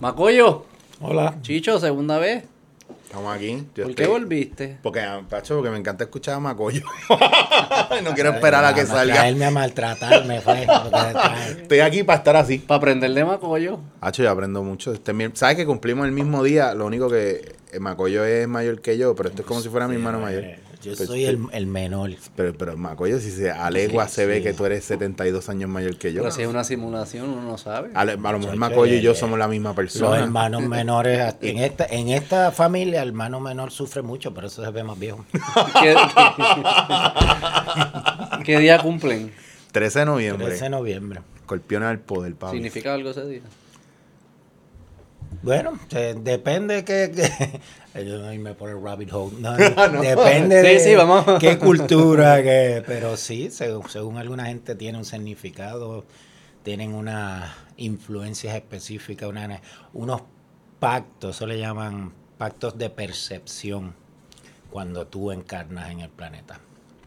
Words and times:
Macoyo, 0.00 0.64
Hola. 1.00 1.38
Chicho, 1.42 1.80
segunda 1.80 2.18
vez. 2.18 2.44
Estamos 3.04 3.34
aquí. 3.34 3.66
Yo 3.74 3.84
¿Por 3.84 3.94
qué 3.96 4.06
volviste? 4.06 4.78
Porque, 4.80 5.04
Pacho, 5.28 5.56
porque 5.56 5.70
me 5.70 5.78
encanta 5.78 6.04
escuchar 6.04 6.34
a 6.34 6.40
Macoyo. 6.40 6.82
no 8.04 8.14
quiero 8.14 8.30
esperar 8.30 8.64
a 8.64 8.74
que 8.74 8.86
salga. 8.86 9.14
Traerme 9.14 9.46
a 9.46 9.50
maltratarme 9.50 10.40
fue. 10.40 10.66
Estoy 11.62 11.80
aquí 11.80 12.04
para 12.04 12.18
estar 12.18 12.36
así. 12.36 12.58
Para 12.58 12.78
aprender 12.78 13.12
de 13.12 13.24
Macoyo. 13.24 13.80
Hacho, 14.00 14.22
yo 14.22 14.30
aprendo 14.30 14.62
mucho. 14.62 14.92
Este, 14.92 15.12
¿Sabes 15.34 15.56
que 15.56 15.66
cumplimos 15.66 16.06
el 16.06 16.12
mismo 16.12 16.44
día? 16.44 16.74
Lo 16.74 16.86
único 16.86 17.08
que 17.08 17.56
eh, 17.72 17.80
Macoyo 17.80 18.24
es 18.24 18.46
mayor 18.46 18.80
que 18.80 18.98
yo, 18.98 19.16
pero 19.16 19.30
esto 19.30 19.42
es 19.42 19.48
como 19.48 19.60
si 19.62 19.68
fuera 19.68 19.88
mi 19.88 19.96
hermano 19.96 20.20
mayor. 20.20 20.44
Yo 20.82 20.94
Pues, 20.94 21.08
soy 21.08 21.24
el, 21.24 21.40
el 21.52 21.66
menor. 21.66 22.10
Pero, 22.36 22.54
pero 22.56 22.76
Macoyo, 22.76 23.18
si 23.18 23.32
se 23.32 23.50
alegua, 23.50 24.06
Sí, 24.08 24.14
se 24.14 24.26
ve 24.26 24.42
que 24.42 24.52
tú 24.54 24.64
eres 24.64 24.84
72 24.84 25.48
años 25.48 25.68
mayor 25.68 25.96
que 25.98 26.12
yo. 26.12 26.22
Pero 26.22 26.32
si 26.32 26.42
es 26.42 26.48
una 26.48 26.62
simulación, 26.62 27.28
uno 27.30 27.42
no 27.42 27.58
sabe. 27.58 27.90
A, 27.94 28.04
lo- 28.04 28.12
a 28.12 28.32
lo 28.32 28.38
mejor 28.38 28.54
Macoyo 28.56 28.94
y 28.94 29.00
yo 29.00 29.10
eh, 29.10 29.14
somos 29.16 29.38
la 29.40 29.48
misma 29.48 29.70
Los 29.70 29.76
persona. 29.76 30.22
hermanos 30.22 30.62
menores. 30.68 31.34
En 31.40 31.58
esta, 31.58 31.84
en 31.86 32.08
esta 32.10 32.52
familia, 32.52 33.02
el 33.02 33.08
hermano 33.08 33.40
menor 33.40 33.72
sufre 33.72 34.02
mucho, 34.02 34.32
pero 34.32 34.46
eso 34.46 34.64
se 34.64 34.70
ve 34.70 34.84
más 34.84 34.98
viejo. 34.98 35.24
¿Qué, 35.82 35.96
qué- 38.36 38.44
qué 38.44 38.58
día 38.60 38.78
cumplen? 38.80 39.32
13 39.72 39.98
de 40.00 40.04
noviembre. 40.06 40.46
13 40.46 40.64
de 40.64 40.70
noviembre. 40.70 41.20
Escorpiones 41.40 41.88
al 41.88 41.98
poder, 41.98 42.34
Pablo. 42.34 42.54
¿Significa 42.54 42.94
algo 42.94 43.10
ese 43.10 43.24
día? 43.26 43.40
Bueno, 45.42 45.78
se- 45.88 46.14
depende 46.14 46.84
que, 46.84 47.12
que- 47.14 47.60
yo 48.04 48.18
no 48.18 48.32
irme 48.32 48.54
por 48.54 48.70
el 48.70 48.80
rabbit 48.82 49.12
hole. 49.12 49.36
No, 49.40 49.56
No. 49.56 50.00
Depende 50.02 50.60
Sí, 50.62 50.66
de 50.68 50.80
sí, 50.80 50.94
vamos. 50.94 51.24
qué 51.40 51.58
cultura, 51.58 52.42
que, 52.42 52.82
pero 52.86 53.16
sí, 53.16 53.50
según, 53.50 53.88
según 53.88 54.16
alguna 54.18 54.46
gente 54.46 54.74
tiene 54.74 54.98
un 54.98 55.04
significado, 55.04 56.04
tienen 56.62 56.94
unas 56.94 57.50
influencias 57.76 58.54
específicas, 58.56 59.28
una- 59.28 59.60
unos 59.92 60.22
pactos, 60.80 61.36
eso 61.36 61.46
le 61.46 61.58
llaman 61.58 62.12
pactos 62.36 62.76
de 62.78 62.90
percepción 62.90 63.94
cuando 64.70 65.06
tú 65.06 65.32
encarnas 65.32 65.90
en 65.90 66.00
el 66.00 66.10
planeta. 66.10 66.60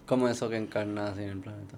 ¿Cómo 0.05 0.27
es 0.27 0.35
eso 0.37 0.49
que 0.49 0.57
encarna 0.57 1.07
así 1.07 1.23
en 1.23 1.29
el 1.29 1.39
planeta? 1.39 1.77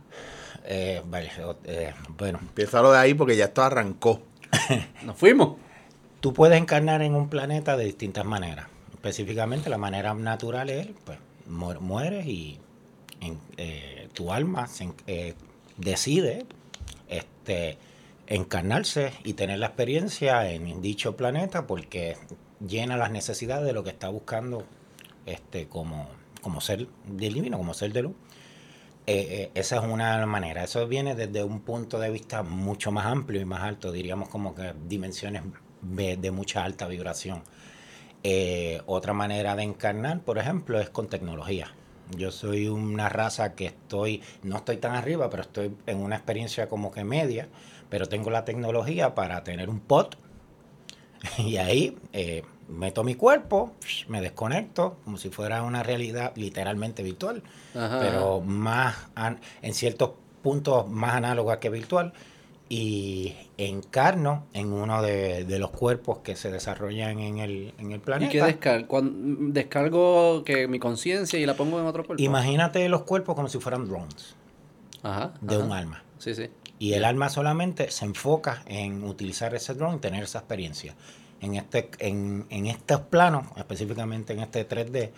Eh, 0.66 1.02
vale, 1.06 1.30
eh, 1.66 1.94
bueno, 2.18 2.40
Empieza 2.42 2.82
lo 2.82 2.92
de 2.92 2.98
ahí 3.00 3.14
porque 3.14 3.36
ya 3.36 3.46
esto 3.46 3.62
arrancó. 3.62 4.22
Nos 5.04 5.18
fuimos. 5.18 5.58
Tú 6.24 6.32
puedes 6.34 6.58
encarnar 6.58 7.02
en 7.02 7.16
un 7.16 7.28
planeta 7.28 7.76
de 7.76 7.84
distintas 7.84 8.24
maneras. 8.24 8.68
Específicamente, 8.94 9.70
la 9.70 9.78
manera 9.78 10.14
natural 10.14 10.70
es, 10.70 10.88
pues, 11.04 11.20
mu- 11.48 11.82
mueres 11.82 12.26
y 12.26 12.60
eh, 13.58 14.08
tu 14.14 14.32
alma 14.32 14.70
eh, 15.06 15.34
decide 15.76 16.46
este, 17.10 17.78
encarnarse 18.28 19.12
y 19.26 19.34
tener 19.34 19.60
la 19.60 19.66
experiencia 19.68 20.50
en 20.50 20.82
dicho 20.82 21.18
planeta 21.18 21.68
porque 21.68 22.16
llena 22.66 22.96
las 22.96 23.12
necesidades 23.12 23.66
de 23.66 23.74
lo 23.74 23.84
que 23.84 23.90
está 23.90 24.08
buscando 24.08 24.64
este, 25.26 25.68
como, 25.68 26.08
como 26.42 26.62
ser 26.62 26.88
divino, 27.06 27.58
como 27.58 27.74
ser 27.74 27.92
de 27.92 28.04
luz. 28.04 28.14
Eh, 29.06 29.52
esa 29.56 29.78
es 29.78 29.84
una 29.84 30.26
manera. 30.26 30.64
Eso 30.64 30.88
viene 30.88 31.16
desde 31.16 31.44
un 31.44 31.60
punto 31.62 32.00
de 32.00 32.10
vista 32.10 32.44
mucho 32.44 32.92
más 32.94 33.06
amplio 33.08 33.42
y 33.42 33.46
más 33.46 33.62
alto, 33.64 33.92
diríamos 33.92 34.30
como 34.30 34.56
que 34.56 34.74
dimensiones 34.88 35.44
de, 35.84 36.18
de 36.18 36.32
mucha 36.32 36.64
alta 36.64 36.88
vibración. 36.88 37.44
Eh, 38.24 38.82
otra 38.86 39.14
manera 39.14 39.56
de 39.56 39.64
encarnar, 39.64 40.22
por 40.22 40.38
ejemplo, 40.38 40.80
es 40.80 40.90
con 40.90 41.08
tecnología. 41.08 41.74
Yo 42.16 42.32
soy 42.32 42.68
una 42.68 43.10
raza 43.10 43.54
que 43.54 43.66
estoy, 43.66 44.22
no 44.44 44.58
estoy 44.58 44.78
tan 44.78 44.96
arriba, 44.96 45.30
pero 45.30 45.44
estoy 45.44 45.76
en 45.88 45.98
una 45.98 46.16
experiencia 46.16 46.70
como 46.70 46.92
que 46.92 47.04
media, 47.04 47.50
pero 47.90 48.08
tengo 48.08 48.30
la 48.30 48.46
tecnología 48.46 49.14
para 49.14 49.44
tener 49.44 49.70
un 49.70 49.80
pot 49.80 50.18
y 51.38 51.58
ahí 51.58 51.98
eh, 52.14 52.44
meto 52.70 53.04
mi 53.04 53.16
cuerpo, 53.16 53.74
me 54.08 54.22
desconecto, 54.22 54.98
como 55.04 55.18
si 55.18 55.30
fuera 55.30 55.64
una 55.64 55.84
realidad 55.84 56.32
literalmente 56.36 57.04
virtual 57.04 57.44
Ajá. 57.76 58.00
pero 58.00 58.42
más 58.42 58.96
en 59.62 59.74
ciertos 59.74 60.12
puntos 60.42 60.90
más 60.90 61.16
análoga 61.16 61.60
que 61.60 61.70
virtual 61.70 62.14
y 62.70 63.36
encarno 63.58 64.46
en 64.54 64.72
uno 64.74 65.02
de, 65.02 65.44
de 65.46 65.60
los 65.60 65.70
cuerpos 65.72 66.20
que 66.20 66.36
se 66.36 66.50
desarrollan 66.52 67.20
en 67.20 67.38
el, 67.38 67.74
en 67.78 67.92
el 67.92 67.98
¿Y 67.98 68.00
planeta. 68.00 68.32
qué 68.32 68.42
descargo? 68.42 69.02
Descargo 69.04 70.44
que 70.44 70.68
mi 70.68 70.80
conciencia 70.80 71.38
y 71.40 71.46
la 71.46 71.56
pongo 71.56 71.80
en 71.80 71.86
otro 71.86 72.06
cuerpo. 72.06 72.24
Imagínate 72.24 72.88
los 72.90 73.04
cuerpos 73.04 73.36
como 73.36 73.48
si 73.50 73.60
fueran 73.60 73.86
drones 73.88 74.36
Ajá. 75.04 75.34
de 75.42 75.56
ajá. 75.56 75.64
un 75.66 75.72
alma. 75.72 76.04
Sí, 76.18 76.34
sí. 76.34 76.50
Y 76.80 76.94
el 76.94 77.06
alma 77.06 77.30
solamente 77.30 77.92
se 77.92 78.06
enfoca 78.06 78.64
en 78.66 79.04
utilizar 79.04 79.54
ese 79.56 79.74
drone 79.74 79.98
y 79.98 80.00
tener 80.00 80.24
esa 80.24 80.40
experiencia. 80.40 80.96
En, 81.42 81.56
este, 81.56 81.90
en, 82.00 82.46
en 82.50 82.66
estos 82.68 83.02
planos, 83.02 83.46
específicamente 83.58 84.34
en 84.34 84.40
este 84.40 84.68
3D, 84.68 85.12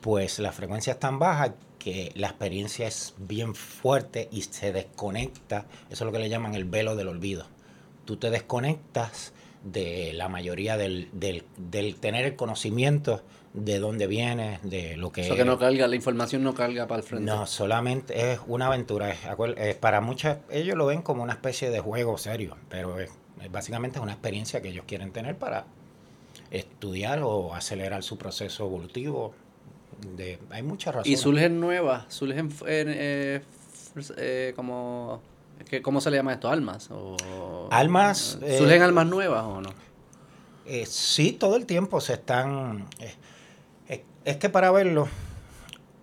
pues 0.00 0.38
la 0.38 0.52
frecuencia 0.52 0.94
es 0.94 0.98
tan 0.98 1.18
baja 1.18 1.54
que 1.78 2.12
la 2.14 2.28
experiencia 2.28 2.86
es 2.86 3.14
bien 3.18 3.54
fuerte 3.54 4.28
y 4.30 4.42
se 4.42 4.72
desconecta. 4.72 5.66
Eso 5.90 6.04
es 6.04 6.06
lo 6.06 6.12
que 6.12 6.18
le 6.18 6.28
llaman 6.28 6.54
el 6.54 6.64
velo 6.64 6.96
del 6.96 7.08
olvido. 7.08 7.46
Tú 8.04 8.16
te 8.16 8.30
desconectas 8.30 9.32
de 9.64 10.12
la 10.14 10.28
mayoría 10.28 10.76
del, 10.76 11.08
del, 11.12 11.44
del 11.56 11.96
tener 11.96 12.24
el 12.24 12.36
conocimiento 12.36 13.22
de 13.52 13.78
dónde 13.78 14.06
vienes, 14.06 14.60
de 14.62 14.96
lo 14.96 15.10
que 15.10 15.22
Eso 15.22 15.34
que 15.34 15.44
no 15.44 15.58
carga, 15.58 15.88
la 15.88 15.96
información 15.96 16.42
no 16.44 16.54
carga 16.54 16.86
para 16.86 17.00
el 17.00 17.06
frente. 17.06 17.26
no, 17.26 17.46
solamente 17.46 18.32
es 18.32 18.40
una 18.46 18.66
aventura. 18.66 19.10
Es, 19.10 19.74
para 19.76 20.00
muchos, 20.00 20.36
ellos 20.50 20.76
lo 20.76 20.86
ven 20.86 21.02
como 21.02 21.22
una 21.22 21.32
especie 21.32 21.70
de 21.70 21.80
juego 21.80 22.16
serio, 22.16 22.56
pero 22.68 23.00
es 23.00 23.10
básicamente 23.50 23.98
es 23.98 24.02
una 24.02 24.12
experiencia 24.12 24.60
que 24.60 24.68
ellos 24.68 24.84
quieren 24.86 25.12
tener 25.12 25.36
para 25.36 25.64
estudiar 26.50 27.22
o 27.22 27.54
acelerar 27.54 28.02
su 28.02 28.18
proceso 28.18 28.66
evolutivo. 28.66 29.32
De, 30.16 30.38
hay 30.50 30.62
muchas 30.62 30.94
razones. 30.94 31.18
Y 31.18 31.22
surgen 31.22 31.60
nuevas, 31.60 32.04
surgen 32.12 32.48
eh, 32.66 32.84
eh, 32.86 33.42
eh, 34.16 34.52
como... 34.56 35.20
¿qué- 35.68 35.82
¿Cómo 35.82 36.00
se 36.00 36.10
le 36.10 36.16
llama 36.16 36.32
esto? 36.32 36.48
¿Almas? 36.48 36.88
O, 36.90 37.68
Almas, 37.70 38.38
¿Surgen 38.58 38.82
almas 38.82 39.06
nuevas 39.06 39.44
o 39.44 39.60
no? 39.60 39.70
Sí, 40.86 41.32
todo 41.32 41.56
el 41.56 41.66
tiempo 41.66 42.00
se 42.00 42.14
están... 42.14 42.86
es 44.24 44.36
que 44.36 44.48
para 44.48 44.70
verlo, 44.70 45.08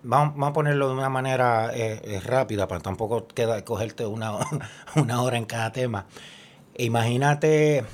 vamos, 0.03 0.33
vamos 0.33 0.49
a 0.49 0.53
ponerlo 0.53 0.87
de 0.89 0.93
una 0.95 1.09
manera 1.09 1.71
eh, 1.73 2.19
rápida, 2.23 2.67
para 2.67 2.81
tampoco 2.81 3.27
queda, 3.27 3.63
cogerte 3.63 4.05
una, 4.05 4.33
una 4.95 5.21
hora 5.21 5.37
en 5.37 5.45
cada 5.45 5.71
tema. 5.71 6.05
Imagínate, 6.75 7.85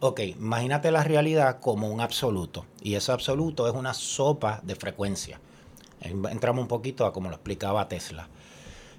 ok, 0.00 0.20
imagínate 0.20 0.90
la 0.90 1.04
realidad 1.04 1.60
como 1.60 1.88
un 1.88 2.00
absoluto, 2.00 2.66
y 2.82 2.94
ese 2.94 3.12
absoluto 3.12 3.66
es 3.68 3.74
una 3.74 3.94
sopa 3.94 4.60
de 4.62 4.74
frecuencia. 4.76 5.40
Entramos 6.00 6.62
un 6.62 6.68
poquito 6.68 7.04
a 7.06 7.12
como 7.12 7.28
lo 7.28 7.34
explicaba 7.34 7.88
Tesla. 7.88 8.28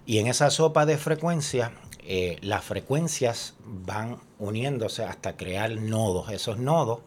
Y 0.06 0.18
en 0.20 0.28
esa 0.28 0.50
sopa 0.50 0.86
de 0.86 0.98
frecuencia, 0.98 1.72
eh, 2.04 2.38
las 2.42 2.64
frecuencias 2.66 3.54
van 3.66 4.18
uniéndose 4.40 5.04
hasta 5.04 5.38
crear 5.38 5.72
nodos. 5.78 6.30
Esos 6.32 6.58
nodos, 6.58 7.00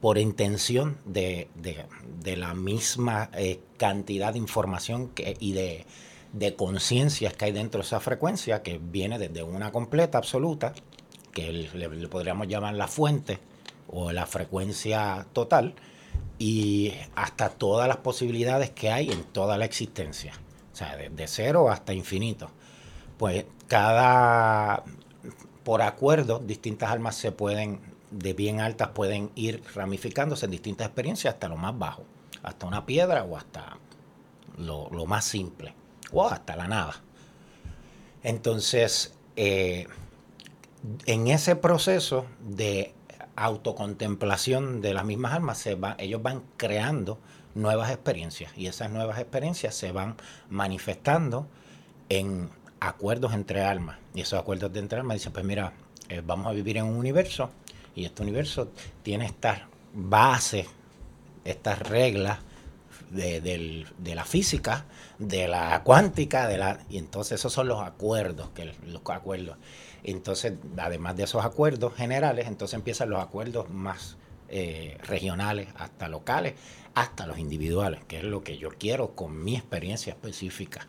por 0.00 0.18
intención 0.18 0.98
de, 1.04 1.48
de- 1.54 1.86
de 2.22 2.36
la 2.36 2.54
misma 2.54 3.30
eh, 3.34 3.60
cantidad 3.78 4.32
de 4.32 4.38
información 4.38 5.12
y 5.40 5.52
de, 5.52 5.86
de 6.32 6.54
conciencias 6.56 7.32
que 7.34 7.46
hay 7.46 7.52
dentro 7.52 7.80
de 7.80 7.86
esa 7.86 8.00
frecuencia, 8.00 8.62
que 8.62 8.78
viene 8.78 9.18
desde 9.18 9.42
una 9.42 9.72
completa 9.72 10.18
absoluta, 10.18 10.74
que 11.36 11.52
le, 11.52 12.08
podríamos 12.08 12.48
llamar 12.48 12.74
la 12.76 12.88
fuente 12.88 13.38
o 13.88 14.10
la 14.10 14.24
frecuencia 14.24 15.26
total, 15.34 15.74
y 16.38 16.94
hasta 17.14 17.50
todas 17.50 17.86
las 17.88 17.98
posibilidades 17.98 18.70
que 18.70 18.90
hay 18.90 19.10
en 19.10 19.22
toda 19.22 19.58
la 19.58 19.66
existencia. 19.66 20.32
O 20.72 20.76
sea, 20.76 20.96
desde 20.96 21.28
cero 21.28 21.70
hasta 21.70 21.92
infinito. 21.92 22.50
Pues 23.18 23.44
cada, 23.68 24.82
por 25.62 25.82
acuerdo, 25.82 26.38
distintas 26.38 26.90
almas 26.90 27.16
se 27.16 27.32
pueden, 27.32 27.80
de 28.10 28.32
bien 28.32 28.60
altas, 28.60 28.88
pueden 28.88 29.30
ir 29.34 29.62
ramificándose 29.74 30.46
en 30.46 30.52
distintas 30.52 30.86
experiencias 30.86 31.34
hasta 31.34 31.48
lo 31.48 31.58
más 31.58 31.78
bajo, 31.78 32.04
hasta 32.42 32.66
una 32.66 32.86
piedra 32.86 33.24
o 33.24 33.36
hasta 33.36 33.76
lo, 34.56 34.88
lo 34.90 35.04
más 35.04 35.26
simple, 35.26 35.74
o 36.12 36.26
hasta 36.26 36.56
la 36.56 36.66
nada. 36.66 36.94
Entonces, 38.22 39.14
eh, 39.36 39.86
en 41.06 41.26
ese 41.28 41.56
proceso 41.56 42.26
de 42.40 42.92
autocontemplación 43.36 44.80
de 44.80 44.94
las 44.94 45.04
mismas 45.04 45.32
almas, 45.34 45.58
se 45.58 45.74
va, 45.74 45.96
ellos 45.98 46.22
van 46.22 46.42
creando 46.56 47.18
nuevas 47.54 47.90
experiencias 47.90 48.52
y 48.56 48.66
esas 48.66 48.90
nuevas 48.90 49.18
experiencias 49.18 49.74
se 49.74 49.92
van 49.92 50.16
manifestando 50.50 51.46
en 52.08 52.50
acuerdos 52.80 53.32
entre 53.34 53.62
almas. 53.64 53.98
Y 54.14 54.20
esos 54.20 54.38
acuerdos 54.38 54.72
de 54.72 54.80
entre 54.80 54.98
almas 54.98 55.16
dicen, 55.16 55.32
pues 55.32 55.44
mira, 55.44 55.72
eh, 56.08 56.22
vamos 56.24 56.46
a 56.46 56.52
vivir 56.52 56.76
en 56.76 56.84
un 56.84 56.96
universo 56.96 57.50
y 57.94 58.04
este 58.04 58.22
universo 58.22 58.70
tiene 59.02 59.26
estas 59.26 59.60
bases, 59.94 60.66
estas 61.44 61.78
reglas 61.78 62.38
de, 63.10 63.40
del- 63.40 63.86
de 63.98 64.14
la 64.14 64.24
física, 64.24 64.84
de 65.18 65.48
la 65.48 65.82
cuántica, 65.82 66.46
de 66.48 66.58
la 66.58 66.80
y 66.90 66.98
entonces 66.98 67.38
esos 67.40 67.52
son 67.52 67.68
los 67.68 67.80
acuerdos, 67.82 68.50
que 68.50 68.74
los 68.86 69.02
acuerdos. 69.08 69.56
Entonces, 70.06 70.52
además 70.78 71.16
de 71.16 71.24
esos 71.24 71.44
acuerdos 71.44 71.94
generales, 71.94 72.46
entonces 72.46 72.74
empiezan 72.74 73.10
los 73.10 73.20
acuerdos 73.20 73.70
más 73.70 74.16
eh, 74.48 74.98
regionales, 75.02 75.66
hasta 75.76 76.08
locales, 76.08 76.54
hasta 76.94 77.26
los 77.26 77.40
individuales, 77.40 78.04
que 78.04 78.18
es 78.18 78.22
lo 78.22 78.44
que 78.44 78.56
yo 78.56 78.68
quiero 78.78 79.16
con 79.16 79.42
mi 79.42 79.56
experiencia 79.56 80.12
específica. 80.12 80.86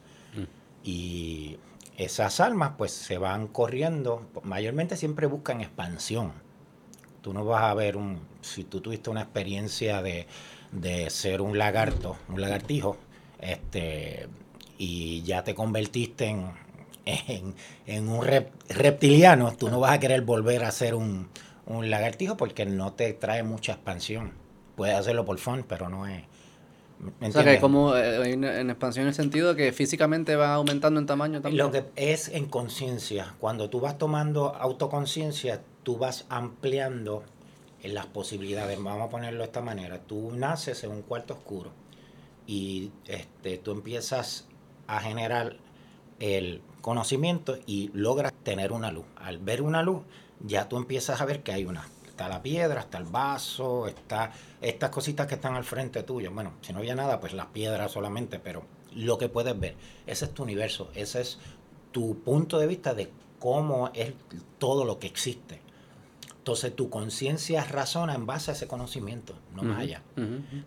Y 0.83 1.57
esas 1.97 2.39
almas 2.39 2.73
pues 2.77 2.91
se 2.91 3.17
van 3.17 3.47
corriendo, 3.47 4.29
mayormente 4.43 4.95
siempre 4.95 5.25
buscan 5.25 5.61
expansión. 5.61 6.31
Tú 7.23 7.33
no 7.33 7.43
vas 7.43 7.63
a 7.63 7.73
ver 7.73 7.97
un, 7.97 8.19
si 8.41 8.63
tú 8.63 8.81
tuviste 8.81 9.09
una 9.09 9.23
experiencia 9.23 10.03
de, 10.03 10.27
de 10.71 11.09
ser 11.09 11.41
un 11.41 11.57
lagarto, 11.57 12.17
un 12.29 12.39
lagartijo, 12.39 12.97
este, 13.41 14.27
y 14.77 15.23
ya 15.23 15.43
te 15.43 15.55
convertiste 15.55 16.25
en, 16.27 16.51
en, 17.07 17.55
en 17.85 18.09
un 18.09 18.21
rep- 18.21 18.51
reptiliano, 18.69 19.55
tú 19.55 19.69
no 19.69 19.79
vas 19.79 19.93
a 19.93 19.99
querer 19.99 20.21
volver 20.21 20.63
a 20.63 20.71
ser 20.71 20.93
un, 20.93 21.29
un 21.65 21.89
lagartijo 21.89 22.37
porque 22.37 22.65
no 22.65 22.93
te 22.93 23.13
trae 23.13 23.43
mucha 23.43 23.73
expansión. 23.73 24.33
Puedes 24.75 24.95
hacerlo 24.95 25.25
por 25.25 25.37
fun, 25.39 25.65
pero 25.67 25.89
no 25.89 26.05
es... 26.05 26.23
¿me 27.19 27.29
O 27.29 27.31
sea, 27.31 27.43
que 27.43 27.59
como 27.59 27.95
eh, 27.95 28.33
en 28.33 28.69
expansión 28.69 29.03
en 29.03 29.09
el 29.09 29.13
sentido 29.15 29.53
de 29.53 29.55
que 29.55 29.71
físicamente 29.71 30.35
va 30.35 30.53
aumentando 30.55 30.99
en 30.99 31.05
tamaño 31.05 31.41
también. 31.41 31.65
Lo 31.65 31.71
que 31.71 31.85
es 31.95 32.27
en 32.27 32.45
conciencia, 32.47 33.35
cuando 33.39 33.69
tú 33.69 33.79
vas 33.79 33.97
tomando 33.97 34.55
autoconciencia, 34.55 35.61
tú 35.83 35.97
vas 35.97 36.25
ampliando 36.29 37.23
en 37.83 37.93
las 37.93 38.07
posibilidades. 38.07 38.81
Vamos 38.81 39.07
a 39.07 39.09
ponerlo 39.09 39.39
de 39.39 39.45
esta 39.45 39.61
manera. 39.61 39.99
Tú 39.99 40.31
naces 40.31 40.83
en 40.83 40.91
un 40.91 41.03
cuarto 41.03 41.35
oscuro 41.35 41.71
y 42.47 42.91
este, 43.05 43.57
tú 43.57 43.71
empiezas 43.71 44.47
a 44.87 44.99
generar 44.99 45.57
el 46.19 46.61
conocimiento 46.81 47.57
y 47.65 47.89
logras 47.93 48.33
tener 48.43 48.71
una 48.71 48.91
luz. 48.91 49.05
Al 49.15 49.39
ver 49.39 49.61
una 49.61 49.83
luz, 49.83 50.03
ya 50.39 50.69
tú 50.69 50.77
empiezas 50.77 51.21
a 51.21 51.25
ver 51.25 51.43
que 51.43 51.51
hay 51.51 51.65
una. 51.65 51.87
Está 52.07 52.29
la 52.29 52.41
piedra, 52.41 52.81
está 52.81 52.97
el 52.97 53.05
vaso, 53.05 53.87
está 53.87 54.31
estas 54.61 54.89
cositas 54.89 55.27
que 55.27 55.35
están 55.35 55.55
al 55.55 55.63
frente 55.63 56.03
tuyo. 56.03 56.31
Bueno, 56.31 56.53
si 56.61 56.73
no 56.73 56.79
había 56.79 56.95
nada, 56.95 57.19
pues 57.19 57.33
las 57.33 57.47
piedras 57.47 57.91
solamente, 57.91 58.39
pero 58.39 58.63
lo 58.95 59.17
que 59.17 59.29
puedes 59.29 59.59
ver, 59.59 59.75
ese 60.07 60.25
es 60.25 60.33
tu 60.33 60.43
universo, 60.43 60.89
ese 60.95 61.21
es 61.21 61.37
tu 61.91 62.19
punto 62.19 62.57
de 62.57 62.67
vista 62.67 62.93
de 62.93 63.11
cómo 63.39 63.91
es 63.93 64.13
todo 64.57 64.85
lo 64.85 64.97
que 64.97 65.07
existe. 65.07 65.61
Entonces 66.37 66.75
tu 66.75 66.89
conciencia 66.89 67.63
razona 67.65 68.15
en 68.15 68.25
base 68.25 68.51
a 68.51 68.53
ese 68.53 68.67
conocimiento, 68.67 69.35
no 69.53 69.63
más 69.63 69.79
allá. 69.79 70.01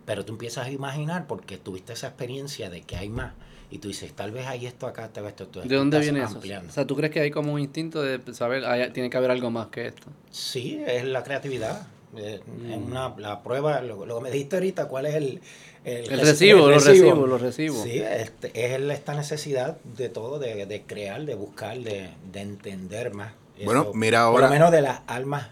Pero 0.05 0.23
tú 0.23 0.33
empiezas 0.33 0.67
a 0.67 0.71
imaginar 0.71 1.25
porque 1.25 1.57
tuviste 1.57 1.93
esa 1.93 2.07
experiencia 2.07 2.69
de 2.69 2.83
que 2.83 2.97
hay 2.97 3.09
más. 3.09 3.33
Y 3.71 3.77
tú 3.77 3.87
dices, 3.87 4.11
tal 4.13 4.31
vez 4.31 4.45
hay 4.47 4.65
esto 4.65 4.85
acá, 4.85 5.07
tal 5.07 5.23
vez 5.23 5.31
esto, 5.31 5.43
esto. 5.45 5.61
¿De 5.61 5.75
dónde 5.75 5.97
viene 5.99 6.19
eso? 6.23 6.35
ampliando. 6.35 6.69
O 6.69 6.73
sea, 6.73 6.85
¿tú 6.85 6.95
crees 6.95 7.11
que 7.13 7.21
hay 7.21 7.31
como 7.31 7.53
un 7.53 7.59
instinto 7.61 8.01
de 8.01 8.19
saber, 8.33 8.65
hay- 8.65 8.91
tiene 8.91 9.09
que 9.09 9.15
haber 9.17 9.31
algo 9.31 9.49
más 9.49 9.67
que 9.67 9.87
esto? 9.87 10.07
Sí, 10.29 10.81
es 10.85 11.05
la 11.05 11.23
creatividad. 11.23 11.87
Eh, 12.17 12.41
Mm. 12.45 12.71
Es 12.71 12.77
una, 12.77 13.15
la 13.17 13.41
prueba, 13.41 13.79
lo, 13.81 14.05
lo 14.05 14.17
que 14.17 14.23
me 14.23 14.31
dijiste 14.31 14.57
ahorita, 14.57 14.87
¿cuál 14.89 15.05
es 15.05 15.15
el... 15.15 15.41
El 15.85 16.05
reci- 16.09 16.19
recibo, 16.21 16.67
los 16.69 16.85
recibos, 16.85 17.29
los 17.29 17.41
recibos. 17.41 17.81
Sí, 17.83 17.99
este, 17.99 18.47
es 18.53 18.73
el- 18.73 18.91
esta 18.91 19.15
necesidad 19.15 19.77
de 19.97 20.09
todo, 20.09 20.37
de, 20.37 20.65
de 20.65 20.81
crear, 20.83 21.23
de 21.25 21.33
buscar, 21.35 21.79
de, 21.79 22.09
de 22.31 22.41
entender 22.41 23.13
más. 23.13 23.31
Bueno, 23.63 23.91
mira 23.93 24.25
Por 24.29 24.43
ahora- 24.43 24.47
lo 24.47 24.53
menos 24.53 24.71
de 24.71 24.81
las 24.81 24.99
almas 25.07 25.47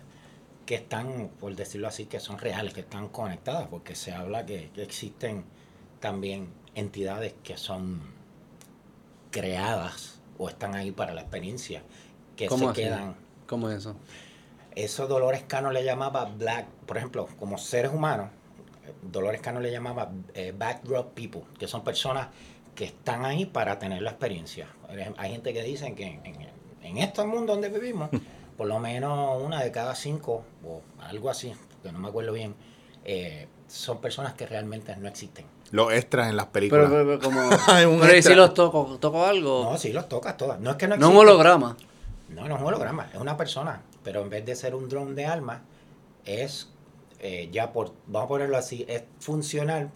que 0.66 0.76
están, 0.76 1.30
por 1.40 1.56
decirlo 1.56 1.88
así, 1.88 2.06
que 2.06 2.20
son 2.20 2.38
reales, 2.38 2.74
que 2.74 2.82
están 2.82 3.08
conectadas, 3.08 3.68
porque 3.70 3.96
se 3.96 4.12
habla 4.12 4.46
que, 4.46 4.70
que 4.76 4.84
existen 4.84 5.46
también 6.00 6.50
entidades 6.76 7.34
que 7.44 7.58
son 7.58 8.02
creadas 9.32 10.20
o 10.38 10.50
están 10.50 10.76
ahí 10.76 10.92
para 10.92 11.14
la 11.14 11.22
experiencia, 11.22 11.84
que 12.36 12.48
se 12.74 12.82
quedan 12.84 13.16
¿Cómo 13.48 13.70
es 13.70 13.78
eso? 13.80 13.96
eso 14.76 15.08
Dolores 15.08 15.44
Cano 15.48 15.72
le 15.72 15.84
llamaba 15.84 16.26
black, 16.26 16.68
por 16.86 16.98
ejemplo, 16.98 17.28
como 17.40 17.58
seres 17.58 17.92
humanos, 17.92 18.30
Dolores 19.02 19.42
Cano 19.42 19.60
le 19.60 19.72
llamaba 19.72 20.12
eh, 20.34 20.54
backdrop 20.58 21.14
people, 21.14 21.42
que 21.58 21.68
son 21.68 21.84
personas 21.84 22.28
que 22.76 22.86
están 22.86 23.26
ahí 23.26 23.46
para 23.46 23.78
tener 23.78 24.02
la 24.02 24.12
experiencia. 24.12 24.68
Hay 25.18 25.32
gente 25.32 25.54
que 25.54 25.64
dicen 25.64 25.96
que 25.96 26.06
en, 26.06 26.26
en- 26.26 26.50
en 26.82 26.98
este 26.98 27.24
mundo 27.26 27.54
donde 27.54 27.70
vivimos, 27.70 28.10
por 28.58 28.68
lo 28.68 28.80
menos 28.80 29.42
una 29.44 29.62
de 29.62 29.72
cada 29.72 29.94
cinco, 29.96 30.44
o 30.64 30.82
algo 31.02 31.30
así, 31.30 31.54
que 31.84 31.92
no 31.92 32.00
me 32.00 32.08
acuerdo 32.08 32.32
bien, 32.32 32.56
eh, 33.06 33.48
son 33.68 34.00
personas 34.00 34.34
que 34.34 34.46
realmente 34.46 34.96
no 34.96 35.08
existen. 35.08 35.46
Los 35.72 35.94
extras 35.94 36.30
en 36.30 36.36
las 36.38 36.48
películas. 36.48 36.88
pero, 36.90 37.06
pero 37.06 37.20
como... 37.20 37.50
Pero 38.02 38.16
¿y 38.18 38.22
si 38.24 38.34
los 38.34 38.54
toco? 38.54 38.98
¿Toco 39.00 39.26
algo? 39.26 39.64
No, 39.72 39.78
sí 39.78 39.92
los 39.94 40.10
tocas 40.10 40.36
todas. 40.38 40.60
No 40.60 40.72
es 40.72 40.76
que 40.78 40.88
no 40.88 40.98
no 40.98 41.10
un 41.10 41.18
holograma. 41.18 41.78
No, 42.30 42.48
no 42.48 42.56
es 42.56 42.62
un 42.62 42.68
holograma, 42.68 43.08
es 43.14 43.20
una 43.20 43.36
persona, 43.38 43.82
pero 44.04 44.22
en 44.22 44.30
vez 44.30 44.46
de 44.46 44.56
ser 44.56 44.76
un 44.76 44.88
dron 44.90 45.16
de 45.16 45.26
alma, 45.26 45.62
es 46.26 46.70
eh, 47.20 47.50
ya 47.52 47.72
por, 47.74 47.94
vamos 48.08 48.26
a 48.26 48.28
ponerlo 48.30 48.58
así, 48.58 48.86
es 48.88 49.04
funcional 49.20 49.90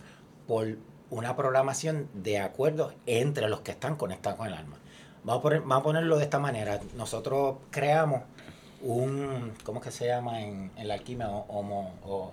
por 0.48 0.68
una 1.10 1.36
programación 1.36 2.08
de 2.14 2.40
acuerdos 2.40 2.94
entre 3.06 3.48
los 3.50 3.62
que 3.62 3.72
están 3.72 3.96
conectados 3.96 4.38
con 4.40 4.48
el 4.48 4.56
alma. 4.56 4.78
Vamos 5.24 5.42
a, 5.42 5.44
poner- 5.44 5.62
vamos 5.62 5.78
a 5.78 5.84
ponerlo 5.84 6.18
de 6.18 6.24
esta 6.24 6.40
manera. 6.40 6.80
Nosotros 6.98 7.58
creamos 7.70 8.24
un, 8.82 9.54
¿cómo 9.64 9.80
que 9.80 9.92
se 9.92 10.08
llama 10.08 10.42
en, 10.42 10.72
en 10.76 10.88
la 10.88 10.96
alquimia? 10.96 11.30
O- 11.30 11.46
homo- 11.50 11.94
o- 12.04 12.32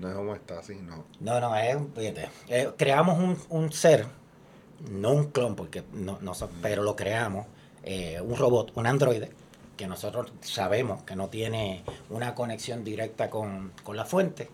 No 0.00 0.08
es 0.08 0.16
homoestasis, 0.16 0.80
no. 0.82 1.04
no, 1.20 1.40
no, 1.40 1.54
es, 1.56 1.76
fíjate, 1.94 2.28
eh, 2.48 2.70
creamos 2.76 3.18
un, 3.18 3.36
un 3.50 3.72
ser, 3.72 4.06
no 4.90 5.12
un 5.12 5.26
clon, 5.30 5.56
porque 5.56 5.82
no, 5.92 6.18
no 6.20 6.34
so- 6.34 6.50
pero 6.62 6.82
lo 6.82 6.96
creamos, 6.96 7.46
eh, 7.82 8.20
un 8.20 8.36
robot, 8.36 8.72
un 8.76 8.86
androide, 8.86 9.30
que 9.76 9.86
nosotros 9.86 10.32
sabemos 10.42 11.02
que 11.02 11.16
no 11.16 11.28
tiene 11.28 11.82
una 12.10 12.34
conexión 12.34 12.84
directa 12.84 13.30
con, 13.30 13.72
con 13.84 13.96
la 13.96 14.04
fuente, 14.06 14.48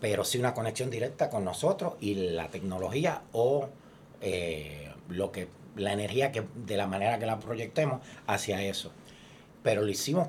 pero 0.00 0.24
sí 0.24 0.38
una 0.38 0.54
conexión 0.54 0.90
directa 0.90 1.30
con 1.30 1.44
nosotros 1.44 1.94
y 2.00 2.14
la 2.14 2.48
tecnología 2.48 3.22
o 3.32 3.68
eh, 4.20 4.90
lo 5.08 5.32
que 5.32 5.48
la 5.76 5.92
energía 5.92 6.32
que 6.32 6.44
de 6.54 6.76
la 6.76 6.86
manera 6.86 7.18
que 7.18 7.26
la 7.26 7.38
proyectemos 7.40 8.00
hacia 8.26 8.62
eso. 8.62 8.92
Pero 9.62 9.82
lo 9.82 9.88
hicimos 9.88 10.28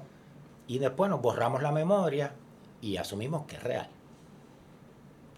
y 0.67 0.79
después 0.79 1.09
nos 1.09 1.21
borramos 1.21 1.61
la 1.63 1.71
memoria 1.71 2.33
y 2.81 2.97
asumimos 2.97 3.45
que 3.47 3.55
es 3.57 3.63
real. 3.63 3.89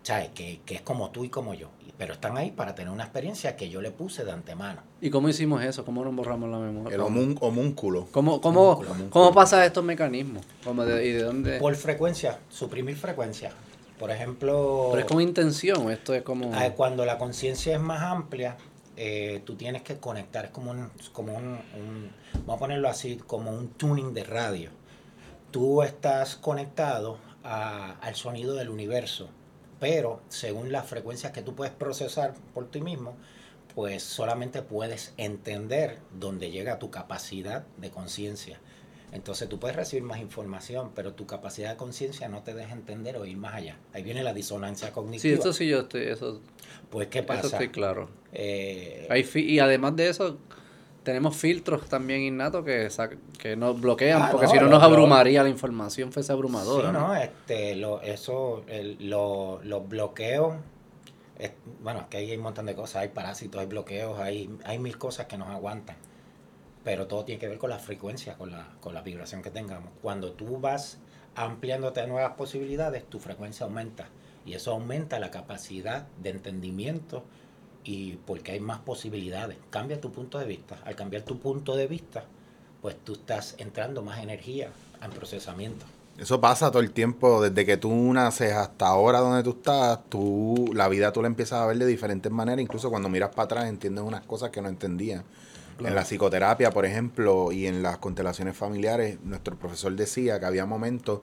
¿Sabes? 0.06 0.30
Que, 0.36 0.62
que 0.64 0.76
es 0.76 0.82
como 0.82 1.10
tú 1.10 1.24
y 1.26 1.30
como 1.30 1.56
yo. 1.56 1.70
Pero 1.98 2.14
están 2.14 2.38
ahí 2.38 2.52
para 2.52 2.76
tener 2.76 2.92
una 2.94 3.06
experiencia 3.06 3.56
que 3.56 3.70
yo 3.70 3.82
le 3.82 3.90
puse 3.90 4.24
de 4.24 4.32
antemano. 4.32 4.82
¿Y 5.02 5.10
cómo 5.10 5.30
hicimos 5.30 5.64
eso? 5.64 5.84
¿Cómo 5.84 6.04
nos 6.06 6.16
borramos 6.16 6.48
la 6.50 6.60
memoria? 6.60 6.94
El 6.94 7.02
homún- 7.02 7.38
homúnculo. 7.42 8.08
¿Cómo, 8.12 8.40
cómo, 8.40 8.72
Homúnculo, 8.74 9.10
cómo 9.10 9.34
pasa 9.34 9.66
estos 9.66 9.84
mecanismos? 9.84 10.46
¿Cómo 10.64 10.86
de- 10.86 11.08
¿Y 11.08 11.12
de 11.14 11.24
dónde? 11.24 11.58
Por 11.58 11.74
frecuencia, 11.76 12.38
suprimir 12.50 12.96
frecuencia. 12.98 13.52
Por 13.98 14.12
ejemplo, 14.12 14.90
Pero 14.92 15.00
es 15.00 15.06
con 15.06 15.22
intención, 15.22 15.90
esto 15.90 16.14
es 16.14 16.22
como... 16.22 16.52
ah, 16.54 16.70
cuando 16.76 17.04
la 17.06 17.18
conciencia 17.18 17.74
es 17.76 17.82
más 17.82 18.02
amplia, 18.04 18.58
eh, 18.98 19.42
tú 19.44 19.56
tienes 19.56 19.82
que 19.82 19.98
conectar. 19.98 20.46
Es 20.46 20.52
como 20.52 20.70
un, 20.72 20.90
como 21.14 21.34
un, 21.34 21.46
un- 21.46 22.12
vamos 22.42 22.58
a 22.58 22.60
ponerlo 22.60 22.90
así, 22.90 23.16
como 23.26 23.52
un 23.52 23.70
tuning 23.70 24.14
de 24.14 24.24
radio. 24.26 24.70
Tú 25.52 25.82
estás 25.82 26.36
conectado 26.36 27.18
a- 27.44 27.92
al 28.02 28.16
sonido 28.16 28.54
del 28.56 28.70
universo, 28.70 29.30
pero 29.86 30.20
según 30.30 30.72
las 30.72 30.88
frecuencias 30.88 31.32
que 31.32 31.44
tú 31.44 31.54
puedes 31.54 31.72
procesar 31.72 32.34
por 32.56 32.72
ti 32.72 32.82
mismo, 32.82 33.16
pues 33.76 34.02
solamente 34.02 34.64
puedes 34.64 35.14
entender 35.18 36.00
dónde 36.12 36.50
llega 36.50 36.80
tu 36.80 36.90
capacidad 36.90 37.68
de 37.78 37.92
conciencia. 37.92 38.60
Entonces 39.12 39.48
tú 39.48 39.60
puedes 39.60 39.76
recibir 39.78 40.02
más 40.04 40.20
información, 40.20 40.90
pero 40.96 41.14
tu 41.14 41.28
capacidad 41.28 41.70
de 41.70 41.78
conciencia 41.78 42.28
no 42.30 42.42
te 42.42 42.56
deja 42.56 42.74
entender 42.74 43.16
o 43.18 43.26
ir 43.28 43.38
más 43.38 43.54
allá. 43.54 43.78
Ahí 43.94 44.02
viene 44.02 44.24
la 44.24 44.34
disonancia 44.34 44.88
Sí, 44.88 44.94
cognitiva. 44.96 45.36
esto 45.36 45.54
sí 45.54 45.68
yo 45.68 45.82
estoy, 45.82 46.06
eso, 46.06 46.42
Pues, 46.90 47.08
¿qué 47.10 47.20
eso 47.20 47.28
pasa? 47.28 47.46
estoy 47.46 47.70
claro. 47.70 48.10
Eh, 48.34 49.06
Hay 49.12 49.30
y 49.36 49.60
además 49.60 49.96
de 49.96 50.10
eso, 50.10 50.40
tenemos 51.06 51.38
filtros 51.38 51.88
también 51.88 52.20
innatos 52.22 52.66
que, 52.66 52.90
que 53.38 53.56
nos 53.56 53.80
bloquean, 53.80 54.22
Ah, 54.24 54.28
porque 54.32 54.48
no, 54.48 54.52
si 54.52 54.60
no 54.60 54.68
nos 54.68 54.84
abrumaría 54.84 55.42
la 55.44 55.48
información, 55.50 56.12
fuese 56.12 56.34
abrumadora. 56.34 56.88
Sí, 56.90 56.94
¿no? 56.94 57.08
no, 57.08 57.16
este, 57.16 57.76
lo, 57.76 58.02
eso, 58.02 58.64
el- 58.68 58.98
lo- 59.10 59.62
los 59.64 59.88
bloqueos, 59.88 60.56
es- 61.40 61.54
bueno, 61.82 62.02
es 62.02 62.06
que 62.08 62.18
ahí 62.18 62.32
hay 62.32 62.38
un 62.38 62.44
montón 62.44 62.66
de 62.66 62.76
cosas, 62.76 63.04
hay 63.04 63.08
parásitos, 63.10 63.62
hay 63.62 63.68
bloqueos, 63.68 64.20
hay, 64.20 64.50
hay 64.66 64.80
mil 64.80 64.98
cosas 64.98 65.28
que 65.28 65.38
nos 65.38 65.48
aguantan, 65.48 65.96
pero 66.84 67.08
todo 67.08 67.24
tiene 67.24 67.40
que 67.40 67.48
ver 67.48 67.58
con 67.58 67.70
la 67.70 67.80
frecuencia, 67.80 68.34
con 68.36 68.52
la, 68.52 68.68
con 68.82 68.94
la 68.94 69.02
vibración 69.02 69.42
que 69.42 69.50
tengamos. 69.52 69.90
Cuando 70.02 70.34
tú 70.34 70.60
vas 70.60 70.98
ampliándote 71.36 72.02
a 72.02 72.08
nuevas 72.08 72.34
posibilidades, 72.34 73.06
tu 73.10 73.20
frecuencia 73.20 73.66
aumenta 73.66 74.08
y 74.46 74.54
eso 74.54 74.72
aumenta 74.72 75.20
la 75.20 75.32
capacidad 75.32 76.08
de 76.22 76.30
entendimiento 76.30 77.24
y 77.86 78.18
porque 78.26 78.52
hay 78.52 78.60
más 78.60 78.80
posibilidades. 78.80 79.58
Cambia 79.70 80.02
tu 80.02 80.12
punto 80.12 80.40
de 80.40 80.46
vista. 80.46 80.80
Al 80.84 80.96
cambiar 80.96 81.22
tu 81.22 81.40
punto 81.40 81.76
de 81.76 81.88
vista, 81.88 82.26
pues 82.82 82.98
tú 83.04 83.14
estás 83.14 83.56
entrando 83.60 84.02
más 84.02 84.20
energía 84.20 84.72
en 85.02 85.12
procesamiento. 85.12 85.86
Eso 86.18 86.40
pasa 86.40 86.72
todo 86.72 86.82
el 86.82 86.92
tiempo, 86.92 87.42
desde 87.42 87.66
que 87.66 87.78
tú 87.78 87.92
naces 88.14 88.54
hasta 88.54 88.88
ahora 88.88 89.20
donde 89.20 89.44
tú 89.44 89.52
estás, 89.52 90.00
tú, 90.10 90.72
la 90.74 90.88
vida 90.88 91.12
tú 91.12 91.22
la 91.22 91.28
empiezas 91.28 91.60
a 91.60 91.66
ver 91.66 91.78
de 91.78 91.86
diferentes 91.86 92.32
maneras, 92.32 92.62
incluso 92.62 92.90
cuando 92.90 93.10
miras 93.10 93.32
para 93.32 93.44
atrás 93.44 93.66
entiendes 93.66 94.04
unas 94.04 94.22
cosas 94.26 94.50
que 94.50 94.62
no 94.62 94.70
entendías. 94.70 95.24
En 95.78 95.94
la 95.94 96.06
psicoterapia, 96.06 96.72
por 96.72 96.86
ejemplo, 96.86 97.52
y 97.52 97.68
en 97.68 97.84
las 97.84 97.98
constelaciones 97.98 98.56
familiares, 98.56 99.20
nuestro 99.24 99.58
profesor 99.58 99.94
decía 99.94 100.40
que 100.40 100.46
había 100.46 100.66
momentos 100.66 101.20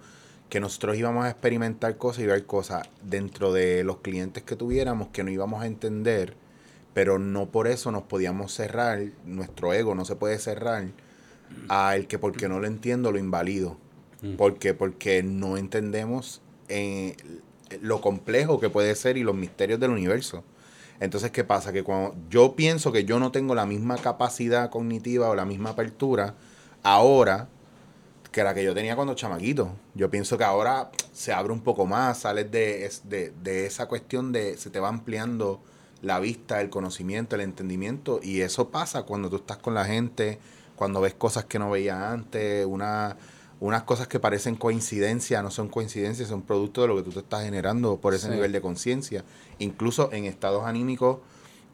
que 0.50 0.60
nosotros 0.60 0.98
íbamos 0.98 1.24
a 1.24 1.30
experimentar 1.30 1.96
cosas 1.96 2.24
y 2.24 2.26
ver 2.26 2.44
cosas 2.44 2.86
dentro 3.02 3.54
de 3.54 3.84
los 3.84 4.00
clientes 4.00 4.42
que 4.42 4.54
tuviéramos 4.54 5.08
que 5.08 5.24
no 5.24 5.30
íbamos 5.30 5.62
a 5.62 5.66
entender, 5.66 6.36
pero 6.94 7.18
no 7.18 7.46
por 7.46 7.66
eso 7.68 7.90
nos 7.90 8.02
podíamos 8.02 8.52
cerrar, 8.52 9.02
nuestro 9.24 9.72
ego 9.72 9.94
no 9.94 10.04
se 10.04 10.16
puede 10.16 10.38
cerrar 10.38 10.86
a 11.68 11.96
el 11.96 12.06
que 12.06 12.18
porque 12.18 12.48
no 12.48 12.60
lo 12.60 12.66
entiendo 12.66 13.12
lo 13.12 13.18
invalido. 13.18 13.76
Mm. 14.22 14.36
Porque, 14.36 14.74
porque 14.74 15.22
no 15.22 15.56
entendemos 15.56 16.40
eh, 16.68 17.16
lo 17.80 18.00
complejo 18.00 18.60
que 18.60 18.70
puede 18.70 18.94
ser 18.94 19.16
y 19.16 19.22
los 19.22 19.34
misterios 19.34 19.80
del 19.80 19.90
universo. 19.90 20.44
Entonces, 21.00 21.32
¿qué 21.32 21.42
pasa? 21.42 21.72
Que 21.72 21.82
cuando 21.82 22.14
yo 22.30 22.54
pienso 22.54 22.92
que 22.92 23.04
yo 23.04 23.18
no 23.18 23.32
tengo 23.32 23.54
la 23.54 23.66
misma 23.66 23.96
capacidad 23.96 24.70
cognitiva 24.70 25.28
o 25.28 25.34
la 25.34 25.44
misma 25.44 25.70
apertura 25.70 26.36
ahora 26.82 27.48
que 28.30 28.44
la 28.44 28.54
que 28.54 28.64
yo 28.64 28.72
tenía 28.74 28.94
cuando 28.94 29.14
chamaquito. 29.14 29.72
Yo 29.94 30.10
pienso 30.10 30.38
que 30.38 30.44
ahora 30.44 30.90
se 31.12 31.32
abre 31.32 31.52
un 31.52 31.60
poco 31.60 31.86
más, 31.86 32.20
sales 32.20 32.50
de, 32.50 32.90
de, 33.04 33.32
de 33.42 33.66
esa 33.66 33.86
cuestión 33.86 34.32
de 34.32 34.56
se 34.56 34.70
te 34.70 34.80
va 34.80 34.88
ampliando 34.88 35.60
la 36.02 36.18
vista, 36.20 36.60
el 36.60 36.68
conocimiento, 36.70 37.34
el 37.36 37.42
entendimiento 37.42 38.20
y 38.22 38.40
eso 38.40 38.68
pasa 38.70 39.04
cuando 39.04 39.30
tú 39.30 39.36
estás 39.36 39.56
con 39.58 39.74
la 39.74 39.84
gente, 39.84 40.38
cuando 40.76 41.00
ves 41.00 41.14
cosas 41.14 41.44
que 41.44 41.58
no 41.58 41.70
veías 41.70 41.96
antes, 41.96 42.66
una, 42.66 43.16
unas 43.60 43.84
cosas 43.84 44.08
que 44.08 44.18
parecen 44.18 44.56
coincidencia, 44.56 45.42
no 45.42 45.50
son 45.52 45.68
coincidencias, 45.68 46.28
son 46.28 46.42
producto 46.42 46.82
de 46.82 46.88
lo 46.88 46.96
que 46.96 47.02
tú 47.02 47.12
te 47.12 47.20
estás 47.20 47.44
generando 47.44 47.98
por 47.98 48.14
ese 48.14 48.26
Sí. 48.26 48.32
nivel 48.32 48.50
de 48.52 48.60
conciencia. 48.60 49.24
Incluso 49.60 50.12
en 50.12 50.24
estados 50.24 50.64
anímicos 50.66 51.18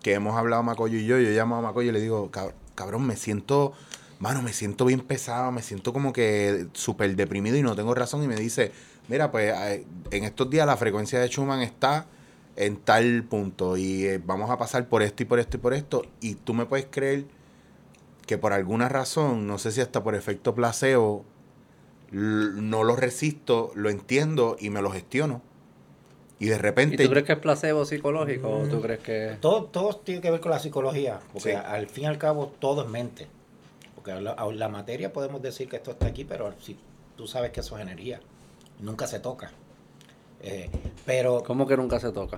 que 0.03 0.13
hemos 0.13 0.37
hablado 0.37 0.63
Macoyo 0.63 0.99
y 0.99 1.07
yo, 1.07 1.19
yo 1.19 1.31
llamo 1.31 1.57
a 1.57 1.63
Macoyo 1.63 1.89
y 1.89 1.93
le 1.93 2.01
digo, 2.01 2.31
"Cab- 2.31 2.53
cabrón, 2.75 3.07
me 3.07 3.17
siento, 3.17 3.73
mano, 4.21 4.43
me 4.43 4.53
siento 4.53 4.85
bien 4.85 5.01
pesado, 5.01 5.51
me 5.53 5.63
siento 5.63 5.93
como 5.95 6.13
que 6.13 6.67
súper 6.75 7.17
deprimido 7.17 7.57
y 7.57 7.63
no 7.63 7.75
tengo 7.75 7.95
razón. 7.95 8.23
Y 8.23 8.29
me 8.29 8.37
dice, 8.37 8.73
mira, 9.09 9.31
pues 9.33 9.55
eh, 9.57 9.87
en 10.11 10.25
estos 10.25 10.51
días 10.51 10.67
la 10.67 10.77
frecuencia 10.77 11.19
de 11.19 11.29
Schumann 11.29 11.63
está 11.63 12.07
en 12.61 12.77
tal 12.77 13.23
punto 13.23 13.77
y 13.77 14.05
eh, 14.05 14.21
vamos 14.25 14.51
a 14.51 14.59
pasar 14.59 14.89
por 14.89 15.03
esto 15.05 15.23
y 15.23 15.27
por 15.27 15.39
esto 15.39 15.57
y 15.57 15.61
por 15.61 15.75
esto. 15.75 16.03
Y 16.21 16.35
tú 16.35 16.55
me 16.55 16.67
puedes 16.67 16.87
creer 16.91 17.25
que 18.27 18.37
por 18.37 18.53
alguna 18.53 18.89
razón, 18.89 19.47
no 19.47 19.59
sé 19.59 19.71
si 19.71 19.81
hasta 19.81 20.03
por 20.03 20.17
efecto 20.17 20.55
placebo, 20.57 21.25
no 22.11 22.83
lo 22.85 22.97
resisto, 22.97 23.71
lo 23.75 23.91
entiendo 23.91 24.57
y 24.59 24.71
me 24.71 24.83
lo 24.83 24.91
gestiono. 24.91 25.41
Y 26.41 26.47
de 26.47 26.57
¿Y 26.57 26.59
repente... 26.59 27.05
tú 27.05 27.11
crees 27.11 27.27
que 27.27 27.33
es 27.35 27.39
placebo 27.39 27.85
psicológico 27.85 28.49
o 28.49 28.67
tú 28.69 28.81
crees 28.81 29.01
que...? 29.01 29.37
Todo, 29.41 29.65
todo 29.65 29.97
tiene 29.97 30.21
que 30.21 30.31
ver 30.31 30.41
con 30.41 30.51
la 30.51 30.59
psicología, 30.59 31.21
porque 31.33 31.51
Sí. 31.51 31.57
al 31.57 31.87
fin 31.87 32.05
y 32.05 32.07
al 32.09 32.19
cabo 32.19 32.53
todo 32.59 32.83
es 32.83 32.89
mente. 32.89 33.27
Porque 33.95 34.13
la, 34.21 34.35
la 34.35 34.69
materia 34.69 35.13
podemos 35.13 35.43
decir 35.43 35.69
que 35.69 35.77
esto 35.77 35.93
está 35.93 36.07
aquí, 36.07 36.25
pero 36.25 36.53
si 36.61 36.77
tú 37.17 37.27
sabes 37.29 37.51
que 37.53 37.61
eso 37.61 37.77
es 37.77 37.83
energía, 37.83 38.21
nunca 38.81 39.07
se 39.07 39.21
toca. 39.21 39.51
Eh, 40.43 40.71
pero 41.05 41.43
¿Cómo 41.45 41.67
que 41.67 41.77
nunca 41.77 41.99
se 42.01 42.13
toca? 42.13 42.37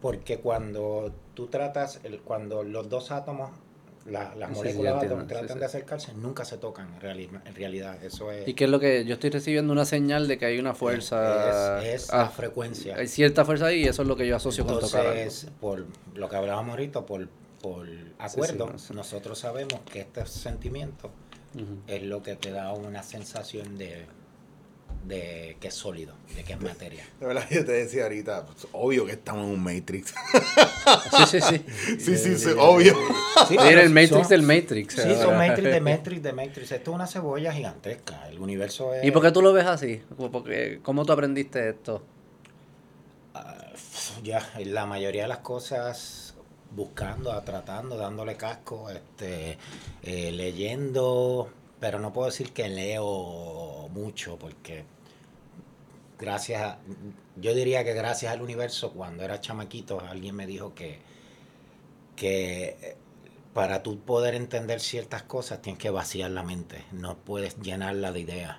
porque 0.00 0.38
cuando 0.38 1.12
tú 1.34 1.46
tratas, 1.46 2.00
el, 2.04 2.20
cuando 2.20 2.62
los 2.62 2.88
dos 2.90 3.10
átomos, 3.10 3.50
la- 4.06 4.34
las 4.34 4.50
Sí, 4.50 4.54
sí, 4.54 4.58
moléculas 4.58 4.92
de 4.92 5.00
entiendo, 5.00 5.14
átomos 5.16 5.22
sí, 5.24 5.28
tratan 5.28 5.56
sí. 5.56 5.58
de 5.60 5.64
acercarse, 5.64 6.14
nunca 6.14 6.44
se 6.44 6.58
tocan 6.58 6.92
en, 6.94 7.00
reali- 7.00 7.40
en 7.46 7.54
realidad. 7.54 8.02
Eso 8.04 8.30
es, 8.30 8.46
¿Y 8.46 8.52
qué 8.52 8.64
es 8.64 8.70
lo 8.70 8.78
que 8.80 9.04
yo 9.06 9.14
estoy 9.14 9.30
recibiendo 9.30 9.72
una 9.72 9.86
señal 9.86 10.28
de 10.28 10.36
que 10.36 10.44
hay 10.44 10.58
una 10.58 10.74
fuerza? 10.74 11.82
es, 11.82 12.02
es 12.04 12.12
ah, 12.12 12.18
la 12.24 12.28
frecuencia. 12.28 12.96
Hay 12.96 13.08
cierta 13.08 13.44
fuerza 13.46 13.66
ahí 13.66 13.80
y 13.84 13.88
eso 13.88 14.02
es 14.02 14.08
lo 14.08 14.14
que 14.16 14.26
yo 14.26 14.36
asocio 14.36 14.66
con 14.66 14.78
tocar. 14.78 15.06
Entonces, 15.06 15.50
por 15.60 15.86
lo 16.14 16.28
que 16.28 16.36
hablábamos 16.36 16.72
ahorita, 16.72 17.06
por, 17.06 17.26
por 17.62 17.88
acuerdo, 18.18 18.66
no 18.72 18.78
sé. 18.78 18.92
nosotros 18.92 19.38
sabemos 19.38 19.80
que 19.90 20.00
este 20.00 20.26
sentimiento 20.26 21.10
es 21.86 22.02
lo 22.02 22.22
que 22.22 22.36
te 22.36 22.50
da 22.50 22.72
una 22.74 23.02
sensación 23.02 23.78
de, 23.78 24.04
de 25.06 25.56
que 25.60 25.68
es 25.68 25.74
sólido, 25.74 26.14
de 26.34 26.44
que 26.44 26.54
es 26.54 26.60
materia. 26.60 27.06
De 27.20 27.26
verdad, 27.26 27.46
yo 27.50 27.64
te 27.64 27.72
decía 27.72 28.04
ahorita, 28.04 28.46
pues, 28.46 28.66
obvio 28.72 29.04
que 29.06 29.12
estamos 29.12 29.44
en 29.44 29.50
un 29.50 29.62
Matrix. 29.62 30.14
Sí, 31.16 31.24
sí, 31.26 31.40
sí. 31.40 31.64
sí, 31.98 32.16
sí, 32.16 32.36
sí, 32.38 32.48
obvio. 32.58 32.96
Sí, 33.48 33.56
Era 33.60 33.82
el 33.82 33.90
Matrix 33.90 34.10
son- 34.10 34.28
del 34.28 34.42
Matrix. 34.42 34.94
Sí, 34.94 35.00
ahora. 35.02 35.22
son 35.22 35.36
Matrix 35.36 35.70
de 35.70 35.80
Matrix 35.80 36.22
de 36.22 36.32
Matrix. 36.32 36.72
Esto 36.72 36.90
es 36.90 36.94
una 36.94 37.06
cebolla 37.06 37.52
gigantesca. 37.52 38.28
El 38.28 38.38
universo 38.38 38.94
es... 38.94 39.04
¿Y 39.04 39.10
por 39.10 39.22
qué 39.22 39.30
tú 39.32 39.42
lo 39.42 39.52
ves 39.52 39.66
así? 39.66 40.02
Porque, 40.32 40.80
¿Cómo 40.82 41.04
tú 41.04 41.12
aprendiste 41.12 41.68
esto? 41.68 42.02
Ah, 43.34 43.72
ya, 44.22 44.48
la 44.64 44.86
mayoría 44.86 45.22
de 45.22 45.28
las 45.28 45.38
cosas 45.38 46.34
buscando, 46.70 47.40
tratando, 47.42 47.96
dándole 47.96 48.36
casco, 48.36 48.90
este, 48.90 49.58
eh, 50.02 50.32
leyendo, 50.32 51.48
pero 51.80 51.98
no 52.00 52.12
puedo 52.12 52.26
decir 52.26 52.52
que 52.52 52.68
leo 52.68 53.88
mucho 53.92 54.36
porque 54.38 54.84
gracias 56.24 56.62
a, 56.62 56.78
yo 57.36 57.54
diría 57.54 57.84
que 57.84 57.94
gracias 57.94 58.32
al 58.32 58.42
universo, 58.42 58.92
cuando 58.92 59.22
era 59.24 59.40
chamaquito, 59.40 60.00
alguien 60.00 60.34
me 60.34 60.46
dijo 60.46 60.74
que, 60.74 60.98
que 62.16 62.76
eh, 62.80 62.96
para 63.52 63.82
tú 63.82 64.00
poder 64.00 64.34
entender 64.34 64.80
ciertas 64.80 65.22
cosas 65.22 65.62
tienes 65.62 65.80
que 65.80 65.90
vaciar 65.90 66.30
la 66.30 66.42
mente, 66.42 66.84
no 66.92 67.16
puedes 67.16 67.56
llenarla 67.60 68.10
de 68.12 68.20
ideas. 68.20 68.56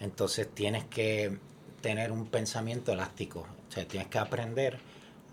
Entonces 0.00 0.48
tienes 0.52 0.84
que 0.84 1.38
tener 1.80 2.12
un 2.12 2.26
pensamiento 2.26 2.92
elástico, 2.92 3.46
o 3.68 3.72
sea, 3.72 3.86
tienes 3.86 4.08
que 4.08 4.18
aprender 4.18 4.78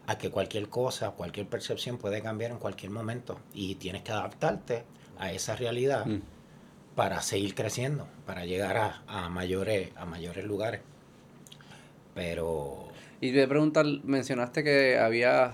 a 0.08 0.18
que 0.18 0.30
cualquier 0.30 0.70
cosa, 0.70 1.12
cualquier 1.12 1.48
percepción 1.48 1.98
puede 1.98 2.22
cambiar 2.22 2.52
en 2.52 2.60
cualquier 2.60 2.92
momento 2.92 3.40
y 3.54 3.76
tienes 3.76 4.04
que 4.04 4.12
adaptarte 4.12 4.84
a 5.18 5.32
esa 5.32 5.56
realidad 5.56 6.06
Mm. 6.06 6.22
para 6.96 7.22
seguir 7.22 7.56
creciendo, 7.56 8.08
para 8.26 8.46
llegar 8.46 8.78
a, 8.78 9.04
a 9.08 9.30
mayores 9.30 9.90
a 9.98 10.06
mayores 10.06 10.46
lugares. 10.46 10.82
Pero 12.16 12.88
Y 13.22 13.28
te 13.30 13.34
voy 13.36 13.44
a 13.44 13.48
preguntar, 13.50 13.86
mencionaste 14.04 14.64
que 14.64 14.98
había, 14.98 15.52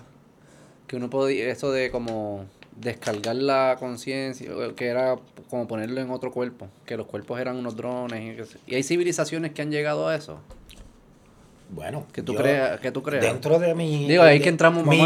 que 0.87 0.95
uno 0.95 1.09
podía, 1.09 1.49
eso 1.51 1.71
de 1.71 1.91
como 1.91 2.45
descargar 2.77 3.35
la 3.35 3.75
conciencia, 3.79 4.49
que 4.75 4.87
era 4.87 5.17
como 5.49 5.67
ponerlo 5.67 5.99
en 5.99 6.09
otro 6.11 6.31
cuerpo, 6.31 6.69
que 6.85 6.95
los 6.95 7.05
cuerpos 7.07 7.39
eran 7.41 7.57
unos 7.57 7.75
drones. 7.75 8.47
Y, 8.67 8.75
hay 8.75 8.83
civilizaciones 8.83 9.51
que 9.51 9.61
han 9.61 9.71
llegado 9.71 10.07
a 10.07 10.15
eso. 10.15 10.39
bueno, 11.69 12.05
Que 12.13 12.21
tú 12.21 12.33
creas, 12.35 12.79
que 12.79 12.91
tú 12.91 13.01
creas. 13.03 13.23
Dentro 13.23 13.59
de 13.59 13.73
mi... 13.75 14.07
Digo, 14.07 14.23
ahí 14.23 14.37
de- 14.39 14.43
que 14.43 14.49
entramos, 14.49 14.85
mi, 14.85 14.97
mi- 14.97 15.05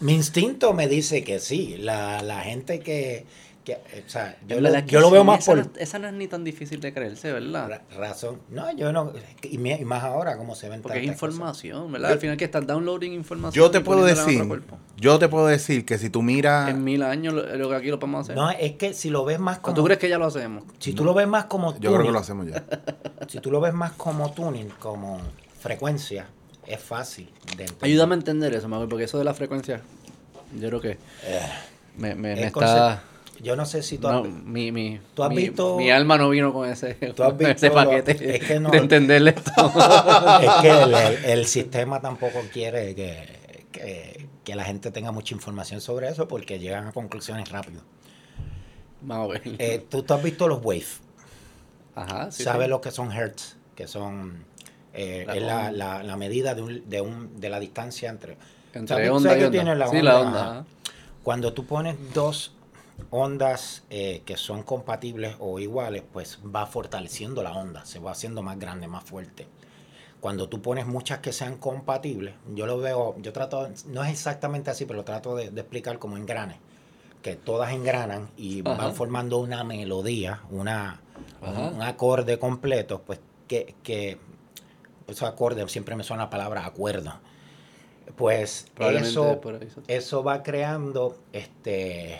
mi 0.00 0.14
instinto 0.14 0.72
me 0.72 0.88
dice 0.88 1.22
que 1.24 1.38
sí. 1.38 1.76
La, 1.78 2.22
la 2.22 2.40
gente 2.40 2.80
que... 2.80 3.24
que, 3.68 3.98
eh, 3.98 4.04
o 4.06 4.08
sea, 4.10 4.36
yo, 4.46 4.56
lo, 4.56 4.62
verdad 4.62 4.84
que 4.84 4.90
yo 4.92 5.00
lo 5.00 5.08
sí, 5.08 5.12
veo 5.12 5.24
más 5.24 5.40
esa 5.40 5.52
por 5.52 5.66
no- 5.66 5.70
esa 5.78 5.98
no 5.98 6.08
es 6.08 6.14
ni 6.14 6.26
tan 6.26 6.42
difícil 6.44 6.80
de 6.80 6.92
creerse, 6.94 7.32
¿verdad? 7.32 7.68
ra- 7.68 7.82
razón. 7.98 8.40
No, 8.48 8.70
yo 8.74 8.92
no... 8.92 9.12
Y, 9.42 9.58
más 9.58 10.04
ahora, 10.04 10.36
como 10.38 10.54
se 10.54 10.68
ven 10.68 10.80
Porque 10.80 10.98
es 10.98 11.04
cosas. 11.04 11.14
información, 11.16 11.92
¿verdad? 11.92 12.12
Al 12.12 12.18
final 12.18 12.36
que 12.38 12.44
estás 12.46 12.66
downloading 12.66 13.12
información. 13.12 13.62
Yo 13.64 13.70
te 13.70 13.80
puedo 13.80 14.04
decir, 14.04 14.42
yo 14.96 15.18
te 15.18 15.28
puedo 15.28 15.46
decir 15.46 15.84
que 15.84 15.98
si 15.98 16.08
tú 16.10 16.22
miras, 16.22 16.70
En 16.70 16.82
mil 16.82 17.02
años 17.02 17.34
lo, 17.34 17.42
lo 17.56 17.68
que 17.68 17.76
aquí 17.76 17.88
lo 17.88 17.98
podemos 17.98 18.22
hacer. 18.22 18.36
No, 18.36 18.50
es 18.50 18.72
que 18.76 18.94
si 18.94 19.10
lo 19.10 19.24
ves 19.24 19.38
más 19.38 19.58
¿O 19.58 19.62
como... 19.62 19.74
tú 19.76 19.84
crees 19.84 19.98
que 20.00 20.08
ya 20.08 20.18
lo 20.18 20.24
hacemos? 20.26 20.64
Si 20.78 20.92
tú 20.94 21.04
lo 21.04 21.12
ves 21.14 21.28
más 21.28 21.44
como 21.44 21.72
yo 21.74 21.78
creo 21.78 21.92
que 21.92 21.96
tuning, 21.98 22.12
lo 22.14 22.18
hacemos 22.18 22.46
ya. 22.46 22.64
si 23.28 23.38
tú 23.40 23.50
lo 23.50 23.60
ves 23.60 23.74
más 23.74 23.92
como 23.92 24.32
tuning, 24.32 24.70
como 24.78 25.20
frecuencia, 25.60 26.26
es 26.66 26.80
fácil 26.80 27.26
de 27.56 27.64
entender. 27.64 27.84
Ayúdame 27.84 28.14
a 28.14 28.18
entender 28.18 28.54
eso, 28.54 28.68
Manuel, 28.68 28.88
porque 28.88 29.04
eso 29.04 29.18
de 29.18 29.24
la 29.24 29.34
frecuencia, 29.34 29.80
yo 30.58 30.68
creo 30.68 30.80
que 30.80 30.90
Eh, 31.24 31.40
me, 31.96 32.14
me, 32.14 32.34
me 32.36 32.46
está... 32.46 33.02
Yo 33.40 33.54
no 33.56 33.64
sé 33.66 33.82
si 33.82 33.98
tú 33.98 34.08
No, 34.08 34.18
has, 34.24 34.28
mi, 34.28 34.72
mi, 34.72 35.00
¿Tú 35.14 35.22
has 35.22 35.30
mi, 35.30 35.36
visto- 35.36 35.76
mi 35.76 35.90
alma 35.90 36.18
no 36.18 36.28
vino 36.30 36.52
con 36.52 36.68
ese, 36.68 36.94
¿Tú 36.94 37.22
has 37.22 37.34
con 37.34 37.42
ese 37.46 37.68
visto- 37.68 37.74
paquete 37.74 38.36
es 38.36 38.44
que 38.44 38.58
no- 38.60 38.70
de 38.70 38.78
entenderle 38.78 39.30
esto. 39.36 39.52
es 40.42 40.50
que 40.62 40.70
el, 40.70 40.94
el- 40.94 41.24
el 41.24 41.46
sistema 41.46 42.00
tampoco 42.00 42.40
quiere 42.52 42.94
que, 42.94 43.66
que, 43.70 44.26
que 44.44 44.54
la 44.56 44.64
gente 44.64 44.90
tenga 44.90 45.12
mucha 45.12 45.34
información 45.34 45.80
sobre 45.80 46.08
eso 46.08 46.26
porque 46.26 46.58
llegan 46.58 46.88
a 46.88 46.92
conclusiones 46.92 47.48
rápido. 47.50 47.82
Vamos 49.02 49.30
a 49.30 49.32
ver. 49.34 49.42
Eh, 49.58 49.84
¿tú, 49.88 50.02
tú 50.02 50.14
has 50.14 50.22
visto 50.22 50.48
los 50.48 50.60
waves, 50.64 51.00
Ajá, 51.94 52.30
sí, 52.32 52.42
sabes 52.42 52.64
sí. 52.66 52.70
lo 52.70 52.80
que 52.80 52.90
son 52.90 53.12
hertz, 53.12 53.56
que 53.76 53.86
son 53.86 54.44
eh, 54.94 55.24
La 55.26 55.34
es 55.36 55.42
la, 55.42 55.56
onda. 55.58 55.70
la, 55.72 56.02
la 56.02 56.16
medida 56.16 56.54
de, 56.56 56.62
un, 56.62 56.90
de, 56.90 57.00
un, 57.00 57.40
de 57.40 57.48
la 57.50 57.60
distancia 57.60 58.10
entre... 58.10 58.36
Entre 58.74 58.96
¿sabes- 58.96 59.10
onda 59.10 59.30
sabes 59.30 59.42
y 59.42 59.46
onda. 59.46 59.52
tiene 59.58 59.76
la 59.76 59.88
sí, 59.88 59.96
onda? 59.98 60.12
la. 60.12 60.64
Cuando 61.22 61.52
tú 61.52 61.64
pones 61.66 61.96
dos 62.14 62.52
ondas 63.10 63.84
eh, 63.90 64.22
que 64.24 64.36
son 64.36 64.62
compatibles 64.62 65.36
o 65.38 65.58
iguales, 65.58 66.02
pues 66.12 66.38
va 66.44 66.66
fortaleciendo 66.66 67.42
la 67.42 67.52
onda, 67.52 67.84
se 67.84 67.98
va 67.98 68.12
haciendo 68.12 68.42
más 68.42 68.58
grande, 68.58 68.86
más 68.88 69.04
fuerte. 69.04 69.46
Cuando 70.20 70.48
tú 70.48 70.60
pones 70.60 70.86
muchas 70.86 71.20
que 71.20 71.32
sean 71.32 71.58
compatibles, 71.58 72.34
yo 72.54 72.66
lo 72.66 72.78
veo, 72.78 73.16
yo 73.20 73.32
trato, 73.32 73.68
no 73.86 74.02
es 74.02 74.10
exactamente 74.10 74.70
así, 74.70 74.84
pero 74.84 74.98
lo 74.98 75.04
trato 75.04 75.36
de, 75.36 75.50
de 75.50 75.60
explicar 75.60 75.98
como 75.98 76.16
engranes, 76.16 76.58
que 77.22 77.36
todas 77.36 77.72
engranan 77.72 78.28
y 78.36 78.60
Ajá. 78.60 78.76
van 78.76 78.94
formando 78.94 79.38
una 79.38 79.62
melodía, 79.64 80.42
una, 80.50 81.00
un 81.40 81.82
acorde 81.82 82.38
completo, 82.38 83.02
pues 83.02 83.20
que, 83.46 83.74
que 83.82 84.18
esos 85.06 85.28
acordes, 85.28 85.70
siempre 85.70 85.96
me 85.96 86.04
suena 86.04 86.24
la 86.24 86.30
palabra 86.30 86.66
acuerdo. 86.66 87.14
Pues 88.16 88.66
eso, 88.78 89.40
eso 89.86 90.24
va 90.24 90.42
creando, 90.42 91.16
este, 91.32 92.18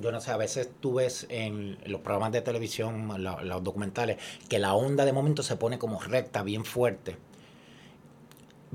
yo 0.00 0.12
no 0.12 0.20
sé, 0.20 0.30
a 0.30 0.36
veces 0.36 0.70
tú 0.80 0.94
ves 0.94 1.26
en 1.28 1.78
los 1.86 2.00
programas 2.00 2.32
de 2.32 2.42
televisión, 2.42 3.10
los 3.22 3.64
documentales, 3.64 4.18
que 4.48 4.58
la 4.58 4.74
onda 4.74 5.04
de 5.04 5.12
momento 5.12 5.42
se 5.42 5.56
pone 5.56 5.78
como 5.78 6.00
recta, 6.00 6.42
bien 6.42 6.64
fuerte. 6.64 7.16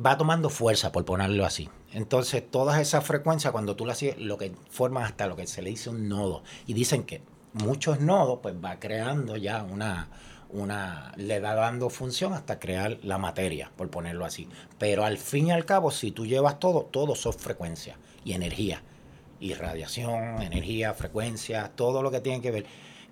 Va 0.03 0.17
tomando 0.17 0.49
fuerza, 0.49 0.91
por 0.91 1.05
ponerlo 1.05 1.45
así. 1.45 1.69
Entonces, 1.91 2.49
todas 2.49 2.79
esas 2.79 3.03
frecuencias, 3.03 3.51
cuando 3.51 3.75
tú 3.75 3.85
las 3.85 3.97
sigues, 3.97 4.17
lo 4.17 4.37
que 4.37 4.53
forman 4.69 5.03
hasta 5.03 5.27
lo 5.27 5.35
que 5.35 5.47
se 5.47 5.61
le 5.61 5.71
dice 5.71 5.89
un 5.89 6.07
nodo. 6.07 6.43
Y 6.67 6.73
dicen 6.73 7.03
que 7.03 7.21
muchos 7.53 7.99
nodos, 7.99 8.39
pues 8.41 8.55
va 8.55 8.79
creando 8.79 9.35
ya 9.35 9.63
una, 9.63 10.09
una, 10.49 11.13
le 11.17 11.39
da 11.39 11.55
dando 11.55 11.89
función 11.89 12.33
hasta 12.33 12.59
crear 12.59 12.99
la 13.03 13.17
materia, 13.17 13.71
por 13.75 13.89
ponerlo 13.89 14.25
así. 14.25 14.47
Pero 14.77 15.03
al 15.03 15.17
fin 15.17 15.47
y 15.47 15.51
al 15.51 15.65
cabo, 15.65 15.91
si 15.91 16.11
tú 16.11 16.25
llevas 16.25 16.59
todo, 16.59 16.83
todo 16.83 17.15
son 17.15 17.33
frecuencias 17.33 17.97
y 18.23 18.33
energía. 18.33 18.83
Y 19.39 19.53
radiación, 19.53 20.41
energía, 20.41 20.93
frecuencia, 20.93 21.71
todo 21.75 22.03
lo 22.03 22.11
que 22.11 22.21
tiene 22.21 22.41
que 22.41 22.51
ver. 22.51 22.65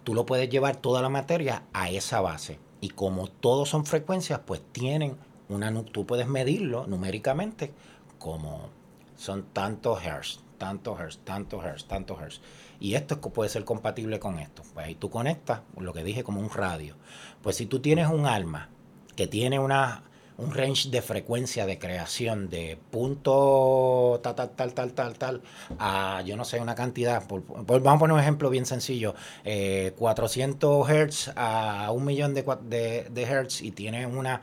Tú 0.04 0.14
lo 0.14 0.26
puedes 0.26 0.50
llevar 0.50 0.76
toda 0.76 1.02
la 1.02 1.10
materia 1.10 1.64
a 1.74 1.90
esa 1.90 2.22
base. 2.22 2.60
Y 2.82 2.90
como 2.90 3.28
todos 3.28 3.70
son 3.70 3.86
frecuencias, 3.86 4.42
pues 4.46 4.62
tienen 4.72 5.18
una, 5.50 5.72
tú 5.84 6.06
puedes 6.06 6.28
medirlo 6.28 6.86
numéricamente 6.88 7.72
como 8.20 8.70
son 9.16 9.44
tantos 9.54 10.04
hertz, 10.06 10.40
tantos 10.58 11.00
hertz, 11.00 11.20
tantos 11.24 11.64
hertz, 11.64 11.86
tantos 11.86 12.22
hertz. 12.22 12.42
Y 12.80 12.94
esto 12.94 13.20
puede 13.20 13.50
ser 13.50 13.66
compatible 13.66 14.20
con 14.20 14.40
esto. 14.40 14.64
Pues 14.74 14.86
ahí 14.86 14.96
tú 14.96 15.10
conectas, 15.10 15.62
lo 15.78 15.94
que 15.94 16.04
dije, 16.04 16.24
como 16.24 16.40
un 16.40 16.50
radio. 16.50 16.96
Pues 17.42 17.56
si 17.56 17.66
tú 17.66 17.80
tienes 17.80 18.08
un 18.10 18.26
alma 18.26 18.70
que 19.16 19.28
tiene 19.28 19.60
una, 19.60 20.04
un 20.38 20.54
range 20.54 20.90
de 20.90 21.02
frecuencia 21.02 21.66
de 21.66 21.80
creación 21.80 22.50
de 22.50 22.78
punto 22.92 24.20
tal, 24.22 24.36
tal, 24.36 24.50
tal, 24.52 24.74
tal, 24.74 24.94
tal, 24.94 25.14
tal, 25.18 25.42
a 25.80 26.22
yo 26.26 26.38
no 26.38 26.46
sé, 26.46 26.60
una 26.60 26.76
cantidad, 26.76 27.26
por- 27.28 27.44
vamos 27.66 27.96
a 27.96 28.00
poner 28.00 28.14
un 28.14 28.20
ejemplo 28.20 28.50
bien 28.50 28.66
sencillo, 28.66 29.16
eh, 29.46 29.94
400 29.98 30.88
hertz 30.90 31.32
a 31.36 31.90
un 31.92 32.06
millón 32.06 32.34
de, 32.34 32.44
de, 32.64 33.08
de 33.10 33.24
hertz 33.24 33.62
y 33.62 33.72
tiene 33.72 34.06
una, 34.06 34.42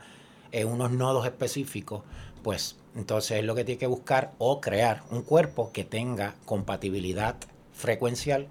eh, 0.51 0.65
unos 0.65 0.91
nodos 0.91 1.25
específicos, 1.25 2.03
pues 2.43 2.75
entonces 2.95 3.39
es 3.39 3.43
lo 3.45 3.55
que 3.55 3.63
tiene 3.63 3.79
que 3.79 3.87
buscar 3.87 4.33
o 4.37 4.61
crear 4.61 5.03
un 5.11 5.21
cuerpo 5.21 5.71
que 5.71 5.83
tenga 5.83 6.35
compatibilidad 6.45 7.35
frecuencial 7.73 8.47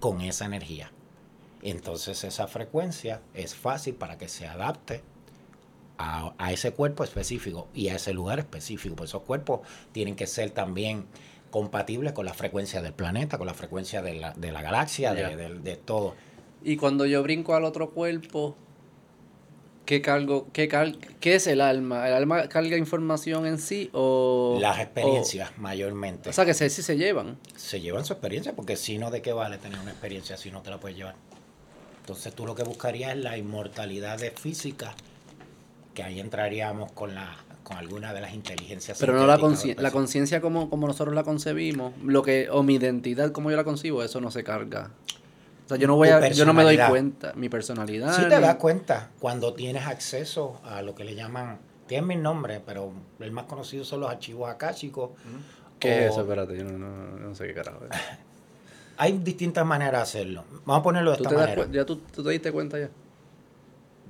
con 0.00 0.20
esa 0.20 0.44
energía. 0.46 0.90
Entonces 1.62 2.24
esa 2.24 2.48
frecuencia 2.48 3.20
es 3.34 3.54
fácil 3.54 3.94
para 3.94 4.18
que 4.18 4.28
se 4.28 4.46
adapte 4.46 5.02
a, 5.98 6.34
a 6.38 6.52
ese 6.52 6.72
cuerpo 6.72 7.04
específico 7.04 7.68
y 7.74 7.88
a 7.88 7.96
ese 7.96 8.12
lugar 8.12 8.38
específico. 8.38 8.96
Pues 8.96 9.10
esos 9.10 9.22
cuerpos 9.22 9.60
tienen 9.92 10.16
que 10.16 10.26
ser 10.26 10.50
también 10.50 11.06
compatibles 11.50 12.12
con 12.12 12.24
la 12.26 12.34
frecuencia 12.34 12.80
del 12.82 12.92
planeta, 12.94 13.38
con 13.38 13.46
la 13.46 13.54
frecuencia 13.54 14.02
de 14.02 14.14
la, 14.14 14.32
de 14.32 14.52
la 14.52 14.62
galaxia, 14.62 15.12
de, 15.14 15.36
de- 15.36 15.58
de 15.58 15.76
todo. 15.76 16.14
Y 16.64 16.76
cuando 16.76 17.04
yo 17.06 17.22
brinco 17.22 17.54
al 17.54 17.64
otro 17.64 17.90
cuerpo, 17.90 18.56
¿qué 19.84 20.00
cargo, 20.00 20.46
qué, 20.52 20.68
cal- 20.68 20.98
qué 21.20 21.34
es 21.34 21.46
el 21.46 21.60
alma? 21.60 22.06
¿El 22.08 22.14
alma 22.14 22.48
carga 22.48 22.76
información 22.76 23.46
en 23.46 23.58
sí 23.58 23.90
o...? 23.92 24.56
Las 24.60 24.78
o- 24.78 24.80
experiencias 24.82 25.50
mayormente. 25.58 26.30
O, 26.30 26.32
sea, 26.32 26.44
que 26.46 26.54
sé 26.54 26.70
si 26.70 26.82
se 26.82 26.96
llevan. 26.96 27.38
se 27.56 27.80
llevan 27.80 28.04
su 28.04 28.12
experiencia, 28.12 28.54
porque 28.54 28.76
si 28.76 28.96
no, 28.98 29.10
¿de 29.10 29.22
qué 29.22 29.32
vale 29.32 29.58
tener 29.58 29.78
una 29.80 29.90
experiencia 29.90 30.36
si 30.36 30.50
no 30.50 30.62
te 30.62 30.70
la 30.70 30.78
puedes 30.80 30.96
llevar? 30.96 31.16
Entonces 32.00 32.34
tú 32.34 32.46
lo 32.46 32.54
que 32.54 32.62
buscarías 32.64 33.12
es 33.14 33.18
la 33.22 33.36
inmortalidad 33.38 34.18
de 34.18 34.30
física, 34.30 34.94
que 35.94 36.02
ahí 36.02 36.20
entraríamos 36.20 36.92
con 36.92 37.14
la 37.14 37.36
con 37.62 37.76
alguna 37.76 38.12
de 38.12 38.20
las 38.20 38.34
inteligencias. 38.34 38.98
Pero 38.98 39.12
no 39.12 39.24
la, 39.26 39.38
consci- 39.38 39.76
la 39.78 39.90
conciencia 39.92 40.40
como, 40.40 40.68
como 40.68 40.88
nosotros 40.88 41.14
la 41.14 41.22
concebimos, 41.22 41.92
lo 42.04 42.22
que 42.22 42.48
o 42.50 42.62
mi 42.64 42.74
identidad 42.74 43.30
como 43.30 43.50
yo 43.52 43.56
la 43.56 43.62
concibo, 43.64 44.02
eso 44.02 44.20
no 44.20 44.30
se 44.32 44.42
carga. 44.42 44.90
O 45.64 45.68
sea, 45.68 45.76
yo 45.76 45.86
no 45.86 45.94
voy 45.94 46.08
a, 46.08 46.28
yo 46.30 46.44
no 46.44 46.52
me 46.54 46.64
doy 46.64 46.76
cuenta, 46.88 47.32
mi 47.34 47.48
personalidad. 47.48 48.12
Sí 48.16 48.22
te 48.28 48.34
mi- 48.36 48.42
das 48.42 48.56
cuenta 48.56 49.10
cuando 49.20 49.54
tienes 49.54 49.86
acceso 49.86 50.60
a 50.64 50.82
lo 50.82 50.94
que 50.96 51.04
le 51.04 51.14
llaman, 51.14 51.60
tienen 51.86 52.08
mil 52.08 52.20
nombres, 52.22 52.60
pero 52.66 52.92
el 53.20 53.30
más 53.30 53.44
conocido 53.44 53.84
son 53.84 54.00
los 54.00 54.10
archivos 54.10 54.50
akáshicos. 54.50 55.10
¿Qué 55.78 56.06
es 56.06 56.10
eso? 56.12 56.22
Espérate, 56.22 56.56
yo 56.56 56.64
no, 56.64 56.78
no- 56.78 57.16
no 57.18 57.34
sé 57.36 57.46
qué 57.46 57.54
carajo. 57.54 57.84
es. 57.84 57.90
Hay 58.96 59.18
distintas 59.18 59.64
maneras 59.64 59.92
de 59.92 60.02
hacerlo. 60.02 60.44
Vamos 60.64 60.80
a 60.80 60.82
ponerlo 60.82 61.12
de 61.12 61.16
¿Tú 61.18 61.24
esta 61.24 61.34
manera. 61.36 61.66
¿Ya 61.70 61.84
tú, 61.86 61.96
tú 61.96 62.22
te 62.24 62.30
diste 62.30 62.50
cuenta 62.52 62.78
ya? 62.78 62.90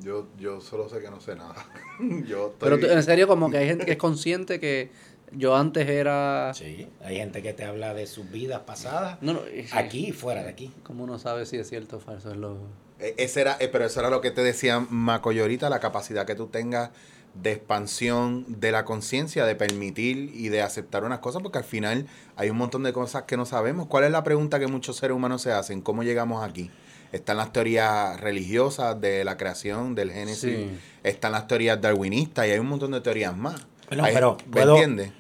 Yo, 0.01 0.27
yo 0.39 0.61
solo 0.61 0.89
sé 0.89 1.01
que 1.01 1.11
no 1.11 1.21
sé 1.21 1.37
nada. 1.37 1.55
yo 2.27 2.47
estoy... 2.49 2.57
Pero 2.61 2.79
tú- 2.81 2.87
en 2.87 3.03
serio, 3.03 3.29
como 3.29 3.51
que 3.51 3.59
hay 3.59 3.67
gente 3.69 3.85
que 3.85 3.93
es 3.93 3.99
consciente 3.99 4.59
que 4.59 4.91
yo 5.33 5.57
antes 5.57 5.89
era... 5.89 6.53
Sí, 6.55 6.89
hay 7.05 7.17
gente 7.17 7.43
que 7.43 7.53
te 7.53 7.65
habla 7.65 7.95
de 7.95 8.07
sus 8.07 8.31
vidas 8.31 8.61
pasadas, 8.67 9.19
No, 9.21 9.35
no, 9.35 9.41
aquí 9.73 10.09
y 10.09 10.13
fuera 10.13 10.43
de 10.43 10.51
aquí. 10.51 10.73
¿Cómo 10.83 11.05
uno 11.05 11.19
sabe 11.19 11.47
si 11.47 11.57
es 11.57 11.69
cierto 11.69 11.97
o 11.97 12.01
falso? 12.01 12.31
Es 12.31 12.37
lo... 12.37 12.57
E- 12.99 13.15
Ese 13.19 13.41
era, 13.43 13.57
eh, 13.61 13.69
pero 13.69 13.85
eso 13.85 14.01
era 14.01 14.11
lo 14.11 14.21
que 14.21 14.31
te 14.31 14.43
decía 14.43 14.81
Macoy 14.91 15.41
ahorita, 15.41 15.69
la 15.71 15.81
capacidad 15.81 16.27
que 16.27 16.35
tú 16.35 16.47
tengas 16.49 16.91
de 17.35 17.53
expansión 17.53 18.45
de 18.61 18.73
la 18.73 18.85
conciencia, 18.85 19.47
de 19.47 19.55
permitir 19.57 20.31
y 20.35 20.51
de 20.51 20.61
aceptar 20.61 21.03
unas 21.05 21.21
cosas, 21.21 21.43
porque 21.43 21.57
al 21.59 21.65
final 21.65 22.07
hay 22.37 22.51
un 22.51 22.59
montón 22.59 22.83
de 22.83 22.93
cosas 22.93 23.23
que 23.23 23.39
no 23.39 23.47
sabemos. 23.47 23.87
¿Cuál 23.87 24.05
es 24.05 24.11
la 24.11 24.23
pregunta 24.23 24.59
que 24.61 24.67
muchos 24.67 24.97
seres 24.97 25.17
humanos 25.17 25.41
se 25.41 25.51
hacen? 25.51 25.81
¿Cómo 25.81 26.03
llegamos 26.03 26.45
aquí? 26.47 26.71
Están 27.13 27.37
las 27.37 27.53
teorías 27.53 28.19
religiosas 28.21 29.01
de 29.01 29.23
la 29.25 29.37
creación, 29.37 29.95
del 29.95 30.11
génesis, 30.11 30.57
Sí. 30.57 30.71
están 31.03 31.33
las 31.33 31.47
teorías 31.47 31.81
darwinistas 31.81 32.47
y 32.47 32.51
hay 32.51 32.59
un 32.59 32.67
montón 32.69 32.91
de 32.93 33.01
teorías 33.03 33.37
más. 33.37 33.61
Bueno, 33.89 34.05
Hay- 34.05 34.15
pero 34.15 34.37
¿Me 34.47 34.53
puedo- 34.53 34.73
entiendes? 34.77 35.13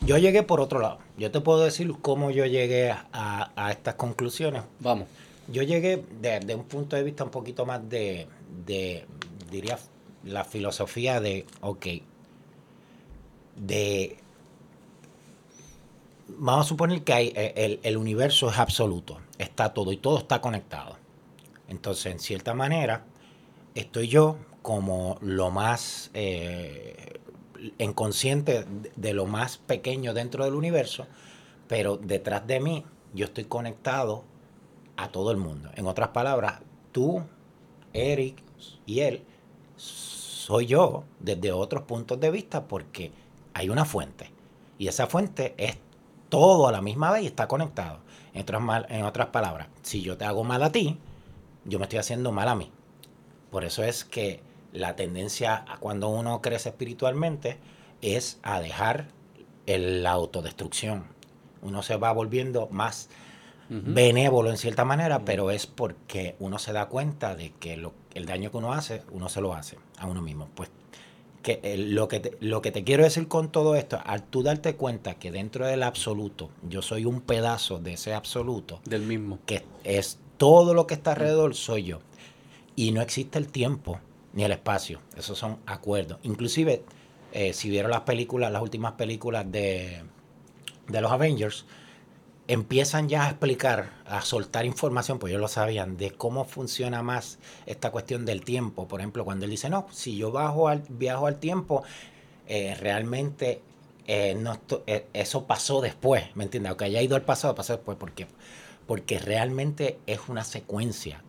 Yo 0.00 0.18
llegué 0.18 0.42
por 0.42 0.60
otro 0.60 0.80
lado. 0.80 0.98
Yo 1.16 1.30
te 1.30 1.40
puedo 1.40 1.60
decir 1.64 1.92
cómo 2.02 2.30
yo 2.30 2.44
llegué 2.46 2.90
a, 2.90 3.52
a 3.56 3.70
estas 3.70 3.94
conclusiones. 3.94 4.62
Vamos. 4.80 5.06
Yo 5.48 5.62
llegué 5.62 6.04
desde 6.20 6.54
un 6.54 6.64
punto 6.64 6.96
de 6.96 7.02
vista 7.02 7.24
un 7.24 7.30
poquito 7.30 7.64
más 7.66 7.86
de, 7.88 8.26
de, 8.66 9.06
diría, 9.50 9.78
la 10.24 10.44
filosofía 10.44 11.20
de, 11.20 11.44
ok, 11.60 11.86
de, 13.56 14.16
vamos 16.28 16.66
a 16.66 16.68
suponer 16.68 17.02
que 17.02 17.12
hay, 17.12 17.32
eh, 17.36 17.52
el, 17.56 17.80
el 17.82 17.96
universo 17.96 18.50
es 18.50 18.58
absoluto, 18.58 19.18
está 19.38 19.72
todo 19.74 19.92
y 19.92 19.96
todo 19.98 20.18
está 20.18 20.40
conectado. 20.40 20.96
Entonces, 21.68 22.06
en 22.12 22.18
cierta 22.18 22.54
manera, 22.54 23.04
estoy 23.74 24.08
yo 24.08 24.36
como 24.62 25.18
lo 25.20 25.50
más 25.50 26.10
eh, 26.14 27.20
inconsciente 27.78 28.64
de- 28.96 29.14
lo 29.14 29.26
más 29.26 29.58
pequeño 29.58 30.14
dentro 30.14 30.44
del 30.44 30.54
universo, 30.54 31.06
pero 31.68 31.96
detrás 31.96 32.46
de 32.46 32.60
mí 32.60 32.84
yo 33.14 33.26
estoy 33.26 33.44
conectado 33.44 34.24
a 34.96 35.08
todo 35.08 35.30
el 35.30 35.36
mundo. 35.38 35.70
En 35.74 35.86
otras 35.86 36.08
palabras, 36.08 36.60
tú, 36.92 37.22
Eric 37.92 38.42
y 38.86 39.00
él, 39.00 39.22
soy 39.76 40.66
yo 40.66 41.04
desde 41.20 41.52
otros 41.52 41.84
puntos 41.84 42.20
de 42.20 42.30
vista 42.30 42.66
porque 42.66 43.12
hay 43.54 43.70
una 43.70 43.84
fuente. 43.84 44.30
Y 44.78 44.88
esa 44.88 45.06
fuente 45.06 45.54
es 45.56 45.78
todo 46.28 46.68
a 46.68 46.72
la 46.72 46.82
misma 46.82 47.10
vez 47.12 47.22
y 47.22 47.26
está 47.26 47.48
conectado. 47.48 47.98
En 48.34 48.42
otras, 48.42 48.62
en 48.90 49.04
otras 49.04 49.28
palabras, 49.28 49.68
si 49.82 50.02
yo 50.02 50.16
te 50.16 50.24
hago 50.24 50.44
mal 50.44 50.62
a 50.62 50.72
ti, 50.72 50.98
yo 51.64 51.78
me 51.78 51.84
estoy 51.84 51.98
haciendo 51.98 52.32
mal 52.32 52.48
a 52.48 52.54
mí. 52.54 52.70
Por 53.50 53.64
eso 53.64 53.82
es 53.84 54.04
que 54.04 54.40
la 54.72 54.96
tendencia 54.96 55.64
a 55.68 55.78
cuando 55.78 56.08
uno 56.08 56.40
crece 56.42 56.70
espiritualmente 56.70 57.58
es 58.02 58.38
a 58.42 58.60
dejar 58.60 59.08
el- 59.66 60.02
la 60.02 60.10
autodestrucción. 60.12 61.04
Uno 61.62 61.82
se 61.82 61.96
va 61.96 62.12
volviendo 62.12 62.68
más 62.70 63.08
benévolo 63.70 64.50
en 64.50 64.58
cierta 64.58 64.84
manera, 64.84 65.24
pero 65.24 65.50
es 65.50 65.66
porque 65.66 66.36
uno 66.38 66.58
se 66.58 66.72
da 66.72 66.86
cuenta 66.86 67.34
de 67.34 67.52
que 67.52 67.76
lo- 67.78 67.94
el 68.12 68.26
daño 68.26 68.50
que 68.50 68.58
uno 68.58 68.72
hace, 68.74 69.02
uno 69.10 69.28
se 69.30 69.40
lo 69.40 69.54
hace 69.54 69.78
a 69.98 70.06
uno 70.06 70.20
mismo. 70.20 70.48
Pues 70.54 70.70
que 71.42 71.60
el- 71.62 71.94
lo, 71.94 72.06
que 72.08 72.20
te, 72.20 72.36
lo 72.40 72.60
que 72.62 72.72
te 72.72 72.84
quiero 72.84 73.04
decir 73.04 73.26
con 73.28 73.50
todo 73.50 73.74
esto, 73.74 74.00
al 74.04 74.22
tú 74.22 74.42
darte 74.42 74.76
cuenta 74.76 75.14
que 75.14 75.30
dentro 75.30 75.66
del 75.66 75.82
absoluto, 75.82 76.50
yo 76.68 76.82
soy 76.82 77.04
un 77.06 77.20
pedazo 77.22 77.78
de 77.78 77.94
ese 77.94 78.12
absoluto, 78.14 78.80
Del 78.84 79.02
mismo. 79.02 79.38
que 79.46 79.64
es 79.84 80.18
todo 80.44 80.74
lo 80.74 80.86
que 80.86 80.92
está 80.92 81.12
alrededor, 81.12 81.54
soy 81.54 81.84
yo. 81.84 82.00
Y 82.76 82.92
no 82.92 83.00
existe 83.00 83.38
el 83.38 83.48
tiempo 83.48 83.98
ni 84.34 84.44
el 84.44 84.52
espacio. 84.52 85.00
Esos 85.16 85.38
son 85.38 85.56
acuerdos. 85.64 86.18
Inclusive, 86.22 86.82
eh, 87.32 87.54
si 87.54 87.70
vieron 87.70 87.90
las 87.90 88.02
películas, 88.02 88.52
las 88.52 88.60
últimas 88.60 88.92
películas 88.92 89.50
de, 89.50 90.02
de 90.86 91.00
los 91.00 91.10
Avengers, 91.10 91.64
empiezan 92.46 93.08
ya 93.08 93.24
a 93.24 93.30
explicar, 93.30 93.92
a 94.04 94.20
soltar 94.20 94.66
información, 94.66 95.18
pues 95.18 95.30
ellos 95.30 95.40
lo 95.40 95.48
sabían, 95.48 95.96
de 95.96 96.10
cómo 96.10 96.44
funciona 96.44 97.02
más 97.02 97.38
esta 97.64 97.90
cuestión 97.90 98.26
del 98.26 98.44
tiempo. 98.44 98.86
Por 98.86 99.00
ejemplo, 99.00 99.24
cuando 99.24 99.46
él 99.46 99.50
dice, 99.50 99.70
no, 99.70 99.86
si 99.92 100.18
yo 100.18 100.30
bajo 100.30 100.68
al, 100.68 100.82
viajo 100.90 101.26
al 101.26 101.40
tiempo, 101.40 101.84
eh, 102.48 102.76
realmente 102.78 103.62
eh, 104.06 104.36
no 104.38 104.60
eso 105.14 105.46
pasó 105.46 105.80
después, 105.80 106.36
¿me 106.36 106.44
entiendes? 106.44 106.68
Aunque 106.68 106.84
haya 106.84 107.00
ido 107.00 107.16
al 107.16 107.22
pasado, 107.22 107.54
pasó 107.54 107.72
después, 107.72 107.96
porque 107.98 108.26
porque 108.86 109.18
realmente 109.18 109.98
es 110.06 110.28
una 110.28 110.44
secuencia. 110.44 111.22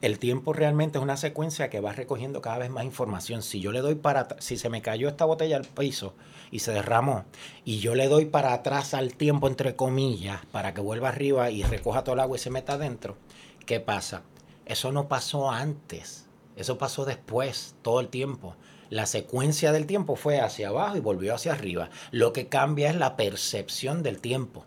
el 0.00 0.18
tiempo 0.18 0.52
realmente 0.52 0.98
es 0.98 1.02
una 1.04 1.16
secuencia 1.16 1.70
que 1.70 1.80
va 1.80 1.92
recogiendo 1.92 2.42
cada 2.42 2.58
vez 2.58 2.70
más 2.70 2.84
información. 2.84 3.40
Si 3.40 3.60
yo 3.60 3.70
le 3.70 3.80
doy 3.80 3.94
para 3.94 4.26
si 4.40 4.56
se 4.56 4.68
me 4.68 4.82
cayó 4.82 5.08
esta 5.08 5.24
botella 5.24 5.56
al 5.56 5.64
piso 5.64 6.14
y 6.50 6.58
se 6.58 6.72
derramó, 6.72 7.24
y 7.64 7.78
yo 7.78 7.94
le 7.94 8.08
doy 8.08 8.24
para 8.24 8.52
atrás 8.52 8.94
al 8.94 9.14
tiempo, 9.14 9.46
entre 9.46 9.76
comillas, 9.76 10.44
para 10.50 10.74
que 10.74 10.80
vuelva 10.80 11.10
arriba 11.10 11.52
y 11.52 11.62
recoja 11.62 12.02
todo 12.02 12.14
el 12.14 12.20
agua 12.20 12.36
y 12.36 12.40
se 12.40 12.50
meta 12.50 12.72
adentro, 12.72 13.16
¿qué 13.64 13.78
pasa? 13.78 14.22
Eso 14.66 14.90
no 14.90 15.06
pasó 15.06 15.50
antes, 15.52 16.26
eso 16.56 16.78
pasó 16.78 17.04
después, 17.04 17.76
todo 17.82 18.00
el 18.00 18.08
tiempo. 18.08 18.56
La 18.90 19.06
secuencia 19.06 19.72
del 19.72 19.86
tiempo 19.86 20.16
fue 20.16 20.40
hacia 20.40 20.68
abajo 20.68 20.96
y 20.96 21.00
volvió 21.00 21.34
hacia 21.34 21.52
arriba. 21.52 21.90
Lo 22.10 22.32
que 22.32 22.48
cambia 22.48 22.90
es 22.90 22.96
la 22.96 23.16
percepción 23.16 24.02
del 24.02 24.20
tiempo. 24.20 24.66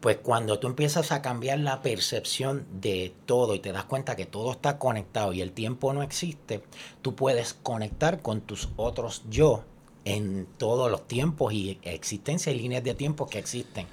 Pues 0.00 0.18
cuando 0.18 0.58
tú 0.58 0.66
empiezas 0.66 1.10
a 1.10 1.22
cambiar 1.22 1.58
la 1.58 1.82
percepción 1.82 2.66
de 2.80 3.14
todo 3.24 3.54
y 3.54 3.60
te 3.60 3.72
das 3.72 3.84
cuenta 3.84 4.14
que 4.14 4.26
todo 4.26 4.52
está 4.52 4.78
conectado 4.78 5.32
y 5.32 5.40
el 5.40 5.52
tiempo 5.52 5.92
no 5.92 6.02
existe, 6.02 6.62
tú 7.02 7.14
puedes 7.14 7.54
conectar 7.54 8.22
con 8.22 8.42
tus 8.42 8.68
otros 8.76 9.22
yo 9.30 9.64
en 10.06 10.46
todos 10.56 10.90
los 10.90 11.06
tiempos 11.06 11.52
y 11.52 11.78
existencia 11.82 12.52
y 12.52 12.58
líneas 12.58 12.84
de 12.84 12.94
tiempo 12.94 13.26
que 13.26 13.38
existen. 13.38 13.86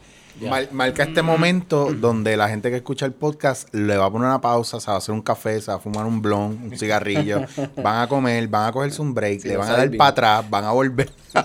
marca 0.72 1.04
este 1.04 1.24
momento 1.24 1.92
donde 1.92 2.38
la 2.38 2.48
gente 2.48 2.70
que 2.70 2.78
escucha 2.78 3.08
el 3.08 3.13
podcast 3.13 3.74
le 3.74 3.98
va 3.98 4.06
a 4.06 4.12
poner 4.12 4.28
una 4.28 4.39
pausa, 4.39 4.80
se 4.80 4.88
va 4.88 4.94
a 4.94 4.98
hacer 5.00 5.16
un 5.16 5.24
café, 5.24 5.60
se 5.60 5.72
va 5.72 5.78
a 5.78 5.80
fumar 5.80 6.06
un 6.06 6.22
blon, 6.22 6.60
un 6.72 6.72
cigarrillo, 6.78 7.42
van 7.78 8.02
a 8.02 8.08
comer, 8.08 8.48
van 8.48 8.70
a 8.70 8.72
cogerse 8.72 9.02
un 9.02 9.13
break, 9.13 9.44
le 9.46 9.58
van 9.58 9.70
a 9.70 9.78
dar 9.78 9.98
para 9.98 10.10
atrás, 10.10 10.50
van 10.50 10.66
a 10.66 10.72
volver. 10.72 11.12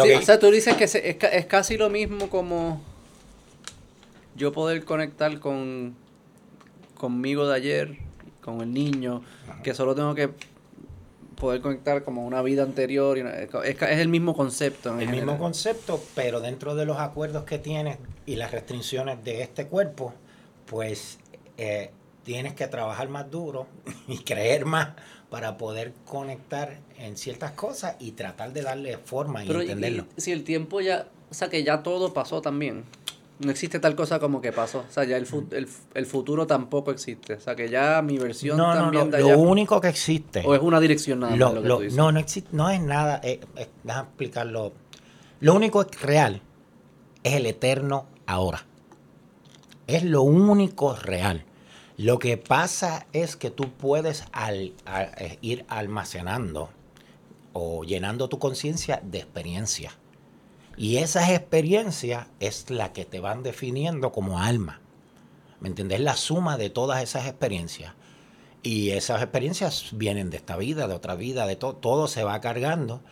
O 0.00 0.22
sea, 0.22 0.38
tú 0.38 0.50
dices 0.50 0.76
que 0.76 0.84
es 0.84 1.46
casi 1.46 1.76
lo 1.76 1.90
mismo 1.90 2.28
como 2.28 2.80
yo 4.38 4.52
poder 4.52 4.84
conectar 4.84 5.40
con 5.40 5.94
conmigo 6.96 7.46
de 7.46 7.54
ayer, 7.54 7.98
con 8.40 8.60
el 8.60 8.72
niño, 8.72 9.22
que 9.62 9.74
solo 9.74 9.94
tengo 9.94 10.14
que 10.14 10.30
poder 11.36 11.60
conectar 11.60 12.02
como 12.04 12.26
una 12.26 12.42
vida 12.42 12.62
anterior. 12.62 13.18
es, 13.18 13.82
el 13.82 14.08
mismo 14.08 14.34
concepto. 14.34 14.98
el 14.98 15.08
mismo 15.08 15.38
concepto, 15.38 16.02
pero 16.14 16.40
dentro 16.40 16.74
de 16.74 16.84
los 16.84 16.98
acuerdos 16.98 17.44
que 17.44 17.58
tienes 17.58 17.98
y 18.26 18.36
las 18.36 18.50
restricciones 18.50 19.22
de 19.24 19.42
este 19.42 19.66
cuerpo, 19.66 20.14
pues 20.66 21.18
eh, 21.56 21.90
tienes 22.24 22.54
que 22.54 22.66
trabajar 22.66 23.08
más 23.08 23.30
duro 23.30 23.66
y 24.08 24.18
creer 24.18 24.64
más 24.64 24.90
para 25.30 25.58
poder 25.58 25.92
conectar 26.04 26.78
en 26.98 27.16
ciertas 27.16 27.52
cosas 27.52 27.96
y 27.98 28.12
tratar 28.12 28.52
de 28.52 28.62
darle 28.62 28.98
forma 28.98 29.44
y 29.44 29.50
entenderlo. 29.50 30.06
si 30.16 30.32
el 30.32 30.42
tiempo 30.42 30.80
ya, 30.80 31.06
o 31.30 31.34
sea 31.34 31.48
que 31.48 31.62
ya 31.62 31.82
todo 31.82 32.14
pasó 32.14 32.40
también 32.40 32.84
no 33.40 33.50
existe 33.50 33.78
tal 33.78 33.94
cosa 33.94 34.18
como 34.18 34.40
que 34.40 34.52
pasó. 34.52 34.80
O 34.88 34.92
sea, 34.92 35.04
ya 35.04 35.16
el, 35.16 35.26
el, 35.94 36.06
futuro 36.06 36.46
tampoco 36.46 36.90
existe. 36.90 37.34
O 37.34 37.40
sea, 37.40 37.54
que 37.54 37.68
ya 37.68 38.02
mi 38.02 38.18
versión 38.18 38.56
no, 38.56 38.72
también 38.72 39.10
no, 39.10 39.18
no. 39.18 39.28
Lo 39.30 39.38
único 39.38 39.80
que 39.80 39.88
existe. 39.88 40.42
O 40.44 40.54
es 40.54 40.60
una 40.60 40.80
dirección 40.80 41.20
nada 41.20 41.36
lo, 41.36 41.60
lo, 41.60 41.80
No, 41.90 42.10
no 42.10 42.18
existe, 42.18 42.50
no 42.52 42.68
es 42.70 42.80
nada. 42.80 43.20
Eh, 43.22 43.40
eh, 43.56 43.68
déjame 43.84 44.08
explicarlo. 44.08 44.72
Lo 45.40 45.54
único 45.54 45.86
real 46.02 46.42
es 47.22 47.34
el 47.34 47.46
eterno 47.46 48.06
ahora. 48.26 48.64
Es 49.86 50.02
lo 50.02 50.22
único 50.22 50.96
real. 50.96 51.44
Lo 51.96 52.18
que 52.18 52.36
pasa 52.36 53.06
es 53.12 53.36
que 53.36 53.50
tú 53.50 53.70
puedes 53.70 54.24
al, 54.32 54.72
eh, 55.18 55.38
ir 55.40 55.64
almacenando 55.68 56.70
o 57.52 57.84
llenando 57.84 58.28
tu 58.28 58.38
conciencia 58.38 59.00
de 59.02 59.18
experiencia 59.18 59.92
y 60.78 60.98
esas 60.98 61.30
experiencias 61.30 62.28
es 62.38 62.70
la 62.70 62.92
que 62.92 63.04
te 63.04 63.18
van 63.18 63.42
definiendo 63.42 64.12
como 64.12 64.38
alma. 64.38 64.80
¿Me 65.58 65.68
entendés? 65.68 65.98
La 65.98 66.14
suma 66.14 66.56
de 66.56 66.70
todas 66.70 67.02
esas 67.02 67.26
experiencias. 67.26 67.94
Y 68.62 68.90
esas 68.90 69.20
experiencias 69.20 69.90
vienen 69.92 70.30
de 70.30 70.36
esta 70.36 70.56
vida, 70.56 70.86
de 70.86 70.94
otra 70.94 71.16
vida, 71.16 71.46
de 71.46 71.56
todo. 71.56 71.74
Todo 71.74 72.06
se 72.06 72.22
va 72.22 72.40
cargando. 72.40 73.02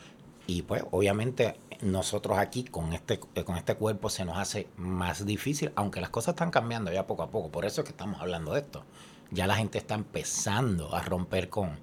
Y 0.47 0.63
pues 0.63 0.85
obviamente 0.93 1.59
nosotros 1.81 2.39
aquí 2.39 2.63
con 2.63 2.93
este, 2.93 3.19
con 3.19 3.57
este 3.57 3.75
cuerpo 3.75 4.11
se 4.11 4.25
nos 4.25 4.39
hace 4.39 4.69
más 4.77 5.27
difícil, 5.27 5.73
aunque 5.75 6.01
las 6.01 6.11
cosas 6.11 6.35
están 6.35 6.53
cambiando 6.53 6.93
ya 6.93 7.09
poco 7.09 7.25
a 7.25 7.31
poco. 7.31 7.51
Por 7.51 7.65
eso 7.65 7.81
es 7.81 7.85
que 7.85 7.91
estamos 7.91 8.21
hablando 8.21 8.53
de 8.53 8.61
esto. 8.61 8.85
Ya 9.33 9.49
la 9.49 9.57
gente 9.57 9.79
está 9.79 9.97
empezando 9.97 10.95
a 10.95 11.03
romper 11.03 11.49
con 11.49 11.81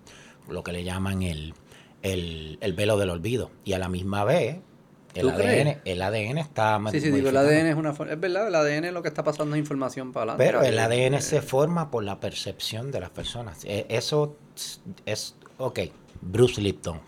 lo 0.48 0.64
que 0.64 0.72
le 0.72 0.86
llaman 0.86 1.24
el, 1.24 1.54
el, 2.04 2.58
el 2.62 2.72
velo 2.72 2.98
del 2.98 3.10
olvido. 3.10 3.52
Y 3.66 3.74
a 3.74 3.80
la 3.80 3.90
misma 3.90 4.24
vez 4.24 4.60
el 5.16 5.30
ADN, 5.30 5.82
el 5.86 6.02
ADN 6.02 6.38
está 6.38 6.82
Sí, 6.92 7.00
sí, 7.00 7.12
digo, 7.12 7.30
el 7.30 7.38
ADN 7.38 7.68
es 7.68 7.76
una 7.76 7.92
Es 7.92 8.20
verdad, 8.20 8.48
el 8.48 8.56
ADN 8.56 8.86
es 8.86 8.94
lo 8.94 9.02
que 9.02 9.10
está 9.10 9.24
pasando 9.24 9.56
es 9.56 9.60
información 9.60 10.12
para 10.12 10.34
adelante. 10.34 10.44
Pero 10.46 10.64
el 10.64 10.80
ADN 10.80 11.22
se 11.22 11.42
forma 11.42 11.92
por 11.92 12.04
la 12.04 12.20
percepción 12.20 12.92
de 12.92 13.00
las 13.00 13.10
personas. 13.10 13.64
E, 13.66 13.86
eso 13.90 14.38
es. 15.06 15.36
Ok, 15.58 15.80
Bruce 16.22 16.62
Lipton. 16.62 17.00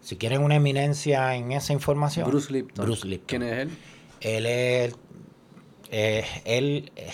Si 0.00 0.16
quieren 0.16 0.42
una 0.42 0.56
eminencia 0.56 1.34
en 1.34 1.52
esa 1.52 1.72
información. 1.72 2.28
Bruce 2.28 2.52
Lipton. 2.52 2.84
Bruce 2.84 3.06
Lipton. 3.06 3.26
¿Quién 3.26 3.42
es 3.42 3.58
él? 3.58 3.70
Él 4.20 4.46
es. 4.46 4.94
Eh, 5.90 6.24
él. 6.44 6.92
Eh, 6.96 7.10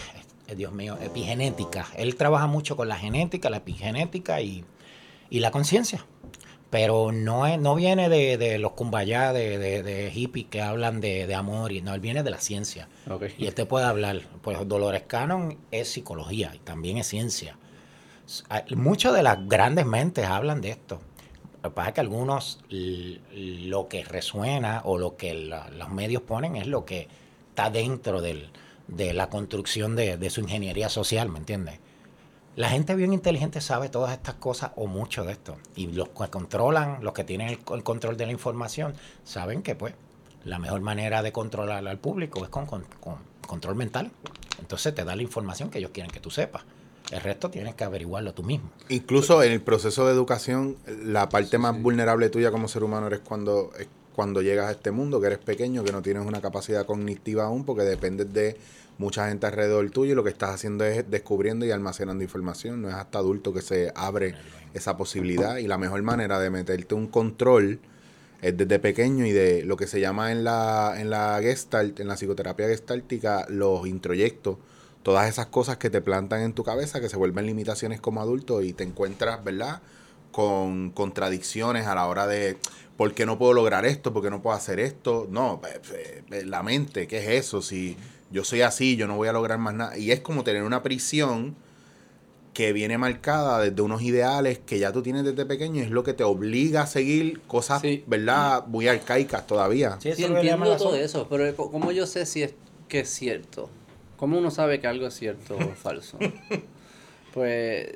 Dios 0.54 0.72
mío, 0.72 0.96
epigenética. 1.02 1.88
Él 1.96 2.14
trabaja 2.14 2.46
mucho 2.46 2.76
con 2.76 2.88
la 2.88 2.94
genética, 2.94 3.50
la 3.50 3.56
epigenética 3.56 4.40
y, 4.40 4.64
y 5.28 5.40
la 5.40 5.50
conciencia 5.50 6.06
pero 6.70 7.12
no 7.12 7.46
es, 7.46 7.58
no 7.58 7.74
viene 7.74 8.08
de, 8.08 8.58
los 8.58 8.72
cumbayá 8.72 9.32
de, 9.32 9.58
de, 9.58 10.10
hippies 10.10 10.46
que 10.46 10.60
hablan 10.60 11.00
de, 11.00 11.32
amor, 11.34 11.72
y 11.72 11.80
no, 11.80 11.94
él 11.94 12.00
viene 12.00 12.22
de 12.22 12.30
la 12.30 12.40
ciencia. 12.40 12.88
Y 13.38 13.46
él 13.46 13.54
te 13.54 13.66
puede 13.66 13.86
hablar, 13.86 14.22
pues 14.42 14.58
Dolores 14.66 15.04
Cannon 15.06 15.58
es 15.70 15.88
psicología 15.88 16.52
y 16.54 16.58
también 16.58 16.98
es 16.98 17.06
ciencia. 17.06 17.56
Muchas 18.74 19.14
de 19.14 19.22
las 19.22 19.46
grandes 19.48 19.86
mentes 19.86 20.26
hablan 20.26 20.60
de 20.60 20.70
esto. 20.70 21.00
Lo 21.62 21.70
que 21.70 21.74
pasa 21.74 21.88
es 21.88 21.94
que 21.94 22.00
algunos 22.00 22.60
lo 22.68 23.88
que 23.88 24.04
resuena 24.04 24.82
o 24.84 24.98
lo 24.98 25.16
que 25.16 25.34
los 25.34 25.88
medios 25.90 26.22
ponen 26.22 26.56
es 26.56 26.66
lo 26.66 26.84
que 26.84 27.08
está 27.50 27.70
dentro 27.70 28.20
del, 28.20 28.50
de 28.88 29.12
la 29.12 29.28
construcción 29.30 29.96
de, 29.96 30.30
su 30.30 30.40
ingeniería 30.40 30.88
social, 30.88 31.28
¿me 31.28 31.38
entiendes? 31.38 31.80
La 32.56 32.70
gente 32.70 32.94
bien 32.94 33.12
inteligente 33.12 33.60
sabe 33.60 33.90
todas 33.90 34.14
estas 34.14 34.36
cosas 34.36 34.70
o 34.76 34.86
mucho 34.86 35.24
de 35.24 35.32
esto. 35.32 35.58
Y 35.74 35.88
los 35.88 36.08
que 36.08 36.28
controlan, 36.28 37.04
los 37.04 37.12
que 37.12 37.22
tienen 37.22 37.48
el, 37.50 37.58
control 37.82 38.16
de 38.16 38.24
la 38.24 38.32
información, 38.32 38.94
saben 39.24 39.62
que 39.62 39.74
pues 39.74 39.92
la 40.42 40.58
mejor 40.58 40.80
manera 40.80 41.22
de 41.22 41.32
controlar 41.32 41.86
al 41.86 41.98
público 41.98 42.42
es 42.42 42.48
con, 42.48 42.66
control 43.46 43.74
mental. 43.74 44.10
Entonces 44.58 44.94
te 44.94 45.04
da 45.04 45.14
la 45.14 45.20
información 45.20 45.68
que 45.68 45.80
ellos 45.80 45.90
quieren 45.92 46.10
que 46.10 46.18
tú 46.18 46.30
sepas. 46.30 46.62
El 47.10 47.20
resto 47.20 47.50
tienes 47.50 47.74
que 47.74 47.84
averiguarlo 47.84 48.32
tú 48.32 48.42
mismo. 48.42 48.70
Incluso 48.88 49.42
en 49.42 49.52
el 49.52 49.60
proceso 49.60 50.06
de 50.06 50.14
educación, 50.14 50.78
la 51.04 51.28
parte 51.28 51.58
más 51.58 51.80
vulnerable 51.80 52.30
tuya 52.30 52.50
como 52.50 52.68
ser 52.68 52.84
humano 52.84 53.08
eres 53.08 53.20
cuando, 53.20 53.70
es 53.78 53.86
cuando 54.14 54.40
llegas 54.40 54.68
a 54.68 54.70
este 54.70 54.92
mundo, 54.92 55.20
que 55.20 55.26
eres 55.26 55.40
pequeño, 55.40 55.84
que 55.84 55.92
no 55.92 56.00
tienes 56.00 56.24
una 56.24 56.40
capacidad 56.40 56.86
cognitiva 56.86 57.44
aún, 57.44 57.64
porque 57.66 57.82
dependes 57.82 58.32
de 58.32 58.56
mucha 58.98 59.28
gente 59.28 59.46
alrededor 59.46 59.90
tuyo 59.90 60.12
y 60.12 60.14
lo 60.14 60.24
que 60.24 60.30
estás 60.30 60.54
haciendo 60.54 60.84
es 60.84 61.10
descubriendo 61.10 61.66
y 61.66 61.70
almacenando 61.70 62.24
información. 62.24 62.82
No 62.82 62.88
es 62.88 62.94
hasta 62.94 63.18
adulto 63.18 63.52
que 63.52 63.62
se 63.62 63.92
abre 63.94 64.34
esa 64.74 64.96
posibilidad 64.96 65.56
y 65.58 65.66
la 65.66 65.78
mejor 65.78 66.02
manera 66.02 66.38
de 66.38 66.50
meterte 66.50 66.94
un 66.94 67.06
control 67.06 67.80
es 68.42 68.56
desde 68.56 68.78
pequeño 68.78 69.26
y 69.26 69.32
de 69.32 69.64
lo 69.64 69.76
que 69.76 69.86
se 69.86 70.00
llama 70.00 70.32
en 70.32 70.44
la, 70.44 70.94
en 70.98 71.10
la 71.10 71.38
gestalt, 71.40 72.00
en 72.00 72.08
la 72.08 72.16
psicoterapia 72.16 72.68
gestáltica, 72.68 73.46
los 73.48 73.86
introyectos. 73.86 74.58
Todas 75.02 75.28
esas 75.28 75.46
cosas 75.46 75.76
que 75.76 75.88
te 75.88 76.00
plantan 76.00 76.42
en 76.42 76.52
tu 76.52 76.64
cabeza, 76.64 77.00
que 77.00 77.08
se 77.08 77.16
vuelven 77.16 77.46
limitaciones 77.46 78.00
como 78.00 78.20
adulto 78.20 78.62
y 78.62 78.72
te 78.72 78.82
encuentras, 78.82 79.42
¿verdad? 79.44 79.80
Con 80.32 80.90
contradicciones 80.90 81.86
a 81.86 81.94
la 81.94 82.06
hora 82.06 82.26
de, 82.26 82.58
¿por 82.96 83.14
qué 83.14 83.24
no 83.24 83.38
puedo 83.38 83.52
lograr 83.52 83.86
esto? 83.86 84.12
¿Por 84.12 84.22
qué 84.22 84.30
no 84.30 84.42
puedo 84.42 84.56
hacer 84.56 84.80
esto? 84.80 85.28
No, 85.30 85.60
la 86.44 86.62
mente, 86.62 87.06
¿qué 87.06 87.18
es 87.18 87.44
eso? 87.46 87.62
Si 87.62 87.96
yo 88.36 88.44
soy 88.44 88.60
así, 88.60 88.96
yo 88.96 89.06
no 89.06 89.16
voy 89.16 89.28
a 89.28 89.32
lograr 89.32 89.58
más 89.58 89.72
nada. 89.72 89.96
Y 89.96 90.10
es 90.10 90.20
como 90.20 90.44
tener 90.44 90.62
una 90.62 90.82
prisión 90.82 91.56
que 92.52 92.74
viene 92.74 92.98
marcada 92.98 93.60
desde 93.60 93.80
unos 93.80 94.02
ideales 94.02 94.58
que 94.58 94.78
ya 94.78 94.92
tú 94.92 95.02
tienes 95.02 95.24
desde 95.24 95.46
pequeño 95.46 95.80
y 95.80 95.84
es 95.84 95.90
lo 95.90 96.04
que 96.04 96.12
te 96.12 96.22
obliga 96.22 96.82
a 96.82 96.86
seguir 96.86 97.40
cosas, 97.46 97.82
¿verdad? 98.06 98.66
Muy 98.66 98.88
arcaicas 98.88 99.46
todavía. 99.46 99.98
Sí, 100.00 100.10
entiendo 100.22 100.76
todo 100.76 100.94
eso, 100.96 101.26
pero 101.30 101.56
¿cómo 101.56 101.92
yo 101.92 102.06
sé 102.06 102.26
si 102.26 102.42
es 102.42 102.54
que 102.88 103.00
es 103.00 103.08
cierto? 103.08 103.70
¿Cómo 104.18 104.38
uno 104.38 104.50
sabe 104.50 104.80
que 104.80 104.86
algo 104.86 105.06
es 105.06 105.14
cierto 105.14 105.56
o 105.56 105.74
falso? 105.74 106.18
Pues... 107.32 107.88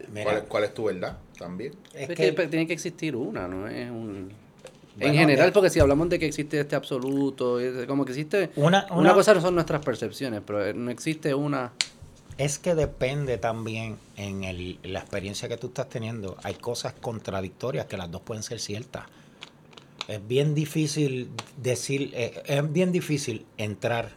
¿Cuál, 0.48 0.64
es 0.64 0.74
tu 0.74 0.84
verdad 0.84 1.18
también? 1.38 1.74
Es 1.94 2.08
que 2.08 2.32
tiene 2.32 2.66
que 2.66 2.72
existir 2.72 3.14
una, 3.14 3.46
¿no? 3.46 3.68
Es 3.68 3.90
un 3.90 4.32
en 5.00 5.14
general, 5.14 5.52
porque 5.52 5.70
si 5.70 5.80
hablamos 5.80 6.08
de 6.08 6.18
que 6.18 6.26
existe 6.26 6.60
este 6.60 6.76
absoluto, 6.76 7.58
como 7.86 8.04
que 8.04 8.12
existe... 8.12 8.50
Una, 8.56 8.86
una, 8.90 9.14
cosa 9.14 9.40
son 9.40 9.54
nuestras 9.54 9.84
percepciones, 9.84 10.42
pero 10.44 10.72
no 10.74 10.90
existe 10.90 11.34
una... 11.34 11.72
Es 12.38 12.58
que 12.58 12.74
depende 12.74 13.36
también 13.36 13.98
en 14.16 14.44
el, 14.44 14.78
la 14.82 15.00
experiencia 15.00 15.48
que 15.48 15.58
tú 15.58 15.66
estás 15.68 15.88
teniendo. 15.90 16.38
Hay 16.42 16.54
cosas 16.54 16.94
contradictorias 16.94 17.84
que 17.86 17.98
las 17.98 18.10
dos 18.10 18.22
pueden 18.22 18.42
ser 18.42 18.60
ciertas. 18.60 19.04
Es 20.08 20.26
bien 20.26 20.54
difícil 20.54 21.30
decir, 21.58 22.10
eh, 22.14 22.42
es 22.46 22.72
bien 22.72 22.92
difícil 22.92 23.44
entrar 23.58 24.12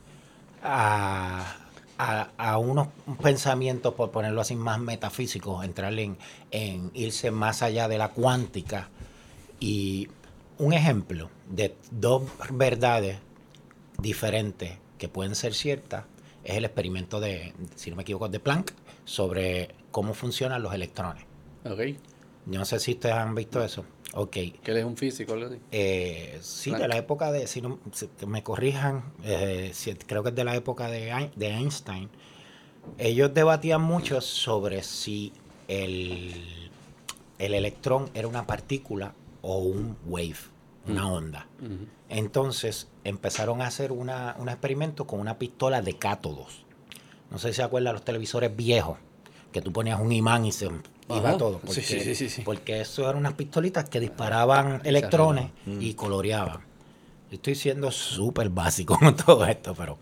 a, 0.63 1.57
a, 1.97 2.29
a 2.37 2.57
unos 2.57 2.87
pensamientos, 3.21 3.93
por 3.93 4.11
ponerlo 4.11 4.39
así, 4.39 4.55
más 4.55 4.79
metafísicos, 4.79 5.63
entrar 5.65 5.93
en, 5.99 6.17
en 6.51 6.91
irse 6.93 7.29
más 7.29 7.61
allá 7.61 7.89
de 7.89 7.97
la 7.97 8.09
cuántica. 8.09 8.89
Y 9.59 10.07
un 10.59 10.73
ejemplo 10.73 11.29
de 11.49 11.75
dos 11.91 12.23
verdades 12.51 13.17
diferentes 13.97 14.73
que 14.97 15.07
pueden 15.09 15.35
ser 15.35 15.53
ciertas 15.53 16.05
es 16.43 16.55
el 16.55 16.65
experimento 16.65 17.19
de, 17.19 17.53
si 17.75 17.89
no 17.89 17.95
me 17.95 18.03
equivoco, 18.03 18.27
de 18.29 18.39
Planck 18.39 18.73
sobre 19.05 19.69
cómo 19.91 20.13
funcionan 20.13 20.61
los 20.61 20.73
electrones. 20.73 21.23
Ok. 21.65 21.79
Yo 22.45 22.59
no 22.59 22.65
sé 22.65 22.79
si 22.79 22.91
ustedes 22.91 23.15
han 23.15 23.33
visto 23.35 23.63
eso. 23.63 23.85
Ok. 24.15 24.31
Que 24.31 24.59
él 24.65 24.77
es 24.77 24.85
un 24.85 24.97
físico, 24.97 25.33
algo 25.33 25.47
así. 25.47 25.57
Eh, 25.71 26.37
sí, 26.41 26.71
de 26.71 26.87
la 26.87 26.97
época 26.97 27.31
de, 27.31 27.47
si 27.47 27.61
no, 27.61 27.79
si- 27.93 28.09
me 28.27 28.43
corrijan, 28.43 29.03
eh, 29.23 29.71
si- 29.73 29.93
creo 29.95 30.21
que 30.23 30.29
es 30.29 30.35
de 30.35 30.43
la 30.43 30.55
época 30.55 30.87
de, 30.89 31.31
de 31.35 31.47
Einstein. 31.47 32.09
Ellos 32.97 33.33
debatían 33.33 33.81
mucho 33.81 34.19
sobre 34.19 34.83
si 34.83 35.31
el, 35.69 36.33
el 37.39 37.53
electrón 37.53 38.09
era 38.13 38.27
una 38.27 38.45
partícula 38.45 39.13
o 39.43 39.59
un 39.59 39.97
wave, 40.07 40.37
una 40.87 41.11
onda. 41.11 41.47
Entonces 42.09 42.87
empezaron 43.03 43.61
a 43.61 43.67
hacer 43.67 43.91
una, 43.91 44.35
un 44.39 44.49
experimento 44.49 45.05
con 45.05 45.19
una 45.19 45.37
pistola 45.37 45.81
de 45.83 45.97
cátodos. 45.97 46.65
No 47.29 47.37
sé 47.37 47.49
si 47.49 47.55
se 47.55 47.63
acuerdan 47.63 47.93
los 47.93 48.05
televisores 48.05 48.55
viejos, 48.55 48.97
que 49.51 49.61
tú 49.61 49.71
ponías 49.71 49.99
un 49.99 50.11
imán 50.11 50.45
y 50.45 50.51
se 50.51 50.65
iba 50.65 51.29
Ajá. 51.29 51.37
todo. 51.37 51.59
Porque, 51.59 51.81
sí, 51.81 51.99
sí, 51.99 52.15
sí, 52.15 52.29
sí. 52.29 52.41
porque 52.43 52.81
eso 52.81 53.03
eran 53.03 53.17
unas 53.17 53.33
pistolitas 53.33 53.87
que 53.89 53.99
disparaban 53.99 54.81
electrones 54.83 55.51
y 55.65 55.93
coloreaban. 55.93 56.61
Estoy 57.33 57.55
siendo 57.55 57.91
súper 57.91 58.49
básico 58.49 58.97
con 58.99 59.15
todo 59.15 59.45
esto, 59.45 59.73
pero 59.75 59.97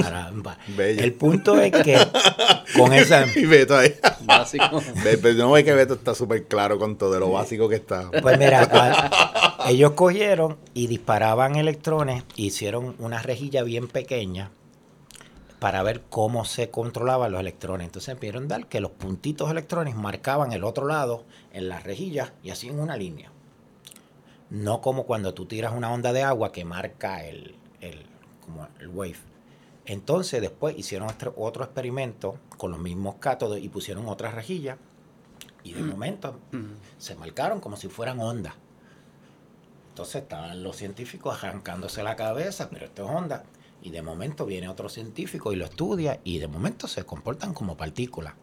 para, 0.00 0.30
el 0.78 1.12
punto 1.14 1.60
es 1.60 1.72
que 1.72 1.98
con 2.76 2.92
esa... 2.94 3.26
Y 3.36 3.46
Beto 3.46 3.76
ahí. 3.76 3.94
Básico. 4.22 4.80
Pero 5.02 5.34
no 5.34 5.52
ve 5.52 5.64
que 5.64 5.74
Beto 5.74 5.94
está 5.94 6.14
súper 6.14 6.46
claro 6.46 6.78
con 6.78 6.96
todo 6.96 7.12
de 7.12 7.20
lo 7.20 7.32
básico 7.32 7.68
que 7.68 7.76
está. 7.76 8.10
Pues 8.22 8.38
mira, 8.38 9.58
ellos 9.68 9.92
cogieron 9.92 10.56
y 10.72 10.86
disparaban 10.86 11.56
electrones, 11.56 12.24
hicieron 12.36 12.94
una 12.98 13.20
rejilla 13.22 13.62
bien 13.64 13.88
pequeña 13.88 14.50
para 15.58 15.82
ver 15.82 16.02
cómo 16.08 16.44
se 16.44 16.70
controlaban 16.70 17.32
los 17.32 17.40
electrones. 17.40 17.86
Entonces 17.86 18.14
pudieron 18.14 18.46
dar 18.46 18.66
que 18.66 18.80
los 18.80 18.92
puntitos 18.92 19.50
electrones 19.50 19.96
marcaban 19.96 20.52
el 20.52 20.62
otro 20.62 20.86
lado 20.86 21.24
en 21.52 21.68
las 21.68 21.82
rejillas 21.82 22.32
y 22.44 22.50
así 22.50 22.68
en 22.68 22.78
una 22.78 22.96
línea. 22.96 23.32
No 24.50 24.80
como 24.80 25.04
cuando 25.04 25.34
tú 25.34 25.46
tiras 25.46 25.74
una 25.74 25.92
onda 25.92 26.12
de 26.12 26.22
agua 26.22 26.52
que 26.52 26.64
marca 26.64 27.24
el, 27.24 27.54
el, 27.80 28.06
como 28.44 28.68
el 28.80 28.88
wave. 28.88 29.18
Entonces 29.84 30.40
después 30.40 30.78
hicieron 30.78 31.08
otro, 31.08 31.34
otro 31.36 31.64
experimento 31.64 32.38
con 32.56 32.70
los 32.70 32.80
mismos 32.80 33.16
cátodos 33.16 33.58
y 33.58 33.68
pusieron 33.68 34.06
otras 34.08 34.34
rejillas 34.34 34.78
y 35.64 35.72
de 35.72 35.82
momento 35.82 36.38
se 36.98 37.14
marcaron 37.14 37.60
como 37.60 37.76
si 37.76 37.88
fueran 37.88 38.20
ondas. 38.20 38.54
Entonces 39.90 40.22
estaban 40.22 40.62
los 40.62 40.76
científicos 40.76 41.42
arrancándose 41.42 42.02
la 42.02 42.16
cabeza, 42.16 42.70
pero 42.70 42.86
esto 42.86 43.04
es 43.04 43.10
onda. 43.10 43.44
Y 43.82 43.90
de 43.90 44.02
momento 44.02 44.46
viene 44.46 44.68
otro 44.68 44.88
científico 44.88 45.52
y 45.52 45.56
lo 45.56 45.64
estudia 45.64 46.20
y 46.24 46.38
de 46.38 46.48
momento 46.48 46.88
se 46.88 47.04
comportan 47.04 47.52
como 47.52 47.76
partículas. 47.76 48.34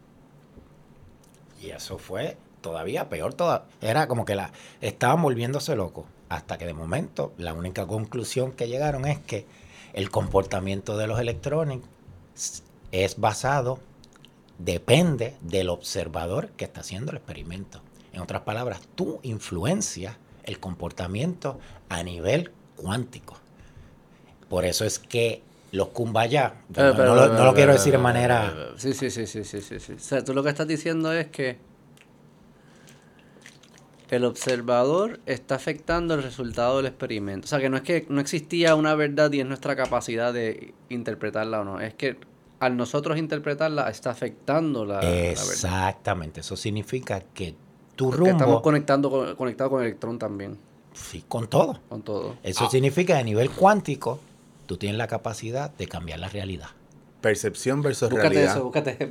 Y 1.60 1.70
eso 1.70 1.98
fue 1.98 2.36
todavía 2.66 3.08
peor. 3.08 3.32
Toda, 3.32 3.66
era 3.80 4.08
como 4.08 4.24
que 4.24 4.34
la 4.34 4.50
estaban 4.80 5.22
volviéndose 5.22 5.76
locos. 5.76 6.04
Hasta 6.28 6.58
que 6.58 6.66
de 6.66 6.74
momento 6.74 7.32
la 7.38 7.54
única 7.54 7.86
conclusión 7.86 8.50
que 8.50 8.66
llegaron 8.66 9.06
es 9.06 9.20
que 9.20 9.46
el 9.92 10.10
comportamiento 10.10 10.96
de 10.96 11.06
los 11.06 11.20
electrones 11.20 11.78
es 12.90 13.20
basado, 13.20 13.78
depende 14.58 15.36
del 15.42 15.68
observador 15.68 16.48
que 16.56 16.64
está 16.64 16.80
haciendo 16.80 17.12
el 17.12 17.18
experimento. 17.18 17.82
En 18.12 18.20
otras 18.20 18.42
palabras, 18.42 18.80
tú 18.96 19.20
influencias 19.22 20.16
el 20.42 20.58
comportamiento 20.58 21.60
a 21.88 22.02
nivel 22.02 22.50
cuántico. 22.74 23.36
Por 24.48 24.64
eso 24.64 24.84
es 24.84 24.98
que 24.98 25.40
los 25.70 25.88
kumbaya, 25.88 26.54
no, 26.76 26.94
no 26.94 27.14
lo, 27.14 27.28
no 27.28 27.44
lo 27.44 27.54
quiero 27.54 27.72
decir 27.72 27.92
de 27.92 27.98
manera... 27.98 28.72
Sí, 28.76 28.92
sí, 28.92 29.08
sí, 29.10 29.26
sí, 29.26 29.44
sí. 29.44 29.92
O 29.92 29.98
sea, 30.00 30.24
tú 30.24 30.34
lo 30.34 30.42
que 30.42 30.48
estás 30.48 30.66
diciendo 30.66 31.12
es 31.12 31.28
que 31.28 31.58
el 34.10 34.24
observador 34.24 35.20
está 35.26 35.56
afectando 35.56 36.14
el 36.14 36.22
resultado 36.22 36.76
del 36.78 36.86
experimento. 36.86 37.46
O 37.46 37.48
sea, 37.48 37.58
que 37.58 37.68
no 37.68 37.76
es 37.76 37.82
que 37.82 38.06
no 38.08 38.20
existía 38.20 38.74
una 38.74 38.94
verdad 38.94 39.32
y 39.32 39.40
es 39.40 39.46
nuestra 39.46 39.74
capacidad 39.74 40.32
de 40.32 40.74
interpretarla 40.88 41.60
o 41.60 41.64
no. 41.64 41.80
Es 41.80 41.94
que 41.94 42.16
al 42.60 42.76
nosotros 42.76 43.18
interpretarla 43.18 43.90
está 43.90 44.10
afectando 44.10 44.84
la, 44.84 44.94
la 44.94 45.00
verdad. 45.00 45.30
Exactamente, 45.30 46.40
eso 46.40 46.56
significa 46.56 47.20
que 47.20 47.54
tu 47.96 48.10
Porque 48.10 48.30
estamos 48.30 48.60
conectando 48.60 49.10
con, 49.10 49.34
conectados 49.34 49.70
con 49.70 49.80
el 49.80 49.88
electrón 49.88 50.18
también, 50.18 50.58
sí, 50.92 51.24
con 51.26 51.48
todo. 51.48 51.80
con 51.88 52.02
todo. 52.02 52.36
Eso 52.42 52.70
significa 52.70 53.14
que 53.14 53.20
a 53.20 53.24
nivel 53.24 53.50
cuántico, 53.50 54.20
tú 54.66 54.76
tienes 54.76 54.98
la 54.98 55.08
capacidad 55.08 55.70
de 55.70 55.86
cambiar 55.88 56.20
la 56.20 56.28
realidad. 56.28 56.68
Percepción 57.26 57.82
versus 57.82 58.08
Búscate 58.08 58.28
realidad. 58.34 58.54
eso, 58.54 58.64
búscate, 58.64 59.08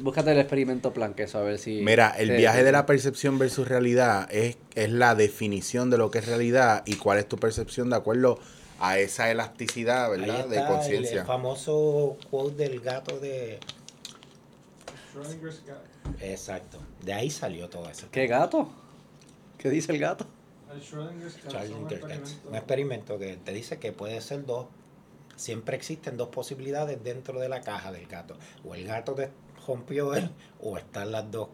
búscate 0.00 0.32
el 0.32 0.38
experimento 0.38 0.92
plan, 0.94 1.12
que 1.12 1.24
eso, 1.24 1.36
a 1.38 1.42
ver 1.42 1.58
si... 1.58 1.82
Mira, 1.82 2.08
el 2.16 2.28
te- 2.28 2.36
viaje 2.38 2.64
de 2.64 2.72
la 2.72 2.86
percepción 2.86 3.38
versus 3.38 3.68
realidad 3.68 4.26
es, 4.32 4.56
es 4.74 4.90
la 4.90 5.14
definición 5.14 5.90
de 5.90 5.98
lo 5.98 6.10
que 6.10 6.20
es 6.20 6.26
realidad 6.26 6.82
y 6.86 6.94
cuál 6.96 7.18
es 7.18 7.28
tu 7.28 7.36
percepción 7.36 7.90
de 7.90 7.96
acuerdo 7.96 8.38
a 8.80 8.98
esa 8.98 9.30
elasticidad, 9.30 10.10
¿verdad? 10.10 10.46
De 10.46 10.56
está 10.56 10.68
el, 10.68 10.74
conciencia. 10.76 11.20
el 11.20 11.26
famoso 11.26 12.16
quote 12.30 12.56
del 12.56 12.80
gato 12.80 13.20
de... 13.20 13.60
Exacto, 16.20 16.78
de 17.04 17.12
ahí 17.12 17.28
salió 17.30 17.68
todo 17.68 17.88
eso. 17.90 18.06
¿Qué 18.10 18.26
gato? 18.26 18.70
¿Qué 19.58 19.68
dice 19.68 19.92
el 19.92 19.98
gato? 19.98 20.26
El 20.74 20.80
cat 21.52 21.62
experimento. 21.92 22.48
Un 22.48 22.54
experimento 22.56 23.18
que 23.18 23.36
te 23.36 23.52
dice 23.52 23.78
que 23.78 23.92
puede 23.92 24.18
ser 24.22 24.46
dos. 24.46 24.68
Siempre 25.36 25.76
existen 25.76 26.16
dos 26.16 26.28
posibilidades 26.28 27.02
dentro 27.02 27.40
de 27.40 27.48
la 27.48 27.60
caja 27.60 27.90
del 27.92 28.06
gato. 28.06 28.36
O 28.64 28.74
el 28.74 28.84
gato 28.86 29.14
te 29.14 29.30
rompió 29.66 30.14
él, 30.14 30.30
o 30.60 30.76
están 30.78 31.10
las 31.12 31.30
dos, 31.30 31.48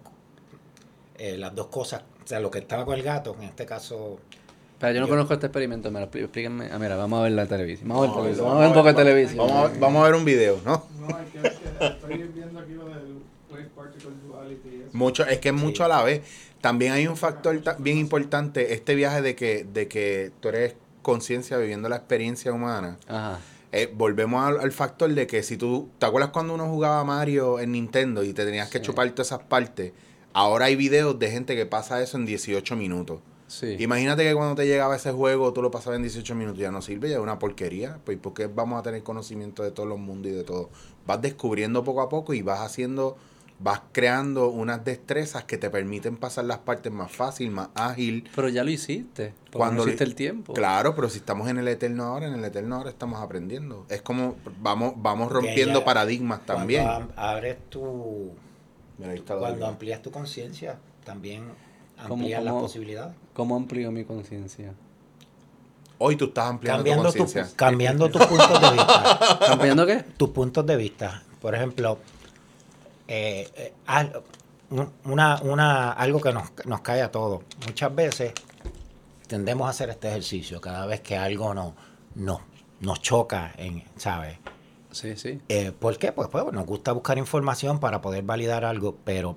eh, 1.17 1.37
las 1.39 1.55
dos 1.55 1.67
cosas. 1.69 2.03
O 2.25 2.27
sea, 2.27 2.41
lo 2.41 2.51
que 2.51 2.59
estaba 2.59 2.85
con 2.85 2.95
el 2.95 3.03
gato, 3.03 3.35
en 3.41 3.45
este 3.49 3.65
caso, 3.67 4.19
Pero 4.81 4.93
yo 4.95 5.01
no 5.01 5.07
Yo- 5.07 5.11
conozco 5.11 5.35
este 5.35 5.47
experimento, 5.47 5.91
me 5.91 5.99
lo 5.99 6.07
expli- 6.09 6.23
explíquenme. 6.23 6.69
Ah, 6.71 6.79
mira, 6.79 6.95
vamos 6.95 7.19
a 7.19 7.23
ver 7.25 7.33
la 7.33 7.47
televisión. 7.47 7.89
Vamos 7.89 8.05
a 8.05 8.07
ver, 8.07 8.11
Vamos 8.11 8.21
a 8.21 8.23
ver, 8.23 8.35
televisión. 8.37 8.47
vamos 8.47 8.55
Vamos 8.55 8.59
a 8.59 8.61
ver 8.61 8.69
un 8.69 8.75
poco 8.75 8.89
de 8.89 8.95
televisión. 8.95 9.39
Vamos 9.49 9.57
a, 9.77 9.79
vamos 9.81 10.01
a 10.01 10.05
ver 10.05 10.15
un 10.15 10.25
video, 10.25 10.61
¿no? 10.65 10.85
No, 11.01 11.17
hay 11.17 11.25
que, 11.27 11.41
que 11.41 11.87
estoy 11.87 12.17
viendo 12.33 12.61
aquí 12.61 12.73
lo 12.75 12.85
del 12.89 13.19
wave 13.51 13.65
particle 13.75 14.11
duality. 14.25 14.69
y 14.69 14.81
eso. 14.83 14.91
Mucho, 14.97 15.27
es 15.27 15.39
que 15.41 15.49
es 15.49 15.55
Sí. 15.57 15.61
mucho 15.61 15.85
a 15.85 15.89
la 15.89 16.03
vez. 16.05 16.23
También 16.61 16.93
hay 16.93 17.09
un 17.09 17.17
factor 17.17 17.61
bien 17.81 17.99
importante, 17.99 18.73
este 18.73 18.95
viaje 18.95 19.21
de 19.21 19.35
que, 19.35 19.65
de 19.65 19.89
que 19.89 20.31
tú 20.41 20.49
eres 20.51 20.77
conciencia 21.03 21.57
viviendo 21.57 21.89
la 21.89 21.97
experiencia 21.97 22.53
humana. 22.53 22.99
Ajá. 23.09 23.41
Eh, 23.73 23.93
volvemos 23.95 24.43
al, 24.45 24.61
al 24.61 24.73
factor 24.73 25.13
de 25.13 25.27
que 25.27 25.43
si 25.43 25.57
tú, 25.57 25.91
¿te 25.99 26.07
acuerdas 26.07 26.31
cuando 26.31 26.55
uno 26.55 26.67
jugaba 26.69 27.05
Mario 27.05 27.61
en 27.61 27.73
Nintendo 27.73 28.25
y 28.25 28.33
te 28.33 28.45
tenías 28.45 28.71
que 28.71 28.79
Sí. 28.79 28.85
chupar 28.85 29.11
todas 29.11 29.29
esas 29.29 29.41
partes? 29.41 29.93
Ahora 30.33 30.67
hay 30.67 30.77
videos 30.77 31.19
de 31.19 31.31
gente 31.31 31.55
que 31.57 31.67
pasa 31.67 32.03
eso 32.03 32.17
en 32.17 32.25
18 32.27 32.77
minutos. 32.77 33.21
Sí. 33.47 33.77
Imagínate 33.79 34.25
que 34.25 34.35
cuando 34.35 34.55
te 34.55 34.67
llegaba 34.67 34.97
ese 34.97 35.11
juego, 35.11 35.53
tú 35.55 35.63
lo 35.63 35.71
pasabas 35.71 35.97
en 35.97 36.03
18 36.03 36.35
minutos, 36.35 36.59
ya 36.61 36.71
no 36.71 36.83
sirve, 36.83 37.09
ya 37.09 37.17
es 37.17 37.23
una 37.23 37.39
porquería. 37.39 37.99
Pues, 38.05 38.19
¿por 38.19 38.35
qué 38.35 38.47
vamos 38.47 38.79
a 38.79 38.83
tener 38.83 39.03
conocimiento 39.03 39.63
de 39.63 39.71
todos 39.71 39.89
los 39.89 39.99
mundos 39.99 40.31
y 40.33 40.35
de 40.35 40.45
todo? 40.45 40.69
Vas 41.07 41.21
descubriendo 41.23 41.83
poco 41.83 42.03
a 42.03 42.09
poco 42.11 42.35
y 42.35 42.43
vas 42.43 42.61
haciendo, 42.61 43.17
vas 43.61 43.83
creando 43.93 44.49
unas 44.51 44.85
destrezas 44.85 45.45
que 45.45 45.59
te 45.59 45.69
permiten 45.69 46.17
pasar 46.17 46.45
las 46.45 46.59
partes 46.59 46.93
más 46.93 47.11
fácil, 47.11 47.51
más 47.51 47.69
ágil. 47.75 48.29
Pero 48.35 48.49
ya 48.49 48.63
lo 48.63 48.71
hiciste. 48.71 49.35
Cuando 49.53 49.83
no 49.83 49.89
hiciste 49.89 50.05
el 50.05 50.15
tiempo. 50.15 50.53
Claro, 50.53 50.95
pero 50.95 51.09
si 51.09 51.19
estamos 51.19 51.49
en 51.49 51.59
el 51.59 51.67
eterno 51.69 52.05
ahora, 52.05 52.27
en 52.29 52.35
el 52.35 52.45
eterno 52.45 52.77
ahora 52.77 52.91
estamos 52.91 53.21
aprendiendo. 53.21 53.85
Es 53.89 54.01
como 54.03 54.37
vamos, 54.61 54.95
vamos 54.97 55.33
rompiendo 55.33 55.85
paradigmas 55.85 56.47
también. 56.47 56.85
Cuando 56.85 57.13
abres 57.17 57.57
tu. 57.69 58.31
Mira, 58.99 59.13
ahí 59.13 59.19
está 59.19 59.35
la 59.35 59.41
Cuando 59.41 59.67
amplías 59.67 60.03
tu 60.03 60.11
conciencia, 60.11 60.79
también 61.05 61.45
¿Cómo- 62.03 62.15
amplías 62.15 62.43
las 62.45 62.55
posibilidades. 62.55 63.15
¿Cómo 63.35 63.57
amplío 63.57 63.91
mi 63.91 64.05
conciencia? 64.05 64.73
Hoy 66.01 66.15
tú 66.15 66.27
estás 66.27 66.49
ampliando 66.49 66.79
Cambiando, 66.85 67.13
tu, 67.13 67.19
conciencia. 67.19 67.57
cambiando 67.57 68.09
tus 68.09 68.25
puntos 68.27 68.61
de 68.61 68.71
vista. 68.71 69.39
¿Cambiando 69.47 69.85
qué? 69.87 70.05
tus 70.17 70.29
puntos 70.31 70.65
de 70.65 70.77
vista. 70.77 71.23
Por 71.41 71.55
ejemplo, 71.57 71.99
eh, 73.09 73.49
eh, 73.57 73.73
una, 75.05 75.41
una, 75.43 75.93
algo 75.93 76.21
que 76.21 76.33
nos, 76.33 76.53
nos 76.67 76.83
cae 76.83 77.03
a 77.03 77.11
todos. 77.11 77.43
Muchas 77.67 77.95
veces 77.95 78.33
tendemos 79.27 79.67
a 79.67 79.71
hacer 79.71 79.89
este 79.91 80.09
ejercicio 80.09 80.61
cada 80.61 80.87
vez 80.87 81.01
que 81.01 81.17
algo 81.17 81.55
no, 81.55 81.75
no, 82.15 82.43
nos 82.81 83.01
choca, 83.01 83.53
en, 83.57 83.83
¿sabes? 83.97 84.39
Sí, 84.91 85.17
sí. 85.17 85.41
Eh, 85.49 85.73
¿Por 85.73 85.97
qué? 85.99 86.13
Pues, 86.13 86.29
pues 86.29 86.45
nos 86.53 86.67
gusta 86.67 86.93
buscar 86.93 87.19
información 87.19 87.81
para 87.81 88.01
poder 88.01 88.25
validar 88.25 88.65
algo, 88.65 88.97
pero 89.05 89.37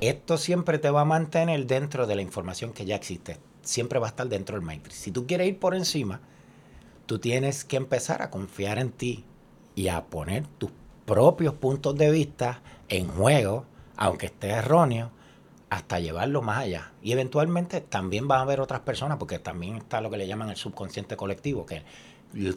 esto 0.00 0.38
siempre 0.38 0.78
te 0.78 0.90
va 0.90 1.02
a 1.02 1.04
mantener 1.04 1.66
dentro 1.66 2.06
de 2.06 2.16
la 2.16 2.22
información 2.22 2.72
que 2.72 2.86
ya 2.86 2.96
existe. 2.96 3.38
Siempre 3.62 3.98
va 3.98 4.06
a 4.06 4.10
estar 4.10 4.28
dentro 4.28 4.56
del 4.56 4.64
matrix. 4.64 4.94
Si 4.94 5.10
tú 5.10 5.26
quieres 5.26 5.48
ir 5.48 5.58
por 5.58 5.74
encima, 5.74 6.20
tú 7.06 7.18
tienes 7.18 7.64
que 7.64 7.76
empezar 7.76 8.22
a 8.22 8.30
confiar 8.30 8.78
en 8.78 8.92
ti 8.92 9.24
y 9.74 9.88
a 9.88 10.06
poner 10.06 10.46
tus 10.58 10.70
propios 11.14 11.54
puntos 11.54 11.96
de 11.96 12.08
vista 12.12 12.60
en 12.88 13.08
juego, 13.08 13.64
aunque 13.96 14.26
esté 14.26 14.50
erróneo, 14.50 15.10
hasta 15.68 15.98
llevarlo 15.98 16.40
más 16.40 16.58
allá. 16.58 16.92
Y 17.02 17.10
eventualmente 17.10 17.80
también 17.80 18.28
van 18.28 18.38
a 18.38 18.42
haber 18.42 18.60
otras 18.60 18.80
personas, 18.82 19.18
porque 19.18 19.40
también 19.40 19.76
está 19.76 20.00
lo 20.00 20.08
que 20.08 20.16
le 20.18 20.28
llaman 20.28 20.50
el 20.50 20.56
subconsciente 20.56 21.16
colectivo, 21.16 21.66
que 21.66 21.82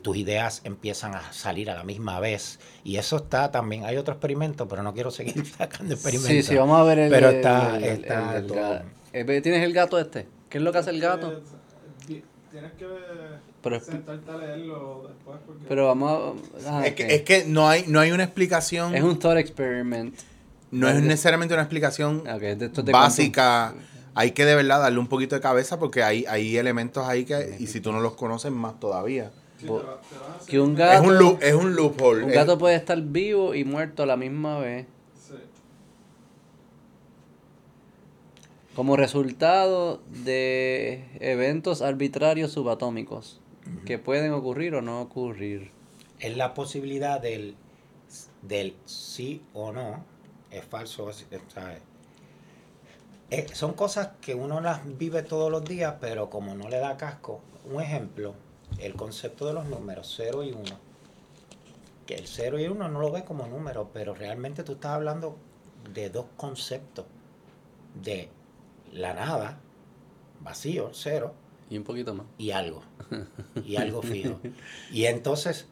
tus 0.04 0.18
ideas 0.18 0.62
empiezan 0.66 1.16
a 1.16 1.34
salir 1.34 1.72
a 1.72 1.74
la 1.76 1.84
misma 1.84 2.20
vez. 2.20 2.60
Y 2.84 2.98
eso 2.98 3.18
está 3.18 3.50
también, 3.50 3.86
hay 3.86 3.98
otro 3.98 4.14
experimento, 4.14 4.68
pero 4.68 4.84
no 4.84 4.94
quiero 4.94 5.10
seguir 5.10 5.44
sacando 5.58 5.96
experimentos. 5.96 6.30
Sí, 6.32 6.44
sí, 6.44 6.56
vamos 6.56 6.80
a 6.80 6.84
ver 6.84 7.00
el. 7.00 7.10
Pero 7.10 7.30
está, 7.30 7.78
el- 7.78 7.84
está 7.84 8.32
el- 8.38 8.44
el 8.44 8.48
todo. 8.48 8.82
eh, 9.14 9.42
¿Tienes 9.42 9.64
el 9.64 9.74
gato 9.74 9.98
este? 9.98 10.28
¿Qué 10.50 10.60
es 10.60 10.64
lo 10.64 10.72
que 10.72 10.78
hace 10.78 10.92
el 10.92 11.02
gato? 11.02 11.32
Eh, 12.08 12.24
Tienes 12.52 12.72
que 12.74 12.86
Pero 13.64 13.78
es- 13.78 13.86
sentarte 13.86 14.30
a 14.30 14.38
leerlo 14.38 15.06
después 15.08 15.38
porque... 15.48 15.66
Pero 15.68 15.88
vamos 15.88 16.36
a. 16.68 16.80
ah, 16.80 16.86
Es, 16.86 16.94
que, 16.94 17.16
es 17.16 17.22
que 17.24 17.46
no 17.46 17.68
hay, 17.70 17.86
no 17.88 18.00
hay 18.02 18.12
una 18.12 18.24
explicación, 18.26 18.94
Es 18.96 19.02
un 19.04 19.18
thought 19.18 19.38
experiment. 19.38 20.14
no 20.72 20.88
es 20.90 20.96
de- 20.96 21.02
necesariamente 21.02 21.54
una 21.56 21.64
explicación 21.64 22.24
de 22.26 22.92
básica. 22.92 23.74
Hay 24.16 24.32
que 24.32 24.46
de 24.46 24.54
verdad 24.56 24.80
darle 24.82 25.00
un 25.00 25.08
poquito 25.08 25.34
de 25.34 25.42
cabeza 25.42 25.80
porque 25.80 26.04
hay, 26.04 26.26
hay 26.28 26.58
elementos 26.58 27.08
ahí 27.08 27.26
que, 27.26 27.56
y 27.58 27.66
si 27.68 27.82
tú 27.82 27.92
no 27.92 28.00
los 28.00 28.14
conoces 28.16 28.52
más 28.52 28.80
todavía. 28.80 29.32
Sí, 29.60 29.66
bo- 29.66 29.80
te 29.80 29.88
va- 29.88 30.02
te 30.02 30.16
vas 30.20 30.28
a 30.30 30.36
hacer- 30.36 30.48
Que 30.50 30.60
un 30.60 30.72
Es 30.74 30.78
gato. 30.78 31.04
un, 31.08 31.18
loop, 31.18 31.40
es 31.42 31.54
un 31.56 31.76
loophole. 31.76 32.24
un 32.26 32.30
es- 32.30 32.36
gato 32.36 32.58
puede 32.60 32.76
estar 32.76 33.02
vivo 33.02 33.56
y 33.56 33.64
muerto 33.64 34.04
a 34.04 34.06
la 34.06 34.16
misma 34.18 34.60
vez. 34.60 34.86
Sí. 35.16 35.34
Como 38.76 38.98
resultado 38.98 40.02
de 40.24 41.06
eventos 41.20 41.82
arbitrarios 41.82 42.52
subatómicos. 42.52 43.40
Que 43.86 43.98
pueden 44.00 44.34
ocurrir 44.34 44.76
o 44.76 44.82
no 44.82 45.02
ocurrir. 45.02 45.72
Es 46.20 46.36
la 46.38 46.54
posibilidad 46.54 47.20
del, 47.22 47.56
del 48.42 48.76
sí 48.86 49.42
o 49.54 49.72
no, 49.72 50.04
es 50.52 50.64
falso, 50.66 51.10
es- 51.10 51.26
es- 51.32 51.42
¿sabes? 51.54 51.82
Eh, 53.30 53.48
son 53.54 53.74
cosas 53.74 54.10
que 54.22 54.36
uno 54.36 54.62
las 54.62 54.82
vive 54.98 55.24
todos 55.24 55.50
los 55.52 55.64
días, 55.66 55.96
pero 56.00 56.30
como 56.30 56.54
no 56.56 56.70
le 56.70 56.78
da 56.78 56.98
casco. 56.98 57.42
Un 57.66 57.82
ejemplo, 57.82 58.36
el 58.78 58.94
concepto 58.96 59.48
de 59.48 59.54
los 59.54 59.66
números 59.66 60.14
0 60.16 60.44
y 60.44 60.52
1. 60.52 60.62
Que 62.06 62.16
el 62.16 62.28
0 62.28 62.60
y 62.60 62.66
el 62.66 62.72
1 62.72 62.90
no 62.90 63.00
lo 63.00 63.12
ves 63.12 63.24
como 63.24 63.48
número, 63.48 63.90
pero 63.94 64.14
realmente 64.14 64.64
tú 64.64 64.74
estás 64.74 64.92
hablando 64.92 65.38
de 65.94 66.10
dos 66.10 66.26
conceptos. 66.38 67.06
De 68.02 68.30
la 68.92 69.14
nada, 69.14 69.58
vacío, 70.42 70.90
cero, 70.94 71.34
Y 71.74 71.78
un 71.80 71.84
poquito 71.84 72.14
más. 72.14 72.28
y 72.38 72.52
algo. 72.52 72.84
Y 73.66 73.76
algo 73.78 74.02
fijo. 74.02 74.40
Y 74.92 75.06
entonces 75.06 75.68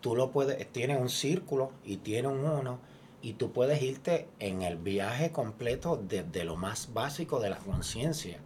tú 0.00 0.14
lo 0.14 0.30
puedes, 0.30 0.70
tiene 0.72 0.96
un 0.96 1.08
círculo 1.08 1.72
y 1.84 1.96
tiene 1.98 2.28
un 2.28 2.44
uno, 2.44 2.78
y 3.22 3.32
tú 3.34 3.52
puedes 3.52 3.80
irte 3.82 4.28
en 4.38 4.62
el 4.62 4.76
viaje 4.76 5.32
completo 5.32 5.96
desde 6.08 6.44
lo 6.44 6.56
más 6.56 6.92
básico 6.92 7.40
de 7.40 7.50
la 7.50 7.56
conciencia, 7.56 8.38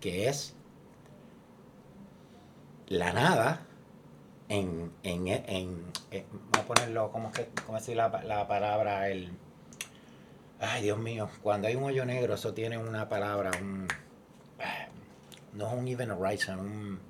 que 0.00 0.28
es 0.28 0.54
la 2.88 3.12
nada 3.12 3.66
en, 4.48 4.90
en, 5.02 5.28
en, 5.28 5.42
en- 6.10 6.24
vamos 6.52 6.58
a 6.58 6.64
ponerlo, 6.66 7.10
¿cómo, 7.12 7.30
que, 7.32 7.48
cómo 7.66 7.78
decir 7.78 7.96
la, 7.96 8.08
la 8.24 8.46
palabra? 8.48 9.08
El, 9.08 9.30
ay, 10.60 10.82
Dios 10.82 10.98
mío, 10.98 11.28
cuando 11.42 11.68
hay 11.68 11.74
un 11.76 11.84
hoyo 11.84 12.04
negro, 12.04 12.34
eso 12.34 12.54
tiene 12.54 12.78
una 12.78 13.08
palabra, 13.08 13.50
un, 13.60 13.86
no 15.52 15.66
es 15.66 15.74
un 15.74 15.88
even 15.88 16.10
horizon, 16.10 16.60
un, 16.60 17.00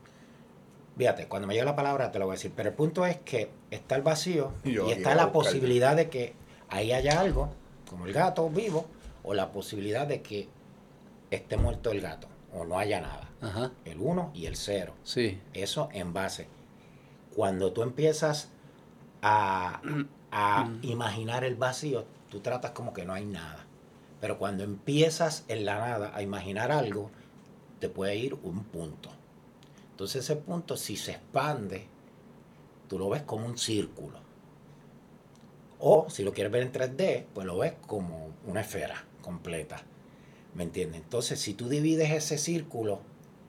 fíjate, 0.96 1.26
cuando 1.28 1.48
me 1.48 1.54
llegue 1.54 1.66
la 1.66 1.76
palabra 1.76 2.10
te 2.12 2.18
lo 2.18 2.26
voy 2.26 2.34
a 2.34 2.36
decir, 2.36 2.52
pero 2.54 2.70
el 2.70 2.74
punto 2.74 3.06
es 3.06 3.18
que 3.18 3.50
está 3.70 3.96
el 3.96 4.02
vacío 4.02 4.52
Yo 4.64 4.88
y 4.88 4.92
está 4.92 5.14
la 5.14 5.32
posibilidad 5.32 5.96
de 5.96 6.08
que 6.08 6.34
ahí 6.68 6.92
haya 6.92 7.20
algo, 7.20 7.52
como 7.88 8.06
el 8.06 8.12
gato 8.12 8.48
vivo, 8.48 8.86
o 9.22 9.34
la 9.34 9.52
posibilidad 9.52 10.06
de 10.06 10.22
que 10.22 10.48
esté 11.30 11.56
muerto 11.56 11.90
el 11.90 12.00
gato, 12.00 12.28
o 12.52 12.64
no 12.64 12.78
haya 12.78 13.00
nada. 13.00 13.28
Ajá. 13.40 13.72
El 13.84 13.98
1 14.00 14.32
y 14.34 14.46
el 14.46 14.56
0. 14.56 14.94
Sí. 15.02 15.40
Eso 15.54 15.88
en 15.92 16.12
base. 16.12 16.48
Cuando 17.34 17.72
tú 17.72 17.82
empiezas 17.82 18.50
a, 19.22 19.80
a 20.30 20.70
imaginar 20.82 21.44
el 21.44 21.56
vacío, 21.56 22.04
tú 22.28 22.40
tratas 22.40 22.72
como 22.72 22.92
que 22.92 23.04
no 23.04 23.12
hay 23.12 23.24
nada. 23.24 23.66
Pero 24.20 24.38
cuando 24.38 24.64
empiezas 24.64 25.44
en 25.48 25.64
la 25.64 25.78
nada 25.78 26.12
a 26.14 26.22
imaginar 26.22 26.70
algo, 26.72 27.10
te 27.80 27.88
puede 27.88 28.16
ir 28.16 28.34
un 28.42 28.64
punto. 28.64 29.10
Entonces 29.92 30.24
ese 30.24 30.36
punto, 30.36 30.76
si 30.76 30.96
se 30.96 31.12
expande, 31.12 31.86
tú 32.88 32.98
lo 32.98 33.08
ves 33.08 33.22
como 33.22 33.46
un 33.46 33.58
círculo. 33.58 34.18
O 35.78 36.08
si 36.10 36.22
lo 36.22 36.32
quieres 36.32 36.52
ver 36.52 36.62
en 36.62 36.72
3D, 36.72 37.24
pues 37.34 37.46
lo 37.46 37.58
ves 37.58 37.74
como 37.86 38.30
una 38.46 38.60
esfera 38.60 39.04
completa. 39.22 39.82
¿Me 40.54 40.64
entiendes? 40.64 41.00
Entonces, 41.00 41.40
si 41.40 41.54
tú 41.54 41.68
divides 41.68 42.10
ese 42.10 42.36
círculo 42.36 43.00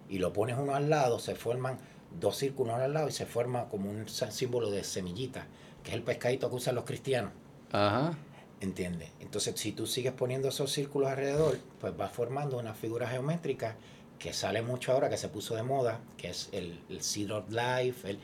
y 0.10 0.20
lo 0.20 0.32
pones 0.32 0.58
uno 0.58 0.76
al 0.76 0.89
lado, 0.89 1.20
se 1.20 1.36
forman 1.36 1.80
dos 2.20 2.38
círculos 2.38 2.76
al 2.76 2.94
lado 2.94 3.10
y 3.10 3.12
se 3.12 3.26
forma 3.26 3.67
como 3.70 3.89
un 3.89 4.08
símbolo 4.08 4.70
de 4.70 4.84
semillita, 4.84 5.48
que 5.84 5.91
es 5.91 5.96
el 5.96 6.04
pescadito 6.04 6.50
que 6.50 6.56
usan 6.56 6.76
los 6.76 6.86
cristianos. 6.86 7.32
Ajá. 7.72 8.17
¿Entiendes? 8.60 9.10
Entonces, 9.20 9.60
si 9.60 9.72
tú 9.72 9.88
sigues 9.88 10.13
poniendo 10.13 10.50
esos 10.50 10.72
círculos 10.72 11.10
alrededor, 11.10 11.58
pues 11.80 11.98
vas 11.98 12.12
formando 12.12 12.60
una 12.60 12.76
figura 12.76 13.08
geométrica 13.08 13.76
que 14.22 14.34
sale 14.34 14.62
mucho 14.62 14.92
ahora, 14.92 15.10
que 15.10 15.18
se 15.18 15.30
puso 15.30 15.56
de 15.56 15.64
moda, 15.64 16.00
que 16.18 16.30
es 16.30 16.50
el, 16.52 16.80
el 16.90 17.02
Seed 17.02 17.32
of 17.34 17.50
Life. 17.50 18.08
el- 18.10 18.20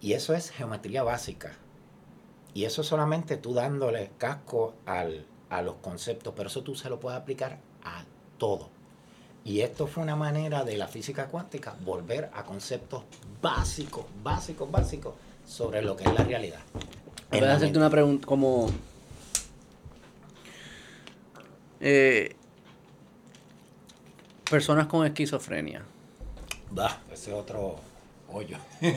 y 0.00 0.12
eso 0.12 0.34
es 0.34 0.50
geometría 0.50 1.02
básica. 1.02 1.56
Y 2.54 2.64
eso 2.64 2.82
solamente 2.82 3.36
tú 3.36 3.54
dándole 3.54 4.10
casco 4.18 4.74
al, 4.86 5.24
a 5.50 5.62
los 5.62 5.76
conceptos, 5.76 6.34
pero 6.36 6.48
eso 6.48 6.62
tú 6.62 6.74
se 6.74 6.88
lo 6.88 6.98
puedes 6.98 7.18
aplicar 7.20 7.58
a 7.84 8.04
todo. 8.38 8.70
Y 9.44 9.60
esto 9.60 9.86
fue 9.86 10.02
una 10.02 10.16
manera 10.16 10.64
de 10.64 10.76
la 10.76 10.88
física 10.88 11.26
cuántica 11.28 11.76
volver 11.84 12.30
a 12.34 12.44
conceptos 12.44 13.04
básicos, 13.40 14.04
básicos, 14.22 14.70
básicos 14.70 15.14
sobre 15.46 15.80
lo 15.82 15.96
que 15.96 16.04
es 16.04 16.12
la 16.12 16.24
realidad. 16.24 16.60
Voy 17.30 17.40
a 17.40 17.54
hacerte 17.54 17.78
una 17.78 17.90
pregunta 17.90 18.26
como... 18.26 18.68
eh, 21.80 22.34
personas 24.50 24.86
con 24.86 25.06
esquizofrenia. 25.06 25.82
Bah, 26.70 27.00
ese 27.12 27.30
es 27.30 27.36
otro 27.36 27.76
hoyo. 28.32 28.56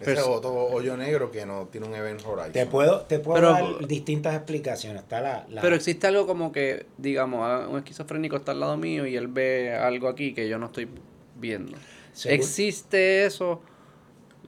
Ese 0.00 0.14
es 0.14 0.18
otro 0.26 0.52
hoyo 0.52 0.96
negro 0.96 1.30
que 1.30 1.46
no 1.46 1.68
tiene 1.70 1.86
un 1.86 1.94
event 1.94 2.20
horizon. 2.26 2.50
Te 2.52 2.66
puedo, 2.66 3.02
te 3.02 3.20
puedo 3.20 3.36
Pero- 3.36 3.52
dar 3.52 3.86
distintas 3.86 4.34
explicaciones. 4.34 5.02
Está 5.02 5.20
la, 5.20 5.46
la- 5.48 5.62
Pero 5.62 5.76
existe 5.76 6.08
algo 6.08 6.26
como 6.26 6.50
que, 6.50 6.86
digamos, 6.98 7.40
ah, 7.44 7.68
un 7.70 7.78
esquizofrénico 7.78 8.34
está 8.36 8.50
al 8.52 8.58
lado 8.60 8.76
mío 8.76 9.06
y 9.06 9.16
él 9.16 9.28
ve 9.28 9.72
algo 9.72 10.08
aquí 10.08 10.34
que 10.34 10.48
yo 10.48 10.58
no 10.58 10.66
estoy 10.66 10.88
viendo. 11.36 11.78
¿Existe 12.24 13.24
eso? 13.24 13.62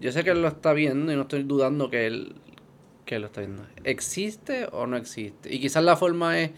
Yo 0.00 0.10
sé 0.10 0.24
que 0.24 0.30
él 0.30 0.42
lo 0.42 0.48
está 0.48 0.72
viendo 0.72 1.12
y 1.12 1.14
no 1.16 1.22
estoy 1.22 1.44
dudando 1.44 1.90
que 1.90 2.06
él, 2.06 2.34
que 3.04 3.14
él 3.14 3.20
lo 3.22 3.28
está 3.28 3.40
viendo. 3.42 3.64
¿Existe 3.84 4.66
o 4.72 4.86
no 4.88 4.96
existe? 4.96 5.54
Y 5.54 5.60
quizás 5.60 5.84
la 5.84 5.96
forma 5.96 6.40
es, 6.40 6.50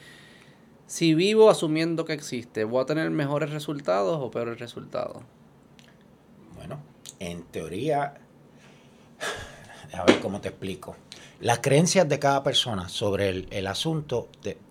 si 0.88 1.14
vivo 1.14 1.50
asumiendo 1.50 2.04
que 2.04 2.14
existe, 2.14 2.64
¿voy 2.64 2.82
a 2.82 2.86
tener 2.86 3.10
mejores 3.10 3.50
resultados 3.50 4.18
o 4.20 4.30
peores 4.30 4.58
resultados? 4.58 5.22
Bueno, 6.56 6.80
en 7.20 7.42
teoría, 7.44 8.14
a 9.92 10.04
ver 10.04 10.18
cómo 10.20 10.40
te 10.40 10.48
explico. 10.48 10.96
Las 11.40 11.60
creencias 11.60 12.08
de 12.08 12.18
cada 12.18 12.42
persona 12.42 12.88
sobre 12.88 13.46
el, 13.50 13.66
asunto, 13.66 14.28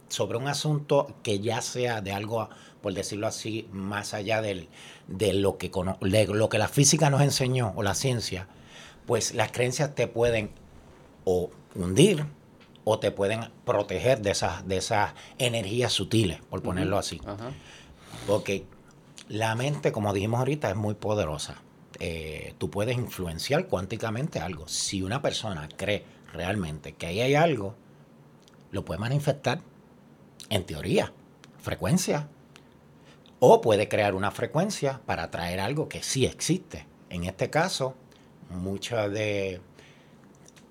sobre 0.09 0.37
un 0.37 0.47
asunto 0.47 1.15
que 1.23 1.39
ya 1.39 1.61
sea 1.61 2.01
de 2.01 2.11
algo, 2.11 2.49
por 2.81 2.93
decirlo 2.93 3.27
así, 3.27 3.69
más 3.71 4.13
allá 4.13 4.41
del, 4.41 4.69
de, 5.07 5.33
lo 5.33 5.57
que, 5.57 5.69
cono- 5.69 5.97
de 6.01 6.27
lo 6.27 6.49
que 6.49 6.57
la 6.57 6.67
física 6.67 7.09
nos 7.09 7.21
enseñó 7.21 7.73
o 7.75 7.83
la 7.83 7.93
ciencia, 7.93 8.47
pues 9.05 9.35
las 9.35 9.51
creencias 9.51 9.95
te 9.95 10.07
pueden 10.07 10.49
o 11.25 11.51
hundir 11.75 12.25
o 12.89 12.99
te 12.99 13.11
pueden 13.11 13.41
proteger 13.65 14.21
de 14.21 14.31
esas, 14.31 14.65
de 14.65 14.77
esas 14.77 15.11
energías 15.39 15.91
sutiles, 15.91 16.39
por 16.49 16.61
ponerlo 16.61 16.97
así. 16.97 17.19
Ajá. 17.25 17.51
Porque 18.25 18.63
la 19.27 19.55
mente, 19.55 19.91
como 19.91 20.13
dijimos 20.13 20.39
ahorita, 20.39 20.69
es 20.69 20.77
muy 20.77 20.93
poderosa. 20.93 21.61
Eh, 21.99 22.53
tú 22.57 22.71
puedes 22.71 22.95
influenciar 22.95 23.67
cuánticamente 23.67 24.39
algo. 24.39 24.69
Si 24.69 25.01
una 25.01 25.21
persona 25.21 25.67
cree 25.75 26.05
realmente 26.31 26.93
que 26.93 27.07
ahí 27.07 27.19
hay 27.19 27.35
algo, 27.35 27.75
lo 28.71 28.85
puede 28.85 29.01
manifestar, 29.01 29.59
en 30.49 30.65
teoría, 30.65 31.11
frecuencia. 31.59 32.29
O 33.39 33.59
puede 33.59 33.89
crear 33.89 34.15
una 34.15 34.31
frecuencia 34.31 35.01
para 35.05 35.23
atraer 35.23 35.59
algo 35.59 35.89
que 35.89 36.01
sí 36.03 36.25
existe. 36.25 36.85
En 37.09 37.25
este 37.25 37.49
caso, 37.49 37.95
mucha 38.49 39.09
de... 39.09 39.59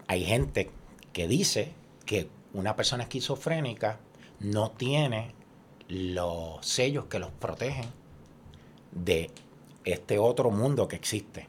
Hay 0.06 0.24
gente 0.24 0.70
que 1.12 1.28
dice 1.28 1.74
que 2.06 2.28
una 2.54 2.74
persona 2.76 3.02
esquizofrénica 3.02 3.98
no 4.40 4.70
tiene 4.70 5.34
los 5.88 6.64
sellos 6.64 7.04
que 7.06 7.18
los 7.18 7.30
protegen 7.32 7.84
de 8.92 9.30
este 9.84 10.18
otro 10.18 10.50
mundo 10.50 10.88
que 10.88 10.96
existe. 10.96 11.48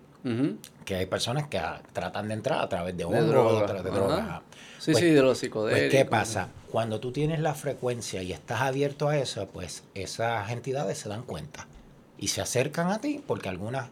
Que 0.84 0.96
hay 0.96 1.06
personas 1.06 1.48
que 1.48 1.62
tratan 1.94 2.28
de 2.28 2.34
entrar 2.34 2.60
a 2.62 2.68
través 2.68 2.98
de 2.98 3.06
De 3.06 3.22
droga, 3.22 3.66
drogas. 3.82 4.42
Sí, 4.78 4.92
Pues- 4.92 4.98
sí, 4.98 5.10
de 5.12 5.22
los 5.22 5.30
Pues, 5.30 5.40
psicodélicos. 5.40 5.90
¿qué 5.92 6.04
pasa? 6.04 6.50
Cuando 6.70 7.00
tú 7.00 7.14
tienes 7.14 7.40
la 7.40 7.54
frecuencia 7.54 8.22
y 8.24 8.34
estás 8.34 8.60
abierto 8.62 9.08
a 9.08 9.18
eso, 9.18 9.48
pues 9.48 9.86
esas 9.94 10.52
entidades 10.52 10.98
se 10.98 11.08
dan 11.08 11.24
cuenta 11.24 11.68
y 12.18 12.28
se 12.28 12.42
acercan 12.42 12.92
a 12.92 13.00
ti 13.00 13.24
porque 13.26 13.48
algunas 13.48 13.88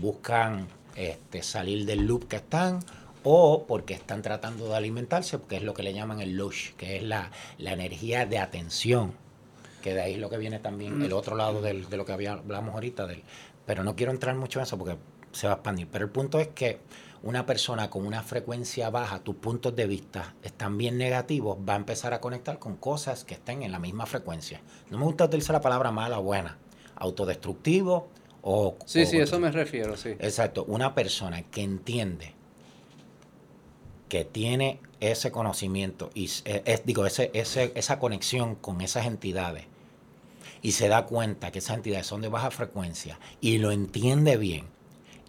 buscan 0.00 0.68
este, 0.96 1.42
salir 1.42 1.84
del 1.84 2.06
loop 2.06 2.28
que 2.28 2.36
están 2.36 2.80
o 3.24 3.64
porque 3.66 3.94
están 3.94 4.22
tratando 4.22 4.68
de 4.68 4.76
alimentarse, 4.76 5.38
porque 5.38 5.56
es 5.56 5.62
lo 5.62 5.74
que 5.74 5.82
le 5.82 5.92
llaman 5.94 6.20
el 6.20 6.36
lush, 6.36 6.72
que 6.76 6.96
es 6.96 7.02
la, 7.02 7.30
la 7.58 7.72
energía 7.72 8.26
de 8.26 8.38
atención, 8.38 9.14
que 9.82 9.94
de 9.94 10.02
ahí 10.02 10.12
es 10.14 10.18
lo 10.18 10.30
que 10.30 10.38
viene 10.38 10.58
también 10.60 11.02
el 11.02 11.12
otro 11.12 11.34
lado 11.36 11.60
del- 11.62 11.88
de 11.88 11.96
lo 11.96 12.04
que 12.04 12.12
hablamos 12.12 12.74
ahorita, 12.74 13.06
del, 13.06 13.22
pero 13.66 13.82
no 13.82 13.96
quiero 13.96 14.12
entrar 14.12 14.34
mucho 14.36 14.58
en 14.60 14.64
eso 14.64 14.78
porque 14.78 14.96
se 15.32 15.46
va 15.46 15.54
a 15.54 15.56
expandir. 15.56 15.88
Pero 15.90 16.04
el 16.04 16.10
punto 16.10 16.38
es 16.38 16.48
que 16.48 16.80
una 17.22 17.46
persona 17.46 17.88
con 17.90 18.06
una 18.06 18.22
frecuencia 18.22 18.90
baja, 18.90 19.18
tus 19.20 19.36
puntos 19.36 19.74
de 19.74 19.86
vista 19.86 20.34
están 20.42 20.76
bien 20.76 20.98
negativos, 20.98 21.56
va 21.66 21.72
a 21.72 21.76
empezar 21.76 22.12
a 22.12 22.20
conectar 22.20 22.58
con 22.58 22.76
cosas 22.76 23.24
que 23.24 23.34
estén 23.34 23.62
en 23.62 23.72
la 23.72 23.78
misma 23.78 24.04
frecuencia. 24.06 24.60
No 24.90 24.98
me 24.98 25.04
gusta 25.04 25.24
utilizar 25.24 25.54
la 25.54 25.62
palabra 25.62 25.90
mala 25.90 26.18
o 26.18 26.22
buena, 26.22 26.58
autodestructivo 26.96 28.08
o... 28.42 28.76
Sí, 28.84 29.02
o- 29.02 29.06
sí, 29.06 29.18
eso 29.18 29.40
me 29.40 29.50
refiero, 29.50 29.96
sí. 29.96 30.10
Exacto, 30.18 30.64
una 30.68 30.94
persona 30.94 31.42
que 31.42 31.62
entiende 31.62 32.34
que 34.14 34.24
tiene 34.24 34.78
ese 35.00 35.32
conocimiento 35.32 36.12
y 36.14 36.30
eh, 36.44 36.62
es, 36.66 36.86
digo 36.86 37.04
ese, 37.04 37.32
ese, 37.34 37.72
esa 37.74 37.98
conexión 37.98 38.54
con 38.54 38.80
esas 38.80 39.06
entidades 39.06 39.64
y 40.62 40.70
se 40.70 40.86
da 40.86 41.06
cuenta 41.06 41.50
que 41.50 41.58
esas 41.58 41.78
entidades 41.78 42.06
son 42.06 42.20
de 42.20 42.28
baja 42.28 42.52
frecuencia 42.52 43.18
y 43.40 43.58
lo 43.58 43.72
entiende 43.72 44.36
bien 44.36 44.66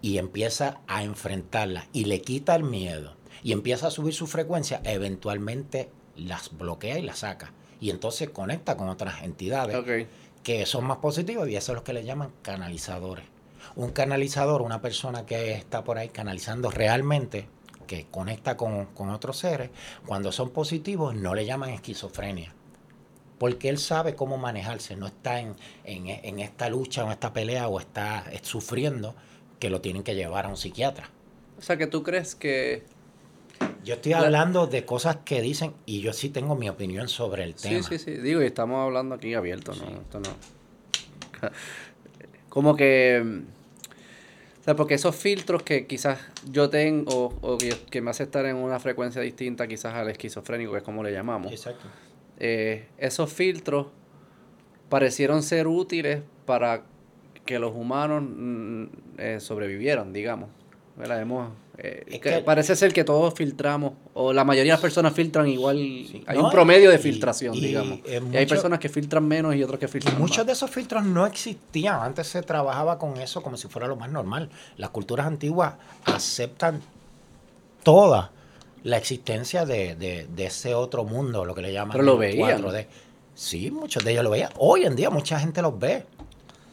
y 0.04 0.20
empieza 0.20 0.82
a 0.86 1.02
enfrentarlas 1.02 1.88
y 1.94 2.06
le 2.06 2.22
quita 2.22 2.54
el 2.54 2.64
miedo 2.64 3.16
y 3.42 3.54
empieza 3.54 3.88
a 3.88 3.90
subir 3.90 4.14
su 4.14 4.28
frecuencia, 4.28 4.82
eventualmente 4.84 5.90
las 6.16 6.56
bloquea 6.56 7.00
y 7.00 7.02
las 7.02 7.20
saca. 7.20 7.54
Y 7.82 7.90
entonces 7.90 8.30
conecta 8.30 8.78
con 8.78 8.88
otras 8.88 9.24
entidades 9.24 9.76
que 10.44 10.68
son 10.68 10.86
más 10.86 10.98
positivos 10.98 11.50
y 11.50 11.56
eso 11.56 11.72
es 11.72 11.78
lo 11.78 11.84
que 11.84 11.94
le 11.94 12.04
llaman 12.04 12.30
canalizadores. 12.44 13.26
Un 13.76 13.90
canalizador, 13.90 14.62
una 14.62 14.80
persona 14.80 15.26
que 15.26 15.54
está 15.54 15.84
por 15.84 15.98
ahí 15.98 16.10
canalizando 16.10 16.70
realmente, 16.70 17.48
que 17.86 18.08
conecta 18.12 18.58
con, 18.58 18.86
con 18.88 19.10
otros 19.10 19.38
seres, 19.38 19.70
cuando 20.06 20.32
son 20.32 20.50
positivos 20.52 21.16
no 21.16 21.34
le 21.36 21.46
llaman 21.46 21.70
esquizofrenia. 21.70 22.54
Porque 23.38 23.68
él 23.70 23.78
sabe 23.78 24.16
cómo 24.16 24.38
manejarse, 24.38 24.96
no 24.96 25.08
está 25.08 25.40
en, 25.42 25.56
en, 25.84 26.08
en 26.08 26.40
esta 26.40 26.70
lucha 26.70 27.04
o 27.04 27.08
en 27.08 27.12
esta 27.12 27.34
pelea 27.34 27.68
o 27.68 27.80
está 27.80 28.24
sufriendo 28.44 29.14
que 29.60 29.70
lo 29.70 29.82
tienen 29.82 30.04
que 30.04 30.16
llevar 30.16 30.46
a 30.46 30.50
un 30.50 30.58
psiquiatra. 30.58 31.10
O 31.58 31.62
sea, 31.62 31.78
que 31.78 31.88
tú 31.88 32.02
crees 32.04 32.36
que... 32.36 32.84
Yo 33.84 33.96
estoy 33.96 34.14
La- 34.14 34.20
hablando 34.20 34.68
de 34.68 34.86
cosas 34.86 35.18
que 35.26 35.42
dicen 35.42 35.74
y 35.86 36.02
yo 36.02 36.12
sí 36.14 36.30
tengo 36.30 36.56
mi 36.56 36.70
opinión 36.70 37.08
sobre 37.08 37.44
el 37.44 37.56
Sí, 37.56 37.70
tema. 37.70 37.82
sí, 37.88 38.00
sí. 38.00 38.12
Digo, 38.12 38.42
y 38.42 38.46
estamos 38.46 38.84
hablando 38.84 39.16
aquí 39.16 39.34
abierto, 39.34 39.74
¿no? 39.76 40.00
Esto 40.00 40.20
no... 40.22 40.30
Como 42.50 42.76
que... 42.76 43.44
Sea, 44.66 44.76
porque 44.76 44.95
esos 44.95 45.16
filtros 45.16 45.61
que 45.61 45.86
quizás 45.86 46.20
yo 46.51 46.72
tengo 46.72 47.36
o 47.41 47.57
que, 47.59 47.76
que 47.91 48.01
me 48.01 48.09
hace 48.09 48.24
estar 48.24 48.47
en 48.47 48.55
una 48.55 48.80
frecuencia 48.80 49.22
distinta 49.22 49.68
quizás 49.68 49.93
al 49.93 50.09
esquizofrénico, 50.09 50.72
que 50.72 50.80
es 50.80 50.84
como 50.84 51.03
le 51.03 51.11
llamamos. 51.11 51.51
Exacto. 51.51 51.86
eh, 52.39 52.88
esos 52.97 53.32
filtros 53.32 53.88
parecieron 54.89 55.43
ser 55.43 55.68
útiles 55.68 56.24
para 56.47 56.84
que 57.45 57.59
los 57.59 57.76
humanos 57.76 58.24
mm, 58.26 58.86
eh, 59.20 59.39
sobrevivieran, 59.39 60.11
digamos. 60.13 60.49
¿Verdad? 60.97 61.22
Hemos, 61.22 61.51
eh, 61.78 62.04
Es 62.08 62.20
que 62.20 62.30
que- 62.30 62.38
parece 62.40 62.76
ser 62.76 62.94
que 62.94 63.04
todos 63.04 63.34
filtramos, 63.34 63.94
o 64.14 64.32
la 64.34 64.44
mayoría 64.44 64.72
de 64.74 64.76
las 64.78 64.82
personas 64.82 65.14
filtran 65.14 65.48
igual. 65.48 65.78
hay 65.78 66.38
No, 66.38 66.46
un 66.46 66.52
promedio 66.52 66.90
de 66.90 66.96
y- 66.96 67.00
filtración, 67.00 67.54
y, 67.56 67.60
digamos. 67.62 68.00
y 68.08 68.38
hay 68.38 68.46
personas 68.46 68.80
que 68.80 68.88
filtran 68.90 69.28
menos 69.28 69.56
y 69.56 69.64
otros 69.64 69.80
que 69.80 69.86
Y 69.86 69.90
filtran 69.90 70.18
muchos 70.20 70.38
más. 70.38 70.46
de 70.48 70.54
esos 70.54 70.70
filtros 70.72 71.04
no 71.04 71.26
existían. 71.26 72.00
Antes 72.02 72.28
se 72.28 72.42
trabajaba 72.42 72.98
con 72.98 73.18
eso 73.18 73.42
como 73.44 73.58
si 73.58 73.68
fuera 73.68 73.88
lo 73.88 73.96
más 73.96 74.10
normal. 74.12 74.50
Las 74.78 74.90
culturas 74.92 75.26
antiguas 75.28 75.74
aceptan 76.06 76.82
toda 77.84 78.32
la 78.84 78.98
existencia 78.98 79.66
de, 79.66 79.96
de- 79.96 80.28
de 80.28 80.46
ese 80.46 80.76
otro 80.76 81.04
mundo, 81.04 81.44
lo 81.46 81.56
que 81.56 81.62
le 81.62 81.74
llaman 81.74 81.92
Pero 81.94 82.04
lo 82.04 82.14
el 82.14 82.20
veían. 82.20 82.62
4D. 82.62 82.88
Sí, 83.34 83.70
muchos 83.72 84.04
de 84.06 84.12
ellos 84.12 84.24
lo 84.24 84.30
veían. 84.30 84.52
Hoy 84.58 84.86
en 84.86 84.96
día 84.96 85.10
mucha 85.10 85.40
gente 85.40 85.62
los 85.62 85.78
ve. 85.78 86.06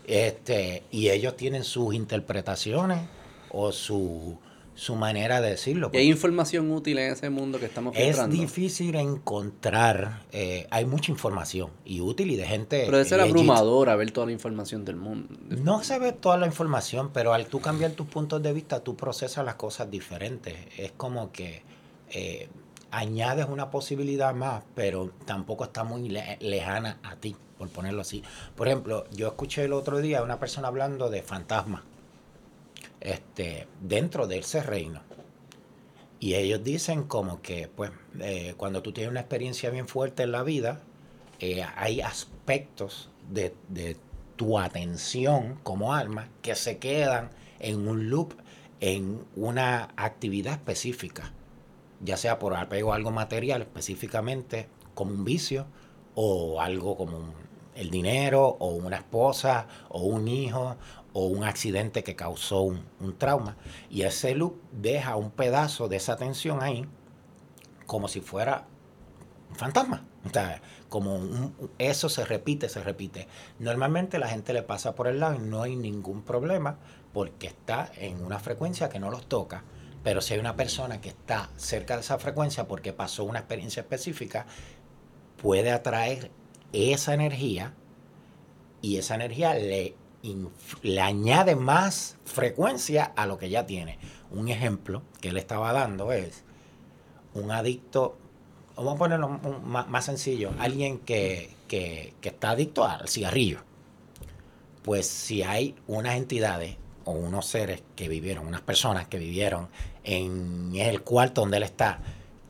Este, 0.06 0.82
y 0.90 1.08
ellos 1.10 1.36
tienen 1.36 1.64
sus 1.64 1.94
interpretaciones 1.94 3.00
o 3.50 3.70
su, 3.72 4.36
su 4.74 4.94
manera 4.96 5.40
de 5.40 5.50
decirlo. 5.50 5.90
Y 5.92 5.98
hay 5.98 6.08
información 6.08 6.70
útil 6.70 6.98
en 6.98 7.12
ese 7.12 7.28
mundo 7.30 7.58
que 7.60 7.66
estamos 7.66 7.94
Es 7.96 8.04
filtrando. 8.06 8.34
difícil 8.36 8.94
encontrar, 8.96 10.22
eh, 10.32 10.66
hay 10.70 10.84
mucha 10.86 11.10
información 11.12 11.70
y 11.84 12.00
útil 12.00 12.30
y 12.30 12.36
de 12.36 12.46
gente... 12.46 12.82
Pero 12.86 12.96
debe 12.96 13.08
ser 13.08 13.18
legit. 13.18 13.32
abrumadora 13.34 13.96
ver 13.96 14.10
toda 14.12 14.26
la 14.26 14.32
información 14.32 14.84
del 14.84 14.96
mundo. 14.96 15.28
No 15.48 15.82
se 15.84 15.98
ve 15.98 16.12
toda 16.12 16.36
la 16.38 16.46
información, 16.46 17.10
pero 17.12 17.34
al 17.34 17.46
tú 17.46 17.60
cambiar 17.60 17.92
tus 17.92 18.06
puntos 18.06 18.42
de 18.42 18.52
vista, 18.52 18.80
tú 18.80 18.96
procesas 18.96 19.44
las 19.44 19.56
cosas 19.56 19.90
diferentes. 19.90 20.54
Es 20.78 20.92
como 20.92 21.32
que 21.32 21.62
eh, 22.10 22.48
añades 22.90 23.46
una 23.48 23.70
posibilidad 23.70 24.34
más, 24.34 24.62
pero 24.74 25.10
tampoco 25.26 25.64
está 25.64 25.84
muy 25.84 26.08
le- 26.08 26.38
lejana 26.40 26.98
a 27.02 27.16
ti, 27.16 27.36
por 27.58 27.68
ponerlo 27.68 28.02
así. 28.02 28.22
Por 28.56 28.68
ejemplo, 28.68 29.04
yo 29.12 29.28
escuché 29.28 29.64
el 29.64 29.72
otro 29.72 29.98
día 29.98 30.20
a 30.20 30.22
una 30.22 30.38
persona 30.38 30.68
hablando 30.68 31.08
de 31.10 31.22
fantasmas 31.22 31.82
este, 33.02 33.66
dentro 33.80 34.26
de 34.26 34.38
ese 34.38 34.62
reino. 34.62 35.02
Y 36.20 36.34
ellos 36.34 36.62
dicen 36.62 37.02
como 37.02 37.42
que, 37.42 37.68
pues, 37.68 37.90
eh, 38.20 38.54
cuando 38.56 38.80
tú 38.80 38.92
tienes 38.92 39.10
una 39.10 39.20
experiencia 39.20 39.70
bien 39.70 39.88
fuerte 39.88 40.22
en 40.22 40.32
la 40.32 40.44
vida, 40.44 40.80
eh, 41.40 41.64
hay 41.76 42.00
aspectos 42.00 43.10
de, 43.28 43.54
de 43.68 43.96
tu 44.36 44.58
atención 44.58 45.58
como 45.64 45.94
alma 45.94 46.28
que 46.40 46.54
se 46.54 46.78
quedan 46.78 47.30
en 47.58 47.88
un 47.88 48.08
loop, 48.08 48.34
en 48.80 49.24
una 49.34 49.90
actividad 49.96 50.54
específica, 50.54 51.32
ya 52.00 52.16
sea 52.16 52.38
por 52.38 52.54
apego 52.54 52.92
a 52.92 52.96
algo 52.96 53.10
material 53.10 53.62
específicamente, 53.62 54.68
como 54.94 55.12
un 55.12 55.24
vicio, 55.24 55.66
o 56.14 56.60
algo 56.60 56.96
como 56.96 57.34
el 57.74 57.90
dinero, 57.90 58.56
o 58.60 58.68
una 58.70 58.96
esposa, 58.96 59.66
o 59.88 60.02
un 60.02 60.28
hijo, 60.28 60.76
o 61.12 61.26
un 61.26 61.44
accidente 61.44 62.02
que 62.04 62.16
causó 62.16 62.62
un, 62.62 62.84
un 63.00 63.16
trauma. 63.16 63.56
Y 63.90 64.02
ese 64.02 64.34
loop 64.34 64.60
deja 64.72 65.16
un 65.16 65.30
pedazo 65.30 65.88
de 65.88 65.96
esa 65.96 66.14
atención 66.14 66.62
ahí, 66.62 66.86
como 67.86 68.08
si 68.08 68.20
fuera 68.20 68.66
un 69.50 69.56
fantasma. 69.56 70.06
O 70.24 70.30
sea, 70.30 70.62
como 70.88 71.52
eso 71.78 72.08
se 72.08 72.24
repite, 72.24 72.68
se 72.68 72.82
repite. 72.82 73.26
Normalmente 73.58 74.18
la 74.18 74.28
gente 74.28 74.52
le 74.52 74.62
pasa 74.62 74.94
por 74.94 75.08
el 75.08 75.20
lado 75.20 75.34
y 75.34 75.38
no 75.40 75.62
hay 75.62 75.74
ningún 75.74 76.22
problema 76.22 76.78
porque 77.12 77.48
está 77.48 77.90
en 77.96 78.24
una 78.24 78.38
frecuencia 78.38 78.88
que 78.88 79.00
no 79.00 79.10
los 79.10 79.26
toca. 79.26 79.64
Pero 80.04 80.20
si 80.20 80.34
hay 80.34 80.40
una 80.40 80.56
persona 80.56 81.00
que 81.00 81.10
está 81.10 81.50
cerca 81.56 81.94
de 81.94 82.00
esa 82.00 82.18
frecuencia 82.18 82.66
porque 82.66 82.92
pasó 82.92 83.24
una 83.24 83.40
experiencia 83.40 83.82
específica, 83.82 84.46
puede 85.40 85.70
atraer 85.70 86.30
esa 86.72 87.14
energía 87.14 87.74
y 88.80 88.96
esa 88.96 89.14
energía 89.14 89.54
le, 89.54 89.94
le 90.82 91.00
añade 91.00 91.56
más 91.56 92.16
frecuencia 92.24 93.12
a 93.16 93.26
lo 93.26 93.38
que 93.38 93.50
ya 93.50 93.66
tiene. 93.66 93.98
Un 94.30 94.48
ejemplo 94.48 95.02
que 95.20 95.28
él 95.30 95.36
estaba 95.36 95.72
dando 95.72 96.12
es 96.12 96.44
un 97.34 97.50
adicto, 97.50 98.16
vamos 98.76 98.94
a 98.94 98.98
ponerlo 98.98 99.26
un- 99.26 99.64
más, 99.68 100.04
sencillo, 100.04 100.52
alguien 100.58 100.98
que, 100.98 101.50
que- 101.68 102.14
que 102.20 102.28
está 102.28 102.50
adicto 102.50 102.84
al 102.84 103.08
cigarrillo. 103.08 103.60
Pues 104.82 105.06
si 105.06 105.42
hay 105.42 105.74
unas 105.86 106.16
entidades 106.16 106.76
o 107.04 107.12
unos 107.12 107.46
seres 107.46 107.82
que 107.96 108.08
vivieron, 108.08 108.46
unas 108.46 108.60
personas 108.62 109.06
que 109.08 109.18
vivieron 109.18 109.68
en 110.04 110.72
el 110.74 111.02
cuarto 111.02 111.40
donde 111.42 111.56
él 111.58 111.62
está, 111.64 112.00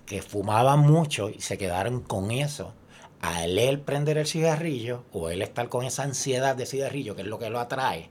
que 0.07 0.23
fumaban 0.23 0.81
mucho 0.81 1.29
y 1.31 1.41
se 1.41 1.59
quedaron 1.59 2.01
con 2.01 2.31
eso, 2.31 2.75
al 3.23 3.59
él 3.59 3.81
prender 3.81 4.18
el 4.18 4.27
cigarrillo 4.27 5.05
o 5.12 5.31
él 5.31 5.43
estar 5.43 5.68
con 5.68 5.85
esa 5.85 6.03
ansiedad 6.03 6.57
de 6.57 6.66
cigarrillo, 6.66 7.16
que 7.16 7.23
es 7.23 7.29
lo 7.29 7.39
que 7.39 7.51
lo 7.51 7.61
atrae, 7.61 8.11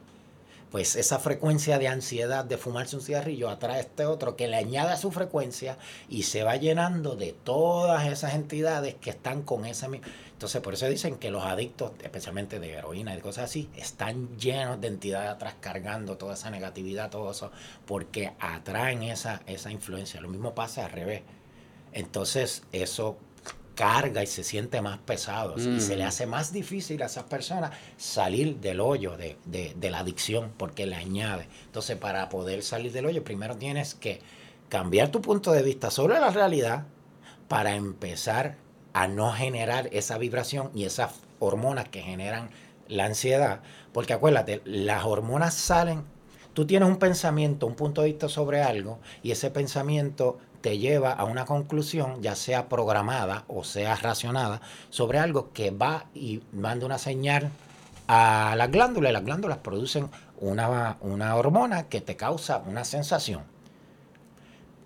pues 0.71 0.95
esa 0.95 1.19
frecuencia 1.19 1.77
de 1.77 1.89
ansiedad 1.89 2.45
de 2.45 2.57
fumarse 2.57 2.95
un 2.95 3.01
cigarrillo 3.01 3.49
atrae 3.49 3.75
a 3.75 3.81
este 3.81 4.05
otro 4.05 4.37
que 4.37 4.47
le 4.47 4.55
añade 4.55 4.93
a 4.93 4.97
su 4.97 5.11
frecuencia 5.11 5.77
y 6.07 6.23
se 6.23 6.43
va 6.43 6.55
llenando 6.55 7.17
de 7.17 7.33
todas 7.33 8.07
esas 8.07 8.35
entidades 8.35 8.95
que 8.95 9.09
están 9.09 9.41
con 9.41 9.65
ese 9.65 9.89
mismo. 9.89 10.07
Entonces, 10.31 10.61
por 10.61 10.73
eso 10.73 10.87
dicen 10.87 11.17
que 11.17 11.29
los 11.29 11.43
adictos, 11.43 11.91
especialmente 12.01 12.59
de 12.61 12.71
heroína 12.71 13.13
y 13.15 13.19
cosas 13.19 13.43
así, 13.43 13.69
están 13.75 14.37
llenos 14.37 14.79
de 14.79 14.87
entidades 14.87 15.29
atrás 15.29 15.55
cargando 15.59 16.17
toda 16.17 16.35
esa 16.35 16.49
negatividad, 16.49 17.09
todo 17.09 17.31
eso, 17.31 17.51
porque 17.85 18.31
atraen 18.39 19.03
esa, 19.03 19.41
esa 19.47 19.71
influencia. 19.71 20.21
Lo 20.21 20.29
mismo 20.29 20.55
pasa 20.55 20.85
al 20.85 20.91
revés. 20.91 21.21
Entonces, 21.93 22.63
eso 22.71 23.17
carga 23.81 24.21
y 24.21 24.27
se 24.27 24.43
siente 24.43 24.79
más 24.79 24.99
pesado. 24.99 25.55
Y 25.57 25.79
se 25.79 25.95
le 25.95 26.03
Mm. 26.03 26.07
hace 26.07 26.25
más 26.27 26.53
difícil 26.53 27.01
a 27.01 27.07
esas 27.07 27.23
personas 27.23 27.71
salir 27.97 28.57
del 28.57 28.79
hoyo 28.79 29.17
de, 29.17 29.37
de- 29.45 29.73
de 29.75 29.89
la 29.89 29.99
adicción 29.99 30.51
porque 30.55 30.85
le 30.85 30.95
añade. 30.95 31.47
Entonces, 31.65 31.97
para 31.97 32.29
poder 32.29 32.61
salir 32.61 32.91
del 32.91 33.07
hoyo, 33.07 33.23
primero 33.23 33.55
tienes 33.57 33.95
que 33.95 34.21
cambiar 34.69 35.09
tu 35.09 35.19
punto 35.21 35.51
de 35.51 35.63
vista 35.63 35.89
sobre 35.89 36.19
la 36.19 36.29
realidad 36.29 36.83
para 37.47 37.73
empezar 37.75 38.55
a 38.93 39.07
no 39.07 39.31
generar 39.33 39.89
esa 39.91 40.19
vibración 40.19 40.69
y 40.75 40.85
esas 40.85 41.13
hormonas 41.39 41.89
que 41.89 42.01
generan 42.03 42.51
la 42.87 43.05
ansiedad. 43.05 43.61
Porque 43.93 44.13
acuérdate, 44.13 44.61
las 44.63 45.05
hormonas 45.05 45.55
salen, 45.55 46.03
tú 46.53 46.67
tienes 46.67 46.87
un 46.87 46.97
pensamiento, 46.97 47.65
un 47.65 47.73
punto 47.75 48.01
de 48.01 48.09
vista 48.09 48.29
sobre 48.29 48.61
algo 48.61 48.99
y 49.23 49.31
ese 49.31 49.49
pensamiento 49.49 50.37
te 50.61 50.77
lleva 50.77 51.11
a 51.13 51.23
una 51.25 51.45
conclusión, 51.45 52.21
ya 52.21 52.35
sea 52.35 52.69
programada 52.69 53.43
o 53.47 53.63
sea 53.63 53.95
racionada, 53.95 54.61
sobre 54.89 55.19
algo 55.19 55.51
que 55.53 55.71
va 55.71 56.05
y 56.13 56.41
manda 56.53 56.85
una 56.85 56.97
señal 56.97 57.49
a 58.07 58.55
las 58.57 58.69
glándulas 58.71 59.13
las 59.13 59.23
glándulas 59.25 59.57
producen 59.59 60.09
una, 60.39 60.97
una 61.01 61.35
hormona 61.35 61.83
que 61.83 62.01
te 62.01 62.15
causa 62.15 62.57
una 62.67 62.83
sensación. 62.83 63.43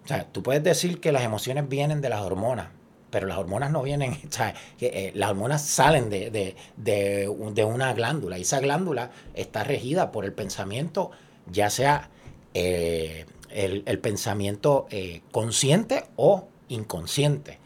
O 0.03 0.07
sea, 0.07 0.26
tú 0.32 0.43
puedes 0.43 0.63
decir 0.63 0.99
que 0.99 1.11
las 1.11 1.23
emociones 1.23 1.67
vienen 1.67 2.01
de 2.01 2.09
las 2.09 2.21
hormonas, 2.21 2.67
pero 3.09 3.26
las 3.28 3.38
hormonas 3.38 3.71
no 3.71 3.82
vienen, 3.82 4.11
o 4.30 4.32
sea, 4.32 4.53
eh, 4.80 5.11
las 5.15 5.32
hormonas 5.32 5.63
salen 5.65 6.09
de, 6.09 6.30
de- 6.30 6.55
de 6.78 7.63
una 7.65 7.93
glándula 7.93 8.38
y 8.38 8.41
esa 8.41 8.59
glándula 8.59 9.11
está 9.34 9.63
regida 9.63 10.11
por 10.11 10.26
el 10.26 10.34
pensamiento, 10.34 11.11
ya 11.51 11.69
sea 11.69 12.09
eh, 12.53 13.26
el, 13.56 13.84
el 13.86 13.99
pensamiento 13.99 14.86
eh, 14.89 15.22
consciente 15.32 16.06
o 16.18 16.47
inconsciente, 16.68 17.60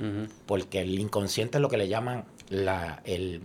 porque 0.46 0.82
el 0.82 1.00
inconsciente 1.00 1.58
es 1.58 1.62
lo 1.62 1.70
que 1.70 1.78
le 1.78 1.88
llaman 1.88 2.26
la, 2.50 3.02
el, 3.06 3.42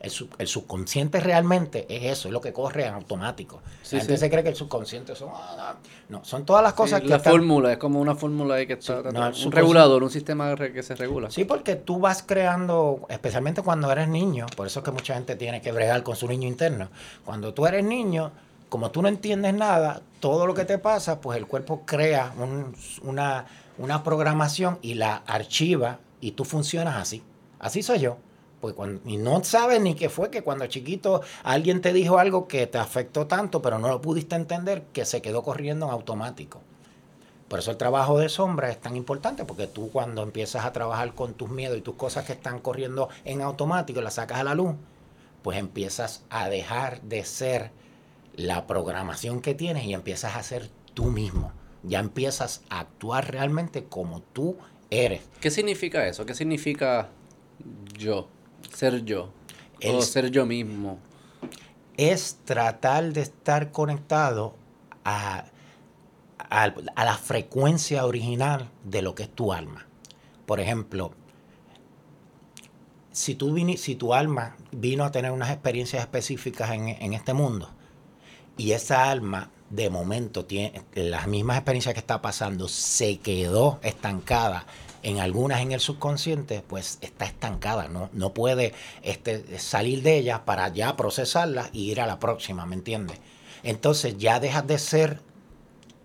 el, 0.00 0.10
sub- 0.10 0.34
el 0.38 0.46
subconsciente 0.46 1.18
realmente 1.20 1.86
es 1.88 2.04
eso, 2.18 2.28
es 2.28 2.32
lo 2.32 2.40
que 2.40 2.52
corre 2.52 2.84
en 2.86 2.94
automático. 2.94 3.60
Sí, 3.82 3.96
la 3.96 4.02
gente 4.02 4.16
sí. 4.16 4.20
se 4.20 4.30
cree 4.30 4.42
que 4.42 4.50
el 4.50 4.54
subconsciente 4.54 5.16
son, 5.16 5.30
ah, 5.32 5.76
no, 6.08 6.24
son 6.24 6.44
todas 6.44 6.62
las 6.62 6.74
cosas 6.74 7.00
Sí, 7.00 7.04
que 7.04 7.10
la 7.10 7.16
están- 7.16 7.32
fórmula, 7.32 7.72
es 7.72 7.78
como 7.78 8.00
una 8.00 8.14
fórmula 8.14 8.56
ahí 8.56 8.66
que 8.66 8.74
está, 8.74 9.02
no, 9.02 9.08
un 9.08 9.32
subconsci- 9.32 9.50
regulador, 9.50 10.02
un 10.02 10.10
sistema 10.10 10.54
que 10.56 10.82
se 10.82 10.94
regula. 10.94 11.30
Sí, 11.30 11.44
porque 11.44 11.74
tú 11.76 11.98
vas 11.98 12.22
creando, 12.22 13.06
especialmente 13.08 13.62
cuando 13.62 13.90
eres 13.90 14.08
niño, 14.08 14.46
por 14.56 14.66
eso 14.66 14.80
es 14.80 14.84
que 14.84 14.90
mucha 14.92 15.14
gente 15.14 15.36
tiene 15.36 15.60
que 15.62 15.72
bregar 15.72 16.02
con 16.02 16.14
su 16.16 16.28
niño 16.28 16.46
interno. 16.46 16.90
Cuando 17.24 17.54
tú 17.54 17.66
eres 17.66 17.84
niño, 17.84 18.30
como 18.68 18.90
tú 18.90 19.02
no 19.02 19.08
entiendes 19.08 19.54
nada, 19.54 20.02
todo 20.20 20.46
lo 20.46 20.54
que 20.54 20.64
te 20.64 20.78
pasa, 20.78 21.20
pues 21.20 21.38
el 21.38 21.46
cuerpo 21.46 21.82
crea 21.86 22.32
un- 22.38 22.74
una, 23.02 23.46
una 23.78 24.02
programación 24.02 24.78
y 24.82 24.94
la 24.94 25.16
archiva 25.26 26.00
y 26.20 26.32
tú 26.32 26.44
funcionas 26.44 26.96
así. 26.96 27.22
Así 27.58 27.82
soy 27.82 28.00
yo. 28.00 28.16
Pues 28.60 28.74
cuando, 28.74 29.00
y 29.08 29.16
no 29.18 29.42
sabes 29.44 29.80
ni 29.80 29.94
qué 29.94 30.08
fue 30.08 30.30
que 30.30 30.42
cuando 30.42 30.66
chiquito 30.66 31.22
alguien 31.44 31.80
te 31.80 31.92
dijo 31.92 32.18
algo 32.18 32.48
que 32.48 32.66
te 32.66 32.78
afectó 32.78 33.26
tanto, 33.28 33.62
pero 33.62 33.78
no 33.78 33.88
lo 33.88 34.00
pudiste 34.02 34.34
entender, 34.34 34.82
que 34.92 35.04
se 35.04 35.22
quedó 35.22 35.42
corriendo 35.44 35.86
en 35.86 35.92
automático. 35.92 36.60
Por 37.48 37.60
eso 37.60 37.70
el 37.70 37.76
trabajo 37.78 38.18
de 38.18 38.28
sombra 38.28 38.68
es 38.70 38.80
tan 38.80 38.96
importante, 38.96 39.44
porque 39.44 39.68
tú 39.68 39.90
cuando 39.90 40.22
empiezas 40.22 40.64
a 40.64 40.72
trabajar 40.72 41.14
con 41.14 41.34
tus 41.34 41.48
miedos 41.48 41.78
y 41.78 41.82
tus 41.82 41.94
cosas 41.94 42.24
que 42.26 42.32
están 42.32 42.58
corriendo 42.58 43.08
en 43.24 43.40
automático 43.42 44.00
las 44.02 44.14
sacas 44.14 44.40
a 44.40 44.44
la 44.44 44.54
luz, 44.54 44.74
pues 45.42 45.56
empiezas 45.56 46.24
a 46.28 46.48
dejar 46.48 47.00
de 47.02 47.24
ser 47.24 47.70
la 48.38 48.68
programación 48.68 49.40
que 49.42 49.52
tienes 49.54 49.84
y 49.84 49.92
empiezas 49.94 50.36
a 50.36 50.42
ser 50.44 50.70
tú 50.94 51.06
mismo. 51.06 51.52
Ya 51.82 51.98
empiezas 51.98 52.62
a 52.70 52.78
actuar 52.80 53.30
realmente 53.32 53.84
como 53.84 54.20
tú 54.22 54.56
eres. 54.90 55.22
¿Qué 55.40 55.50
significa 55.50 56.06
eso? 56.06 56.24
¿Qué 56.24 56.34
significa 56.34 57.08
yo? 57.98 58.28
Ser 58.72 59.04
yo. 59.04 59.30
El- 59.80 59.96
O 59.96 60.02
ser 60.02 60.30
yo 60.30 60.46
mismo. 60.46 60.98
es 61.96 62.38
tratar 62.44 63.12
de 63.12 63.22
estar 63.22 63.72
conectado 63.72 64.54
a, 65.04 65.46
a- 66.38 66.74
a 66.94 67.04
la 67.04 67.16
frecuencia 67.16 68.06
original 68.06 68.70
de 68.84 69.02
lo 69.02 69.16
que 69.16 69.24
es 69.24 69.30
tu 69.30 69.52
alma. 69.52 69.84
Por 70.46 70.60
ejemplo, 70.60 71.10
si, 73.10 73.34
tú 73.34 73.56
si 73.76 73.96
tu 73.96 74.14
alma 74.14 74.56
vino 74.70 75.02
a 75.04 75.10
tener 75.10 75.32
unas 75.32 75.50
experiencias 75.50 76.00
específicas 76.02 76.70
en, 76.70 76.88
en 76.88 77.12
este 77.14 77.32
mundo 77.34 77.70
y 78.58 78.72
esa 78.72 79.10
alma 79.10 79.50
de 79.70 79.88
momento 79.88 80.44
tiene 80.44 80.82
las 80.94 81.26
mismas 81.26 81.56
experiencias 81.56 81.94
que 81.94 82.00
está 82.00 82.20
pasando, 82.20 82.68
se 82.68 83.18
quedó 83.18 83.78
estancada 83.82 84.66
en 85.02 85.20
algunas 85.20 85.60
en 85.60 85.72
el 85.72 85.80
subconsciente, 85.80 86.62
pues 86.66 86.98
está 87.00 87.24
estancada, 87.24 87.88
no, 87.88 88.10
no 88.12 88.34
puede 88.34 88.74
este, 89.02 89.58
salir 89.58 90.02
de 90.02 90.18
ellas 90.18 90.40
para 90.40 90.68
ya 90.68 90.96
procesarlas 90.96 91.70
y 91.72 91.90
ir 91.90 92.00
a 92.00 92.06
la 92.06 92.18
próxima, 92.18 92.66
¿me 92.66 92.74
entiendes? 92.74 93.18
Entonces 93.62 94.18
ya 94.18 94.40
dejas 94.40 94.66
de 94.66 94.78
ser 94.78 95.20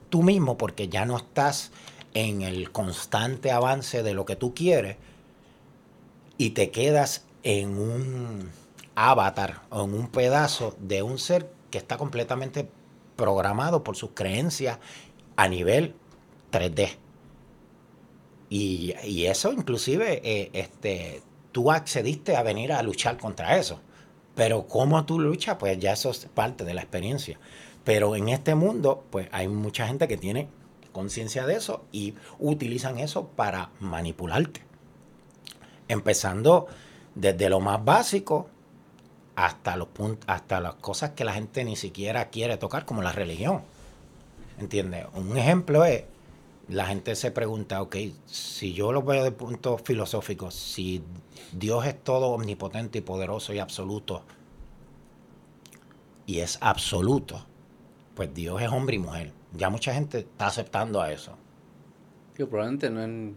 tú 0.10 0.22
mismo 0.22 0.58
porque 0.58 0.90
ya 0.90 1.06
no 1.06 1.18
estás 1.18 1.72
en 2.14 2.44
el 2.44 2.72
constante 2.72 3.52
avance 3.52 4.04
de 4.04 4.14
lo 4.14 4.26
que 4.26 4.36
tú 4.36 4.54
quieres 4.54 4.98
y 6.38 6.52
te 6.52 6.70
quedas 6.70 7.26
en 7.42 7.78
un 7.78 8.52
avatar 8.96 9.62
o 9.72 9.86
en 9.86 9.94
un 9.96 10.08
pedazo 10.08 10.76
de 10.80 11.02
un 11.02 11.18
ser 11.18 11.50
que 11.74 11.80
está 11.80 11.98
completamente 11.98 12.70
programado 13.16 13.84
por 13.84 13.96
sus 13.96 14.12
creencias 14.12 14.78
a 15.36 15.48
nivel 15.48 15.96
3D. 16.52 16.98
Y, 18.48 18.94
eso 19.26 19.52
inclusive, 19.52 20.22
eh, 20.24 20.52
este, 20.54 21.24
tú 21.52 21.72
accediste 21.72 22.36
a 22.36 22.44
venir 22.44 22.74
a 22.74 22.84
luchar 22.84 23.18
contra 23.18 23.58
eso. 23.58 23.80
Pero 24.36 24.68
cómo 24.68 25.04
tú 25.06 25.20
luchas, 25.20 25.56
pues 25.56 25.80
ya 25.80 25.94
eso 25.94 26.12
es 26.12 26.28
parte 26.32 26.64
de 26.64 26.76
la 26.76 26.82
experiencia. 26.82 27.40
Pero 27.84 28.16
en 28.16 28.30
este 28.30 28.54
mundo, 28.54 29.04
pues 29.10 29.28
hay 29.32 29.48
mucha 29.48 29.88
gente 29.88 30.08
que 30.08 30.18
tiene 30.18 30.50
conciencia 30.92 31.48
de 31.48 31.56
eso 31.56 31.86
y 31.92 32.14
utilizan 32.38 33.00
eso 33.00 33.30
para 33.30 33.72
manipularte. 33.80 34.62
Empezando 35.88 36.68
desde 37.16 37.50
lo 37.50 37.62
más 37.62 37.84
básico 37.84 38.52
hasta 39.36 39.76
los 39.78 39.88
punt- 39.88 40.24
hasta 40.28 40.60
las 40.60 40.76
cosas 40.76 41.12
que 41.12 41.26
la 41.26 41.34
gente 41.34 41.64
ni 41.64 41.76
siquiera 41.76 42.30
quiere 42.30 42.58
tocar, 42.58 42.86
como 42.86 43.02
la 43.02 43.12
religión. 43.12 43.62
¿Entiendes? 44.60 45.06
Un 45.16 45.38
ejemplo 45.38 45.84
es, 45.86 46.04
la 46.70 46.86
gente 46.86 47.16
se 47.16 47.32
pregunta, 47.32 47.82
ok, 47.82 47.96
si 48.26 48.74
yo 48.74 48.92
lo 48.92 49.02
veo 49.02 49.24
de 49.24 49.32
punto 49.32 49.78
filosófico, 49.78 50.52
si 50.52 51.04
Dios 51.52 51.86
es 51.86 52.02
todo 52.04 52.28
omnipotente 52.28 53.00
y 53.00 53.02
poderoso 53.02 53.54
y 53.54 53.60
absoluto, 53.60 54.24
y 56.26 56.40
es 56.40 56.58
absoluto, 56.62 57.46
pues 58.16 58.34
Dios 58.34 58.62
es 58.62 58.70
hombre 58.70 58.96
y 58.96 59.00
mujer. 59.00 59.34
Ya 59.56 59.70
mucha 59.70 59.94
gente 59.94 60.20
está 60.20 60.48
aceptando 60.48 61.02
a 61.02 61.12
eso. 61.12 61.36
Que 62.36 62.46
probablemente 62.46 62.90
no, 62.90 63.34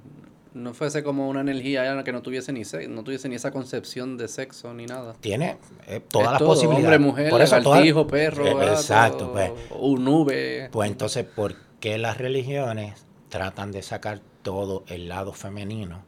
no 0.57 0.73
fuese 0.73 1.03
como 1.03 1.29
una 1.29 1.43
energía 1.43 2.03
que 2.03 2.13
no 2.13 2.23
tuviese 2.23 2.51
ni 2.53 2.65
se- 2.65 2.89
no 2.89 3.05
tuviese 3.05 3.29
ni 3.29 3.35
esa 3.35 3.51
concepción 3.51 4.17
de 4.17 4.27
sexo 4.27 4.73
ni 4.73 4.87
nada. 4.87 5.15
Tiene 5.21 5.59
eh, 5.87 6.01
todas 6.09 6.27
Es 6.29 6.33
las 6.33 6.39
todo, 6.39 6.49
posibilidades. 6.49 6.97
Hombre, 6.97 6.99
mujer, 6.99 7.31
Por 7.31 7.43
eso, 7.43 7.59
lagartijo, 7.61 8.07
perro, 8.07 8.47
Eh, 8.47 8.55
gato, 8.55 8.73
Exacto, 8.73 9.33
pues. 9.33 9.51
un 9.79 10.05
nube. 10.05 10.69
Pues 10.73 10.91
entonces, 10.91 11.25
¿por 11.27 11.55
qué 11.79 11.99
las 11.99 12.17
religiones 12.19 13.05
tratan 13.29 13.71
de 13.71 13.83
sacar 13.83 14.21
todo 14.43 14.85
el 14.89 15.09
lado 15.09 15.33
femenino 15.35 16.03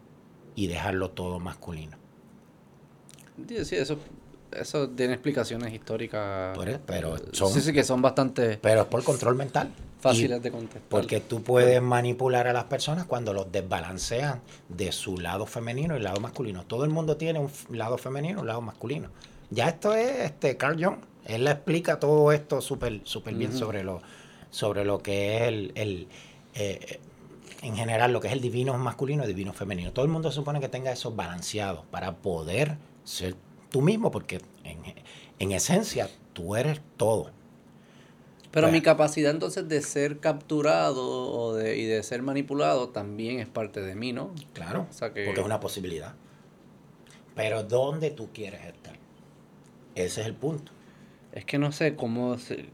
y 0.55 0.67
dejarlo 0.67 1.11
todo 1.11 1.39
masculino? 1.41 1.97
Sí, 3.47 3.65
sí, 3.67 3.77
eso, 3.77 3.99
eso 4.53 4.89
tiene 4.89 5.13
explicaciones 5.13 5.73
históricas. 5.75 6.57
Por 6.57 6.69
eso, 6.71 6.81
pero 6.87 7.17
son- 7.33 7.53
Sí, 7.53 7.61
sí, 7.61 7.73
que 7.73 7.85
son 7.85 8.01
bastante 8.01 8.59
Pero 8.63 8.81
es 8.83 8.87
por 8.87 9.05
control 9.05 9.35
mental. 9.35 9.69
Fáciles 10.01 10.43
de 10.43 10.51
contestar. 10.51 10.83
Porque 10.89 11.21
tú 11.21 11.43
puedes 11.43 11.81
manipular 11.83 12.47
a 12.47 12.53
las 12.53 12.65
personas 12.65 13.07
cuando 13.07 13.33
los 13.33 13.51
desbalancean 13.51 14.41
de 14.69 14.93
su 14.93 15.19
lado 15.19 15.47
femenino 15.47 15.97
y 15.97 16.01
lado 16.01 16.21
masculino. 16.21 16.65
Todo 16.65 16.85
el 16.85 16.91
mundo 16.91 17.17
tiene 17.17 17.39
un 17.39 17.51
lado 17.71 17.99
femenino 17.99 18.39
y 18.39 18.41
un 18.43 18.47
lado 18.47 18.61
masculino. 18.61 19.09
Ya 19.51 19.69
esto 19.69 19.95
es 19.95 20.19
este 20.21 20.57
Carl 20.57 20.83
Jung. 20.83 20.99
Él 21.25 21.45
le 21.45 21.51
explica 21.51 21.99
todo 21.99 22.33
esto 22.33 22.61
súper 22.61 23.01
súper 23.05 23.35
bien 23.35 23.53
sobre 23.53 23.85
lo 23.85 24.01
sobre 24.51 24.85
lo 24.85 25.03
que 25.03 25.37
es 25.37 25.43
el, 25.43 25.73
el, 25.75 26.09
eh, 26.55 27.01
en 27.63 27.77
general 27.77 28.13
lo 28.13 28.21
que 28.21 28.29
es 28.29 28.33
el 28.33 28.41
divino 28.41 28.77
masculino 28.79 29.23
y 29.23 29.27
el 29.27 29.35
divino 29.35 29.53
femenino. 29.53 29.93
Todo 29.93 30.05
el 30.05 30.11
mundo 30.11 30.33
supone 30.33 30.61
que 30.61 30.69
tenga 30.69 30.93
eso 30.93 31.13
balanceado 31.13 31.85
para 31.91 32.17
poder 32.17 32.79
ser 33.05 33.37
tú 33.71 33.83
mismo, 33.83 34.11
porque 34.11 34.41
en, 34.65 34.79
en 35.39 35.53
esencia 35.53 36.09
tú 36.33 36.57
eres 36.57 36.81
todo. 36.97 37.31
Pero 38.51 38.71
mi 38.71 38.81
capacidad 38.81 39.31
entonces 39.31 39.69
de 39.69 39.83
ser 39.83 40.21
capturado 40.21 41.05
o 41.07 41.55
de, 41.55 41.77
y 41.77 41.85
de 41.85 42.03
ser 42.03 42.23
manipulado 42.23 42.89
también 42.89 43.41
es 43.41 43.47
parte 43.49 43.81
de 43.83 43.95
mí, 43.95 44.13
¿no? 44.13 44.35
Claro, 44.55 44.87
O 44.91 44.93
sea 44.93 45.13
que- 45.13 45.25
porque 45.27 45.41
es 45.41 45.47
una 45.47 45.61
posibilidad. 45.61 46.15
Pero 47.35 47.63
¿dónde 47.63 48.11
tú 48.11 48.31
quieres 48.33 48.65
estar? 48.65 48.97
Ese 49.95 50.21
es 50.23 50.27
el 50.27 50.35
punto. 50.35 50.73
Es 51.33 51.45
que 51.45 51.59
no 51.59 51.73
sé 51.73 51.95
cómo, 51.95 52.39
se- 52.39 52.67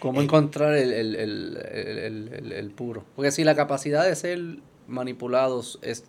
cómo 0.00 0.20
Eh. 0.20 0.24
encontrar 0.24 0.74
el, 0.74 0.92
el, 0.92 1.14
el, 1.16 1.56
el, 1.70 1.98
el- 1.98 2.28
el- 2.34 2.52
el 2.52 2.70
puro. 2.70 3.04
Porque 3.14 3.30
si 3.30 3.44
la 3.44 3.54
capacidad 3.54 4.04
de 4.04 4.16
ser 4.16 4.40
manipulados 4.86 5.78
es 5.82 6.04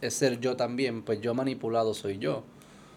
es 0.00 0.14
ser 0.14 0.38
yo 0.38 0.56
también, 0.56 1.02
pues 1.02 1.20
yo 1.20 1.34
manipulado 1.34 1.92
soy 1.92 2.18
yo. 2.18 2.44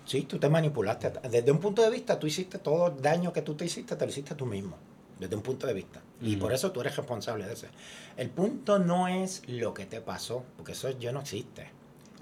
Sí, 0.06 0.22
tú 0.22 0.38
te 0.38 0.50
manipulaste. 0.50 1.12
Desde 1.32 1.52
un 1.52 1.58
punto 1.60 1.82
de 1.82 1.90
vista, 1.90 2.20
tú 2.20 2.28
hiciste 2.28 2.60
todo 2.60 2.90
el 2.96 3.02
daño 3.02 3.34
que 3.34 3.42
tú 3.42 3.56
te 3.56 3.66
hiciste, 3.66 3.96
te 3.96 4.06
lo 4.06 4.12
hiciste 4.12 4.36
tú 4.36 4.46
mismo. 4.46 4.78
Desde 5.22 5.36
un 5.36 5.42
punto 5.44 5.68
de 5.68 5.74
vista. 5.74 6.02
Y 6.20 6.36
por 6.36 6.52
eso 6.52 6.72
tú 6.72 6.82
eres 6.82 6.96
responsable 6.96 7.46
de 7.46 7.54
eso. 7.54 7.68
El 8.18 8.30
punto 8.32 8.80
no 8.80 9.08
es 9.08 9.44
lo 9.48 9.74
que 9.74 9.86
te 9.86 10.02
pasó, 10.02 10.44
porque 10.58 10.72
eso 10.74 10.90
ya 11.00 11.12
no 11.12 11.22
existe. 11.22 11.70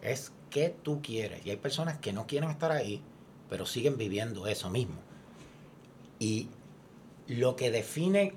Es 0.01 0.33
qué 0.49 0.75
tú 0.83 1.01
quieres. 1.01 1.45
Y 1.45 1.49
hay 1.49 1.55
personas 1.57 1.97
que 1.97 2.11
no 2.11 2.27
quieren 2.27 2.49
estar 2.49 2.71
ahí, 2.71 3.01
pero 3.49 3.65
siguen 3.65 3.97
viviendo 3.97 4.47
eso 4.47 4.69
mismo. 4.69 4.97
Y 6.19 6.49
lo 7.27 7.55
que 7.55 7.71
define, 7.71 8.33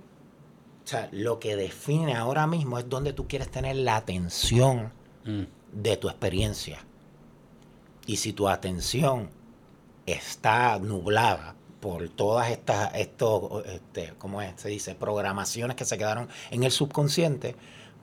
o 0.85 0.87
sea, 0.87 1.09
lo 1.11 1.41
que 1.41 1.57
define 1.57 2.15
ahora 2.15 2.47
mismo 2.47 2.79
es 2.79 2.89
donde 2.89 3.13
tú 3.13 3.27
quieres 3.27 3.51
tener 3.51 3.77
la 3.77 3.97
atención 3.97 4.93
Mm. 5.25 5.43
de 5.73 5.97
tu 5.97 6.09
experiencia. 6.09 6.85
Y 8.07 8.17
si 8.17 8.33
tu 8.33 8.49
atención 8.49 9.31
está 10.07 10.79
nublada 10.79 11.55
por 11.83 12.09
todas 12.09 12.49
estas, 12.51 12.95
estos, 12.95 13.67
este, 13.67 14.15
¿cómo 14.19 14.41
es? 14.41 14.53
Se 14.57 14.69
dice, 14.69 14.95
programaciones 14.95 15.77
que 15.77 15.85
se 15.85 15.99
quedaron 15.99 16.29
en 16.53 16.63
el 16.63 16.71
subconsciente, 16.71 17.57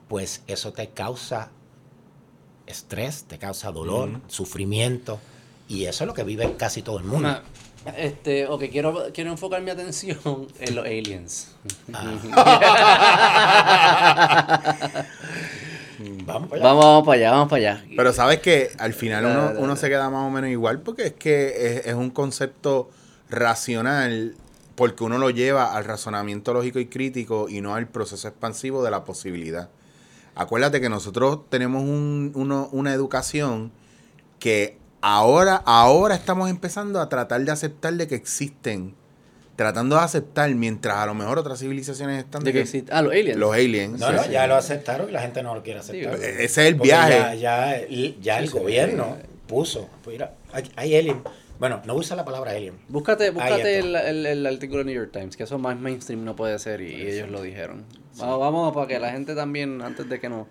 pues 0.06 0.42
eso 0.46 0.72
te 0.74 0.90
causa 0.90 1.48
estrés, 2.66 3.24
te 3.24 3.38
causa 3.38 3.72
dolor, 3.72 4.20
sufrimiento, 4.28 5.18
y 5.66 5.86
eso 5.86 6.04
es 6.04 6.08
lo 6.08 6.12
que 6.14 6.24
vive 6.24 6.54
casi 6.58 6.82
todo 6.82 6.98
el 6.98 7.04
mundo. 7.04 7.28
Ma- 7.28 7.42
Este, 7.96 8.46
ok, 8.46 8.64
quiero, 8.70 9.06
quiero 9.14 9.30
enfocar 9.30 9.62
mi 9.62 9.70
atención 9.70 10.18
en 10.60 10.74
los 10.76 10.84
aliens. 10.84 11.48
Vamos 16.24 16.48
para 16.48 16.62
allá. 16.62 16.68
Vamos, 16.68 16.84
vamos 16.84 17.06
para 17.06 17.16
allá, 17.16 17.30
vamos 17.32 17.48
para 17.48 17.72
allá. 17.72 17.84
Pero 17.96 18.12
sabes 18.12 18.40
que 18.40 18.70
al 18.78 18.92
final 18.94 19.24
uno, 19.26 19.52
uno 19.58 19.76
se 19.76 19.88
queda 19.88 20.08
más 20.10 20.26
o 20.26 20.30
menos 20.30 20.48
igual 20.50 20.80
porque 20.80 21.06
es 21.08 21.12
que 21.14 21.76
es, 21.78 21.86
es 21.86 21.94
un 21.94 22.10
concepto 22.10 22.90
racional 23.30 24.34
porque 24.74 25.04
uno 25.04 25.18
lo 25.18 25.30
lleva 25.30 25.74
al 25.76 25.84
razonamiento 25.84 26.52
lógico 26.54 26.78
y 26.78 26.86
crítico 26.86 27.48
y 27.48 27.60
no 27.60 27.74
al 27.74 27.88
proceso 27.88 28.28
expansivo 28.28 28.82
de 28.82 28.90
la 28.90 29.04
posibilidad. 29.04 29.68
Acuérdate 30.34 30.80
que 30.80 30.88
nosotros 30.88 31.40
tenemos 31.50 31.82
un- 31.82 32.32
uno- 32.34 32.68
una 32.72 32.94
educación 32.94 33.72
que 34.38 34.78
ahora, 35.02 35.56
ahora 35.66 36.14
estamos 36.14 36.48
empezando 36.48 37.00
a 37.00 37.08
tratar 37.08 37.42
de 37.44 37.50
aceptar 37.52 37.92
de 37.94 38.06
que 38.06 38.14
existen, 38.14 38.94
tratando 39.56 39.96
de 39.96 40.02
aceptar 40.02 40.54
mientras 40.54 40.96
a 40.96 41.04
lo 41.06 41.14
mejor 41.14 41.38
otras 41.38 41.58
civilizaciones 41.58 42.24
están 42.24 42.42
¿De 42.42 42.52
qué 42.54 42.60
existe? 42.62 42.90
Ah, 42.94 43.02
los 43.02 43.12
aliens. 43.12 43.36
los 43.38 43.52
aliens. 43.54 44.00
No, 44.00 44.06
sí, 44.08 44.12
no, 44.14 44.22
sí. 44.24 44.30
ya 44.30 44.46
lo 44.46 44.54
aceptaron 44.56 45.10
y 45.10 45.12
la 45.12 45.20
gente 45.20 45.42
no 45.42 45.54
lo 45.54 45.62
quiere 45.62 45.80
aceptar. 45.80 46.16
Sí, 46.16 46.24
Ese 46.24 46.44
es 46.44 46.58
el 46.58 46.74
viaje. 46.76 47.12
Ya, 47.18 47.34
ya, 47.34 47.76
el- 47.76 48.18
ya 48.22 48.42
gobierno 48.46 49.16
sí. 49.20 49.26
puso. 49.46 49.90
pues 50.02 50.14
mira, 50.14 50.32
hay, 50.52 50.72
hay 50.76 50.96
alien. 50.96 51.22
Bueno, 51.60 51.82
no 51.84 51.94
usa 51.94 52.16
la 52.16 52.24
palabra 52.24 52.52
alien. 52.52 52.78
Búscate, 52.88 53.28
búscate 53.30 53.80
el, 53.80 53.94
el, 53.94 54.24
el 54.24 54.46
artículo 54.46 54.78
de 54.78 54.86
New 54.86 54.94
York 54.94 55.10
Times, 55.12 55.36
que 55.36 55.42
eso 55.42 55.58
más 55.58 55.78
mainstream 55.78 56.24
no 56.24 56.34
puede 56.34 56.58
ser 56.58 56.80
y, 56.80 56.94
ellos 56.94 57.28
lo 57.28 57.42
dijeron. 57.42 57.84
Vamos, 58.16 58.40
vamos 58.40 58.72
para 58.72 58.86
que 58.86 58.98
la 58.98 59.12
gente 59.12 59.34
también, 59.34 59.82
antes 59.82 60.08
de 60.08 60.18
que 60.18 60.30
nos, 60.30 60.46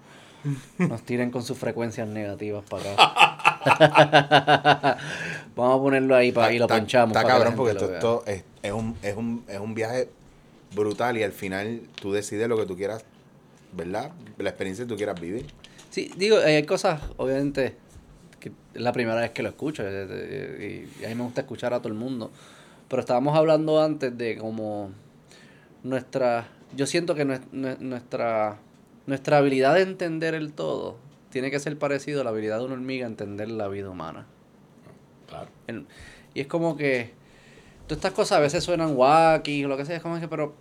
nos 0.78 1.01
tiren 1.01 1.32
con 1.32 1.41
sus 1.41 1.57
frecuencias 1.57 2.07
negativas 2.07 2.64
para 2.70 2.93
acá. 2.93 3.57
vamos 5.55 5.80
a 5.80 5.82
ponerlo 5.82 6.16
ahí 6.16 6.32
para, 6.32 6.53
y 6.53 6.60
lo 6.60 6.66
Está- 6.66 6.78
ponchamos. 6.78 7.18
Está 7.18 7.28
cabrón 7.28 7.55
porque 7.55 7.72
esto, 7.72 7.91
esto 7.91 8.24
es, 8.28 8.43
es 8.62 8.72
un, 8.72 8.95
es, 9.01 9.18
un, 9.18 9.43
es 9.47 9.60
un 9.60 9.74
viaje 9.74 10.10
brutal 10.76 11.18
y 11.18 11.24
al 11.24 11.32
final 11.32 11.82
tú 11.99 12.14
decides 12.14 12.47
lo 12.47 12.55
que 12.55 12.68
tú 12.68 12.78
quieras, 12.78 13.03
¿verdad? 13.74 14.12
La 14.38 14.49
experiencia 14.49 14.86
que 14.86 14.89
tú 14.89 14.95
quieras 14.95 15.20
vivir. 15.20 15.47
Sí, 15.89 16.12
digo, 16.18 16.38
hay 16.38 16.62
cosas, 16.68 17.01
obviamente, 17.18 17.76
que 18.39 18.49
es 18.73 18.81
la 18.81 18.91
primera 18.93 19.19
vez 19.19 19.31
que 19.31 19.43
lo 19.43 19.49
escucho 19.49 19.83
eh, 19.83 20.07
eh, 20.09 20.87
y, 20.99 21.01
y 21.01 21.05
a 21.05 21.09
mí 21.09 21.15
me 21.15 21.23
gusta 21.23 21.41
escuchar 21.41 21.73
a 21.73 21.79
todo 21.79 21.89
el 21.89 21.95
mundo. 21.95 22.31
Pero 22.87 23.01
estábamos 23.01 23.35
hablando 23.37 23.81
antes 23.83 24.17
de 24.17 24.37
como 24.37 24.91
nuestra, 25.83 26.47
yo 26.75 26.85
siento 26.85 27.15
que 27.15 27.25
nues- 27.25 27.49
nue- 27.51 27.77
nuestra, 27.79 28.57
nuestra 29.05 29.37
habilidad 29.37 29.75
de 29.75 29.81
entender 29.81 30.33
el 30.35 30.53
todo 30.53 30.97
tiene 31.29 31.51
que 31.51 31.59
ser 31.59 31.77
parecido 31.77 32.21
a 32.21 32.23
la 32.23 32.31
habilidad 32.31 32.57
de 32.59 32.65
una 32.65 32.73
hormiga 32.73 33.05
a 33.05 33.09
entender 33.09 33.49
la 33.49 33.67
vida 33.67 33.89
humana. 33.89 34.25
Claro. 35.27 35.49
El- 35.67 35.85
y 36.33 36.41
es 36.41 36.47
como 36.47 36.75
que 36.77 37.11
todas 37.87 37.97
estas 37.99 38.13
cosas 38.13 38.37
a 38.37 38.41
veces 38.41 38.63
suenan 38.63 38.95
wacky 38.95 39.65
o 39.65 39.67
lo 39.67 39.77
que 39.77 39.85
sea, 39.85 39.95
es 39.97 40.01
como 40.01 40.19
que, 40.19 40.27
pero 40.27 40.53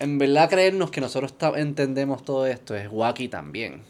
en 0.00 0.18
verdad 0.18 0.48
creernos 0.48 0.90
que 0.90 1.00
nosotros 1.00 1.34
entendemos 1.56 2.24
todo 2.24 2.46
esto 2.46 2.74
es 2.76 2.88
wacky 2.90 3.28
también. 3.28 3.82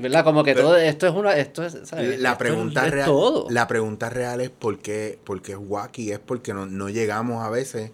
Verdad, 0.00 0.24
como 0.24 0.42
que 0.44 0.54
Pero- 0.54 0.68
todo 0.68 0.76
esto 0.76 1.06
es 1.06 1.14
una, 1.14 1.36
esto 1.36 1.64
es, 1.64 1.78
¿sabes? 1.84 2.18
La 2.20 2.30
Esto 2.32 2.38
pregunta, 2.38 2.86
es 2.86 2.92
real, 2.92 3.06
todo. 3.06 3.46
la 3.50 3.66
pregunta 3.66 4.08
real 4.10 4.40
es 4.40 4.50
por 4.50 4.78
qué, 4.78 5.18
por 5.24 5.42
qué 5.42 5.52
es 5.52 5.58
wacky, 5.60 6.12
es 6.12 6.18
porque 6.18 6.52
no, 6.54 6.66
no 6.66 6.88
llegamos 6.88 7.44
a 7.44 7.50
veces. 7.50 7.90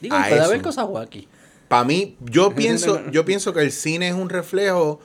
Digo, 0.00 0.16
a 0.16 0.22
puede 0.22 0.34
eso. 0.36 0.44
haber 0.44 0.62
cosas 0.62 0.86
wacky. 0.88 1.28
Para 1.68 1.84
mí, 1.84 2.16
yo 2.20 2.50
pienso, 2.54 3.08
yo 3.10 3.24
pienso 3.24 3.52
que 3.52 3.60
el 3.60 3.72
cine 3.72 4.08
es 4.08 4.14
un 4.14 4.28
reflejo 4.30 5.00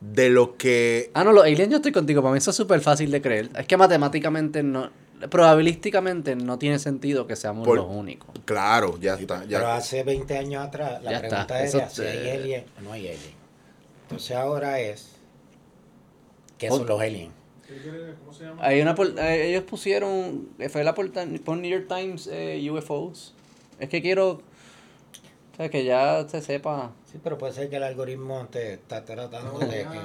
de 0.00 0.28
lo 0.28 0.56
que 0.56 1.10
Ah, 1.14 1.24
no, 1.24 1.32
los 1.32 1.44
aliens 1.44 1.70
yo 1.70 1.76
estoy 1.76 1.92
contigo, 1.92 2.20
para 2.22 2.32
mí 2.32 2.38
eso 2.38 2.50
es 2.50 2.56
súper 2.56 2.80
fácil 2.80 3.10
de 3.10 3.22
creer. 3.22 3.50
Es 3.58 3.66
que 3.66 3.76
matemáticamente 3.76 4.62
no, 4.62 4.90
probabilísticamente 5.30 6.36
no 6.36 6.58
tiene 6.58 6.78
sentido 6.78 7.26
que 7.26 7.36
seamos 7.36 7.64
Por- 7.66 7.76
los 7.78 7.86
únicos. 7.88 8.28
Claro, 8.44 8.98
ya 9.00 9.14
está. 9.14 9.44
Pero 9.48 9.68
hace 9.68 10.02
20 10.04 10.36
años 10.36 10.64
atrás 10.66 11.02
la 11.02 11.12
Ya 11.12 11.18
pregunta 11.20 11.40
está, 11.42 11.58
era 11.58 11.64
eso 11.86 11.94
si 11.96 12.02
te- 12.02 12.08
hay 12.08 12.30
alien 12.30 12.64
o 12.78 12.82
no 12.82 12.92
hay 12.92 13.06
alien. 13.08 13.34
Entonces 14.02 14.36
ahora 14.36 14.80
es 14.80 15.12
¿qué 16.58 16.68
son 16.68 16.86
los 16.86 17.00
aliens? 17.00 17.32
¿Qué 17.66 17.74
quiere- 17.78 18.14
¿Cómo 18.20 18.32
se 18.32 18.44
llama? 18.44 18.62
Hay 18.64 18.80
una 18.80 18.94
por- 18.94 19.18
eh, 19.18 19.48
ellos 19.50 19.64
pusieron, 19.64 20.48
eh, 20.58 20.68
fue 20.68 20.84
la 20.84 20.94
portada, 20.94 21.26
por 21.44 21.56
New 21.56 21.70
York 21.70 21.86
Times 21.88 22.28
eh, 22.30 22.68
UFOs. 22.70 23.34
Es 23.80 23.88
que 23.88 24.00
quiero, 24.02 24.30
o 24.32 25.56
sea, 25.56 25.68
que 25.68 25.84
ya 25.84 26.26
se 26.28 26.40
sepa. 26.42 26.92
Sí, 27.10 27.18
pero 27.22 27.38
puede 27.38 27.52
ser 27.52 27.70
que 27.70 27.76
el 27.76 27.82
algoritmo 27.84 28.46
te 28.50 28.74
está 28.74 29.04
tratando 29.04 29.58
de 29.60 29.86
que... 29.86 29.98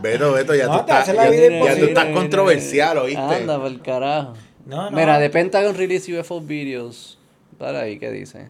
Beto, 0.00 0.32
Beto, 0.34 0.54
ya 0.54 0.66
No, 0.66 0.72
tú 0.74 0.80
estás, 0.80 1.06
ya, 1.06 1.30
ya 1.30 1.76
tú 1.78 1.84
estás 1.84 2.06
controversial, 2.14 2.98
¿oíste? 2.98 3.20
Anda, 3.20 3.58
por 3.58 3.66
el 3.66 3.80
carajo. 3.82 4.34
No, 4.66 4.90
no. 4.90 4.96
Mira, 4.96 5.18
The 5.18 5.30
Pentagon 5.30 5.74
release 5.76 6.18
UFO 6.18 6.40
videos. 6.40 7.18
Para 7.58 7.80
ahí, 7.80 7.98
¿qué 7.98 8.10
dice? 8.10 8.48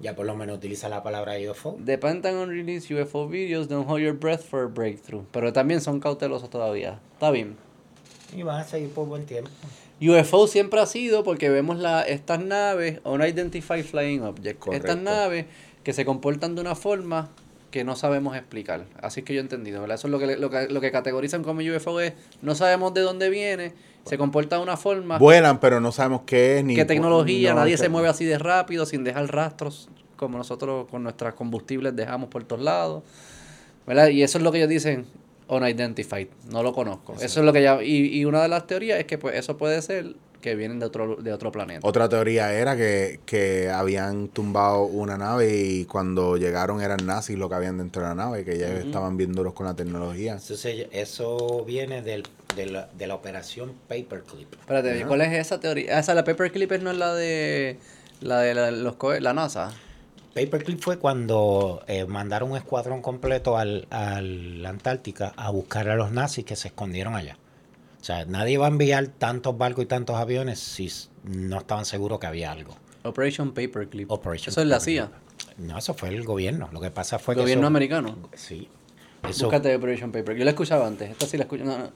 Ya 0.00 0.14
por 0.14 0.26
lo 0.26 0.36
menos 0.36 0.58
utiliza 0.58 0.88
la 0.88 1.02
palabra 1.02 1.34
UFO. 1.50 1.76
The 1.84 1.98
Pentagon 1.98 2.48
release 2.48 2.92
UFO 2.92 3.28
videos, 3.28 3.68
don't 3.68 3.88
hold 3.88 4.00
your 4.00 4.14
breath 4.14 4.42
for 4.42 4.62
a 4.62 4.66
breakthrough. 4.66 5.24
Pero 5.32 5.52
también 5.52 5.80
son 5.80 5.98
cautelosos 5.98 6.50
todavía. 6.50 7.00
Está 7.14 7.30
bien. 7.30 7.56
Y 8.36 8.42
van 8.42 8.60
a 8.60 8.64
seguir 8.64 8.90
por 8.90 9.06
buen 9.06 9.26
tiempo. 9.26 9.50
UFO 10.00 10.46
siempre 10.46 10.80
ha 10.80 10.86
sido 10.86 11.24
porque 11.24 11.50
vemos 11.50 11.78
la, 11.78 12.02
estas 12.02 12.40
naves, 12.40 13.00
Unidentified 13.04 13.84
Flying 13.84 14.22
Object. 14.22 14.60
Correcto. 14.60 14.86
Estas 14.86 15.02
naves 15.02 15.46
que 15.82 15.92
se 15.92 16.04
comportan 16.04 16.54
de 16.54 16.60
una 16.60 16.76
forma 16.76 17.30
que 17.70 17.84
no 17.84 17.96
sabemos 17.96 18.36
explicar. 18.36 18.86
Así 19.02 19.20
es 19.20 19.26
que 19.26 19.34
yo 19.34 19.40
he 19.40 19.42
entendido, 19.42 19.80
¿verdad? 19.80 19.96
Eso 19.96 20.06
es 20.06 20.12
lo 20.12 20.18
que, 20.18 20.36
lo 20.36 20.50
que, 20.50 20.68
lo 20.68 20.80
que 20.80 20.90
categorizan 20.90 21.42
como 21.42 21.60
UFO 21.60 22.00
es, 22.00 22.14
no 22.40 22.54
sabemos 22.54 22.94
de 22.94 23.00
dónde 23.00 23.28
viene, 23.30 23.72
se 24.08 24.18
comporta 24.18 24.56
de 24.56 24.62
una 24.62 24.76
forma, 24.76 25.18
Vuelan, 25.18 25.60
pero 25.60 25.80
no 25.80 25.92
sabemos 25.92 26.22
qué 26.26 26.58
es 26.58 26.64
ni 26.64 26.74
qué 26.74 26.84
tecnología, 26.84 27.50
no, 27.50 27.60
nadie 27.60 27.76
se 27.76 27.88
mueve 27.88 28.08
así 28.08 28.24
de 28.24 28.38
rápido, 28.38 28.86
sin 28.86 29.04
dejar 29.04 29.32
rastros, 29.32 29.88
como 30.16 30.38
nosotros 30.38 30.86
con 30.90 31.02
nuestros 31.02 31.34
combustibles 31.34 31.94
dejamos 31.94 32.28
por 32.28 32.44
todos 32.44 32.62
lados. 32.62 33.02
¿Verdad? 33.86 34.08
Y 34.08 34.22
eso 34.22 34.36
es 34.36 34.44
lo 34.44 34.52
que 34.52 34.58
ellos 34.58 34.68
dicen, 34.68 35.06
unidentified, 35.48 36.28
no 36.50 36.62
lo 36.62 36.74
conozco. 36.74 37.14
Eso 37.14 37.40
es 37.40 37.46
lo 37.46 37.52
que 37.52 37.62
ya, 37.62 37.82
y, 37.82 38.18
y 38.18 38.24
una 38.26 38.42
de 38.42 38.48
las 38.48 38.66
teorías 38.66 38.98
es 38.98 39.06
que 39.06 39.16
pues 39.16 39.34
eso 39.34 39.56
puede 39.56 39.80
ser 39.80 40.14
que 40.40 40.54
vienen 40.54 40.78
de 40.78 40.86
otro, 40.86 41.16
de 41.16 41.32
otro 41.32 41.50
planeta. 41.52 41.86
Otra 41.86 42.08
teoría 42.08 42.52
era 42.52 42.76
que, 42.76 43.20
que 43.26 43.70
habían 43.70 44.28
tumbado 44.28 44.82
una 44.82 45.16
nave 45.18 45.56
y 45.56 45.84
cuando 45.84 46.36
llegaron 46.36 46.80
eran 46.80 47.04
nazis 47.04 47.36
lo 47.36 47.48
que 47.48 47.54
habían 47.56 47.78
dentro 47.78 48.02
de 48.02 48.08
la 48.08 48.14
nave, 48.14 48.44
que 48.44 48.58
ya 48.58 48.68
estaban 48.68 49.16
viéndolos 49.16 49.52
con 49.52 49.66
la 49.66 49.74
tecnología. 49.74 50.32
Entonces, 50.32 50.86
eso 50.92 51.64
viene 51.64 52.02
del, 52.02 52.24
de, 52.54 52.66
la, 52.66 52.88
de 52.96 53.06
la 53.06 53.14
operación 53.14 53.74
Paperclip. 53.88 54.52
Espérate. 54.54 55.04
¿cuál 55.06 55.22
es 55.22 55.32
esa 55.32 55.60
teoría? 55.60 55.96
Ah, 55.96 56.00
Esa, 56.00 56.14
la 56.14 56.24
Paperclip 56.24 56.70
no 56.82 56.90
es 56.90 56.96
la 56.96 57.14
de 57.14 57.78
la 58.20 58.40
de 58.40 58.54
la, 58.54 58.70
los 58.70 58.96
la 59.20 59.32
NASA. 59.32 59.72
Paperclip 60.34 60.80
fue 60.80 60.98
cuando 60.98 61.82
eh, 61.88 62.04
mandaron 62.04 62.52
un 62.52 62.56
escuadrón 62.56 63.02
completo 63.02 63.56
al, 63.56 63.86
al 63.90 64.64
Antártica 64.64 65.32
a 65.36 65.50
buscar 65.50 65.88
a 65.88 65.96
los 65.96 66.12
nazis 66.12 66.44
que 66.44 66.54
se 66.54 66.68
escondieron 66.68 67.16
allá. 67.16 67.36
O 68.08 68.10
sea, 68.10 68.24
nadie 68.24 68.56
va 68.56 68.64
a 68.64 68.68
enviar 68.70 69.06
tantos 69.08 69.58
barcos 69.58 69.84
y 69.84 69.86
tantos 69.86 70.16
aviones 70.16 70.58
si 70.58 70.90
no 71.24 71.58
estaban 71.58 71.84
seguros 71.84 72.18
que 72.18 72.26
había 72.26 72.50
algo. 72.50 72.74
Operation 73.02 73.52
Paperclip. 73.52 74.10
Operation 74.10 74.50
Eso 74.50 74.62
es 74.62 74.66
la. 74.66 74.80
CIA. 74.80 75.10
No, 75.58 75.76
eso 75.76 75.92
fue 75.92 76.08
el 76.08 76.24
gobierno. 76.24 76.70
Lo 76.72 76.80
que 76.80 76.90
pasa 76.90 77.18
fue 77.18 77.34
El 77.34 77.36
que 77.36 77.42
gobierno 77.42 77.64
eso- 77.64 77.66
americano. 77.66 78.16
Sí. 78.32 78.66
Eso, 79.28 79.44
Búscate 79.44 79.76
Operation 79.76 80.10
Paperclip. 80.10 80.38
Yo 80.38 80.44
la 80.46 80.52
escuchaba 80.52 80.86
antes. 80.86 81.10
Esta 81.10 81.26
sí 81.26 81.36
la 81.36 81.42
escucho. 81.42 81.64
no, 81.64 81.76
no. 81.76 81.90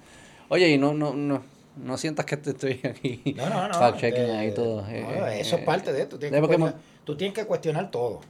Oye, 0.50 0.68
y 0.68 0.76
no, 0.76 0.92
no, 0.92 1.14
no, 1.14 1.42
no 1.82 1.96
sientas 1.96 2.26
que 2.26 2.36
te 2.36 2.50
estoy 2.50 2.78
aquí. 2.84 3.32
No, 3.34 3.48
no, 3.48 3.68
no. 3.68 3.72
Fact 3.72 3.98
checking 4.00 4.22
eh, 4.24 4.36
ahí 4.36 4.52
todo. 4.52 4.86
eh, 4.90 5.40
eso 5.40 5.56
eh, 5.56 5.60
es 5.60 5.64
parte 5.64 5.94
de 5.94 6.02
esto. 6.02 6.18
Tienes 6.18 6.42
que 6.42 6.46
porque 6.58 6.74
tú 7.04 7.16
tienes 7.16 7.34
que 7.34 7.46
cuestionar 7.46 7.90
todo. 7.90 8.20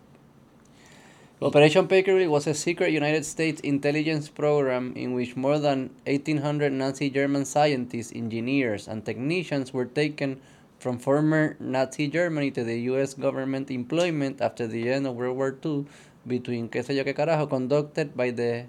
Operation 1.43 1.89
Paperwheel 1.89 2.29
was 2.31 2.47
a 2.47 2.55
secret 2.55 2.93
United 2.93 3.27
States 3.27 3.61
intelligence 3.63 4.29
program 4.29 4.93
in 4.95 5.13
which 5.13 5.35
more 5.35 5.59
than 5.59 5.91
1,800 6.07 6.73
Nazi 6.73 7.11
German 7.11 7.45
scientists, 7.45 8.13
engineers, 8.15 8.87
and 8.87 9.05
technicians 9.05 9.73
were 9.73 9.85
taken 9.85 10.41
from 10.79 11.01
former 11.01 11.57
Nazi 11.59 12.07
Germany 12.07 12.53
to 12.53 12.63
the 12.63 12.79
U.S. 12.95 13.15
government 13.15 13.73
employment 13.73 14.41
after 14.41 14.69
the 14.69 14.89
end 14.89 15.05
of 15.05 15.17
World 15.17 15.37
War 15.37 15.59
II 15.65 15.87
between 16.29 16.69
qué 16.69 16.85
sé 16.87 16.95
yo 16.95 17.03
qué 17.03 17.13
carajo, 17.13 17.49
conducted 17.49 18.17
by 18.17 18.31
the 18.31 18.67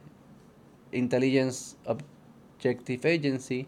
Intelligence 0.91 1.75
Objective 1.85 3.05
Agency. 3.05 3.67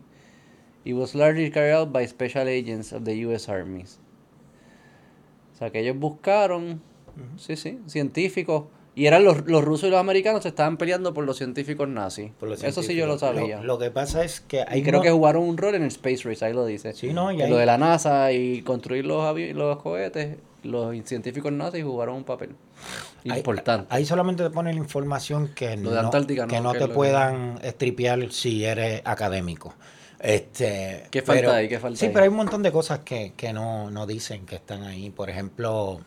It 0.84 0.94
was 0.94 1.14
largely 1.14 1.52
carried 1.52 1.74
out 1.74 1.94
by 1.94 2.08
special 2.08 2.48
agents 2.48 2.92
of 2.92 3.06
the 3.06 3.14
U.S. 3.30 3.50
armies. 3.50 4.00
O 5.54 5.60
sea, 5.60 5.70
que 5.70 5.82
ellos 5.82 5.96
buscaron, 5.96 6.82
sí, 7.38 7.56
sí, 7.56 7.80
científicos. 7.86 8.66
Y 8.98 9.08
eran 9.08 9.26
los, 9.26 9.46
los 9.46 9.64
rusos 9.64 9.90
y 9.90 9.92
los 9.92 10.00
americanos 10.00 10.44
se 10.44 10.50
estaban 10.50 10.78
peleando 10.78 11.14
por 11.14 11.26
los 11.26 11.38
científicos 11.38 11.88
nazis. 11.90 12.32
Por 12.40 12.48
los 12.48 12.64
Eso 12.64 12.82
sí 12.82 12.96
yo 12.96 13.06
lo 13.06 13.20
sabía. 13.20 13.62
Lo, 13.62 13.78
que 13.78 13.92
pasa 13.92 14.24
es 14.24 14.40
que 14.40 14.64
hay 14.66 14.80
y 14.80 14.84
creo 14.84 15.02
que 15.02 15.12
jugaron 15.12 15.44
un 15.44 15.58
rol 15.58 15.76
en 15.76 15.82
el 15.82 15.90
Space 15.90 16.22
Race, 16.24 16.46
ahí 16.46 16.54
lo 16.54 16.66
dice. 16.66 16.94
Sí, 16.94 17.12
no, 17.12 17.30
y 17.32 17.38
Que 17.38 17.48
Lo 17.48 17.58
de 17.58 17.66
la 17.66 17.78
NASA 17.78 18.32
y 18.32 18.62
construir 18.62 19.06
los, 19.06 19.38
los 19.54 19.82
cohetes, 19.82 20.38
los 20.64 20.96
científicos 21.06 21.52
nazis 21.52 21.84
jugaron 21.84 22.16
un 22.16 22.24
papel 22.24 22.52
importante. 23.26 23.88
Ahí 23.90 24.06
solamente 24.06 24.44
te 24.44 24.50
pone 24.50 24.72
la 24.74 24.80
información 24.80 25.50
que 25.50 25.76
Lo 25.76 25.84
no, 25.84 25.92
de 25.92 26.00
Antártica, 26.00 26.48
que 26.48 26.56
no, 26.58 26.64
no 26.64 26.74
que 26.74 26.80
te 26.80 26.88
puedan 26.88 27.60
estripear 27.64 28.32
si 28.32 28.64
eres 28.64 29.02
académico. 29.04 29.74
Este, 30.20 31.04
¿Qué 31.12 31.22
falta 31.22 31.42
pero- 31.42 31.52
ahí? 31.54 31.68
¿Qué 31.68 31.80
falta 31.80 32.00
sí, 32.00 32.06
ahí? 32.06 32.12
pero 32.14 32.24
hay 32.24 32.30
un 32.30 32.38
montón 32.38 32.64
de 32.64 32.72
cosas 32.72 33.00
que, 33.00 33.34
que 33.36 33.52
no, 33.52 33.92
no 33.92 34.08
dicen 34.08 34.46
que 34.46 34.56
están 34.56 34.84
ahí. 34.84 35.10
Por 35.10 35.30
ejemplo, 35.30 36.00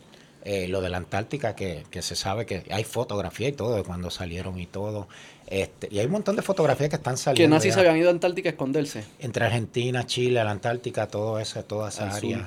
eh, 0.45 0.68
lo 0.68 0.80
de 0.80 0.89
la 0.89 0.97
Antártica, 0.99 1.55
que, 1.57 1.84
que 1.91 2.01
se 2.03 2.14
sabe 2.16 2.47
que 2.47 2.64
hay 2.70 2.84
fotografía 2.84 3.49
y 3.49 3.53
todo 3.53 3.74
de 3.76 3.82
cuando 3.82 4.11
salieron 4.11 4.59
y 4.59 4.66
todo. 4.66 5.09
Este, 5.47 5.89
y 5.91 5.99
hay 5.99 6.07
un 6.07 6.12
montón 6.12 6.36
de 6.36 6.43
fotografías 6.43 6.91
que 6.91 6.97
están 6.97 7.14
que 7.14 7.20
saliendo. 7.20 7.57
nazis 7.57 7.70
ya. 7.70 7.74
se 7.74 7.80
habían 7.80 7.97
ido 7.97 8.09
a 8.09 8.12
Antártica 8.12 8.49
a 8.51 8.53
esconderse. 8.53 9.05
entre 9.18 9.45
Argentina, 9.47 10.07
Chile, 10.07 10.43
la 10.45 10.51
Antártica, 10.51 11.09
todo 11.09 11.39
eso, 11.39 11.64
toda 11.64 11.89
esa 11.89 12.05
Al 12.11 12.16
área. 12.16 12.36
sur. 12.39 12.47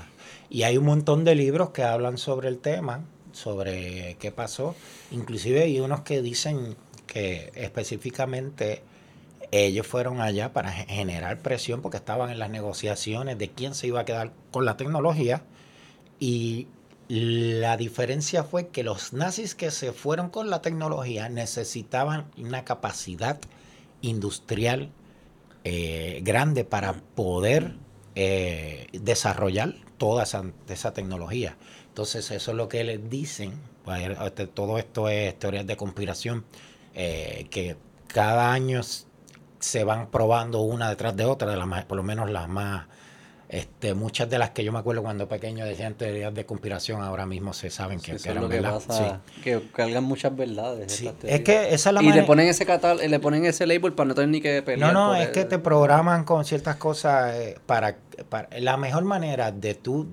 Y 0.50 0.64
hay 0.64 0.78
un 0.78 0.86
montón 0.86 1.24
de 1.24 1.34
libros 1.36 1.70
que 1.72 1.84
hablan 1.84 2.18
sobre 2.18 2.48
el 2.50 2.58
tema, 2.60 3.02
sobre 3.32 4.18
qué 4.20 4.32
pasó. 4.32 4.76
Inclusive 5.12 5.64
hay 5.64 5.80
unos 5.80 6.02
que 6.02 6.22
dicen 6.22 6.76
que 7.08 7.52
específicamente 7.56 8.82
ellos 9.52 9.86
fueron 9.88 10.22
allá 10.22 10.54
para 10.54 10.72
ge- 10.72 10.86
generar 10.88 11.40
presión 11.40 11.82
porque 11.82 11.98
estaban 11.98 12.30
en 12.30 12.40
las 12.40 12.50
negociaciones 12.50 13.38
de 13.38 13.50
quién 13.50 13.74
se 13.76 13.88
iba 13.88 14.00
a 14.02 14.06
quedar 14.06 14.32
con 14.52 14.64
la 14.66 14.78
tecnología. 14.78 15.42
Y 16.20 16.68
la 17.12 17.76
diferencia 17.76 18.46
fue 18.46 18.70
que 18.70 18.84
los 18.84 19.12
nazis 19.12 19.54
que 19.54 19.70
se 19.70 19.92
fueron 19.92 20.30
con 20.30 20.50
la 20.50 20.62
tecnología 20.62 21.28
necesitaban 21.28 22.32
una 22.38 22.64
capacidad 22.64 23.38
industrial 24.00 24.92
eh, 25.66 26.22
grande 26.24 26.64
para 26.64 26.94
poder 26.94 27.76
eh, 28.16 28.88
desarrollar 28.94 29.76
toda 29.98 30.24
esa, 30.24 30.94
tecnología. 30.94 31.58
Entonces 31.90 32.32
eso 32.32 32.52
es 32.52 32.58
lo 32.58 32.70
que 32.70 32.86
les 32.86 33.10
dicen. 33.10 33.60
pues, 33.84 34.18
este, 34.26 34.48
Todo 34.48 34.78
esto 34.78 35.10
es 35.10 35.38
teorías 35.38 35.68
de 35.68 35.76
conspiración, 35.76 36.46
eh, 36.94 37.46
que 37.52 37.76
cada 38.08 38.54
año 38.54 38.80
se 39.60 39.84
van 39.84 40.10
probando 40.12 40.62
una 40.62 40.90
detrás 40.90 41.18
de 41.18 41.26
otra, 41.26 41.52
de 41.52 41.58
las 41.58 41.86
por 41.86 41.98
lo 41.98 42.04
menos 42.04 42.32
las 42.32 42.48
más... 42.48 42.88
Este, 43.54 43.94
muchas 43.94 44.30
de 44.30 44.40
las 44.40 44.52
que 44.52 44.64
yo 44.64 44.72
me 44.72 44.80
acuerdo 44.80 45.04
cuando 45.04 45.28
pequeño 45.28 45.66
decían 45.66 45.96
teorías 45.96 46.34
de 46.34 46.46
conspiración, 46.46 47.02
ahora 47.02 47.26
mismo 47.26 47.52
se 47.52 47.70
saben 47.70 48.00
que, 48.00 48.18
Sí, 48.18 48.24
que 48.24 48.30
eran 48.32 48.44
lo 48.44 48.50
que 48.50 48.62
verdad. 48.62 48.82
pasa, 48.88 49.22
que 49.44 49.62
cargan 49.74 50.06
muchas 50.06 50.34
verdades. 50.34 50.90
Sí. 50.90 51.08
Sí, 51.22 51.28
Es 51.28 51.42
que 51.42 51.74
esa 51.74 51.90
es 51.90 51.94
la 51.96 52.02
y 52.02 52.14
le 52.14 52.24
ponen 52.24 52.48
ese 52.48 52.66
catal 52.66 53.00
le 53.06 53.20
ponen 53.20 53.44
ese 53.44 53.68
label 53.68 53.92
para 53.92 54.08
no 54.08 54.16
tener 54.16 54.30
ni 54.30 54.40
que 54.40 54.62
pelear. 54.62 54.94
No, 54.94 55.08
no, 55.08 55.16
es 55.16 55.28
el- 55.28 55.34
que 55.34 55.44
te 55.44 55.60
programan 55.60 56.24
con 56.24 56.46
ciertas 56.46 56.78
cosas 56.78 57.36
eh, 57.36 57.58
para, 57.66 57.98
para... 58.30 58.48
La 58.58 58.78
mejor 58.78 59.04
manera 59.04 59.52
de 59.52 59.76
tú 59.76 60.08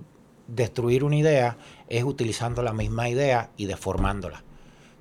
destruir 0.48 1.04
una 1.04 1.14
idea 1.14 1.56
es 1.88 2.02
utilizando 2.02 2.62
la 2.64 2.72
misma 2.72 3.08
idea 3.08 3.50
y 3.56 3.66
deformándola. 3.66 4.42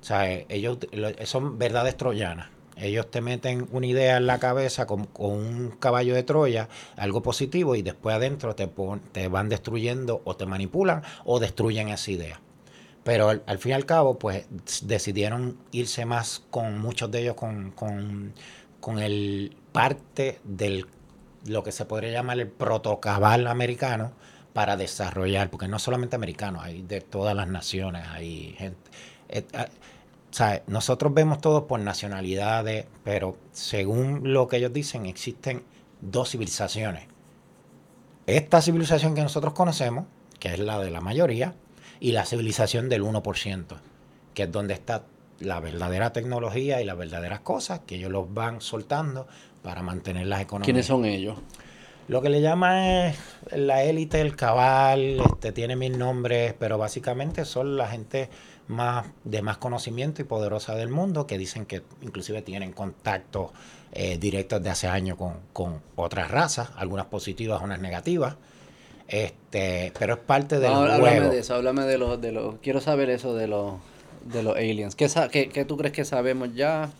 O 0.00 0.04
sea, 0.04 0.30
eh, 0.30 0.46
ellos 0.48 0.78
lo- 0.92 1.10
son 1.26 1.58
verdades 1.58 1.96
troyanas. 1.96 2.50
Ellos 2.80 3.10
te 3.10 3.20
meten 3.20 3.68
una 3.72 3.86
idea 3.86 4.16
en 4.16 4.26
la 4.26 4.38
cabeza 4.38 4.86
con, 4.86 5.04
con 5.06 5.30
un 5.32 5.70
caballo 5.78 6.14
de 6.14 6.22
Troya, 6.22 6.68
algo 6.96 7.22
positivo, 7.22 7.74
y 7.76 7.82
después 7.82 8.14
adentro 8.16 8.54
te, 8.54 8.68
pon- 8.68 9.00
te 9.12 9.28
van 9.28 9.48
destruyendo 9.48 10.22
o 10.24 10.36
te 10.36 10.46
manipulan 10.46 11.02
o 11.24 11.38
destruyen 11.40 11.88
esa 11.88 12.10
idea. 12.10 12.40
Pero 13.04 13.28
al, 13.30 13.42
al 13.46 13.58
fin 13.58 13.70
y 13.70 13.74
al 13.74 13.86
cabo, 13.86 14.18
pues 14.18 14.46
decidieron 14.82 15.56
irse 15.72 16.04
más 16.04 16.42
con 16.50 16.78
muchos 16.78 17.10
de 17.10 17.20
ellos 17.22 17.34
con, 17.36 17.70
con, 17.72 18.34
con 18.80 18.98
el 18.98 19.56
parte 19.72 20.40
del 20.44 20.86
lo 21.46 21.62
que 21.62 21.72
se 21.72 21.84
podría 21.84 22.10
llamar 22.12 22.38
el 22.40 22.48
protocabal 22.48 23.46
americano 23.46 24.12
para 24.52 24.76
desarrollar, 24.76 25.50
porque 25.50 25.68
no 25.68 25.78
solamente 25.78 26.16
americanos, 26.16 26.64
hay 26.64 26.82
de 26.82 27.00
todas 27.00 27.34
las 27.34 27.48
naciones, 27.48 28.06
hay 28.08 28.54
gente. 28.58 28.90
eh, 29.28 29.44
ah, 29.54 29.68
o 30.30 30.34
sea, 30.34 30.62
nosotros 30.66 31.14
vemos 31.14 31.40
todo 31.40 31.66
por 31.66 31.80
nacionalidades, 31.80 32.86
pero 33.02 33.36
según 33.52 34.32
lo 34.32 34.46
que 34.46 34.58
ellos 34.58 34.72
dicen, 34.72 35.06
existen 35.06 35.62
dos 36.00 36.30
civilizaciones. 36.30 37.04
Esta 38.26 38.60
civilización 38.60 39.14
que 39.14 39.22
nosotros 39.22 39.54
conocemos, 39.54 40.04
que 40.38 40.52
es 40.52 40.58
la 40.58 40.78
de 40.78 40.90
la 40.90 41.00
mayoría, 41.00 41.54
y 41.98 42.12
la 42.12 42.26
civilización 42.26 42.88
del 42.88 43.02
1%, 43.02 43.64
que 44.34 44.42
es 44.42 44.52
donde 44.52 44.74
está 44.74 45.04
la 45.40 45.60
verdadera 45.60 46.12
tecnología 46.12 46.80
y 46.82 46.84
las 46.84 46.98
verdaderas 46.98 47.40
cosas 47.40 47.80
que 47.86 47.96
ellos 47.96 48.10
los 48.10 48.32
van 48.32 48.60
soltando 48.60 49.26
para 49.62 49.82
mantener 49.82 50.26
las 50.26 50.42
economías. 50.42 50.66
¿Quiénes 50.66 50.86
son 50.86 51.04
ellos? 51.04 51.38
Lo 52.08 52.22
que 52.22 52.30
le 52.30 52.40
llama 52.40 53.08
es 53.08 53.18
la 53.52 53.82
élite, 53.82 54.20
el 54.20 54.34
cabal, 54.34 55.20
este, 55.20 55.52
tiene 55.52 55.76
mil 55.76 55.98
nombres, 55.98 56.54
pero 56.58 56.78
básicamente 56.78 57.44
son 57.44 57.76
la 57.76 57.88
gente 57.88 58.30
más 58.68 59.06
de 59.24 59.42
más 59.42 59.56
conocimiento 59.58 60.22
y 60.22 60.24
poderosa 60.24 60.74
del 60.74 60.88
mundo 60.90 61.26
que 61.26 61.38
dicen 61.38 61.66
que 61.66 61.82
inclusive 62.02 62.42
tienen 62.42 62.72
contacto 62.72 63.52
eh, 63.92 64.18
directos 64.18 64.62
de 64.62 64.70
hace 64.70 64.86
años 64.88 65.16
con, 65.16 65.34
con 65.52 65.80
otras 65.96 66.30
razas, 66.30 66.70
algunas 66.76 67.06
positivas, 67.06 67.60
unas 67.62 67.80
negativas. 67.80 68.36
Este, 69.08 69.92
pero 69.98 70.14
es 70.14 70.20
parte 70.20 70.58
del 70.58 70.70
No, 70.70 70.80
háblame 70.82 71.00
juego. 71.00 71.30
de 71.30 71.38
eso, 71.38 71.54
háblame 71.54 71.84
de 71.84 71.96
los, 71.98 72.20
de 72.20 72.32
los, 72.32 72.56
quiero 72.62 72.80
saber 72.80 73.08
eso 73.08 73.34
de 73.34 73.46
los, 73.48 73.74
de 74.30 74.42
los 74.42 74.54
aliens. 74.56 74.94
¿Qué, 74.94 75.08
qué, 75.32 75.48
qué 75.48 75.64
tú 75.64 75.76
crees 75.78 75.94
que 75.94 76.04
sabemos 76.04 76.54
ya? 76.54 76.90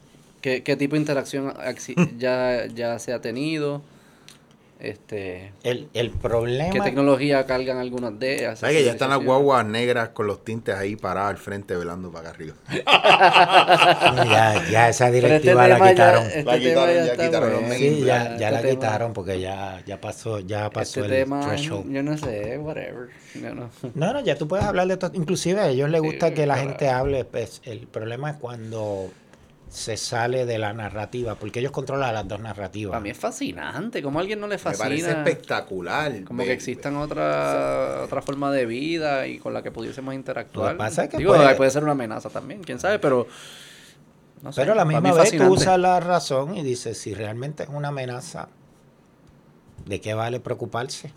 ¿Qué, 0.41 0.62
qué 0.62 0.77
tipo 0.77 0.95
de 0.95 1.01
interacción 1.01 1.53
ya, 2.19 2.66
ya 2.66 2.99
se 2.99 3.12
ha 3.12 3.21
tenido? 3.21 3.83
Este, 4.81 5.53
El, 5.64 5.89
el 5.93 6.11
problema 6.11 6.70
¿Qué 6.72 6.81
tecnología 6.81 7.45
cargan 7.47 7.79
algunas 7.79 8.16
de 8.18 8.37
ellas? 8.37 8.61
¿Sabes 8.61 8.76
que 8.76 8.85
ya 8.85 8.93
están 8.93 9.11
las 9.11 9.18
guaguas 9.24 9.66
negras 9.66 10.11
con 10.11 10.29
los 10.29 10.45
tintes 10.45 10.76
ahí 10.76 10.95
paradas 10.95 11.31
al 11.31 11.37
frente 11.39 11.74
velando 11.76 12.12
para 12.12 12.29
acá 12.29 12.37
arriba? 12.37 12.55
ya, 14.24 14.62
ya 14.70 14.89
esa 14.89 15.07
este 15.09 15.20
directiva 15.20 15.66
la 15.68 15.74
tema 15.74 15.87
ya- 15.87 15.93
quitaron. 15.93 16.26
este 16.26 16.45
La 16.45 16.59
quitaron, 16.59 16.95
ya 16.95 17.05
está 17.07 17.24
quitaron 17.26 17.53
los 17.53 17.74
Sí, 17.74 18.03
ya, 18.05 18.22
este 18.24 18.39
ya 18.39 18.51
la 18.51 18.61
tema- 18.61 18.70
quitaron 18.70 19.12
porque 19.12 19.41
ya, 19.41 19.83
ya 19.87 20.01
pasó, 20.01 20.41
ya 20.41 20.70
pasó 20.70 21.01
Este 21.01 21.16
el 21.18 21.24
tema, 21.24 21.41
threshold. 21.47 21.91
yo 21.93 22.03
no 22.03 22.16
sé, 22.16 22.59
whatever. 22.59 23.09
Yo 23.35 23.55
no. 23.55 23.70
No, 23.95 24.12
no, 24.12 24.20
ya 24.20 24.37
tú 24.37 24.49
puedes 24.49 24.64
hablar 24.64 24.87
de 24.87 24.97
todo. 24.97 25.11
Inclusive 25.14 25.61
a 25.61 25.68
ellos 25.68 25.91
les 25.91 26.01
gusta 26.01 26.29
Sí, 26.29 26.35
que 26.35 26.47
la 26.47 26.55
claro. 26.55 26.68
gente 26.68 26.89
hable. 26.89 27.24
pues, 27.24 27.61
el 27.64 27.87
problema 27.87 28.31
es 28.31 28.37
cuando 28.37 29.11
se 29.69 29.97
sale 29.97 30.47
de 30.47 30.59
la 30.59 30.73
narrativa, 30.73 31.35
porque 31.35 31.61
ellos 31.61 31.73
controlan 31.73 32.14
las 32.14 32.27
dos 32.27 32.41
narrativas. 32.41 32.93
Para 32.93 33.01
mí 33.03 33.11
es 33.11 33.19
fascinante, 33.19 34.03
como 34.03 34.19
a 34.19 34.23
alguien 34.23 34.41
no 34.41 34.47
le 34.47 34.57
Me 34.57 34.62
parece 34.62 34.83
fascina. 34.83 35.11
espectacular. 35.11 36.25
Como 36.25 36.43
que 36.45 36.53
existan 36.53 36.97
otra 36.97 38.01
otra 38.05 38.23
forma 38.23 38.51
de 38.51 38.64
vida 38.66 39.27
y 39.27 39.39
con 39.39 39.53
la 39.53 39.62
que 39.62 39.71
pudiésemos 39.71 40.14
interactuar. 40.14 40.73
Lo 40.73 40.73
que 40.73 40.79
pasa 40.79 41.05
es 41.05 41.11
que 41.11 41.19
Digo, 41.19 41.35
puede- 41.35 41.55
puede 41.55 41.71
ser 41.71 41.83
una 41.83 41.93
amenaza 41.93 42.31
también, 42.31 42.62
quién 42.62 42.79
sabe, 42.81 42.99
pero. 42.99 43.27
no 44.43 44.53
sé, 44.53 44.61
Pero 44.62 44.73
a 44.73 44.77
la 44.77 44.85
misma 44.85 45.01
mí 45.01 45.09
vez 45.09 45.16
tú 45.16 45.23
fascinante. 45.25 45.53
usas 45.55 45.79
la 45.79 46.01
razón 46.01 46.57
y 46.57 46.62
dices, 46.62 46.97
si 46.99 47.12
realmente 47.12 47.64
es 47.64 47.69
una 47.69 47.89
amenaza, 47.89 48.49
¿de 49.85 50.01
qué 50.01 50.14
vale 50.14 50.41
preocuparse? 50.41 51.12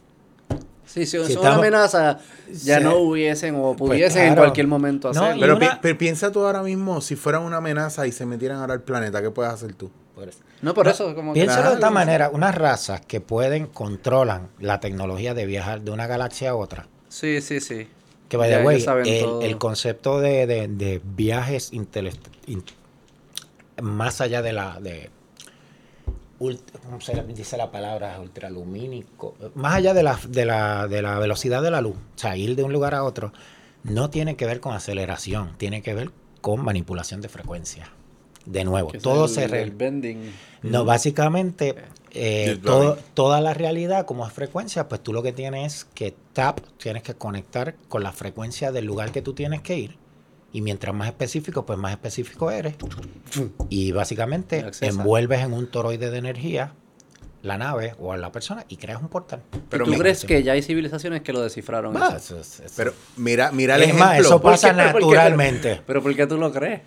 Sí, 0.93 1.05
si, 1.05 1.11
si 1.11 1.17
son 1.17 1.21
una 1.21 1.31
estamos- 1.33 1.57
amenaza, 1.59 2.19
ya 2.51 2.77
Sí. 2.79 2.83
no 2.83 2.97
hubiesen 2.97 3.55
o 3.57 3.75
pudiesen 3.75 4.23
en 4.23 4.27
claro. 4.29 4.41
cualquier 4.41 4.67
momento 4.67 5.09
hacerlo. 5.09 5.37
Pero, 5.39 5.55
una- 5.55 5.71
pi- 5.71 5.77
pero 5.81 5.97
piensa 5.97 6.31
tú 6.31 6.45
ahora 6.45 6.61
mismo, 6.63 6.99
si 6.99 7.15
fueran 7.15 7.43
una 7.43 7.57
amenaza 7.57 8.05
y 8.07 8.11
se 8.11 8.25
metieran 8.25 8.59
ahora 8.59 8.73
al 8.73 8.81
planeta, 8.81 9.21
¿qué 9.21 9.31
puedes 9.31 9.53
hacer 9.53 9.73
tú? 9.73 9.89
Por 10.15 10.27
eso. 10.27 10.39
No, 10.61 10.73
por 10.73 10.85
No, 10.85 10.91
eso, 10.91 11.15
como 11.15 11.33
que- 11.33 11.39
Piénsalo 11.39 11.69
de 11.69 11.75
esta 11.75 11.89
manera, 11.89 12.29
unas 12.29 12.53
razas 12.55 12.99
que 13.01 13.21
pueden, 13.21 13.67
controlan 13.67 14.49
la 14.59 14.79
tecnología 14.81 15.33
de 15.33 15.45
viajar 15.45 15.81
de 15.81 15.91
una 15.91 16.07
galaxia 16.07 16.49
a 16.49 16.55
otra. 16.55 16.87
Sí, 17.07 17.39
sí, 17.41 17.61
sí. 17.61 17.87
Que 18.27 18.35
by 18.37 18.49
Ya 18.49 18.59
the 18.59 18.65
way, 18.65 18.85
el, 19.43 19.57
concepto 19.57 20.19
de, 20.19 20.45
de- 20.47 20.67
de 20.67 21.01
viajes 21.03 21.71
intelest- 21.73 22.19
in- 22.47 22.63
más 23.81 24.21
allá 24.21 24.41
de 24.41 24.53
la 24.53 24.79
de 24.79 25.09
ult- 26.41 26.79
¿cómo 26.83 26.99
se 27.01 27.21
dice 27.23 27.55
la 27.57 27.71
palabra 27.71 28.19
ultralumínico? 28.19 29.35
Más 29.55 29.75
allá 29.75 29.93
de 29.93 30.03
la, 30.03 30.19
de 30.27 30.45
la 30.45 30.87
de 30.87 31.01
la 31.01 31.19
velocidad 31.19 31.61
de 31.61 31.71
la 31.71 31.81
luz, 31.81 31.95
o 31.95 32.17
sea, 32.19 32.35
ir 32.37 32.55
de 32.55 32.63
un 32.63 32.73
lugar 32.73 32.93
a 32.95 33.03
otro, 33.03 33.31
no 33.83 34.09
tiene 34.09 34.35
que 34.35 34.45
ver 34.45 34.59
con 34.59 34.73
aceleración, 34.73 35.55
tiene 35.57 35.81
que 35.81 35.93
ver 35.93 36.11
con 36.41 36.63
manipulación 36.63 37.21
de 37.21 37.29
frecuencia. 37.29 37.89
De 38.45 38.63
nuevo, 38.63 38.89
Que 38.89 38.97
todo 38.97 39.25
el- 39.25 39.29
se... 39.31 39.47
re- 39.47 39.61
el 39.61 39.71
bending. 39.71 40.31
No, 40.63 40.83
básicamente, 40.83 41.75
eh, 42.11 42.57
todo- 42.63 42.83
learning. 42.95 43.03
toda 43.13 43.39
la 43.39 43.53
realidad, 43.53 44.07
como 44.07 44.25
es 44.25 44.33
frecuencia, 44.33 44.87
pues 44.89 45.01
tú 45.01 45.13
lo 45.13 45.21
que 45.21 45.31
tienes 45.31 45.73
es 45.75 45.85
que 45.93 46.15
tap, 46.33 46.59
tienes 46.81 47.03
que 47.03 47.13
conectar 47.13 47.75
con 47.87 48.01
la 48.01 48.11
frecuencia 48.11 48.71
del 48.71 48.85
lugar 48.85 49.11
que 49.11 49.21
tú 49.21 49.33
tienes 49.33 49.61
que 49.61 49.77
ir. 49.77 50.00
Y 50.53 50.61
mientras 50.61 50.93
más 50.93 51.07
específico, 51.07 51.65
pues 51.65 51.79
más 51.79 51.91
específico 51.91 52.51
eres. 52.51 52.75
Y 53.69 53.91
básicamente 53.93 54.59
Accesa. 54.59 54.85
envuelves 54.85 55.41
en 55.41 55.53
un 55.53 55.67
toroide 55.71 56.09
de 56.11 56.17
energía 56.17 56.73
la 57.41 57.57
nave 57.57 57.95
o 57.99 58.13
a 58.13 58.17
la 58.17 58.31
persona 58.31 58.65
y 58.67 58.77
creas 58.77 59.01
un 59.01 59.07
portal. 59.07 59.41
Pero 59.69 59.87
¿Y 59.87 59.91
tú 59.93 59.97
crees 59.97 60.25
que 60.25 60.43
ya 60.43 60.51
hay 60.51 60.61
civilizaciones 60.61 61.21
que 61.21 61.33
lo 61.33 61.41
descifraron? 61.41 61.95
Ah, 61.97 62.07
eso? 62.17 62.37
eso 62.37 62.39
es- 62.39 62.59
eso 62.59 62.73
Pero 62.77 62.93
mira, 63.17 63.51
mira 63.51 63.75
el 63.77 63.81
es 63.83 63.87
ejemplo. 63.87 64.05
más, 64.05 64.19
eso 64.19 64.41
¿Por 64.41 64.51
pasa 64.51 64.67
qué? 64.75 64.75
¿Por 64.91 65.01
qué? 65.01 65.05
naturalmente. 65.07 65.81
Pero 65.87 66.03
¿por 66.03 66.15
qué 66.15 66.27
tú 66.27 66.37
lo 66.37 66.51
crees? 66.51 66.81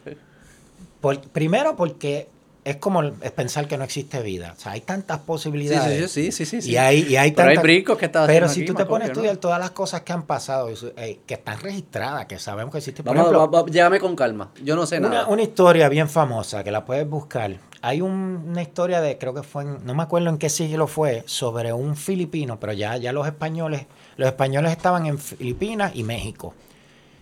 Por- 1.00 1.20
primero 1.20 1.74
porque 1.74 2.28
es 2.64 2.76
como 2.76 3.02
es 3.02 3.30
pensar 3.32 3.68
que 3.68 3.76
no 3.76 3.84
existe 3.84 4.22
vida. 4.22 4.54
O 4.56 4.60
sea, 4.60 4.72
hay 4.72 4.80
tantas 4.80 5.18
posibilidades. 5.20 6.10
sí, 6.10 6.30
sí, 6.30 6.32
sí, 6.32 6.46
sí, 6.46 6.62
sí. 6.62 6.70
Y 6.72 6.76
hay, 6.78 7.00
y 7.08 7.16
hay 7.16 7.32
Pero 7.32 7.50
hay 7.50 7.58
brincos 7.58 7.98
que 7.98 8.06
estás 8.06 8.26
Pero 8.26 8.48
si 8.48 8.60
aquí, 8.62 8.66
tú 8.68 8.74
te 8.74 8.86
pones 8.86 9.08
a 9.08 9.12
estudiar 9.12 9.36
todas 9.36 9.58
las 9.60 9.70
cosas 9.72 10.00
que 10.00 10.12
han 10.14 10.22
pasado, 10.22 10.70
eh, 10.96 11.20
que 11.26 11.34
están 11.34 11.60
registradas, 11.60 12.24
que 12.26 12.38
sabemos 12.38 12.72
que 12.72 12.78
existen. 12.78 13.04
Por 13.04 13.14
Vamos, 13.14 13.30
ejemplo, 13.30 13.50
va- 13.52 13.62
va- 13.62 13.68
llévame 13.70 14.00
con 14.00 14.16
calma. 14.16 14.50
Yo 14.62 14.76
no 14.76 14.86
sé 14.86 14.98
una, 14.98 15.08
nada. 15.10 15.26
una 15.26 15.42
historia 15.42 15.88
bien 15.90 16.08
famosa 16.08 16.64
que 16.64 16.70
la 16.70 16.84
puedes 16.86 17.06
buscar. 17.08 17.58
Hay 17.82 18.00
un- 18.00 18.46
una 18.48 18.62
historia 18.62 19.02
de, 19.02 19.18
creo 19.18 19.34
que 19.34 19.42
fue, 19.42 19.64
en- 19.64 19.84
no 19.84 19.94
me 19.94 20.02
acuerdo 20.02 20.30
en 20.30 20.38
qué 20.38 20.48
siglo 20.48 20.86
fue, 20.86 21.22
sobre 21.26 21.72
un 21.74 21.96
filipino, 21.96 22.58
pero 22.58 22.72
ya, 22.72 22.96
ya 22.96 23.12
los 23.12 23.26
españoles, 23.26 23.84
los 24.16 24.26
españoles 24.26 24.72
estaban 24.72 25.04
en 25.04 25.18
Filipinas 25.18 25.92
y 25.94 26.02
México. 26.02 26.54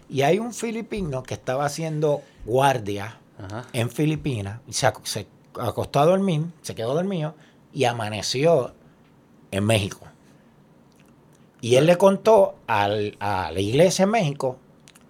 Y 0.08 0.22
hay 0.22 0.38
un 0.38 0.52
filipino 0.54 1.22
que 1.24 1.34
estaba 1.34 1.64
haciendo 1.64 2.22
guardia 2.44 3.16
En 3.72 3.90
Filipinas, 3.90 4.60
se, 4.70 4.92
se 5.04 5.26
acostó 5.60 6.00
a 6.00 6.06
dormir, 6.06 6.46
se 6.62 6.74
quedó 6.74 6.94
dormido 6.94 7.34
y 7.72 7.84
amaneció 7.84 8.74
en 9.50 9.64
México. 9.64 10.00
Y 11.60 11.76
él 11.76 11.86
le 11.86 11.96
contó 11.96 12.56
al- 12.66 13.16
a 13.20 13.50
la 13.52 13.60
iglesia 13.60 14.04
en 14.04 14.10
México 14.10 14.58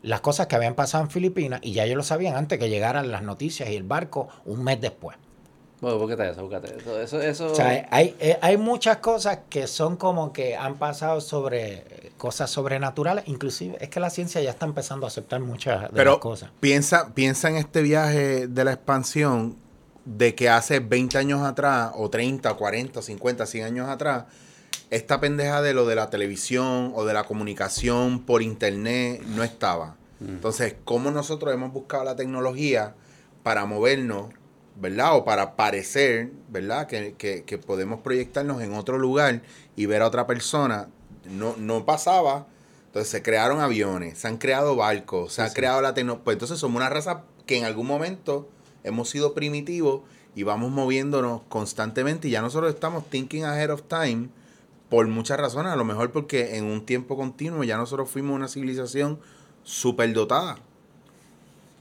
las 0.03 0.20
cosas 0.20 0.49
que 0.49 0.57
habían 0.57 0.74
pasado 0.74 1.05
en 1.05 1.11
Filipinas 1.11 1.61
y 1.62 1.72
ya 1.72 1.85
ellos 1.85 1.97
lo 1.97 2.03
sabían 2.03 2.37
antes 2.37 2.59
que 2.59 2.68
llegaran 2.68 3.11
las 3.11 3.22
noticias 3.22 3.70
y 3.70 3.76
el 3.76 3.85
barco 3.85 4.28
un 4.45 4.64
mes 4.64 4.80
después. 4.80 5.16
Bueno, 5.83 5.99
búscate 5.99 6.30
eso, 6.30 6.43
búscate 6.43 6.76
eso. 6.76 7.01
Eso, 7.01 7.20
eso... 7.20 7.47
O 7.51 7.55
sea, 7.57 7.89
hay, 7.91 8.14
eh, 8.20 8.39
hay 8.41 8.57
muchas 8.57 8.99
cosas 8.99 9.41
que 9.51 9.66
son 9.66 9.97
como 9.97 10.33
que 10.33 10.57
han 10.57 10.76
pasado 10.76 11.20
sobre 11.20 12.12
cosas 12.18 12.51
sobrenaturales, 12.51 13.24
inclusive 13.26 13.76
es 13.80 13.89
que 13.89 13.99
la 13.99 14.09
ciencia 14.09 14.41
ya 14.41 14.51
está 14.51 14.64
empezando 14.64 15.07
a 15.07 15.09
aceptar 15.09 15.41
muchas 15.41 15.83
de 15.83 15.89
Pero 15.93 16.12
las 16.12 16.20
cosas. 16.20 16.51
piensa, 16.61 17.12
piensa 17.14 17.49
en 17.49 17.57
este 17.57 17.83
viaje 17.83 18.47
de 18.47 18.64
la 18.64 18.74
expansión 18.74 19.57
de 20.05 20.37
que 20.37 20.49
hace 20.49 20.78
20 20.78 21.18
años 21.18 21.43
atrás, 21.43 21.91
o 21.97 22.09
30, 22.09 22.55
40, 22.55 23.03
50, 23.03 23.45
100 23.45 23.64
años 23.64 23.89
atrás, 23.89 24.26
esta 24.91 25.18
pendeja 25.18 25.62
de 25.62 25.74
lo 25.74 25.85
de 25.85 25.97
la 25.97 26.11
televisión 26.11 26.93
o 26.95 27.05
de 27.05 27.12
la 27.12 27.24
comunicación 27.24 28.20
por 28.20 28.43
internet 28.43 29.20
no 29.35 29.43
estaba. 29.43 29.97
Entonces, 30.20 30.76
¿cómo 30.85 31.11
nosotros 31.11 31.53
hemos 31.53 31.72
buscado 31.72 32.05
la 32.05 32.14
tecnología 32.14 32.95
para 33.43 33.64
movernos, 33.64 34.26
¿verdad? 34.76 35.16
O 35.16 35.24
para 35.24 35.56
parecer, 35.56 36.30
¿verdad? 36.48 36.86
Que, 36.86 37.14
que- 37.16 37.44
que 37.44 37.58
podemos 37.58 38.00
proyectarnos 38.00 38.62
en 38.62 38.74
otro 38.74 38.98
lugar 38.98 39.42
y 39.76 39.86
ver 39.86 40.02
a 40.02 40.06
otra 40.06 40.26
persona. 40.26 40.88
No, 41.30 41.54
no 41.56 41.84
pasaba. 41.84 42.46
Entonces 42.86 43.10
se 43.10 43.22
crearon 43.22 43.60
aviones, 43.60 44.18
se 44.18 44.28
han 44.28 44.36
creado 44.36 44.76
barcos, 44.76 45.32
se 45.34 45.42
ha 45.42 45.52
creado 45.52 45.80
la 45.80 45.94
tecnología. 45.94 46.24
Pues 46.24 46.34
entonces 46.34 46.58
somos 46.58 46.76
una 46.76 46.90
raza 46.90 47.24
que 47.46 47.56
en 47.58 47.64
algún 47.64 47.86
momento 47.86 48.48
hemos 48.84 49.08
sido 49.08 49.32
primitivos 49.34 50.02
y 50.34 50.42
vamos 50.42 50.70
moviéndonos 50.70 51.42
constantemente 51.48 52.28
y 52.28 52.32
ya 52.32 52.42
nosotros 52.42 52.72
estamos 52.74 53.08
thinking 53.08 53.44
ahead 53.44 53.70
of 53.70 53.82
time 53.88 54.28
por 54.90 55.06
muchas 55.08 55.38
razones. 55.40 55.72
A 55.72 55.76
lo 55.76 55.84
mejor 55.86 56.12
porque 56.12 56.56
en 56.58 56.64
un 56.66 56.84
tiempo 56.84 57.16
continuo 57.16 57.64
ya 57.64 57.78
nosotros 57.78 58.10
fuimos 58.10 58.34
una 58.36 58.48
civilización 58.48 59.18
súper 59.62 60.12
dotada. 60.12 60.58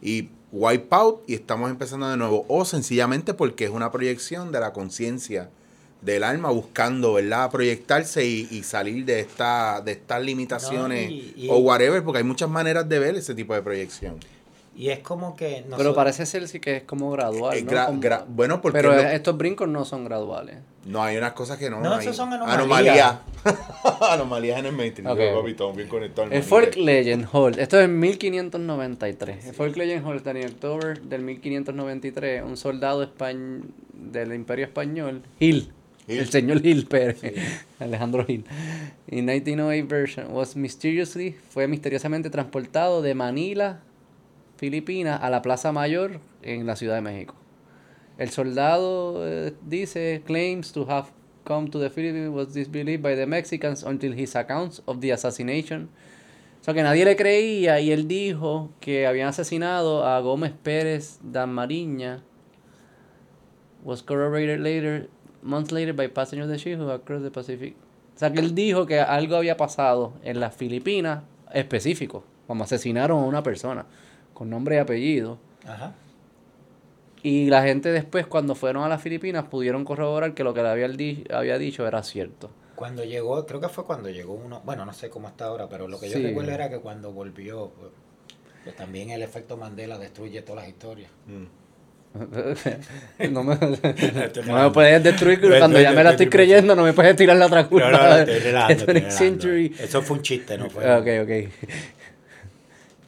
Y 0.02 0.30
wipe 0.52 0.88
out 0.96 1.24
y 1.28 1.34
estamos 1.34 1.70
empezando 1.70 2.10
de 2.10 2.18
nuevo. 2.18 2.46
O 2.48 2.66
sencillamente 2.66 3.34
porque 3.34 3.66
es 3.66 3.70
una 3.72 3.92
proyección 3.92 4.52
de 4.52 4.60
la 4.60 4.74
conciencia 4.74 5.50
del 6.02 6.24
alma 6.24 6.50
buscando, 6.50 7.14
¿verdad? 7.14 7.52
Proyectarse 7.52 8.26
y, 8.26 8.48
y 8.50 8.64
salir 8.64 9.06
de, 9.06 9.20
esta, 9.20 9.82
de 9.82 9.92
estas 9.94 10.22
limitaciones 10.24 11.10
No, 11.10 11.16
y- 11.16 11.34
y- 11.38 11.48
o 11.50 11.58
whatever, 11.60 12.04
porque 12.04 12.18
hay 12.20 12.24
muchas 12.24 12.50
maneras 12.50 12.90
de 12.90 12.98
ver 13.00 13.16
ese 13.16 13.36
tipo 13.36 13.54
de 13.54 13.62
proyección. 13.62 14.16
Y 14.74 14.90
es 14.90 15.00
como 15.00 15.36
que... 15.36 15.58
Pero 15.58 15.70
nosotros- 15.70 15.96
parece 15.96 16.26
ser 16.26 16.48
sí 16.48 16.60
que 16.62 16.78
es 16.78 16.84
como 16.84 17.12
gradual, 17.12 17.66
¿no? 17.66 17.72
gra- 17.72 18.00
gra- 18.00 18.26
bueno, 18.28 18.62
porque 18.62 18.78
Pero 18.80 18.94
no, 18.94 19.00
estos 19.02 19.38
brincos 19.38 19.68
no 19.68 19.84
son 19.84 20.06
graduales. 20.06 20.58
no, 20.86 21.04
hay 21.04 21.18
unas 21.18 21.34
cosas 21.34 21.58
que 21.58 21.70
no. 21.70 21.82
No, 21.82 22.00
esos 22.00 22.16
son 22.16 22.32
anomalías. 22.32 22.58
anomalías. 22.58 23.16
anomalías 24.10 24.60
en 24.60 24.66
el 24.68 24.72
mainstream. 24.72 25.12
Ok. 25.12 25.20
Yo, 25.20 25.40
papi, 25.40 25.52
estamos 25.52 25.76
bien 25.76 25.90
conectados. 25.90 26.32
El. 26.32 26.44
Folk 26.44 26.76
Legend 26.78 27.28
Hall. 27.34 27.60
Esto 27.60 27.80
es 27.80 27.86
en 27.86 28.00
1593. 28.00 29.46
El 29.48 29.54
Folk 29.54 29.76
Legend 29.76 30.06
Hall 30.08 30.16
está 30.18 30.32
en 30.32 30.46
octubre 30.48 30.94
del 31.04 31.22
1593. 31.22 32.44
Un 32.44 32.58
soldado 32.58 33.04
españ- 33.06 33.64
del 33.94 34.34
Imperio 34.34 34.66
Español, 34.66 35.22
Hill. 35.40 35.72
Hill. 36.08 36.18
El 36.20 36.30
señor 36.30 36.66
Hill 36.66 36.88
Pérez. 36.88 37.22
Alejandro 37.80 38.26
Hill. 38.28 38.46
In 39.08 39.26
1908 39.26 39.86
version 39.88 40.28
was 40.34 40.56
mysteriously 40.56 41.36
fue 41.50 41.68
misteriosamente 41.68 42.30
transportado 42.30 43.02
de 43.02 43.14
Manila, 43.16 43.80
Filipinas, 44.62 45.20
a 45.24 45.32
la 45.32 45.42
Plaza 45.42 45.72
Mayor 45.72 46.20
en 46.44 46.68
la 46.68 46.76
Ciudad 46.76 46.94
de 46.94 47.02
México. 47.02 47.34
El 48.20 48.30
soldado 48.30 49.28
eh, 49.28 49.56
dice 49.66 50.22
claims 50.24 50.72
to 50.72 50.86
have 50.88 51.08
come 51.44 51.68
to 51.68 51.80
the 51.80 51.90
Philippines 51.90 52.30
was 52.30 52.54
disbelieved 52.54 53.02
by 53.02 53.16
the 53.16 53.26
Mexicans 53.26 53.82
until 53.82 54.14
his 54.14 54.36
accounts 54.36 54.84
of 54.86 55.00
the 55.00 55.12
assassination. 55.12 55.90
O 56.60 56.64
sea 56.64 56.76
que 56.76 56.84
nadie 56.84 57.06
le 57.06 57.16
creía 57.16 57.80
y 57.80 57.92
él 57.92 58.08
dijo 58.08 58.70
que 58.80 59.08
habían 59.08 59.30
asesinado 59.30 60.06
a 60.06 60.20
Gómez 60.20 60.54
Pérez 60.62 61.18
Damariña. 61.24 62.22
Was 63.84 64.04
corroborated 64.04 64.60
later, 64.60 65.10
months 65.42 65.72
later 65.72 65.96
by 65.96 66.08
passengers 66.08 66.48
of 66.48 66.52
the 66.52 66.60
ship 66.60 66.78
who 66.78 66.92
across 66.92 67.24
the 67.24 67.32
Pacific. 67.32 67.74
O 68.16 68.20
sea 68.20 68.32
que 68.32 68.42
él 68.42 68.54
dijo 68.54 68.86
que 68.86 69.00
algo 69.00 69.38
había 69.38 69.58
pasado 69.58 70.14
en 70.24 70.40
las 70.40 70.56
Filipinas 70.56 71.24
específico, 71.52 72.24
como 72.46 72.64
asesinaron 72.66 73.24
a 73.24 73.26
una 73.26 73.42
persona 73.42 73.88
con 74.42 74.50
nombre 74.50 74.76
y 74.78 74.80
apellido. 74.80 75.38
Ajá. 75.68 75.94
Y 77.22 77.46
la 77.52 77.62
gente 77.62 77.90
después, 77.92 78.26
cuando 78.26 78.56
fueron 78.56 78.84
a 78.84 78.90
las 78.90 79.00
Filipinas, 79.00 79.44
pudieron 79.46 79.86
corroborar 79.86 80.34
que 80.34 80.44
lo 80.44 80.56
que 80.56 80.64
le 80.64 80.70
había, 80.70 80.88
di- 80.88 81.24
había 81.32 81.60
dicho 81.60 81.86
era 81.86 82.02
cierto. 82.02 82.50
Cuando 82.74 83.04
llegó, 83.04 83.46
creo 83.46 83.62
que 83.62 83.70
fue 83.70 83.86
cuando 83.86 84.10
llegó 84.10 84.34
uno, 84.34 84.64
bueno, 84.66 84.84
no 84.84 84.94
sé 84.94 85.12
cómo 85.12 85.28
está 85.28 85.46
ahora, 85.46 85.70
pero 85.70 85.88
lo 85.88 86.00
que 86.00 86.10
yo 86.10 86.18
Sí. 86.18 86.24
recuerdo 86.24 86.50
era 86.54 86.72
que 86.72 86.80
cuando 86.80 87.12
volvió, 87.12 87.70
pues, 87.80 87.92
pues 88.64 88.76
también 88.76 89.12
el 89.12 89.22
efecto 89.22 89.58
Mandela 89.58 90.00
destruye 90.00 90.42
todas 90.42 90.64
las 90.64 90.70
historias. 90.74 91.12
Mm. 91.28 91.46
no, 93.32 93.44
me, 93.44 93.56
no 94.48 94.64
me 94.64 94.72
puedes 94.72 95.04
destruir 95.04 95.40
cuando 95.60 95.80
ya 95.80 95.92
me 95.92 96.04
la 96.04 96.10
estoy 96.12 96.30
creyendo, 96.30 96.76
no 96.76 96.84
me 96.84 96.94
puedes 96.94 97.16
tirar 97.16 97.38
la 97.38 97.46
otra 97.46 97.68
culpa. 97.68 97.92
No, 97.92 97.98
no, 98.00 98.04
no, 98.10 98.16
de- 98.16 98.22
estoy 98.22 98.34
de 98.34 98.40
relajando, 98.42 98.74
estoy 98.80 98.88
20th 98.88 98.94
relajando. 98.96 99.18
century. 99.18 99.76
Eso 99.80 100.02
fue 100.02 100.18
un 100.18 100.24
chiste, 100.24 100.58
no 100.58 100.68
fue. 100.72 100.84
Ok, 100.96 101.08
ok. 101.24 101.54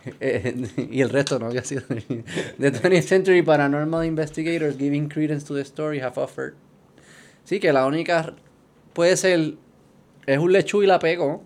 Y 0.91 1.01
el 1.01 1.09
resto 1.09 1.39
no 1.39 1.47
había 1.47 1.63
sido. 1.63 1.83
The 1.83 2.71
20th 2.71 3.03
Century 3.03 3.41
Paranormal 3.41 4.05
Investigators 4.05 4.77
Giving 4.77 5.09
Credence 5.09 5.45
to 5.45 5.55
the 5.55 5.61
Story 5.61 5.99
have 5.99 6.17
offered. 6.17 6.55
Sí, 7.45 7.59
que 7.59 7.71
la 7.73 7.85
única. 7.85 8.33
Puede 8.93 9.17
ser. 9.17 9.55
Es 10.25 10.37
un 10.37 10.51
lechu 10.51 10.83
y 10.83 10.87
la 10.87 10.99
pegó. 10.99 11.43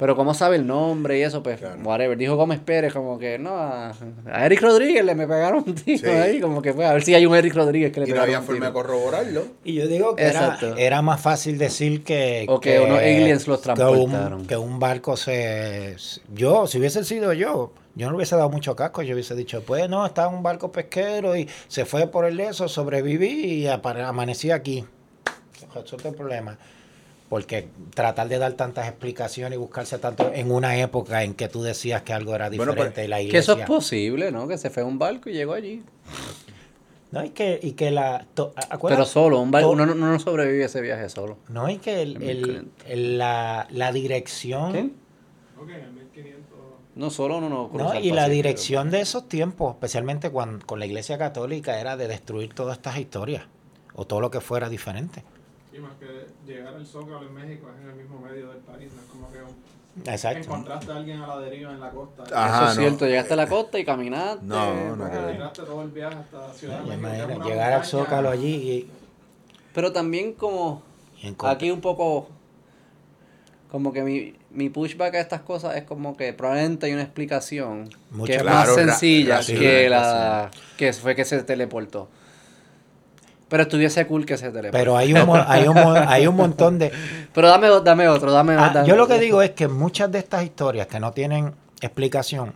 Pero 0.00 0.16
como 0.16 0.32
sabe 0.32 0.56
el 0.56 0.66
nombre 0.66 1.18
y 1.18 1.22
eso, 1.22 1.42
pues, 1.42 1.60
Claro. 1.60 1.78
whatever. 1.84 2.16
Dijo 2.16 2.34
Gómez 2.34 2.58
Pérez, 2.58 2.92
como 2.92 3.18
que 3.18 3.38
no, 3.38 3.50
a, 3.56 3.92
a 4.32 4.46
Eric 4.46 4.62
Rodríguez 4.62 5.04
le 5.04 5.14
me 5.14 5.28
pegaron 5.28 5.62
un 5.66 5.74
tiro 5.74 5.98
Sí. 6.10 6.16
ahí, 6.16 6.40
como 6.40 6.62
que 6.62 6.72
fue, 6.72 6.86
a 6.86 6.94
ver 6.94 7.02
si 7.02 7.14
hay 7.14 7.26
un 7.26 7.36
Eric 7.36 7.54
Rodríguez 7.54 7.92
que 7.92 8.00
le 8.00 8.06
Y 8.06 8.08
no 8.08 8.14
pegaron 8.14 8.24
había 8.24 8.40
un 8.40 8.46
forma 8.46 8.66
de 8.66 8.72
corroborarlo. 8.72 9.44
Y 9.62 9.74
yo 9.74 9.86
digo 9.86 10.16
que 10.16 10.22
era, 10.24 10.58
era 10.78 11.02
más 11.02 11.20
fácil 11.20 11.58
decir 11.58 12.02
que... 12.02 12.46
O 12.48 12.60
que 12.60 12.80
unos 12.80 12.98
aliens 12.98 13.46
los 13.46 13.60
que 13.60 13.70
un- 13.70 13.76
transportaron. 13.76 14.46
Que 14.46 14.56
un, 14.56 14.78
barco 14.80 15.18
se... 15.18 15.96
Yo, 16.34 16.66
si 16.66 16.78
hubiese 16.78 17.04
sido 17.04 17.34
yo, 17.34 17.72
yo 17.94 18.06
no 18.06 18.12
le 18.12 18.16
hubiese 18.16 18.36
dado 18.36 18.48
mucho 18.48 18.74
casco. 18.74 19.02
Yo 19.02 19.12
hubiese 19.12 19.34
dicho, 19.34 19.62
pues 19.66 19.86
no, 19.90 20.06
estaba 20.06 20.30
en 20.30 20.36
un 20.38 20.42
barco 20.42 20.72
pesquero 20.72 21.36
y 21.36 21.46
se 21.68 21.84
fue 21.84 22.06
por 22.06 22.24
el 22.24 22.40
eso, 22.40 22.68
sobreviví 22.68 23.64
y 23.64 23.66
amanecí 23.66 24.50
aquí. 24.50 24.82
Resuelto 25.74 26.08
el 26.08 26.14
problema. 26.14 26.56
Porque 27.30 27.68
tratar 27.94 28.28
de 28.28 28.38
dar 28.38 28.52
tantas 28.54 28.86
explicaciones 28.88 29.54
y 29.56 29.58
buscarse 29.58 29.98
tanto 29.98 30.30
en 30.34 30.50
una 30.50 30.76
época 30.78 31.22
en 31.22 31.32
que 31.34 31.48
tú 31.48 31.62
decías 31.62 32.02
que 32.02 32.12
algo 32.12 32.34
era 32.34 32.48
Bueno, 32.50 32.72
diferente 32.72 32.94
pues, 32.96 33.06
y 33.06 33.08
la 33.08 33.16
Que 33.18 33.22
iglesia... 33.22 33.38
eso 33.54 33.60
es 33.62 33.66
posible, 33.66 34.30
¿no? 34.32 34.46
Que 34.48 34.58
se 34.58 34.68
fue 34.68 34.82
a 34.82 34.86
un 34.86 34.98
barco 34.98 35.30
y 35.30 35.34
llegó 35.34 35.52
allí. 35.54 35.82
No, 37.12 37.24
y 37.24 37.30
que, 37.30 37.58
y 37.62 37.72
que 37.72 37.90
la... 37.92 38.26
to- 38.34 38.52
Pero 38.86 39.04
solo, 39.04 39.40
un 39.40 39.50
barco, 39.52 39.68
to- 39.68 39.72
uno 39.74 39.86
no, 39.86 39.94
no 39.94 40.18
sobrevive 40.18 40.64
a 40.64 40.66
ese 40.66 40.80
viaje 40.80 41.08
solo. 41.08 41.38
No, 41.48 41.68
y 41.70 41.78
que 41.78 42.02
el, 42.02 42.16
el- 42.22 42.38
1500. 42.38 42.84
el- 42.90 43.18
la, 43.18 43.66
la 43.70 43.92
dirección... 43.92 44.74
En 44.76 44.94
1500. 45.56 46.58
No 46.96 47.10
solo 47.10 47.40
no, 47.40 47.48
no, 47.48 47.70
No, 47.72 47.94
y 48.00 48.10
la 48.10 48.28
dirección 48.28 48.90
de 48.90 49.00
esos 49.00 49.28
tiempos, 49.28 49.74
especialmente 49.74 50.30
cuando, 50.30 50.66
con 50.66 50.80
la 50.80 50.86
Iglesia 50.86 51.16
Católica, 51.16 51.80
era 51.80 51.96
de 51.96 52.08
destruir 52.08 52.52
todas 52.54 52.76
estas 52.78 52.98
historias 52.98 53.44
o 53.94 54.04
todo 54.04 54.20
lo 54.20 54.30
que 54.32 54.40
fuera 54.40 54.68
diferente. 54.68 55.22
Y 55.80 55.82
más 55.82 55.92
que 55.98 56.52
llegar 56.52 56.74
al 56.74 56.86
Zócalo 56.86 57.22
en 57.26 57.34
México 57.34 57.68
es 57.74 57.82
en 57.82 57.90
el 57.90 57.96
mismo 57.96 58.18
medio 58.20 58.48
del 58.48 58.58
país, 58.58 58.92
no 58.94 59.00
es 59.00 59.08
como 59.08 59.30
que 59.32 59.38
un- 59.42 59.80
Exacto. 60.12 60.38
encontraste 60.38 60.92
a 60.92 60.96
alguien 60.96 61.20
a 61.20 61.26
la 61.26 61.38
deriva 61.40 61.72
en 61.72 61.80
la 61.80 61.90
costa. 61.90 62.22
Ajá. 62.32 62.56
Eso 62.62 62.70
es 62.70 62.76
no. 62.76 62.82
cierto, 62.82 63.06
llegaste 63.06 63.32
a 63.32 63.36
la 63.36 63.48
costa 63.48 63.78
y 63.78 63.84
caminaste. 63.84 64.44
No, 64.46 64.96
no. 64.96 65.10
Tiraste 65.10 65.62
todo 65.62 65.82
el 65.82 65.90
viaje 65.90 66.16
hasta 66.16 66.52
Ciudad 66.54 66.78
México, 66.84 66.92
es 66.92 66.98
imagina, 66.98 67.36
una 67.36 67.44
llegar 67.46 67.72
al. 67.72 67.84
Zócalo 67.84 68.30
allí 68.30 68.54
y, 68.54 68.90
Pero 69.74 69.92
también 69.92 70.34
como 70.34 70.82
aquí 71.44 71.70
un 71.70 71.80
poco 71.80 72.28
como 73.70 73.92
que 73.92 74.02
mi, 74.02 74.34
mi 74.50 74.68
pushback 74.68 75.14
a 75.14 75.20
estas 75.20 75.42
cosas 75.42 75.76
es 75.76 75.84
como 75.84 76.16
que 76.16 76.32
probablemente 76.32 76.86
hay 76.86 76.92
una 76.92 77.02
explicación 77.02 77.88
Mucho 78.10 78.26
que 78.26 78.36
es 78.36 78.42
Claro, 78.42 78.56
más 78.58 78.74
sencilla 78.74 79.40
que 79.44 79.88
la 79.88 80.50
que 80.76 80.92
fue 80.92 81.14
que 81.14 81.24
se 81.24 81.42
teleportó. 81.44 82.08
Pero 83.50 83.64
estuviese 83.64 84.06
cool 84.06 84.24
que 84.24 84.38
se 84.38 84.46
teleportó. 84.46 84.78
Pero 84.78 84.96
hay 84.96 85.12
un, 85.12 85.28
hay, 85.46 85.66
un, 85.66 85.76
hay 85.76 86.26
un 86.28 86.36
montón 86.36 86.78
de... 86.78 86.92
Pero 87.34 87.48
dame, 87.48 87.68
dame 87.84 88.08
otro, 88.08 88.30
dame, 88.30 88.54
Ah, 88.54 88.70
dame 88.72 88.88
yo 88.88 88.94
lo 88.94 89.08
que 89.08 89.18
digo 89.18 89.42
es 89.42 89.50
que 89.50 89.66
muchas 89.66 90.10
de 90.10 90.20
estas 90.20 90.44
historias 90.44 90.86
que 90.86 91.00
no 91.00 91.10
tienen 91.10 91.54
explicación, 91.80 92.54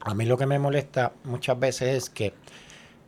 a 0.00 0.14
mí 0.14 0.26
lo 0.26 0.36
que 0.36 0.44
me 0.44 0.58
molesta 0.58 1.12
muchas 1.24 1.58
veces 1.58 1.96
es 1.96 2.10
que 2.10 2.34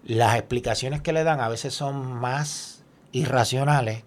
las 0.04 0.36
explicaciones 0.36 1.02
que 1.02 1.12
le 1.12 1.22
dan 1.22 1.40
a 1.40 1.48
veces 1.48 1.74
son 1.74 2.14
más 2.14 2.82
irracionales 3.12 4.04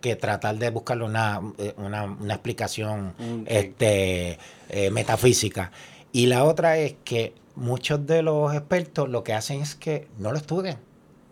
que 0.00 0.16
tratar 0.16 0.56
de 0.56 0.70
buscarle 0.70 1.04
una, 1.04 1.40
eh, 1.58 1.74
una, 1.76 2.04
una 2.04 2.34
explicación 2.34 3.14
este, 3.46 4.38
eh, 4.68 4.90
metafísica. 4.90 5.70
Y 6.10 6.26
la 6.26 6.42
otra 6.42 6.76
es 6.78 6.96
que 7.04 7.34
muchos 7.54 8.04
de 8.04 8.22
los 8.22 8.52
expertos 8.52 9.08
lo 9.08 9.22
que 9.22 9.32
hacen 9.32 9.60
es 9.62 9.76
que 9.76 10.08
no 10.18 10.32
lo 10.32 10.38
estudian. 10.38 10.78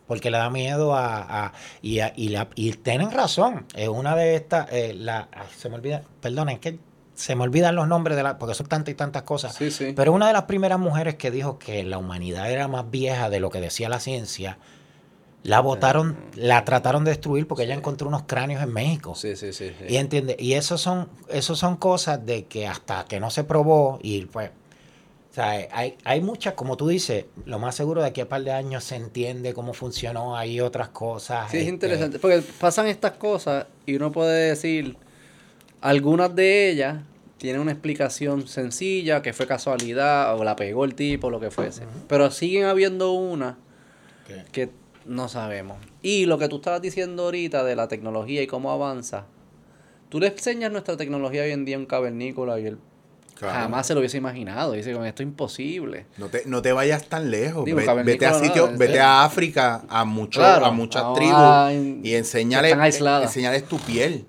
Porque 0.06 0.30
le 0.30 0.38
da 0.38 0.50
miedo 0.50 0.94
a... 0.94 1.46
a- 1.46 1.52
y, 1.82 2.00
a- 2.00 2.12
y, 2.16 2.28
la- 2.28 2.48
y 2.54 2.72
tienen 2.72 3.10
razón. 3.10 3.66
Es 3.74 3.88
una 3.88 4.14
de 4.14 4.34
estas... 4.36 4.70
eh, 4.72 4.92
la, 4.94 5.28
ay, 5.32 5.46
se 5.56 5.68
me 5.68 5.76
olvida... 5.76 6.02
Perdonen, 6.20 6.58
que 6.58 6.78
se 7.14 7.34
me 7.36 7.44
olvidan 7.44 7.74
los 7.74 7.88
nombres 7.88 8.16
de 8.16 8.22
la... 8.22 8.38
Porque 8.38 8.54
son 8.54 8.66
tantas 8.66 8.92
y 8.92 8.96
tantas 8.96 9.22
cosas. 9.22 9.54
Sí, 9.54 9.70
sí. 9.70 9.92
Pero 9.96 10.12
una 10.12 10.26
de 10.26 10.32
las 10.32 10.42
primeras 10.44 10.78
mujeres 10.78 11.14
que 11.14 11.30
dijo 11.30 11.58
que 11.58 11.82
la 11.84 11.96
humanidad 11.98 12.50
era 12.50 12.68
más 12.68 12.90
vieja 12.90 13.30
de 13.30 13.40
lo 13.40 13.50
que 13.50 13.60
decía 13.60 13.88
la 13.88 14.00
ciencia, 14.00 14.58
la 15.42 15.60
votaron, 15.60 16.16
la 16.34 16.64
trataron 16.64 17.04
de 17.04 17.10
destruir 17.10 17.46
porque 17.46 17.64
ella 17.64 17.74
encontró 17.74 18.08
unos 18.08 18.22
cráneos 18.22 18.62
en 18.62 18.72
México. 18.72 19.14
Sí, 19.14 19.36
sí, 19.36 19.52
sí. 19.52 19.72
sí. 19.78 19.84
Y 19.88 19.96
entiende, 19.98 20.36
y 20.38 20.54
eso 20.54 20.78
son, 20.78 21.08
eso 21.28 21.54
son 21.54 21.76
cosas 21.76 22.24
de 22.24 22.46
que 22.46 22.66
hasta 22.66 23.04
que 23.04 23.20
no 23.20 23.30
se 23.30 23.44
probó, 23.44 23.98
y 24.02 24.24
pues, 24.24 24.50
o 25.34 25.36
sea, 25.36 25.66
hay, 25.72 25.96
hay 26.04 26.20
muchas, 26.20 26.54
como 26.54 26.76
tú 26.76 26.86
dices, 26.86 27.24
lo 27.44 27.58
más 27.58 27.74
seguro 27.74 28.00
de 28.00 28.06
aquí 28.06 28.20
a 28.20 28.24
un 28.24 28.28
par 28.30 28.44
de 28.44 28.52
años 28.52 28.84
se 28.84 28.94
entiende 28.94 29.52
cómo 29.52 29.72
funcionó, 29.74 30.36
hay 30.36 30.60
otras 30.60 30.90
cosas. 30.90 31.50
Sí, 31.50 31.56
es 31.56 31.62
este, 31.64 31.74
interesante. 31.74 32.20
Porque 32.20 32.40
pasan 32.60 32.86
estas 32.86 33.12
cosas 33.14 33.66
y 33.84 33.96
uno 33.96 34.12
puede 34.12 34.50
decir, 34.50 34.96
algunas 35.80 36.32
de 36.36 36.70
ellas 36.70 36.98
tienen 37.36 37.60
una 37.60 37.72
explicación 37.72 38.46
sencilla, 38.46 39.22
que 39.22 39.32
fue 39.32 39.48
casualidad, 39.48 40.38
o 40.38 40.44
la 40.44 40.54
pegó 40.54 40.84
el 40.84 40.94
tipo, 40.94 41.30
lo 41.30 41.40
que 41.40 41.50
fuese. 41.50 41.82
Pero 42.08 42.30
siguen 42.30 42.66
habiendo 42.66 43.10
una 43.10 43.58
que- 44.28 44.44
que 44.52 44.70
no 45.04 45.28
sabemos. 45.28 45.78
Y 46.00 46.26
lo 46.26 46.38
que 46.38 46.48
tú 46.48 46.56
estabas 46.58 46.80
diciendo 46.80 47.24
ahorita 47.24 47.64
de 47.64 47.74
la 47.74 47.88
tecnología 47.88 48.40
y 48.40 48.46
cómo 48.46 48.70
avanza, 48.70 49.26
tú 50.10 50.20
le 50.20 50.28
enseñas 50.28 50.70
nuestra 50.70 50.96
tecnología 50.96 51.42
hoy 51.42 51.50
en 51.50 51.64
día 51.64 51.74
a 51.74 51.80
un 51.80 51.86
cavernícola 51.86 52.60
y 52.60 52.66
él 52.66 52.78
Claro. 53.38 53.54
jamás 53.60 53.86
se 53.86 53.94
lo 53.94 54.00
hubiese 54.00 54.16
imaginado. 54.16 54.72
Dice, 54.72 54.92
con 54.92 55.04
esto 55.06 55.22
es 55.22 55.28
imposible. 55.28 56.06
No 56.18 56.28
te, 56.28 56.42
no 56.46 56.62
te 56.62 56.72
vayas 56.72 57.04
tan 57.06 57.30
lejos. 57.30 57.64
Digo, 57.64 57.78
Ve- 57.78 57.84
cavernícola 57.84 58.32
vete 58.32 58.48
a 58.58 58.60
no, 58.66 58.72
es- 58.72 58.78
vete 58.78 59.00
a 59.00 59.24
África, 59.24 59.82
a 59.88 60.04
muchos, 60.04 60.42
Claro, 60.42 60.66
a 60.66 60.70
muchas 60.70 61.02
a- 61.04 61.12
tribus 61.14 61.34
a- 61.36 61.72
y 61.72 62.14
enseñales, 62.14 62.72
enseñales 63.22 63.64
tu 63.68 63.78
piel. 63.78 64.24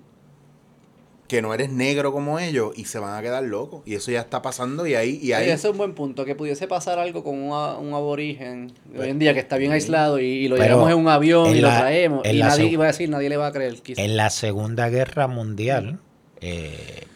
Que 1.28 1.42
no 1.42 1.52
eres 1.52 1.70
negro 1.72 2.12
como 2.12 2.38
ellos 2.38 2.70
y 2.76 2.84
se 2.84 3.00
van 3.00 3.14
a 3.18 3.20
quedar 3.20 3.42
locos. 3.42 3.82
Y 3.84 3.96
eso 3.96 4.12
ya 4.12 4.20
está 4.20 4.42
pasando 4.42 4.86
y 4.86 4.94
ahí, 4.94 5.18
y 5.20 5.32
ahí 5.32 5.46
Sí, 5.46 5.50
ese 5.50 5.66
es 5.66 5.72
un 5.72 5.78
buen 5.78 5.92
punto, 5.92 6.24
que 6.24 6.36
pudiese 6.36 6.68
pasar 6.68 7.00
algo 7.00 7.24
con 7.24 7.36
un, 7.36 7.52
aborigen 7.94 8.72
hoy 8.96 9.08
en 9.08 9.18
día 9.18 9.34
que 9.34 9.40
está 9.40 9.56
bien 9.56 9.72
aislado 9.72 10.20
y, 10.20 10.24
y 10.24 10.46
lo 10.48 10.54
Pero 10.54 10.66
llevamos 10.76 10.92
en 10.92 10.98
un 10.98 11.08
avión 11.08 11.46
en 11.48 11.56
y 11.56 11.60
lo 11.62 11.68
traemos. 11.68 12.24
Y 12.28 12.38
nadie 12.38 12.66
iba 12.66 12.84
a 12.84 12.86
decir, 12.88 13.08
nadie 13.10 13.28
le 13.28 13.36
va 13.38 13.48
a 13.48 13.52
creer. 13.52 13.74
quizá. 13.82 14.00
En 14.02 14.16
la 14.16 14.30
Segunda 14.30 14.88
Guerra 14.88 15.26
Mundial, 15.26 15.98
eh, 16.40 17.06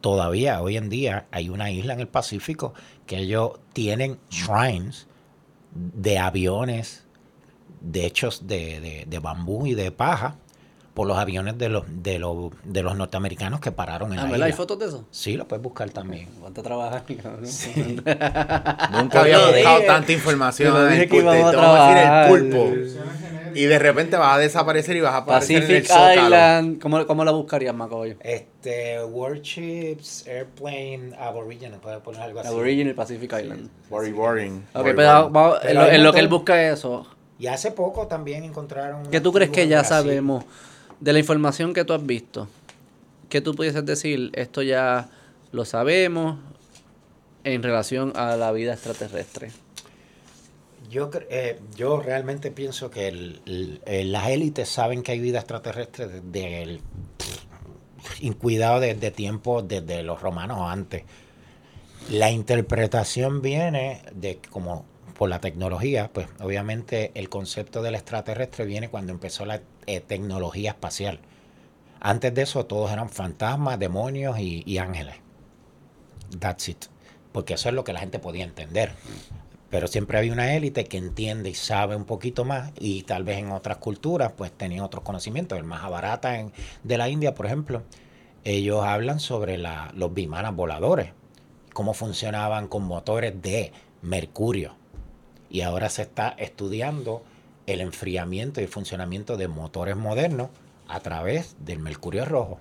todavía 0.00 0.60
hoy 0.62 0.76
en 0.76 0.88
día 0.88 1.26
hay 1.30 1.48
una 1.48 1.70
isla 1.70 1.92
en 1.94 2.00
el 2.00 2.08
Pacífico 2.08 2.74
que 3.06 3.18
ellos 3.18 3.52
tienen 3.72 4.18
shrines 4.30 5.06
de 5.72 6.18
aviones 6.18 7.04
de 7.80 8.06
hechos 8.06 8.46
de, 8.46 8.80
de- 8.80 9.04
de 9.08 9.18
bambú 9.18 9.66
y 9.66 9.74
de 9.74 9.90
paja 9.92 10.36
por 11.00 11.06
los 11.06 11.16
aviones 11.16 11.56
de 11.56 11.70
los, 11.70 11.84
de 11.88 12.18
los, 12.18 12.50
de 12.62 12.82
los 12.82 12.94
norteamericanos 12.94 13.58
que 13.60 13.72
pararon 13.72 14.12
en 14.12 14.18
Ah, 14.18 14.24
la 14.24 14.30
¿verdad? 14.32 14.44
¿Hay 14.44 14.50
isla. 14.50 14.56
fotos 14.58 14.78
de 14.80 14.84
eso? 14.84 15.06
Sí, 15.10 15.34
lo 15.34 15.48
puedes 15.48 15.62
buscar 15.62 15.88
también. 15.88 16.28
¿Cuánto 16.38 16.62
trabajas? 16.62 17.04
nunca 18.92 19.20
había 19.20 19.38
buscado 19.46 19.80
tanta 19.86 20.12
información. 20.12 20.74
Yo 20.74 20.86
dije 20.88 21.08
que 21.08 21.16
íbamos 21.16 21.46
a 21.46 21.50
Te 21.52 21.56
vamos 21.56 21.80
a 21.80 21.88
decir 21.88 22.02
trabajar. 22.02 22.30
el 22.30 22.50
pulpo. 22.50 22.68
Y 23.54 23.64
de 23.64 23.78
repente 23.78 24.18
vas 24.18 24.34
a 24.34 24.38
desaparecer 24.38 24.94
y 24.96 25.00
vas 25.00 25.14
a 25.14 25.16
aparecer 25.16 25.56
en 25.56 25.62
el 25.70 25.82
Pacific 25.82 25.90
zócalo. 25.90 26.22
Island. 26.24 26.82
¿Cómo, 26.82 27.06
cómo 27.06 27.24
la 27.24 27.30
buscarías, 27.32 27.74
Macoyo? 27.74 28.16
Este, 28.20 29.02
Warships, 29.02 30.26
Airplane, 30.28 31.12
Aborigine, 31.18 31.78
puedes 31.78 32.00
poner 32.00 32.20
algo 32.20 32.40
así. 32.40 32.48
Aboriginal 32.48 32.94
Pacific 32.94 33.32
Island. 33.42 33.70
Very 33.90 34.12
boring. 34.12 34.66
Ok, 34.74 34.84
Very 34.84 34.96
pero 34.96 35.14
boring. 35.14 35.32
vamos- 35.32 35.58
Pero 35.62 35.86
en, 35.88 36.02
lo, 36.02 36.08
en 36.10 36.14
que 36.14 36.20
él 36.20 36.28
busca 36.28 36.62
eso, 36.70 37.06
Y 37.38 37.46
hace 37.46 37.70
poco 37.70 38.06
también 38.06 38.44
encontraron... 38.44 39.06
¿qué 39.10 39.18
tú 39.22 39.32
crees 39.32 39.48
que 39.50 39.66
ya 39.66 39.78
Brasil. 39.78 39.96
sabemos 39.96 40.44
de 41.00 41.12
la 41.12 41.18
información 41.18 41.74
que 41.74 41.84
tú 41.84 41.92
has 41.92 42.04
visto? 42.04 42.48
¿Qué 43.28 43.40
tú 43.40 43.54
pudieses 43.54 43.84
decir? 43.84 44.30
Esto 44.34 44.62
ya 44.62 45.08
lo 45.52 45.64
sabemos 45.64 46.38
en 47.44 47.62
relación 47.62 48.12
a 48.16 48.36
la 48.36 48.52
vida 48.52 48.74
extraterrestre. 48.74 49.50
Yo, 50.90 51.10
eh, 51.30 51.60
yo 51.76 52.00
realmente 52.00 52.50
pienso 52.50 52.90
que 52.90 53.38
eh, 53.86 54.04
las 54.04 54.28
élites 54.28 54.68
saben 54.68 55.02
que 55.02 55.12
hay 55.12 55.20
vida 55.20 55.38
extraterrestre 55.38 56.08
desde 56.08 56.62
el 56.62 56.80
incuidado 58.20 58.80
desde 58.80 59.10
tiempos 59.10 59.66
desde 59.66 60.02
los 60.02 60.20
romanos 60.20 60.58
antes. 60.62 61.04
La 62.10 62.30
interpretación 62.30 63.40
viene 63.40 64.02
de 64.14 64.40
como 64.50 64.84
por 65.16 65.28
la 65.28 65.40
tecnología, 65.40 66.10
pues 66.12 66.28
obviamente 66.40 67.12
el 67.14 67.28
concepto 67.28 67.82
del 67.82 67.94
extraterrestre 67.94 68.64
viene 68.64 68.88
cuando 68.88 69.12
empezó 69.12 69.44
la 69.44 69.60
eh, 69.86 70.00
tecnología 70.00 70.70
espacial. 70.70 71.20
Antes 72.00 72.34
de 72.34 72.42
eso 72.42 72.64
todos 72.66 72.90
eran 72.90 73.10
fantasmas, 73.10 73.78
demonios 73.78 74.38
y, 74.38 74.78
ángeles. 74.78 75.16
That's 76.38 76.68
it. 76.68 76.84
Porque 77.32 77.54
eso 77.54 77.68
es 77.68 77.74
lo 77.74 77.84
que 77.84 77.92
la 77.92 78.00
gente 78.00 78.18
podía 78.18 78.44
entender. 78.44 78.92
Pero 79.68 79.86
siempre 79.86 80.18
había 80.18 80.32
una 80.32 80.54
élite 80.54 80.84
que 80.84 80.96
entiende 80.96 81.50
y 81.50 81.54
sabe 81.54 81.94
un 81.94 82.04
poquito 82.04 82.44
más 82.44 82.72
y 82.80 83.02
tal 83.02 83.22
vez 83.22 83.38
en 83.38 83.52
otras 83.52 83.76
culturas 83.76 84.32
pues 84.36 84.50
tenían 84.50 84.82
otros 84.82 85.04
conocimientos. 85.04 85.58
El 85.58 85.64
Mahabharata 85.64 86.38
en, 86.38 86.52
de 86.82 86.98
la 86.98 87.08
India, 87.08 87.34
por 87.34 87.46
ejemplo, 87.46 87.82
ellos 88.42 88.82
hablan 88.82 89.20
sobre 89.20 89.58
los 89.58 90.14
bimanas 90.14 90.56
voladores, 90.56 91.12
cómo 91.74 91.92
funcionaban 91.92 92.66
con 92.66 92.84
motores 92.84 93.40
de 93.42 93.72
mercurio. 94.02 94.74
Y 95.50 95.60
ahora 95.60 95.88
se 95.88 96.02
está 96.02 96.30
estudiando 96.30 97.22
el 97.66 97.80
enfriamiento 97.80 98.60
y 98.60 98.64
el 98.64 98.68
funcionamiento 98.70 99.36
de 99.36 99.48
motores 99.48 99.96
modernos 99.96 100.48
a 100.88 101.00
través 101.00 101.56
del 101.60 101.78
mercurio 101.78 102.24
rojo. 102.24 102.60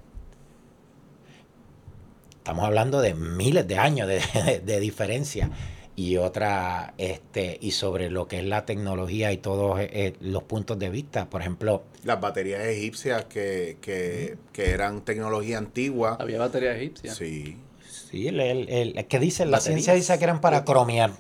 Estamos 2.38 2.66
hablando 2.66 3.02
de 3.02 3.14
miles 3.14 3.68
de 3.68 3.78
años 3.78 4.08
de, 4.08 4.22
de- 4.45 4.60
de 4.60 4.80
diferencia. 4.80 5.50
Y 5.95 6.16
otra, 6.16 6.93
este, 6.97 7.58
y 7.60 7.72
sobre 7.72 8.10
lo 8.10 8.26
que 8.30 8.39
es 8.39 8.45
la 8.45 8.66
tecnología 8.66 9.34
y 9.34 9.38
todos 9.38 9.80
eh, 9.82 10.14
los 10.22 10.43
puntos 10.43 10.80
de 10.80 10.89
vista. 10.89 11.30
Por 11.30 11.41
ejemplo, 11.41 11.84
Las 12.06 12.22
baterías 12.22 12.62
egipcias 12.64 13.26
que, 13.26 13.78
que, 13.82 14.38
que 14.54 14.70
eran 14.70 15.02
tecnología 15.04 15.58
antigua. 15.58 16.16
Había 16.18 16.39
batería 16.39 16.74
egipcia. 16.78 17.14
Sí. 17.14 17.58
sí, 18.10 18.30
el, 18.30 18.39
el- 18.39 18.70
el- 18.70 19.08
¿qué 19.08 19.20
dice? 19.20 19.45
La 19.45 19.58
Baterías. 19.58 19.64
ciencia 19.84 19.93
dice 19.93 20.18
que 20.18 20.24
eran 20.24 20.39
para 20.39 20.64
cromear. 20.64 21.12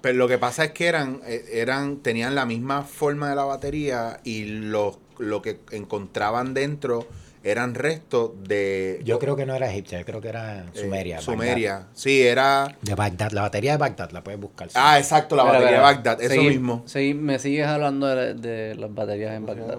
Pero 0.00 0.16
lo 0.16 0.28
que 0.28 0.38
pasa 0.38 0.64
es 0.64 0.72
que 0.72 0.86
eran, 0.86 1.20
eh, 1.26 1.44
eran, 1.52 1.98
tenían 1.98 2.34
la 2.34 2.46
misma 2.46 2.82
forma 2.82 3.28
de 3.30 3.36
la 3.36 3.44
batería 3.44 4.20
y 4.24 4.44
lo, 4.44 4.98
lo 5.18 5.42
que 5.42 5.60
encontraban 5.72 6.54
dentro 6.54 7.06
eran 7.42 7.74
restos 7.74 8.32
de 8.46 9.00
Yo 9.02 9.18
creo 9.18 9.34
que 9.34 9.46
no 9.46 9.54
era 9.54 9.70
egipcia, 9.70 9.98
yo 10.00 10.04
creo 10.04 10.20
que 10.20 10.28
era 10.28 10.60
eh, 10.60 10.64
Sumeria. 10.74 11.16
Bagdad. 11.16 11.24
Sumeria. 11.32 11.86
Sí, 11.94 12.20
era. 12.22 12.76
De 12.82 12.94
Bagdad, 12.94 13.30
la 13.32 13.42
batería 13.42 13.72
de 13.72 13.78
Bagdad 13.78 14.10
la 14.10 14.22
puedes 14.22 14.38
buscar. 14.40 14.68
sí. 14.68 14.74
Ah, 14.78 14.98
exacto, 14.98 15.36
la 15.36 15.44
batería 15.44 15.76
de 15.76 15.78
Bagdad, 15.80 16.20
eso 16.20 16.42
mismo. 16.42 16.82
seguí- 16.86 17.14
me 17.14 17.38
sigues 17.38 17.66
hablando 17.66 18.06
de, 18.08 18.34
de 18.34 18.74
las 18.74 18.94
baterías 18.94 19.32
en 19.34 19.46
Bagdad. 19.46 19.78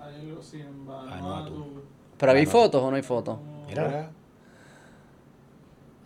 Ah. 0.00 1.06
Vanuatu. 1.10 1.82
¿Pero 2.18 2.32
hay 2.32 2.44
Bueno. 2.44 2.50
fotos 2.50 2.82
o 2.82 2.90
no 2.90 2.96
hay 2.96 3.02
fotos? 3.02 3.38
Mira, 3.68 4.10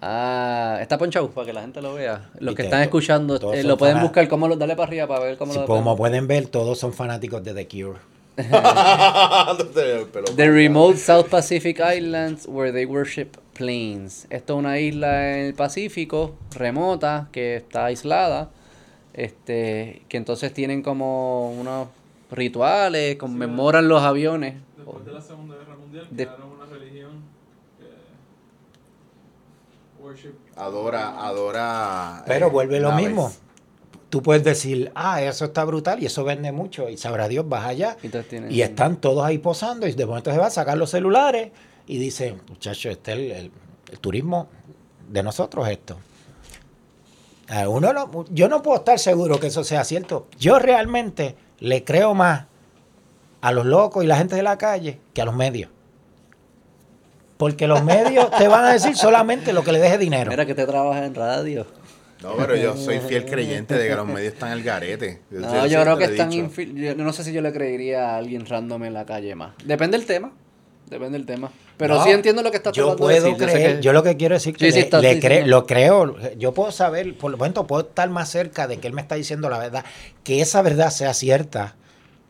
Ah, 0.04 0.78
está 0.80 0.98
ponchado 0.98 1.30
para 1.30 1.46
que 1.46 1.52
la 1.52 1.60
gente 1.60 1.80
lo 1.80 1.94
vea. 1.94 2.28
Los 2.34 2.56
que 2.56 2.62
Viste, 2.62 2.64
están 2.64 2.82
escuchando, 2.82 3.36
eh, 3.54 3.62
lo 3.62 3.78
pueden 3.78 4.00
buscar, 4.00 4.26
cómo 4.26 4.48
lo, 4.48 4.56
dale 4.56 4.74
para 4.74 4.88
arriba 4.88 5.06
para 5.06 5.20
ver 5.20 5.38
cómo 5.38 5.52
Si 5.52 5.60
lo 5.60 5.66
como 5.66 5.96
pueden 5.96 6.26
ver, 6.26 6.48
todos 6.48 6.76
son 6.78 6.92
fanáticos 6.92 7.44
de 7.44 7.54
The 7.54 7.68
Cure. 7.68 7.98
The 10.36 10.50
remote 10.50 10.96
South 10.96 11.26
Pacific 11.30 11.78
Islands 11.78 12.46
where 12.48 12.72
they 12.72 12.84
worship 12.84 13.28
planes. 13.52 14.26
Esto 14.30 14.54
es 14.54 14.58
una 14.58 14.80
isla 14.80 15.38
en 15.38 15.46
el 15.46 15.54
Pacífico, 15.54 16.34
remota, 16.54 17.28
que 17.30 17.54
está 17.56 17.84
aislada. 17.86 18.50
Este, 19.14 20.02
que 20.08 20.16
entonces 20.16 20.52
tienen 20.54 20.82
como 20.82 21.52
unos 21.52 21.88
rituales, 22.30 23.16
conmemoran 23.16 23.86
los 23.86 24.02
aviones. 24.02 24.54
Después 24.76 25.04
de 25.04 25.12
la 25.12 25.20
Segunda 25.20 25.54
Guerra 25.56 25.76
Mundial 25.76 26.06
De- 26.10 26.26
crearon 26.26 26.52
una 26.52 26.64
religión 26.66 27.10
que 27.78 27.84
worship 30.01 30.01
Adora, 30.56 31.26
adora. 31.26 32.22
Pero 32.26 32.46
eh, 32.46 32.50
vuelve 32.50 32.80
lo 32.80 32.90
naves. 32.90 33.06
mismo. 33.06 33.32
Tú 34.10 34.22
puedes 34.22 34.44
decir, 34.44 34.92
ah, 34.94 35.22
eso 35.22 35.46
está 35.46 35.64
brutal 35.64 36.02
y 36.02 36.06
eso 36.06 36.22
vende 36.24 36.52
mucho. 36.52 36.88
Y 36.90 36.96
sabrá 36.98 37.28
Dios, 37.28 37.48
vas 37.48 37.64
allá. 37.66 37.96
Tienen- 38.28 38.52
Y 38.52 38.60
están 38.60 38.96
todos 38.96 39.24
ahí 39.24 39.38
posando. 39.38 39.86
Y 39.86 39.92
de 39.92 40.04
momento 40.06 40.30
se 40.30 40.36
va 40.38 40.46
a 40.46 40.50
sacar 40.50 40.76
los 40.76 40.90
celulares 40.90 41.50
y 41.86 41.98
dice, 41.98 42.36
muchacho, 42.48 42.90
este 42.90 43.12
es 43.12 43.18
el, 43.18 43.30
el- 43.30 43.50
el 43.90 43.98
turismo 44.00 44.48
de 45.08 45.22
nosotros 45.22 45.66
esto. 45.68 45.98
Uno 47.68 47.92
no- 47.92 48.24
yo 48.30 48.48
no 48.48 48.62
puedo 48.62 48.78
estar 48.78 48.98
seguro 48.98 49.38
que 49.38 49.48
eso 49.48 49.62
sea 49.64 49.84
cierto. 49.84 50.26
Yo 50.38 50.58
realmente 50.58 51.36
le 51.58 51.84
creo 51.84 52.14
más 52.14 52.46
a 53.42 53.52
los 53.52 53.66
locos 53.66 54.04
y 54.04 54.06
la 54.06 54.16
gente 54.16 54.36
de 54.36 54.42
la 54.42 54.56
calle 54.56 55.00
que 55.12 55.20
a 55.20 55.24
los 55.26 55.34
medios. 55.34 55.70
Porque 57.42 57.66
los 57.66 57.82
medios 57.82 58.30
te 58.30 58.46
van 58.46 58.64
a 58.66 58.72
decir 58.72 58.94
solamente 58.96 59.52
lo 59.52 59.64
que 59.64 59.72
le 59.72 59.80
deje 59.80 59.98
dinero. 59.98 60.30
Mira 60.30 60.46
que 60.46 60.54
te 60.54 60.64
trabajas 60.64 61.02
en 61.04 61.12
radio. 61.12 61.66
No, 62.22 62.36
pero 62.36 62.54
yo 62.54 62.76
soy 62.76 63.00
fiel 63.00 63.24
creyente 63.24 63.74
de 63.76 63.88
que 63.88 63.96
los 63.96 64.06
medios 64.06 64.34
están 64.34 64.52
al 64.52 64.62
garete. 64.62 65.22
No, 65.28 65.66
yo 65.66 65.82
creo 65.82 65.98
que 65.98 66.04
están 66.04 66.30
infil- 66.30 66.72
yo 66.72 66.94
no 66.94 67.12
sé 67.12 67.24
si 67.24 67.32
yo 67.32 67.40
le 67.40 67.52
creería 67.52 68.10
a 68.10 68.16
alguien 68.18 68.46
random 68.46 68.84
en 68.84 68.94
la 68.94 69.04
calle 69.04 69.34
más. 69.34 69.54
Depende 69.64 69.98
del 69.98 70.06
tema. 70.06 70.30
Depende 70.88 71.18
del 71.18 71.26
tema. 71.26 71.50
Pero 71.76 71.96
No, 71.96 72.04
sí 72.04 72.10
entiendo 72.10 72.42
lo 72.44 72.52
que 72.52 72.58
estás 72.58 72.74
yo 72.74 72.84
tratando 72.94 73.08
de 73.08 73.14
puedo 73.20 73.24
decir. 73.36 73.40
Yo 73.48 73.52
creer, 73.52 73.76
que- 73.78 73.82
yo 73.82 73.92
lo 73.92 74.02
que 74.04 74.16
quiero 74.16 74.34
decir 74.36 74.54
que 74.56 74.70
Sí, 74.70 74.78
le 75.00 75.20
cre- 75.20 75.44
lo 75.46 75.66
creo, 75.66 76.14
yo 76.38 76.54
puedo 76.54 76.70
saber, 76.70 77.16
por 77.18 77.32
lo 77.32 77.38
momento 77.38 77.66
puedo 77.66 77.82
estar 77.88 78.08
más 78.08 78.28
cerca 78.28 78.68
de 78.68 78.76
que 78.78 78.86
él 78.86 78.92
me 78.92 79.00
está 79.02 79.16
diciendo 79.16 79.48
la 79.50 79.58
verdad, 79.58 79.84
que 80.22 80.40
esa 80.42 80.62
verdad 80.62 80.90
sea 80.90 81.12
cierta, 81.12 81.74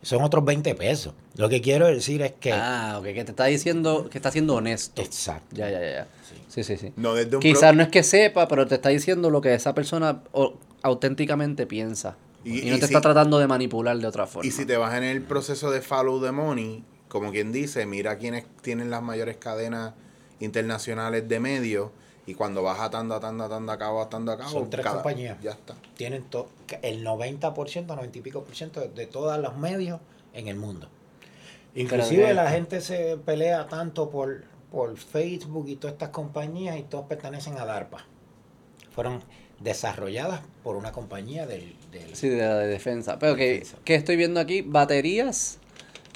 son 0.03 0.22
otros 0.22 0.44
20 0.44 0.74
pesos. 0.74 1.14
Lo 1.36 1.48
que 1.48 1.61
quiero 1.61 1.86
decir 1.86 2.22
es 2.22 2.32
que... 2.32 2.53
Ah, 2.53 2.96
ok, 2.98 3.05
que 3.05 3.24
te 3.24 3.30
está 3.30 3.44
diciendo 3.46 4.09
que 4.11 4.18
está 4.18 4.30
siendo 4.30 4.55
honesto. 4.57 5.00
Exacto. 5.00 5.57
Ya, 5.57 5.70
ya, 5.70 5.80
ya. 5.80 5.90
ya. 5.90 6.09
Sí, 6.48 6.64
sí, 6.64 6.76
sí. 6.76 6.92
No, 6.96 7.14
desde 7.14 7.36
un 7.36 7.40
Quizás 7.42 7.70
pro- 7.70 7.74
no 7.74 7.82
es 7.84 7.88
que 7.88 8.03
sepa, 8.03 8.46
pero 8.48 8.66
te 8.66 8.74
está 8.74 8.88
diciendo 8.90 9.30
lo 9.30 9.40
que 9.40 9.55
esa 9.55 9.74
persona 9.74 10.22
o- 10.32 10.55
auténticamente 10.82 11.66
piensa. 11.66 12.16
Y- 12.44 12.66
Y, 12.66 12.70
no 12.70 12.76
y 12.76 12.80
te 12.80 12.86
si- 12.88 12.92
está 12.94 13.00
tratando 13.00 13.38
de 13.38 13.46
manipular 13.46 13.96
de 13.96 14.07
otra 14.07 14.26
forma. 14.26 14.46
Y 14.46 14.50
si 14.50 14.66
te 14.66 14.76
vas 14.76 14.94
en 14.96 15.05
el 15.05 15.22
proceso 15.22 15.70
de 15.70 15.80
follow 15.80 16.20
the 16.20 16.32
money, 16.32 16.84
como 17.09 17.30
quien 17.30 17.53
dice, 17.53 17.86
mira 17.86 18.18
quiénes 18.18 18.44
tienen 18.62 18.90
las 18.90 19.03
mayores 19.03 19.36
cadenas 19.36 19.92
internacionales 20.40 21.28
de 21.28 21.40
medios 21.40 21.90
y 22.27 22.35
cuando 22.35 22.62
vas 22.62 22.79
atando, 22.81 23.14
atando, 23.14 23.45
atando 23.45 23.73
a 23.73 23.79
cabo, 23.79 24.01
atando 24.01 24.33
a 24.33 24.39
cabo, 24.39 24.51
Son 24.51 24.70
tres 24.70 24.85
cada- 24.85 24.97
compañías. 25.03 25.39
Ya 25.43 25.51
está. 25.53 25.75
Tienen 25.97 26.23
to- 26.25 26.49
el 26.83 27.05
90%, 27.05 27.87
90 27.97 28.18
y 28.18 28.20
pico 28.20 28.45
por 28.45 28.55
ciento 28.55 28.81
de, 28.81 28.89
de 28.89 29.07
todos 29.07 29.37
los 29.39 29.57
medios 29.57 30.01
en 30.33 30.49
el 30.49 30.57
mundo. 30.57 30.89
Inclusive 31.75 32.35
la 32.35 32.51
gente 32.51 32.81
se 32.81 33.16
pelea 33.16 33.66
tanto 33.66 34.11
por, 34.11 34.45
por 34.70 34.97
Facebook 34.97 35.68
y 35.68 35.77
todas 35.77 35.95
estas 35.95 36.11
compañías 36.11 36.79
y 36.79 36.83
todas 36.83 37.07
pertenecen 37.07 37.59
a 37.59 37.64
DARPA. 37.64 38.05
Fueron 38.95 39.23
desarrolladas 39.61 40.43
por 40.62 40.77
una 40.77 40.93
compañía 40.93 41.47
del... 41.47 41.75
del- 41.91 42.14
Sí, 42.14 42.29
de 42.29 42.39
la 42.47 42.57
de 42.59 42.66
defensa. 42.68 43.18
Pero 43.18 43.37
que, 43.37 43.53
Defensa. 43.55 43.77
que 43.85 43.95
estoy 43.95 44.16
viendo 44.16 44.39
aquí, 44.41 44.61
baterías 44.62 45.59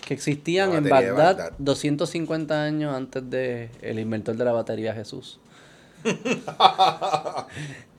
que 0.07 0.15
existían 0.15 0.73
en 0.75 0.89
Bagdad, 0.89 1.15
Bagdad. 1.17 1.53
250 1.59 2.63
años 2.63 2.95
antes 2.95 3.29
de 3.31 3.71
el 3.83 3.99
inventor 3.99 4.37
de 4.37 4.45
la 4.45 4.53
batería 4.53 4.95
Jesús. 4.95 5.41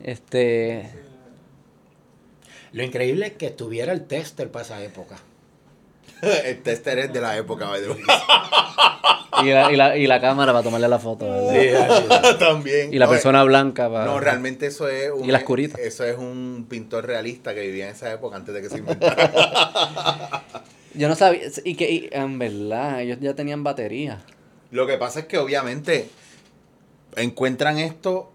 Este 0.04 0.90
Lo 2.72 2.84
increíble 2.84 3.28
es 3.28 3.34
que 3.34 3.50
tuviera 3.50 3.94
el 3.94 4.06
tester 4.06 4.50
para 4.52 4.66
esa 4.66 4.82
época. 4.84 5.18
el 6.46 6.62
tester 6.64 7.00
es 7.00 7.14
de 7.14 7.22
la 7.22 7.38
época, 7.38 7.68
by 7.68 7.82
the 7.82 7.90
way. 7.90 8.02
y 9.44 9.50
la, 9.52 9.72
y, 9.72 9.76
la, 9.76 9.98
y 9.98 10.08
la 10.08 10.20
cámara 10.20 10.52
para 10.52 10.64
tomarle 10.64 10.88
la 10.88 11.00
foto. 11.00 11.30
¿verdad? 11.30 12.38
También. 12.40 12.94
Y 12.94 12.98
la 12.98 13.06
No, 13.06 13.12
persona 13.12 13.44
blanca 13.44 13.90
para 13.90 14.06
No, 14.06 14.20
realmente 14.20 14.66
eso 14.68 14.88
es 14.90 15.12
un, 15.12 15.26
Y 15.26 15.32
la 15.32 15.38
oscurita. 15.40 15.80
Eso 15.80 16.04
es 16.06 16.18
un 16.18 16.66
pintor 16.70 17.06
realista 17.06 17.54
que 17.54 17.62
vivía 17.62 17.86
en 17.86 17.92
esa 17.96 18.12
época 18.12 18.36
antes 18.36 18.54
de 18.54 18.62
que 18.62 18.70
se 18.70 18.80
inventara. 18.80 20.44
Yo 20.96 21.08
no 21.08 21.16
sabía 21.16 21.42
y 21.64 21.76
que 21.76 21.92
y, 21.92 22.10
en 22.12 22.40
verdad 22.40 23.02
ellos 23.02 23.20
ya 23.22 23.36
tenían 23.36 23.64
batería. 23.64 24.24
Lo 24.72 24.88
que 24.88 24.98
pasa 24.98 25.20
es 25.22 25.26
que 25.28 25.38
obviamente 25.38 26.10
encuentran 27.18 27.78
esto 27.80 28.32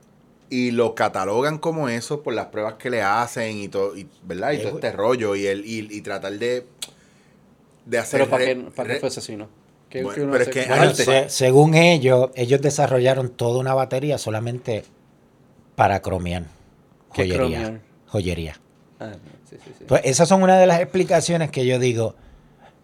y 0.50 0.70
lo 0.70 0.94
catalogan 0.94 1.58
como 1.58 1.88
eso 1.88 2.22
por 2.22 2.34
las 2.34 2.46
pruebas 2.46 2.74
que 2.74 2.90
le 2.90 3.00
hacen 3.02 3.56
y 3.58 3.68
todo, 3.68 3.96
y, 3.96 4.06
¿verdad? 4.24 4.52
Y 4.52 4.58
todo 4.58 4.74
este 4.74 4.92
rollo 4.92 5.34
y 5.34 5.46
el 5.46 5.64
y, 5.64 5.88
y 5.90 6.00
tratar 6.02 6.32
de 6.38 6.66
de 7.86 7.98
hacer 7.98 8.20
Pero 8.20 8.30
¿para 8.30 8.44
re- 8.44 8.54
qué, 8.54 8.60
para 8.70 8.86
qué 8.88 8.94
re- 8.94 9.00
fue 9.00 9.08
asesino? 9.08 9.48
¿Qué- 9.88 10.02
Bueno, 10.04 10.28
pero 10.30 10.44
es 10.44 10.50
que 10.50 10.66
Bueno, 10.66 10.82
antes- 10.82 11.04
se- 11.04 11.28
según 11.30 11.74
ellos, 11.74 12.30
ellos 12.34 12.60
desarrollaron 12.60 13.28
toda 13.30 13.58
una 13.58 13.74
batería 13.74 14.18
solamente 14.18 14.84
para 15.74 16.00
cromear. 16.00 16.44
¿Qué 17.12 17.22
Joyería. 17.28 17.80
Joyería. 18.08 18.56
Ah, 19.00 19.12
sí, 19.48 19.56
sí, 19.64 19.70
sí. 19.78 19.84
Pues 19.88 20.02
esas 20.04 20.28
son 20.28 20.42
una 20.42 20.58
de 20.58 20.66
las 20.66 20.80
explicaciones 20.80 21.50
que 21.50 21.66
yo 21.66 21.78
digo, 21.78 22.14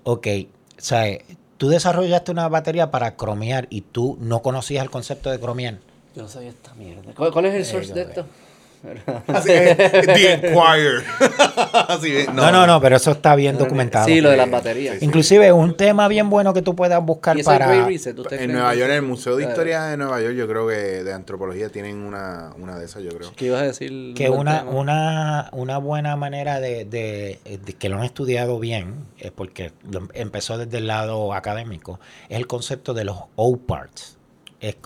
ok, 0.05 0.27
¿sabes? 0.79 1.21
Tú 1.59 1.69
desarrollaste 1.69 2.31
una 2.31 2.49
batería 2.49 2.91
para 2.91 3.15
cromear 3.17 3.67
y 3.71 3.83
tú 3.83 4.17
no 4.21 4.43
conocías 4.43 4.83
el 4.83 4.91
concepto 4.91 5.31
de 5.31 5.39
cromear. 5.41 5.79
Yo 6.19 6.25
no 6.25 6.29
sabía 6.29 6.49
esta 6.51 6.75
mierda. 6.75 7.13
¿Cuál, 7.17 7.31
cuál 7.33 7.45
es 7.47 7.55
el 7.55 7.61
Eh, 7.63 7.65
source 7.65 7.95
de 7.95 8.03
esto? 8.03 8.27
Así 9.29 9.51
es, 9.53 9.77
The 9.77 10.33
Enquirer. 10.35 11.05
Así 11.89 12.17
es, 12.17 12.33
No, 12.33 12.51
no, 12.53 12.67
no, 12.67 12.81
pero 12.81 12.97
eso 12.97 13.11
está 13.13 13.37
bien 13.37 13.57
documentado. 13.57 14.07
Sí, 14.07 14.21
lo 14.21 14.31
de 14.31 14.37
las 14.37 14.51
baterías. 14.51 14.95
sí, 14.95 15.01
sí. 15.01 15.07
Inclusive 15.07 15.53
un 15.53 15.77
tema 15.77 16.07
bien 16.09 16.29
bueno 16.29 16.53
que 16.55 16.63
tú 16.63 16.75
puedas 16.77 17.01
buscar 17.05 17.37
¿Y 17.37 17.41
eso 17.41 17.53
es 17.53 17.59
para... 17.59 17.87
Reset? 17.87 18.19
¿Usted 18.19 18.37
cree 18.37 18.45
En 18.47 18.53
Nueva 18.53 18.75
York, 18.75 18.91
en 18.91 18.97
el 18.97 19.03
Museo 19.03 19.37
de 19.37 19.45
Historia 19.45 19.83
de 19.85 19.97
Nueva 19.97 20.21
York, 20.21 20.35
yo 20.35 20.47
creo 20.49 20.67
que 20.69 20.75
de 21.05 21.13
antropología 21.13 21.69
tienen 21.71 21.99
una, 21.99 22.53
una 22.59 22.79
de 22.79 22.85
esas, 22.87 23.03
yo 23.05 23.11
creo. 23.11 23.33
¿Qué 23.37 23.47
ibas 23.47 23.63
a 23.63 23.67
decir? 23.67 24.15
que 24.15 24.29
una, 24.31 24.61
tema? 24.61 24.71
una, 24.73 25.49
una 25.53 25.79
buena 25.79 26.17
manera 26.17 26.59
de, 26.61 26.85
de- 26.85 27.39
de 27.65 27.73
que 27.75 27.89
lo 27.89 27.99
han 27.99 28.05
estudiado 28.05 28.59
bien, 28.61 29.07
es 29.19 29.31
porque 29.33 29.73
lo 29.91 30.09
empezó 30.15 30.57
desde 30.59 30.79
el 30.79 30.87
lado 30.89 31.33
académico, 31.35 31.99
es 32.29 32.37
el 32.39 32.47
concepto 32.49 32.93
de 32.95 33.05
los 33.05 33.19
O-parts. 33.37 34.17
Es 34.61 34.77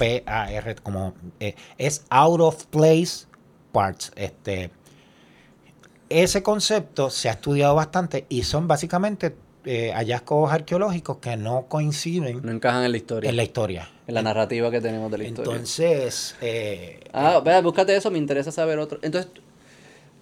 O-O-P-A-R, 0.00 0.74
como 0.76 1.14
eh, 1.38 1.54
es 1.78 2.04
out 2.10 2.40
of 2.40 2.66
place 2.66 3.26
parts. 3.72 4.12
Este, 4.16 4.70
ese 6.08 6.42
concepto 6.42 7.10
se 7.10 7.28
ha 7.28 7.32
estudiado 7.32 7.74
bastante 7.74 8.26
y 8.28 8.42
son 8.42 8.66
básicamente 8.66 9.36
eh, 9.64 9.92
hallazgos 9.94 10.50
arqueológicos 10.52 11.18
que 11.18 11.36
no 11.36 11.66
coinciden 11.68 12.40
No 12.42 12.50
encajan 12.50 12.84
en 12.84 12.92
la 12.92 12.96
historia. 12.96 13.30
en 13.30 13.36
la 13.36 13.42
historia. 13.42 13.90
en 14.06 14.14
la 14.14 14.22
narrativa 14.22 14.70
que 14.70 14.80
tenemos 14.80 15.10
de 15.10 15.18
la 15.18 15.24
historia. 15.24 15.52
Entonces, 15.52 16.34
eh, 16.40 17.00
ah, 17.12 17.40
vea, 17.44 17.60
búscate 17.60 17.94
eso, 17.94 18.10
me 18.10 18.18
interesa 18.18 18.50
saber 18.50 18.78
otro. 18.78 18.98
Entonces, 19.02 19.30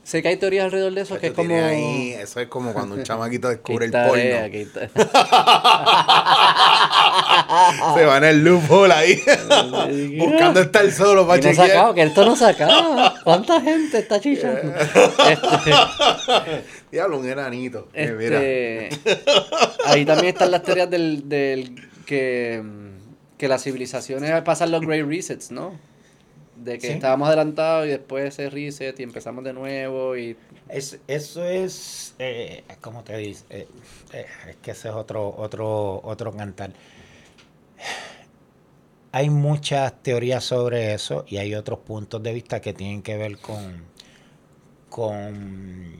sé 0.08 0.22
que 0.22 0.28
hay 0.28 0.38
teorías 0.38 0.64
alrededor 0.64 0.94
de 0.94 1.02
eso 1.02 1.18
que 1.18 1.26
es 1.26 1.32
como... 1.34 1.54
ahí, 1.54 2.14
eso 2.18 2.40
es 2.40 2.48
como 2.48 2.72
cuando 2.72 2.94
un 2.94 3.02
chamaquito 3.02 3.46
descubre 3.50 3.84
el 3.84 3.92
porno. 3.92 4.14
Se 7.94 8.06
va 8.06 8.16
en 8.16 8.24
el 8.24 8.42
loophole 8.42 8.94
ahí. 8.94 9.22
buscando 10.18 10.62
estar 10.62 10.90
solo 10.92 11.26
para 11.26 11.42
no 11.42 11.50
chequear. 11.50 11.68
sacado, 11.68 11.92
que 11.94 12.02
esto 12.04 12.24
no 12.24 12.34
sacaba. 12.36 13.16
¿Cuánta 13.22 13.60
gente 13.60 13.98
está 13.98 14.18
chichando? 14.18 14.74
Este, 14.78 15.72
Diablo, 16.90 17.18
un 17.18 17.28
enanito. 17.28 17.88
Eh, 17.92 18.14
mira. 18.18 18.42
este, 18.42 19.20
ahí 19.84 20.06
también 20.06 20.32
están 20.32 20.50
las 20.50 20.62
teorías 20.62 20.88
del, 20.88 21.28
del 21.28 21.86
que, 22.06 22.62
que 23.36 23.46
las 23.46 23.62
civilizaciones 23.62 24.40
pasan 24.40 24.70
los 24.70 24.80
great 24.80 25.06
resets, 25.06 25.50
¿no? 25.50 25.74
De 26.58 26.78
que 26.78 26.88
Sí. 26.88 26.92
estábamos 26.94 27.28
adelantados 27.28 27.86
y 27.86 27.90
después 27.90 28.24
ese 28.26 28.50
reset 28.50 28.98
y 28.98 29.02
empezamos 29.04 29.44
de 29.44 29.52
nuevo 29.52 30.16
y 30.16 30.36
Es, 30.68 30.98
eso 31.06 31.44
es, 31.44 32.14
eh, 32.18 32.64
¿cómo 32.80 33.04
te 33.04 33.16
dice? 33.16 33.44
Eh, 33.50 33.68
eh, 34.12 34.26
es 34.50 34.56
que 34.56 34.72
ese 34.72 34.88
es 34.88 34.94
otro, 34.94 35.34
otro, 35.36 36.00
otro 36.02 36.32
cantar. 36.32 36.72
Hay 39.12 39.30
muchas 39.30 40.02
teorías 40.02 40.44
sobre 40.44 40.92
eso 40.94 41.24
y 41.28 41.38
hay 41.38 41.54
otros 41.54 41.78
puntos 41.80 42.22
de 42.22 42.32
vista 42.34 42.60
que 42.60 42.74
tienen 42.74 43.02
que 43.02 43.16
ver 43.16 43.38
con, 43.38 43.84
con 44.90 45.92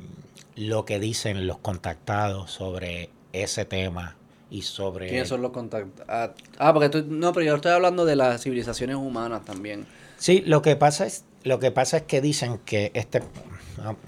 lo 0.57 0.85
que 0.85 0.99
dicen 0.99 1.47
los 1.47 1.59
contactados 1.59 2.51
sobre 2.51 3.11
ese 3.33 3.65
tema 3.65 4.17
y 4.51 4.63
sobre... 4.63 5.09
¿Quiénes 5.09 5.29
son 5.29 5.41
los 5.41 5.53
contactos? 5.53 6.05
Ah, 6.09 6.33
ah, 6.59 6.73
porque 6.75 6.89
tú, 6.91 7.05
no, 7.09 7.33
pero 7.33 7.47
yo 7.47 7.55
estoy 7.57 7.73
hablando 7.73 8.05
de 8.05 8.17
las 8.17 8.43
civilizaciones 8.43 8.97
humanas 8.97 9.45
también. 9.45 9.87
Sí, 10.19 10.43
lo 10.45 10.63
que 10.63 10.77
pasa 10.77 11.07
es, 11.07 11.25
lo 11.45 11.59
que 11.59 11.71
pasa 11.71 11.99
es 11.99 12.03
que 12.05 12.21
dicen 12.21 12.59
que 12.59 12.91
este, 12.95 13.23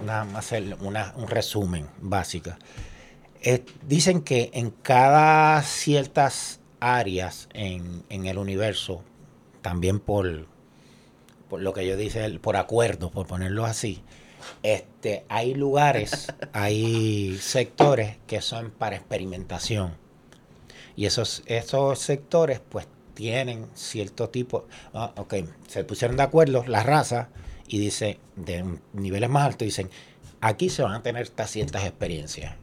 nada 0.05 0.25
más 0.25 0.47
hacer 0.47 0.77
una- 0.81 1.15
un 1.17 1.29
resumen 1.29 1.87
básico. 2.01 2.51
Eh, 3.43 3.65
dicen 3.87 4.21
que 4.23 4.51
en 4.53 4.71
cada 4.71 5.63
ciertas 5.63 6.61
áreas 6.81 7.49
en, 7.55 8.05
en 8.09 8.27
el 8.27 8.37
universo, 8.39 9.03
también 9.63 10.01
por, 10.01 10.47
por 11.49 11.63
lo 11.63 11.73
que 11.73 11.87
yo 11.87 11.97
dice, 11.97 12.29
por 12.41 12.57
acuerdo, 12.57 13.11
por 13.11 13.27
ponerlo 13.27 13.65
así, 13.65 14.03
este, 14.63 15.25
hay 15.29 15.55
lugares, 15.55 16.33
hay 16.53 17.39
sectores 17.41 18.19
que 18.27 18.41
son 18.43 18.71
para 18.71 18.97
experimentación. 18.97 19.95
Y 20.97 21.07
esos, 21.07 21.43
esos 21.47 21.99
sectores, 22.01 22.61
pues, 22.69 22.87
tienen 23.21 23.67
cierto 23.75 24.31
tipo. 24.31 24.67
Ah, 24.95 25.13
ok, 25.17 25.35
se 25.69 25.85
pusieron 25.85 26.17
de 26.17 26.23
acuerdo 26.23 26.65
las 26.67 26.87
razas 26.87 27.29
y 27.69 27.79
dice, 27.79 28.19
de 28.37 28.65
niveles 28.95 29.29
más 29.29 29.45
altos, 29.45 29.67
dicen, 29.67 29.91
aquí 30.41 30.71
se 30.71 30.83
van 30.83 30.95
a 30.95 31.03
tener 31.03 31.23
estas 31.23 31.51
ciertas 31.51 31.85
experiencias. 31.85 32.55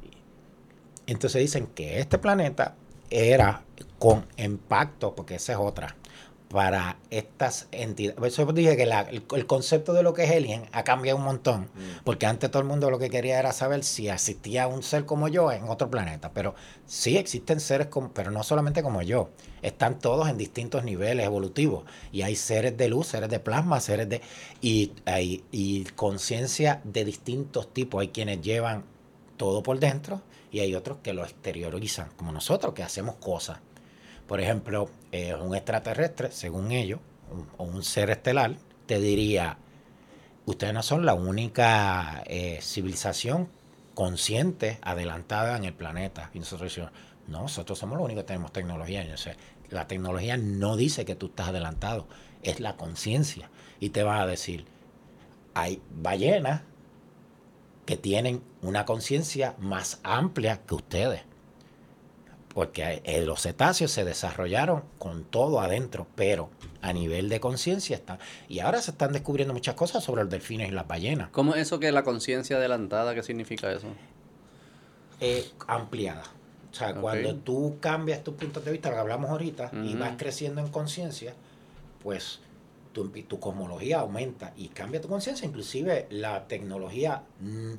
Entonces 1.06 1.42
dicen 1.42 1.68
que 1.68 2.00
este 2.00 2.18
planeta 2.18 2.76
era 3.10 3.64
con 4.00 4.26
impacto, 4.38 5.16
porque 5.16 5.36
esa 5.36 5.54
es 5.54 5.58
otra, 5.60 5.96
para 6.50 6.98
estas 7.10 7.68
entidades. 7.72 8.18
Por 8.18 8.28
eso 8.28 8.46
dije 8.54 8.76
que 8.78 8.86
la- 8.86 9.02
el, 9.02 9.24
el 9.34 9.46
concepto 9.46 9.94
de 9.94 10.04
lo 10.04 10.14
que 10.14 10.24
es 10.26 10.32
alien 10.32 10.64
ha 10.74 10.84
cambiado 10.84 11.18
un 11.18 11.24
montón, 11.26 11.70
porque 12.04 12.26
antes 12.26 12.50
todo 12.52 12.62
el 12.62 12.68
mundo 12.68 12.90
lo 12.90 13.00
que 13.00 13.10
quería 13.10 13.40
era 13.40 13.52
saber 13.54 13.84
si 13.84 14.10
existía 14.10 14.68
un 14.68 14.82
ser 14.84 15.06
como 15.06 15.28
yo 15.30 15.52
en 15.52 15.68
otro 15.70 15.90
planeta, 15.90 16.32
pero 16.34 16.56
sí 16.86 17.18
existen 17.18 17.60
seres, 17.62 17.88
como, 17.88 18.12
pero 18.14 18.32
no 18.32 18.44
solamente 18.44 18.82
como 18.84 19.02
yo, 19.02 19.30
están 19.68 20.00
todos 20.00 20.30
en 20.30 20.38
distintos 20.38 20.84
niveles 20.84 21.26
evolutivos, 21.26 21.84
y 22.12 22.22
hay 22.24 22.36
seres 22.36 22.78
de 22.78 22.90
luz, 22.90 23.08
seres 23.08 23.30
de 23.30 23.40
plasma, 23.40 23.80
seres 23.80 24.08
de... 24.10 24.22
y, 24.62 24.92
hay- 25.06 25.44
y 25.52 25.84
conciencia 25.96 26.82
de 26.84 27.06
distintos 27.06 27.74
tipos, 27.74 28.02
hay 28.02 28.10
quienes 28.10 28.42
llevan 28.42 28.84
todo 29.38 29.62
por 29.64 29.80
dentro 29.80 30.22
y 30.52 30.60
hay 30.60 30.74
otros 30.76 30.98
que 31.04 31.14
lo 31.14 31.24
exteriorizan, 31.24 32.10
como 32.16 32.32
nosotros, 32.32 32.74
que 32.74 32.84
hacemos 32.84 33.16
cosas. 33.16 33.60
Por 34.28 34.40
ejemplo, 34.42 34.90
eh, 35.12 35.34
un 35.36 35.56
extraterrestre, 35.56 36.32
según 36.32 36.72
ellos, 36.72 37.00
o 37.58 37.64
un 37.66 37.84
ser 37.84 38.10
estelar, 38.10 38.56
te 38.86 39.00
diría, 39.00 39.58
ustedes 40.46 40.74
no 40.74 40.82
son 40.84 41.06
la 41.06 41.14
única 41.14 42.24
eh, 42.28 42.60
civilización 42.62 43.50
consciente, 43.94 44.80
adelantada 44.82 45.58
en 45.58 45.66
el 45.66 45.74
planeta. 45.74 46.30
Y 46.34 46.40
nosotros 46.40 46.72
decimos, 46.72 46.92
no, 47.28 47.42
nosotros 47.44 47.78
somos 47.78 47.98
los 47.98 48.06
únicos 48.06 48.24
que 48.24 48.28
tenemos 48.28 48.54
tecnología. 48.54 49.04
Y 49.04 49.10
yo 49.10 49.18
la 49.70 49.88
tecnología 49.88 50.38
no 50.38 50.76
dice 50.76 51.06
que 51.06 51.16
tú 51.16 51.28
estás 51.28 51.50
adelantado, 51.50 52.08
es 52.44 52.60
la 52.60 52.76
conciencia. 52.78 53.50
Y 53.80 53.90
te 53.90 54.04
va 54.04 54.22
a 54.22 54.28
decir, 54.28 54.66
hay 55.54 55.82
ballenas 55.92 56.62
que 57.86 57.98
tienen 57.98 58.42
una 58.62 58.86
conciencia 58.86 59.56
más 59.60 60.00
amplia 60.04 60.62
que 60.66 60.76
ustedes. 60.76 61.22
Porque 62.54 63.04
los 63.24 63.44
cetáceos 63.44 63.92
se 63.92 64.04
desarrollaron 64.04 64.84
con 64.98 65.24
todo 65.24 65.60
adentro, 65.60 66.08
pero 66.16 66.50
a 66.82 66.92
nivel 66.92 67.30
de 67.30 67.40
conciencia 67.40 67.96
están. 67.96 68.18
Y 68.50 68.60
ahora 68.60 68.82
se 68.82 68.92
están 68.92 69.14
descubriendo 69.14 69.54
muchas 69.54 69.76
cosas 69.76 70.04
sobre 70.04 70.24
los 70.24 70.32
delfines 70.32 70.70
y 70.70 70.72
las 70.72 70.88
ballenas. 70.88 71.30
¿Cómo 71.30 71.54
es 71.54 71.62
eso 71.62 71.80
que 71.80 71.92
la 71.92 72.04
conciencia 72.04 72.58
adelantada? 72.58 73.14
¿Qué 73.14 73.22
significa 73.22 73.72
eso? 73.72 73.88
eh, 75.20 75.50
ampliada. 75.68 76.24
O 76.72 76.76
sea, 76.76 76.94
cuando 77.02 77.30
tú 77.36 77.78
cambias 77.80 78.24
tus 78.24 78.36
puntos 78.36 78.64
de 78.66 78.72
vista, 78.72 78.90
lo 78.90 78.96
que 78.96 79.02
hablamos 79.02 79.30
ahorita, 79.30 79.72
y 79.74 79.96
vas 79.96 80.16
creciendo 80.18 80.62
en 80.62 80.68
conciencia, 80.68 81.34
pues 82.04 82.40
tu, 82.94 83.10
tu 83.10 83.40
cosmología 83.40 84.00
aumenta 84.00 84.54
y 84.58 84.68
cambia 84.70 85.02
tu 85.02 85.08
conciencia. 85.08 85.48
Inclusive 85.48 86.08
la 86.10 86.48
tecnología 86.48 87.24
mm, 87.40 87.74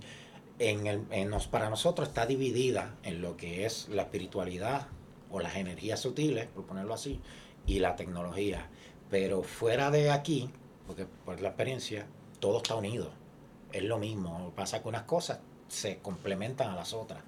en 0.60 0.86
el, 0.86 1.02
en 1.10 1.31
nos- 1.31 1.47
para 1.48 1.70
nosotros 1.70 2.09
está 2.09 2.27
dividida 2.27 2.94
en 3.02 3.20
lo 3.23 3.36
que 3.36 3.65
es 3.66 3.89
la 3.89 4.02
espiritualidad 4.02 4.86
o 5.31 5.40
las 5.40 5.56
energías 5.56 6.01
sutiles, 6.01 6.47
por 6.47 6.65
ponerlo 6.65 6.94
así, 6.94 7.20
y 7.66 7.78
la 7.81 7.97
tecnología. 7.97 8.66
Pero 9.10 9.43
fuera 9.43 9.90
de 9.90 10.10
aquí, 10.10 10.51
porque 10.86 11.06
por 11.24 11.40
la 11.40 11.48
experiencia, 11.48 12.06
todo 12.40 12.59
está 12.59 12.74
unido. 12.74 13.10
Es 13.73 13.82
lo 13.82 13.98
mismo. 13.98 14.52
Pasa 14.56 14.82
que 14.82 14.89
unas 14.89 15.02
cosas 15.02 15.40
se 15.69 15.98
complementan 15.98 16.70
a 16.70 16.74
las 16.77 16.94
otras. 16.94 17.20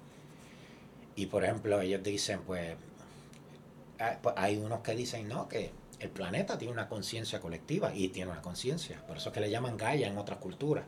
Y 1.15 1.27
por 1.27 1.43
ejemplo, 1.43 1.81
ellos 1.81 2.03
dicen, 2.03 2.41
pues, 2.45 2.75
hay- 3.99 4.17
pues, 4.21 4.35
hay 4.37 4.57
unos 4.57 4.81
que 4.81 4.95
dicen, 4.95 5.27
no, 5.27 5.47
que 5.47 5.71
el 5.99 6.09
planeta 6.09 6.57
tiene 6.57 6.73
una 6.73 6.89
conciencia 6.89 7.39
colectiva 7.39 7.93
y 7.93 8.09
tiene 8.09 8.31
una 8.31 8.41
conciencia. 8.41 9.05
Por 9.07 9.17
eso 9.17 9.29
es 9.29 9.33
que 9.33 9.41
le 9.41 9.49
llaman 9.49 9.77
Gaia 9.77 10.07
en 10.07 10.17
otras 10.17 10.39
culturas. 10.39 10.85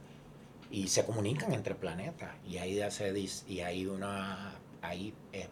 Y 0.72 0.88
se 0.88 1.06
comunican 1.06 1.54
entre 1.54 1.76
planetas. 1.76 2.32
Y 2.48 2.58
ahí 2.58 2.80
se 2.92 3.14
dice, 3.14 3.46
y 3.48 3.60
hay 3.62 3.86
una, 3.86 4.56
hay 4.82 5.14
eh, 5.34 5.48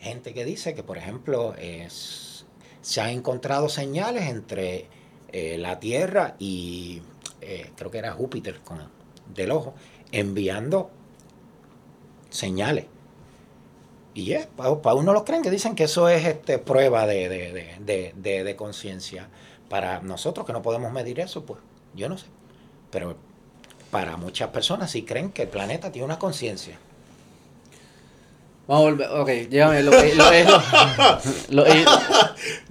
gente 0.00 0.34
que 0.34 0.44
dice 0.44 0.74
que, 0.74 0.82
por 0.82 0.98
ejemplo, 0.98 1.54
es, 1.56 2.44
se 2.82 3.00
han 3.00 3.10
encontrado 3.10 3.68
señales 3.70 4.24
entre 4.28 4.86
eh, 5.32 5.56
la 5.58 5.80
Tierra 5.80 6.36
y 6.38 7.02
eh, 7.40 7.70
creo 7.76 7.90
que 7.90 7.98
era 7.98 8.12
Júpiter 8.12 8.60
con 8.60 8.80
del 9.34 9.50
ojo, 9.52 9.74
enviando 10.12 10.90
señales. 12.30 12.86
Y 14.14 14.32
es, 14.32 14.46
para 14.46 14.94
uno 14.94 15.12
los 15.12 15.22
creen 15.24 15.42
que 15.42 15.50
dicen 15.50 15.74
que 15.74 15.84
eso 15.84 16.08
es 16.08 16.26
este, 16.26 16.58
prueba 16.58 17.06
de, 17.06 17.28
de, 17.28 17.52
de, 17.52 17.74
de, 17.80 18.12
de- 18.16 18.44
de 18.44 18.56
conciencia. 18.56 19.28
Para 19.68 20.00
nosotros 20.00 20.44
que 20.46 20.52
no 20.52 20.62
podemos 20.62 20.92
medir 20.92 21.20
eso, 21.20 21.44
pues 21.46 21.60
yo 21.94 22.08
no 22.08 22.18
sé. 22.18 22.26
Pero 22.90 23.16
para 23.92 24.16
muchas 24.16 24.50
personas 24.50 24.90
sí 24.90 25.04
creen 25.04 25.30
que 25.30 25.42
el 25.42 25.48
planeta 25.48 25.92
tiene 25.92 26.06
una 26.06 26.18
conciencia. 26.18 26.76
Vamos 28.66 28.82
a 28.86 28.90
volver. 28.90 29.08
Ok, 29.10 29.28
llévame. 29.50 29.82
Lo, 29.82 29.90
que- 29.92 30.14
lo, 30.14 30.24
lo, 31.50 31.64
lo- 31.64 31.74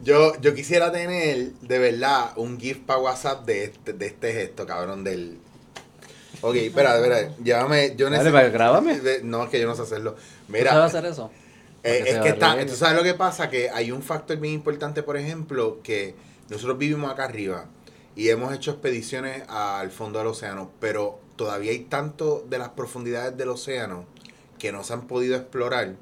Yo, 0.03 0.39
yo 0.41 0.53
quisiera 0.53 0.91
tener, 0.91 1.53
de 1.53 1.79
verdad, 1.79 2.31
un 2.37 2.59
GIF 2.59 2.79
para 2.79 2.99
WhatsApp 2.99 3.45
de 3.45 3.65
este, 3.65 3.93
de 3.93 4.05
este 4.07 4.33
gesto, 4.33 4.65
cabrón, 4.65 5.03
del... 5.03 5.39
Ok, 6.41 6.55
espera, 6.55 6.95
espera, 6.95 7.35
llévame, 7.43 7.95
yo 7.95 8.05
Dale, 8.05 8.17
necesito... 8.17 8.33
para, 8.33 8.49
grábame. 8.49 8.99
No, 9.23 9.43
es 9.43 9.49
que 9.49 9.59
yo 9.59 9.67
no 9.67 9.75
sé 9.75 9.81
hacerlo. 9.81 10.13
¿tú 10.13 10.53
Mira, 10.53 10.71
sabes 10.71 10.95
hacer 10.95 11.05
eso? 11.05 11.31
Eh, 11.83 12.03
es 12.07 12.19
que 12.19 12.29
está, 12.29 12.65
tú 12.65 12.75
sabes 12.75 12.95
lo 12.97 13.03
que 13.03 13.13
pasa, 13.13 13.49
que 13.49 13.69
hay 13.69 13.91
un 13.91 14.01
factor 14.01 14.37
bien 14.37 14.53
importante, 14.53 15.03
por 15.03 15.17
ejemplo, 15.17 15.79
que 15.81 16.15
nosotros 16.49 16.77
vivimos 16.77 17.11
acá 17.11 17.25
arriba 17.25 17.65
y 18.15 18.29
hemos 18.29 18.53
hecho 18.53 18.71
expediciones 18.71 19.43
al 19.47 19.91
fondo 19.91 20.19
del 20.19 20.27
océano, 20.27 20.71
pero 20.79 21.19
todavía 21.35 21.71
hay 21.71 21.79
tanto 21.79 22.45
de 22.49 22.57
las 22.57 22.69
profundidades 22.69 23.37
del 23.37 23.49
océano 23.49 24.05
que 24.57 24.73
no 24.73 24.83
se 24.83 24.93
han 24.93 25.07
podido 25.07 25.37
explorar, 25.37 25.95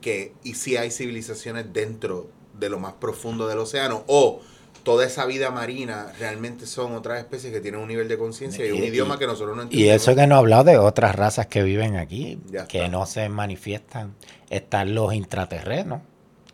que 0.00 0.32
y 0.42 0.54
si 0.54 0.76
hay 0.76 0.90
civilizaciones 0.90 1.72
dentro 1.72 2.28
de 2.58 2.68
lo 2.68 2.80
más 2.80 2.94
profundo 2.94 3.46
del 3.46 3.58
océano, 3.58 4.02
o 4.08 4.40
toda 4.82 5.06
esa 5.06 5.24
vida 5.26 5.50
marina 5.50 6.12
realmente 6.18 6.66
son 6.66 6.94
otras 6.94 7.18
especies 7.20 7.52
que 7.52 7.60
tienen 7.60 7.80
un 7.80 7.88
nivel 7.88 8.08
de 8.08 8.18
conciencia 8.18 8.66
y 8.66 8.70
un 8.72 8.78
Y- 8.82 8.86
idioma 8.86 9.14
y- 9.14 9.18
que 9.18 9.26
nosotros 9.26 9.56
no 9.56 9.62
Y 9.62 9.66
entendemos. 9.66 10.02
eso 10.02 10.14
que 10.16 10.26
no 10.26 10.34
he 10.34 10.38
hablado 10.38 10.64
de 10.64 10.78
otras 10.78 11.14
razas 11.14 11.46
que 11.46 11.62
viven 11.62 11.96
aquí, 11.96 12.38
Ya 12.50 12.66
que 12.66 12.78
está. 12.78 12.90
no 12.90 13.06
se 13.06 13.28
manifiestan. 13.28 14.14
Están 14.50 14.94
los 14.94 15.14
intraterrenos, 15.14 16.00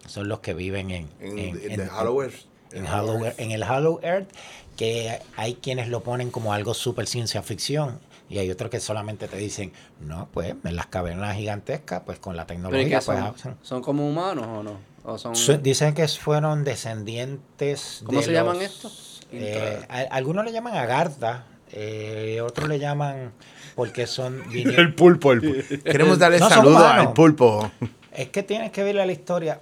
son 0.06 0.28
los 0.28 0.40
que 0.40 0.55
viven 0.55 0.90
en, 0.90 1.09
en, 1.20 1.38
en- 1.38 1.56
en 1.62 1.70
en- 1.72 1.76
the 1.76 1.88
Hollow 1.90 2.22
Earth. 2.22 2.44
en 2.72 2.86
Hollow 2.86 3.24
Earth- 3.24 3.34
en 3.38 3.50
el 3.50 3.62
Hollow 3.62 4.00
Earth, 4.02 4.28
que 4.76 5.18
hay 5.36 5.55
quienes 5.55 5.88
lo 5.88 6.02
ponen 6.02 6.30
como 6.30 6.52
algo 6.52 6.74
super 6.74 7.06
ciencia 7.06 7.42
ficción. 7.42 7.98
Y 8.30 8.36
hay 8.38 8.50
otros 8.50 8.70
que 8.70 8.78
solamente 8.78 9.26
te 9.26 9.38
dicen, 9.38 9.72
no, 10.00 10.28
pues 10.34 10.55
en 10.62 10.76
las 10.76 10.86
cavernas 10.86 11.34
gigantescas, 11.36 12.02
pues 12.05 12.18
con 12.18 12.36
la 12.36 12.46
¿Pero 12.46 12.60
y 12.60 12.62
tecnología, 12.62 12.98
pues 13.00 13.05
son? 13.06 13.16
hacen- 13.34 13.56
¿Son 13.62 13.80
como 13.82 14.06
humanos 14.06 14.46
o 14.46 14.62
no? 14.62 14.72
¿O 15.09 15.16
son... 15.18 15.35
Su- 15.35 15.56
Dicen 15.59 15.94
que 15.94 16.06
fueron 16.09 16.64
descendientes 16.64 18.02
¿Cómo 18.05 18.18
de 18.20 18.24
se 18.26 18.32
llaman 18.32 18.60
estos? 18.60 19.20
eh, 19.32 19.80
a- 19.89 20.01
algunos 20.14 20.44
le 20.44 20.52
llaman 20.52 20.74
agartha, 20.76 21.44
eh, 21.72 22.40
otros 22.43 22.68
le 22.68 22.78
llaman 22.78 23.32
porque 23.74 24.06
son 24.06 24.43
pulpo, 24.97 25.32
el 25.32 25.40
pulpo. 25.40 25.82
Queremos 25.85 26.18
darle 26.18 26.39
No 26.39 26.47
humanos. 26.47 27.06
al 27.09 27.12
pulpo. 27.12 27.70
Es 28.12 28.28
que 28.28 28.43
tienes 28.43 28.70
que 28.72 28.82
ver 28.85 28.97
la 28.97 29.06
historia. 29.10 29.60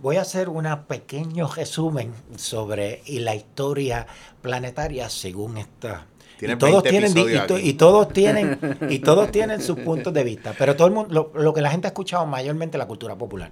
Voy 0.00 0.16
a 0.16 0.22
hacer 0.22 0.48
un 0.48 0.66
pequeño 0.86 1.48
resumen 1.48 2.12
sobre 2.36 3.02
y 3.06 3.20
la 3.20 3.34
historia 3.34 4.06
planetaria 4.42 5.08
según 5.10 5.58
esta. 5.58 6.06
Y 6.40 6.56
todos 6.56 6.82
20 6.82 6.90
tienen 6.90 7.14
to- 7.46 7.58
y 7.58 7.72
todos 7.74 8.08
tienen 8.12 8.58
y 8.90 8.98
todos 8.98 9.30
tienen 9.30 9.62
sus 9.62 9.78
puntos 9.80 10.12
de 10.12 10.24
vista, 10.24 10.54
pero 10.58 10.76
todo 10.76 10.88
el 10.88 10.94
mundo 10.94 11.30
lo, 11.34 11.42
lo 11.42 11.54
que 11.54 11.60
la 11.62 11.70
gente 11.70 11.86
ha 11.86 11.90
escuchado 11.90 12.26
mayormente 12.26 12.76
la 12.76 12.86
cultura 12.86 13.14
popular. 13.16 13.50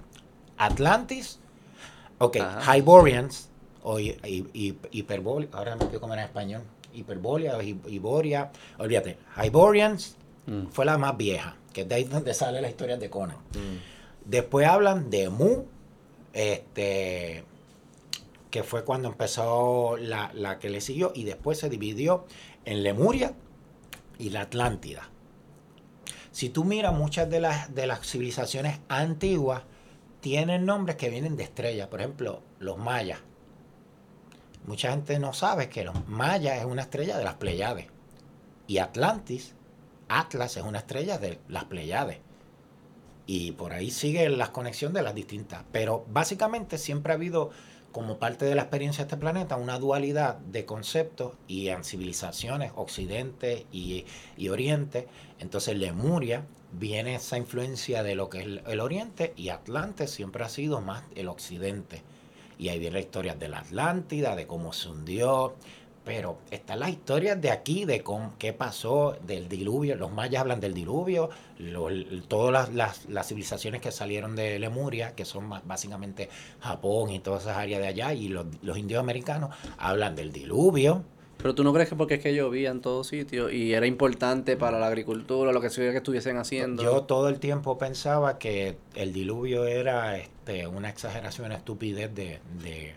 Atlantis, 0.57 1.39
ok, 2.19 2.37
Ajá. 2.37 2.77
Hyborians 2.77 3.49
o 3.83 3.99
hi- 3.99 4.17
hi- 4.23 4.47
hi- 4.53 4.77
Hyperbol- 4.91 5.49
ahora 5.51 5.75
me 5.75 5.83
estoy 5.85 5.99
como 5.99 6.13
en 6.13 6.21
español, 6.21 6.63
Hiperbolia 6.93 7.57
Hiboria, 7.63 8.51
olvídate, 8.77 9.17
Hyborians 9.43 10.15
Mm. 10.45 10.67
fue 10.67 10.85
la 10.85 10.97
más 10.97 11.17
vieja, 11.17 11.55
que 11.73 11.81
es 11.81 11.89
de 11.89 11.95
ahí 11.95 12.03
donde 12.03 12.33
sale 12.33 12.61
la 12.61 12.69
historia 12.69 12.97
de 12.97 13.09
Conan. 13.09 13.37
Después 14.25 14.67
hablan 14.67 15.09
de 15.09 15.29
Mu, 15.29 15.63
este, 16.33 17.43
que 18.51 18.63
fue 18.63 18.83
cuando 18.85 19.07
empezó 19.09 19.97
la, 19.97 20.31
la 20.33 20.59
que 20.59 20.69
le 20.69 20.81
siguió, 20.81 21.11
y 21.15 21.23
después 21.23 21.57
se 21.59 21.69
dividió 21.69 22.25
en 22.65 22.83
Lemuria 22.83 23.33
y 24.19 24.29
la 24.29 24.41
Atlántida. 24.41 25.09
Si 26.31 26.49
tú 26.49 26.63
miras 26.63 26.93
muchas 26.93 27.29
de 27.29 27.39
las, 27.39 27.73
de 27.73 27.87
las 27.87 28.01
civilizaciones 28.07 28.79
antiguas, 28.89 29.63
tienen 30.23 30.65
nombres 30.65 30.95
que 30.95 31.09
vienen 31.09 31.35
de 31.35 31.43
estrellas. 31.43 31.89
Por 31.89 31.99
ejemplo, 31.99 32.41
los 32.57 32.77
mayas. 32.77 33.19
Mucha 34.65 34.91
gente 34.91 35.19
no 35.19 35.33
sabe 35.33 35.67
que 35.67 35.83
los 35.83 36.07
mayas 36.07 36.59
es 36.59 36.65
una 36.65 36.83
estrella 36.83 37.17
de 37.17 37.25
las 37.25 37.33
Pleiades. 37.33 37.87
Y 38.65 38.77
Atlantis, 38.77 39.53
Atlas 40.07 40.55
es 40.55 40.63
una 40.63 40.77
estrella 40.77 41.17
de 41.17 41.39
las 41.49 41.65
Pleiades. 41.65 42.19
Y 43.25 43.51
por 43.51 43.73
ahí 43.73 43.91
sigue 43.91 44.29
la 44.29 44.53
conexión 44.53 44.93
de 44.93 45.01
las 45.01 45.13
distintas. 45.13 45.65
Pero 45.73 46.05
básicamente 46.07 46.77
siempre 46.77 47.11
ha 47.11 47.17
habido, 47.17 47.49
como 47.91 48.17
parte 48.17 48.45
de 48.45 48.55
la 48.55 48.61
experiencia 48.61 49.03
de 49.03 49.09
este 49.09 49.17
planeta, 49.17 49.57
una 49.57 49.77
dualidad 49.77 50.37
de 50.37 50.65
conceptos 50.65 51.33
y 51.49 51.67
en 51.67 51.83
civilizaciones, 51.83 52.71
Occidente 52.75 53.67
y, 53.73 54.05
y 54.37 54.47
Oriente. 54.47 55.05
Entonces 55.39 55.77
Lemuria 55.77 56.45
viene 56.79 57.15
esa 57.15 57.37
influencia 57.37 58.03
de 58.03 58.15
lo 58.15 58.29
que 58.29 58.39
es 58.39 58.45
el, 58.65 58.79
Oriente 58.79 59.33
y 59.35 59.49
Atlante 59.49 60.07
siempre 60.07 60.43
ha 60.43 60.49
sido 60.49 60.81
más 60.81 61.03
el 61.15 61.27
Occidente. 61.27 62.01
Y 62.57 62.69
ahí 62.69 62.79
viene 62.79 62.95
la 62.95 62.99
historia 63.01 63.35
de 63.35 63.47
la 63.49 63.59
Atlántida, 63.59 64.35
de 64.35 64.47
cómo 64.47 64.73
se 64.73 64.89
hundió. 64.89 65.55
Pero 66.05 66.37
están 66.51 66.79
las 66.81 66.89
historias 66.89 67.39
de 67.39 67.49
aquí, 67.49 67.85
de 67.85 68.01
cómo, 68.03 68.33
qué 68.37 68.51
pasó, 68.51 69.15
del 69.25 69.47
diluvio. 69.47 69.95
Los 69.95 70.11
mayas 70.11 70.41
hablan 70.41 70.59
del 70.59 70.73
diluvio, 70.73 71.29
todas 72.27 72.51
las, 72.51 72.73
las- 72.73 73.05
las 73.09 73.27
civilizaciones 73.27 73.81
que 73.81 73.91
salieron 73.91 74.35
de 74.35 74.59
Lemuria, 74.59 75.15
que 75.15 75.25
son 75.25 75.45
más 75.47 75.65
básicamente 75.65 76.29
Japón 76.59 77.09
y 77.11 77.19
todas 77.19 77.43
esas 77.43 77.57
áreas 77.57 77.81
de 77.81 77.87
allá, 77.87 78.13
y 78.13 78.27
los, 78.27 78.45
los 78.61 78.77
indios 78.77 78.99
americanos 78.99 79.55
hablan 79.77 80.15
del 80.15 80.31
diluvio. 80.33 81.03
Pero 81.43 81.53
tú 81.55 81.63
no 81.65 81.73
crees 81.73 81.89
que 81.89 81.95
porque 81.97 82.13
es 82.15 82.19
que 82.21 82.33
llovía 82.33 82.71
en 82.71 82.79
todos 82.79 83.07
sitios 83.07 83.51
y 83.51 83.73
era 83.73 83.85
importante 83.85 84.55
para 84.55 84.79
la 84.79 84.87
agricultura, 84.87 85.51
lo 85.51 85.59
que 85.59 85.69
sea 85.69 85.91
que 85.91 85.97
estuviesen 85.97 86.37
haciendo. 86.37 86.81
Yo 86.81 87.03
todo 87.03 87.27
el 87.27 87.39
tiempo 87.41 87.77
pensaba 87.77 88.39
que 88.39 88.77
el 88.95 89.11
diluvio 89.11 89.65
era 89.65 90.17
este, 90.17 90.67
una 90.67 90.87
exageración, 90.89 91.47
una 91.47 91.55
estupidez 91.55 92.15
de, 92.15 92.39
de, 92.63 92.95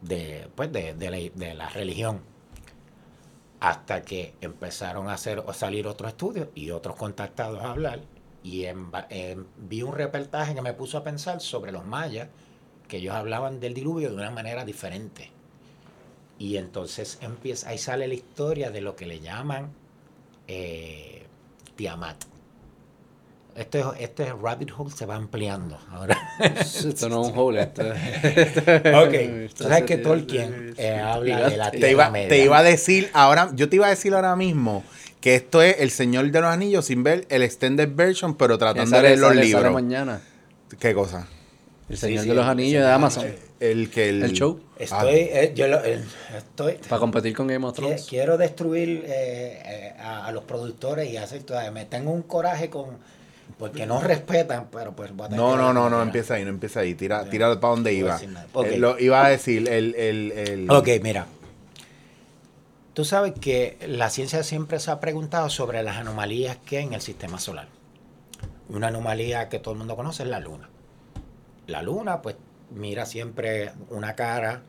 de, 0.00 0.48
pues 0.54 0.72
de, 0.72 0.94
de 0.94 1.10
la, 1.10 1.16
de 1.16 1.54
la 1.54 1.68
religión. 1.70 2.20
Hasta 3.58 4.02
que 4.02 4.34
empezaron 4.40 5.08
a 5.08 5.14
hacer 5.14 5.42
a 5.44 5.52
salir 5.54 5.88
otros 5.88 6.10
estudios 6.10 6.48
y 6.54 6.70
otros 6.70 6.94
contactados 6.94 7.60
a 7.62 7.72
hablar. 7.72 8.00
Y 8.44 8.66
en, 8.66 8.90
en- 9.10 9.46
vi 9.56 9.82
un 9.82 9.92
reportaje 9.92 10.54
que 10.54 10.62
me 10.62 10.72
puso 10.72 10.98
a 10.98 11.02
pensar 11.02 11.40
sobre 11.40 11.72
los 11.72 11.84
mayas, 11.84 12.28
que 12.86 12.98
ellos 12.98 13.14
hablaban 13.14 13.58
del 13.58 13.74
diluvio 13.74 14.10
de 14.10 14.14
una 14.14 14.30
manera 14.30 14.64
diferente. 14.64 15.32
Y 16.38 16.56
entonces 16.58 17.18
empieza, 17.22 17.70
ahí 17.70 17.78
sale 17.78 18.06
la 18.08 18.14
historia 18.14 18.70
de 18.70 18.80
lo 18.82 18.94
que 18.96 19.06
le 19.06 19.20
llaman 19.20 19.70
eh, 20.48 21.24
Tiamat. 21.76 22.16
Este, 23.54 23.82
este 24.00 24.30
rabbit 24.34 24.70
hole 24.76 24.90
se 24.90 25.06
va 25.06 25.14
ampliando 25.14 25.78
ahora. 25.90 26.18
Esto 26.62 27.08
no 27.08 27.22
es 27.24 27.32
un 27.32 27.38
hole. 27.38 27.62
Esto, 27.62 27.82
ok, 27.82 29.54
tú 29.56 29.64
sabes 29.64 29.84
que 29.84 29.96
Tolkien 29.96 30.74
eh, 30.76 30.98
habla 30.98 31.48
de 31.48 31.56
la 31.56 31.70
Te 31.70 31.78
Tierra 31.78 31.90
iba, 31.92 32.10
Media. 32.10 32.28
te 32.28 32.44
iba 32.44 32.58
a 32.58 32.62
decir 32.62 33.08
ahora, 33.14 33.50
yo 33.54 33.70
te 33.70 33.76
iba 33.76 33.86
a 33.86 33.90
decir 33.90 34.12
ahora 34.12 34.36
mismo 34.36 34.84
que 35.22 35.36
esto 35.36 35.62
es 35.62 35.76
El 35.80 35.90
Señor 35.90 36.30
de 36.30 36.38
los 36.42 36.50
Anillos 36.50 36.84
sin 36.84 37.02
ver 37.02 37.26
el 37.30 37.40
extended 37.42 37.88
version, 37.94 38.34
pero 38.34 38.58
tratando 38.58 38.94
de 38.94 39.02
leer 39.02 39.18
los 39.20 39.28
sale- 39.30 39.40
sale 39.40 39.46
libros. 39.54 39.72
mañana. 39.72 40.20
¿Qué 40.78 40.92
cosa? 40.92 41.26
El 41.88 41.96
Sí, 41.96 42.00
Señor 42.06 42.22
sí, 42.24 42.28
de 42.30 42.34
los 42.34 42.44
el 42.44 42.50
Anillos 42.50 42.82
de 42.82 42.90
Amazon. 42.90 43.26
El 43.60 43.90
que 43.90 44.08
el, 44.08 44.22
El 44.24 44.32
show. 44.32 44.60
Estoy, 44.78 45.14
eh, 45.14 45.52
yo 45.54 45.68
lo- 45.68 45.80
estoy, 45.82 46.74
Para 46.88 46.98
competir 47.00 47.34
con 47.34 47.46
Game 47.46 47.64
of 47.64 47.74
Thrones. 47.76 48.06
quiero 48.08 48.36
destruir 48.36 49.04
eh, 49.06 49.62
eh, 49.64 49.94
a, 50.00 50.26
a 50.26 50.32
los 50.32 50.44
productores 50.44 51.08
y 51.10 51.16
hacer 51.16 51.42
todo. 51.44 51.58
Me 51.72 51.84
tengo 51.86 52.10
un 52.10 52.22
coraje 52.22 52.68
con 52.68 52.98
porque 53.58 53.86
no 53.86 54.00
respetan, 54.00 54.66
pero 54.70 54.94
pues 54.94 55.12
voy 55.16 55.26
a 55.26 55.28
tener 55.28 55.40
No, 55.42 55.56
no, 55.56 55.72
no, 55.72 55.88
no 55.88 56.02
empieza 56.02 56.34
ahí, 56.34 56.42
no 56.44 56.50
empieza 56.50 56.80
ahí. 56.80 56.94
Tira, 56.94 57.24
Ya. 57.24 57.30
tira 57.30 57.60
para 57.60 57.70
donde 57.74 57.92
No 57.92 57.98
iba. 57.98 58.20
Eh, 58.66 58.76
lo 58.78 58.98
iba 58.98 59.24
a 59.24 59.28
decir 59.30 59.66
el, 59.68 59.94
el, 59.94 60.32
el 60.32 60.70
Ok, 60.70 60.88
mira. 61.02 61.26
Tú 62.94 63.04
sabes 63.04 63.32
que 63.40 63.78
la 63.86 64.10
ciencia 64.10 64.42
siempre 64.42 64.80
se 64.80 64.90
ha 64.90 65.00
preguntado 65.00 65.48
sobre 65.50 65.82
las 65.82 65.96
anomalías 65.98 66.56
que 66.56 66.78
hay 66.78 66.84
en 66.84 66.94
el 66.94 67.00
sistema 67.00 67.38
solar. 67.38 67.68
Una 68.68 68.88
anomalía 68.88 69.48
que 69.48 69.58
todo 69.58 69.72
el 69.72 69.78
mundo 69.78 69.96
conoce 69.96 70.24
es 70.24 70.28
la 70.28 70.40
luna. 70.40 70.68
La 71.66 71.82
luna, 71.82 72.22
pues, 72.22 72.36
mira 72.70 73.06
siempre 73.06 73.72
una 73.90 74.14
cara, 74.14 74.62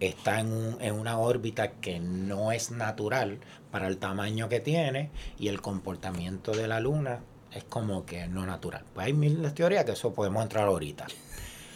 está 0.00 0.40
en, 0.40 0.52
un- 0.52 0.76
en 0.80 0.94
una 0.94 1.18
órbita 1.18 1.72
que 1.72 1.98
no 2.00 2.52
es 2.52 2.70
natural 2.70 3.38
para 3.70 3.88
el 3.88 3.98
tamaño 3.98 4.48
que 4.48 4.60
tiene 4.60 5.10
y 5.38 5.48
el 5.48 5.60
comportamiento 5.60 6.52
de 6.52 6.68
la 6.68 6.80
luna 6.80 7.20
es 7.52 7.64
como 7.64 8.06
que 8.06 8.26
no 8.28 8.46
natural. 8.46 8.84
Pues 8.94 9.06
hay 9.06 9.12
miles 9.12 9.42
de 9.42 9.50
teorías 9.50 9.84
que 9.84 9.92
eso 9.92 10.12
podemos 10.12 10.42
entrar 10.42 10.66
ahorita. 10.68 11.06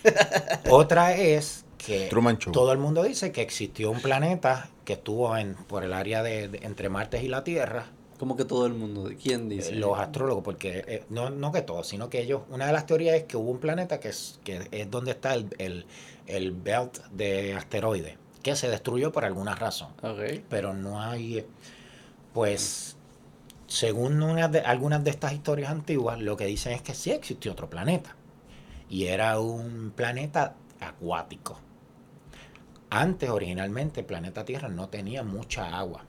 Otra 0.70 1.14
es 1.16 1.64
que 1.78 2.08
todo 2.52 2.72
el 2.72 2.78
mundo 2.78 3.02
dice 3.02 3.32
que 3.32 3.42
existió 3.42 3.90
un 3.90 4.00
planeta 4.00 4.68
que 4.84 4.94
estuvo 4.94 5.36
en, 5.36 5.54
por 5.54 5.84
el 5.84 5.92
área 5.92 6.22
de, 6.22 6.48
de- 6.48 6.58
entre 6.66 6.88
Marte 6.88 7.22
y 7.22 7.28
la 7.28 7.44
Tierra, 7.44 7.86
Como 8.22 8.36
que 8.36 8.44
todo 8.44 8.66
el 8.66 8.74
mundo. 8.74 9.10
¿Quién 9.20 9.50
eh, 9.50 9.56
dice? 9.56 9.74
los 9.74 9.98
astrólogos, 9.98 10.44
porque 10.44 10.84
eh, 10.86 11.04
no, 11.08 11.30
no 11.30 11.50
que 11.50 11.62
todos, 11.62 11.88
sino 11.88 12.08
que 12.08 12.20
ellos, 12.20 12.42
una 12.50 12.66
de 12.66 12.72
las 12.72 12.86
teorías 12.86 13.16
es 13.16 13.24
que 13.24 13.36
hubo 13.36 13.50
un 13.50 13.58
planeta 13.58 13.98
que 13.98 14.10
es, 14.10 14.38
que 14.44 14.68
es 14.70 14.88
donde 14.88 15.10
está 15.10 15.34
el, 15.34 15.48
el, 15.58 15.86
el 16.28 16.52
belt 16.52 16.98
de 17.10 17.54
asteroides, 17.54 18.16
que 18.40 18.54
se 18.54 18.68
destruyó 18.68 19.10
por 19.10 19.24
alguna 19.24 19.56
razón 19.56 19.88
pero 20.48 20.72
no 20.72 21.02
hay, 21.02 21.38
eh, 21.38 21.46
pues, 22.32 22.96
según 23.66 24.22
una 24.22 24.46
de, 24.46 24.60
algunas 24.60 25.02
de 25.02 25.10
estas 25.10 25.32
historias 25.32 25.72
antiguas, 25.72 26.20
lo 26.20 26.36
que 26.36 26.46
dicen 26.46 26.74
es 26.74 26.82
que 26.82 26.94
sí 26.94 27.10
existió 27.10 27.50
otro 27.50 27.68
planeta. 27.68 28.14
Y 28.88 29.06
era 29.06 29.40
un 29.40 29.92
planeta 29.96 30.54
acuático. 30.78 31.58
Antes, 32.88 33.30
originalmente, 33.30 33.98
el 33.98 34.06
planeta 34.06 34.44
Tierra 34.44 34.68
no 34.68 34.88
tenía 34.90 35.24
mucha 35.24 35.76
agua. 35.76 36.04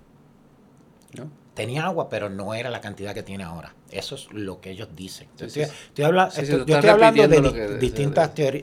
¿No? 1.18 1.42
Tenía 1.54 1.86
agua, 1.86 2.10
pero 2.10 2.30
no 2.30 2.54
era 2.56 2.70
la 2.72 2.82
cantidad 2.82 3.14
que 3.14 3.22
tiene 3.24 3.44
ahora. 3.44 3.74
Eso 3.92 4.16
es 4.16 4.28
lo 4.32 4.60
que 4.60 4.72
ellos 4.72 4.90
dicen. 4.96 5.28
Sí, 5.38 5.46
Estoy, 5.46 5.66
sí. 5.66 5.72
estoy 5.90 6.06
habla- 6.06 6.32
Sí, 6.32 6.38
sí, 6.38 6.42
estoy- 6.44 6.60
tú 6.62 6.66
yo 6.66 6.76
estás 6.78 6.78
estoy 6.78 6.90
hablando 6.90 7.28
de 7.28 7.28
di- 7.28 7.54
que- 7.54 7.78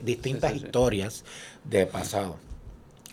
distintas, 0.01 0.55
historias 0.55 1.23
de 1.63 1.85
pasado 1.85 2.37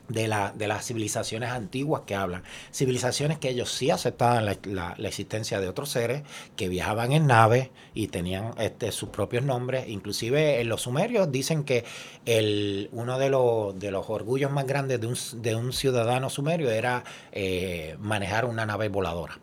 de, 0.08 0.26
la, 0.26 0.52
de 0.56 0.66
las 0.68 0.86
civilizaciones 0.86 1.50
antiguas 1.50 2.02
que 2.06 2.14
hablan. 2.14 2.42
Civilizaciones 2.72 3.38
que 3.38 3.50
ellos 3.50 3.70
sí 3.70 3.90
aceptaban 3.90 4.46
la, 4.46 4.56
la- 4.64 4.94
la 4.96 5.08
existencia 5.08 5.60
de 5.60 5.68
otros 5.68 5.90
seres, 5.90 6.22
que 6.56 6.68
viajaban 6.70 7.12
en 7.12 7.26
naves 7.26 7.68
y 7.94 8.08
tenían 8.08 8.54
este, 8.58 8.90
sus 8.90 9.10
propios 9.10 9.44
nombres. 9.44 9.86
Inclusive 9.88 10.60
en 10.62 10.68
los 10.70 10.80
sumerios 10.82 11.30
dicen 11.30 11.62
que 11.62 11.84
el, 12.24 12.88
uno 12.92 13.18
de 13.18 13.28
los, 13.30 13.78
de 13.78 13.90
los 13.90 14.08
orgullos 14.10 14.50
más 14.50 14.66
grandes 14.66 14.98
de 15.00 15.06
un, 15.06 15.16
de 15.42 15.54
un 15.54 15.72
ciudadano 15.72 16.30
sumerio 16.30 16.70
era 16.70 17.04
eh, 17.30 17.96
manejar 18.00 18.44
una 18.46 18.64
nave 18.66 18.88
voladora. 18.88 19.38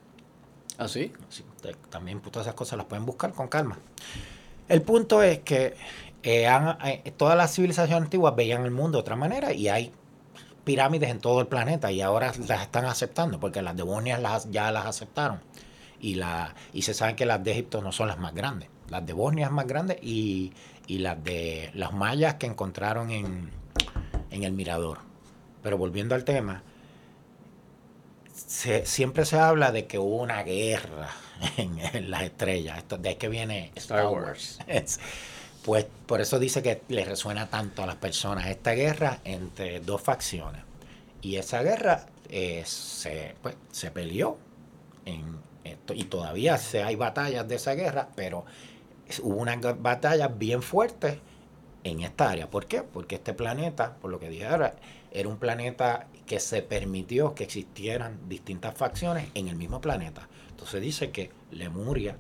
¿Ah, 0.78 0.88
sí? 0.88 1.12
También 1.90 2.20
pues, 2.20 2.32
todas 2.32 2.48
esas 2.48 2.56
cosas 2.56 2.78
las 2.78 2.88
pueden 2.88 3.06
buscar 3.06 3.34
con 3.34 3.48
calma. 3.48 3.78
El 4.68 4.82
punto 4.82 5.22
es 5.22 5.40
que 5.40 5.76
eh, 6.24 6.48
eh, 6.84 7.14
todas 7.16 7.38
las 7.38 7.54
civilizaciones 7.54 8.04
antiguas 8.04 8.36
veían 8.36 8.66
el 8.66 8.72
mundo 8.72 8.98
de 8.98 9.02
otra 9.02 9.16
manera 9.16 9.54
y 9.54 9.70
hay 9.70 9.92
pirámides 10.64 11.12
en 11.12 11.20
todo 11.20 11.40
el 11.40 11.48
planeta 11.48 11.92
y 11.92 12.02
ahora 12.02 12.34
las 12.48 12.62
están 12.62 12.86
aceptando 12.86 13.40
porque 13.40 13.62
las 13.62 13.76
devonias 13.78 14.20
las, 14.20 14.50
ya 14.50 14.72
las 14.72 14.88
aceptaron 14.88 15.40
y, 16.02 16.16
la, 16.16 16.56
y 16.74 16.82
se 16.82 16.94
sabe 16.94 17.16
que 17.16 17.26
las 17.26 17.44
de 17.44 17.52
Egipto 17.52 17.82
no 17.82 17.92
son 17.92 18.08
las 18.08 18.18
más 18.18 18.34
grandes. 18.34 18.70
Las 18.90 19.06
de 19.06 19.14
Bosnia 19.14 19.46
es 19.46 19.52
más 19.52 19.68
grande 19.68 20.00
y, 20.02 20.54
y 20.88 21.00
las 21.00 21.24
de 21.24 21.72
las 21.74 21.94
mayas 21.94 22.36
que 22.36 22.48
encontraron 22.48 23.12
en, 23.12 23.52
en 24.32 24.44
el 24.44 24.54
mirador. 24.54 25.00
Pero 25.62 25.78
volviendo 25.78 26.16
al 26.16 26.24
tema, 26.24 26.64
se- 28.36 28.86
siempre 28.86 29.26
se 29.26 29.40
habla 29.40 29.72
de 29.72 29.88
que 29.88 30.00
hubo 30.00 30.18
una 30.22 30.44
guerra 30.44 31.10
en, 31.58 31.80
en 31.80 32.12
las 32.12 32.24
estrellas. 32.24 32.78
Esto, 32.80 32.98
de 32.98 33.10
ahí 33.10 33.16
que 33.16 33.30
viene 33.30 33.72
Star, 33.76 34.00
Star 34.00 34.08
Wars. 34.08 34.60
Es- 34.68 35.00
pues 35.64 35.88
por 36.06 36.22
eso 36.22 36.38
dice 36.40 36.62
que 36.62 36.84
le 36.90 37.06
resuena 37.06 37.50
tanto 37.50 37.82
a 37.84 37.88
las 37.88 37.96
personas 37.96 38.48
esta 38.48 38.72
guerra 38.74 39.20
entre 39.24 39.80
dos 39.80 40.02
facciones. 40.02 40.62
Y 41.22 41.38
esa 41.38 41.64
guerra 41.64 42.06
eh, 42.30 42.64
se, 42.66 43.36
pues, 43.42 43.56
se 43.72 43.92
peleó 43.92 44.38
en 45.06 45.40
esto, 45.64 45.94
y 45.94 46.06
todavía 46.06 46.58
se, 46.58 46.84
hay 46.84 46.96
batallas 46.96 47.48
de 47.48 47.56
esa 47.56 47.74
guerra, 47.76 48.10
pero 48.16 48.46
es- 49.08 49.20
hubo 49.20 49.38
unas 49.38 49.60
batallas 49.82 50.38
bien 50.38 50.62
fuertes 50.64 51.20
en 51.84 52.02
esta 52.02 52.30
área. 52.30 52.50
¿Por 52.50 52.66
qué? 52.68 52.82
Porque 52.84 53.16
este 53.16 53.34
planeta, 53.34 53.96
por 54.02 54.12
lo 54.12 54.20
que 54.20 54.30
dije 54.30 54.48
ahora, 54.48 54.76
era 55.12 55.30
un 55.30 55.38
planeta 55.38 56.08
que 56.26 56.40
se 56.40 56.62
permitió 56.62 57.36
que 57.36 57.44
existieran 57.44 58.28
distintas 58.28 58.76
facciones 58.76 59.30
en 59.36 59.48
el 59.48 59.56
mismo 59.56 59.82
planeta. 59.82 60.28
Entonces 60.50 60.82
dice 60.82 61.12
que 61.12 61.32
Lemuria 61.52 62.18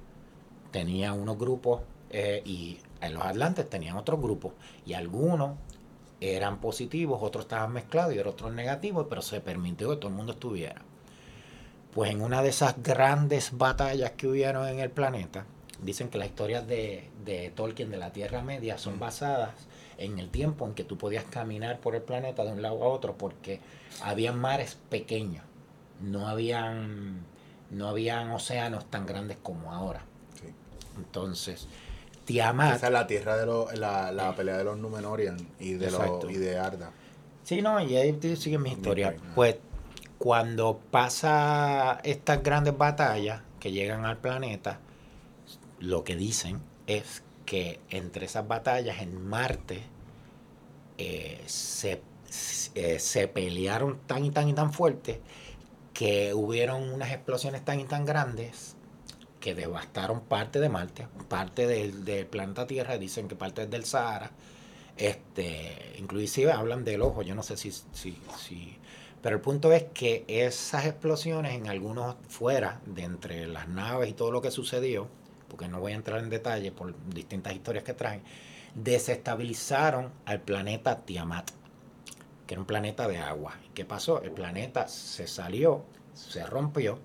tenía 0.71 1.13
unos 1.13 1.37
grupos 1.37 1.81
eh, 2.09 2.41
y 2.45 2.77
eh, 3.01 3.09
los 3.09 3.23
atlantes 3.23 3.69
tenían 3.69 3.97
otros 3.97 4.21
grupos 4.21 4.53
y 4.85 4.93
algunos 4.93 5.57
eran 6.21 6.59
positivos, 6.59 7.19
otros 7.21 7.45
estaban 7.45 7.73
mezclados 7.73 8.13
y 8.15 8.19
otros 8.19 8.53
negativos, 8.53 9.07
pero 9.09 9.21
se 9.21 9.41
permitió 9.41 9.89
que 9.89 9.97
todo 9.97 10.09
el 10.09 10.15
mundo 10.15 10.33
estuviera. 10.33 10.81
Pues 11.93 12.11
en 12.11 12.21
una 12.21 12.41
de 12.41 12.49
esas 12.49 12.81
grandes 12.81 13.57
batallas 13.57 14.11
que 14.11 14.27
hubieron 14.27 14.67
en 14.67 14.79
el 14.79 14.91
planeta, 14.91 15.45
dicen 15.81 16.09
que 16.09 16.17
las 16.17 16.27
historias 16.27 16.67
de, 16.67 17.09
de 17.23 17.51
Tolkien 17.51 17.89
de 17.89 17.97
la 17.97 18.11
Tierra 18.11 18.41
Media 18.41 18.77
son 18.77 18.99
basadas 18.99 19.51
en 19.97 20.19
el 20.19 20.29
tiempo 20.29 20.65
en 20.65 20.73
que 20.73 20.83
tú 20.83 20.97
podías 20.97 21.25
caminar 21.25 21.79
por 21.79 21.95
el 21.95 22.01
planeta 22.01 22.43
de 22.43 22.51
un 22.51 22.61
lado 22.61 22.83
a 22.83 22.87
otro, 22.87 23.17
porque 23.17 23.59
había 24.01 24.31
mares 24.31 24.77
pequeños, 24.89 25.43
no 26.01 26.27
habían, 26.27 27.25
no 27.71 27.87
habían 27.87 28.31
océanos 28.31 28.89
tan 28.89 29.05
grandes 29.05 29.37
como 29.41 29.73
ahora. 29.73 30.03
Sí. 30.39 30.47
Entonces, 30.97 31.67
Tiamat... 32.25 32.77
Esa 32.77 32.87
es 32.87 32.93
la 32.93 33.07
tierra 33.07 33.37
de 33.37 33.45
los, 33.45 33.77
la, 33.77 34.11
la 34.11 34.35
pelea 34.35 34.57
de 34.57 34.63
los 34.63 34.77
Númenorian 34.77 35.37
y 35.59 35.73
de, 35.73 35.91
los, 35.91 36.29
y 36.29 36.35
de 36.35 36.57
Arda. 36.57 36.91
Sí, 37.43 37.61
no, 37.61 37.79
y 37.79 37.95
ahí 37.95 38.19
sigue 38.35 38.57
mi 38.57 38.71
historia. 38.71 39.15
Pues 39.35 39.57
cuando 40.17 40.79
pasa 40.89 41.99
estas 42.03 42.41
grandes 42.41 42.75
batallas 42.77 43.41
que 43.59 43.71
llegan 43.71 44.05
al 44.05 44.17
planeta, 44.17 44.79
lo 45.79 46.03
que 46.03 46.15
dicen 46.15 46.59
es 46.87 47.21
que 47.45 47.79
entre 47.89 48.25
esas 48.25 48.47
batallas 48.47 49.01
en 49.01 49.21
Marte 49.25 49.81
eh, 50.97 51.41
se, 51.45 52.01
eh, 52.75 52.99
se 52.99 53.27
pelearon 53.27 53.99
tan 54.07 54.25
y 54.25 54.31
tan 54.31 54.49
y 54.49 54.53
tan 54.53 54.73
fuerte 54.73 55.21
que 55.93 56.33
hubieron 56.33 56.89
unas 56.91 57.11
explosiones 57.11 57.63
tan 57.63 57.79
y 57.79 57.85
tan 57.85 58.05
grandes 58.05 58.75
que 59.39 59.55
devastaron 59.55 60.21
parte 60.21 60.59
de 60.59 60.69
Marte, 60.69 61.07
parte 61.29 61.67
del, 61.67 62.03
del 62.03 62.25
planeta 62.25 62.65
Tierra, 62.65 62.97
dicen 62.97 63.27
que 63.27 63.35
parte 63.35 63.67
del 63.67 63.85
Sahara, 63.85 64.31
este, 64.97 65.95
inclusive 65.99 66.51
hablan 66.51 66.83
del 66.83 67.01
ojo, 67.01 67.21
yo 67.21 67.35
no 67.35 67.43
sé 67.43 67.55
si, 67.55 67.71
si, 67.71 68.17
si, 68.37 68.77
pero 69.21 69.35
el 69.35 69.41
punto 69.41 69.71
es 69.71 69.83
que 69.93 70.25
esas 70.27 70.85
explosiones 70.85 71.53
en 71.53 71.67
algunos 71.67 72.15
fuera 72.27 72.81
de 72.85 73.03
entre 73.03 73.47
las 73.47 73.67
naves 73.67 74.09
y 74.09 74.13
todo 74.13 74.31
lo 74.31 74.41
que 74.41 74.51
sucedió, 74.51 75.07
porque 75.55 75.69
no 75.69 75.79
voy 75.79 75.93
a 75.93 75.95
entrar 75.95 76.19
en 76.19 76.29
detalle 76.29 76.73
por 76.73 76.93
distintas 77.07 77.53
historias 77.53 77.85
que 77.85 77.93
traen, 77.93 78.21
desestabilizaron 78.73 80.11
al 80.25 80.41
planeta 80.41 81.05
Tiamat, 81.05 81.49
que 82.45 82.55
era 82.55 82.59
un 82.59 82.67
planeta 82.67 83.07
de 83.07 83.19
agua. 83.19 83.53
¿Qué 83.73 83.85
pasó? 83.85 84.21
El 84.21 84.31
planeta 84.31 84.89
se 84.89 85.27
salió, 85.27 85.85
se 86.13 86.45
rompió 86.45 86.99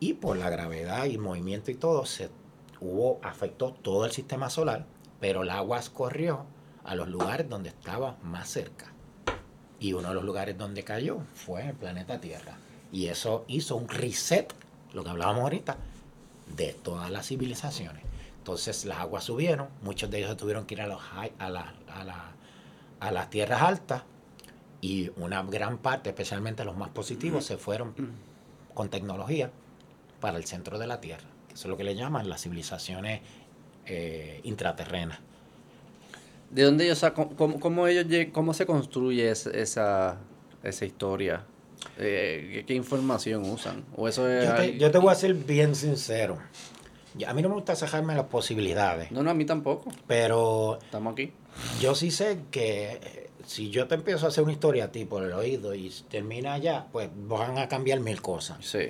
y 0.00 0.14
por 0.14 0.38
la 0.38 0.50
gravedad 0.50 1.04
y 1.04 1.18
movimiento 1.18 1.70
y 1.70 1.76
todo 1.76 2.04
se 2.04 2.30
hubo 2.80 3.20
afectó 3.22 3.72
todo 3.74 4.06
el 4.06 4.10
sistema 4.10 4.50
solar, 4.50 4.84
pero 5.20 5.44
el 5.44 5.50
agua 5.50 5.78
escorrió 5.78 6.46
a 6.82 6.96
los 6.96 7.06
lugares 7.06 7.48
donde 7.48 7.68
estaba 7.68 8.16
más 8.24 8.48
cerca. 8.48 8.86
Y 9.78 9.92
uno 9.92 10.08
de 10.08 10.14
los 10.14 10.24
lugares 10.24 10.58
donde 10.58 10.82
cayó 10.82 11.20
fue 11.32 11.68
el 11.68 11.76
planeta 11.76 12.20
Tierra. 12.20 12.56
Y 12.90 13.06
eso 13.06 13.44
hizo 13.46 13.76
un 13.76 13.86
reset, 13.88 14.52
lo 14.92 15.04
que 15.04 15.10
hablábamos 15.10 15.44
ahorita, 15.44 15.76
de 16.56 16.72
todas 16.74 17.10
las 17.10 17.26
civilizaciones. 17.26 18.02
Entonces 18.38 18.84
las 18.84 18.98
aguas 18.98 19.24
subieron, 19.24 19.68
muchos 19.82 20.10
de 20.10 20.18
ellos 20.18 20.36
tuvieron 20.36 20.66
que 20.66 20.74
ir 20.74 20.82
a, 20.82 20.86
los, 20.86 21.00
a, 21.38 21.48
la- 21.50 21.74
a, 21.94 22.04
la- 22.04 22.32
a 23.00 23.10
las 23.12 23.30
tierras 23.30 23.62
altas 23.62 24.02
y 24.80 25.10
una 25.16 25.42
gran 25.44 25.78
parte, 25.78 26.10
especialmente 26.10 26.64
los 26.64 26.76
más 26.76 26.88
positivos, 26.90 27.44
se 27.44 27.56
fueron 27.56 27.94
con 28.74 28.88
tecnología 28.88 29.50
para 30.20 30.38
el 30.38 30.44
centro 30.44 30.78
de 30.78 30.86
la 30.86 31.00
Tierra. 31.00 31.26
Eso 31.48 31.62
es 31.62 31.66
lo 31.66 31.76
que 31.76 31.84
le 31.84 31.94
llaman 31.94 32.28
las 32.28 32.42
civilizaciones 32.42 33.20
eh, 33.86 34.40
intraterrenas. 34.44 35.18
¿De 36.50 36.62
dónde 36.64 36.84
ellos 36.84 37.04
cómo, 37.14 37.58
cómo 37.60 37.86
ellos 37.86 38.06
cómo 38.32 38.54
se 38.54 38.66
construye 38.66 39.30
es- 39.30 39.46
esa, 39.46 40.18
esa 40.62 40.84
historia? 40.84 41.44
Eh, 41.98 42.64
¿qué, 42.66 42.74
información 42.74 43.42
usan? 43.48 43.84
¿O 43.96 44.08
eso 44.08 44.28
es 44.28 44.46
Yo 44.46 44.54
te, 44.54 44.62
algo- 44.62 44.78
yo 44.78 44.90
te 44.90 44.98
voy 44.98 45.12
a 45.12 45.14
ser 45.14 45.34
bien 45.34 45.74
sincero. 45.74 46.38
A 47.26 47.34
mí 47.34 47.42
no 47.42 47.50
me 47.50 47.54
gusta 47.56 47.76
sacarme 47.76 48.14
las 48.14 48.24
posibilidades, 48.24 49.10
No, 49.12 49.22
no, 49.22 49.30
a 49.30 49.34
mí 49.34 49.44
tampoco. 49.44 49.90
pero 50.06 50.78
Estamos 50.82 51.12
aquí. 51.12 51.32
yo 51.80 51.94
sí 51.94 52.10
sé 52.10 52.38
que 52.50 52.92
eh, 52.92 53.30
si 53.46 53.68
yo 53.68 53.86
te 53.86 53.96
empiezo 53.96 54.24
a 54.24 54.30
hacer 54.30 54.42
una 54.44 54.52
historia 54.54 54.84
a 54.84 54.92
ti 54.92 55.04
por 55.04 55.22
el 55.22 55.32
oído 55.34 55.74
y 55.74 55.92
termina 56.10 56.54
allá, 56.54 56.86
pues 56.90 57.10
van 57.14 57.58
a 57.58 57.68
cambiar 57.68 58.00
mil 58.00 58.22
cosas. 58.22 58.58
Sí. 58.64 58.86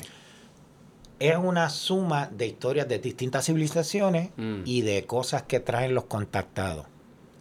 Es 1.18 1.36
una 1.36 1.68
suma 1.70 2.28
de 2.32 2.46
historias 2.46 2.88
de 2.88 2.98
distintas 3.00 3.44
civilizaciones 3.46 4.30
Mm. 4.36 4.62
y 4.64 4.82
de 4.82 5.04
cosas 5.04 5.42
que 5.42 5.58
traen 5.60 5.94
los 5.94 6.04
contactados. 6.04 6.86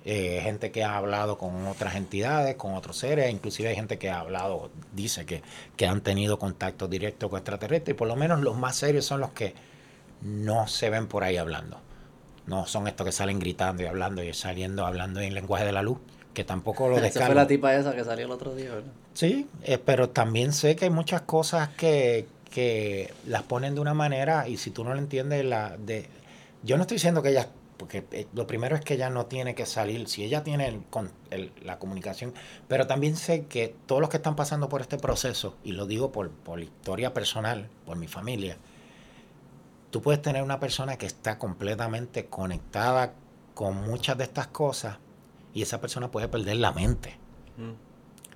Eh, 0.04 0.40
gente 0.42 0.72
que 0.72 0.84
ha 0.84 0.98
hablado 0.98 1.38
con 1.38 1.68
otras 1.68 1.96
entidades, 1.96 2.56
con 2.56 2.74
otros 2.74 2.98
seres, 2.98 3.32
inclusive 3.32 3.70
hay 3.70 3.76
gente 3.76 4.00
que 4.00 4.10
ha 4.10 4.20
hablado, 4.20 4.72
dice 4.94 5.28
que, 5.28 5.44
que 5.76 5.86
han 5.86 6.02
tenido 6.02 6.40
contacto 6.40 6.88
directo 6.88 7.30
con 7.30 7.38
extraterrestres, 7.38 7.96
y 7.96 7.98
por 7.98 8.08
lo 8.08 8.16
menos 8.16 8.42
los 8.42 8.58
más 8.58 8.76
serios 8.76 9.06
son 9.06 9.22
los 9.22 9.32
que 9.32 9.54
no 10.22 10.68
se 10.68 10.90
ven 10.90 11.08
por 11.08 11.24
ahí 11.24 11.38
hablando. 11.38 11.80
No 12.48 12.66
son 12.66 12.88
estos 12.88 13.06
que 13.06 13.12
salen 13.12 13.40
gritando 13.40 13.84
y 13.84 13.86
hablando 13.86 14.24
y 14.24 14.34
saliendo 14.34 14.88
hablando 14.88 15.20
en 15.20 15.36
lenguaje 15.36 15.66
de 15.66 15.72
la 15.72 15.84
luz, 15.84 16.00
que 16.34 16.44
tampoco 16.44 16.90
lo 16.90 16.98
Esa 17.04 17.28
fue 17.28 17.36
la 17.36 17.46
tipa 17.46 17.76
esa 17.76 17.96
que 17.96 18.04
salió 18.04 18.26
el 18.26 18.32
otro 18.32 18.56
día, 18.56 18.74
¿verdad? 18.74 18.92
Sí, 19.14 19.48
eh, 19.64 19.78
pero 19.78 20.10
también 20.10 20.52
sé 20.52 20.76
que 20.76 20.86
hay 20.86 20.92
muchas 20.92 21.22
cosas 21.22 21.70
que, 21.70 22.26
que 22.50 23.14
las 23.28 23.44
ponen 23.44 23.76
de 23.76 23.82
una 23.82 23.94
manera 23.94 24.48
y 24.48 24.58
si 24.58 24.72
tú 24.72 24.84
no 24.84 24.94
lo 24.94 25.00
entiendes, 25.00 25.46
la 25.46 25.78
de 25.78 26.08
yo 26.64 26.78
no 26.78 26.84
estoy 26.84 26.96
diciendo 26.96 27.22
que 27.22 27.30
ella, 27.30 27.48
porque 27.82 28.06
eh, 28.12 28.28
lo 28.36 28.46
primero 28.46 28.76
es 28.76 28.82
que 28.86 28.94
ella 28.94 29.10
no 29.10 29.26
tiene 29.26 29.56
que 29.56 29.66
salir, 29.66 30.08
si 30.08 30.24
ella 30.24 30.44
tiene 30.44 30.68
el 30.68 31.52
la 31.64 31.80
comunicación, 31.80 32.32
pero 32.68 32.86
también 32.86 33.16
sé 33.16 33.48
que 33.48 33.74
todos 33.88 34.02
los 34.02 34.10
que 34.12 34.18
están 34.18 34.36
pasando 34.36 34.70
por 34.70 34.82
este 34.82 34.98
proceso, 34.98 35.58
y 35.64 35.72
lo 35.72 35.88
digo 35.88 36.12
por, 36.12 36.30
por 36.30 36.60
historia 36.62 37.12
personal, 37.12 37.70
por 37.88 37.98
mi 37.98 38.08
familia, 38.08 38.58
tú 39.90 40.04
puedes 40.04 40.22
tener 40.22 40.44
una 40.44 40.60
persona 40.60 40.98
que 40.98 41.08
está 41.08 41.40
completamente 41.40 42.28
conectada 42.28 43.16
con 43.56 43.76
muchas 43.78 44.16
de 44.16 44.26
estas 44.26 44.46
cosas 44.46 44.98
y 45.56 45.64
esa 45.64 45.82
persona 45.82 46.12
puede 46.12 46.28
perder 46.28 46.58
la 46.58 46.74
mente 46.74 47.18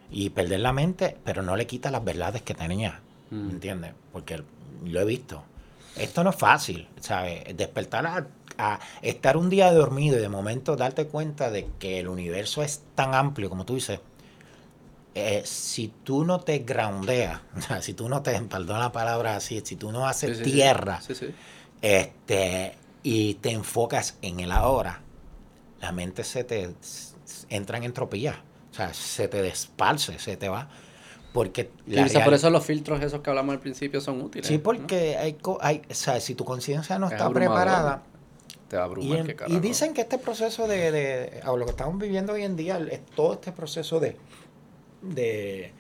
y 0.10 0.32
perder 0.32 0.62
la 0.62 0.74
mente, 0.74 1.18
pero 1.24 1.44
no 1.44 1.56
le 1.56 1.68
quita 1.68 1.92
las 1.92 2.04
verdades 2.04 2.42
que 2.42 2.56
tenía, 2.56 3.00
Mm. 3.30 3.46
¿me 3.46 3.52
entiendes? 3.54 3.94
Porque 4.12 4.42
lo 4.84 5.02
he 5.02 5.06
visto. 5.06 5.44
Esto 5.96 6.24
no 6.24 6.32
es 6.32 6.36
fácil, 6.36 6.88
¿sabes? 7.00 7.56
Despertar 7.56 8.08
a, 8.08 8.28
a 8.58 8.80
estar 9.02 9.38
un 9.38 9.50
día 9.50 9.72
dormido 9.74 10.18
y 10.18 10.22
de 10.22 10.30
momento 10.30 10.76
darte 10.76 11.08
cuenta 11.08 11.52
de 11.52 11.68
que 11.80 12.00
el 12.00 12.08
universo 12.08 12.64
es 12.64 12.82
tan 12.96 13.14
amplio, 13.16 13.50
como 13.50 13.66
tú 13.66 13.76
dices, 13.76 14.00
eh, 15.14 15.44
si 15.46 15.88
tú 16.04 16.26
no 16.26 16.40
te 16.42 16.60
groundeas, 16.60 17.42
o 17.58 17.62
sea, 17.62 17.82
si 17.82 17.94
tú 17.94 18.10
no 18.10 18.22
te, 18.22 18.40
perdón 18.42 18.80
la 18.80 18.92
palabra 18.92 19.36
así, 19.36 19.62
si 19.64 19.76
tú 19.76 19.92
no 19.92 20.08
haces 20.08 20.32
Sí, 20.32 20.36
sí, 20.36 20.48
sí. 20.50 20.62
tierra, 20.62 21.04
Sí, 21.14 21.14
este 21.82 22.78
y 23.04 23.36
te 23.36 23.52
enfocas 23.52 24.18
en 24.22 24.40
el 24.42 24.52
ahora, 24.52 25.02
la 25.82 25.92
mente 25.92 26.24
se 26.24 26.44
te 26.44 26.72
entra 27.50 27.78
en 27.78 27.86
entropía, 27.86 28.42
o 28.72 28.76
sea, 28.76 28.94
se 28.94 29.28
te 29.28 29.42
desparce, 29.42 30.20
se 30.20 30.38
te 30.38 30.50
va, 30.50 30.70
porque 31.34 31.72
la 31.86 32.08
por 32.24 32.34
eso 32.34 32.50
los 32.50 32.66
filtros 32.66 33.02
esos 33.02 33.22
que 33.22 33.30
hablamos 33.30 33.54
al 33.54 33.60
principio 33.60 34.02
son 34.02 34.22
útiles. 34.22 34.48
sí, 34.48 34.58
¿no? 34.58 34.64
porque 34.64 35.18
hay, 35.18 35.34
co- 35.34 35.60
hay, 35.62 35.82
o 35.90 35.94
sea, 35.94 36.20
si 36.20 36.36
tu 36.36 36.46
conciencia 36.46 37.00
no 37.00 37.08
Es 37.08 37.12
está 37.14 37.26
abrumador. 37.26 37.34
preparada, 37.34 38.04
Te 38.76 38.80
va 38.80 38.86
a 38.86 38.88
y, 38.88 39.60
dicen 39.60 39.94
que 39.94 40.02
este 40.02 40.18
proceso 40.18 40.68
de, 40.68 40.92
de- 40.92 41.42
lo 41.46 41.66
que 41.66 41.72
estamos 41.72 41.98
viviendo 42.00 42.34
hoy 42.34 42.44
en 42.44 42.56
día, 42.56 42.78
es 42.92 43.06
todo 43.16 43.34
este 43.34 43.52
proceso 43.52 44.00
de, 44.00 44.18
de, 45.02 45.72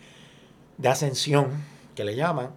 de 0.78 0.88
ascensión, 0.88 1.50
que 1.96 2.04
le 2.06 2.16
llaman, 2.16 2.52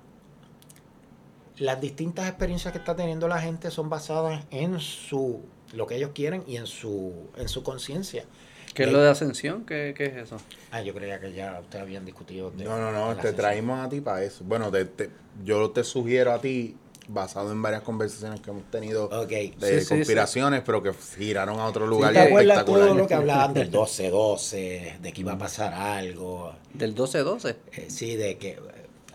las 1.59 1.81
distintas 1.81 2.29
experiencias 2.29 2.73
que 2.73 2.79
está 2.79 2.95
teniendo 2.95 3.27
la 3.27 3.41
gente 3.41 3.71
son 3.71 3.89
basadas 3.89 4.45
en 4.51 4.79
su 4.79 5.41
lo 5.73 5.87
que 5.87 5.97
ellos 5.97 6.11
quieren 6.15 6.45
y 6.47 6.57
en 6.57 6.67
su 6.67 7.13
en 7.37 7.49
su 7.49 7.63
conciencia. 7.63 8.25
¿Qué 8.75 8.85
es 8.85 8.93
lo 8.93 9.01
de 9.01 9.09
ascensión? 9.11 9.65
¿Qué, 9.67 9.93
qué 9.97 10.05
es 10.07 10.17
eso? 10.17 10.37
Ah, 10.71 10.83
yo 10.83 10.95
creía 10.95 11.19
que 11.19 11.33
ya 11.33 11.59
ustedes 11.61 11.83
habían 11.83 12.05
discutido. 12.05 12.51
de- 12.53 12.65
No, 12.65 12.79
no, 12.79 12.93
no, 12.93 13.07
te 13.07 13.11
ascensión. 13.13 13.37
traímos 13.37 13.81
a 13.85 13.89
ti 13.89 14.01
para 14.01 14.23
eso. 14.23 14.45
Bueno, 14.45 14.71
te- 14.71 14.85
te- 14.85 15.11
yo 15.45 15.71
te 15.71 15.83
sugiero 15.83 16.33
a 16.33 16.41
ti, 16.41 16.77
basado 17.09 17.51
en 17.53 17.61
varias 17.63 17.83
conversaciones 17.83 18.41
que 18.41 18.51
hemos 18.51 18.71
tenido 18.71 19.07
Ok. 19.07 19.29
de 19.29 19.55
Sí, 19.61 19.81
sí, 19.81 19.89
conspiraciones, 19.89 20.63
pero 20.65 20.83
que 20.83 20.93
giraron 21.17 21.59
a 21.59 21.65
otro 21.67 21.85
¿Sí 21.87 21.91
lugar 21.91 22.13
¿Te 22.13 22.21
acuerdas 22.21 22.65
todo 22.65 22.95
lo 22.95 23.07
que 23.07 23.15
hablaban 23.15 23.55
del 23.55 23.71
12-12, 23.73 24.99
de 25.01 25.13
que 25.13 25.21
iba 25.21 25.33
a 25.33 25.39
pasar 25.39 25.73
algo? 25.75 26.53
Del 26.75 26.95
12-12. 26.95 27.57
Eh, 27.73 27.87
sí, 27.91 28.17
de 28.17 28.37
que, 28.37 28.59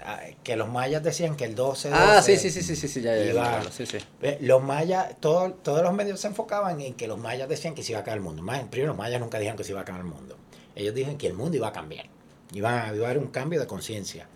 ah, 0.03 0.19
que 0.43 0.55
los 0.55 0.69
mayas 0.69 1.03
decían 1.03 1.35
que 1.35 1.45
el 1.45 1.55
12-12... 1.55 1.89
Ah, 1.93 2.21
sí, 2.23 2.37
sí, 2.37 2.49
sí, 2.49 2.61
sí, 2.63 2.75
sí, 2.75 2.87
sí, 2.87 3.01
ya, 3.01 3.15
ya, 3.15 3.25
iba- 3.25 3.63
ya, 3.63 3.71
sí, 3.71 3.85
sí. 3.85 3.97
Eh, 4.21 4.37
Los 4.41 4.63
mayas, 4.63 5.15
todo- 5.19 5.51
todos 5.53 5.83
los 5.83 5.93
medios 5.93 6.19
se 6.19 6.27
enfocaban 6.27 6.81
en 6.81 6.93
que 6.95 7.07
los 7.07 7.19
mayas 7.19 7.47
decían 7.47 7.75
que 7.75 7.83
se 7.83 7.91
iba 7.91 7.99
a 7.99 8.01
acabar 8.01 8.17
el 8.17 8.23
mundo. 8.23 8.41
Más, 8.41 8.61
primero, 8.63 8.89
los 8.93 8.97
mayas 8.97 9.19
nunca 9.21 9.37
dijeron 9.37 9.57
que 9.57 9.63
se 9.63 9.71
iba 9.71 9.79
a 9.81 9.83
acabar 9.83 10.01
el 10.01 10.07
mundo. 10.07 10.37
Ellos 10.75 10.95
dijeron 10.95 11.17
que 11.17 11.27
el 11.27 11.33
mundo 11.35 11.57
iba 11.57 11.67
a 11.67 11.73
cambiar. 11.73 12.07
Iba, 12.53 12.91
iba 12.93 13.07
a 13.07 13.09
haber 13.09 13.17
un 13.19 13.27
cambio 13.27 13.59
de 13.59 13.67
conciencia. 13.67 14.27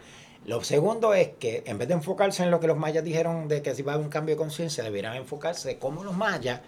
Lo 0.48 0.64
segundo 0.64 1.14
es 1.14 1.32
que 1.40 1.64
en 1.66 1.78
vez 1.78 1.90
de 1.90 1.96
enfocarse 1.96 2.42
en 2.42 2.52
lo 2.52 2.62
que 2.62 2.68
los 2.68 2.78
mayas 2.78 3.04
dijeron 3.04 3.50
de 3.50 3.62
que 3.62 3.76
se 3.76 3.82
iba 3.82 3.92
a 3.92 3.96
haber 3.96 4.06
un 4.06 4.10
cambio 4.10 4.36
de 4.36 4.40
conciencia, 4.40 4.82
debieran 4.82 5.18
enfocarse 5.18 5.68
de 5.68 5.78
cómo 5.78 6.06
los 6.06 6.16
mayas 6.16 6.62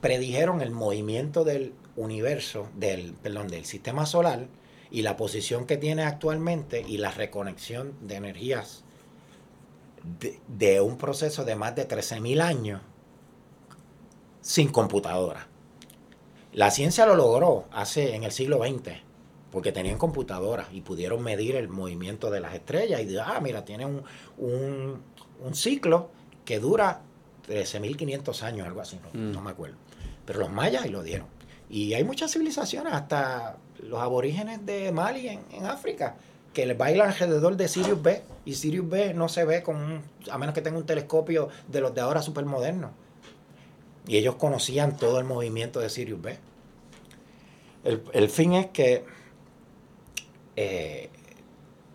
predijeron 0.00 0.62
el 0.62 0.70
movimiento 0.70 1.44
del 1.44 1.74
universo, 1.96 2.70
del, 2.74 3.12
perdón, 3.12 3.48
del 3.48 3.66
sistema 3.66 4.06
solar 4.06 4.46
y 4.90 5.02
la 5.02 5.18
posición 5.18 5.66
que 5.66 5.76
tiene 5.76 6.04
actualmente 6.04 6.82
y 6.88 6.96
la 6.96 7.10
reconexión 7.10 7.92
de 8.00 8.14
energías 8.14 8.84
de, 10.18 10.40
de 10.48 10.80
un 10.80 10.96
proceso 10.96 11.44
de 11.44 11.56
más 11.56 11.76
de 11.76 11.86
13.000 11.86 12.40
años 12.40 12.80
sin 14.40 14.70
computadora. 14.70 15.46
La 16.54 16.70
ciencia 16.70 17.04
lo 17.04 17.16
logró 17.16 17.66
hace 17.70 18.14
en 18.14 18.22
el 18.22 18.32
siglo 18.32 18.64
XX, 18.64 19.02
porque 19.52 19.70
tenían 19.70 19.98
computadoras 19.98 20.66
y 20.72 20.80
pudieron 20.80 21.22
medir 21.22 21.54
el 21.54 21.68
movimiento 21.68 22.30
de 22.30 22.40
las 22.40 22.54
estrellas 22.54 23.00
y 23.02 23.04
de, 23.04 23.20
ah, 23.20 23.38
mira, 23.40 23.64
tiene 23.64 23.86
un, 23.86 24.02
un, 24.38 25.00
un 25.44 25.54
ciclo 25.54 26.10
que 26.44 26.58
dura 26.58 27.02
13.500 27.48 28.42
años, 28.42 28.66
algo 28.66 28.80
así, 28.80 28.98
no, 29.12 29.20
Mm. 29.20 29.32
no 29.32 29.40
me 29.42 29.50
acuerdo. 29.50 29.76
Pero 30.24 30.40
los 30.40 30.50
mayas 30.50 30.88
lo 30.90 31.02
dieron. 31.02 31.26
Y 31.68 31.94
hay 31.94 32.02
muchas 32.04 32.32
civilizaciones, 32.32 32.92
hasta 32.92 33.56
los 33.82 34.00
aborígenes 34.00 34.64
de 34.66 34.90
Mali 34.92 35.28
en, 35.28 35.40
en 35.52 35.66
África, 35.66 36.16
que 36.52 36.66
les 36.66 36.76
bailan 36.76 37.08
alrededor 37.10 37.56
de 37.56 37.68
Sirius 37.68 38.02
B. 38.02 38.22
Y 38.44 38.54
Sirius 38.54 38.88
B 38.88 39.14
no 39.14 39.28
se 39.28 39.44
ve 39.44 39.62
con 39.62 39.76
un- 39.76 40.02
a 40.30 40.38
menos 40.38 40.54
que 40.54 40.60
tenga 40.62 40.78
un 40.78 40.86
telescopio 40.86 41.48
de 41.68 41.80
los 41.80 41.94
de 41.94 42.00
ahora 42.00 42.20
supermodernos. 42.22 42.90
Y 44.06 44.16
ellos 44.16 44.34
conocían 44.36 44.96
todo 44.96 45.18
el 45.18 45.24
movimiento 45.24 45.80
de 45.80 45.88
Sirius 45.90 46.20
B. 46.20 46.38
El, 47.84 48.02
el 48.12 48.28
fin 48.28 48.52
es 48.54 48.66
que 48.66 49.04
eh, 50.56 51.10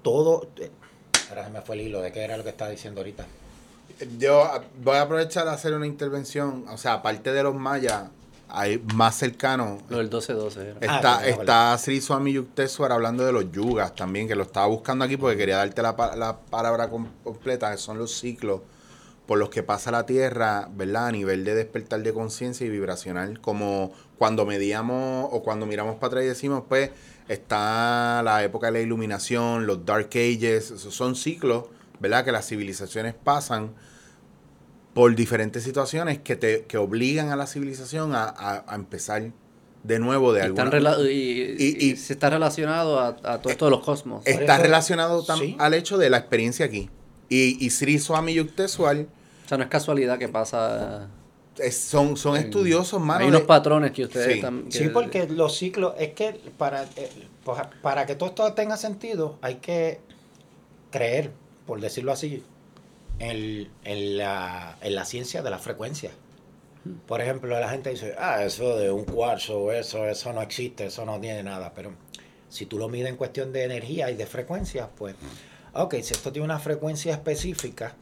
todo... 0.03 0.47
eh, 0.57 0.71
ahora 1.29 1.45
se 1.45 1.49
me 1.51 1.61
fue 1.61 1.75
el 1.75 1.81
hilo 1.81 2.01
de 2.01 2.11
qué 2.11 2.21
era 2.21 2.37
lo 2.37 2.43
que 2.43 2.49
estaba 2.49 2.71
diciendo 2.71 3.01
ahorita. 3.01 3.25
Yo 4.19 4.43
ah, 4.43 4.63
voy 4.83 4.97
a 4.97 5.01
aprovechar 5.03 5.47
a 5.47 5.53
hacer 5.53 5.73
una 5.73 5.87
intervención. 5.87 6.65
O 6.69 6.77
sea, 6.77 6.93
aparte 6.93 7.33
de 7.33 7.43
los 7.43 7.55
mayas, 7.55 8.03
hay 8.49 8.77
más 8.95 9.15
cercano. 9.15 9.79
Lo 9.89 9.97
del 9.97 10.09
12-12 10.09 10.57
era. 10.57 10.75
Ah, 10.87 10.97
Está, 10.97 11.19
sí, 11.23 11.29
está 11.29 11.77
Sri 11.77 12.01
Swami 12.01 12.33
Yukteswar 12.33 12.91
hablando 12.91 13.25
de 13.25 13.31
los 13.33 13.51
yugas 13.51 13.95
también, 13.95 14.27
que 14.27 14.35
lo 14.35 14.43
estaba 14.43 14.67
buscando 14.67 15.03
aquí 15.05 15.17
porque 15.17 15.37
quería 15.37 15.57
darte 15.57 15.81
la, 15.81 15.95
la 16.15 16.37
palabra 16.37 16.89
com- 16.89 17.09
completa, 17.23 17.71
que 17.71 17.77
son 17.77 17.97
los 17.97 18.11
ciclos 18.17 18.61
por 19.25 19.37
los 19.39 19.49
que 19.49 19.61
pasa 19.63 19.91
la 19.91 20.05
Tierra, 20.05 20.69
¿verdad? 20.71 21.07
A 21.07 21.11
nivel 21.11 21.43
de 21.43 21.53
despertar 21.55 22.01
de 22.01 22.13
conciencia 22.13 22.65
y 22.65 22.69
vibracional, 22.69 23.41
como 23.41 23.91
cuando 24.17 24.45
medíamos 24.45 25.27
o 25.33 25.43
cuando 25.43 25.65
miramos 25.65 25.95
para 25.95 26.07
atrás 26.07 26.23
y 26.23 26.27
decimos, 26.27 26.63
pues, 26.69 26.91
está 27.27 28.21
la 28.23 28.43
época 28.43 28.67
de 28.67 28.73
la 28.73 28.79
iluminación, 28.81 29.67
los 29.67 29.85
Dark 29.85 30.09
Ages, 30.11 30.71
esos 30.71 30.93
son 30.93 31.15
ciclos, 31.15 31.65
¿verdad? 31.99 32.23
Que 32.25 32.31
las 32.31 32.47
civilizaciones 32.47 33.13
pasan 33.13 33.73
por 34.93 35.13
diferentes 35.15 35.63
situaciones 35.63 36.19
que 36.19 36.35
te 36.35 36.63
que 36.65 36.77
obligan 36.77 37.29
a 37.29 37.35
la 37.35 37.45
civilización 37.47 38.15
a, 38.15 38.23
a- 38.23 38.65
a 38.67 38.75
empezar 38.75 39.31
de 39.83 39.99
nuevo 39.99 40.33
de 40.33 40.51
rela- 40.51 40.99
y, 41.09 41.13
Y- 41.57 41.77
y 41.79 41.91
y- 41.91 41.95
se 41.97 42.13
está 42.13 42.29
relacionado 42.29 42.99
a, 42.99 43.09
a 43.23 43.39
todo 43.41 43.49
esto 43.51 43.65
de 43.65 43.71
los 43.71 43.81
cosmos. 43.83 44.25
Está 44.25 44.55
eso- 44.55 44.63
relacionado 44.63 45.23
sí. 45.23 45.55
al 45.59 45.73
hecho 45.75 45.97
de 45.97 46.09
la 46.09 46.17
experiencia 46.17 46.65
aquí. 46.65 46.89
Y, 47.29 47.63
y 47.63 47.69
Sri 47.69 47.99
Swami 47.99 48.33
Yukteswar 48.33 48.97
O 49.45 49.47
sea, 49.47 49.57
no 49.57 49.63
es 49.65 49.69
casualidad 49.69 50.17
que 50.17 50.29
pasa. 50.29 51.07
Es- 51.59 51.77
son, 51.77 52.17
son 52.17 52.37
estudiosos, 52.37 53.01
mano. 53.01 53.21
Hay 53.21 53.27
unos 53.29 53.41
de- 53.41 53.47
patrones 53.47 53.91
que 53.91 54.03
ustedes 54.05 54.35
Sí. 54.35 54.41
tam- 54.41 54.65
que- 54.65 54.77
Sí, 54.77 54.89
porque 54.89 55.27
los 55.27 55.55
ciclos, 55.57 55.93
es 55.97 56.13
que 56.13 56.33
para, 56.57 56.83
eh, 56.95 57.09
pues, 57.43 57.59
para 57.81 58.05
que 58.05 58.15
todo 58.15 58.29
esto 58.29 58.53
tenga 58.53 58.77
sentido, 58.77 59.37
hay 59.41 59.55
que 59.55 59.99
creer, 60.91 61.31
por 61.65 61.79
decirlo 61.81 62.11
así, 62.11 62.43
en, 63.19 63.69
en 63.83 64.17
la, 64.17 64.77
en 64.81 64.95
la 64.95 65.05
ciencia 65.05 65.41
de 65.41 65.49
la 65.49 65.59
frecuencia. 65.59 66.11
Por 67.05 67.19
ejemplo, 67.19 67.59
la 67.59 67.69
gente 67.69 67.89
dice, 67.89 68.15
ah, 68.17 68.43
eso 68.43 68.77
de 68.77 68.91
un 68.91 69.03
cuarzo, 69.03 69.71
eso, 69.73 70.05
eso 70.07 70.31
no 70.31 70.41
existe, 70.41 70.85
eso 70.85 71.05
no 71.05 71.19
tiene 71.19 71.43
nada. 71.43 71.73
Pero 71.75 71.91
si 72.47 72.65
tú 72.65 72.77
lo 72.77 72.87
mides 72.87 73.09
en 73.09 73.17
cuestión 73.17 73.51
de 73.51 73.63
energía 73.65 74.09
y 74.09 74.15
de 74.15 74.25
frecuencia, 74.25 74.89
pues, 74.97 75.15
ok, 75.73 75.95
si 76.01 76.13
esto 76.13 76.31
tiene 76.31 76.45
una 76.45 76.59
frecuencia 76.59 77.11
específica 77.13 77.95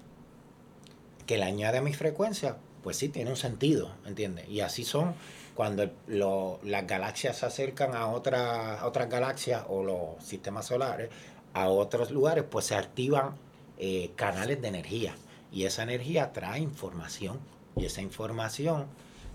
que 1.25 1.37
le 1.37 1.45
añade 1.45 1.79
a 1.79 1.81
mi 1.81 1.93
frecuencia, 1.93 2.57
pues 2.85 2.97
sí, 2.97 3.09
tiene 3.09 3.31
un 3.31 3.35
sentido, 3.35 3.89
¿entiendes? 4.05 4.47
Y 4.47 4.61
así 4.61 4.85
son 4.85 5.15
cuando 5.55 5.89
las 6.07 6.85
galaxias 6.85 7.37
se 7.37 7.47
acercan 7.47 7.95
a, 7.95 8.09
otra- 8.09 8.85
otras 8.85 9.09
galaxias 9.09 9.63
o 9.69 9.83
los 9.83 10.23
sistemas 10.23 10.67
solares, 10.67 11.09
a 11.53 11.67
otros 11.69 12.11
lugares, 12.11 12.43
pues 12.47 12.65
se 12.65 12.75
activan 12.75 13.31
eh, 13.79 14.11
canales 14.15 14.61
de 14.61 14.67
energía. 14.67 15.15
Y 15.51 15.63
esa 15.65 15.81
energía 15.81 16.31
trae 16.31 16.59
información. 16.59 17.39
Y 17.75 17.85
esa 17.85 18.03
información 18.03 18.85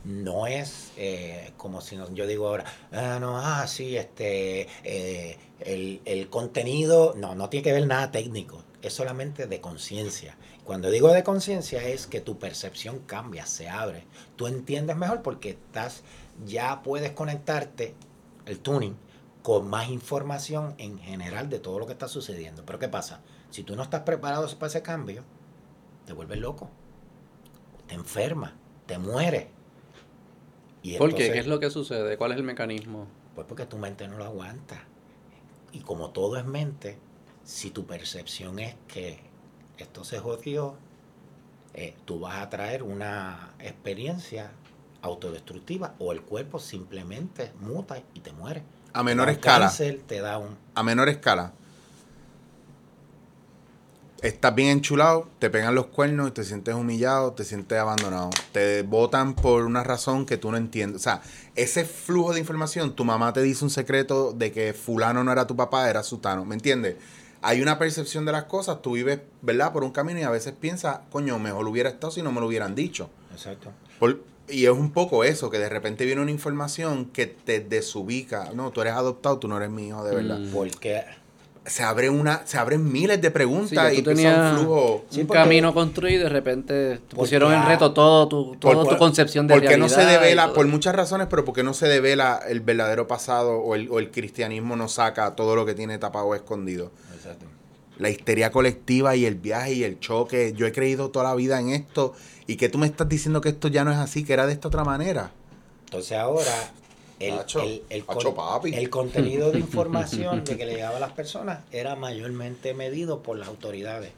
no 0.05 0.47
es 0.47 0.93
eh, 0.97 1.51
como 1.57 1.81
si 1.81 1.99
yo 2.15 2.29
digo 2.29 2.47
ahora, 2.47 2.65
ah, 2.93 3.19
no, 3.21 3.37
ah, 3.37 3.67
sí, 3.67 3.97
este, 3.97 4.69
eh, 4.85 5.39
el 6.05 6.29
contenido, 6.31 7.15
no, 7.17 7.35
no 7.35 7.49
tiene 7.49 7.65
que 7.65 7.73
ver 7.73 7.87
nada 7.89 8.13
técnico, 8.13 8.63
es 8.81 8.93
solamente 8.93 9.49
de 9.49 9.61
conciencia. 9.61 10.37
Cuando 10.71 10.89
digo 10.93 11.09
de 11.13 11.25
conciencia 11.25 11.83
es 11.83 12.07
que 12.07 12.21
tu 12.21 12.39
percepción 12.39 13.01
cambia, 13.01 13.45
se 13.45 13.69
abre. 13.69 14.05
Tú 14.37 14.47
entiendes 14.47 14.97
mejor 14.97 15.21
porque 15.21 15.51
estás, 15.51 16.05
ya 16.47 16.85
puedes 16.85 17.11
conectarte, 17.11 17.97
el 18.47 18.61
tuning, 18.61 18.97
con 19.43 19.69
más 19.69 19.89
información 19.89 20.77
en 20.79 21.01
general 21.01 21.51
de 21.51 21.59
todo 21.59 21.81
lo 21.81 21.87
que 21.87 21.93
está 21.95 22.07
sucediendo. 22.07 22.65
Pero 22.65 22.79
¿qué 22.79 22.89
pasa? 22.89 23.21
Si 23.51 23.65
tú 23.65 23.75
no 23.75 23.83
estás 23.83 24.03
preparado 24.03 24.49
para 24.61 24.69
ese 24.69 24.81
cambio, 24.81 25.25
te 26.07 26.13
vuelves 26.13 26.39
loco, 26.39 26.71
te 27.89 27.97
enfermas, 27.97 28.53
te 28.87 28.97
mueres. 28.97 29.49
Y 30.85 30.99
¿Por 30.99 31.17
qué? 31.17 31.33
¿Qué 31.33 31.41
es 31.41 31.49
lo 31.49 31.59
que 31.59 31.71
sucede? 31.71 32.17
¿Cuál 32.17 32.31
es 32.31 32.37
el 32.37 32.45
mecanismo? 32.45 33.09
pues 33.35 33.45
porque 33.49 33.67
tu 33.67 33.77
mente 33.77 34.07
no 34.07 34.19
lo 34.19 34.25
aguanta. 34.25 34.85
Y 35.73 35.81
como 35.81 36.11
todo 36.11 36.37
es 36.37 36.45
mente, 36.45 36.97
si 37.43 37.73
tu 37.73 37.87
percepción 37.87 38.61
es 38.61 38.77
que 38.87 39.30
esto 39.83 40.05
se 40.05 40.19
jodió, 40.19 40.75
eh, 41.75 41.95
tú 42.05 42.21
vas 42.21 42.39
a 42.43 42.49
traer 42.51 42.83
una 42.83 43.55
experiencia 43.61 44.51
autodestructiva 45.03 45.95
o 45.99 46.13
el 46.13 46.23
cuerpo 46.23 46.59
simplemente 46.59 47.53
muta 47.61 48.03
y 48.15 48.21
te 48.21 48.33
muere. 48.33 48.63
a 48.93 49.03
menor 49.03 49.27
Te 49.27 49.33
escala. 49.33 49.67
cáncer, 49.67 50.01
te 50.07 50.21
da 50.21 50.39
un... 50.39 50.57
A 50.75 50.83
menor 50.83 51.09
escala. 51.09 51.53
Estás 54.23 54.55
bien 54.55 54.69
enchulado, 54.69 55.29
te 55.39 55.49
pegan 55.49 55.75
los 55.75 55.87
cuernos 55.87 56.29
y 56.29 56.33
te 56.33 56.45
sientes 56.45 56.75
humillado, 56.75 57.33
te 57.33 57.43
sientes 57.43 57.79
abandonado. 57.79 58.29
Te 58.53 58.83
votan 58.83 59.35
por 59.35 59.65
una 59.65 59.83
razón 59.83 60.27
que 60.27 60.37
tú 60.37 60.51
no 60.51 60.59
entiendes. 60.59 61.01
O 61.01 61.03
sea, 61.03 61.23
ese 61.57 61.87
flujo 61.87 62.35
de 62.35 62.41
información, 62.41 62.95
tu 62.95 63.07
mamá 63.07 63.33
te 63.33 63.41
dice 63.41 63.65
un 63.65 63.71
secreto 63.71 64.33
de 64.33 64.53
que 64.53 64.75
fulano 64.75 65.25
no 65.25 65.33
era 65.33 65.47
tu 65.47 65.57
papá, 65.57 65.89
era 65.89 66.03
sutano. 66.03 66.45
¿Me 66.45 66.55
entiendes? 66.55 66.97
Hay 67.43 67.63
una 67.63 67.79
percepción 67.79 68.25
de 68.27 68.33
las 68.33 68.45
cosas, 68.45 68.83
tú 68.83 68.93
vives, 68.93 69.21
¿verdad? 69.41 69.73
Por 69.73 69.83
un 69.85 69.93
camino 69.93 70.21
y 70.21 70.23
a 70.25 70.31
veces 70.31 70.53
piensas, 70.59 71.01
coño, 71.11 71.39
mejor 71.39 71.67
hubiera 71.67 71.89
estado 71.89 72.11
si 72.11 72.23
no 72.23 72.33
me 72.33 72.41
lo 72.41 72.47
hubieran 72.47 72.75
dicho. 72.75 73.09
Exacto. 73.33 73.71
Por- 73.99 74.21
y 74.49 74.65
es 74.65 74.71
un 74.73 74.91
poco 74.93 75.23
eso, 75.25 75.49
que 75.49 75.59
de 75.59 75.69
repente 75.69 76.05
viene 76.05 76.21
una 76.21 76.33
información 76.33 77.07
que 77.07 77.27
te 77.27 77.61
desubica. 77.61 78.51
No, 78.55 78.71
tú 78.73 78.81
eres 78.83 78.95
adoptado, 78.95 79.39
tú 79.39 79.49
no 79.49 79.57
eres 79.57 79.71
mi 79.71 79.89
hijo 79.89 80.05
de 80.05 80.15
verdad. 80.15 80.39
Mm. 80.39 80.51
Porque 80.53 81.03
Se 81.63 81.83
abre 81.83 82.09
una, 82.09 82.47
se 82.47 82.57
abren 82.57 82.91
miles 82.91 83.21
de 83.21 83.29
Sí, 83.29 83.33
preguntas 83.35 83.91
que 83.91 83.99
y 83.99 84.03
tú 84.03 84.11
empieza 84.11 84.53
un 84.55 84.59
flujo. 84.61 85.05
Sí, 85.11 85.21
un 85.21 85.27
porque- 85.27 85.43
camino 85.43 85.75
construido 85.75 86.21
y 86.21 86.23
de 86.25 86.29
repente 86.31 86.99
te 87.07 87.15
pusieron 87.15 87.53
en 87.53 87.59
a- 87.61 87.69
reto 87.69 87.93
todo 87.93 88.27
tu, 88.29 88.53
Por- 88.53 88.73
toda 88.73 88.85
tu 88.85 88.89
por- 88.91 88.99
concepción 88.99 89.47
de 89.47 89.55
porque 89.55 89.77
no 89.77 89.87
realidad. 89.87 89.89
se 89.89 90.07
devela, 90.11 90.45
todo. 90.47 90.55
por 90.55 90.67
muchas 90.69 90.95
razones, 90.97 91.27
pero 91.29 91.45
porque 91.45 91.63
no 91.63 91.75
se 91.75 91.87
devela 91.87 92.41
el 92.49 92.61
verdadero 92.61 93.07
pasado 93.07 93.59
o 93.59 93.75
el, 93.75 93.89
o 93.91 93.99
el 93.99 94.11
cristianismo 94.11 94.75
no 94.75 94.89
saca 94.89 95.37
todo 95.37 95.55
lo 95.55 95.67
que 95.67 95.75
tiene 95.75 95.99
tapado 95.99 96.27
o 96.29 96.35
escondido. 96.35 96.91
Exacto. 97.21 97.47
La 97.99 98.09
histeria 98.09 98.51
colectiva 98.51 99.15
y 99.15 99.27
el 99.27 99.35
viaje 99.35 99.75
y 99.75 99.85
el 99.85 100.01
choque. 100.01 100.55
Yo 100.57 100.67
he 100.67 100.73
creído 100.73 101.11
toda 101.11 101.27
la 101.27 101.35
vida 101.35 101.61
en 101.61 101.69
esto 101.71 102.15
y 102.47 102.57
que 102.57 102.69
tú 102.71 102.79
me 102.79 102.87
estás 102.87 103.09
diciendo 103.09 103.41
que 103.43 103.51
esto 103.51 103.69
ya 103.69 103.85
no 103.85 103.91
es 103.93 103.99
así, 103.99 104.25
que 104.25 104.33
era 104.33 104.47
de 104.47 104.55
esta 104.55 104.69
otra 104.69 104.85
manera. 104.85 105.33
Entonces 105.85 106.17
ahora 106.17 106.73
el, 107.19 107.37
Nacho, 107.37 107.61
el- 107.63 107.83
el 107.91 108.05
con- 108.07 108.17
Nacho, 108.17 108.35
papi. 108.35 108.75
el 108.75 108.89
contenido 108.89 109.53
de 109.53 109.59
información 109.67 110.45
de 110.45 110.57
que 110.57 110.65
le 110.65 110.75
llegaba 110.77 110.97
a 110.97 111.01
las 111.01 111.13
personas 111.13 111.61
era 111.73 111.95
mayormente 111.95 112.73
medido 112.73 113.23
por 113.23 113.37
las 113.37 113.49
autoridades. 113.49 114.13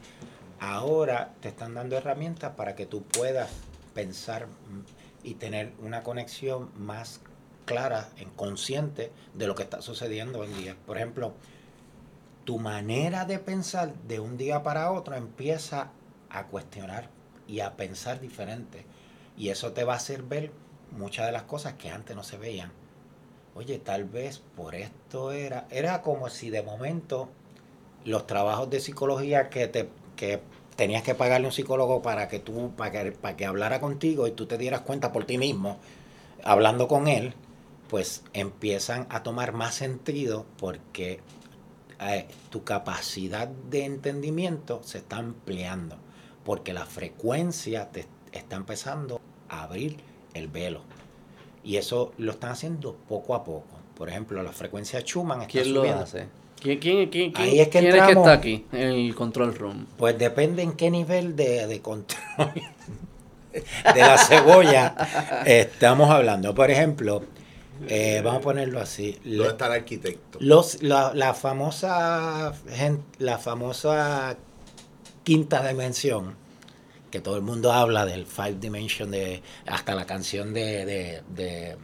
Ahora 0.61 1.33
te 1.41 1.49
están 1.49 1.73
dando 1.73 1.97
herramientas 1.97 2.53
para 2.55 2.75
que 2.75 2.85
tú 2.85 3.03
puedas 3.03 3.49
pensar 3.93 4.47
y 5.23 5.33
tener 5.33 5.73
una 5.83 6.03
conexión 6.03 6.69
más 6.77 7.19
clara, 7.65 8.09
en 8.17 8.29
consciente 8.29 9.11
de 9.33 9.47
lo 9.47 9.55
que 9.55 9.63
está 9.63 9.81
sucediendo 9.81 10.39
hoy 10.39 10.47
en 10.51 10.57
día. 10.57 10.75
Por 10.85 10.97
ejemplo, 10.97 11.33
tu 12.45 12.59
manera 12.59 13.25
de 13.25 13.39
pensar 13.39 13.93
de 14.07 14.19
un 14.19 14.37
día 14.37 14.63
para 14.63 14.91
otro 14.91 15.15
empieza 15.15 15.91
a 16.29 16.47
cuestionar 16.47 17.09
y 17.47 17.59
a 17.59 17.75
pensar 17.75 18.19
diferente. 18.19 18.85
Y 19.37 19.49
eso 19.49 19.71
te 19.71 19.83
va 19.83 19.93
a 19.93 19.97
hacer 19.97 20.23
ver 20.23 20.51
muchas 20.91 21.25
de 21.25 21.31
las 21.31 21.43
cosas 21.43 21.73
que 21.73 21.89
antes 21.89 22.15
no 22.15 22.23
se 22.23 22.37
veían. 22.37 22.71
Oye, 23.55 23.77
tal 23.79 24.05
vez 24.05 24.39
por 24.55 24.75
esto 24.75 25.31
era, 25.31 25.67
era 25.69 26.01
como 26.01 26.29
si 26.29 26.49
de 26.49 26.63
momento 26.63 27.29
los 28.05 28.25
trabajos 28.27 28.69
de 28.69 28.79
psicología 28.79 29.49
que 29.49 29.67
te 29.67 29.89
que 30.15 30.41
tenías 30.75 31.03
que 31.03 31.15
pagarle 31.15 31.47
a 31.47 31.49
un 31.49 31.53
psicólogo 31.53 32.01
para 32.01 32.27
que 32.27 32.39
tú 32.39 32.71
para 32.75 32.91
que, 32.91 33.11
para 33.11 33.37
que 33.37 33.45
hablara 33.45 33.79
contigo 33.79 34.27
y 34.27 34.31
tú 34.31 34.45
te 34.45 34.57
dieras 34.57 34.81
cuenta 34.81 35.11
por 35.11 35.25
ti 35.25 35.37
mismo 35.37 35.77
hablando 36.43 36.87
con 36.87 37.07
él, 37.07 37.33
pues 37.89 38.23
empiezan 38.33 39.07
a 39.09 39.23
tomar 39.23 39.53
más 39.53 39.75
sentido 39.75 40.45
porque 40.57 41.19
eh, 42.09 42.27
tu 42.49 42.63
capacidad 42.63 43.47
de 43.47 43.85
entendimiento 43.85 44.81
se 44.83 44.99
está 44.99 45.17
ampliando, 45.17 45.97
porque 46.43 46.73
la 46.73 46.85
frecuencia 46.85 47.89
te 47.91 48.05
está 48.31 48.55
empezando 48.55 49.21
a 49.49 49.63
abrir 49.63 49.97
el 50.33 50.47
velo. 50.47 50.81
Y 51.63 51.77
eso 51.77 52.11
lo 52.17 52.31
están 52.33 52.51
haciendo 52.51 52.95
poco 53.07 53.35
a 53.35 53.43
poco. 53.43 53.67
Por 53.95 54.09
ejemplo, 54.09 54.41
la 54.43 54.51
frecuencia 54.51 54.99
Schumann 55.01 55.41
está 55.41 55.51
¿Quién 55.61 55.73
lo 55.73 55.79
subiendo. 55.81 56.03
hace? 56.03 56.27
¿Quién, 56.59 56.79
quién, 56.79 57.09
quién, 57.09 57.33
Ahí 57.35 57.51
quién- 57.51 57.61
es 57.61 57.67
que 57.67 57.79
quién 57.79 57.95
es 57.95 58.03
que 58.05 58.11
está 58.13 58.31
aquí 58.33 58.65
en 58.71 58.79
el 58.89 59.15
control 59.15 59.53
room? 59.55 59.85
Pues 59.97 60.17
depende 60.17 60.61
en 60.63 60.73
qué 60.73 60.89
nivel 60.89 61.35
de, 61.35 61.67
de 61.67 61.81
control 61.81 62.17
de 63.93 63.99
la 63.99 64.17
cebolla 64.17 64.95
estamos 65.45 66.09
hablando. 66.09 66.55
Por 66.55 66.71
ejemplo, 66.71 67.23
eh, 67.87 68.21
vamos 68.23 68.39
a 68.39 68.43
ponerlo 68.43 68.79
así. 68.79 69.19
¿Dónde 69.23 69.47
está 69.49 69.67
el 69.67 69.73
arquitecto? 69.73 70.37
Los, 70.41 70.81
la, 70.83 71.13
la 71.13 71.33
famosa 71.33 72.53
la 73.19 73.37
famosa 73.37 74.37
quinta 75.23 75.67
dimensión, 75.67 76.35
que 77.11 77.21
todo 77.21 77.35
el 77.35 77.41
mundo 77.41 77.71
habla 77.71 78.05
del 78.05 78.25
five 78.25 78.55
dimension, 78.59 79.11
de 79.11 79.41
hasta 79.67 79.95
la 79.95 80.05
canción 80.05 80.53
de 80.53 80.85
de, 80.85 81.21
de, 81.29 81.77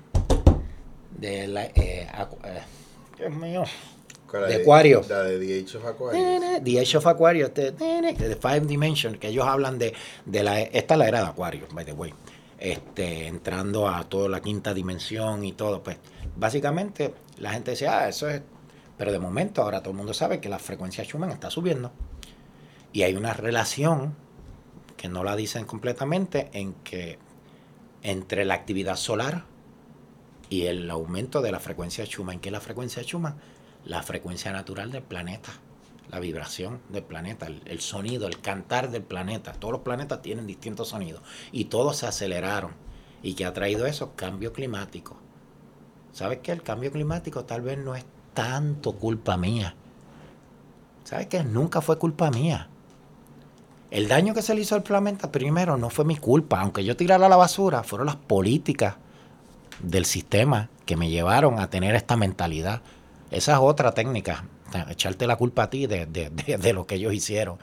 de 1.17 1.47
la, 1.47 1.65
eh, 1.65 1.73
eh, 1.75 2.61
Dios 3.17 3.33
mío, 3.33 3.63
¿Cuál 4.29 4.43
es 4.43 4.49
de 4.49 4.61
Acuario. 4.61 5.01
La 5.09 5.23
de 5.23 5.39
The 5.39 5.59
Age 5.59 5.77
of 5.77 5.85
Aquarius. 5.85 6.63
The 6.63 6.79
Age 6.79 6.97
of 6.97 7.07
Aquarius, 7.07 7.53
de, 7.53 7.71
de 7.71 8.37
Five 8.39 8.61
Dimension, 8.61 9.17
que 9.17 9.29
ellos 9.29 9.45
hablan 9.45 9.79
de, 9.79 9.93
de 10.25 10.43
la, 10.43 10.61
esta 10.61 10.93
es 10.93 10.97
la 10.97 11.07
era 11.07 11.21
de 11.21 11.27
Acuario, 11.27 11.67
by 11.73 11.83
the 11.83 11.93
way, 11.93 12.13
este, 12.59 13.27
entrando 13.27 13.87
a 13.87 14.03
toda 14.09 14.29
la 14.29 14.41
quinta 14.41 14.73
dimensión 14.73 15.45
y 15.45 15.53
todo, 15.53 15.81
pues, 15.81 15.97
básicamente 16.35 17.13
la 17.37 17.51
gente 17.51 17.71
dice, 17.71 17.87
ah, 17.87 18.09
eso 18.09 18.29
es, 18.29 18.41
pero 18.97 19.11
de 19.11 19.19
momento 19.19 19.61
ahora 19.61 19.81
todo 19.81 19.91
el 19.91 19.97
mundo 19.97 20.13
sabe 20.13 20.41
que 20.41 20.49
la 20.49 20.59
frecuencia 20.59 21.03
Schumann 21.05 21.31
está 21.31 21.49
subiendo 21.49 21.91
y 22.91 23.03
hay 23.03 23.15
una 23.15 23.33
relación 23.33 24.15
que 24.97 25.07
no 25.07 25.23
la 25.23 25.35
dicen 25.37 25.65
completamente 25.65 26.49
en 26.53 26.73
que 26.73 27.17
entre 28.03 28.43
la 28.43 28.55
actividad 28.55 28.97
solar 28.97 29.45
y 30.49 30.65
el 30.65 30.89
aumento 30.89 31.41
de 31.41 31.51
la 31.51 31.59
frecuencia 31.59 32.05
Schumann, 32.05 32.39
¿qué 32.39 32.49
es 32.49 32.53
la 32.53 32.59
frecuencia 32.59 33.03
Schumann? 33.03 33.37
La 33.85 34.03
frecuencia 34.03 34.51
natural 34.51 34.91
del 34.91 35.03
planeta, 35.03 35.51
la 36.09 36.19
vibración 36.19 36.79
del 36.89 37.03
planeta, 37.03 37.47
el, 37.47 37.79
sonido, 37.81 38.27
el 38.27 38.41
cantar 38.41 38.89
del 38.89 39.03
planeta. 39.03 39.53
Todos 39.53 39.73
los 39.73 39.81
planetas 39.81 40.21
tienen 40.21 40.47
distintos 40.47 40.89
sonidos 40.89 41.21
y 41.51 41.65
todos 41.65 41.97
se 41.97 42.07
aceleraron. 42.07 42.71
¿Y 43.21 43.33
qué 43.33 43.45
ha 43.45 43.53
traído 43.53 43.85
eso? 43.85 44.13
Cambio 44.15 44.53
climático. 44.53 45.17
¿Sabes 46.11 46.39
qué? 46.41 46.51
El 46.51 46.63
cambio 46.63 46.91
climático 46.91 47.45
tal 47.45 47.61
vez 47.61 47.77
no 47.77 47.95
es 47.95 48.05
tanto 48.33 48.93
culpa 48.93 49.37
mía. 49.37 49.75
¿Sabes 51.03 51.27
qué? 51.27 51.43
Nunca 51.43 51.81
fue 51.81 51.97
culpa 51.97 52.31
mía. 52.31 52.69
El 53.91 54.07
daño 54.07 54.33
que 54.33 54.41
se 54.41 54.53
le 54.53 54.61
hizo 54.61 54.75
al 54.75 54.83
planeta 54.83 55.31
primero 55.31 55.77
no 55.77 55.89
fue 55.89 56.05
mi 56.05 56.15
culpa. 56.15 56.61
Aunque 56.61 56.83
yo 56.83 56.95
tirara 56.95 57.29
la 57.29 57.35
basura, 57.35 57.83
fueron 57.83 58.07
las 58.07 58.15
políticas 58.15 58.95
del 59.81 60.05
sistema 60.05 60.69
que 60.85 60.95
me 60.95 61.09
llevaron 61.09 61.59
a 61.59 61.69
tener 61.69 61.95
esta 61.95 62.15
mentalidad. 62.15 62.81
Esa 63.31 63.53
es 63.53 63.59
otra 63.59 63.93
técnica, 63.93 64.45
echarte 64.89 65.27
la 65.27 65.35
culpa 65.37 65.63
a 65.63 65.69
ti 65.69 65.87
de, 65.87 66.05
de- 66.05 66.29
de- 66.29 66.73
lo 66.73 66.85
que 66.87 66.95
ellos 66.95 67.13
hicieron. 67.13 67.57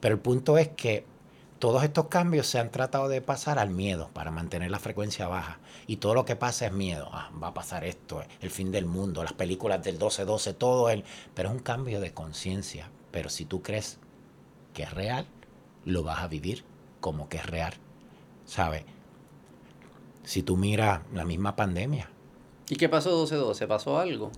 Pero 0.00 0.14
el 0.14 0.20
punto 0.20 0.58
es 0.58 0.68
que 0.68 1.04
todos 1.58 1.82
estos 1.82 2.06
cambios 2.06 2.46
se 2.46 2.58
han 2.60 2.70
tratado 2.70 3.08
de 3.08 3.20
pasar 3.20 3.58
al 3.58 3.70
miedo 3.70 4.10
para 4.12 4.30
mantener 4.30 4.70
la 4.70 4.78
frecuencia 4.78 5.26
baja. 5.28 5.58
Y 5.86 5.96
todo 5.96 6.14
lo 6.14 6.24
que 6.24 6.36
pasa 6.36 6.66
es 6.66 6.72
miedo. 6.72 7.08
Ah, 7.12 7.30
va 7.42 7.48
a 7.48 7.54
pasar 7.54 7.84
esto, 7.84 8.22
el 8.40 8.50
fin 8.50 8.70
del 8.70 8.86
mundo, 8.86 9.22
las 9.24 9.32
películas 9.32 9.82
del 9.82 9.98
12-12, 9.98 10.54
todo 10.56 10.88
el... 10.90 11.04
Pero 11.34 11.48
es 11.48 11.54
un 11.56 11.60
cambio 11.62 12.00
de 12.00 12.12
conciencia. 12.14 12.88
Pero 13.10 13.28
si 13.28 13.44
tú 13.44 13.62
crees 13.62 13.98
que 14.74 14.84
es 14.84 14.92
real, 14.94 15.26
lo 15.84 16.02
vas 16.04 16.20
a 16.20 16.28
vivir 16.28 16.64
como 17.00 17.28
que 17.28 17.38
es 17.38 17.46
real. 17.46 17.74
¿Sabes? 18.46 18.84
Si 20.24 20.42
tú 20.42 20.56
miras 20.56 21.00
la 21.12 21.24
misma 21.24 21.56
pandemia, 21.56 22.10
¿Y 22.70 22.76
qué 22.76 22.88
pasó 22.90 23.26
12-12? 23.26 23.66
¿Pasó 23.66 23.98
algo? 23.98 24.30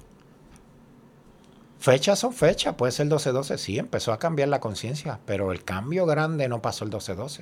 Fechas 1.81 2.19
son 2.19 2.35
fechas, 2.35 2.74
puede 2.74 2.93
ser 2.93 3.09
12-12, 3.09 3.57
sí, 3.57 3.78
empezó 3.78 4.12
a 4.12 4.19
cambiar 4.19 4.48
la 4.48 4.61
conciencia, 4.61 5.19
pero 5.24 5.51
el 5.51 5.65
cambio 5.65 6.05
grande 6.05 6.47
no 6.47 6.61
pasó 6.61 6.85
el 6.85 6.90
12-12. 6.90 7.40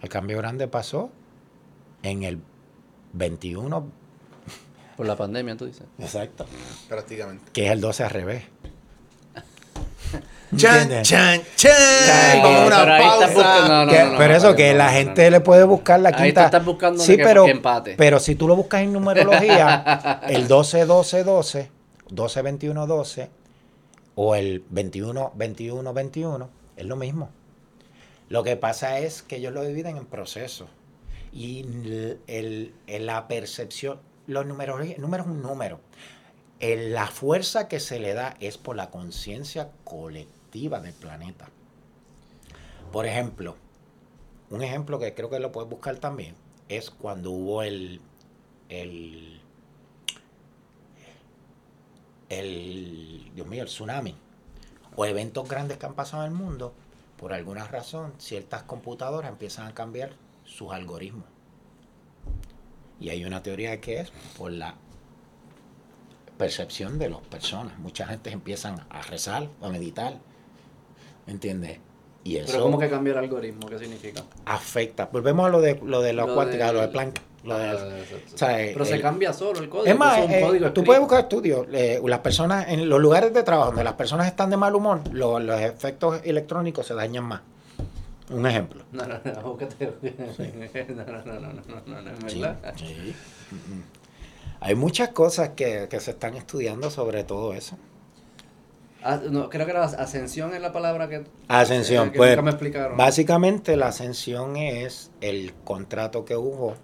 El 0.00 0.08
cambio 0.08 0.38
grande 0.38 0.68
pasó 0.68 1.10
en 2.04 2.22
el 2.22 2.38
21, 3.12 3.84
Por 4.96 5.06
la 5.06 5.16
pandemia, 5.16 5.56
tú 5.56 5.66
dices. 5.66 5.82
exacto, 5.98 6.46
Prácticamente. 6.88 7.50
que 7.52 7.66
es 7.66 7.72
el 7.72 7.80
12 7.80 8.04
al 8.04 8.10
revés. 8.10 8.44
Chan, 10.56 11.02
chan, 11.02 11.40
chan. 11.56 11.72
Vamos 12.42 12.60
a 12.60 12.66
una 12.66 12.80
pero 12.82 12.92
ahí 12.92 13.00
pausa. 13.02 13.26
buscando- 13.28 13.68
no, 13.68 13.84
no, 13.86 13.90
Que- 13.92 13.98
no, 14.04 14.12
no, 14.12 14.18
pero 14.18 14.32
no, 14.32 14.38
eso, 14.38 14.50
no, 14.50 14.56
que 14.56 14.72
no, 14.72 14.78
la 14.78 14.86
no, 14.86 14.92
gente 14.92 15.24
no. 15.24 15.30
le 15.30 15.40
puede 15.40 15.64
buscar 15.64 15.98
la 16.00 16.08
Ahí 16.10 16.14
tú 16.14 16.22
quinta. 16.24 16.44
estás 16.44 16.64
buscando 16.64 17.02
sí, 17.02 17.16
que- 17.16 17.24
pero, 17.24 17.44
que 17.46 17.50
empate. 17.52 17.94
pero 17.96 18.20
si 18.20 18.34
tú 18.34 18.46
lo 18.46 18.54
buscas 18.54 18.82
en 18.82 18.92
numerología, 18.92 20.20
el 20.28 20.46
12-12-12, 20.48 21.68
12-21-12 22.10 23.28
o 24.14 24.34
el 24.34 24.68
21-21-21 24.70 26.48
es 26.76 26.86
lo 26.86 26.96
mismo. 26.96 27.30
Lo 28.28 28.42
que 28.42 28.56
pasa 28.56 28.98
es 28.98 29.22
que 29.22 29.36
ellos 29.36 29.52
lo 29.52 29.62
dividen 29.62 29.98
en 29.98 30.06
procesos. 30.06 30.68
Y 31.32 31.66
el, 32.26 32.72
la 32.86 33.28
percepción, 33.28 34.00
los 34.26 34.46
números, 34.46 34.80
el 34.80 35.00
número 35.00 35.24
es 35.24 35.28
un 35.28 35.42
número. 35.42 35.80
La 36.60 37.08
fuerza 37.08 37.68
que 37.68 37.78
se 37.78 38.00
le 38.00 38.14
da 38.14 38.36
es 38.40 38.56
por 38.56 38.76
la 38.76 38.90
conciencia 38.90 39.70
colectiva 39.84 40.80
del 40.80 40.94
planeta. 40.94 41.50
Por 42.90 43.06
ejemplo, 43.06 43.56
un 44.48 44.62
ejemplo 44.62 44.98
que 44.98 45.12
creo 45.14 45.28
que 45.28 45.40
lo 45.40 45.52
puedes 45.52 45.68
buscar 45.68 45.96
también 45.98 46.34
es 46.68 46.90
cuando 46.90 47.32
hubo 47.32 47.62
el, 47.62 48.00
el, 48.68 49.41
el, 52.38 53.30
Dios 53.34 53.46
mío, 53.46 53.62
el 53.62 53.68
tsunami 53.68 54.14
o 54.96 55.04
eventos 55.06 55.48
grandes 55.48 55.78
que 55.78 55.86
han 55.86 55.94
pasado 55.94 56.24
en 56.24 56.32
el 56.32 56.38
mundo, 56.38 56.74
por 57.16 57.32
alguna 57.32 57.66
razón, 57.66 58.12
ciertas 58.18 58.62
computadoras 58.64 59.30
empiezan 59.30 59.66
a 59.66 59.74
cambiar 59.74 60.10
sus 60.44 60.72
algoritmos. 60.72 61.24
Y 63.00 63.08
hay 63.10 63.24
una 63.24 63.42
teoría 63.42 63.80
que 63.80 64.00
es 64.00 64.12
por 64.36 64.52
la 64.52 64.74
percepción 66.38 66.98
de 66.98 67.10
las 67.10 67.20
personas. 67.20 67.78
Mucha 67.78 68.06
gente 68.06 68.30
empiezan 68.30 68.84
a 68.90 69.02
rezar, 69.02 69.48
a 69.60 69.68
meditar, 69.68 70.18
¿entiendes? 71.26 71.78
Y 72.24 72.36
eso 72.36 72.52
Pero 72.52 72.62
¿cómo 72.64 72.78
que 72.78 72.88
cambió 72.88 73.12
el 73.14 73.18
algoritmo? 73.18 73.66
¿Qué 73.68 73.78
significa? 73.78 74.22
afecta. 74.44 75.06
Volvemos 75.06 75.46
a 75.46 75.50
lo 75.50 75.60
de 75.60 75.80
lo 75.82 76.00
de 76.02 76.12
la 76.12 76.26
Lo 76.26 76.34
cuántica, 76.34 76.66
del- 76.66 76.76
lo 76.76 76.80
de 76.82 76.88
Planck. 76.88 77.20
Lo 77.44 77.58
de- 77.58 77.68
Ah, 77.70 77.74
o 78.34 78.36
sea, 78.38 78.62
eh, 78.62 78.70
Pero 78.72 78.84
se 78.84 78.94
el- 78.94 79.02
cambia 79.02 79.32
solo 79.32 79.60
el 79.60 79.68
código. 79.68 79.86
es 79.92 79.98
más, 79.98 80.18
es 80.18 80.24
un 80.26 80.30
eh, 80.32 80.40
código 80.40 80.72
tú 80.72 80.84
puedes 80.84 81.00
buscar 81.00 81.20
estudios. 81.22 81.66
eh, 81.72 82.00
las 82.04 82.20
personas, 82.20 82.68
en 82.68 82.88
los 82.88 83.00
lugares 83.00 83.32
de 83.34 83.42
trabajo 83.42 83.68
donde 83.70 83.84
las 83.84 83.94
personas 83.94 84.26
están 84.26 84.50
de 84.50 84.56
mal 84.56 84.74
humor, 84.74 85.00
lo- 85.12 85.38
los 85.40 85.60
efectos 85.60 86.20
electrónicos 86.24 86.86
se 86.86 86.94
dañan 86.94 87.24
más. 87.24 87.40
Un 88.30 88.46
ejemplo. 88.46 88.84
No, 88.92 89.04
no, 89.04 89.20
no, 89.24 89.42
búscate. 89.42 89.92
No, 90.88 91.04
no, 91.04 91.40
no, 91.40 91.40
no, 91.40 91.52
no, 91.52 91.82
no, 91.86 92.02
no, 92.02 92.26
es 92.26 92.32
Sí, 92.32 92.40
verdad. 92.40 92.74
sí. 92.76 93.14
Hay 94.60 94.74
muchas 94.76 95.08
cosas 95.10 95.50
que, 95.50 95.88
que 95.90 95.98
se 96.00 96.12
están 96.12 96.34
estudiando 96.36 96.90
sobre 96.90 97.24
todo 97.24 97.52
eso. 97.52 97.76
Ah, 99.02 99.18
no, 99.28 99.50
creo 99.50 99.66
que 99.66 99.72
era 99.72 99.82
ascensión 99.84 100.54
es 100.54 100.60
la 100.62 100.72
palabra 100.72 101.08
que. 101.08 101.24
Ascensión, 101.48 102.12
que 102.12 102.18
pues 102.18 102.30
nunca 102.30 102.42
me 102.42 102.50
explicaron. 102.52 102.96
básicamente 102.96 103.76
la 103.76 103.88
ascensión 103.88 104.56
es 104.56 105.10
el 105.20 105.52
contrato 105.64 106.24
que 106.24 106.36
hubo 106.36 106.74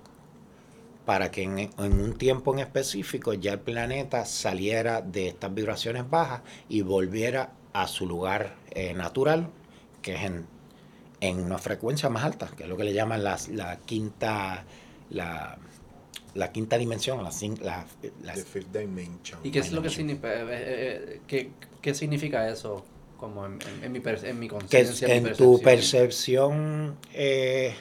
para 1.09 1.31
que 1.31 1.43
en, 1.43 1.59
en 1.59 1.73
un 1.79 2.19
tiempo 2.19 2.53
en 2.53 2.59
específico 2.59 3.33
ya 3.33 3.53
el 3.55 3.61
planeta 3.61 4.27
saliera 4.27 5.01
de 5.01 5.29
estas 5.29 5.55
vibraciones 5.55 6.11
bajas 6.11 6.43
y 6.69 6.83
volviera 6.83 7.51
a 7.73 7.89
su 7.89 8.07
lugar 8.07 8.57
eh, 8.73 8.93
natural, 8.93 9.49
que 10.03 10.17
es 10.17 10.23
en, 10.25 10.45
en 11.23 11.41
una 11.41 11.57
frecuencia 11.57 12.11
más 12.11 12.25
alta, 12.25 12.51
que 12.55 12.65
es 12.65 12.69
lo 12.69 12.77
que 12.77 12.85
le 12.85 12.93
llaman 12.93 13.25
las- 13.25 13.49
la 13.49 13.79
quinta 13.79 14.67
la, 15.09 15.57
la 16.35 16.53
quinta 16.53 16.77
dimensión, 16.77 17.25
la, 17.25 17.31
la- 17.63 17.87
la- 18.23 18.35
The 18.35 18.43
Fifth 18.45 18.71
Dimension. 18.77 19.41
¿Y 19.43 19.51
qué 19.51 19.61
es 19.61 19.73
lo 19.73 19.81
que 19.81 19.89
significa? 19.89 20.29
eh, 20.35 20.43
eh, 20.43 20.47
eh, 20.51 21.21
¿qué, 21.27 21.51
qué 21.81 21.95
significa 21.95 22.47
eso? 22.51 22.85
Como 23.19 23.47
en, 23.47 23.55
en- 23.63 23.85
en 23.85 23.93
mi, 23.93 24.03
en 24.05 24.39
mi 24.39 24.47
conciencia. 24.49 25.09
mi 25.09 25.15
en 25.15 25.23
tu 25.35 25.59
percepción? 25.63 25.63
percepción, 25.63 26.97
eh, 27.15 27.75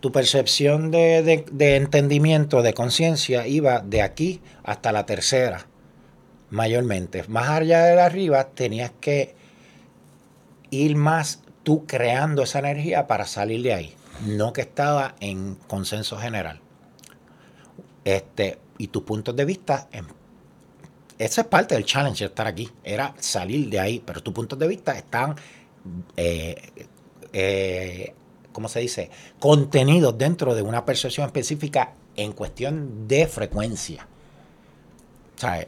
tu 0.00 0.12
percepción 0.12 0.90
de, 0.90 1.44
de- 1.50 1.76
entendimiento, 1.76 2.62
de 2.62 2.72
conciencia, 2.74 3.46
iba 3.46 3.80
de 3.80 4.02
aquí 4.02 4.40
hasta 4.62 4.92
la 4.92 5.06
tercera, 5.06 5.66
mayormente. 6.50 7.24
Más 7.28 7.48
allá 7.48 7.84
de 7.84 8.00
arriba 8.00 8.44
tenías 8.50 8.92
que 9.00 9.34
ir 10.70 10.94
más 10.96 11.42
tú 11.62 11.84
creando 11.86 12.42
esa 12.44 12.60
energía 12.60 13.06
para 13.06 13.26
salir 13.26 13.62
de 13.62 13.74
ahí, 13.74 13.94
no 14.26 14.52
que 14.52 14.60
estaba 14.60 15.14
en 15.20 15.56
consenso 15.66 16.16
general. 16.18 16.60
Este, 18.04 18.58
y 18.78 18.88
tus 18.88 19.02
puntos 19.02 19.34
de 19.36 19.44
vista, 19.44 19.88
em, 19.92 20.06
eso 21.18 21.40
es 21.40 21.46
parte 21.48 21.74
del 21.74 21.84
challenge 21.84 22.20
de 22.24 22.28
estar 22.28 22.46
aquí, 22.46 22.70
era 22.84 23.12
salir 23.18 23.68
de 23.68 23.80
ahí, 23.80 24.02
pero 24.04 24.22
tus 24.22 24.32
puntos 24.32 24.58
de 24.58 24.68
vista 24.68 24.92
están, 24.96 25.34
eh, 26.16 26.86
eh, 27.32 28.14
¿cómo 28.58 28.68
se 28.68 28.80
dice?, 28.80 29.08
contenidos 29.38 30.18
dentro 30.18 30.56
de 30.56 30.62
una 30.62 30.84
percepción 30.84 31.24
específica 31.26 31.92
en 32.16 32.32
cuestión 32.32 33.06
de 33.06 33.28
frecuencia. 33.28 34.08
O 35.36 35.40
sea, 35.40 35.64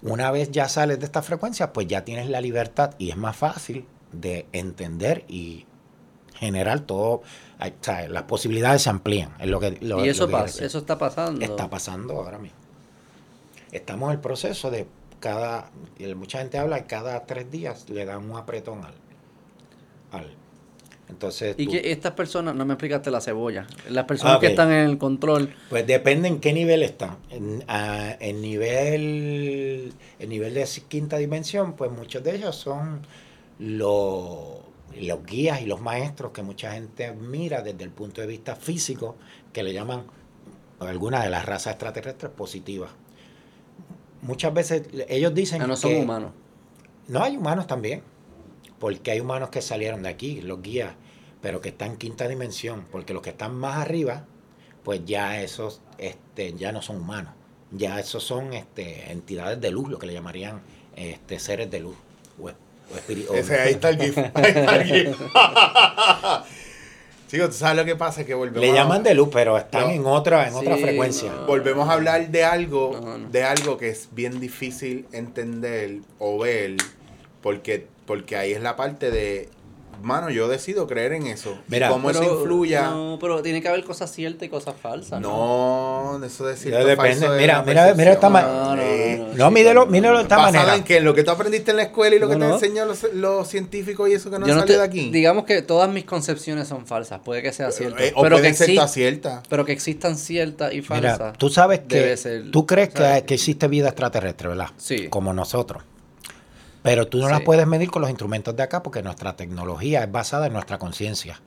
una 0.00 0.30
vez 0.30 0.50
ya 0.50 0.70
sales 0.70 0.98
de 1.00 1.04
esta 1.04 1.20
frecuencia, 1.20 1.74
pues 1.74 1.86
ya 1.86 2.02
tienes 2.02 2.30
la 2.30 2.40
libertad 2.40 2.94
y 2.96 3.10
es 3.10 3.16
más 3.18 3.36
fácil 3.36 3.84
de 4.10 4.46
entender 4.52 5.26
y 5.28 5.66
generar 6.36 6.80
todo. 6.80 7.10
o 7.12 7.22
sea, 7.82 8.08
las 8.08 8.22
posibilidades 8.22 8.80
se 8.80 8.88
amplían. 8.88 9.34
Es 9.38 9.48
lo 9.48 9.60
que, 9.60 9.72
lo- 9.82 10.02
y 10.02 10.08
eso 10.08 10.22
lo 10.22 10.28
que 10.28 10.32
quiero 10.32 10.44
pasa, 10.46 10.64
eso 10.64 10.78
está 10.78 10.96
pasando. 10.96 11.44
Está 11.44 11.68
pasando 11.68 12.14
ahora 12.14 12.38
mismo. 12.38 12.56
Estamos 13.70 14.08
en 14.08 14.12
el 14.14 14.20
proceso 14.20 14.70
de 14.70 14.86
cada. 15.20 15.70
Mucha 16.16 16.38
gente 16.38 16.56
habla 16.56 16.80
que 16.80 16.86
cada 16.86 17.26
tres 17.26 17.50
días 17.50 17.90
le 17.90 18.06
dan 18.06 18.30
un 18.30 18.38
apretón 18.38 18.82
al. 18.82 18.94
al 20.12 20.34
entonces. 21.14 21.54
Y 21.58 21.64
tú- 21.66 21.72
que 21.72 21.90
estas 21.92 22.12
personas, 22.12 22.54
no 22.54 22.64
me 22.66 22.74
explicaste 22.74 23.10
la 23.10 23.20
cebolla. 23.20 23.66
Las 23.88 24.04
personas 24.04 24.36
Ah, 24.36 24.40
que 24.40 24.48
están 24.48 24.70
en 24.70 24.88
el 24.90 24.98
control, 24.98 25.54
Pues 25.70 25.86
depende 25.86 26.28
en 26.28 26.40
qué 26.40 26.52
nivel 26.52 26.82
están. 26.82 27.16
En, 27.30 27.64
ah, 27.68 28.16
en 28.20 28.42
nivel, 28.42 29.92
el 30.18 30.28
nivel 30.28 30.54
de 30.54 30.68
quinta 30.88 31.16
dimensión, 31.16 31.74
pues 31.74 31.90
muchos 31.90 32.22
de 32.22 32.34
ellos 32.36 32.54
son 32.56 33.00
los, 33.58 34.58
los 35.00 35.24
guías 35.26 35.62
y 35.62 35.66
los 35.66 35.80
maestros 35.80 36.32
que 36.32 36.42
mucha 36.42 36.72
gente 36.72 37.12
mira 37.12 37.62
desde 37.62 37.84
el 37.84 37.90
punto 37.90 38.20
de 38.20 38.26
vista 38.26 38.56
físico, 38.56 39.16
que 39.52 39.62
le 39.62 39.72
llaman 39.72 40.02
algunas 40.80 41.24
de 41.24 41.30
las 41.30 41.46
razas 41.46 41.72
extraterrestres 41.74 42.32
positivas. 42.32 42.90
Muchas 44.22 44.52
veces 44.54 44.82
ellos 45.08 45.34
dicen 45.34 45.62
ah, 45.62 45.66
no 45.66 45.76
son 45.76 45.90
que- 45.92 46.00
humanos. 46.00 46.32
no, 47.08 47.22
hay 47.22 47.36
humanos 47.36 47.66
también. 47.66 48.02
Porque 48.78 49.12
hay 49.12 49.20
humanos 49.20 49.48
que 49.50 49.62
salieron 49.62 50.02
de 50.02 50.10
aquí, 50.10 50.42
los 50.42 50.60
guías, 50.60 50.92
pero 51.44 51.60
que 51.60 51.68
están 51.68 51.90
en 51.92 51.96
quinta 51.98 52.26
dimensión. 52.26 52.86
Porque 52.90 53.12
los 53.12 53.22
que 53.22 53.28
están 53.30 53.54
más 53.54 53.76
arriba, 53.76 54.24
pues 54.82 55.02
ya 55.04 55.42
esos 55.42 55.82
este, 55.98 56.54
ya 56.54 56.72
no 56.72 56.80
son 56.80 56.96
humanos. 56.96 57.34
Ya 57.70 58.00
esos 58.00 58.24
son 58.24 58.54
este, 58.54 59.12
entidades 59.12 59.60
de 59.60 59.70
luz, 59.70 59.90
lo 59.90 59.98
que 59.98 60.06
le 60.06 60.14
llamarían 60.14 60.62
este, 60.96 61.38
seres 61.38 61.70
de 61.70 61.80
luz. 61.80 61.96
O, 62.40 62.48
es- 62.48 62.56
o 63.28 63.34
Ese, 63.34 63.60
ahí 63.60 63.72
está 63.74 63.90
el 63.90 64.00
GIF. 64.00 64.16
Ahí 64.34 64.44
está 64.46 64.76
el 64.76 64.84
GIF. 64.84 65.20
Chicos, 67.28 67.48
¿tú 67.50 67.54
sabes 67.56 67.76
lo 67.76 67.84
que 67.84 67.96
pasa? 67.96 68.24
Que 68.24 68.34
volvemos 68.34 68.60
le 68.62 68.70
a- 68.70 68.74
llaman 68.82 69.02
de 69.02 69.14
luz, 69.14 69.28
pero 69.32 69.56
están 69.58 69.82
No. 69.84 69.90
en 69.90 70.06
otra, 70.06 70.48
en 70.48 70.54
otra 70.54 70.76
frecuencia. 70.76 71.32
no. 71.32 71.46
Volvemos 71.46 71.88
a 71.88 71.92
hablar 71.94 72.28
de 72.28 72.44
algo, 72.44 72.98
No, 73.02 73.18
no. 73.18 73.28
de 73.30 73.42
algo 73.44 73.76
que 73.76 73.88
es 73.88 74.08
bien 74.12 74.40
difícil 74.40 75.06
entender 75.12 75.98
o 76.18 76.38
ver, 76.38 76.76
porque, 77.42 77.86
porque 78.06 78.36
ahí 78.36 78.52
es 78.52 78.60
la 78.62 78.76
parte 78.76 79.10
de, 79.10 79.48
mano, 80.02 80.30
yo 80.30 80.48
decido 80.48 80.86
creer 80.86 81.12
en 81.12 81.26
eso. 81.26 81.58
Mira, 81.68 81.88
cómo 81.88 82.10
eso 82.10 82.20
Pero- 82.20 82.40
influya. 82.40 82.82
No, 82.90 83.18
pero 83.20 83.42
tiene 83.42 83.60
que 83.62 83.68
haber 83.68 83.84
cosas 83.84 84.10
ciertas 84.12 84.46
y 84.46 84.48
cosas 84.48 84.74
falsas. 84.80 85.20
No, 85.20 86.20
eso 86.24 86.46
decir 86.46 86.74
depende. 86.74 87.28
Mira, 87.38 87.62
mira, 87.62 87.94
mira 87.94 88.12
esta 88.12 88.28
ma- 88.28 88.42
No, 88.42 88.76
no, 88.76 88.82
Eh, 88.82 89.16
no, 89.18 89.34
No, 89.34 89.48
sí, 89.48 89.54
mídelo 89.86 90.16
de 90.18 90.22
esta 90.22 90.36
¿Basado 90.36 90.52
manera. 90.58 90.76
en 90.76 90.84
qué? 90.84 90.96
¿En 90.98 91.04
lo 91.04 91.14
que 91.14 91.24
tú 91.24 91.30
aprendiste 91.30 91.70
en 91.70 91.76
la 91.78 91.84
escuela 91.84 92.16
y 92.16 92.18
lo 92.18 92.28
que 92.28 92.34
No, 92.36 92.40
te 92.40 92.48
no. 92.48 92.54
enseñan 92.54 92.88
los, 92.88 93.02
los 93.14 93.48
científicos 93.48 94.08
y 94.08 94.12
eso 94.14 94.30
que 94.30 94.38
no 94.38 94.46
Yo 94.46 94.54
no 94.54 94.60
salió 94.60 94.74
te- 94.74 94.78
de 94.80 94.84
aquí? 94.86 95.10
Digamos 95.10 95.44
que 95.44 95.62
todas 95.62 95.88
mis 95.90 96.04
concepciones 96.04 96.68
son 96.68 96.86
falsas, 96.86 97.20
puede 97.24 97.42
que 97.42 97.52
sea 97.52 97.70
cierto. 97.70 97.98
Eh, 98.02 98.12
o 98.14 98.22
pero, 98.22 98.36
que 98.40 98.54
ser 98.54 98.70
ciertas. 98.88 99.42
pero 99.48 99.64
que 99.64 99.72
existan 99.72 100.16
ciertas 100.16 100.72
y 100.72 100.82
falsas. 100.82 101.18
Mira, 101.18 101.32
tú 101.34 101.48
sabes 101.50 101.80
que 101.88 102.16
ser, 102.16 102.50
tú 102.50 102.66
crees 102.66 102.90
que, 102.90 103.24
que 103.26 103.34
existe 103.34 103.68
vida 103.68 103.88
extraterrestre, 103.88 104.48
¿verdad? 104.48 104.68
Sí. 104.76 105.08
Como 105.08 105.32
nosotros. 105.32 105.82
Pero 106.84 107.08
tú 107.08 107.18
no 107.18 107.30
la 107.30 107.38
Sí. 107.38 107.44
puedes 107.44 107.66
medir 107.66 107.90
con 107.90 108.02
los 108.02 108.10
instrumentos 108.10 108.54
de 108.54 108.62
acá 108.62 108.82
porque 108.82 109.02
nuestra 109.02 109.34
tecnología 109.36 110.04
es 110.04 110.12
basada 110.12 110.48
en 110.48 110.52
nuestra 110.52 110.78
conciencia. 110.78 111.40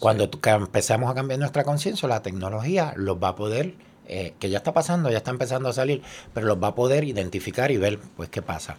Cuando 0.00 0.28
empezamos 0.44 1.08
a 1.10 1.14
cambiar 1.14 1.38
nuestra 1.38 1.62
conciencia, 1.62 2.08
la 2.08 2.22
tecnología 2.22 2.92
los 2.96 3.16
va 3.22 3.28
a 3.28 3.36
poder, 3.36 3.74
eh, 4.08 4.34
que 4.40 4.50
ya 4.50 4.58
está 4.58 4.74
pasando, 4.74 5.10
ya 5.10 5.18
está 5.18 5.30
empezando 5.30 5.68
a 5.68 5.72
salir, 5.72 6.02
pero 6.34 6.48
los 6.48 6.60
va 6.60 6.68
a 6.68 6.74
poder 6.74 7.04
identificar 7.04 7.70
y 7.70 7.76
ver, 7.76 8.00
pues, 8.16 8.30
qué 8.30 8.42
pasa. 8.42 8.76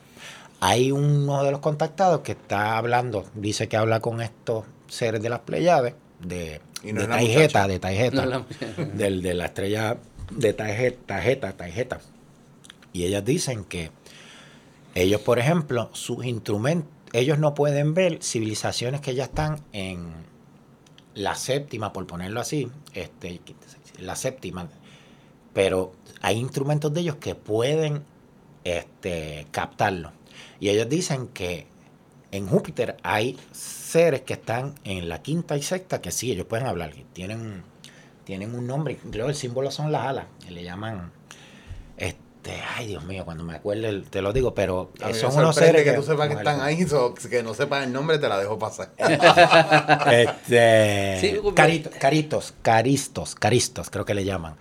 Hay 0.59 0.91
uno 0.91 1.45
de 1.45 1.51
los 1.51 1.61
contactados 1.61 2.19
que 2.21 2.33
está 2.33 2.77
hablando, 2.77 3.23
dice 3.33 3.69
que 3.69 3.77
habla 3.77 4.01
con 4.01 4.21
estos 4.21 4.65
seres 4.89 5.21
de 5.21 5.29
las 5.29 5.39
Pleiades, 5.39 5.93
de, 6.19 6.59
Y 6.83 6.91
no 6.91 7.01
de 7.01 7.07
Taijeta, 7.07 7.67
de 7.69 7.79
Taijeta, 7.79 8.25
No 8.25 8.45
del, 8.95 9.21
de 9.21 9.33
la 9.33 9.45
estrella 9.45 9.95
de 10.29 10.51
Taijeta, 10.51 10.97
Taijeta, 11.05 11.53
Taijeta. 11.53 11.99
Y 12.91 13.05
ellas 13.05 13.23
dicen 13.23 13.63
que 13.63 13.91
ellos, 14.95 15.21
por 15.21 15.39
ejemplo, 15.39 15.89
sus 15.93 16.25
instrumentos, 16.25 16.89
ellos 17.13 17.39
no 17.39 17.53
pueden 17.53 17.93
ver 17.93 18.21
civilizaciones 18.21 19.01
que 19.01 19.15
ya 19.15 19.25
están 19.25 19.61
en 19.71 20.13
la 21.15 21.35
séptima, 21.35 21.91
por 21.91 22.05
ponerlo 22.07 22.39
así, 22.39 22.69
este, 22.93 23.41
la 23.99 24.15
séptima, 24.15 24.69
pero 25.53 25.93
hay 26.21 26.37
instrumentos 26.37 26.93
de 26.93 27.01
ellos 27.01 27.15
que 27.15 27.35
pueden 27.35 28.03
este, 28.63 29.47
captarlo. 29.51 30.11
Y 30.59 30.69
ellos 30.69 30.87
dicen 30.87 31.27
que 31.27 31.67
en 32.31 32.47
Júpiter 32.47 32.97
hay 33.01 33.37
seres 33.51 34.21
que 34.21 34.33
están 34.33 34.75
en 34.83 35.09
la 35.09 35.21
quinta 35.21 35.57
y 35.57 35.63
sexta 35.63 36.01
que 36.01 36.11
sí, 36.11 36.31
ellos 36.31 36.45
pueden 36.45 36.67
hablar, 36.67 36.93
tienen, 37.13 37.63
tienen 38.23 38.53
un 38.53 38.67
nombre, 38.67 38.97
creo 39.11 39.25
que 39.25 39.31
el 39.31 39.37
símbolo 39.37 39.71
son 39.71 39.91
las 39.91 40.05
alas, 40.05 40.25
que 40.45 40.51
le 40.51 40.63
llaman, 40.63 41.11
este, 41.97 42.28
ay 42.77 42.87
Dios 42.87 43.03
mío, 43.05 43.25
cuando 43.25 43.43
me 43.43 43.55
acuerde 43.55 44.01
te 44.09 44.21
lo 44.21 44.33
digo, 44.33 44.53
pero 44.53 44.91
A 45.01 45.13
son 45.13 45.35
unos 45.35 45.55
seres 45.55 45.83
que 45.83 45.93
tú 45.93 46.03
sepas 46.03 46.27
que 46.27 46.35
están 46.35 46.61
ahí, 46.61 46.85
so- 46.87 47.13
que 47.13 47.43
no 47.43 47.53
sepas 47.53 47.83
el 47.85 47.93
nombre, 47.93 48.17
te 48.17 48.27
la 48.29 48.37
dejo 48.39 48.57
pasar. 48.59 48.89
Este, 50.11 51.17
Sí, 51.21 51.37
carito- 51.55 51.89
caritos, 51.99 52.53
caristos, 52.61 53.35
caristos, 53.35 53.89
creo 53.89 54.05
que 54.05 54.13
le 54.13 54.25
llaman. 54.25 54.55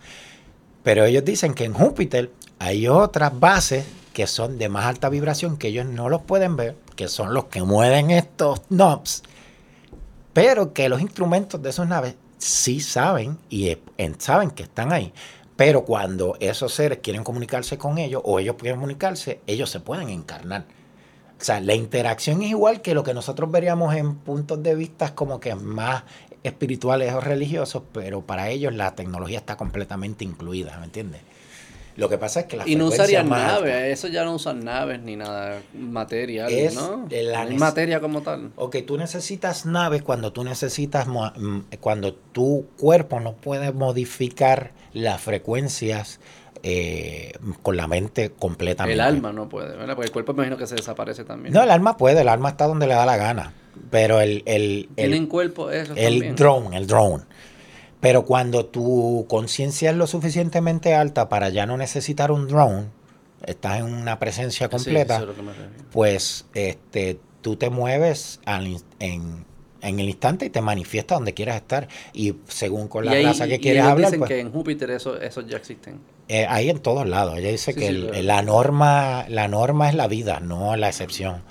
Pero 0.82 1.04
ellos 1.04 1.24
dicen 1.24 1.54
que 1.54 1.64
en 1.64 1.74
Júpiter 1.74 2.30
hay 2.58 2.88
otras 2.88 3.38
bases 3.38 3.84
que 4.12 4.26
son 4.26 4.58
de 4.58 4.68
más 4.68 4.86
alta 4.86 5.08
vibración 5.08 5.56
que 5.56 5.68
ellos 5.68 5.86
no 5.86 6.08
los 6.08 6.22
pueden 6.22 6.56
ver, 6.56 6.76
que 6.96 7.08
son 7.08 7.34
los 7.34 7.44
que 7.46 7.62
mueven 7.62 8.10
estos 8.10 8.62
knobs, 8.68 9.22
pero 10.32 10.72
que 10.72 10.88
los 10.88 11.00
instrumentos 11.00 11.62
de 11.62 11.70
esas 11.70 11.86
naves 11.88 12.14
sí 12.38 12.80
saben 12.80 13.38
y 13.48 13.68
eh, 13.68 13.80
en- 13.96 14.20
saben 14.20 14.50
que 14.50 14.62
están 14.64 14.92
ahí. 14.92 15.12
Pero 15.58 15.84
cuando 15.84 16.36
esos 16.38 16.72
seres 16.72 17.00
quieren 17.02 17.24
comunicarse 17.24 17.78
con 17.78 17.98
ellos 17.98 18.22
o 18.24 18.38
ellos 18.38 18.54
quieren 18.56 18.78
comunicarse, 18.78 19.40
ellos 19.48 19.68
se 19.68 19.80
pueden 19.80 20.08
encarnar. 20.08 20.66
O 21.40 21.42
sea, 21.44 21.60
la 21.60 21.74
interacción 21.74 22.42
es 22.42 22.50
igual 22.50 22.80
que 22.80 22.94
lo 22.94 23.02
que 23.02 23.12
nosotros 23.12 23.50
veríamos 23.50 23.92
en 23.96 24.14
puntos 24.18 24.62
de 24.62 24.76
vista 24.76 25.16
como 25.16 25.40
que 25.40 25.56
más 25.56 26.04
espirituales 26.44 27.12
o 27.12 27.20
religiosos, 27.20 27.82
pero 27.92 28.20
para 28.20 28.50
ellos 28.50 28.72
la 28.72 28.94
tecnología 28.94 29.38
está 29.38 29.56
completamente 29.56 30.22
incluida, 30.24 30.78
¿me 30.78 30.84
entiendes? 30.84 31.22
Lo 31.96 32.08
que 32.08 32.18
pasa 32.18 32.38
es 32.38 32.46
que 32.46 32.56
la 32.56 32.68
Y 32.68 32.76
no 32.76 32.86
usarían 32.86 33.28
naves, 33.28 33.98
eso 33.98 34.06
ya 34.06 34.24
no 34.24 34.36
usan 34.36 34.64
naves 34.64 35.00
ni 35.02 35.16
nada 35.16 35.60
material, 35.74 36.52
Es 36.52 36.76
¿no? 36.76 37.08
la 37.10 37.44
No 37.46 37.56
materia 37.56 37.98
como 37.98 38.22
tal. 38.22 38.52
Ok, 38.54 38.76
tú 38.86 38.96
necesitas 38.96 39.66
naves 39.66 40.02
cuando 40.02 40.32
tú 40.32 40.44
necesitas, 40.44 41.08
mm, 41.08 41.62
cuando 41.80 42.14
tu 42.14 42.68
cuerpo 42.78 43.18
no 43.18 43.32
puede 43.32 43.72
modificar 43.72 44.77
las 44.92 45.20
frecuencias 45.20 46.20
eh, 46.62 47.32
con 47.62 47.76
la 47.76 47.86
mente 47.86 48.30
completamente. 48.30 48.94
El 48.94 49.00
alma 49.00 49.32
no 49.32 49.48
puede, 49.48 49.76
¿verdad? 49.76 49.94
Porque 49.94 50.06
el 50.06 50.12
cuerpo 50.12 50.32
imagino 50.32 50.56
que 50.56 50.66
se 50.66 50.74
desaparece 50.74 51.24
también. 51.24 51.54
No, 51.54 51.62
el 51.62 51.70
alma 51.70 51.96
puede, 51.96 52.22
el 52.22 52.28
alma 52.28 52.50
está 52.50 52.66
donde 52.66 52.86
le 52.86 52.94
da 52.94 53.06
la 53.06 53.16
gana. 53.16 53.52
Pero 53.90 54.20
el, 54.20 54.42
el, 54.46 54.88
el, 54.96 55.28
cuerpo 55.28 55.70
eso 55.70 55.94
el 55.94 56.14
también. 56.14 56.36
drone, 56.36 56.76
el 56.76 56.86
drone. 56.86 57.24
Pero 58.00 58.24
cuando 58.24 58.66
tu 58.66 59.26
conciencia 59.28 59.90
es 59.90 59.96
lo 59.96 60.06
suficientemente 60.06 60.94
alta 60.94 61.28
para 61.28 61.48
ya 61.48 61.66
no 61.66 61.76
necesitar 61.76 62.30
un 62.30 62.48
drone, 62.48 62.86
estás 63.44 63.78
en 63.78 63.84
una 63.84 64.18
presencia 64.18 64.68
completa, 64.68 65.18
es 65.18 65.26
pues 65.92 66.46
este, 66.54 67.20
tú 67.40 67.56
te 67.56 67.70
mueves 67.70 68.40
al 68.44 68.78
en, 69.00 69.44
en 69.80 70.00
el 70.00 70.08
instante 70.08 70.46
y 70.46 70.50
te 70.50 70.60
manifiesta 70.60 71.14
donde 71.14 71.34
quieras 71.34 71.56
estar. 71.56 71.88
Y 72.12 72.34
según 72.48 72.88
con 72.88 73.04
la 73.04 73.18
y 73.20 73.24
raza 73.24 73.46
y 73.46 73.50
que 73.50 73.60
quieres 73.60 73.80
ellos 73.82 73.92
hablar, 73.92 74.06
dicen 74.10 74.18
pues, 74.20 74.28
que 74.28 74.40
en 74.40 74.50
Júpiter 74.52 74.90
eso, 74.90 75.20
esos 75.20 75.46
ya 75.46 75.56
existen. 75.56 76.00
eh, 76.28 76.46
hay 76.48 76.68
en 76.70 76.78
todos 76.80 77.06
lados. 77.08 77.38
Ella 77.38 77.50
dice 77.50 77.72
Sí, 77.72 77.78
que 77.80 77.88
sí, 77.88 77.94
el- 77.94 78.06
pero- 78.10 78.22
la 78.22 78.42
norma 78.42 79.24
la 79.28 79.48
norma 79.48 79.88
es 79.88 79.94
la 79.94 80.06
vida, 80.08 80.40
no 80.40 80.76
la 80.76 80.88
excepción. 80.88 81.42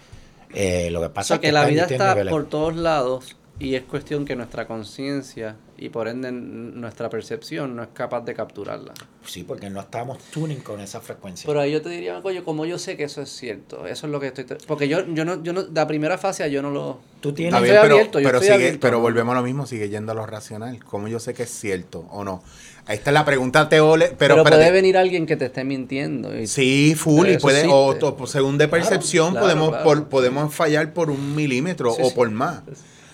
Eh, 0.54 0.90
lo 0.92 1.00
que 1.02 1.08
O 1.08 1.14
pasa 1.14 1.28
sea 1.28 1.36
es 1.36 1.42
que 1.42 1.52
la 1.52 1.66
vida 1.66 1.86
está 1.86 2.10
niveles. 2.14 2.32
por 2.32 2.48
todos 2.50 2.76
lados, 2.76 3.36
Y 3.60 3.74
es 3.74 3.82
cuestión 3.84 4.24
que 4.26 4.36
nuestra 4.36 4.68
conciencia 4.68 5.56
y 5.78 5.90
por 5.90 6.08
ende 6.08 6.32
nuestra 6.32 7.10
percepción 7.10 7.76
no 7.76 7.84
es 7.84 7.90
capaz 7.94 8.22
de 8.22 8.34
capturarla. 8.34 8.94
Sí, 9.26 9.44
porque 9.44 9.70
no 9.70 9.80
estamos 9.80 10.18
tuning 10.32 10.62
con 10.62 10.80
esa 10.80 11.02
frecuencia. 11.02 11.46
Pero 11.46 11.60
ahí 11.60 11.72
yo 11.72 11.82
te 11.82 11.90
diría, 11.90 12.22
coño, 12.22 12.44
como 12.44 12.66
yo 12.66 12.80
sé 12.80 12.98
que 12.98 13.04
eso 13.04 13.22
es 13.22 13.30
cierto, 13.30 13.86
eso 13.86 14.08
es 14.08 14.12
lo 14.12 14.20
que 14.20 14.28
estoy... 14.28 14.46
Porque 14.66 14.88
yo, 14.88 15.06
yo 15.14 15.24
no, 15.26 15.44
yo 15.44 15.54
no, 15.54 15.66
la 15.74 15.86
primera 15.86 16.18
fase 16.18 16.50
yo 16.50 16.62
no 16.62 16.72
lo... 16.72 17.00
Tú 17.20 17.34
tienes... 17.34 17.54
Yo 17.54 17.62
bien, 17.62 17.76
estoy 17.76 17.86
pero, 17.88 17.96
abierto, 17.96 18.20
yo 18.20 18.26
pero, 18.28 18.38
estoy 18.38 18.48
sigue, 18.48 18.56
abierto. 18.66 18.80
pero 18.80 19.00
volvemos 19.02 19.34
a 19.34 19.40
lo 19.40 19.44
mismo, 19.44 19.66
sigue 19.66 19.90
yendo 19.90 20.14
a 20.14 20.16
lo 20.16 20.26
racional. 20.26 20.84
¿Cómo 20.84 21.08
yo 21.10 21.20
sé 21.20 21.34
que 21.34 21.44
es 21.44 21.50
cierto 21.52 22.06
o 22.10 22.24
no? 22.24 22.42
Esta 22.88 23.10
es 23.10 23.14
la 23.14 23.26
pregunta 23.26 23.68
teole, 23.68 24.16
pero, 24.18 24.42
puede 24.44 24.72
venir 24.72 24.98
alguien 24.98 25.26
que 25.26 25.36
te 25.36 25.46
esté 25.46 25.66
mintiendo. 25.66 26.34
y- 26.38 26.48
Sí, 26.48 26.96
full, 26.96 27.28
y 27.28 27.38
puede, 27.38 27.68
o, 27.70 27.98
según 28.26 28.58
de 28.58 28.70
percepción, 28.70 29.32
claro, 29.32 29.46
podemos, 29.46 29.70
claro. 29.70 29.84
por- 29.84 30.08
podemos 30.08 30.56
fallar 30.56 30.94
por 30.94 31.10
un 31.10 31.36
milímetro 31.36 31.92
Sí, 31.94 32.02
o 32.02 32.10
sí. 32.10 32.16
por 32.16 32.30
más. 32.32 32.62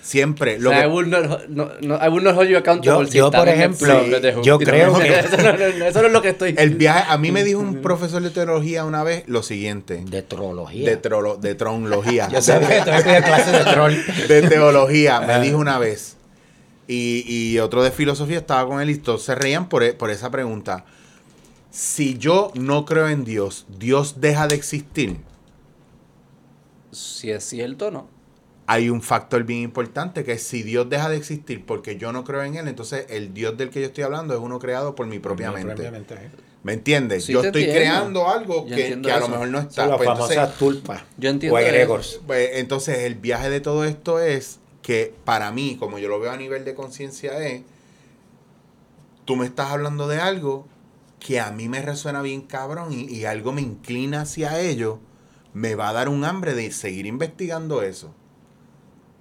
Siempre. 0.03 0.57
O 0.57 0.59
Lo 0.59 0.69
sea, 0.71 0.79
I 0.79 0.81
que- 0.81 0.87
will 0.89 1.09
not, 1.09 1.47
no, 1.47 1.71
no, 1.81 1.95
I 1.95 2.09
will 2.09 2.23
not 2.25 2.35
hold 2.35 2.49
you 2.49 2.57
accountable 2.57 3.05
Yo- 3.05 3.11
si 3.11 3.17
yo, 3.19 3.31
por 3.31 3.47
en 3.47 3.53
ejemplo, 3.55 4.41
yo 4.43 4.59
creo 4.59 4.99
que- 4.99 5.19
Eso 5.19 5.37
no, 5.37 5.53
no, 5.53 5.85
eso 5.85 6.01
no 6.01 6.07
es 6.07 6.13
lo 6.13 6.21
que 6.21 6.29
estoy... 6.29 6.53
el 6.57 6.71
viaje, 6.75 7.05
a 7.09 7.17
mí 7.17 7.31
me 7.31 7.43
dijo 7.45 7.61
un 7.61 7.75
profesor 7.81 8.21
de 8.21 8.29
teología 8.29 8.83
una 8.83 9.03
vez 9.03 9.23
lo 9.27 9.43
siguiente. 9.43 10.03
De 10.05 10.21
trología. 10.21 10.89
De, 10.89 10.97
trolo- 11.01 11.37
de 11.37 11.55
tronlogía. 11.55 12.27
Yo 12.33 12.41
sabía 12.41 12.67
que 12.67 12.79
todavía 12.81 13.17
había 13.17 13.23
clase 13.23 13.51
de 13.51 13.63
troll. 13.63 13.93
de 14.27 14.41
teología, 14.49 15.21
me 15.21 15.33
Ah. 15.33 15.39
dijo 15.39 15.57
una 15.57 15.79
vez. 15.79 16.17
Y, 16.85 17.23
y 17.25 17.59
otro 17.59 17.81
de 17.81 17.91
filosofía 17.91 18.39
estaba 18.39 18.67
con 18.67 18.81
él 18.81 18.89
y 18.89 18.97
todos 18.97 19.23
se 19.23 19.35
reían 19.35 19.69
por, 19.69 19.95
por 19.95 20.09
esa 20.11 20.29
pregunta. 20.29 20.83
Si 21.71 22.17
yo 22.17 22.51
no 22.55 22.83
creo 22.83 23.07
en 23.07 23.23
Dios, 23.23 23.65
¿Dios 23.79 24.19
deja 24.19 24.47
de 24.47 24.55
existir? 24.55 25.15
Si 26.91 27.31
es 27.31 27.43
cierto 27.45 27.87
o 27.87 27.91
no. 27.91 28.07
Hay 28.65 28.89
un 28.89 29.01
factor 29.01 29.43
bien 29.43 29.59
importante 29.59 30.23
que 30.23 30.33
es 30.33 30.43
si 30.43 30.63
Dios 30.63 30.89
deja 30.89 31.09
de 31.09 31.17
existir 31.17 31.65
porque 31.65 31.97
yo 31.97 32.13
no 32.13 32.23
creo 32.23 32.43
en 32.43 32.55
Él, 32.55 32.67
entonces 32.67 33.05
el 33.09 33.33
Dios 33.33 33.57
del 33.57 33.69
que 33.69 33.81
yo 33.81 33.87
estoy 33.87 34.05
hablando 34.05 34.33
es 34.33 34.39
uno 34.39 34.57
creado 34.59 34.95
por 34.95 35.05
mi 35.05 35.19
propia 35.19 35.51
mente. 35.51 35.73
Propiamente, 35.73 36.13
¿eh? 36.15 36.29
¿Me 36.63 36.73
entiendes? 36.73 37.25
Sí, 37.25 37.33
yo 37.33 37.43
estoy 37.43 37.63
entiendo. 37.63 37.79
creando 37.91 38.29
algo 38.29 38.65
Yo 38.65 38.75
que, 38.75 39.11
a 39.11 39.19
lo 39.19 39.27
mejor 39.27 39.49
no 39.49 39.57
Son 39.59 39.67
está. 39.67 39.87
las 39.87 39.97
Pues 39.97 40.09
entonces, 40.09 40.35
famosas 40.37 40.57
tulpas. 40.57 41.01
Yo 41.17 41.29
entiendo 41.29 41.57
O. 41.57 41.99
Pues, 42.25 42.49
entonces 42.53 42.99
el 42.99 43.15
viaje 43.15 43.49
de 43.49 43.59
todo 43.59 43.83
esto 43.83 44.19
es 44.19 44.59
que 44.81 45.13
para 45.25 45.51
mí, 45.51 45.75
como 45.77 45.99
yo 45.99 46.07
lo 46.07 46.21
veo 46.21 46.31
a 46.31 46.37
nivel 46.37 46.63
de 46.63 46.73
conciencia, 46.73 47.37
es, 47.45 47.63
tú 49.25 49.35
me 49.35 49.45
estás 49.45 49.71
hablando 49.71 50.07
de 50.07 50.19
algo 50.21 50.65
que 51.19 51.41
a 51.41 51.51
mí 51.51 51.67
me 51.67 51.81
resuena 51.81 52.21
bien 52.21 52.41
cabrón 52.41 52.93
y, 52.93 53.03
y 53.13 53.25
algo 53.25 53.51
me 53.51 53.61
inclina 53.61 54.21
hacia 54.21 54.59
ello, 54.61 54.99
me 55.53 55.75
va 55.75 55.89
a 55.89 55.93
dar 55.93 56.07
un 56.07 56.23
hambre 56.23 56.53
de 56.53 56.71
seguir 56.71 57.05
investigando 57.05 57.81
eso. 57.81 58.13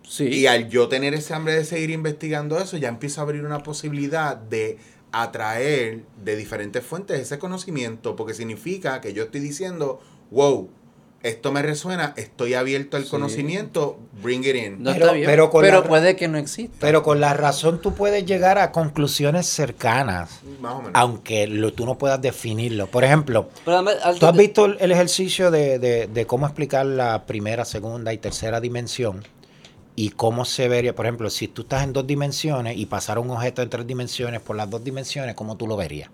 Sí. 0.07 0.25
Y 0.29 0.47
al 0.47 0.69
yo 0.69 0.89
tener 0.89 1.15
ese 1.15 1.35
hambre 1.35 1.55
de 1.55 1.65
seguir 1.65 1.91
investigando 1.91 2.59
eso, 2.59 2.77
ya 2.77 2.89
empiezo 2.89 3.21
a 3.21 3.25
abrir 3.25 3.45
una 3.45 3.63
posibilidad 3.63 4.37
de 4.37 4.79
atraer 5.13 6.03
de 6.25 6.37
diferentes 6.37 6.85
fuentes 6.85 7.21
ese 7.21 7.39
conocimiento, 7.39 8.17
porque 8.17 8.35
significa 8.35 9.01
que 9.01 9.13
yo 9.13 9.25
estoy 9.25 9.41
diciendo, 9.41 10.01
wow, 10.31 10.69
esto 11.23 11.53
me 11.53 11.63
resuena, 11.63 12.15
estoy 12.17 12.55
abierto 12.55 12.97
al 12.97 13.05
Sí. 13.05 13.11
conocimiento, 13.11 13.99
bring 14.23 14.43
it 14.45 14.57
in. 14.57 14.83
No 14.83 14.93
Pero- 14.93 15.05
está 15.05 15.13
bien. 15.15 15.27
pero 15.27 15.51
Pero, 15.51 15.51
con 15.51 15.83
la- 15.85 15.89
puede 15.89 16.17
que 16.17 16.27
no 16.27 16.37
exista. 16.39 16.77
Pero 16.81 17.03
con 17.05 17.21
la 17.21 17.33
razón 17.35 17.81
tú 17.81 17.95
puedes 17.95 18.27
llegar 18.27 18.59
a 18.59 18.73
conclusiones 18.73 19.47
cercanas, 19.47 20.41
Más 20.61 20.73
o 20.73 20.79
menos. 20.79 20.93
aunque 20.95 21.47
lo, 21.47 21.73
tú 21.73 21.87
no 21.87 21.97
puedas 21.97 22.21
definirlo. 22.21 22.89
Por 22.89 23.05
ejemplo, 23.05 23.51
Pero 23.65 23.85
¿tú 24.19 24.27
has 24.27 24.37
visto 24.37 24.65
el, 24.65 24.79
el 24.81 24.91
ejercicio 24.91 25.53
de, 25.53 25.79
de- 25.79 26.07
de 26.09 26.27
cómo 26.27 26.47
explicar 26.47 26.87
la 26.87 27.25
primera, 27.27 27.65
segunda 27.65 28.13
y 28.13 28.19
tercera 28.19 28.61
dimensión? 28.61 29.23
Y 29.95 30.11
cómo 30.11 30.45
se 30.47 30.69
vería, 30.69 30.95
por 30.95 31.05
ejemplo, 31.07 31.29
si 31.29 31.49
tú 31.49 31.63
estás 31.63 31.85
en 31.85 31.93
dos 31.93 32.07
dimensiones 32.07 32.77
y 32.79 32.87
pasar 32.87 33.19
un 33.19 33.31
objeto 33.31 33.61
en 33.63 33.69
tres 33.69 33.87
dimensiones 33.87 34.41
por 34.41 34.57
las 34.57 34.71
dos 34.71 34.83
dimensiones, 34.83 35.35
¿cómo 35.35 35.57
tú 35.57 35.67
lo 35.67 35.77
verías? 35.77 36.11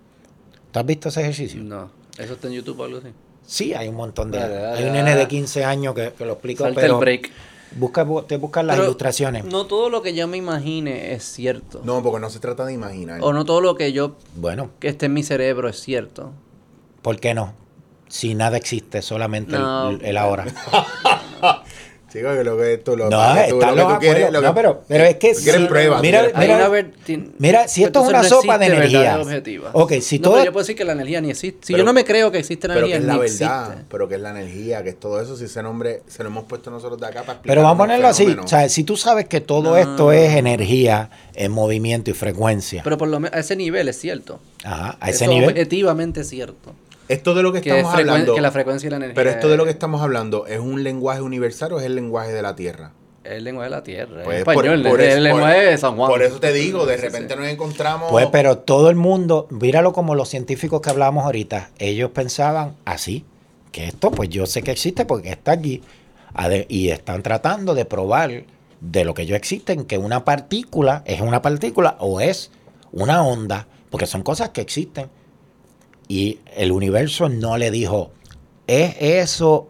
¿Tú 0.71 0.79
has 0.79 0.85
visto 0.85 1.09
ese 1.09 1.21
ejercicio? 1.21 1.61
No. 1.63 1.89
Eso 2.17 2.33
está 2.33 2.47
en 2.47 2.53
YouTube 2.53 2.79
o 2.81 2.83
algo 2.83 2.97
así. 2.97 3.07
Sí, 3.47 3.73
hay 3.73 3.87
un 3.87 3.95
montón 3.95 4.31
de... 4.31 4.39
Dale, 4.39 4.53
dale, 4.55 4.77
hay 4.79 4.83
un 4.83 4.89
dale. 4.93 5.03
nene 5.03 5.15
de 5.15 5.27
15 5.27 5.63
años 5.63 5.95
que, 5.95 6.11
que 6.15 6.25
lo 6.25 6.33
explica, 6.33 6.65
Salta 6.65 6.81
pero 6.81 6.95
el 6.95 6.99
break. 6.99 7.31
busca, 7.77 8.05
bu- 8.05 8.27
te 8.27 8.35
buscan 8.37 8.67
las 8.67 8.75
Pero 8.75 8.85
ilustraciones. 8.87 9.45
No 9.45 9.65
todo 9.65 9.89
lo 9.89 10.01
que 10.01 10.13
yo 10.13 10.27
me 10.27 10.35
imagine 10.37 11.13
es 11.13 11.23
cierto. 11.23 11.81
No, 11.85 12.03
porque 12.03 12.19
no 12.19 12.29
se 12.29 12.39
trata 12.39 12.65
de 12.65 12.73
imaginar. 12.73 13.19
O 13.23 13.31
no 13.31 13.45
todo 13.45 13.61
lo 13.61 13.75
que 13.75 13.93
yo 13.93 14.17
Bueno, 14.35 14.71
que 14.79 14.89
esté 14.89 15.05
en 15.05 15.13
mi 15.13 15.23
cerebro 15.23 15.69
es 15.69 15.79
cierto. 15.79 16.33
¿por 17.01 17.17
qué 17.21 17.33
no? 17.33 17.53
Si 18.09 18.35
nada 18.35 18.57
existe, 18.57 19.01
solamente 19.01 19.55
el- 19.55 19.61
No. 19.61 19.89
el, 19.91 20.03
el 20.05 20.17
ahora. 20.17 20.45
Chico, 22.11 22.29
que 22.33 22.43
lo 22.43 22.57
que 22.57 22.77
tú 22.79 22.97
lo, 22.97 23.09
No, 23.09 23.19
que 23.35 23.49
tú- 23.51 23.59
lo 23.59 23.87
que 23.87 23.93
tú 23.93 23.99
quieres, 23.99 24.31
lo 24.31 24.41
que- 24.41 24.47
No, 24.47 24.55
pero, 24.55 24.83
pero 24.87 25.03
es 25.03 25.15
que 25.17 25.35
si- 25.35 25.49
pruebas, 25.67 26.01
mira, 26.01 26.23
mira, 26.37 26.69
mira, 27.37 27.67
si 27.67 27.83
esto 27.83 28.01
es 28.03 28.09
una 28.09 28.23
no 28.23 28.27
sopa 28.29 28.57
de 28.57 28.71
objetiva. 29.21 29.69
Ok, 29.73 29.93
si 30.01 30.17
no, 30.17 30.23
todo- 30.23 30.33
pero 30.33 30.45
yo 30.45 30.51
puedo 30.53 30.63
decir 30.63 30.75
que 30.75 30.85
la 30.85 30.93
energía 30.93 31.21
ni 31.21 31.29
existe. 31.29 31.67
Si 31.67 31.73
Pero- 31.73 31.83
yo 31.83 31.85
no 31.85 31.93
me 31.93 32.03
creo 32.03 32.31
que 32.31 32.39
existe 32.39 32.67
Pero 32.67 32.81
que 32.87 32.93
energía, 32.93 32.97
es 32.97 33.03
la 33.05 33.13
ni 33.13 33.19
verdad, 33.19 33.63
existe. 33.69 33.85
pero 33.91 34.07
que 34.09 34.15
es 34.15 34.21
la 34.21 34.29
energía, 34.31 34.83
que 34.83 34.89
es 34.89 34.99
todo 34.99 35.21
eso, 35.21 35.37
si 35.37 35.45
ese 35.45 35.61
nombre 35.61 36.01
se 36.07 36.23
lo 36.23 36.29
hemos 36.29 36.45
puesto 36.45 36.71
nosotros 36.71 36.99
de 36.99 37.05
acá 37.07 37.21
para 37.21 37.33
explicar. 37.33 37.55
Pero 37.55 37.61
vamos 37.63 37.75
a 37.75 37.83
ponerlo 37.83 38.07
así. 38.07 38.25
O 38.43 38.47
sea, 38.47 38.67
si 38.69 38.83
tú 38.83 38.97
sabes 38.97 39.27
que 39.27 39.41
todo 39.41 39.61
No. 39.71 39.77
esto 39.77 40.11
es 40.11 40.33
energía 40.35 41.09
en 41.35 41.51
movimiento 41.51 42.09
y 42.09 42.13
frecuencia. 42.13 42.81
Pero 42.83 42.97
por 42.97 43.07
lo 43.07 43.19
menos 43.19 43.35
a 43.35 43.39
ese 43.39 43.55
nivel 43.55 43.87
es 43.87 43.99
cierto. 43.99 44.39
Ajá, 44.63 44.97
a 44.99 45.09
ese 45.09 45.25
Eso 45.25 45.33
nivel. 45.33 45.49
objetivamente 45.49 46.21
es 46.21 46.29
cierto. 46.29 46.73
Esto 47.09 47.33
de 47.33 47.43
lo 47.43 47.51
que 47.51 47.61
Que, 47.61 47.71
es 47.71 47.75
estamos 47.77 47.95
hablando. 47.95 48.35
que 48.35 48.41
la 48.41 48.51
frecuencia 48.51 48.87
y 48.87 48.89
la 48.91 48.97
energía 48.97 49.15
Pero 49.15 49.29
esto 49.29 49.49
de 49.49 49.57
lo 49.57 49.65
que 49.65 49.71
es 49.71 49.75
estamos 49.75 50.01
hablando, 50.01 50.47
¿es 50.47 50.59
un 50.59 50.83
lenguaje 50.83 51.21
universal 51.21 51.73
o 51.73 51.79
es 51.79 51.85
el 51.85 51.95
lenguaje 51.95 52.31
de 52.31 52.41
la 52.41 52.55
Tierra? 52.55 52.93
el 53.23 53.43
lenguaje 53.43 53.69
de 53.69 53.75
la 53.75 53.83
Tierra. 53.83 54.23
Pues 54.23 54.39
español, 54.39 54.83
por 54.83 55.01
el 55.01 55.23
lenguaje 55.23 55.65
de 55.65 55.77
San 55.77 55.95
Juan. 55.95 56.09
Por 56.09 56.21
eso 56.21 56.39
te 56.39 56.53
digo, 56.53 56.85
de 56.85 56.97
repente 56.97 57.33
sí. 57.33 57.39
nos 57.39 57.49
encontramos. 57.49 58.09
Pues, 58.11 58.27
pero 58.31 58.59
todo 58.59 58.89
el 58.89 58.95
mundo, 58.95 59.47
míralo 59.49 59.93
como 59.93 60.15
los 60.15 60.29
científicos 60.29 60.81
que 60.81 60.89
hablábamos 60.89 61.25
ahorita, 61.25 61.71
ellos 61.77 62.11
pensaban 62.11 62.75
así, 62.85 63.25
que 63.71 63.85
esto 63.85 64.11
pues 64.11 64.29
yo 64.29 64.45
sé 64.45 64.63
que 64.63 64.71
existe 64.71 65.05
porque 65.05 65.29
está 65.29 65.53
aquí, 65.53 65.83
y 66.67 66.89
están 66.89 67.21
tratando 67.21 67.75
de 67.75 67.85
probar 67.85 68.43
de 68.81 69.03
lo 69.03 69.13
que 69.13 69.23
ellos 69.23 69.37
existen, 69.37 69.85
que 69.85 69.97
una 69.97 70.23
partícula 70.23 71.03
es 71.05 71.21
una 71.21 71.41
partícula 71.41 71.97
o 71.99 72.21
es 72.21 72.51
una 72.91 73.23
onda, 73.23 73.67
porque 73.89 74.05
son 74.05 74.23
cosas 74.23 74.49
que 74.49 74.61
existen. 74.61 75.09
Y 76.09 76.39
el 76.57 76.71
universo 76.73 77.29
no 77.29 77.55
le 77.57 77.71
dijo, 77.71 78.11
es 78.67 78.95
eso 78.99 79.69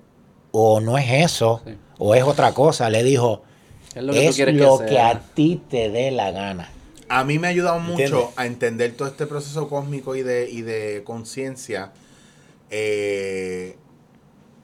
o 0.52 0.80
no 0.80 0.98
es 0.98 1.12
eso, 1.26 1.62
Sí. 1.66 1.74
o 2.00 2.16
es 2.16 2.24
otra 2.24 2.54
cosa, 2.54 2.90
le 2.90 3.04
dijo, 3.04 3.44
es 3.94 4.02
lo 4.02 4.14
que 4.14 4.26
es 4.28 4.40
lo 4.56 4.80
que, 4.80 5.00
a 5.00 5.20
ti 5.36 5.62
te 5.70 5.90
dé 5.90 6.10
la 6.12 6.32
gana. 6.32 6.72
A 7.10 7.24
mí 7.26 7.38
me 7.40 7.48
ha 7.48 7.50
ayudado 7.50 7.80
mucho 7.80 8.02
¿Entiendes? 8.04 8.28
a 8.38 8.46
entender 8.46 8.94
todo 8.96 9.08
este 9.10 9.26
proceso 9.28 9.68
cósmico 9.68 10.16
y 10.16 10.24
de, 10.24 10.50
y 10.50 10.62
de 10.62 11.02
conciencia. 11.04 11.92
eh, 12.72 13.76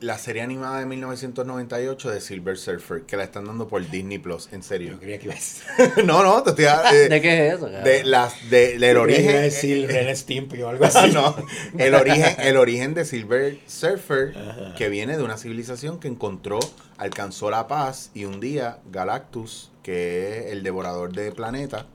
la 0.02 0.18
serie 0.18 0.42
animada 0.42 0.80
de 0.80 0.86
1998 0.86 2.10
de 2.12 2.22
Silver 2.22 2.58
Surfer, 2.58 3.04
que 3.04 3.16
la 3.18 3.24
están 3.24 3.46
dando 3.46 3.68
por 3.68 3.88
Disney 3.90 4.20
Plus, 4.20 4.50
en 4.52 4.62
serio. 4.62 5.00
creía 5.00 5.20
que 5.20 5.30
no, 6.06 6.22
no, 6.24 6.44
te 6.44 6.50
estoy 6.52 6.66
a- 6.66 6.92
eh, 6.94 7.10
¿De 7.10 7.22
qué 7.22 7.48
es 7.48 7.54
eso? 7.56 7.68
de 7.68 8.04
las 8.04 8.50
de, 8.50 8.78
del 8.78 8.98
origen. 8.98 10.16
Stimpy 10.16 10.62
o 10.62 10.70
algo 10.70 10.86
Ah, 10.86 10.90
así. 10.94 11.12
no. 11.12 11.36
El 11.78 11.96
origen, 11.96 12.36
el 12.40 12.58
origen 12.58 12.94
de 12.94 13.06
Silver 13.06 13.58
Surfer, 13.68 14.34
que 14.78 14.90
viene 14.90 15.18
de 15.18 15.24
una 15.24 15.38
civilización 15.38 16.00
que 16.00 16.08
encontró, 16.08 16.60
alcanzó 16.98 17.50
la 17.50 17.68
paz 17.68 18.12
y 18.14 18.26
un 18.26 18.40
día 18.40 18.80
Galactus, 18.92 19.72
que 19.82 20.40
es 20.48 20.52
el 20.52 20.64
devorador 20.64 21.14
de 21.14 21.32
planetas, 21.32 21.86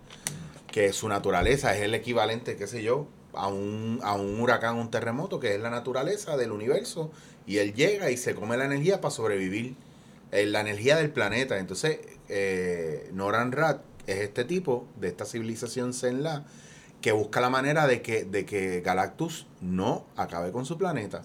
que 0.70 0.86
es 0.86 0.96
su 0.96 1.08
naturaleza, 1.08 1.76
es 1.76 1.82
el 1.82 1.94
equivalente, 1.94 2.56
qué 2.56 2.66
sé 2.66 2.82
yo, 2.82 3.08
a 3.32 3.46
un, 3.48 4.00
a 4.02 4.14
un 4.14 4.40
huracán, 4.40 4.76
un 4.76 4.90
terremoto, 4.90 5.38
que 5.38 5.54
es 5.54 5.60
la 5.60 5.70
naturaleza 5.70 6.36
del 6.36 6.50
universo, 6.52 7.12
y 7.46 7.58
él 7.58 7.74
llega 7.74 8.10
y 8.10 8.16
se 8.16 8.34
come 8.34 8.56
la 8.56 8.64
energía 8.64 9.00
para 9.00 9.12
sobrevivir, 9.12 9.74
eh, 10.32 10.46
la 10.46 10.60
energía 10.60 10.96
del 10.96 11.10
planeta. 11.10 11.58
Entonces, 11.58 11.98
eh, 12.28 13.10
Noran 13.12 13.52
Rat 13.52 13.82
es 14.06 14.18
este 14.18 14.44
tipo 14.44 14.86
de 15.00 15.08
esta 15.08 15.24
civilización 15.24 15.92
Zenla 15.92 16.44
que 17.00 17.12
busca 17.12 17.40
la 17.40 17.50
manera 17.50 17.86
de 17.86 18.02
que, 18.02 18.24
de 18.24 18.44
que 18.44 18.80
Galactus 18.82 19.46
no 19.60 20.06
acabe 20.16 20.52
con 20.52 20.66
su 20.66 20.76
planeta. 20.78 21.22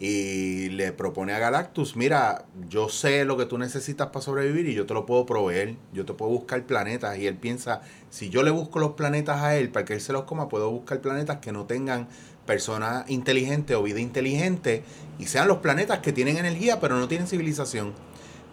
Y 0.00 0.68
le 0.68 0.92
propone 0.92 1.32
a 1.32 1.40
Galactus, 1.40 1.96
mira, 1.96 2.44
yo 2.68 2.88
sé 2.88 3.24
lo 3.24 3.36
que 3.36 3.46
tú 3.46 3.58
necesitas 3.58 4.08
para 4.08 4.20
sobrevivir 4.20 4.68
y 4.68 4.74
yo 4.74 4.86
te 4.86 4.94
lo 4.94 5.06
puedo 5.06 5.26
proveer, 5.26 5.74
yo 5.92 6.04
te 6.04 6.14
puedo 6.14 6.30
buscar 6.30 6.64
planetas. 6.66 7.18
Y 7.18 7.26
él 7.26 7.36
piensa, 7.36 7.82
si 8.10 8.30
yo 8.30 8.44
le 8.44 8.52
busco 8.52 8.78
los 8.78 8.92
planetas 8.92 9.42
a 9.42 9.56
él 9.56 9.70
para 9.70 9.84
que 9.84 9.94
él 9.94 10.00
se 10.00 10.12
los 10.12 10.22
coma, 10.22 10.48
puedo 10.48 10.70
buscar 10.70 11.00
planetas 11.00 11.38
que 11.38 11.50
no 11.50 11.66
tengan 11.66 12.06
personas 12.48 13.04
inteligentes 13.10 13.76
o 13.76 13.82
vida 13.82 14.00
inteligente 14.00 14.82
y 15.18 15.26
sean 15.26 15.46
los 15.48 15.58
planetas 15.58 15.98
que 15.98 16.12
tienen 16.14 16.38
energía 16.38 16.80
pero 16.80 16.96
no 16.98 17.06
tienen 17.06 17.28
civilización. 17.28 17.92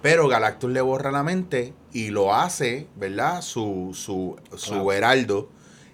Pero 0.02 0.28
Galactus 0.28 0.70
le 0.70 0.82
borra 0.82 1.12
la 1.12 1.24
mente 1.24 1.74
y 1.94 2.10
lo 2.10 2.36
hace, 2.36 2.88
¿verdad? 2.98 3.42
Su, 3.42 3.92
su, 3.94 4.36
su 4.58 4.72
Claro. 4.72 4.92
heraldo 4.92 5.50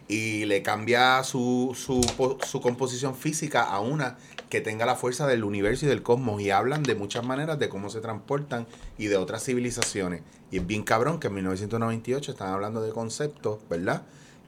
y 0.07 0.45
le 0.45 0.63
cambia 0.63 1.23
su, 1.23 1.77
su, 1.77 2.01
su 2.45 2.59
composición 2.59 3.15
física 3.15 3.63
a 3.63 3.79
una 3.79 4.17
que 4.49 4.59
tenga 4.59 4.85
la 4.85 4.95
fuerza 4.95 5.27
del 5.27 5.45
universo 5.45 5.85
y 5.85 5.89
del 5.89 6.01
cosmos 6.03 6.41
y 6.41 6.49
hablan 6.49 6.83
de 6.83 6.95
muchas 6.95 7.23
maneras 7.23 7.57
de 7.59 7.69
cómo 7.69 7.89
se 7.89 8.01
transportan 8.01 8.67
y 8.97 9.05
de 9.07 9.15
otras 9.15 9.45
civilizaciones. 9.45 10.23
Y 10.49 10.57
es 10.57 10.67
bien 10.67 10.83
cabrón 10.83 11.19
que 11.19 11.27
en 11.27 11.35
1998 11.35 12.31
están 12.31 12.49
hablando 12.51 12.81
de 12.81 12.91
conceptos, 12.91 13.59
¿verdad? 13.69 14.01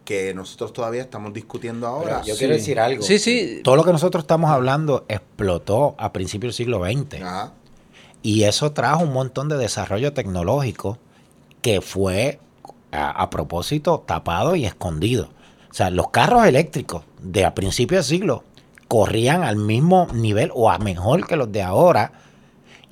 Que 0.04 0.34
nosotros 0.34 0.74
todavía 0.74 1.02
estamos 1.02 1.34
discutiendo 1.34 1.88
ahora. 1.88 2.22
Pero 2.22 2.34
yo 2.34 2.38
quiero 2.38 2.54
decir 2.54 2.80
algo. 2.80 3.04
Sí, 3.04 3.20
sí. 3.20 3.62
Todo 3.64 3.76
lo 3.76 3.84
que 3.84 3.92
nosotros 3.92 4.24
estamos 4.24 4.52
hablando 4.52 5.06
explotó 5.08 5.96
a 5.98 6.12
principios 6.12 6.58
del 6.58 6.66
siglo 6.66 6.84
XX. 6.84 7.22
Ajá. 7.22 7.54
Y 8.22 8.44
eso 8.44 8.72
trajo 8.72 9.04
un 9.04 9.14
montón 9.14 9.50
de 9.50 9.58
desarrollo 9.58 10.14
tecnológico 10.14 10.98
que 11.62 11.82
fue 11.82 12.40
a, 12.92 13.10
a 13.12 13.30
propósito 13.30 14.04
tapado 14.06 14.56
y 14.56 14.66
escondido. 14.66 15.30
O 15.70 15.74
sea, 15.74 15.90
los 15.90 16.10
carros 16.10 16.46
eléctricos 16.46 17.04
de 17.22 17.46
a 17.46 17.56
principios 17.56 18.08
del 18.08 18.20
siglo 18.20 18.44
corrían 18.88 19.44
al 19.44 19.56
mismo 19.56 20.08
nivel 20.14 20.52
o 20.54 20.70
a 20.70 20.78
mejor 20.78 21.26
que 21.26 21.36
los 21.36 21.52
de 21.52 21.64
ahora. 21.64 22.14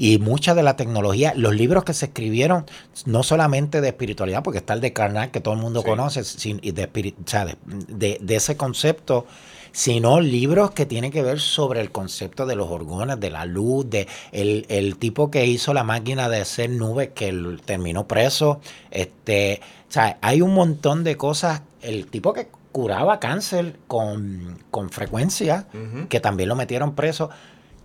Y 0.03 0.17
mucha 0.17 0.55
de 0.55 0.63
la 0.63 0.75
tecnología, 0.75 1.33
los 1.35 1.53
libros 1.53 1.83
que 1.83 1.93
se 1.93 2.07
escribieron, 2.07 2.65
no 3.05 3.21
solamente 3.21 3.81
de 3.81 3.89
espiritualidad, 3.89 4.41
porque 4.41 4.57
está 4.57 4.73
el 4.73 4.81
de 4.81 4.93
Karnak 4.93 5.29
que 5.29 5.41
todo 5.41 5.53
el 5.53 5.59
mundo 5.59 5.81
Sí. 5.81 5.85
conoce, 5.89 6.23
sin- 6.23 6.59
y 6.63 6.71
de, 6.71 6.91
espiri- 6.91 7.13
o 7.23 7.29
sea, 7.29 7.45
de, 7.45 7.55
de- 7.87 8.17
de 8.19 8.35
ese 8.35 8.57
concepto, 8.57 9.27
sino 9.73 10.19
libros 10.19 10.71
que 10.71 10.87
tienen 10.87 11.11
que 11.11 11.21
ver 11.21 11.39
sobre 11.39 11.81
el 11.81 11.91
concepto 11.91 12.47
de 12.47 12.55
los 12.55 12.69
orgones, 12.69 13.19
de 13.19 13.29
la 13.29 13.45
luz, 13.45 13.89
de 13.91 14.07
el, 14.31 14.65
el 14.69 14.97
tipo 14.97 15.29
que 15.29 15.45
hizo 15.45 15.71
la 15.73 15.83
máquina 15.83 16.29
de 16.29 16.41
hacer 16.41 16.71
nubes 16.71 17.09
que 17.13 17.29
l- 17.29 17.57
terminó 17.63 18.07
preso. 18.07 18.59
Este, 18.89 19.61
o 19.87 19.91
sea, 19.93 20.17
hay 20.21 20.41
un 20.41 20.53
montón 20.55 21.03
de 21.03 21.15
cosas. 21.15 21.61
El 21.81 22.07
tipo 22.07 22.33
que 22.33 22.47
curaba 22.71 23.19
cáncer 23.19 23.75
con, 23.87 24.57
con 24.71 24.89
frecuencia, 24.89 25.67
que 26.09 26.19
también 26.19 26.49
lo 26.49 26.55
metieron 26.55 26.95
preso. 26.95 27.29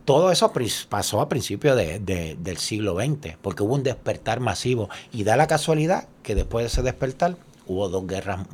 Todo 0.07 0.31
eso 0.31 0.53
pasó 0.89 1.21
a 1.21 1.29
principios 1.29 1.77
de- 1.77 2.37
del 2.39 2.57
siglo 2.57 2.95
XX, 2.95 3.37
porque 3.43 3.63
hubo 3.65 3.75
un 3.75 3.83
despertar 3.83 4.41
masivo. 4.41 4.89
Y 5.13 5.25
da 5.25 5.37
la 5.37 5.47
casualidad 5.49 6.09
que 6.23 6.35
después 6.35 6.63
de 6.63 6.69
ese 6.69 6.83
despertar 6.83 7.37
hubo 7.67 7.89
dos 7.89 8.07
guerras 8.07 8.47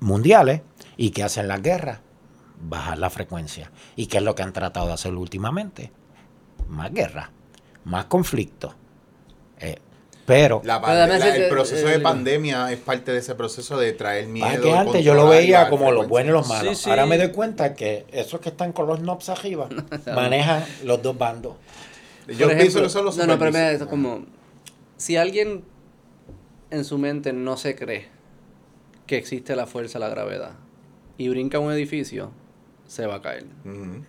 mundiales. 0.00 0.62
¿Y 0.96 1.10
qué 1.10 1.24
hacen 1.24 1.48
las 1.48 1.62
guerras? 1.62 1.98
Bajar 2.60 2.96
la 2.98 3.10
frecuencia. 3.10 3.72
¿Y 3.96 4.06
qué 4.06 4.18
es 4.18 4.22
lo 4.22 4.34
que 4.36 4.44
han 4.44 4.52
tratado 4.52 4.86
de 4.86 4.92
hacer 4.92 5.14
últimamente? 5.14 5.90
Más 6.68 6.92
guerra, 6.92 7.32
más 7.84 8.04
conflicto. 8.04 8.74
Pero 10.24 10.62
La 10.64 10.76
el 11.34 11.48
proceso 11.48 11.88
de 11.88 11.98
pandemia 11.98 12.70
es 12.70 12.78
parte 12.78 13.12
de 13.12 13.18
ese 13.18 13.34
proceso 13.34 13.76
de 13.76 13.92
traer 13.92 14.28
miedo. 14.28 14.46
Ah, 14.48 14.56
que 14.60 14.72
antes 14.72 15.04
yo 15.04 15.14
lo 15.14 15.26
veía 15.28 15.68
como 15.68 15.90
los 15.90 16.06
buenos 16.06 16.30
y 16.30 16.32
los 16.32 16.48
malos. 16.48 16.78
Sí, 16.78 16.84
sí. 16.84 16.90
Ahora 16.90 17.06
me 17.06 17.18
doy 17.18 17.30
cuenta 17.32 17.74
que 17.74 18.06
esos 18.12 18.40
que 18.40 18.50
están 18.50 18.72
con 18.72 18.86
los 18.86 19.00
knobs 19.00 19.28
arriba 19.30 19.68
manejan 20.14 20.64
los 20.84 21.02
dos 21.02 21.18
bandos. 21.18 21.56
Yo 22.28 22.48
pienso 22.48 22.82
que 22.82 22.88
son 22.88 23.04
los 23.04 23.16
No, 23.16 23.26
no, 23.26 23.38
pero 23.38 23.50
mira, 23.50 23.72
es 23.72 23.82
como. 23.84 24.24
Si 24.96 25.16
alguien 25.16 25.64
en 26.70 26.84
su 26.84 26.98
mente 26.98 27.32
no 27.32 27.56
se 27.56 27.74
cree 27.74 28.06
que 29.06 29.16
existe 29.16 29.56
la 29.56 29.66
fuerza 29.66 29.98
de 29.98 30.04
la 30.04 30.10
gravedad 30.10 30.52
y 31.18 31.28
brinca 31.28 31.58
un 31.58 31.72
edificio, 31.72 32.30
se 32.86 33.06
va 33.06 33.16
a 33.16 33.22
caer. 33.22 33.46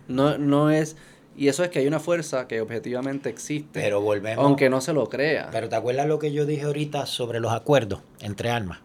No, 0.06 0.38
no 0.38 0.70
es. 0.70 0.96
Y 1.36 1.48
eso 1.48 1.64
es 1.64 1.70
que 1.70 1.80
hay 1.80 1.86
una 1.86 2.00
fuerza 2.00 2.46
que 2.46 2.60
objetivamente 2.60 3.28
existe. 3.28 3.80
Pero 3.80 4.00
volvemos. 4.00 4.44
aunque 4.44 4.70
no 4.70 4.80
se 4.80 4.92
lo 4.92 5.08
crea. 5.08 5.48
Pero 5.50 5.68
¿te 5.68 5.76
acuerdas 5.76 6.06
lo 6.06 6.18
que 6.18 6.32
yo 6.32 6.46
dije 6.46 6.64
ahorita 6.64 7.06
sobre 7.06 7.40
los 7.40 7.52
acuerdos 7.52 8.00
entre 8.20 8.50
almas? 8.50 8.78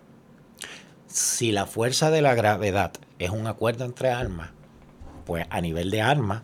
Si 1.08 1.52
la 1.52 1.66
fuerza 1.66 2.12
de 2.12 2.22
la 2.22 2.36
gravedad 2.36 2.92
es 3.18 3.30
un 3.30 3.48
acuerdo 3.48 3.86
entre 3.86 4.10
almas, 4.10 4.52
pues 5.26 5.46
a 5.50 5.62
nivel 5.62 5.92
de 5.92 6.02
alma 6.02 6.44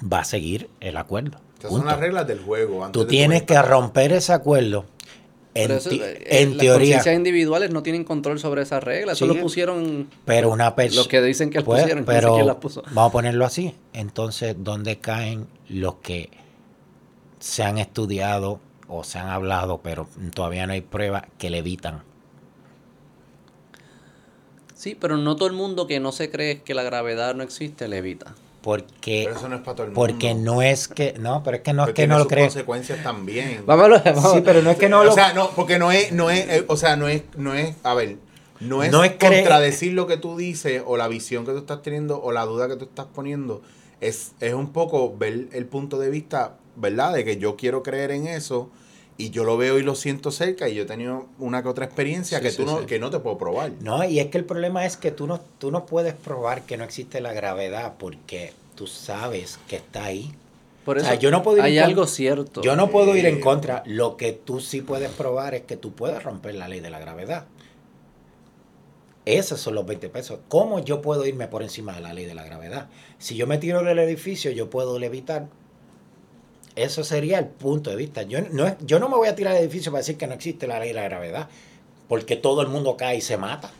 va 0.00 0.20
a 0.20 0.24
seguir 0.24 0.70
el 0.80 0.96
acuerdo. 0.96 1.38
Estas 1.54 1.72
son 1.72 1.86
las 1.86 1.98
reglas 1.98 2.26
del 2.26 2.40
juego. 2.40 2.84
antes 2.84 3.00
Tú 3.00 3.06
tienes 3.06 3.42
que 3.42 3.60
romper 3.60 4.12
ese 4.12 4.32
acuerdo. 4.32 4.84
En, 5.64 5.70
eso, 5.72 5.90
ti- 5.90 6.00
eh, 6.02 6.42
en 6.42 6.50
las 6.50 6.58
teoría. 6.58 7.14
individuales 7.14 7.70
no 7.70 7.82
tienen 7.82 8.04
control 8.04 8.38
sobre 8.38 8.62
esas 8.62 8.82
reglas. 8.82 9.16
Eso 9.16 9.26
Sí. 9.26 9.34
lo 9.34 9.40
pusieron 9.40 10.08
Pero 10.24 10.50
una 10.50 10.74
persona. 10.76 11.00
los 11.00 11.08
que 11.08 11.20
dicen 11.22 11.50
que 11.50 11.58
las 11.58 11.64
Pues, 11.64 11.82
pusieron. 11.82 12.04
no 12.04 12.12
sé 12.12 12.16
pero 12.18 12.34
quién 12.34 12.46
las 12.46 12.56
puso. 12.56 12.82
vamos 12.90 13.10
a 13.10 13.12
ponerlo 13.12 13.44
así. 13.44 13.74
Entonces, 13.92 14.56
¿dónde 14.58 14.98
caen 14.98 15.46
los 15.68 15.96
que 15.96 16.30
se 17.40 17.62
han 17.64 17.78
estudiado 17.78 18.60
o 18.88 19.04
se 19.04 19.18
han 19.18 19.28
hablado, 19.28 19.80
pero 19.82 20.08
todavía 20.34 20.66
no 20.66 20.72
hay 20.72 20.80
prueba 20.80 21.26
que 21.38 21.50
le 21.50 21.58
evitan? 21.58 22.02
Sí, 24.74 24.96
pero 24.98 25.16
no 25.16 25.34
todo 25.36 25.48
el 25.48 25.54
mundo 25.54 25.86
que 25.86 25.98
no 25.98 26.12
se 26.12 26.30
cree 26.30 26.62
que 26.62 26.72
la 26.74 26.82
gravedad 26.84 27.34
no 27.34 27.42
existe 27.42 27.88
le 27.88 27.98
evita. 27.98 28.34
Porque, 28.60 29.22
Pero 29.26 29.36
eso 29.36 29.48
no 29.48 29.56
es 29.56 29.62
para 29.62 29.76
todo 29.76 29.86
el 29.86 29.92
mundo. 29.92 30.00
porque 30.00 30.34
no 30.34 30.62
es 30.62 30.88
que, 30.88 31.14
no, 31.18 31.42
pero 31.44 31.58
es 31.58 31.62
que 31.62 31.72
no 31.72 31.82
es 31.84 31.88
que 31.88 31.92
tiene 31.94 32.12
no 32.14 32.18
lo 32.18 32.26
creen. 32.26 32.48
consecuencias 32.48 33.02
también. 33.02 33.62
Vámonos. 33.66 34.02
Sí, 34.04 34.42
pero 34.44 34.62
no 34.62 34.70
es 34.70 34.76
que 34.76 34.88
no 34.88 35.04
lo 35.04 35.12
O 35.12 35.14
sea, 35.14 35.32
no, 35.32 35.50
porque 35.50 35.78
no 35.78 35.92
es, 35.92 36.10
no 36.12 36.28
es, 36.30 36.48
eh, 36.48 36.64
o 36.66 36.76
sea, 36.76 36.96
no 36.96 37.06
es, 37.08 37.22
no 37.36 37.54
es, 37.54 37.76
a 37.84 37.94
ver, 37.94 38.16
no 38.60 38.82
es, 38.82 38.90
No 38.90 39.04
es 39.04 39.12
contradecir 39.12 39.92
lo 39.92 40.06
que 40.08 40.16
tú 40.16 40.36
dices 40.36 40.82
o 40.84 40.96
la 40.96 41.06
visión 41.06 41.46
que 41.46 41.52
tú 41.52 41.58
estás 41.58 41.82
teniendo 41.82 42.20
o 42.20 42.32
la 42.32 42.44
duda 42.46 42.66
que 42.68 42.76
tú 42.76 42.86
estás 42.86 43.06
poniendo. 43.14 43.62
Es, 44.00 44.32
es 44.40 44.54
un 44.54 44.72
poco 44.72 45.16
ver 45.16 45.46
el 45.52 45.66
punto 45.66 45.98
de 45.98 46.10
vista, 46.10 46.56
¿verdad? 46.74 47.12
De 47.14 47.24
que 47.24 47.36
yo 47.36 47.56
quiero 47.56 47.82
creer 47.84 48.10
en 48.10 48.26
eso 48.26 48.70
y 49.18 49.30
yo 49.30 49.44
lo 49.44 49.56
veo 49.58 49.78
y 49.78 49.82
lo 49.82 49.94
siento 49.94 50.30
cerca 50.30 50.68
y 50.68 50.74
yo 50.76 50.84
he 50.84 50.86
tenido 50.86 51.26
una 51.38 51.62
que 51.62 51.68
otra 51.68 51.84
experiencia 51.84 52.38
Sí, 52.38 52.44
que 52.44 52.50
sí, 52.52 52.56
tú 52.58 52.64
no, 52.64 52.78
sí. 52.80 52.86
que 52.86 52.98
no 52.98 53.10
te 53.10 53.18
puedo 53.18 53.36
probar. 53.36 53.72
No, 53.80 54.02
y 54.04 54.20
es 54.20 54.28
que 54.28 54.38
el 54.38 54.44
problema 54.46 54.86
es 54.86 54.96
que 54.96 55.10
tú 55.10 55.26
no, 55.26 55.40
tú 55.58 55.70
no 55.70 55.84
puedes 55.86 56.14
probar 56.14 56.62
que 56.62 56.76
no 56.76 56.84
existe 56.84 57.20
la 57.20 57.32
gravedad 57.34 57.94
porque 57.98 58.52
tú 58.76 58.86
sabes 58.86 59.58
que 59.68 59.76
está 59.76 60.04
ahí. 60.04 60.32
Por 60.84 60.96
O 60.96 61.00
eso 61.00 61.08
sea, 61.10 61.18
yo 61.18 61.30
no 61.30 61.42
puedo 61.42 61.58
ir 61.58 61.64
hay 61.64 61.78
algo 61.78 62.06
cierto. 62.06 62.62
Yo 62.62 62.76
no 62.76 62.88
puedo 62.90 63.14
ir 63.16 63.26
en 63.26 63.38
Eh, 63.38 63.40
contra. 63.40 63.82
Lo 63.84 64.16
que 64.16 64.32
tú 64.32 64.60
sí 64.60 64.80
puedes 64.80 65.10
probar 65.10 65.54
es 65.54 65.62
que 65.62 65.76
tú 65.76 65.92
puedes 65.92 66.22
romper 66.22 66.54
la 66.54 66.68
ley 66.68 66.80
de 66.80 66.88
la 66.88 66.98
gravedad. 67.00 67.44
Esos 69.26 69.60
son 69.60 69.74
los 69.74 69.84
20 69.84 70.08
pesos. 70.08 70.38
¿Cómo 70.48 70.78
yo 70.78 71.02
puedo 71.02 71.26
irme 71.26 71.48
por 71.48 71.62
encima 71.62 71.92
de 71.94 72.00
la 72.00 72.14
ley 72.14 72.24
de 72.24 72.34
la 72.34 72.44
gravedad? 72.44 72.88
Si 73.18 73.36
yo 73.36 73.46
me 73.46 73.58
tiro 73.58 73.82
del 73.82 73.98
edificio, 73.98 74.50
yo 74.52 74.70
puedo 74.70 74.98
levitar. 74.98 75.48
Eso 76.82 77.04
sería 77.04 77.38
el 77.38 77.46
punto 77.46 77.90
de 77.90 77.96
vista. 77.96 78.22
Yo 78.22 78.40
no, 78.52 78.66
es- 78.66 78.74
yo 78.80 78.98
no 78.98 79.08
me 79.08 79.16
voy 79.16 79.28
a 79.28 79.34
tirar 79.34 79.54
del 79.54 79.64
edificio 79.64 79.90
para 79.92 80.00
decir 80.00 80.16
que 80.16 80.26
no 80.26 80.34
existe 80.34 80.66
la 80.66 80.78
ley 80.78 80.88
de 80.88 80.94
la 80.94 81.02
gravedad, 81.04 81.48
porque 82.08 82.36
todo 82.36 82.62
el 82.62 82.68
mundo 82.68 82.96
cae 82.96 83.16
y 83.16 83.20
se 83.20 83.36
mata. 83.36 83.70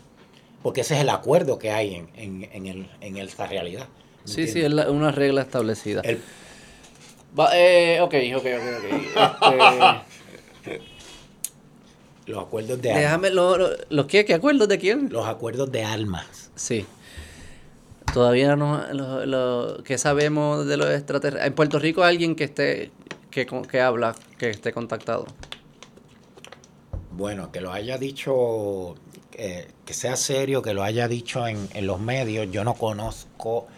Porque 0.63 0.81
ese 0.81 0.95
es 0.97 1.01
el 1.03 1.09
acuerdo 1.09 1.59
que 1.59 1.71
hay 1.71 1.95
en, 1.95 2.09
en, 2.17 2.49
en 2.53 2.67
el, 2.67 2.91
en 3.01 3.17
esta 3.17 3.47
realidad. 3.47 3.87
¿me 4.27 4.33
Sí, 4.33 4.49
sí, 4.49 4.61
es 4.61 4.71
la- 4.73 4.91
una 4.91 5.13
regla 5.13 5.43
establecida. 5.43 6.01
El- 6.03 6.21
Va, 7.39 7.51
eh, 7.57 8.01
ok, 8.01 8.15
ok, 8.37 8.47
ok, 8.57 8.65
ok. 8.79 9.55
Este, 10.65 10.81
los 12.27 12.43
acuerdos 12.45 12.83
de 12.83 12.91
almas. 12.91 13.03
déjame, 13.05 13.31
lo, 13.31 13.57
lo- 13.57 13.71
¿los 13.89 14.07
qué? 14.07 14.25
¿Qué 14.25 14.35
acuerdos 14.35 14.69
de 14.69 14.79
quién? 14.79 15.09
Los 15.11 15.27
acuerdos 15.27 15.71
de 15.73 15.85
almas. 15.85 16.51
Sí. 16.57 16.85
Todavía 18.19 18.57
no, 18.57 18.83
lo, 18.95 19.25
lo- 19.27 19.85
¿qué 19.85 19.97
sabemos 19.97 20.67
de 20.67 20.77
los 20.77 20.91
extraterrestres? 20.91 21.47
En 21.47 21.55
Puerto 21.55 21.79
Rico 21.79 22.03
hay 22.03 22.15
alguien 22.17 22.35
que 22.35 22.43
esté, 22.43 22.91
que, 23.31 23.47
con- 23.47 23.65
que 23.65 23.81
habla, 23.81 24.17
que 24.37 24.51
esté 24.51 24.73
contactado. 24.73 25.25
Bueno, 27.13 27.53
que 27.53 27.61
lo 27.61 27.71
haya 27.73 27.97
dicho, 27.97 28.97
eh, 29.35 29.69
que 29.85 29.95
sea 29.95 30.17
serio, 30.17 30.63
que 30.63 30.75
lo 30.75 30.83
haya 30.83 31.07
dicho 31.07 31.47
en, 31.47 31.69
en 31.75 31.87
los 31.87 32.01
medios. 32.01 32.49
Yo 32.51 32.65
no 32.65 32.75
conozco 32.75 33.69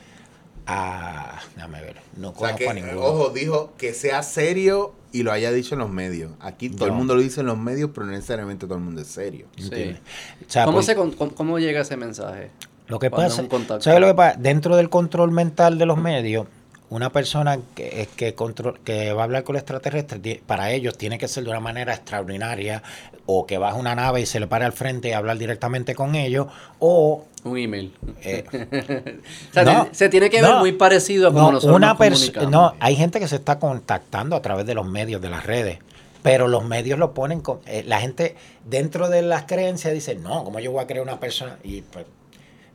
a. 0.66 1.38
Déjame 1.54 1.82
ver, 1.82 1.96
no 2.16 2.30
O 2.30 2.32
sea, 2.32 2.38
conozco 2.38 2.56
que, 2.58 2.68
a 2.70 2.72
ninguno. 2.72 3.00
ojo, 3.04 3.28
dijo 3.34 3.74
que 3.76 3.92
sea 3.92 4.22
serio 4.22 4.94
y 5.12 5.22
lo 5.22 5.32
haya 5.32 5.52
dicho 5.52 5.74
en 5.74 5.80
los 5.80 5.90
medios. 5.90 6.32
Aquí 6.40 6.70
todo 6.70 6.86
el 6.86 6.92
mundo 6.92 7.14
lo 7.14 7.20
dice 7.20 7.40
en 7.40 7.46
los 7.46 7.58
medios, 7.58 7.90
pero 7.92 8.06
no 8.06 8.12
necesariamente 8.12 8.64
todo 8.64 8.78
el 8.78 8.84
mundo 8.84 9.02
es 9.02 9.08
serio. 9.08 9.48
¿entiendes? 9.58 9.98
Sí. 10.38 10.44
O 10.48 10.50
sea, 10.50 10.64
¿Cómo, 10.64 10.76
pues, 10.78 10.86
se, 10.86 10.94
cómo 10.94 11.58
llega 11.58 11.82
ese 11.82 11.98
mensaje? 11.98 12.50
Lo 12.90 12.98
que 12.98 13.10
pasa? 13.10 13.44
¿sabes 13.80 14.00
lo 14.00 14.06
que 14.08 14.14
pasa? 14.14 14.36
Dentro 14.38 14.76
del 14.76 14.90
control 14.90 15.30
mental 15.30 15.78
de 15.78 15.86
los 15.86 15.96
medios, 15.96 16.46
una 16.90 17.10
persona 17.10 17.58
que, 17.76 18.08
que, 18.16 18.34
control, 18.34 18.80
que 18.80 19.12
va 19.12 19.22
a 19.22 19.24
hablar 19.24 19.44
con 19.44 19.54
el 19.54 19.60
extraterrestre, 19.60 20.18
ti- 20.18 20.40
para 20.44 20.72
ellos 20.72 20.98
tiene 20.98 21.18
que 21.18 21.28
ser 21.28 21.44
de 21.44 21.50
una 21.50 21.60
manera 21.60 21.94
extraordinaria, 21.94 22.82
o 23.26 23.46
que 23.46 23.58
baje 23.58 23.78
una 23.78 23.94
nave 23.94 24.20
y 24.22 24.26
se 24.26 24.40
le 24.40 24.48
pare 24.48 24.64
al 24.64 24.72
frente 24.72 25.08
y 25.08 25.12
hablar 25.12 25.38
directamente 25.38 25.94
con 25.94 26.16
ellos, 26.16 26.48
o 26.80 27.24
Un 27.44 27.56
email. 27.58 27.94
eh, 28.24 28.44
O 29.50 29.54
sea, 29.54 29.62
No, 29.64 29.88
se 29.92 30.08
tiene 30.08 30.28
que 30.30 30.42
ver 30.42 30.50
no, 30.50 30.58
muy 30.58 30.72
parecido 30.72 31.28
a 31.28 31.32
como 31.32 31.44
No, 31.46 31.52
nosotros 31.52 31.76
una 31.76 31.94
nos 31.94 32.50
no, 32.50 32.74
hay 32.80 32.96
gente 32.96 33.20
que 33.20 33.28
se 33.28 33.36
está 33.36 33.58
contactando 33.60 34.34
a 34.34 34.42
través 34.42 34.66
de 34.66 34.74
los 34.74 34.84
medios, 34.86 35.22
de 35.22 35.30
las 35.30 35.46
redes, 35.46 35.78
pero 36.22 36.48
los 36.48 36.64
medios 36.64 36.98
lo 36.98 37.14
ponen 37.14 37.40
con 37.40 37.60
eh, 37.66 37.84
la 37.86 38.00
gente 38.00 38.34
dentro 38.64 39.08
de 39.08 39.22
las 39.22 39.44
creencias 39.44 39.94
dice, 39.94 40.16
"No, 40.16 40.42
¿cómo 40.44 40.58
yo 40.58 40.72
voy 40.72 40.82
a 40.82 40.86
creer 40.88 41.02
una 41.02 41.18
persona?" 41.20 41.56
Y 41.62 41.82
pues 41.82 42.04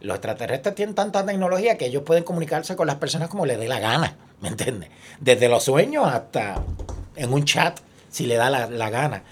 los 0.05 0.15
extraterrestres 0.15 0.75
tienen 0.75 0.95
tanta 0.95 1.25
tecnología 1.25 1.77
que 1.77 1.87
ellos 1.87 2.03
pueden 2.03 2.23
comunicarse 2.23 2.75
con 2.75 2.87
las 2.87 2.97
personas 2.97 3.27
como 3.27 3.45
les 3.45 3.57
dé 3.57 3.67
la 3.67 3.79
gana, 3.79 4.15
¿me 4.41 4.49
entiendes? 4.49 4.89
Desde 5.19 5.49
los 5.49 5.63
sueños 5.63 6.07
hasta 6.07 6.61
en 7.15 7.33
un 7.33 7.43
chat, 7.43 7.79
si 8.09 8.25
le 8.25 8.35
da 8.35 8.49
la, 8.49 8.69
la 8.69 8.89
gana. 8.89 9.23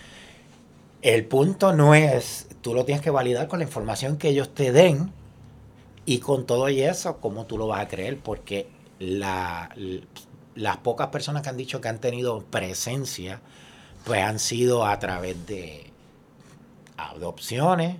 El 1.01 1.25
punto 1.25 1.73
no 1.73 1.93
es, 1.93 2.47
tú 2.61 2.73
lo 2.73 2.85
tienes 2.85 3.03
que 3.03 3.09
validar 3.09 3.47
con 3.47 3.59
la 3.59 3.65
información 3.65 4.17
que 4.17 4.29
ellos 4.29 4.53
te 4.53 4.71
den 4.71 5.11
y 6.05 6.19
con 6.19 6.45
todo 6.45 6.69
y 6.69 6.81
eso, 6.81 7.17
cómo 7.17 7.45
tú 7.45 7.57
lo 7.57 7.67
vas 7.67 7.81
a 7.81 7.87
creer, 7.87 8.17
porque 8.17 8.67
las 8.99 9.67
pocas 10.81 11.07
personas 11.09 11.43
que 11.43 11.49
han 11.49 11.57
dicho 11.57 11.81
que 11.81 11.89
han 11.89 11.99
tenido 11.99 12.41
presencia, 12.45 13.41
pues 14.05 14.21
han 14.21 14.39
sido 14.39 14.85
a 14.85 14.97
través 14.99 15.45
de 15.45 15.91
adopciones 16.97 17.97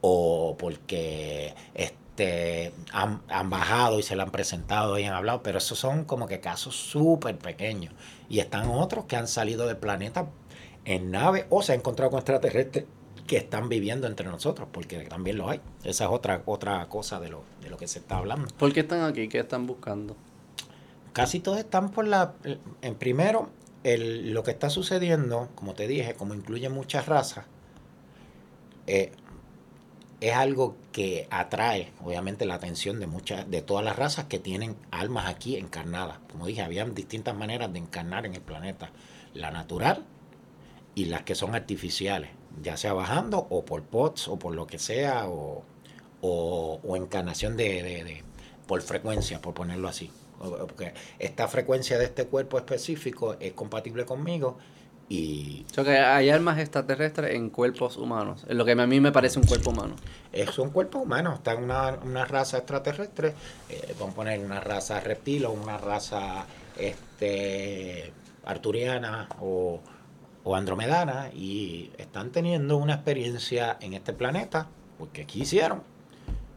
o 0.00 0.56
porque 0.58 1.54
este, 1.74 2.72
han, 2.92 3.22
han 3.28 3.50
bajado 3.50 3.98
y 3.98 4.02
se 4.02 4.16
le 4.16 4.22
han 4.22 4.30
presentado 4.30 4.98
y 4.98 5.04
han 5.04 5.14
hablado, 5.14 5.42
pero 5.42 5.58
esos 5.58 5.78
son 5.78 6.04
como 6.04 6.26
que 6.26 6.40
casos 6.40 6.76
súper 6.76 7.38
pequeños. 7.38 7.94
Y 8.28 8.40
están 8.40 8.68
otros 8.68 9.04
que 9.06 9.16
han 9.16 9.28
salido 9.28 9.66
del 9.66 9.76
planeta 9.76 10.28
en 10.84 11.10
nave 11.10 11.46
o 11.50 11.62
se 11.62 11.72
han 11.72 11.80
encontrado 11.80 12.10
con 12.10 12.18
extraterrestres 12.18 12.84
que 13.26 13.36
están 13.36 13.68
viviendo 13.68 14.06
entre 14.06 14.26
nosotros, 14.26 14.68
porque 14.72 15.00
también 15.04 15.36
lo 15.36 15.50
hay. 15.50 15.60
Esa 15.84 16.04
es 16.04 16.10
otra, 16.10 16.42
otra 16.46 16.88
cosa 16.88 17.20
de 17.20 17.28
lo, 17.28 17.44
de 17.60 17.68
lo 17.68 17.76
que 17.76 17.86
se 17.86 17.98
está 17.98 18.16
hablando. 18.16 18.48
¿Por 18.56 18.72
qué 18.72 18.80
están 18.80 19.02
aquí? 19.02 19.28
¿Qué 19.28 19.38
están 19.40 19.66
buscando? 19.66 20.16
Casi 21.12 21.38
todos 21.38 21.58
están 21.58 21.90
por 21.90 22.06
la... 22.06 22.34
En 22.80 22.94
primero, 22.94 23.50
el, 23.84 24.32
lo 24.32 24.42
que 24.42 24.50
está 24.50 24.70
sucediendo, 24.70 25.50
como 25.54 25.74
te 25.74 25.86
dije, 25.86 26.14
como 26.14 26.32
incluye 26.32 26.70
muchas 26.70 27.06
razas, 27.06 27.44
eh, 28.86 29.12
es 30.20 30.34
algo 30.34 30.76
que 30.92 31.28
atrae, 31.30 31.92
obviamente, 32.04 32.44
la 32.46 32.54
atención 32.54 32.98
de 33.00 33.06
muchas, 33.06 33.48
de 33.50 33.62
todas 33.62 33.84
las 33.84 33.96
razas 33.96 34.24
que 34.26 34.38
tienen 34.38 34.76
almas 34.90 35.26
aquí 35.28 35.56
encarnadas. 35.56 36.18
Como 36.30 36.46
dije, 36.46 36.62
habían 36.62 36.94
distintas 36.94 37.36
maneras 37.36 37.72
de 37.72 37.78
encarnar 37.78 38.26
en 38.26 38.34
el 38.34 38.40
planeta. 38.40 38.90
La 39.34 39.50
natural 39.50 40.04
y 40.94 41.04
las 41.06 41.22
que 41.22 41.34
son 41.34 41.54
artificiales, 41.54 42.30
ya 42.62 42.76
sea 42.76 42.92
bajando 42.92 43.46
o 43.50 43.64
por 43.64 43.82
POTS 43.84 44.28
o 44.28 44.38
por 44.38 44.54
lo 44.54 44.66
que 44.66 44.78
sea, 44.78 45.28
o, 45.28 45.62
o, 46.20 46.80
o 46.82 46.96
encarnación 46.96 47.56
de, 47.56 47.82
de- 47.82 48.04
de- 48.04 48.24
por 48.66 48.82
frecuencia, 48.82 49.40
por 49.40 49.54
ponerlo 49.54 49.88
así. 49.88 50.10
Porque 50.38 50.94
esta 51.18 51.48
frecuencia 51.48 51.98
de 51.98 52.04
este 52.06 52.26
cuerpo 52.26 52.58
específico 52.58 53.36
es 53.40 53.52
compatible 53.54 54.04
conmigo 54.04 54.58
y 55.10 55.64
O 55.70 55.74
sea, 55.74 55.84
que 55.84 55.98
hay 55.98 56.28
almas 56.30 56.58
extraterrestres 56.58 57.34
en 57.34 57.48
cuerpos 57.50 57.96
humanos. 57.96 58.44
Es 58.48 58.54
lo 58.54 58.64
que 58.64 58.72
a 58.72 58.86
mí 58.86 59.00
me 59.00 59.10
parece 59.12 59.38
un 59.38 59.46
cuerpo 59.46 59.70
humano. 59.70 59.94
es 60.32 60.58
un 60.58 60.70
cuerpo 60.70 60.98
humano, 60.98 61.32
está 61.34 61.52
en 61.54 61.64
una, 61.64 61.94
una 62.04 62.24
raza 62.26 62.58
extraterrestre, 62.58 63.34
eh, 63.70 63.94
vamos 63.98 64.12
a 64.12 64.16
poner 64.16 64.40
una 64.40 64.60
raza 64.60 65.00
reptil 65.00 65.46
o 65.46 65.52
una 65.52 65.78
raza 65.78 66.44
este, 66.76 68.12
arturiana 68.44 69.28
o, 69.40 69.80
o 70.44 70.56
andromedana 70.56 71.30
y 71.34 71.90
están 71.98 72.30
teniendo 72.30 72.76
una 72.76 72.94
experiencia 72.94 73.76
en 73.80 73.94
este 73.94 74.12
planeta, 74.12 74.68
porque 74.98 75.22
aquí 75.22 75.42
hicieron, 75.42 75.82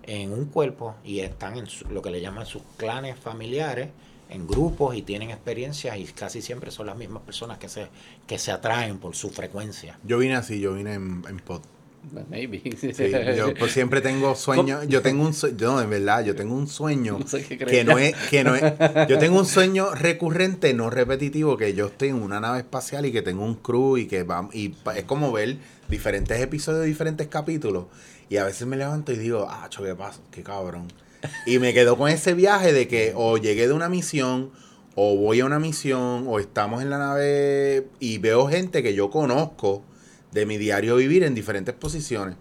en 0.03 0.33
un 0.33 0.45
cuerpo 0.45 0.95
y 1.03 1.19
están 1.19 1.57
en 1.57 1.67
su- 1.67 1.87
lo 1.89 2.01
que 2.01 2.09
le 2.09 2.21
llaman 2.21 2.45
sus 2.45 2.63
clanes 2.77 3.17
familiares, 3.19 3.89
en 4.31 4.47
grupos 4.47 4.95
y 4.95 5.01
tienen 5.01 5.29
experiencias 5.29 5.97
y 5.97 6.05
casi 6.05 6.41
siempre 6.41 6.71
son 6.71 6.87
las 6.87 6.97
mismas 6.97 7.21
personas 7.23 7.57
que 7.57 7.69
se, 7.69 7.87
que 8.25 8.39
se 8.39 8.51
atraen 8.51 8.97
por 8.97 9.15
su 9.15 9.29
frecuencia. 9.29 9.99
Yo 10.03 10.17
vine 10.17 10.35
así, 10.35 10.59
yo 10.59 10.73
vine 10.73 10.93
en, 10.93 11.23
en 11.27 11.37
pod. 11.39 11.61
Maybe. 12.29 12.63
Sí, 12.77 13.11
yo 13.37 13.53
pues, 13.53 13.73
siempre 13.73 14.01
tengo 14.01 14.33
sueño, 14.35 14.83
yo 14.85 15.03
tengo 15.03 15.23
un 15.23 15.33
sueño, 15.33 15.57
no, 15.59 15.79
de 15.79 15.85
verdad, 15.85 16.25
yo 16.25 16.35
tengo 16.35 16.55
un 16.55 16.67
sueño 16.67 17.19
No 17.19 17.27
sé 17.27 17.45
qué 17.45 17.59
que 17.59 17.83
no 17.83 17.99
es, 17.99 18.15
que 18.29 18.43
no 18.43 18.55
es, 18.55 18.63
yo 19.07 19.19
tengo 19.19 19.37
un 19.37 19.45
sueño 19.45 19.93
recurrente, 19.93 20.73
no 20.73 20.89
repetitivo, 20.89 21.57
que 21.57 21.75
yo 21.75 21.87
estoy 21.87 22.09
en 22.09 22.15
una 22.15 22.39
nave 22.39 22.59
espacial 22.59 23.05
y 23.05 23.11
que 23.11 23.21
tengo 23.21 23.45
un 23.45 23.55
crew 23.55 23.97
y 23.97 24.07
que 24.07 24.23
va, 24.23 24.49
y 24.51 24.73
es 24.95 25.03
como 25.03 25.31
ver 25.31 25.57
diferentes 25.89 26.39
episodios 26.39 26.85
diferentes 26.85 27.27
capítulos 27.27 27.85
y 28.29 28.37
a 28.37 28.45
veces 28.45 28.65
me 28.65 28.77
levanto 28.77 29.11
y 29.11 29.17
digo, 29.17 29.45
ah, 29.49 29.67
cho, 29.69 29.83
qué 29.83 29.93
pasa, 29.93 30.21
qué 30.31 30.41
cabrón. 30.41 30.87
Y 31.45 31.59
me 31.59 31.73
quedo 31.73 31.97
con 31.97 32.09
ese 32.09 32.33
viaje 32.33 32.73
de 32.73 32.87
que 32.87 33.13
o 33.15 33.37
llegué 33.37 33.67
de 33.67 33.73
una 33.73 33.89
misión, 33.89 34.51
o 34.95 35.15
voy 35.15 35.39
a 35.39 35.45
una 35.45 35.59
misión, 35.59 36.25
o 36.27 36.39
estamos 36.39 36.81
en 36.81 36.89
la 36.89 36.97
nave 36.97 37.87
y 37.99 38.17
veo 38.17 38.47
gente 38.47 38.83
que 38.83 38.93
yo 38.93 39.09
conozco 39.09 39.83
de 40.31 40.45
mi 40.45 40.57
diario 40.57 40.95
vivir 40.95 41.23
en 41.23 41.35
diferentes 41.35 41.75
posiciones. 41.75 42.35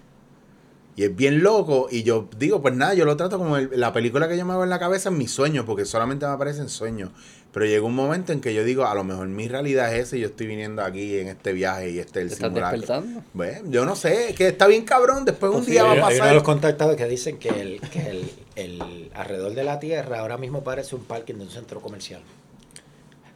Y 0.97 1.05
es 1.05 1.17
bien 1.17 1.43
loco. 1.43 1.89
Y 1.91 2.03
yo 2.03 2.29
digo, 2.39 2.61
pues 2.61 2.75
nada, 2.75 2.95
yo 2.95 3.05
lo 3.05 3.17
trato 3.17 3.39
como 3.39 3.57
la 3.59 3.93
película 3.93 4.29
que 4.29 4.37
yo 4.37 4.45
me 4.45 4.53
hago 4.53 4.65
en 4.65 4.71
la 4.71 4.79
cabeza 4.79 5.09
en 5.09 5.19
mis 5.19 5.31
sueños, 5.31 5.65
porque 5.65 5.85
solamente 5.85 6.27
me 6.27 6.33
aparecen 6.33 6.69
sueños. 6.69 7.11
Pero 7.53 7.67
llega 7.67 7.85
un 7.85 7.95
momento 7.97 8.33
en 8.33 8.41
que 8.41 8.55
yo 8.55 8.63
digo, 8.63 8.87
a 8.87 8.95
lo 8.95 9.03
mejor 9.03 9.27
mi 9.27 9.49
realidad 9.49 9.93
es 9.95 10.05
esa 10.07 10.17
y 10.17 10.21
yo 10.21 10.29
estoy 10.29 10.47
viniendo 10.47 10.83
aquí 10.83 11.19
en 11.19 11.27
este 11.29 11.53
viaje 11.53 11.91
y 11.91 11.99
este 11.99 12.21
es 12.21 12.23
el 12.23 12.29
¿Te 12.29 12.35
estás 12.35 12.49
simulacro. 12.51 12.79
despertando? 12.79 13.23
Bueno, 13.33 13.61
yo 13.71 13.85
no 13.85 13.97
sé, 13.97 14.31
es 14.31 14.37
que 14.37 14.49
está 14.49 14.67
bien 14.69 14.85
cabrón. 14.85 15.25
Después 15.25 15.53
un 15.53 15.65
día 15.67 15.83
va 15.83 15.91
a 15.91 15.93
Hay- 15.95 15.99
Hay 15.99 16.03
uno 16.05 16.11
de 16.13 16.19
pasar. 16.21 16.35
los 16.35 16.43
contactados 16.45 16.95
que 16.97 17.07
dicen 17.07 17.39
que 17.39 17.49
el, 17.49 17.81
que 17.91 18.09
el, 18.09 18.31
el 18.55 19.11
alrededor 19.15 19.55
de 19.55 19.65
la 19.65 19.81
Tierra 19.81 20.21
ahora 20.21 20.37
mismo 20.39 20.63
parece 20.63 20.95
un 20.95 21.05
parking 21.05 21.35
de 21.35 21.43
un 21.43 21.51
centro 21.51 21.81
comercial. 21.81 22.21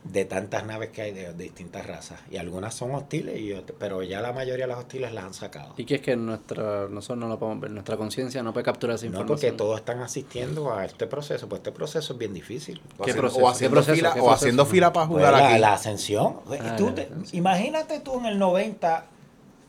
De 0.05 0.27
tantas 0.27 0.67
naves 0.67 0.91
que 0.91 1.01
hay 1.01 1.13
de, 1.13 1.33
de 1.33 1.45
distintas 1.45 1.87
razas. 1.87 2.21
Y 2.31 2.37
algunas 2.37 2.75
son 2.75 2.95
hostiles, 2.95 3.41
y 3.41 3.55
pero 3.79 4.03
ya 4.03 4.21
la 4.21 4.35
mayoría 4.35 4.65
de 4.67 4.69
las 4.69 4.79
hostiles 4.81 5.13
las 5.15 5.25
han 5.25 5.33
sacado. 5.33 5.73
¿Y 5.79 5.87
qué 5.87 5.95
es 5.95 6.01
que 6.03 6.15
nuestra, 6.15 6.89
nosotros 6.91 7.19
no 7.19 7.27
lo 7.29 7.39
podemos 7.39 7.63
ver? 7.63 7.71
Nuestra 7.71 7.97
conciencia 7.97 8.43
no 8.43 8.53
puede 8.53 8.65
capturar 8.65 8.97
esa 8.97 9.07
No, 9.07 9.13
información. 9.13 9.37
porque 9.39 9.53
todos 9.57 9.79
están 9.79 10.01
asistiendo 10.01 10.75
a 10.75 10.85
este 10.85 11.07
proceso. 11.07 11.49
Pues 11.49 11.61
este 11.61 11.73
proceso 11.73 12.13
es 12.13 12.19
bien 12.19 12.35
difícil. 12.35 12.83
O 12.99 13.05
¿Qué 13.05 13.13
haciendo, 13.13 13.21
proceso? 13.23 13.45
o 13.45 13.49
haciendo 13.49 13.71
¿Qué 13.71 13.85
proceso? 13.87 13.97
fila, 13.97 14.13
¿Qué 14.13 14.21
o 14.21 14.25
proceso? 14.25 14.35
haciendo 14.45 14.67
fila 14.67 14.93
para 14.93 15.07
Pues 15.09 15.19
jugar 15.27 15.33
la, 15.43 15.49
aquí. 15.49 15.59
la 15.59 15.73
ascensión. 15.73 16.37
Ah, 16.61 16.77
Tú 16.77 16.87
la 16.89 16.95
te- 16.95 17.03
ascensión. 17.05 17.39
imagínate 17.39 18.01
tú 18.01 18.19
en 18.19 18.27
el 18.27 18.39
90 18.39 19.07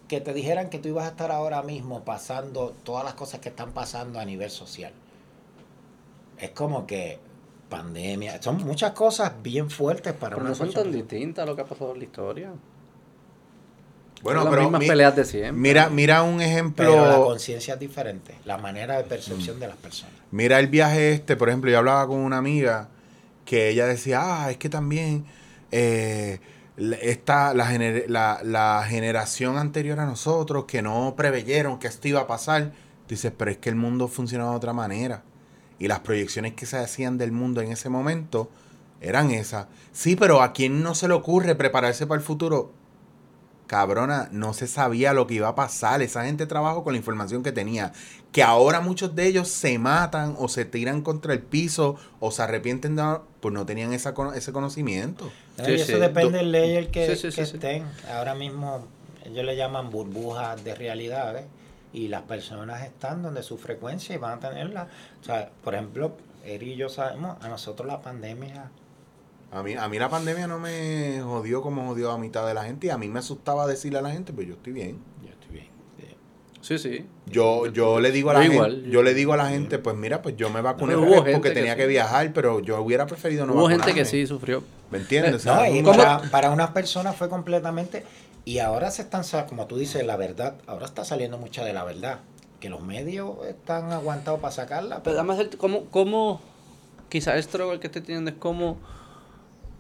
que 0.09 0.19
te 0.19 0.33
dijeran 0.33 0.69
que 0.69 0.79
tú 0.79 0.89
ibas 0.89 1.05
a 1.05 1.11
estar 1.11 1.31
ahora 1.31 1.61
mismo 1.63 2.03
pasando 2.03 2.73
todas 2.83 3.05
las 3.05 3.13
cosas 3.13 3.39
que 3.39 3.47
están 3.49 3.71
pasando 3.71 4.19
a 4.19 4.25
nivel 4.25 4.51
social. 4.51 4.91
Es 6.37 6.49
como 6.51 6.85
que 6.85 7.19
pandemia, 7.69 8.41
son 8.41 8.63
muchas 8.63 8.91
cosas 8.91 9.33
bien 9.41 9.69
fuertes 9.69 10.13
para 10.13 10.35
Pero 10.35 10.41
una 10.41 10.49
no 10.51 10.55
son 10.55 10.71
tan 10.71 10.91
distintas 10.91 11.43
a 11.43 11.45
lo 11.45 11.55
que 11.55 11.61
ha 11.61 11.65
pasado 11.65 11.93
en 11.93 11.99
la 11.99 12.03
historia. 12.05 12.49
Bueno, 14.23 14.39
Son 14.41 14.45
las 14.45 14.51
pero 14.53 14.61
mismas 14.63 14.79
mi- 14.81 14.87
peleas 14.87 15.15
de 15.15 15.25
siempre. 15.25 15.53
mira, 15.61 15.89
mira 15.89 16.23
un 16.23 16.41
ejemplo. 16.41 16.85
Pero 16.85 17.05
la 17.09 17.17
conciencia 17.17 17.75
es 17.75 17.79
diferente, 17.79 18.35
la 18.45 18.57
manera 18.57 18.97
de 18.97 19.03
percepción 19.03 19.59
de 19.59 19.67
las 19.67 19.77
personas. 19.77 20.13
Mira 20.31 20.59
el 20.59 20.67
viaje 20.67 21.11
este, 21.13 21.35
por 21.35 21.49
ejemplo, 21.49 21.69
yo 21.69 21.77
hablaba 21.77 22.07
con 22.07 22.17
una 22.17 22.37
amiga 22.37 22.89
que 23.45 23.69
ella 23.69 23.85
decía, 23.85 24.21
ah, 24.45 24.51
es 24.51 24.57
que 24.57 24.69
también 24.69 25.25
eh, 25.71 26.39
la- 26.77 26.95
esta, 26.95 27.53
la, 27.53 27.69
gener- 27.71 28.05
la, 28.07 28.39
la 28.43 28.83
generación 28.87 29.57
anterior 29.57 29.99
a 29.99 30.05
nosotros 30.05 30.65
que 30.65 30.81
no 30.81 31.13
preveyeron 31.15 31.77
que 31.77 31.87
esto 31.87 32.07
iba 32.07 32.21
a 32.21 32.27
pasar, 32.27 32.71
dices, 33.07 33.31
pero 33.37 33.51
es 33.51 33.57
que 33.57 33.69
el 33.69 33.75
mundo 33.75 34.07
funcionaba 34.07 34.51
de 34.51 34.57
otra 34.57 34.73
manera. 34.73 35.21
Y 35.79 35.87
las 35.87 35.99
proyecciones 35.99 36.53
que 36.53 36.65
se 36.65 36.77
hacían 36.77 37.17
del 37.17 37.31
mundo 37.31 37.61
en 37.61 37.71
ese 37.71 37.89
momento 37.89 38.49
eran 39.01 39.31
esas. 39.31 39.67
Sí, 39.91 40.15
pero 40.15 40.41
¿a 40.41 40.53
quién 40.53 40.81
no 40.83 40.95
se 40.95 41.07
le 41.07 41.13
ocurre 41.13 41.55
prepararse 41.55 42.07
para 42.07 42.19
el 42.19 42.25
futuro? 42.25 42.71
Cabrona, 43.67 44.29
no 44.31 44.53
se 44.53 44.67
sabía 44.67 45.13
lo 45.13 45.25
que 45.25 45.33
iba 45.35 45.47
a 45.47 45.55
pasar. 45.55 46.01
Esa 46.03 46.23
gente 46.25 46.45
trabajó 46.45 46.83
con 46.83 46.93
la 46.93 46.97
información 46.97 47.41
que 47.41 47.51
tenía. 47.51 47.93
Que 48.31 48.43
ahora 48.43 48.79
muchos 48.79 49.15
de 49.15 49.25
ellos 49.25 49.47
se 49.47 49.79
matan 49.79 50.35
o 50.37 50.47
se 50.47 50.65
tiran 50.65 51.01
contra 51.01 51.33
el 51.33 51.41
piso 51.41 51.95
o 52.19 52.29
se 52.31 52.43
arrepienten 52.43 52.95
de... 52.95 53.17
Pues 53.39 53.53
no 53.53 53.65
tenían 53.65 53.91
esa, 53.93 54.13
ese 54.35 54.51
conocimiento. 54.51 55.31
¿no? 55.57 55.65
Sí, 55.65 55.71
y 55.71 55.75
eso 55.75 55.93
sí. 55.93 55.99
depende 55.99 56.37
del 56.37 56.51
layer 56.51 56.91
que, 56.91 57.07
Sí, 57.07 57.15
sí, 57.15 57.31
sí, 57.31 57.35
que 57.37 57.45
sí. 57.47 57.55
estén. 57.55 57.85
Ahora 58.13 58.35
mismo 58.35 58.85
ellos 59.25 59.43
le 59.43 59.55
llaman 59.55 59.89
burbujas 59.89 60.63
de 60.63 60.75
realidades 60.75 61.45
y 61.95 62.09
las 62.09 62.23
personas 62.23 62.83
están 62.83 63.23
donde 63.23 63.41
su 63.41 63.57
frecuencia 63.57 64.13
y 64.13 64.17
van 64.17 64.37
a 64.37 64.49
tenerla. 64.49 64.87
O 65.21 65.23
sea, 65.23 65.49
por 65.63 65.75
ejemplo, 65.75 66.17
Eri 66.43 66.73
y 66.73 66.75
yo 66.75 66.89
sabemos, 66.89 67.37
a 67.41 67.47
nosotros 67.47 67.87
la 67.87 68.01
pandemia 68.01 68.69
A 69.51 69.63
mí, 69.63 69.75
a 69.75 69.87
mí 69.87 69.97
la 69.97 70.09
pandemia 70.09 70.45
no 70.45 70.59
me 70.59 71.21
jodió 71.23 71.61
como 71.61 71.87
jodió 71.87 72.11
a 72.11 72.17
mitad 72.17 72.45
de 72.45 72.53
la 72.53 72.65
gente 72.65 72.87
y 72.87 72.89
a 72.89 72.97
mí 72.97 73.07
me 73.07 73.19
asustaba 73.19 73.65
decirle 73.65 73.99
a 73.99 74.01
la 74.01 74.11
gente, 74.11 74.33
pues 74.33 74.45
yo 74.45 74.55
estoy 74.55 74.73
bien. 74.73 74.99
Yo 75.23 75.29
estoy 75.29 75.53
bien. 75.53 75.75
Sí, 76.59 76.79
sí. 76.79 77.05
Yo, 77.27 77.67
yo 77.67 77.99
le 77.99 78.11
digo 78.11 78.31
a 78.31 78.33
la 78.33 78.41
gente, 78.41 78.55
igual. 78.55 78.83
yo 78.89 79.03
le 79.03 79.13
digo 79.13 79.33
a 79.33 79.37
la 79.37 79.49
gente, 79.49 79.79
pues 79.79 79.95
mira, 79.95 80.21
pues 80.21 80.35
yo 80.35 80.49
me 80.49 80.61
vacuné 80.61 80.93
No, 80.93 81.01
hubo 81.01 81.23
porque 81.23 81.39
que 81.41 81.51
tenía 81.51 81.75
que 81.75 81.85
viajar, 81.87 82.33
pero 82.33 82.59
yo 82.59 82.81
hubiera 82.81 83.05
preferido 83.05 83.45
no 83.45 83.53
Hubo 83.53 83.69
gente 83.69 83.93
que 83.93 84.03
sí 84.03 84.25
sufrió. 84.27 84.63
¿Me 84.91 84.97
entiendes? 84.97 85.31
No, 85.31 85.37
O 85.37 85.39
sea, 85.39 85.69
y 85.69 85.81
¿Cómo? 85.83 85.95
para, 85.95 86.21
para 86.23 86.49
unas 86.49 86.71
personas 86.71 87.15
fue 87.15 87.29
completamente. 87.29 88.03
Y 88.45 88.59
ahora 88.59 88.91
se 88.91 89.01
están, 89.01 89.23
como 89.49 89.65
tú 89.65 89.77
dices, 89.77 90.05
la 90.05 90.15
verdad. 90.17 90.55
Ahora 90.67 90.85
está 90.85 91.03
saliendo 91.03 91.37
mucha 91.37 91.63
de 91.65 91.73
la 91.73 91.83
verdad. 91.83 92.19
Que 92.59 92.69
los 92.69 92.81
medios 92.81 93.31
están 93.47 93.91
aguantados 93.91 94.39
para 94.39 94.51
sacarla. 94.51 94.97
Pero 94.97 95.03
Pero 95.03 95.17
además, 95.19 95.39
el- 95.39 95.57
¿cómo, 95.57 95.85
cómo 95.85 96.39
quizás 97.09 97.35
el 97.35 97.43
struggle 97.43 97.79
que 97.79 97.87
estoy 97.87 98.01
teniendo 98.01 98.31
es 98.31 98.37
como 98.37 98.77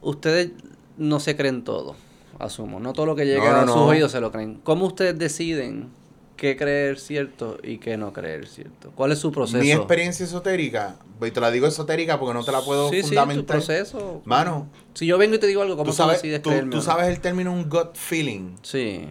ustedes 0.01 0.51
no 0.97 1.19
se 1.19 1.35
creen 1.35 1.63
todo, 1.63 1.95
asumo. 2.39 2.79
No 2.79 2.93
todo 2.93 3.05
lo 3.05 3.15
que 3.15 3.25
llega 3.25 3.51
No, 3.51 3.51
no, 3.51 3.57
a 3.61 3.67
sus 3.67 3.75
no. 3.75 3.85
oídos 3.87 4.11
se 4.11 4.19
lo 4.21 4.31
creen. 4.31 4.59
¿Cómo 4.63 4.85
ustedes 4.85 5.17
deciden 5.17 5.89
qué 6.35 6.55
creer 6.57 6.99
cierto 6.99 7.57
y 7.63 7.77
qué 7.77 7.97
no 7.97 8.11
creer 8.13 8.47
cierto? 8.47 8.91
¿Cuál 8.95 9.11
es 9.11 9.19
su 9.19 9.31
proceso? 9.31 9.57
mi 9.59 9.71
experiencia 9.71 10.25
esotérica, 10.25 10.97
y 11.25 11.31
te 11.31 11.39
la 11.41 11.49
digo 11.51 11.65
esotérica 11.67 12.19
porque 12.19 12.33
no 12.33 12.43
te 12.43 12.51
la 12.51 12.61
puedo 12.61 12.89
sí, 12.89 12.97
sí, 12.97 13.01
tu 13.01 13.07
fundamentar. 13.07 13.45
proceso. 13.57 14.21
Mano, 14.25 14.67
Si 14.93 15.05
yo 15.05 15.17
vengo 15.17 15.35
y 15.35 15.39
te 15.39 15.47
digo 15.47 15.61
algo, 15.61 15.75
¿cómo 15.77 15.89
tú 15.91 15.95
sabes, 15.95 16.21
tú, 16.41 16.51
tú 16.69 16.81
sabes 16.81 17.07
el 17.07 17.19
término 17.21 17.51
un 17.53 17.69
gut 17.69 17.95
feeling. 17.95 18.55
Sí. 18.61 19.05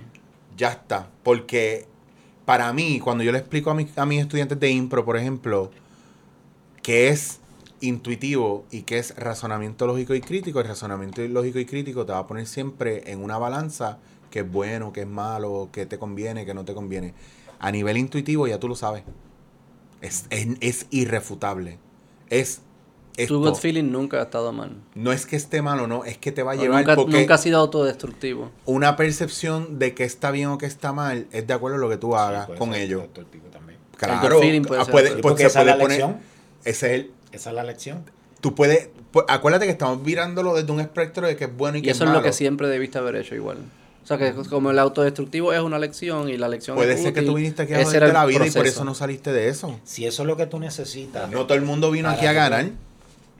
Ya 0.57 0.71
está. 0.71 1.09
Porque 1.23 1.87
para 2.45 2.73
mí, 2.73 3.01
cuando 3.01 3.25
yo 3.25 3.33
le 3.33 3.39
explico 3.39 3.71
a, 3.71 3.75
mis- 3.75 3.97
a 3.99 4.05
mis 4.07 4.21
estudiantes 4.21 4.61
de 4.61 4.71
impro, 4.71 5.05
por 5.05 5.17
ejemplo, 5.17 5.71
que 6.83 7.09
es 7.09 7.41
intuitivo 7.81 8.65
y 8.71 8.83
que 8.83 8.99
es 8.99 9.15
razonamiento 9.17 9.87
lógico 9.87 10.15
y 10.15 10.21
crítico, 10.21 10.61
el 10.61 10.69
razonamiento 10.69 11.23
lógico 11.23 11.59
y 11.59 11.67
crítico 11.67 12.07
te 12.07 12.13
va 12.13 12.19
a 12.21 12.27
poner 12.27 12.47
siempre 12.47 13.11
en 13.11 13.23
una 13.23 13.37
balanza 13.39 13.99
que 14.35 14.41
es 14.41 14.51
bueno, 14.51 14.93
que 14.93 15.03
es 15.03 15.07
malo, 15.07 15.69
que 15.71 15.87
te 15.87 15.97
conviene, 15.97 16.45
que 16.45 16.55
no 16.55 16.65
te 16.65 16.75
conviene. 16.75 17.15
A 17.61 17.71
nivel 17.71 17.97
intuitivo 17.97 18.49
ya 18.49 18.59
tú 18.59 18.67
lo 18.67 18.75
sabes. 18.75 19.05
Es, 20.01 20.25
es, 20.31 20.49
es 20.61 20.87
irrefutable. 20.91 21.79
Es 22.31 22.57
Tu 23.15 23.23
esto. 23.23 23.39
gut 23.39 23.55
feeling 23.57 23.93
nunca 23.93 24.19
ha 24.19 24.23
estado 24.25 24.53
mal. 24.53 24.73
No 24.97 25.13
es 25.13 25.25
que 25.25 25.37
esté 25.37 25.63
malo, 25.63 25.87
no, 25.87 26.05
es 26.05 26.19
que 26.19 26.33
te 26.33 26.43
va 26.43 26.51
a 26.53 26.55
O 26.57 26.59
llevar 26.61 26.81
nunca, 26.81 26.97
porque 26.97 27.17
nunca 27.21 27.35
ha 27.35 27.39
sido 27.39 27.61
autodestructivo. 27.61 28.51
una 28.65 28.97
percepción 28.97 29.79
de 29.79 29.95
que 29.95 30.03
está 30.03 30.33
bien 30.33 30.49
o 30.49 30.59
que 30.59 30.67
está 30.67 30.93
mal 30.93 31.29
es 31.31 31.47
de 31.47 31.55
acuerdo 31.55 31.77
a 31.77 31.81
lo 31.81 31.89
que 31.89 31.97
tú 31.97 32.17
hagas 32.17 32.43
Sí, 32.43 32.47
puede 32.49 32.59
con 32.59 32.73
ser 32.73 32.83
ello. 32.83 33.07
Claro, 33.97 34.35
gut 34.35 34.41
feeling 34.43 34.63
puede 34.63 34.81
ah, 34.81 34.85
ser 34.85 34.93
puede- 34.93 35.11
pues 35.13 35.23
porque 35.23 35.43
se 35.45 35.47
esa 35.47 35.61
es 35.61 35.65
puede 35.65 35.77
la 35.77 35.83
poner. 35.85 35.99
lección. 36.01 36.21
Ese 36.65 36.87
es 36.87 36.93
el. 37.01 37.11
Esa 37.31 37.51
es 37.51 37.55
la 37.57 37.63
lección. 37.63 38.05
Tú 38.41 38.57
puedes. 38.57 38.89
pues, 39.13 39.25
acuérdate 39.29 39.67
que 39.67 39.71
estamos 39.73 40.03
mirándolo 40.03 40.55
desde 40.57 40.73
un 40.73 40.81
espectro 40.81 41.25
de 41.29 41.37
que 41.37 41.45
es 41.45 41.57
bueno 41.57 41.77
y 41.79 41.81
Y 41.81 41.83
que 41.85 41.91
eso 41.93 41.99
es 41.99 42.01
es 42.03 42.07
malo. 42.09 42.19
lo 42.19 42.25
que 42.25 42.33
siempre 42.33 42.67
debiste 42.67 42.99
haber 42.99 43.15
hecho 43.15 43.37
igual. 43.37 43.59
O 44.05 44.07
sea, 44.07 44.19
que 44.19 44.35
como 44.51 44.71
el 44.71 44.79
autodestructivo 44.79 45.55
es 45.55 45.61
una 45.61 45.79
lección 45.79 46.29
y 46.29 46.37
la 46.37 46.47
lección 46.47 46.77
Puede 46.77 46.93
es 46.93 47.03
ser 47.03 47.15
que 47.15 47.23
tú 47.23 47.35
viniste 47.35 47.63
aquí 47.63 47.73
a 47.73 47.81
el 47.81 48.13
la 48.13 48.27
vida 48.27 48.47
y 48.47 48.51
por 48.51 48.67
eso 48.67 48.85
no 48.85 48.95
saliste 48.95 49.33
de 49.33 49.49
eso. 49.49 49.81
Si 49.85 50.05
eso 50.05 50.23
es 50.23 50.27
lo 50.27 50.37
que 50.37 50.47
tú 50.47 50.59
necesitas. 50.59 51.31
No 51.31 51.47
todo 51.47 51.57
el 51.57 51.65
mundo 51.65 51.91
vino 51.91 52.11
aquí 52.11 52.27
a 52.27 52.35
ganar. 52.35 52.67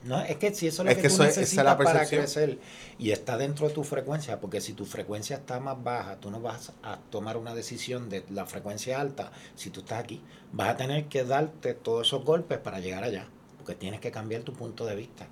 No, 0.05 0.21
es 0.23 0.37
que 0.37 0.55
si 0.55 0.67
eso 0.67 0.83
es 0.83 0.85
lo 0.87 0.91
Es 0.91 0.97
que, 0.97 1.03
que 1.03 1.09
tú 1.09 1.15
eso 1.15 1.25
es- 1.25 1.31
esa 1.31 1.41
es 1.41 1.47
necesitas 1.47 1.65
la 1.65 1.77
para 1.79 1.93
percepción. 1.93 2.23
crecer 2.23 2.59
y 2.99 3.11
está 3.11 3.39
dentro 3.39 3.69
de 3.69 3.75
tu 3.75 3.85
frecuencia, 3.85 4.39
porque 4.41 4.61
si 4.61 4.73
tu 4.75 4.85
frecuencia 4.85 5.37
está 5.37 5.61
más 5.61 5.83
baja, 5.83 6.17
tú 6.17 6.31
no 6.31 6.41
vas 6.41 6.73
a 6.83 6.99
tomar 7.11 7.37
una 7.39 7.55
decisión 7.55 8.09
de 8.11 8.23
la 8.31 8.45
frecuencia 8.45 9.01
alta. 9.01 9.33
Si 9.57 9.71
tú 9.71 9.81
estás 9.81 10.01
aquí, 10.01 10.21
vas 10.53 10.69
a 10.71 10.77
tener 10.77 11.07
que 11.07 11.25
darte 11.25 11.73
todos 11.73 12.07
esos 12.07 12.23
golpes 12.25 12.59
para 12.59 12.81
llegar 12.81 13.03
allá, 13.05 13.27
porque 13.59 13.75
tienes 13.75 14.01
que 14.01 14.11
cambiar 14.11 14.43
tu 14.43 14.53
punto 14.53 14.85
de 14.85 14.95
vista. 14.95 15.27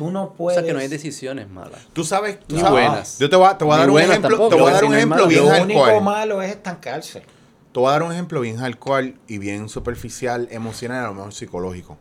Tú 0.00 0.10
no 0.10 0.22
O 0.22 0.32
puedes. 0.32 0.58
sea, 0.58 0.66
que 0.66 0.72
no 0.72 0.78
hay 0.78 0.88
decisiones 0.88 1.50
malas. 1.50 1.86
Tú 1.92 2.04
sabes. 2.04 2.40
tú 2.40 2.54
Ni 2.54 2.62
sabes- 2.62 2.72
buenas. 2.88 3.18
Yo 3.18 3.28
te 3.28 3.36
voy 3.36 3.46
a, 3.46 3.58
te 3.58 3.66
voy 3.66 3.74
a 3.74 3.78
dar 3.80 3.90
un 3.90 3.98
ejemplo. 4.00 4.30
tampoco, 4.30 4.48
te 4.56 4.60
voy 4.62 4.70
a 4.70 4.74
dar 4.74 4.84
un 4.86 4.94
ejemplo 4.94 5.26
bien 5.26 5.44
lo 5.44 5.62
único 5.62 5.80
hardcore. 5.80 6.00
malo 6.00 6.40
es 6.40 6.50
estancarse. 6.52 7.20
Te 7.20 7.78
voy 7.80 7.88
a 7.90 7.92
dar 7.92 8.02
un 8.04 8.10
ejemplo 8.12 8.40
bien 8.40 8.56
hardcore 8.56 9.16
y 9.28 9.36
bien 9.36 9.68
superficial, 9.68 10.48
emocional, 10.50 11.04
a 11.04 11.08
lo 11.08 11.14
mejor 11.16 11.34
psicológico. 11.34 11.98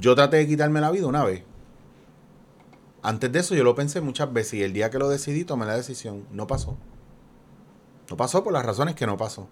Yo 0.00 0.16
traté 0.16 0.38
de 0.38 0.48
quitarme 0.48 0.80
la 0.80 0.90
vida 0.90 1.06
una 1.06 1.22
vez. 1.22 1.44
Antes 3.02 3.30
de 3.30 3.38
eso 3.38 3.54
yo 3.54 3.62
lo 3.62 3.76
pensé 3.76 4.00
muchas 4.00 4.32
veces 4.32 4.54
y 4.54 4.62
el 4.64 4.72
día 4.72 4.90
que 4.90 4.98
lo 4.98 5.08
decidí 5.08 5.44
tomé 5.44 5.66
la 5.66 5.76
decisión. 5.76 6.26
No 6.32 6.48
pasó. 6.48 6.76
No 8.10 8.16
pasó 8.16 8.42
por 8.42 8.52
las 8.52 8.66
razones 8.66 8.96
que 8.96 9.06
no 9.06 9.16
pasó. 9.16 9.46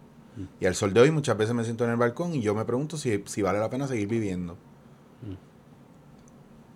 Y 0.59 0.66
al 0.66 0.74
sol 0.74 0.93
de 0.93 1.03
hoy 1.03 1.12
muchas 1.12 1.36
veces 1.36 1.55
me 1.55 1.62
siento 1.62 1.85
en 1.85 1.90
el 1.90 1.97
balcón 1.99 2.35
y 2.35 2.43
yo 2.43 2.53
me 2.57 2.65
pregunto 2.65 2.97
si, 2.97 3.23
si 3.27 3.43
vale 3.43 3.61
la 3.61 3.70
pena 3.70 3.86
seguir 3.86 4.09
viviendo. 4.09 4.57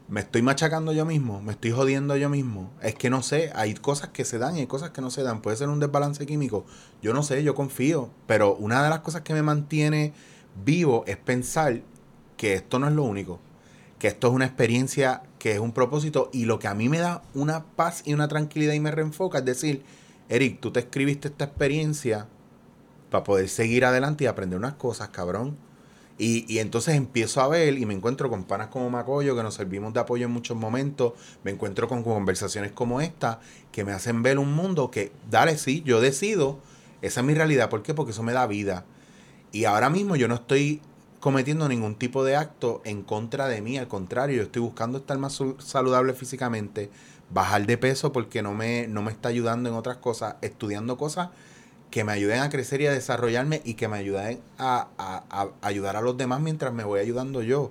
Me 0.08 0.20
estoy 0.20 0.40
machacando 0.40 0.92
yo 0.92 1.04
mismo, 1.04 1.42
me 1.42 1.50
estoy 1.52 1.72
jodiendo 1.72 2.16
yo 2.16 2.28
mismo. 2.28 2.70
Es 2.80 2.94
que 2.94 3.10
no 3.10 3.22
sé, 3.22 3.50
hay 3.56 3.74
cosas 3.74 4.10
que 4.10 4.24
se 4.24 4.38
dan 4.38 4.56
y 4.56 4.60
hay 4.60 4.66
cosas 4.68 4.90
que 4.90 5.00
no 5.00 5.10
se 5.10 5.24
dan. 5.24 5.42
Puede 5.42 5.56
ser 5.56 5.68
un 5.68 5.80
desbalance 5.80 6.26
químico. 6.26 6.64
Yo 7.02 7.12
no 7.12 7.24
sé, 7.24 7.42
yo 7.42 7.56
confío. 7.56 8.10
Pero 8.28 8.54
una 8.54 8.84
de 8.84 8.90
las 8.90 9.00
cosas 9.00 9.22
que 9.22 9.34
me 9.34 9.42
mantiene 9.42 10.12
vivo 10.64 11.02
es 11.08 11.16
pensar 11.16 11.82
que 12.36 12.54
esto 12.54 12.78
no 12.78 12.86
es 12.86 12.94
lo 12.94 13.02
único. 13.02 13.40
Que 13.98 14.06
esto 14.06 14.28
es 14.28 14.32
una 14.32 14.44
experiencia, 14.44 15.22
que 15.40 15.52
es 15.52 15.58
un 15.58 15.72
propósito. 15.72 16.30
Y 16.32 16.44
lo 16.44 16.60
que 16.60 16.68
a 16.68 16.74
mí 16.74 16.88
me 16.88 16.98
da 16.98 17.22
una 17.34 17.64
paz 17.64 18.02
y 18.04 18.14
una 18.14 18.28
tranquilidad 18.28 18.74
y 18.74 18.80
me 18.80 18.92
reenfoca 18.92 19.38
es 19.38 19.44
decir, 19.44 19.82
Eric, 20.28 20.60
tú 20.60 20.70
te 20.70 20.80
escribiste 20.80 21.28
esta 21.28 21.46
experiencia 21.46 22.28
para 23.10 23.24
poder 23.24 23.48
seguir 23.48 23.84
adelante 23.84 24.22
y 24.22 24.26
aprender 24.28 24.56
unas 24.58 24.74
cosas, 24.74 25.08
cabrón. 25.08 25.56
Y, 26.18 26.50
y 26.52 26.60
entonces 26.60 26.94
empiezo 26.94 27.42
a 27.42 27.48
ver 27.48 27.76
y 27.78 27.84
me 27.84 27.92
encuentro 27.92 28.30
con 28.30 28.44
panas 28.44 28.68
como 28.68 28.88
Macoyo, 28.88 29.36
que 29.36 29.42
nos 29.42 29.54
servimos 29.54 29.92
de 29.92 30.00
apoyo 30.00 30.26
en 30.26 30.32
muchos 30.32 30.56
momentos. 30.56 31.12
Me 31.44 31.50
encuentro 31.50 31.88
con 31.88 32.02
conversaciones 32.02 32.72
como 32.72 33.00
esta, 33.00 33.40
que 33.72 33.84
me 33.84 33.92
hacen 33.92 34.22
ver 34.22 34.38
un 34.38 34.54
mundo 34.54 34.90
que, 34.90 35.12
dale, 35.30 35.58
sí, 35.58 35.82
yo 35.84 36.00
decido. 36.00 36.58
Esa 37.02 37.20
es 37.20 37.26
mi 37.26 37.34
realidad. 37.34 37.68
¿Por 37.68 37.82
qué? 37.82 37.92
Porque 37.92 38.12
eso 38.12 38.22
me 38.22 38.32
da 38.32 38.46
vida. 38.46 38.84
Y 39.52 39.64
ahora 39.64 39.90
mismo 39.90 40.16
yo 40.16 40.28
no 40.28 40.36
estoy 40.36 40.80
cometiendo 41.20 41.68
ningún 41.68 41.94
tipo 41.94 42.24
de 42.24 42.36
acto 42.36 42.80
en 42.84 43.02
contra 43.02 43.48
de 43.48 43.60
mí. 43.60 43.78
Al 43.78 43.88
contrario, 43.88 44.36
yo 44.36 44.42
estoy 44.44 44.62
buscando 44.62 44.98
estar 44.98 45.18
más 45.18 45.40
saludable 45.58 46.14
físicamente, 46.14 46.90
bajar 47.30 47.66
de 47.66 47.76
peso 47.78 48.12
porque 48.12 48.42
no 48.42 48.54
me, 48.54 48.86
no 48.88 49.02
me 49.02 49.12
está 49.12 49.28
ayudando 49.28 49.68
en 49.68 49.74
otras 49.74 49.96
cosas, 49.98 50.36
estudiando 50.40 50.96
cosas 50.96 51.30
que 51.90 52.04
me 52.04 52.12
ayuden 52.12 52.40
a 52.40 52.50
crecer 52.50 52.80
y 52.80 52.86
a 52.86 52.92
desarrollarme 52.92 53.62
y 53.64 53.74
que 53.74 53.88
me 53.88 53.96
ayuden 53.98 54.40
a, 54.58 54.88
a- 54.98 55.24
a 55.30 55.48
ayudar 55.62 55.96
a 55.96 56.00
los 56.00 56.16
demás 56.16 56.40
mientras 56.40 56.72
me 56.72 56.84
voy 56.84 57.00
ayudando 57.00 57.42
yo. 57.42 57.70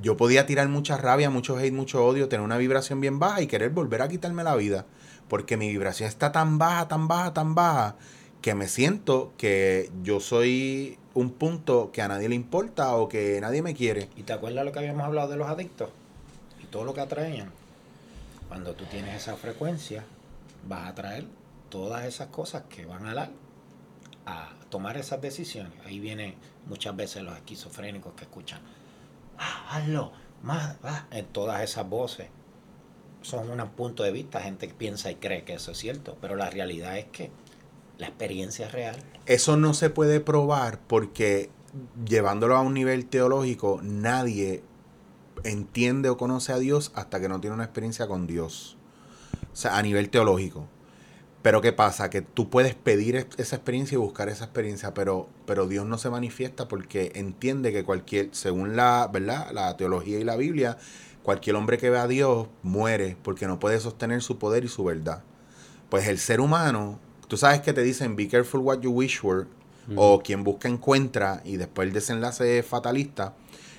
Yo 0.00 0.16
podía 0.16 0.46
tirar 0.46 0.68
mucha 0.68 0.96
rabia, 0.96 1.28
mucho 1.28 1.58
hate, 1.58 1.72
mucho 1.72 2.06
odio, 2.06 2.28
tener 2.28 2.44
una 2.44 2.56
vibración 2.56 3.00
bien 3.00 3.18
baja 3.18 3.42
y 3.42 3.46
querer 3.48 3.70
volver 3.70 4.00
a 4.02 4.08
quitarme 4.08 4.44
la 4.44 4.54
vida. 4.54 4.86
Porque 5.28 5.56
mi 5.56 5.68
vibración 5.68 6.08
está 6.08 6.30
tan 6.32 6.56
baja, 6.58 6.88
tan 6.88 7.08
baja, 7.08 7.34
tan 7.34 7.54
baja, 7.54 7.96
que 8.40 8.54
me 8.54 8.68
siento 8.68 9.32
que 9.36 9.90
yo 10.04 10.20
soy 10.20 10.98
un 11.14 11.32
punto 11.32 11.90
que 11.92 12.00
a 12.00 12.08
nadie 12.08 12.28
le 12.28 12.36
importa 12.36 12.94
o 12.94 13.08
que 13.08 13.40
nadie 13.40 13.60
me 13.60 13.74
quiere. 13.74 14.08
¿Y 14.16 14.22
te 14.22 14.32
acuerdas 14.32 14.64
lo 14.64 14.70
que 14.72 14.78
habíamos 14.78 15.02
hablado 15.04 15.28
de 15.30 15.36
los 15.36 15.48
adictos? 15.48 15.90
Y 16.62 16.66
todo 16.66 16.84
lo 16.84 16.94
que 16.94 17.00
atraían. 17.00 17.50
Cuando 18.48 18.74
tú 18.74 18.84
tienes 18.84 19.16
esa 19.16 19.36
frecuencia, 19.36 20.04
vas 20.66 20.82
a 20.84 20.88
atraer 20.88 21.24
todas 21.70 22.06
esas 22.06 22.28
cosas 22.28 22.62
que 22.70 22.86
van 22.86 23.04
a 23.06 23.14
dar 23.14 23.30
a 24.28 24.50
tomar 24.68 24.96
esas 24.96 25.20
decisiones. 25.20 25.72
Ahí 25.86 26.00
vienen 26.00 26.34
muchas 26.66 26.94
veces 26.94 27.22
los 27.22 27.34
esquizofrénicos 27.34 28.12
que 28.14 28.24
escuchan, 28.24 28.60
ah, 29.38 29.76
hazlo, 29.76 30.12
más, 30.42 30.76
ah", 30.82 31.06
en 31.10 31.26
todas 31.26 31.62
esas 31.62 31.88
voces. 31.88 32.28
Son 33.22 33.50
un 33.50 33.68
punto 33.70 34.02
de 34.02 34.12
vista, 34.12 34.40
gente 34.40 34.68
que 34.68 34.74
piensa 34.74 35.10
y 35.10 35.16
cree 35.16 35.44
que 35.44 35.54
eso 35.54 35.72
es 35.72 35.78
cierto, 35.78 36.16
pero 36.20 36.36
la 36.36 36.50
realidad 36.50 36.98
es 36.98 37.06
que 37.06 37.30
la 37.96 38.06
experiencia 38.06 38.66
es 38.66 38.72
real. 38.72 38.96
Eso 39.26 39.56
no 39.56 39.74
se 39.74 39.90
puede 39.90 40.20
probar 40.20 40.78
porque 40.86 41.50
llevándolo 42.06 42.56
a 42.56 42.60
un 42.60 42.74
nivel 42.74 43.06
teológico, 43.06 43.80
nadie 43.82 44.62
entiende 45.44 46.08
o 46.08 46.16
conoce 46.16 46.52
a 46.52 46.58
Dios 46.58 46.92
hasta 46.94 47.20
que 47.20 47.28
no 47.28 47.40
tiene 47.40 47.54
una 47.54 47.64
experiencia 47.64 48.06
con 48.06 48.26
Dios. 48.26 48.76
O 49.52 49.56
sea, 49.56 49.76
a 49.76 49.82
nivel 49.82 50.10
teológico. 50.10 50.68
Pero 51.42 51.60
¿qué 51.60 51.72
pasa? 51.72 52.10
Que 52.10 52.20
tú 52.20 52.50
puedes 52.50 52.74
pedir 52.74 53.16
es- 53.16 53.26
esa 53.36 53.56
experiencia 53.56 53.94
y 53.94 53.98
buscar 53.98 54.28
esa 54.28 54.44
experiencia, 54.44 54.92
pero, 54.92 55.28
pero 55.46 55.66
Dios 55.68 55.86
no 55.86 55.96
se 55.96 56.10
manifiesta 56.10 56.66
porque 56.68 57.12
entiende 57.14 57.72
que 57.72 57.84
cualquier, 57.84 58.30
según 58.32 58.76
la, 58.76 59.08
¿verdad? 59.12 59.50
la 59.52 59.76
teología 59.76 60.18
y 60.18 60.24
la 60.24 60.36
Biblia, 60.36 60.78
cualquier 61.22 61.56
hombre 61.56 61.78
que 61.78 61.90
ve 61.90 61.98
a 61.98 62.08
Dios 62.08 62.48
muere 62.62 63.16
porque 63.22 63.46
no 63.46 63.60
puede 63.60 63.78
sostener 63.80 64.20
su 64.22 64.38
poder 64.38 64.64
y 64.64 64.68
su 64.68 64.82
verdad. 64.84 65.22
Pues 65.90 66.08
el 66.08 66.18
ser 66.18 66.40
humano, 66.40 66.98
tú 67.28 67.36
sabes 67.36 67.60
que 67.60 67.72
te 67.72 67.82
dicen, 67.82 68.16
be 68.16 68.28
careful 68.28 68.60
what 68.60 68.80
you 68.80 68.90
wish 68.90 69.20
for, 69.20 69.46
o 69.96 70.20
quien 70.22 70.44
busca 70.44 70.68
encuentra, 70.68 71.40
y 71.44 71.56
después 71.56 71.88
el 71.88 71.94
desenlace 71.94 72.58
es 72.58 72.66
fatalista, 72.66 73.34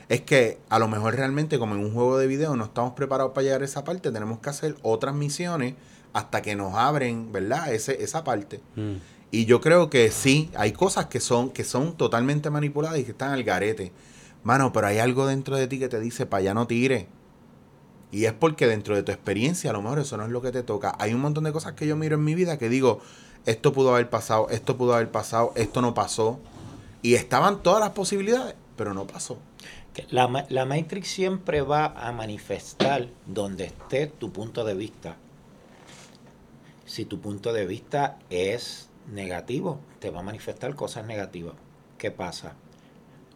es 0.08 0.22
que 0.22 0.58
a 0.70 0.80
lo 0.80 0.88
mejor 0.88 1.14
realmente 1.16 1.60
como 1.60 1.76
en 1.76 1.82
un 1.82 1.94
juego 1.94 2.18
de 2.18 2.26
video 2.26 2.56
no 2.56 2.64
estamos 2.66 2.94
preparados 2.94 3.34
para 3.34 3.44
llegar 3.44 3.62
a 3.62 3.66
esa 3.66 3.84
parte, 3.84 4.12
tenemos 4.12 4.40
que 4.40 4.50
hacer 4.50 4.76
otras 4.82 5.14
misiones 5.14 5.76
hasta 6.14 6.42
que 6.42 6.56
nos 6.56 6.74
abren, 6.74 7.32
¿verdad? 7.32 7.74
Ese, 7.74 8.04
esa 8.04 8.24
parte. 8.24 8.62
Mm. 8.76 8.96
Y 9.32 9.46
yo 9.46 9.62
creo 9.62 9.90
que 9.90 10.10
sí, 10.10 10.50
hay 10.56 10.72
cosas 10.72 11.06
que 11.06 11.20
son, 11.20 11.52
que 11.52 11.64
son 11.64 11.96
totalmente 11.96 12.50
manipuladas 12.50 13.00
y 13.00 13.04
que 13.04 13.12
están 13.12 13.32
al 13.32 13.44
garete. 13.44 13.92
Mano, 14.44 14.74
pero 14.74 14.88
hay 14.88 15.00
algo 15.00 15.28
dentro 15.28 15.56
de 15.56 15.68
ti 15.68 15.78
que 15.78 15.90
te 15.90 16.00
dice, 16.00 16.26
para 16.26 16.42
allá 16.42 16.54
no 16.54 16.66
tire. 16.66 17.08
Y 18.12 18.26
es 18.26 18.34
porque 18.34 18.66
dentro 18.66 18.96
de 18.96 19.04
tu 19.04 19.12
experiencia, 19.12 19.70
a 19.70 19.74
lo 19.74 19.84
mejor 19.84 20.00
eso 20.00 20.18
no 20.18 20.24
es 20.24 20.32
lo 20.32 20.42
que 20.42 20.52
te 20.52 20.64
toca. 20.64 20.96
Hay 20.98 21.14
un 21.14 21.22
montón 21.22 21.44
de 21.44 21.52
cosas 21.52 21.74
que 21.74 21.86
yo 21.86 21.96
miro 21.96 22.16
en 22.16 22.24
mi 22.24 22.34
vida 22.34 22.58
que 22.58 22.70
digo, 22.70 23.02
esto 23.46 23.72
pudo 23.72 23.94
haber 23.94 24.10
pasado, 24.10 24.48
esto 24.50 24.78
pudo 24.78 24.96
haber 24.96 25.12
pasado, 25.12 25.54
esto 25.56 25.82
no 25.82 25.94
pasó. 25.94 26.40
Y 27.04 27.14
estaban 27.14 27.62
todas 27.62 27.82
las 27.82 27.92
posibilidades, 27.92 28.56
pero 28.76 28.96
no 28.96 29.06
pasó. 29.06 29.38
La, 30.10 30.46
la 30.50 30.66
Matrix 30.66 31.08
siempre 31.10 31.62
va 31.62 31.86
a 31.86 32.12
manifestar 32.12 33.10
donde 33.28 33.66
esté 33.66 34.08
tu 34.08 34.32
punto 34.32 34.64
de 34.64 34.74
vista. 34.74 35.18
Si 36.90 37.06
tu 37.06 37.22
punto 37.22 37.54
de 37.54 37.68
vista 37.68 38.18
es 38.32 38.90
negativo, 39.06 39.80
te 40.00 40.10
va 40.10 40.22
a 40.22 40.24
manifestar 40.24 40.74
cosas 40.74 41.06
negativas. 41.06 41.54
¿Qué 42.00 42.10
pasa? 42.10 42.56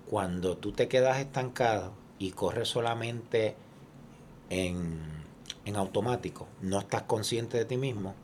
Cuando 0.10 0.58
tú 0.58 0.72
te 0.72 0.88
quedas 0.88 1.20
estancado 1.20 1.94
y 2.18 2.32
corres 2.32 2.68
solamente 2.68 3.56
en, 4.50 5.02
en 5.66 5.76
automático, 5.76 6.48
no 6.64 6.80
estás 6.80 7.04
consciente 7.04 7.60
de 7.60 7.66
ti 7.66 7.78
mismo, 7.78 8.16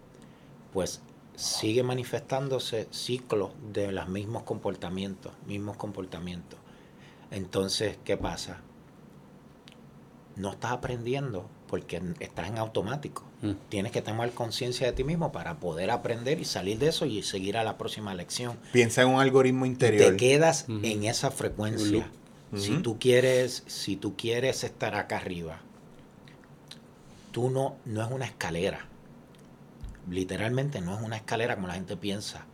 pues 0.74 1.00
sigue 1.36 1.84
manifestándose 1.84 2.88
ciclos 2.90 3.52
de 3.72 3.92
los 3.92 4.10
mismos 4.10 4.42
comportamientos, 4.42 5.34
mismos 5.46 5.78
comportamientos. 5.78 6.58
Entonces, 7.30 8.00
¿qué 8.04 8.18
pasa? 8.18 8.62
No 10.38 10.50
estás 10.54 10.72
aprendiendo 10.72 11.46
porque 11.70 12.02
estás 12.20 12.50
en 12.50 12.58
automático. 12.58 13.24
Mm. 13.42 13.52
Tienes 13.70 13.92
que 13.92 14.02
tomar 14.02 14.32
conciencia 14.32 14.88
de 14.88 14.94
ti 14.94 15.04
mismo 15.04 15.32
para 15.32 15.60
poder 15.60 15.92
aprender 15.92 16.40
y 16.40 16.46
salir 16.46 16.80
de 16.80 16.88
eso 16.88 17.06
y 17.06 17.22
seguir 17.22 17.58
a 17.58 17.64
la 17.64 17.78
próxima 17.78 18.14
lección. 18.16 18.58
Piensa 18.74 19.04
en 19.04 19.10
un 19.10 19.22
algoritmo 19.22 19.66
interior. 19.66 20.12
Te 20.12 20.18
quedas 20.18 20.66
en 20.68 21.04
esa 21.04 21.32
frecuencia. 21.32 22.10
Si 22.56 22.78
tú 22.78 22.98
quieres, 23.00 23.64
si 23.68 23.96
tú 23.96 24.16
quieres 24.18 24.64
estar 24.64 24.96
acá 24.96 25.18
arriba, 25.18 25.62
tú 27.32 27.52
no, 27.52 27.78
no 27.86 28.04
es 28.04 28.12
una 28.12 28.26
escalera. 28.26 28.88
Literalmente 30.10 30.82
no 30.82 30.98
es 30.98 31.02
una 31.04 31.18
escalera 31.18 31.56
como 31.56 31.68
la 31.68 31.76
gente 31.76 31.96
piensa. 31.96 32.48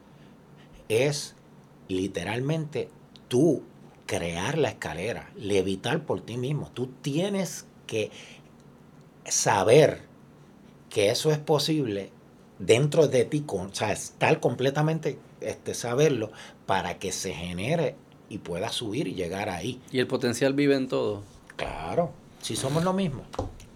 Es 0.90 1.36
literalmente 1.88 2.90
tú 3.30 3.64
crear 4.06 4.58
la 4.58 4.70
escalera, 4.70 5.32
levitar 5.38 6.06
por 6.06 6.20
ti 6.22 6.36
mismo. 6.36 6.70
Tú 6.74 6.88
tienes 7.02 7.66
que 7.88 8.12
saber 9.26 10.02
que 10.90 11.10
eso 11.10 11.32
es 11.32 11.38
posible 11.38 12.12
dentro 12.60 13.08
de 13.08 13.26
ti, 13.26 13.42
con, 13.42 13.68
o 13.68 13.76
sea, 13.76 13.92
estar 13.92 14.40
completamente, 14.40 15.20
este, 15.42 15.74
saberlo 15.74 16.32
para 16.66 17.00
que 17.00 17.12
se 17.12 17.34
genere 17.34 17.96
y 18.30 18.40
pueda 18.40 18.70
subir 18.70 19.08
y 19.08 19.14
llegar 19.14 19.50
ahí. 19.50 19.82
Y 19.92 20.00
el 20.00 20.08
potencial 20.08 20.54
vive 20.54 20.76
en 20.76 20.88
todo. 20.88 21.24
Claro, 21.56 22.12
si 22.42 22.56
somos 22.56 22.84
lo 22.84 22.94
mismo. 22.94 23.24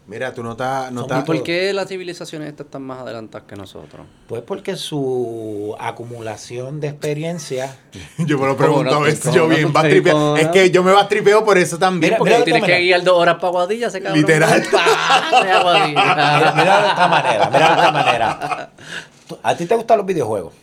Mira, 0.10 0.34
tú 0.34 0.41
no 0.41 0.53
estás... 0.53 0.91
No 0.91 1.06
¿Y 1.06 1.22
por 1.22 1.44
qué 1.44 1.72
las 1.72 1.88
civilizaciones 1.88 2.49
estas 2.49 2.65
están 2.65 2.81
más 2.81 3.02
adelantadas 3.02 3.48
que 3.48 3.56
nosotros? 3.56 4.07
Pues 4.27 4.41
porque 4.41 4.76
su 4.76 5.76
acumulación 5.80 6.80
de 6.81 6.88
experiencia. 6.88 7.77
Yo 8.18 8.40
me 8.40 8.48
lo 8.48 8.57
¿Cómo 8.57 8.57
pregunto 8.57 8.91
no? 8.91 8.98
a 8.98 9.03
veces, 9.03 9.19
¿Cómo 9.22 9.36
yo 9.36 9.48
bien 9.48 9.61
¿Cómo 9.64 9.73
bastripeo. 9.73 10.18
no? 10.18 10.38
Es 10.38 10.48
que 10.48 10.72
yo 10.72 10.84
me 10.84 10.91
bastripeo 10.94 11.45
por 11.45 11.60
eso 11.60 11.77
también. 11.77 12.10
Mira, 12.14 12.18
porque 12.18 12.34
mira, 12.34 12.44
Tienes 12.44 12.64
que 12.64 12.80
guiar 12.80 13.03
dos 13.03 13.18
horas 13.19 13.36
para 13.36 13.52
Guadilla, 13.52 13.88
ese 13.88 14.02
cabrón. 14.02 14.19
Literal. 14.19 14.64
Mira, 15.90 16.53
mira 16.56 16.81
de 16.81 16.88
esta 16.88 17.07
manera, 17.07 17.49
mira 17.52 17.68
de 17.68 17.76
esta 17.76 17.91
manera. 17.91 18.72
¿A 19.44 19.56
ti 19.56 19.65
te 19.65 19.76
gustan 19.76 19.98
los 19.98 20.06
videojuegos? 20.07 20.53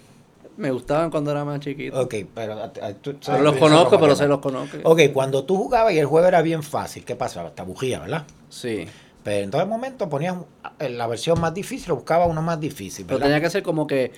Me 0.57 0.71
gustaban 0.71 1.11
cuando 1.11 1.31
era 1.31 1.45
más 1.45 1.61
chiquito. 1.61 2.01
Ok, 2.01 2.15
pero 2.35 2.55
a- 2.55 2.65
a- 2.87 2.95
tú 2.95 3.15
Pero 3.25 3.43
los 3.43 3.57
conozco, 3.57 4.01
pero 4.01 4.17
se 4.17 4.25
que 4.25 4.29
los 4.29 4.39
no. 4.39 4.41
conozco. 4.41 4.77
Ok, 4.85 5.01
cuando 5.13 5.45
tú 5.45 5.57
jugabas 5.57 5.93
y 5.93 5.99
el 5.99 6.07
juego 6.07 6.27
era 6.27 6.41
bien 6.43 6.63
fácil, 6.63 7.05
¿qué 7.05 7.15
pasaba? 7.15 7.51
Te 7.51 7.63
bujía, 7.63 8.01
¿verdad? 8.01 8.25
Sí. 8.49 8.87
Pero 9.27 9.43
en 9.43 9.51
todo 9.51 9.67
momento 9.67 10.09
ponías 10.09 10.37
la 10.79 11.07
versión 11.09 11.41
más 11.41 11.53
difícil 11.53 11.91
o 11.91 11.97
buscaba 11.97 12.27
uno 12.27 12.43
más 12.43 12.61
difícil, 12.61 13.07
Pero 13.07 13.19
tenía 13.19 13.41
que 13.41 13.51
ser 13.51 13.65
como 13.65 13.85
que 13.85 14.13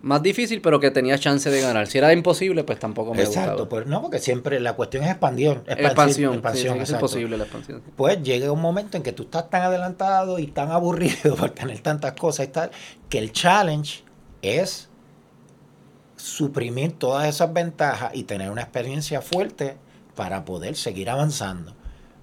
más 0.00 0.20
difícil, 0.20 0.60
pero 0.60 0.80
que 0.80 0.90
tenía 0.90 1.16
chance 1.16 1.48
de 1.48 1.60
ganar. 1.60 1.86
Si 1.86 1.98
era 1.98 2.12
imposible, 2.12 2.64
pues 2.64 2.80
tampoco 2.80 3.14
me 3.14 3.22
Exacto, 3.22 3.50
gustaba. 3.50 3.68
pues 3.68 3.86
no, 3.86 4.02
porque 4.02 4.18
siempre 4.18 4.58
la 4.58 4.72
cuestión 4.72 5.04
es 5.04 5.10
expansión. 5.10 5.58
expansión, 5.68 5.84
expansión. 5.84 6.34
expansión, 6.34 6.74
sí, 6.74 6.78
sí, 6.78 6.82
es 6.82 6.90
imposible 6.90 7.36
la 7.38 7.44
expansión. 7.44 7.82
Pues 7.94 8.20
llega 8.24 8.50
un 8.50 8.60
momento 8.60 8.96
en 8.96 9.04
que 9.04 9.12
tú 9.12 9.22
estás 9.22 9.48
tan 9.48 9.62
adelantado 9.62 10.40
y 10.40 10.48
tan 10.48 10.72
aburrido 10.72 11.36
por 11.38 11.50
tener 11.50 11.78
tantas 11.78 12.14
cosas 12.14 12.46
y 12.46 12.48
tal, 12.50 12.72
que 13.08 13.18
el 13.18 13.30
challenge 13.30 14.02
es 14.42 14.88
suprimir 16.16 16.98
todas 16.98 17.28
esas 17.28 17.52
ventajas 17.52 18.10
y 18.12 18.24
tener 18.24 18.50
una 18.50 18.62
experiencia 18.62 19.22
fuerte 19.22 19.76
para 20.16 20.44
poder 20.44 20.74
seguir 20.74 21.10
avanzando. 21.10 21.76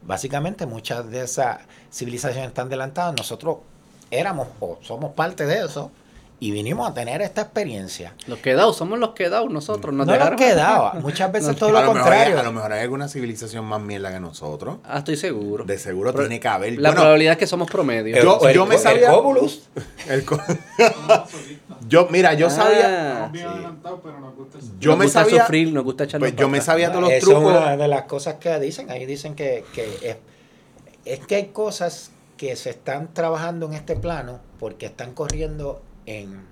Básicamente 0.04 0.66
muchas 0.66 1.10
de 1.10 1.24
esas 1.24 1.60
civilizaciones 1.91 2.49
están 2.49 2.68
adelantadas, 2.68 3.16
nosotros 3.18 3.57
éramos 4.11 4.48
o 4.60 4.78
somos 4.82 5.11
parte 5.14 5.45
de 5.45 5.66
eso 5.66 5.91
y 6.41 6.52
vinimos 6.52 6.90
a 6.90 6.94
tener 6.94 7.22
esta 7.22 7.41
experiencia. 7.41 8.14
Los 8.26 8.40
quedados, 8.40 8.78
somos 8.78 8.98
los 8.98 9.10
quedados 9.10 9.52
nosotros. 9.52 9.94
Nos 9.94 10.07
no 10.07 10.14
dejaron- 10.14 10.38
quedaba, 10.40 10.94
muchas 10.94 11.30
veces 11.34 11.56
todo 11.57 11.70
lo 11.72 11.82
lo 11.82 11.94
mejor 11.94 11.98
hay, 11.98 12.03
contrario. 12.32 12.40
a 12.40 12.44
lo 12.44 12.52
mejor 12.53 12.72
hay 12.72 12.82
alguna 12.84 13.10
civilización 13.10 13.66
más 13.66 13.82
mierda 13.82 14.10
que 14.14 14.22
nosotros. 14.22 14.78
Ah, 14.86 14.99
estoy 14.99 15.18
seguro. 15.18 15.66
De 15.66 15.78
seguro 15.78 16.11
Pero 16.14 16.24
tiene 16.24 16.40
que 16.40 16.48
haber. 16.48 16.80
La 16.80 16.90
Bueno, 16.90 17.02
probabilidad 17.02 17.34
es 17.34 17.40
que 17.40 17.48
somos 17.48 17.70
promedio. 17.70 18.16
Yo- 18.24 18.40
El- 18.48 18.56
yo 18.56 18.66
me 18.66 18.76
el 18.76 18.82
sabía- 18.82 19.11
el 20.10 20.24
co- 20.26 20.40
yo, 21.88 22.07
mira, 22.10 22.34
yo 22.34 22.49
sabía. 22.49 23.26
Ah, 23.26 23.30
bien 23.32 23.45
sí. 23.45 23.53
adelantados, 23.53 23.99
pero 24.03 24.20
nos 24.20 24.36
gusta 24.36 24.57
el 24.60 24.80
Yo 24.80 24.91
nos 24.91 24.99
me 24.99 25.06
gusta 25.06 25.24
sabía- 25.26 25.41
sufrir, 25.41 25.74
nos 25.74 25.84
gusta 25.84 26.03
echarnos 26.06 26.30
Pues 26.30 26.40
yo 26.40 26.48
me 26.49 26.61
sabía 26.61 26.90
todos 26.90 27.02
los 27.03 27.11
Eso 27.11 27.32
trucos. 27.32 27.53
es 27.53 27.60
una 27.61 27.78
de 27.78 27.88
las 27.88 28.03
cosas 28.03 28.36
que 28.36 28.57
dicen. 28.60 28.90
Ahí 28.90 29.06
dicen 29.06 29.36
que, 29.36 29.66
que 29.74 29.84
es, 30.03 30.16
es 31.05 31.19
que 31.26 31.35
hay 31.35 31.47
cosas 31.47 32.11
que 32.38 32.55
se 32.55 32.69
están 32.69 33.13
trabajando 33.13 33.65
en 33.67 33.73
este 33.73 33.95
plano 33.95 34.39
porque 34.59 34.85
están 34.85 35.13
corriendo 35.13 35.81
en, 36.05 36.45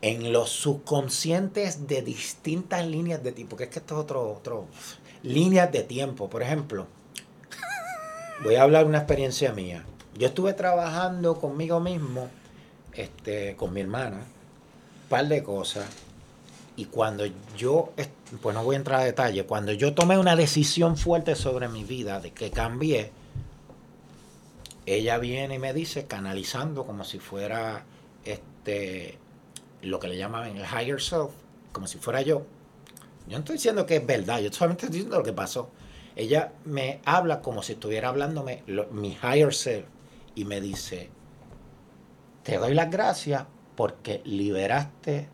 en 0.00 0.32
los 0.32 0.50
subconscientes 0.50 1.86
de 1.86 2.02
distintas 2.02 2.86
líneas 2.86 3.22
de 3.22 3.32
tiempo. 3.32 3.50
Porque 3.50 3.64
es 3.64 3.70
que 3.70 3.78
esto 3.78 3.94
es 3.94 4.00
otro, 4.00 4.32
otro. 4.32 4.66
Líneas 5.22 5.70
de 5.72 5.82
tiempo. 5.82 6.30
Por 6.30 6.42
ejemplo, 6.42 6.86
voy 8.42 8.54
a 8.54 8.62
hablar 8.62 8.86
una 8.86 8.98
experiencia 8.98 9.52
mía. 9.52 9.84
Yo 10.16 10.28
estuve 10.28 10.52
trabajando 10.52 11.38
conmigo 11.38 11.80
mismo, 11.80 12.28
este, 12.92 13.54
con 13.56 13.72
mi 13.72 13.80
hermana, 13.80 14.16
un 14.16 15.08
par 15.08 15.28
de 15.28 15.42
cosas. 15.42 15.86
Y 16.78 16.84
cuando 16.84 17.24
yo, 17.56 17.92
pues 18.40 18.54
no 18.54 18.62
voy 18.62 18.76
a 18.76 18.78
entrar 18.78 19.00
a 19.00 19.04
detalle, 19.04 19.44
cuando 19.44 19.72
yo 19.72 19.94
tomé 19.94 20.16
una 20.16 20.36
decisión 20.36 20.96
fuerte 20.96 21.34
sobre 21.34 21.66
mi 21.66 21.82
vida, 21.82 22.20
de 22.20 22.30
que 22.30 22.52
cambié, 22.52 23.10
ella 24.86 25.18
viene 25.18 25.56
y 25.56 25.58
me 25.58 25.74
dice, 25.74 26.06
canalizando 26.06 26.86
como 26.86 27.02
si 27.02 27.18
fuera 27.18 27.84
este 28.24 29.18
lo 29.82 29.98
que 29.98 30.06
le 30.06 30.16
llaman 30.16 30.56
el 30.56 30.62
higher 30.62 31.00
self, 31.00 31.32
como 31.72 31.88
si 31.88 31.98
fuera 31.98 32.22
yo. 32.22 32.46
Yo 33.26 33.32
no 33.32 33.38
estoy 33.38 33.56
diciendo 33.56 33.84
que 33.84 33.96
es 33.96 34.06
verdad, 34.06 34.38
yo 34.38 34.52
solamente 34.52 34.86
estoy 34.86 34.98
diciendo 34.98 35.18
lo 35.18 35.24
que 35.24 35.32
pasó. 35.32 35.70
Ella 36.14 36.52
me 36.64 37.00
habla 37.04 37.42
como 37.42 37.64
si 37.64 37.72
estuviera 37.72 38.08
hablándome 38.10 38.62
mi 38.92 39.18
higher 39.20 39.52
self 39.52 39.84
y 40.36 40.44
me 40.44 40.60
dice, 40.60 41.10
te 42.44 42.56
doy 42.56 42.74
las 42.74 42.88
gracias 42.88 43.46
porque 43.74 44.22
liberaste 44.24 45.28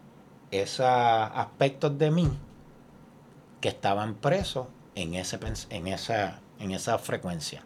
esos 0.63 0.87
aspectos 0.87 1.99
de 1.99 2.11
mí 2.11 2.29
que 3.61 3.69
estaban 3.69 4.15
presos 4.15 4.67
en, 4.95 5.15
ese, 5.15 5.39
en, 5.71 5.87
esa, 5.89 6.41
en 6.59 6.71
esa 6.73 6.99
frecuencia. 6.99 7.63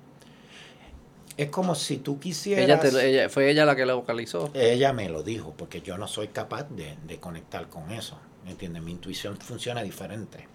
Es 1.37 1.51
como 1.51 1.75
si 1.75 1.99
tú 1.99 2.19
quisieras... 2.19 2.65
Ella 2.65 2.81
te- 2.81 3.09
ella- 3.09 3.29
fue 3.29 3.51
ella 3.51 3.65
la 3.65 3.77
que 3.77 3.87
la 3.87 3.95
vocalizó. 3.95 4.51
Ella 4.55 4.93
me 4.93 5.09
lo 5.09 5.23
dijo, 5.23 5.55
porque 5.57 5.81
yo 5.83 5.97
no 5.97 6.09
soy 6.09 6.29
capaz 6.29 6.65
de, 6.71 6.97
de 7.07 7.19
conectar 7.19 7.69
con 7.69 7.91
eso. 7.93 8.19
¿Me 8.45 8.53
entiendes? 8.53 8.83
Mi 8.83 8.93
intuición 8.93 9.37
funciona 9.39 9.83
diferente. 9.83 10.49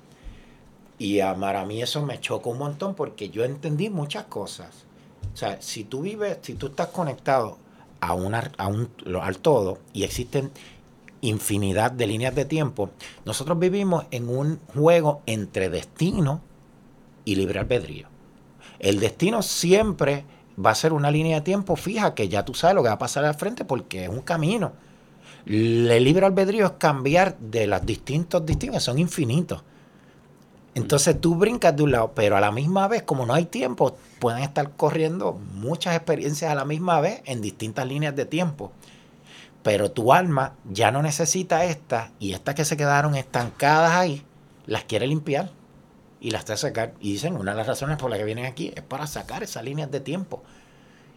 Y 0.99 1.21
a, 1.21 1.35
para 1.35 1.65
mí 1.65 1.81
eso 1.81 2.05
me 2.05 2.19
choca 2.19 2.49
un 2.49 2.57
montón 2.57 2.95
porque 2.95 3.29
yo 3.29 3.45
entendí 3.45 3.89
muchas 3.89 4.25
cosas. 4.25 4.85
O 5.33 5.37
sea, 5.37 5.61
si 5.61 5.83
tú 5.85 6.01
vives, 6.01 6.39
si 6.41 6.53
tú 6.55 6.67
estás 6.67 6.87
conectado 6.87 7.57
a, 8.01 8.13
una, 8.13 8.51
a 8.57 8.67
un, 8.67 8.89
al 9.21 9.37
todo 9.39 9.79
y 9.93 10.03
existen 10.03 10.51
infinidad 11.23 11.91
de 11.91 12.05
líneas 12.05 12.35
de 12.35 12.45
tiempo, 12.45 12.91
nosotros 13.25 13.57
vivimos 13.57 14.05
en 14.11 14.29
un 14.29 14.59
juego 14.73 15.21
entre 15.25 15.69
destino 15.69 16.41
y 17.25 17.35
libre 17.35 17.59
albedrío. 17.59 18.07
El 18.79 18.99
destino 18.99 19.41
siempre 19.41 20.25
va 20.63 20.71
a 20.71 20.75
ser 20.75 20.93
una 20.93 21.09
línea 21.09 21.37
de 21.37 21.41
tiempo 21.41 21.75
fija 21.75 22.13
que 22.13 22.27
ya 22.27 22.45
tú 22.45 22.53
sabes 22.53 22.75
lo 22.75 22.83
que 22.83 22.89
va 22.89 22.95
a 22.95 22.99
pasar 22.99 23.25
al 23.25 23.35
frente 23.35 23.65
porque 23.65 24.03
es 24.03 24.09
un 24.09 24.21
camino. 24.21 24.73
El 25.45 26.03
libre 26.03 26.25
albedrío 26.25 26.65
es 26.65 26.71
cambiar 26.73 27.37
de 27.37 27.67
los 27.67 27.85
distintos 27.85 28.45
destinos, 28.45 28.83
son 28.83 28.99
infinitos. 28.99 29.63
Entonces 30.75 31.19
tú 31.19 31.35
brincas 31.35 31.75
de 31.75 31.83
un 31.83 31.91
lado, 31.91 32.13
pero 32.15 32.35
a 32.35 32.41
la 32.41 32.51
misma 32.51 32.87
vez, 32.87 33.03
como 33.03 33.25
no 33.25 33.33
hay 33.33 33.45
tiempo, 33.45 33.95
pueden 34.19 34.41
estar 34.41 34.71
corriendo 34.71 35.33
muchas 35.53 35.95
experiencias 35.95 36.51
a 36.51 36.55
la 36.55 36.65
misma 36.65 36.99
vez 36.99 37.21
en 37.25 37.41
distintas 37.41 37.87
líneas 37.87 38.15
de 38.15 38.25
tiempo. 38.25 38.71
Pero 39.63 39.91
tu 39.91 40.13
alma 40.13 40.55
ya 40.69 40.91
no 40.91 41.01
necesita 41.01 41.65
estas 41.65 42.11
y 42.19 42.33
estas 42.33 42.55
que 42.55 42.65
se 42.65 42.77
quedaron 42.77 43.15
estancadas 43.15 43.93
ahí, 43.93 44.23
las 44.65 44.83
quiere 44.83 45.07
limpiar 45.07 45.49
y 46.19 46.31
las 46.31 46.43
quiere 46.43 46.57
sacar. 46.57 46.93
Y 46.99 47.13
dicen, 47.13 47.35
una 47.35 47.51
de 47.51 47.57
las 47.57 47.67
razones 47.67 47.97
por 47.97 48.09
las 48.09 48.19
que 48.19 48.25
vienen 48.25 48.45
aquí 48.45 48.71
es 48.75 48.83
para 48.83 49.07
sacar 49.07 49.41
esas 49.41 49.63
líneas 49.63 49.89
de 49.89 50.01
tiempo 50.01 50.43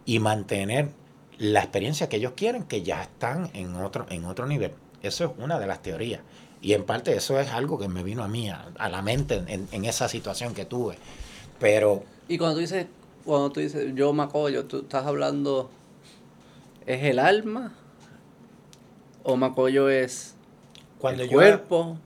y 0.05 0.19
mantener 0.19 0.91
la 1.37 1.59
experiencia 1.59 2.09
que 2.09 2.17
ellos 2.17 2.33
quieren, 2.35 2.63
que 2.63 2.81
ya 2.81 3.01
están 3.03 3.49
en 3.53 3.75
otro, 3.75 4.05
en 4.09 4.25
otro 4.25 4.47
nivel. 4.47 4.71
Eso 5.03 5.25
es 5.25 5.31
una 5.37 5.59
de 5.59 5.67
las 5.67 5.81
teorías. 5.81 6.21
Y 6.61 6.73
en 6.73 6.85
parte 6.85 7.15
eso 7.15 7.39
es 7.39 7.51
algo 7.51 7.77
que 7.77 7.87
me 7.87 8.03
vino 8.03 8.23
a 8.23 8.27
mí, 8.27 8.49
a, 8.49 8.89
la 8.89 9.01
mente 9.01 9.43
en, 9.47 9.85
esa 9.85 10.07
situación 10.07 10.53
que 10.53 10.65
tuve. 10.65 10.97
Pero 11.59 12.03
Y 12.27 12.37
cuando 12.37 12.55
tú 12.55 12.61
dices, 12.61 12.87
cuando 13.25 13.51
tú 13.51 13.59
dices 13.59 13.93
yo 13.93 14.11
Macoyo, 14.13 14.65
tú 14.65 14.79
estás 14.79 15.05
hablando, 15.05 15.69
¿es 16.85 17.03
el 17.03 17.19
alma? 17.19 17.73
¿O 19.29 19.35
Macoyo 19.35 19.89
es 19.89 20.35
cuando 20.99 21.23
el 21.23 21.29
yo... 21.29 21.35
cuerpo? 21.37 21.97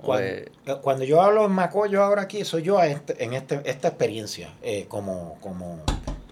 ¿O 0.00 0.04
Cuando, 0.06 0.26
es- 0.26 0.46
eh, 0.66 0.76
cuando 0.80 1.04
yo 1.04 1.20
hablo 1.20 1.44
en 1.44 1.52
Macoyo 1.52 2.02
ahora 2.02 2.22
aquí, 2.22 2.44
soy 2.46 2.62
yo 2.62 2.78
a 2.78 2.86
este- 2.86 3.22
en 3.22 3.34
este, 3.34 3.60
esta 3.64 3.88
experiencia, 3.88 4.54
eh, 4.62 4.86
como, 4.88 5.36
como 5.42 5.80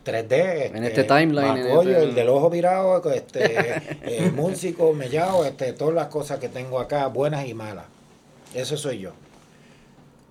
3D. 0.04 0.74
En 0.74 0.82
este 0.84 1.04
timeline, 1.04 1.58
en 1.58 1.68
Macoyo, 1.68 1.90
este- 1.90 2.02
el 2.04 2.14
del 2.14 2.28
ojo 2.30 2.48
virado, 2.48 3.12
este, 3.12 3.82
el 4.24 4.32
músico, 4.32 4.94
mellado, 4.94 5.44
este, 5.44 5.74
todas 5.74 5.94
las 5.94 6.06
cosas 6.06 6.38
que 6.38 6.48
tengo 6.48 6.80
acá, 6.80 7.06
buenas 7.08 7.46
y 7.46 7.52
malas. 7.52 7.84
Eso 8.54 8.78
soy 8.78 8.98
yo. 9.00 9.12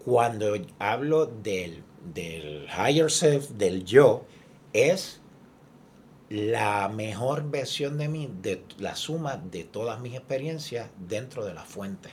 Cuando 0.03 0.55
hablo 0.79 1.27
del, 1.27 1.83
del 2.15 2.65
higher 2.65 3.11
self, 3.11 3.49
del 3.51 3.85
yo, 3.85 4.23
es 4.73 5.18
la 6.29 6.87
mejor 6.89 7.49
versión 7.49 7.97
de 7.97 8.07
mí, 8.07 8.31
de 8.41 8.63
la 8.77 8.95
suma 8.95 9.37
de 9.37 9.63
todas 9.63 9.99
mis 9.99 10.13
experiencias 10.13 10.91
dentro 11.07 11.43
de 11.43 11.55
la 11.55 11.63
fuente, 11.63 12.09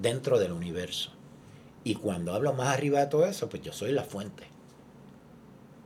dentro 0.00 0.40
del 0.40 0.50
universo. 0.50 1.12
Y 1.84 1.94
cuando 1.94 2.34
hablo 2.34 2.52
más 2.54 2.68
arriba 2.68 2.98
de 2.98 3.06
todo 3.06 3.24
eso, 3.26 3.48
pues 3.48 3.62
yo 3.62 3.72
soy 3.72 3.92
la 3.92 4.02
fuente. 4.02 4.48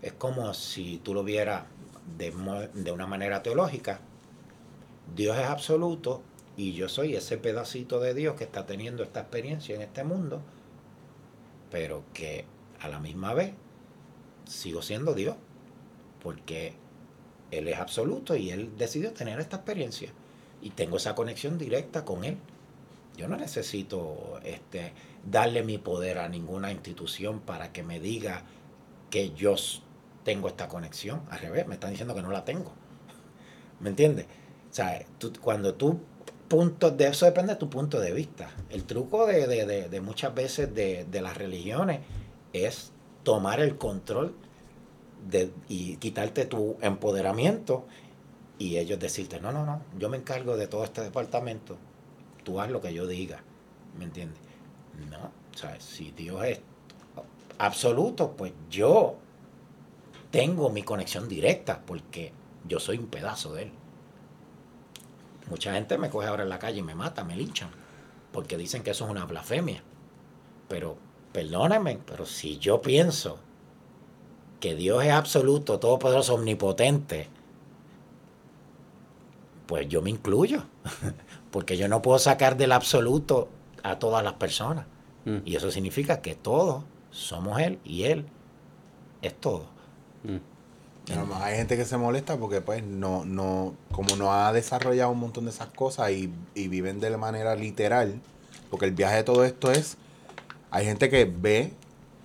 Es 0.01 0.14
como 0.14 0.55
si 0.55 0.98
tú 0.98 1.12
lo 1.12 1.23
vieras 1.23 1.64
de, 2.16 2.32
de 2.73 2.93
una 2.93 3.06
manera 3.06 3.43
teológica. 3.43 4.01
Dios 5.14 5.36
es 5.36 5.47
absoluto 5.47 6.23
y 6.56 6.73
yo 6.73 6.89
soy 6.89 7.14
ese 7.14 7.36
pedacito 7.36 8.01
de 8.01 8.14
Dios 8.14 8.36
que 8.36 8.44
está 8.44 8.64
teniendo 8.64 9.02
esta 9.02 9.20
experiencia 9.20 9.74
en 9.74 9.82
este 9.82 10.02
mundo, 10.02 10.40
pero 11.70 12.05
que 12.14 12.47
a 12.81 12.89
la 12.89 13.01
misma 13.01 13.35
vez 13.35 13.52
sigo 14.47 14.81
siendo 14.81 15.12
Dios, 15.12 15.36
porque 16.23 16.74
Él 17.59 17.69
es 17.69 17.78
absoluto 17.78 18.37
y 18.37 18.51
Él 18.51 18.70
decidió 18.77 19.12
tener 19.12 19.39
esta 19.41 19.57
experiencia 19.57 20.11
y 20.62 20.70
tengo 20.70 20.97
esa 20.97 21.15
conexión 21.15 21.59
directa 21.59 22.05
con 22.05 22.24
Él. 22.24 22.37
Yo 23.16 23.28
no 23.28 23.37
necesito 23.37 24.41
este, 24.45 24.93
darle 25.24 25.62
mi 25.62 25.78
poder 25.78 26.19
a 26.19 26.28
ninguna 26.28 26.70
institución 26.73 27.41
para 27.41 27.73
que 27.73 27.83
me 27.83 27.99
diga 28.01 28.43
que 29.11 29.31
yo 29.35 29.55
tengo 30.24 30.49
esta 30.49 30.69
conexión. 30.69 31.23
Al 31.31 31.39
revés, 31.41 31.66
me 31.66 31.74
están 31.74 31.91
diciendo 31.91 32.15
que 32.15 32.23
no 32.23 32.31
la 32.31 32.45
tengo. 32.45 32.73
¿Me 33.81 33.89
entiendes? 33.91 34.27
O 34.70 34.74
sea, 34.74 35.05
cuando 35.41 35.74
tú 35.74 36.01
punto 36.49 36.91
de 36.91 37.09
eso 37.09 37.24
depende 37.27 37.55
de 37.55 37.59
tu 37.59 37.70
punto 37.70 37.99
de 38.01 38.12
vista. 38.12 38.51
El 38.70 38.85
truco 38.85 39.27
de, 39.27 39.47
de- 39.47 39.66
de- 39.66 39.89
de 39.89 40.01
muchas 40.01 40.35
veces 40.35 40.73
de 40.74 41.20
las 41.23 41.37
religiones 41.37 42.01
es 42.53 42.93
tomar 43.24 43.61
el 43.61 43.77
control 43.78 44.35
de, 45.28 45.53
y 45.69 45.97
quitarte 45.97 46.47
tu 46.47 46.77
empoderamiento 46.81 47.86
y 48.59 48.78
ellos 48.78 48.98
decirte, 48.98 49.40
no, 49.40 49.53
no, 49.53 49.66
no, 49.66 49.82
yo 49.98 50.09
me 50.09 50.16
encargo 50.16 50.57
de 50.57 50.66
todo 50.66 50.85
este 50.85 51.03
departamento, 51.03 51.77
tú 52.44 52.61
haz 52.61 52.70
lo 52.70 52.81
que 52.81 52.94
yo 52.94 53.07
diga, 53.07 53.43
¿me 53.98 54.05
entiendes? 54.05 54.40
No, 55.11 55.31
o 55.55 55.59
sea, 55.59 55.78
si 55.81 56.11
Dios 56.12 56.43
es 56.44 56.61
absoluto, 57.59 58.32
pues 58.32 58.53
yo 58.70 59.16
tengo 60.31 60.70
mi 60.70 60.82
conexión 60.82 61.28
directa 61.28 61.82
porque 61.85 62.32
yo 62.66 62.81
soy 62.81 62.98
un 62.98 63.07
pedazo 63.07 63.55
de 63.55 63.65
él. 63.65 63.73
Mucha 65.51 65.74
gente 65.74 65.98
me 65.98 66.11
coge 66.11 66.27
ahora 66.27 66.43
en 66.43 66.48
la 66.48 66.59
calle 66.59 66.81
y 66.81 66.82
me 66.82 66.94
mata, 66.94 67.24
me 67.24 67.36
linchan, 67.36 67.70
porque 68.32 68.57
dicen 68.57 68.82
que 68.82 68.90
eso 68.90 69.05
es 69.05 69.11
una 69.11 69.27
blasfemia. 69.27 69.82
Pero, 70.69 70.97
perdónenme, 71.32 72.01
pero 72.05 72.27
si 72.27 72.59
yo 72.59 72.81
pienso 72.81 73.39
que 74.61 74.74
Dios 74.74 75.05
es 75.05 75.12
absoluto, 75.12 75.78
todopoderoso, 75.78 76.35
omnipotente, 76.35 77.28
pues 79.66 79.89
yo 79.89 80.03
me 80.03 80.11
incluyo, 80.11 80.65
porque 81.51 81.77
yo 81.77 81.89
no 81.89 82.03
puedo 82.03 82.19
sacar 82.19 82.57
del 82.57 82.73
absoluto 82.73 83.49
a 83.83 83.99
todas 83.99 84.23
las 84.24 84.35
personas. 84.35 84.87
Mm, 85.24 85.39
Y 85.45 85.57
eso 85.57 85.70
significa 85.70 86.20
que 86.20 86.35
todos 86.35 86.85
somos 87.11 87.61
Él 87.61 87.78
y 87.85 88.05
Él 88.05 88.27
es 89.23 89.35
todo. 89.35 89.66
mm. 90.24 90.39
Hay 91.35 91.57
gente 91.57 91.77
que 91.77 91.85
se 91.85 91.97
molesta 91.97 92.37
porque 92.37 92.61
pues 92.61 92.83
no, 92.83 93.24
no, 93.24 93.74
como 93.93 94.16
no 94.16 94.33
ha 94.33 94.53
desarrollado 94.53 95.12
un 95.12 95.20
montón 95.20 95.45
de 95.45 95.53
esas 95.53 95.69
cosas 95.69 96.11
y, 96.11 96.33
y 96.57 96.66
viven 96.66 96.99
de 96.99 97.11
la 97.11 97.16
manera 97.16 97.55
literal, 97.55 98.20
porque 98.70 98.87
el 98.87 98.93
viaje 98.93 99.16
de 99.16 99.23
todo 99.23 99.45
esto 99.45 99.70
es, 99.70 99.99
hay 100.73 100.85
gente 100.85 101.09
que 101.09 101.24
ve, 101.24 101.73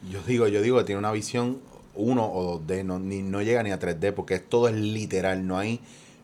yo 0.10 0.24
digo, 0.24 0.48
yo 0.48 0.64
digo 0.64 0.80
que 0.80 0.84
tiene 0.86 0.98
una 0.98 1.12
visión 1.12 1.60
1 1.95 2.23
o 2.26 2.59
2D, 2.59 2.84
no, 2.85 2.99
ni, 2.99 3.22
no 3.22 3.41
llega 3.41 3.63
ni 3.63 3.72
a 3.72 3.80
3D, 3.80 4.13
porque 4.13 4.39
todo 4.39 4.68
es 4.68 4.76
literal, 4.76 5.45
no 5.47 5.57
hay, 5.57 5.80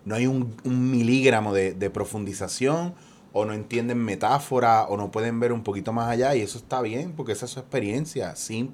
no 0.06 0.16
hay 0.16 0.28
un, 0.28 0.56
un 0.64 0.92
miligramo 0.92 1.54
de, 1.54 1.74
de 1.74 1.90
profundización, 1.90 2.94
o 3.34 3.46
no 3.46 3.54
entienden 3.54 4.00
metáfora, 4.00 4.84
o 4.88 4.98
no 4.98 5.12
pueden 5.12 5.40
ver 5.40 5.52
un 5.52 5.64
poquito 5.64 5.94
más 5.94 6.10
allá, 6.10 6.36
y 6.36 6.42
eso 6.42 6.58
está 6.58 6.82
bien, 6.82 7.14
porque 7.16 7.34
esa 7.34 7.46
es 7.46 7.52
su 7.52 7.60
experiencia. 7.60 8.36
Sim- 8.36 8.72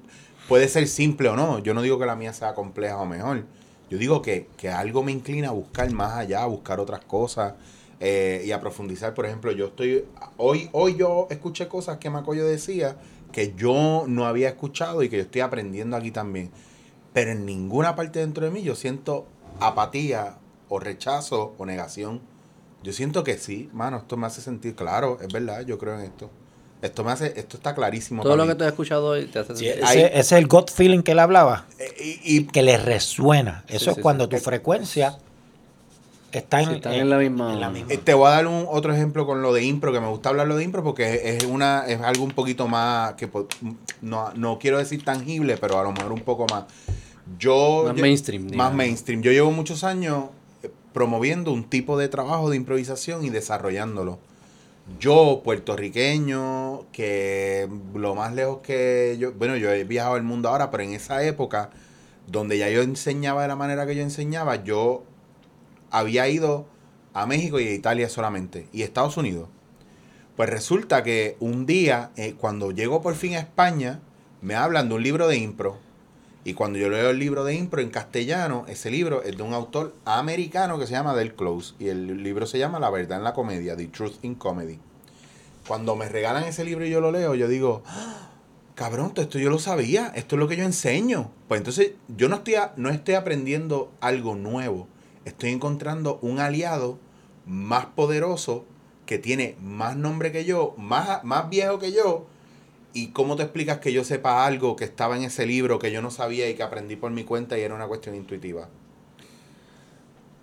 puede 0.48 0.68
ser 0.68 0.86
simple 0.88 1.28
o 1.28 1.36
no, 1.36 1.58
yo 1.58 1.74
no 1.74 1.82
digo 1.82 1.98
que 1.98 2.06
la 2.06 2.16
mía 2.16 2.32
sea 2.32 2.54
compleja 2.54 2.98
o 2.98 3.06
mejor, 3.06 3.44
yo 3.90 3.98
digo 3.98 4.22
que, 4.22 4.48
que 4.56 4.70
algo 4.70 5.02
me 5.02 5.12
inclina 5.12 5.48
a 5.48 5.52
buscar 5.52 5.90
más 5.92 6.12
allá, 6.14 6.42
a 6.42 6.46
buscar 6.46 6.80
otras 6.80 7.04
cosas 7.04 7.54
eh, 8.00 8.42
y 8.46 8.50
a 8.52 8.60
profundizar. 8.60 9.14
Por 9.14 9.26
ejemplo, 9.26 9.52
yo 9.52 9.66
estoy. 9.66 10.04
Hoy, 10.36 10.68
hoy 10.72 10.96
yo 10.96 11.26
escuché 11.30 11.68
cosas 11.68 11.98
que 11.98 12.10
Macoyo 12.10 12.46
decía 12.46 12.96
que 13.30 13.54
yo 13.56 14.04
no 14.08 14.26
había 14.26 14.48
escuchado 14.48 15.02
y 15.02 15.08
que 15.08 15.16
yo 15.18 15.22
estoy 15.22 15.42
aprendiendo 15.42 15.96
aquí 15.96 16.10
también. 16.10 16.50
Pero 17.14 17.30
en 17.30 17.46
ninguna 17.46 17.96
parte 17.96 18.18
dentro 18.18 18.44
de 18.44 18.50
mí 18.50 18.62
yo 18.62 18.74
siento 18.74 19.26
apatía 19.60 20.34
o 20.68 20.78
rechazo 20.80 21.54
o 21.56 21.64
negación. 21.64 22.20
Yo 22.82 22.92
siento 22.92 23.24
que 23.24 23.38
sí, 23.38 23.70
mano, 23.72 23.96
esto 23.98 24.18
me 24.18 24.26
hace 24.26 24.42
sentir 24.42 24.74
claro, 24.74 25.18
es 25.22 25.32
verdad, 25.32 25.62
yo 25.64 25.78
creo 25.78 25.94
en 25.94 26.02
esto. 26.04 26.28
Esto 26.82 27.02
me 27.02 27.12
hace, 27.12 27.32
esto 27.38 27.56
está 27.56 27.74
clarísimo. 27.74 28.22
Todo 28.22 28.32
para 28.32 28.42
lo 28.42 28.46
mí. 28.46 28.52
que 28.52 28.58
tú 28.58 28.64
has 28.64 28.70
escuchado 28.72 29.06
hoy 29.06 29.24
te 29.24 29.38
hace 29.38 29.56
Sí, 29.56 29.64
sentir- 29.66 29.84
ese, 29.84 30.06
ese 30.06 30.18
es 30.18 30.32
el 30.32 30.46
gut 30.48 30.70
feeling 30.70 31.00
que 31.00 31.12
él 31.12 31.18
hablaba, 31.20 31.64
Eh, 31.78 32.20
y, 32.24 32.36
y 32.38 32.44
que 32.44 32.62
le 32.62 32.76
resuena. 32.76 33.64
Eso 33.68 33.84
Sí, 33.86 33.90
es 33.90 33.96
sí, 33.96 34.02
cuando 34.02 34.24
sí. 34.24 34.30
tu 34.30 34.36
frecuencia 34.38 35.16
está 36.32 36.60
en, 36.60 36.68
Sí, 36.68 36.74
están 36.74 36.92
en 36.94 37.08
la 37.08 37.16
misma- 37.18 37.54
Eh, 37.88 37.96
Te 37.96 38.12
voy 38.12 38.26
a 38.26 38.30
dar 38.32 38.46
un 38.48 38.66
otro 38.68 38.92
ejemplo 38.92 39.24
con 39.24 39.40
lo 39.40 39.54
de 39.54 39.64
impro, 39.64 39.92
que 39.92 40.00
me 40.00 40.08
gusta 40.08 40.28
hablarlo 40.30 40.56
de 40.56 40.64
impro 40.64 40.82
porque 40.82 41.36
es, 41.36 41.44
una 41.44 41.86
es 41.86 42.00
algo 42.02 42.24
un 42.24 42.32
poquito 42.32 42.68
más 42.68 43.14
que 43.14 43.30
no, 44.02 44.32
no 44.34 44.58
quiero 44.58 44.76
decir 44.76 45.02
tangible, 45.04 45.56
pero 45.56 45.78
a 45.78 45.84
lo 45.84 45.92
mejor 45.92 46.12
un 46.12 46.20
poco 46.20 46.44
más. 46.50 46.64
Yo 47.38 47.84
Más 47.86 47.96
mainstream, 47.96 48.42
Más 48.44 48.52
digamos. 48.52 48.74
mainstream. 48.74 49.22
Yo 49.22 49.32
llevo 49.32 49.50
muchos 49.50 49.84
años 49.84 50.26
eh, 50.62 50.70
promoviendo 50.92 51.52
un 51.52 51.64
tipo 51.64 51.98
de 51.98 52.08
trabajo 52.08 52.50
de 52.50 52.56
improvisación 52.56 53.24
y 53.24 53.30
desarrollándolo. 53.30 54.18
Yo, 55.00 55.40
puertorriqueño, 55.42 56.84
que 56.92 57.68
lo 57.94 58.14
más 58.14 58.34
lejos 58.34 58.58
que 58.58 59.16
yo, 59.18 59.32
bueno, 59.32 59.56
yo 59.56 59.70
he 59.70 59.84
viajado 59.84 60.16
el 60.16 60.22
mundo 60.22 60.50
ahora, 60.50 60.70
pero 60.70 60.82
en 60.82 60.92
esa 60.92 61.24
época, 61.24 61.70
donde 62.26 62.58
ya 62.58 62.68
yo 62.68 62.82
enseñaba 62.82 63.42
de 63.42 63.48
la 63.48 63.56
manera 63.56 63.86
que 63.86 63.96
yo 63.96 64.02
enseñaba, 64.02 64.62
yo 64.62 65.04
había 65.90 66.28
ido 66.28 66.66
a 67.14 67.24
México 67.26 67.58
y 67.60 67.68
a 67.68 67.72
Italia 67.72 68.10
solamente, 68.10 68.68
y 68.72 68.82
Estados 68.82 69.16
Unidos. 69.16 69.48
Pues 70.36 70.50
resulta 70.50 71.02
que 71.02 71.36
un 71.40 71.64
día, 71.64 72.10
eh, 72.16 72.34
cuando 72.36 72.70
llego 72.72 73.00
por 73.00 73.14
fin 73.14 73.34
a 73.36 73.38
España, 73.38 74.00
me 74.42 74.54
hablan 74.54 74.88
de 74.88 74.96
un 74.96 75.02
libro 75.02 75.28
de 75.28 75.38
impro. 75.38 75.78
Y 76.44 76.52
cuando 76.52 76.78
yo 76.78 76.90
leo 76.90 77.08
el 77.08 77.18
libro 77.18 77.42
de 77.44 77.54
impro 77.54 77.80
en 77.80 77.88
castellano, 77.88 78.66
ese 78.68 78.90
libro 78.90 79.22
es 79.22 79.36
de 79.36 79.42
un 79.42 79.54
autor 79.54 79.94
americano 80.04 80.78
que 80.78 80.86
se 80.86 80.92
llama 80.92 81.14
Del 81.14 81.34
Close. 81.34 81.74
Y 81.78 81.88
el 81.88 82.22
libro 82.22 82.46
se 82.46 82.58
llama 82.58 82.78
La 82.78 82.90
verdad 82.90 83.16
en 83.18 83.24
la 83.24 83.32
comedia, 83.32 83.76
The 83.76 83.86
Truth 83.86 84.22
in 84.22 84.34
Comedy. 84.34 84.78
Cuando 85.66 85.96
me 85.96 86.06
regalan 86.06 86.44
ese 86.44 86.64
libro 86.64 86.84
y 86.84 86.90
yo 86.90 87.00
lo 87.00 87.10
leo, 87.10 87.34
yo 87.34 87.48
digo, 87.48 87.82
"Ah, 87.86 88.28
cabrón, 88.74 89.14
esto 89.16 89.38
yo 89.38 89.48
lo 89.48 89.58
sabía, 89.58 90.12
esto 90.14 90.36
es 90.36 90.40
lo 90.40 90.46
que 90.46 90.56
yo 90.56 90.64
enseño. 90.64 91.30
Pues 91.48 91.60
entonces 91.60 91.92
yo 92.08 92.28
no 92.28 92.36
estoy, 92.36 92.56
no 92.76 92.90
estoy 92.90 93.14
aprendiendo 93.14 93.90
algo 94.00 94.34
nuevo, 94.34 94.86
estoy 95.24 95.50
encontrando 95.50 96.18
un 96.20 96.40
aliado 96.40 96.98
más 97.46 97.86
poderoso 97.86 98.66
que 99.06 99.18
tiene 99.18 99.56
más 99.62 99.96
nombre 99.96 100.32
que 100.32 100.44
yo, 100.44 100.74
más, 100.76 101.24
más 101.24 101.48
viejo 101.48 101.78
que 101.78 101.92
yo. 101.92 102.26
¿Y 102.94 103.08
cómo 103.08 103.36
te 103.36 103.42
explicas 103.42 103.78
que 103.80 103.92
yo 103.92 104.04
sepa 104.04 104.46
algo 104.46 104.76
que 104.76 104.84
estaba 104.84 105.16
en 105.16 105.24
ese 105.24 105.44
libro 105.46 105.78
que 105.78 105.90
yo 105.92 106.00
no 106.00 106.10
sabía 106.10 106.48
y 106.48 106.54
que 106.54 106.62
aprendí 106.62 106.96
por 106.96 107.10
mi 107.10 107.24
cuenta 107.24 107.58
y 107.58 107.62
era 107.62 107.74
una 107.74 107.86
cuestión 107.88 108.14
intuitiva? 108.14 108.68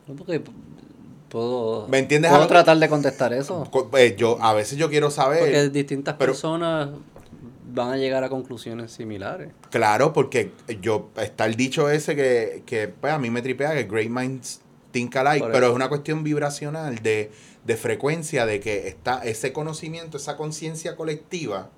No, 0.06 0.16
porque 0.16 0.42
puedo, 1.30 1.88
¿Me 1.88 2.00
entiendes 2.00 2.30
puedo 2.30 2.48
tratar 2.48 2.78
de 2.78 2.90
contestar 2.90 3.32
eso. 3.32 3.70
Eh, 3.98 4.16
yo, 4.18 4.38
a 4.42 4.54
veces 4.54 4.78
yo 4.78 4.90
quiero 4.90 5.10
saber... 5.10 5.40
Porque 5.40 5.70
distintas 5.70 6.16
pero- 6.20 6.34
personas 6.34 6.90
van 7.74 7.94
a 7.94 7.98
llegar 7.98 8.22
a 8.24 8.28
conclusiones 8.30 8.92
similares. 8.92 9.54
Claro, 9.70 10.12
porque 10.12 10.52
yo 10.82 11.10
está 11.16 11.46
el 11.46 11.56
dicho 11.56 11.90
ese 11.90 12.18
que, 12.18 12.64
que 12.66 12.90
pues, 12.90 13.14
a 13.14 13.18
mí 13.18 13.30
me 13.30 13.42
tripea 13.42 13.74
que 13.74 13.84
great 13.84 14.10
minds 14.10 14.60
think 14.92 15.16
alike, 15.16 15.48
pero 15.54 15.68
es 15.68 15.74
una 15.74 15.88
cuestión 15.88 16.22
vibracional 16.22 17.00
de, 17.00 17.32
de 17.64 17.78
frecuencia, 17.78 18.46
de 18.46 18.60
que 18.60 18.90
está 18.90 19.24
ese 19.24 19.54
conocimiento, 19.54 20.18
esa 20.18 20.36
conciencia 20.36 20.98
colectiva, 20.98 21.70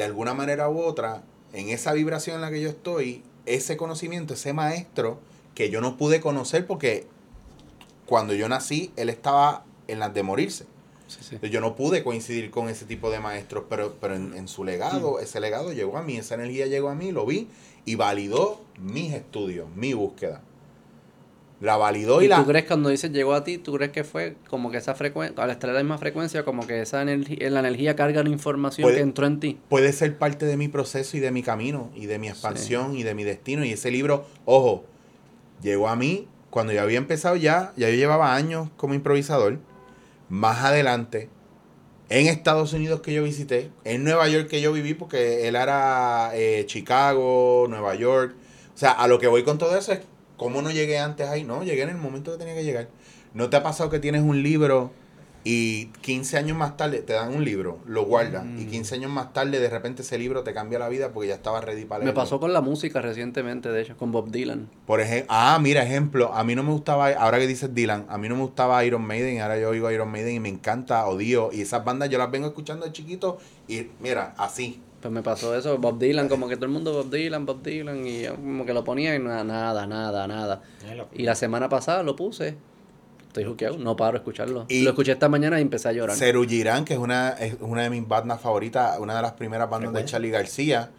de 0.00 0.06
alguna 0.06 0.32
manera 0.32 0.70
u 0.70 0.80
otra, 0.80 1.22
en 1.52 1.68
esa 1.68 1.92
vibración 1.92 2.36
en 2.36 2.40
la 2.40 2.50
que 2.50 2.62
yo 2.62 2.70
estoy, 2.70 3.22
ese 3.44 3.76
conocimiento, 3.76 4.32
ese 4.32 4.54
maestro 4.54 5.20
que 5.54 5.68
yo 5.68 5.82
no 5.82 5.98
pude 5.98 6.22
conocer 6.22 6.66
porque 6.66 7.06
cuando 8.06 8.32
yo 8.32 8.48
nací, 8.48 8.94
él 8.96 9.10
estaba 9.10 9.66
en 9.88 9.98
las 9.98 10.14
de 10.14 10.22
morirse. 10.22 10.64
Sí, 11.06 11.18
sí. 11.20 11.34
Entonces, 11.34 11.50
Yo 11.50 11.60
no 11.60 11.76
pude 11.76 12.02
coincidir 12.02 12.50
con 12.50 12.70
ese 12.70 12.86
tipo 12.86 13.10
de 13.10 13.20
maestros, 13.20 13.64
pero, 13.68 13.96
pero 14.00 14.16
en, 14.16 14.32
en 14.32 14.48
su 14.48 14.64
legado, 14.64 15.20
ese 15.20 15.38
legado 15.38 15.70
llegó 15.74 15.98
a 15.98 16.02
mí, 16.02 16.16
esa 16.16 16.36
energía 16.36 16.66
llegó 16.66 16.88
a 16.88 16.94
mí, 16.94 17.12
lo 17.12 17.26
vi 17.26 17.48
y 17.84 17.96
validó 17.96 18.62
mis 18.78 19.12
estudios, 19.12 19.68
mi 19.76 19.92
búsqueda. 19.92 20.40
La 21.60 21.76
validó 21.76 22.22
y, 22.22 22.24
¿Y 22.24 22.28
la... 22.28 22.38
tú 22.38 22.46
crees 22.46 22.64
cuando 22.64 22.88
dices 22.88 23.12
llegó 23.12 23.34
a 23.34 23.44
ti, 23.44 23.58
tú 23.58 23.74
crees 23.74 23.92
que 23.92 24.02
fue 24.02 24.36
como 24.48 24.70
que 24.70 24.78
esa 24.78 24.94
frecuencia, 24.94 25.42
al 25.42 25.50
estar 25.50 25.68
en 25.68 25.76
la 25.76 25.82
misma 25.82 25.98
frecuencia, 25.98 26.42
como 26.42 26.66
que 26.66 26.80
esa 26.80 27.02
energía, 27.02 27.50
la 27.50 27.60
energía 27.60 27.94
carga 27.96 28.22
una 28.22 28.30
información 28.30 28.84
Puede- 28.84 28.96
que 28.96 29.02
entró 29.02 29.26
en 29.26 29.40
ti? 29.40 29.58
Puede 29.68 29.92
ser 29.92 30.16
parte 30.16 30.46
de 30.46 30.56
mi 30.56 30.68
proceso 30.68 31.18
y 31.18 31.20
de 31.20 31.30
mi 31.30 31.42
camino 31.42 31.90
y 31.94 32.06
de 32.06 32.18
mi 32.18 32.28
expansión 32.28 32.96
y 32.96 33.02
de 33.02 33.14
mi 33.14 33.24
destino. 33.24 33.64
Y 33.64 33.72
ese 33.72 33.90
libro, 33.90 34.24
ojo, 34.46 34.84
llegó 35.62 35.88
a 35.88 35.96
mí 35.96 36.28
cuando 36.48 36.72
yo 36.72 36.80
había 36.80 36.98
empezado 36.98 37.36
ya, 37.36 37.72
ya 37.76 37.90
yo 37.90 37.96
llevaba 37.96 38.34
años 38.34 38.68
como 38.76 38.94
improvisador, 38.94 39.58
más 40.30 40.64
adelante, 40.64 41.28
en 42.08 42.26
Estados 42.26 42.72
Unidos 42.72 43.02
que 43.02 43.12
yo 43.12 43.22
visité, 43.22 43.70
en 43.84 44.02
Nueva 44.02 44.28
York 44.28 44.48
que 44.48 44.60
yo 44.60 44.72
viví, 44.72 44.94
porque 44.94 45.46
él 45.46 45.54
era 45.56 46.30
eh, 46.34 46.64
Chicago, 46.66 47.66
Nueva 47.68 47.94
York. 47.94 48.34
O 48.74 48.78
sea, 48.80 48.92
a 48.92 49.06
lo 49.06 49.18
que 49.18 49.28
voy 49.28 49.44
con 49.44 49.58
todo 49.58 49.76
eso 49.76 49.92
es, 49.92 50.00
¿cómo 50.40 50.62
no 50.62 50.70
llegué 50.70 50.98
antes 50.98 51.28
ahí? 51.28 51.44
No, 51.44 51.62
llegué 51.62 51.82
en 51.82 51.90
el 51.90 51.98
momento 51.98 52.32
que 52.32 52.38
tenía 52.38 52.54
que 52.54 52.64
llegar. 52.64 52.88
¿No 53.34 53.50
te 53.50 53.58
ha 53.58 53.62
pasado 53.62 53.90
que 53.90 53.98
tienes 53.98 54.22
un 54.22 54.42
libro 54.42 54.90
y 55.44 55.86
15 56.00 56.38
años 56.38 56.56
más 56.56 56.76
tarde 56.76 57.02
te 57.02 57.12
dan 57.12 57.34
un 57.34 57.44
libro, 57.44 57.78
lo 57.86 58.04
guardas, 58.04 58.44
y 58.58 58.64
15 58.66 58.96
años 58.96 59.10
más 59.10 59.32
tarde 59.32 59.58
de 59.58 59.70
repente 59.70 60.02
ese 60.02 60.18
libro 60.18 60.42
te 60.42 60.52
cambia 60.52 60.78
la 60.78 60.88
vida 60.88 61.12
porque 61.12 61.28
ya 61.28 61.34
estaba 61.34 61.60
ready 61.60 61.84
para 61.84 62.00
Me 62.00 62.06
leerlo? 62.06 62.20
pasó 62.22 62.40
con 62.40 62.52
la 62.52 62.60
música 62.60 63.00
recientemente, 63.00 63.70
de 63.70 63.82
hecho, 63.82 63.96
con 63.96 64.12
Bob 64.12 64.30
Dylan. 64.30 64.68
Por 64.86 65.00
ejemplo, 65.00 65.26
ah, 65.30 65.58
mira, 65.60 65.82
ejemplo, 65.82 66.32
a 66.34 66.42
mí 66.44 66.54
no 66.54 66.62
me 66.62 66.72
gustaba, 66.72 67.08
ahora 67.10 67.38
que 67.38 67.46
dices 67.46 67.74
Dylan, 67.74 68.06
a 68.08 68.18
mí 68.18 68.28
no 68.28 68.36
me 68.36 68.42
gustaba 68.42 68.84
Iron 68.84 69.02
Maiden, 69.02 69.36
y 69.36 69.38
ahora 69.40 69.58
yo 69.58 69.70
oigo 69.70 69.90
Iron 69.90 70.10
Maiden 70.10 70.34
y 70.34 70.40
me 70.40 70.48
encanta, 70.48 71.06
odio, 71.06 71.50
y 71.52 71.62
esas 71.62 71.84
bandas 71.84 72.08
yo 72.10 72.18
las 72.18 72.30
vengo 72.30 72.46
escuchando 72.48 72.84
de 72.86 72.92
chiquito, 72.92 73.38
y 73.68 73.88
mira, 74.00 74.34
así. 74.36 74.82
Pues 75.00 75.12
me 75.12 75.22
pasó 75.22 75.56
eso, 75.56 75.78
Bob 75.78 75.98
Dylan, 75.98 76.28
como 76.28 76.46
que 76.46 76.56
todo 76.56 76.66
el 76.66 76.72
mundo 76.72 76.92
Bob 76.92 77.10
Dylan, 77.10 77.46
Bob 77.46 77.62
Dylan, 77.62 78.06
y 78.06 78.22
yo 78.22 78.34
como 78.36 78.66
que 78.66 78.74
lo 78.74 78.84
ponía 78.84 79.14
y 79.14 79.18
nada, 79.18 79.44
nada, 79.44 79.86
nada, 79.86 80.26
nada. 80.26 80.62
Y 81.14 81.22
la 81.22 81.34
semana 81.34 81.68
pasada 81.70 82.02
lo 82.02 82.16
puse. 82.16 82.56
Estoy 83.28 83.44
juqueado, 83.44 83.78
no 83.78 83.96
paro 83.96 84.12
de 84.12 84.18
escucharlo. 84.18 84.66
Y- 84.68 84.82
lo 84.82 84.90
escuché 84.90 85.12
esta 85.12 85.28
mañana 85.28 85.58
y 85.58 85.62
empecé 85.62 85.88
a 85.88 85.92
llorar. 85.92 86.16
Ceru 86.16 86.44
Girán, 86.46 86.84
que 86.84 86.94
es 86.94 86.98
una, 86.98 87.30
es 87.30 87.56
una 87.60 87.82
de 87.82 87.90
mis 87.90 88.06
bandas 88.06 88.40
favoritas, 88.40 88.98
una 88.98 89.14
de 89.16 89.22
las 89.22 89.32
primeras 89.32 89.70
bandas 89.70 89.92
de. 89.94 90.04
Charlie 90.04 90.30
García. 90.30 90.90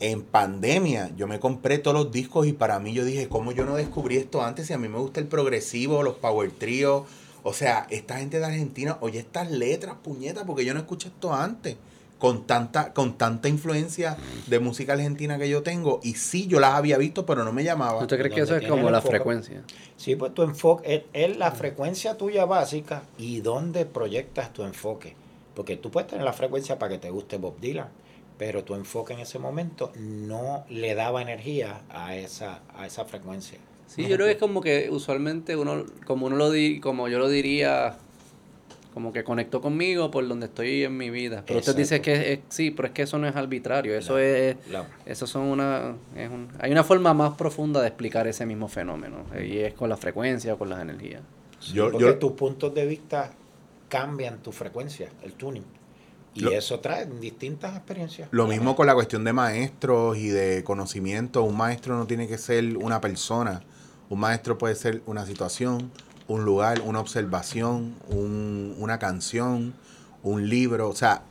En 0.00 0.22
pandemia, 0.22 1.10
yo 1.16 1.28
me 1.28 1.38
compré 1.38 1.78
todos 1.78 1.96
los 1.96 2.10
discos 2.12 2.46
y 2.48 2.52
para 2.52 2.78
mí 2.80 2.92
yo 2.92 3.04
dije, 3.04 3.28
¿cómo 3.28 3.52
yo 3.52 3.64
no 3.64 3.76
descubrí 3.76 4.16
esto 4.16 4.42
antes? 4.42 4.66
Si 4.66 4.72
a 4.72 4.78
mí 4.78 4.88
me 4.88 4.98
gusta 4.98 5.20
el 5.20 5.26
progresivo, 5.26 6.02
los 6.02 6.14
power 6.16 6.50
trio. 6.50 7.06
O 7.44 7.52
sea, 7.52 7.86
esta 7.90 8.18
gente 8.18 8.38
de 8.40 8.44
Argentina, 8.46 8.98
oye 9.00 9.20
estas 9.20 9.50
letras, 9.50 9.96
puñetas, 10.02 10.44
porque 10.44 10.64
yo 10.64 10.74
no 10.74 10.80
escuché 10.80 11.08
esto 11.08 11.32
antes. 11.34 11.76
Con 12.22 12.46
tanta, 12.46 12.92
con 12.92 13.18
tanta 13.18 13.48
influencia 13.48 14.16
de 14.46 14.60
música 14.60 14.92
argentina 14.92 15.38
que 15.38 15.48
yo 15.48 15.64
tengo. 15.64 15.98
Y 16.04 16.14
sí, 16.14 16.46
yo 16.46 16.60
las 16.60 16.74
había 16.74 16.96
visto, 16.96 17.26
pero 17.26 17.42
no 17.42 17.52
me 17.52 17.64
llamaba. 17.64 18.00
¿Usted 18.02 18.16
cree 18.16 18.30
que 18.30 18.42
eso 18.42 18.54
es 18.54 18.68
como 18.68 18.90
la 18.90 18.98
enfoque. 18.98 19.16
frecuencia? 19.16 19.64
Sí, 19.96 20.14
pues 20.14 20.32
tu 20.32 20.44
enfoque 20.44 20.94
es, 21.12 21.30
es 21.30 21.36
la 21.36 21.50
frecuencia 21.50 22.16
tuya 22.16 22.44
básica 22.44 23.02
y 23.18 23.40
dónde 23.40 23.86
proyectas 23.86 24.52
tu 24.52 24.62
enfoque. 24.62 25.16
Porque 25.56 25.76
tú 25.76 25.90
puedes 25.90 26.08
tener 26.08 26.24
la 26.24 26.32
frecuencia 26.32 26.78
para 26.78 26.92
que 26.92 26.98
te 26.98 27.10
guste 27.10 27.38
Bob 27.38 27.58
Dylan, 27.60 27.88
pero 28.38 28.62
tu 28.62 28.76
enfoque 28.76 29.14
en 29.14 29.18
ese 29.18 29.40
momento 29.40 29.90
no 29.96 30.64
le 30.70 30.94
daba 30.94 31.22
energía 31.22 31.80
a 31.90 32.14
esa, 32.14 32.60
a 32.76 32.86
esa 32.86 33.04
frecuencia. 33.04 33.58
Sí, 33.88 34.02
yo 34.06 34.14
creo 34.14 34.26
que 34.26 34.34
es 34.34 34.38
como 34.38 34.60
que 34.60 34.90
usualmente 34.90 35.56
uno, 35.56 35.86
como 36.06 36.26
uno 36.26 36.36
lo 36.36 36.52
di, 36.52 36.78
como 36.78 37.08
yo 37.08 37.18
lo 37.18 37.28
diría, 37.28 37.98
como 38.94 39.12
que 39.12 39.24
conectó 39.24 39.60
conmigo 39.60 40.10
por 40.10 40.26
donde 40.28 40.46
estoy 40.46 40.84
en 40.84 40.96
mi 40.96 41.10
vida. 41.10 41.42
Pero 41.46 41.58
usted 41.60 41.74
dice 41.76 41.96
Exacto. 41.96 42.20
que 42.22 42.32
es, 42.34 42.40
sí, 42.48 42.70
pero 42.70 42.88
es 42.88 42.94
que 42.94 43.02
eso 43.02 43.18
no 43.18 43.26
es 43.26 43.34
arbitrario, 43.36 43.96
eso 43.96 44.18
es, 44.18 44.56
eso 45.06 45.26
son 45.26 45.42
una, 45.44 45.94
es 46.16 46.28
un, 46.30 46.48
hay 46.58 46.70
una 46.72 46.84
forma 46.84 47.14
más 47.14 47.34
profunda 47.36 47.80
de 47.80 47.88
explicar 47.88 48.26
ese 48.26 48.44
mismo 48.46 48.68
fenómeno 48.68 49.24
y 49.42 49.58
es 49.58 49.74
con 49.74 49.88
la 49.88 49.96
frecuencia 49.96 50.54
o 50.54 50.58
con 50.58 50.68
las 50.68 50.80
energías. 50.82 51.22
Yo- 51.72 51.90
porque 51.90 52.04
yo- 52.06 52.18
tus 52.18 52.32
puntos 52.32 52.74
de 52.74 52.86
vista 52.86 53.32
cambian 53.88 54.38
tu 54.42 54.52
frecuencia, 54.52 55.08
el 55.22 55.32
tuning. 55.34 55.64
Y 56.34 56.40
Lo- 56.40 56.50
eso 56.50 56.80
trae 56.80 57.04
distintas 57.06 57.76
experiencias. 57.76 58.28
Lo 58.30 58.46
mismo 58.46 58.74
con 58.74 58.86
la 58.86 58.94
cuestión 58.94 59.22
de 59.22 59.34
maestros 59.34 60.16
y 60.16 60.28
de 60.28 60.64
conocimiento. 60.64 61.42
Un 61.42 61.56
maestro 61.58 61.96
no 61.98 62.06
tiene 62.06 62.26
que 62.26 62.38
ser 62.38 62.76
una 62.78 63.02
persona. 63.02 63.62
Un 64.08 64.18
maestro 64.20 64.56
puede 64.56 64.74
ser 64.74 65.02
una 65.06 65.26
situación, 65.26 65.90
un 66.28 66.44
lugar, 66.44 66.80
una 66.84 67.00
observación, 67.00 67.94
un- 68.08 68.74
una 68.78 68.98
canción, 68.98 69.74
un 70.22 70.48
libro. 70.48 70.88
O 70.88 70.94
sea, 70.94 71.22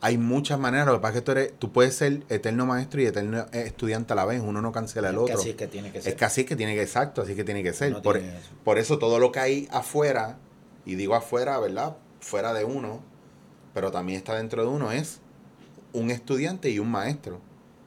hay 0.00 0.16
muchas 0.16 0.58
maneras. 0.58 0.86
Lo 0.86 0.94
que 0.94 1.00
pasa 1.00 1.14
es 1.18 1.20
que 1.20 1.24
tú, 1.24 1.30
eres, 1.32 1.52
tú 1.58 1.72
puedes 1.72 1.94
ser 1.96 2.22
eterno 2.28 2.66
maestro 2.66 3.00
y 3.02 3.06
eterno 3.06 3.46
estudiante 3.52 4.12
a 4.12 4.16
la 4.16 4.24
vez. 4.24 4.40
Uno 4.44 4.62
no 4.62 4.70
cancela 4.72 5.08
el 5.10 5.16
Es 5.16 5.18
que 5.18 5.24
otro. 5.24 5.40
así 5.40 5.50
es 5.50 5.56
que 5.56 5.66
tiene 5.66 5.90
que 5.92 6.00
ser. 6.02 6.12
Es 6.12 6.18
que 6.18 6.24
así 6.24 6.40
es 6.42 6.46
que 6.46 6.56
tiene 6.56 6.74
que, 6.74 6.82
exacto, 6.82 7.22
así 7.22 7.34
que 7.34 7.44
tiene 7.44 7.62
que 7.62 7.72
ser. 7.72 7.92
No 7.92 8.02
por, 8.02 8.18
tiene 8.18 8.38
eso. 8.38 8.48
por 8.64 8.78
eso 8.78 8.98
todo 8.98 9.18
lo 9.18 9.32
que 9.32 9.40
hay 9.40 9.68
afuera, 9.72 10.38
y 10.86 10.94
digo 10.94 11.14
afuera, 11.14 11.58
¿verdad? 11.58 11.96
Fuera 12.20 12.52
de 12.54 12.64
uno, 12.64 13.00
pero 13.74 13.90
también 13.90 14.18
está 14.18 14.36
dentro 14.36 14.62
de 14.62 14.68
uno, 14.68 14.92
es 14.92 15.20
un 15.92 16.10
estudiante 16.10 16.70
y 16.70 16.78
un 16.78 16.90
maestro. 16.90 17.40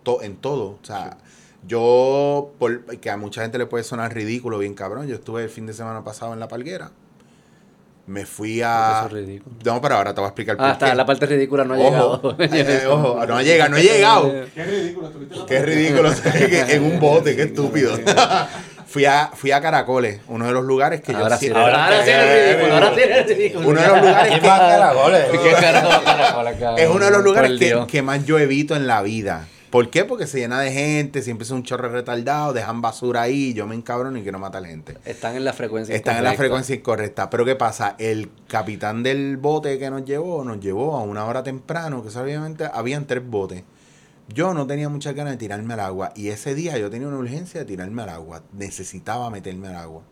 To- 0.03 0.21
en 0.21 0.35
todo. 0.35 0.79
O 0.81 0.85
sea, 0.85 1.17
yo, 1.67 2.51
por, 2.59 2.85
que 2.97 3.09
a 3.09 3.17
mucha 3.17 3.41
gente 3.43 3.57
le 3.57 3.65
puede 3.65 3.83
sonar 3.83 4.13
ridículo, 4.13 4.57
bien 4.57 4.73
cabrón. 4.73 5.07
Yo 5.07 5.15
estuve 5.15 5.43
el 5.43 5.49
fin 5.49 5.65
de 5.65 5.73
semana 5.73 6.03
pasado 6.03 6.33
en 6.33 6.39
La 6.39 6.47
Palguera. 6.47 6.91
Me 8.07 8.25
fui 8.25 8.61
a... 8.63 9.03
Eso 9.05 9.07
es 9.07 9.13
ridículo. 9.25 9.55
No, 9.63 9.79
pero 9.79 9.95
ahora 9.95 10.13
te 10.13 10.19
voy 10.19 10.25
a 10.25 10.29
explicar 10.29 10.57
por 10.57 10.65
Ah, 10.65 10.71
está, 10.71 10.89
qué. 10.89 10.95
la 10.95 11.05
parte 11.05 11.25
ridícula 11.27 11.63
no 11.63 11.75
ha 11.75 11.77
Ojo, 11.77 12.35
llegado. 12.35 12.35
eh, 12.39 12.87
ojo, 12.87 13.25
no 13.27 13.37
ha 13.37 13.43
llegado, 13.43 13.69
no 13.69 13.77
ha 13.77 13.79
llegado. 13.81 14.33
Qué 14.55 14.63
ridículo, 14.65 15.07
estuviste 15.07 15.45
Qué 15.47 15.61
ridículo, 15.61 16.11
en 16.69 16.83
un 16.83 16.99
bote, 16.99 17.35
qué 17.35 17.43
estúpido. 17.43 17.93
fui, 18.87 19.05
a, 19.05 19.29
fui 19.33 19.51
a 19.51 19.61
Caracoles, 19.61 20.19
uno 20.27 20.47
de 20.47 20.51
los 20.51 20.65
lugares 20.65 21.01
que 21.01 21.13
Ahora 21.13 21.29
yo 21.29 21.35
sí, 21.35 21.39
siempre- 21.45 21.61
ahora, 21.61 21.85
ahora 21.85 22.03
sí 22.03 22.09
eres 22.09 22.55
ridículo, 22.55 22.73
ahora 22.73 22.95
sí 22.95 23.01
eres 23.01 23.27
ridículo. 23.27 23.69
Uno 23.69 23.81
de 23.81 23.87
los 23.87 23.97
lugares 24.01 24.27
¿Quién 24.29 24.41
que- 24.41 24.47
Caracoles? 24.47 25.23
¿Qué 25.31 26.59
cabrón? 26.59 26.79
es 26.79 26.87
uno 26.89 27.05
de 27.05 27.11
los 27.11 27.23
lugares 27.23 27.59
que, 27.59 27.85
que 27.87 28.01
más 28.01 28.25
yo 28.25 28.39
evito 28.39 28.75
en 28.75 28.87
la 28.87 29.01
vida. 29.03 29.47
¿Por 29.71 29.89
qué? 29.89 30.03
Porque 30.03 30.27
se 30.27 30.39
llena 30.39 30.59
de 30.59 30.69
gente, 30.69 31.21
siempre 31.21 31.45
es 31.45 31.51
un 31.51 31.63
chorro 31.63 31.87
retardado, 31.87 32.51
dejan 32.51 32.81
basura 32.81 33.21
ahí, 33.21 33.53
yo 33.53 33.65
me 33.67 33.73
encabrono 33.73 34.17
y 34.17 34.21
quiero 34.21 34.37
matar 34.37 34.65
gente. 34.65 34.97
Están 35.05 35.37
en 35.37 35.45
la 35.45 35.53
frecuencia 35.53 35.95
Están 35.95 36.17
en 36.17 36.25
la 36.25 36.33
frecuencia 36.33 36.75
incorrecta. 36.75 37.29
Pero 37.29 37.45
¿qué 37.45 37.55
pasa? 37.55 37.95
El 37.97 38.29
capitán 38.49 39.01
del 39.01 39.37
bote 39.37 39.79
que 39.79 39.89
nos 39.89 40.03
llevó, 40.03 40.43
nos 40.43 40.59
llevó 40.59 40.97
a 40.97 41.03
una 41.03 41.25
hora 41.25 41.41
temprano, 41.41 42.03
que 42.03 42.09
obviamente 42.19 42.69
habían 42.71 43.07
tres 43.07 43.25
botes. 43.25 43.63
Yo 44.27 44.53
no 44.53 44.67
tenía 44.67 44.89
muchas 44.89 45.15
ganas 45.15 45.33
de 45.33 45.37
tirarme 45.37 45.73
al 45.73 45.79
agua. 45.79 46.11
Y 46.17 46.27
ese 46.27 46.53
día 46.53 46.77
yo 46.77 46.89
tenía 46.89 47.07
una 47.07 47.17
urgencia 47.17 47.61
de 47.61 47.65
tirarme 47.65 48.01
al 48.01 48.09
agua. 48.09 48.43
Necesitaba 48.51 49.29
meterme 49.29 49.69
al 49.69 49.77
agua. 49.77 50.03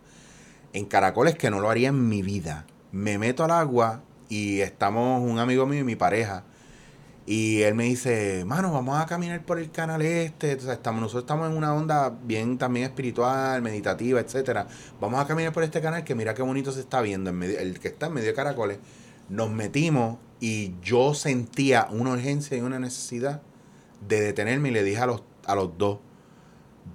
En 0.72 0.86
caracoles 0.86 1.36
que 1.36 1.49
no 1.49 1.60
lo 1.60 1.69
haría 1.69 1.90
en 1.90 2.07
mi 2.07 2.22
vida. 2.22 2.65
Me 2.94 3.18
meto 3.18 3.44
al 3.44 3.52
agua 3.52 4.03
y 4.30 4.61
estamos 4.61 5.22
un 5.22 5.38
amigo 5.38 5.65
mío 5.65 5.81
y 5.81 5.84
mi 5.84 5.95
pareja. 5.98 6.45
Y 7.31 7.61
él 7.61 7.76
me 7.76 7.84
dice, 7.84 8.43
mano, 8.43 8.73
vamos 8.73 8.99
a 8.99 9.06
caminar 9.06 9.45
por 9.45 9.60
el 9.60 9.69
canal 9.69 10.01
este. 10.01 10.60
Sea, 10.60 10.73
estamos, 10.73 10.99
nosotros 10.99 11.26
estamos 11.26 11.47
en 11.51 11.56
una 11.56 11.76
onda 11.76 12.10
bien 12.10 12.57
también 12.57 12.88
espiritual, 12.88 13.61
meditativa, 13.61 14.19
etcétera. 14.19 14.65
Vamos 14.99 15.22
a 15.22 15.27
caminar 15.27 15.53
por 15.53 15.61
este 15.61 15.80
canal 15.80 16.03
que 16.03 16.15
mira 16.15 16.34
qué 16.34 16.41
bonito 16.41 16.72
se 16.72 16.80
está 16.80 17.01
viendo, 17.01 17.30
en 17.30 17.35
medio- 17.38 17.60
el 17.60 17.80
que 17.80 17.89
está 17.89 18.07
en 18.07 18.14
medio 18.14 18.30
de 18.30 18.34
caracoles. 18.34 18.80
Nos 19.30 19.51
metimos 19.51 20.18
y 20.39 20.73
yo 20.81 21.14
sentía 21.14 21.88
una 21.91 22.14
urgencia 22.14 22.57
y 22.57 22.61
una 22.61 22.80
necesidad 22.80 23.43
de 24.07 24.22
detenerme 24.22 24.69
y 24.69 24.72
le 24.72 24.81
dije 24.84 25.01
a 25.01 25.06
los, 25.06 25.22
a 25.45 25.53
los 25.53 25.77
dos, 25.77 25.99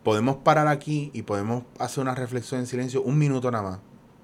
podemos 0.03 0.39
parar 0.39 0.67
aquí 0.67 1.13
y 1.15 1.23
podemos 1.23 1.63
hacer 1.79 2.03
una 2.03 2.17
reflexión 2.17 2.59
en 2.59 2.67
silencio, 2.67 3.03
un 3.03 3.19
minuto 3.19 3.53
nada 3.53 3.71
más, 3.71 3.79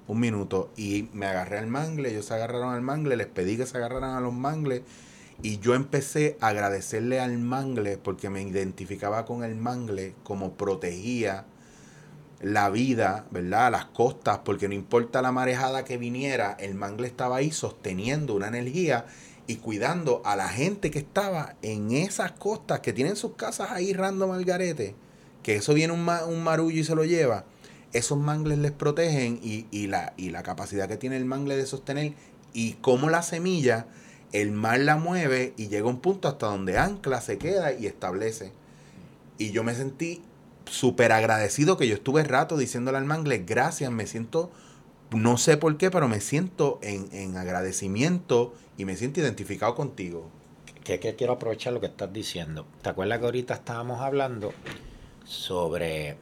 un 0.09 0.19
minuto. 0.19 0.71
Y 0.75 1.07
me 1.13 1.25
agarré 1.27 1.57
al 1.59 1.67
mangle, 1.67 2.09
ellos 2.11 2.25
se 2.25 2.33
agarraron 2.33 2.73
al 2.73 2.81
mangle, 2.81 3.15
les 3.15 3.27
pedí 3.27 3.55
que 3.55 3.65
se 3.65 3.77
agarraran 3.77 4.17
a 4.17 4.19
los 4.19 4.33
mangles 4.33 4.81
y 5.43 5.59
yo 5.59 5.73
empecé 5.73 6.37
a 6.39 6.49
agradecerle 6.49 7.19
al 7.19 7.37
mangle 7.39 7.97
porque 7.97 8.29
me 8.29 8.41
identificaba 8.41 9.25
con 9.25 9.43
el 9.43 9.55
mangle 9.55 10.13
como 10.23 10.53
protegía 10.53 11.45
la 12.41 12.69
vida, 12.69 13.25
¿verdad? 13.31 13.71
Las 13.71 13.85
costas, 13.85 14.39
porque 14.43 14.67
no 14.67 14.73
importa 14.73 15.21
la 15.21 15.31
marejada 15.31 15.85
que 15.85 15.97
viniera, 15.97 16.55
el 16.59 16.75
mangle 16.75 17.07
estaba 17.07 17.37
ahí 17.37 17.51
sosteniendo 17.51 18.35
una 18.35 18.47
energía 18.47 19.05
y 19.47 19.57
cuidando 19.57 20.21
a 20.25 20.35
la 20.35 20.47
gente 20.49 20.91
que 20.91 20.99
estaba 20.99 21.55
en 21.61 21.91
esas 21.91 22.31
costas, 22.31 22.79
que 22.79 22.93
tienen 22.93 23.15
sus 23.15 23.35
casas 23.35 23.71
ahí 23.71 23.93
random 23.93 24.31
al 24.31 24.45
garete, 24.45 24.95
que 25.43 25.55
eso 25.55 25.73
viene 25.73 25.93
un, 25.93 26.07
un 26.07 26.43
marullo 26.43 26.79
y 26.79 26.83
se 26.83 26.95
lo 26.95 27.03
lleva. 27.03 27.45
Esos 27.93 28.17
mangles 28.17 28.59
les 28.59 28.71
protegen 28.71 29.39
y, 29.43 29.67
y 29.69 29.87
la, 29.87 30.13
y 30.17 30.29
la 30.29 30.43
capacidad 30.43 30.87
que 30.87 30.97
tiene 30.97 31.17
el 31.17 31.25
mangle 31.25 31.57
de 31.57 31.65
sostener 31.65 32.13
y 32.53 32.73
cómo 32.73 33.09
la 33.09 33.21
semilla, 33.21 33.87
el 34.33 34.51
mar 34.51 34.79
la 34.79 34.95
mueve 34.95 35.53
y 35.57 35.67
llega 35.67 35.87
un 35.87 35.99
punto 35.99 36.27
hasta 36.27 36.47
donde 36.47 36.77
ancla, 36.77 37.21
se 37.21 37.37
queda 37.37 37.73
y 37.73 37.85
establece. 37.85 38.51
Y 39.37 39.51
yo 39.51 39.63
me 39.63 39.75
sentí 39.75 40.21
súper 40.65 41.11
agradecido 41.11 41.77
que 41.77 41.87
yo 41.87 41.95
estuve 41.95 42.23
rato 42.23 42.57
diciéndole 42.57 42.97
al 42.97 43.05
mangle, 43.05 43.39
gracias, 43.39 43.91
me 43.91 44.07
siento, 44.07 44.51
no 45.11 45.37
sé 45.37 45.57
por 45.57 45.77
qué, 45.77 45.91
pero 45.91 46.07
me 46.07 46.21
siento 46.21 46.79
en, 46.81 47.09
en 47.11 47.35
agradecimiento 47.37 48.53
y 48.77 48.85
me 48.85 48.95
siento 48.95 49.19
identificado 49.19 49.75
contigo. 49.75 50.29
que, 50.83 50.99
que 50.99 51.15
quiero 51.15 51.33
aprovechar 51.33 51.73
lo 51.73 51.79
que 51.79 51.87
estás 51.87 52.11
diciendo. 52.13 52.65
¿Te 52.81 52.89
acuerdas 52.89 53.19
que 53.19 53.25
ahorita 53.25 53.53
estábamos 53.55 53.99
hablando 54.01 54.53
sobre 55.25 56.17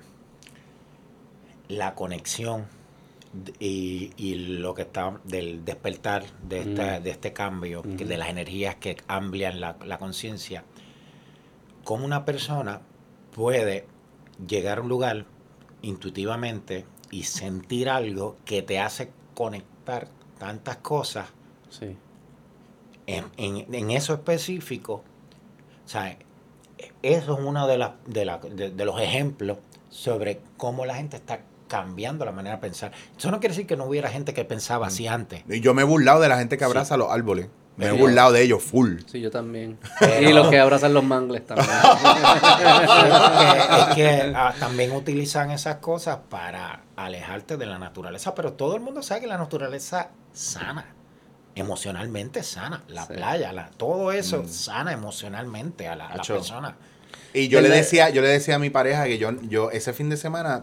la 1.68 1.94
conexión 1.96 2.66
y, 3.60 4.12
y 4.18 4.36
lo 4.36 4.74
que 4.74 4.82
está 4.84 5.20
del 5.24 5.64
despertar 5.66 6.24
de, 6.42 6.62
esta- 6.62 7.00
Mm. 7.00 7.04
de 7.04 7.10
este 7.12 7.34
cambio, 7.34 7.82
de 7.84 8.18
las 8.18 8.30
energías 8.30 8.76
que 8.76 8.98
amplian 9.08 9.60
la, 9.62 9.78
la 9.86 9.98
conciencia? 10.00 10.64
¿Cómo 11.84 12.06
una 12.06 12.26
persona 12.26 12.82
puede 13.36 13.86
llegar 14.48 14.80
a 14.80 14.82
un 14.82 14.90
lugar 14.90 15.26
intuitivamente 15.82 16.86
y 17.12 17.24
sentir 17.24 17.90
algo 17.90 18.36
que 18.46 18.62
te 18.62 18.80
hace 18.80 19.12
conectar 19.36 20.08
tantas 20.38 20.78
cosas 20.78 21.30
Sí. 21.70 21.96
en, 23.08 23.26
en- 23.38 23.74
en 23.74 23.92
eso 23.92 24.14
específico. 24.14 25.04
O 25.86 25.88
sea, 25.90 26.18
eso 27.02 27.34
es 27.34 27.40
uno 27.46 27.68
de, 27.68 27.78
las 27.78 27.92
de, 28.06 28.26
la- 28.26 28.38
de- 28.40 28.72
de 28.72 28.86
los 28.86 29.00
ejemplos 29.02 29.58
sobre 29.90 30.42
cómo 30.58 30.86
la 30.86 30.96
gente 30.96 31.18
está 31.18 31.42
cambiando 31.70 32.26
la 32.26 32.34
manera 32.34 32.58
de 32.58 32.62
pensar. 32.62 32.92
Eso 33.18 33.32
no 33.32 33.40
quiere 33.40 33.54
decir 33.54 33.68
que 33.68 33.78
no 33.78 33.86
hubiera 33.86 34.10
gente 34.10 34.34
que 34.34 34.44
pensaba 34.44 34.88
así 34.88 35.08
antes. 35.08 35.44
Y 35.48 35.62
yo 35.62 35.74
me 35.74 35.84
he 35.84 35.86
burlado 35.86 36.20
de 36.20 36.28
la 36.28 36.38
gente 36.38 36.58
que 36.58 36.66
abraza 36.66 36.98
los 36.98 37.10
árboles. 37.10 37.48
Me 37.78 37.86
he 37.88 37.92
burlado 37.94 38.34
de 38.34 38.42
ellos 38.42 38.62
full. 38.62 38.98
Sí, 39.10 39.22
yo 39.22 39.32
también. 39.32 39.80
Pero- 40.02 40.30
Y 40.30 40.34
los 40.34 40.50
que 40.50 40.60
abrazan 40.60 40.94
los 40.94 41.06
mangles 41.06 41.46
también. 41.46 41.70
es 43.80 43.96
que 43.96 44.34
ah, 44.36 44.54
también 44.60 44.92
utilizan 44.92 45.52
esas 45.52 45.78
cosas 45.78 46.18
para 46.30 46.82
alejarte 46.98 47.56
de 47.56 47.66
la 47.66 47.80
naturaleza, 47.80 48.36
pero 48.36 48.52
todo 48.54 48.76
el 48.76 48.82
mundo 48.82 49.02
sabe 49.02 49.22
que 49.22 49.28
la 49.28 49.38
naturaleza 49.38 50.10
sana, 50.34 50.88
emocionalmente 51.56 52.44
sana, 52.44 52.84
la 52.90 53.06
Sí. 53.06 53.14
playa, 53.14 53.54
la, 53.54 53.70
todo 53.72 54.12
eso 54.12 54.46
sana 54.48 54.92
emocionalmente 54.92 55.88
a 55.88 55.96
la, 55.96 56.08
a 56.08 56.18
la 56.18 56.24
persona. 56.24 56.76
Y 57.34 57.48
yo 57.48 57.62
le 57.62 57.70
decía, 57.70 58.10
yo 58.10 58.22
le 58.22 58.28
decía 58.28 58.56
a 58.56 58.60
mi 58.60 58.70
pareja 58.70 59.06
que 59.06 59.18
yo, 59.18 59.32
yo 59.44 59.72
ese 59.72 59.94
fin 59.94 60.10
de 60.10 60.18
semana 60.18 60.62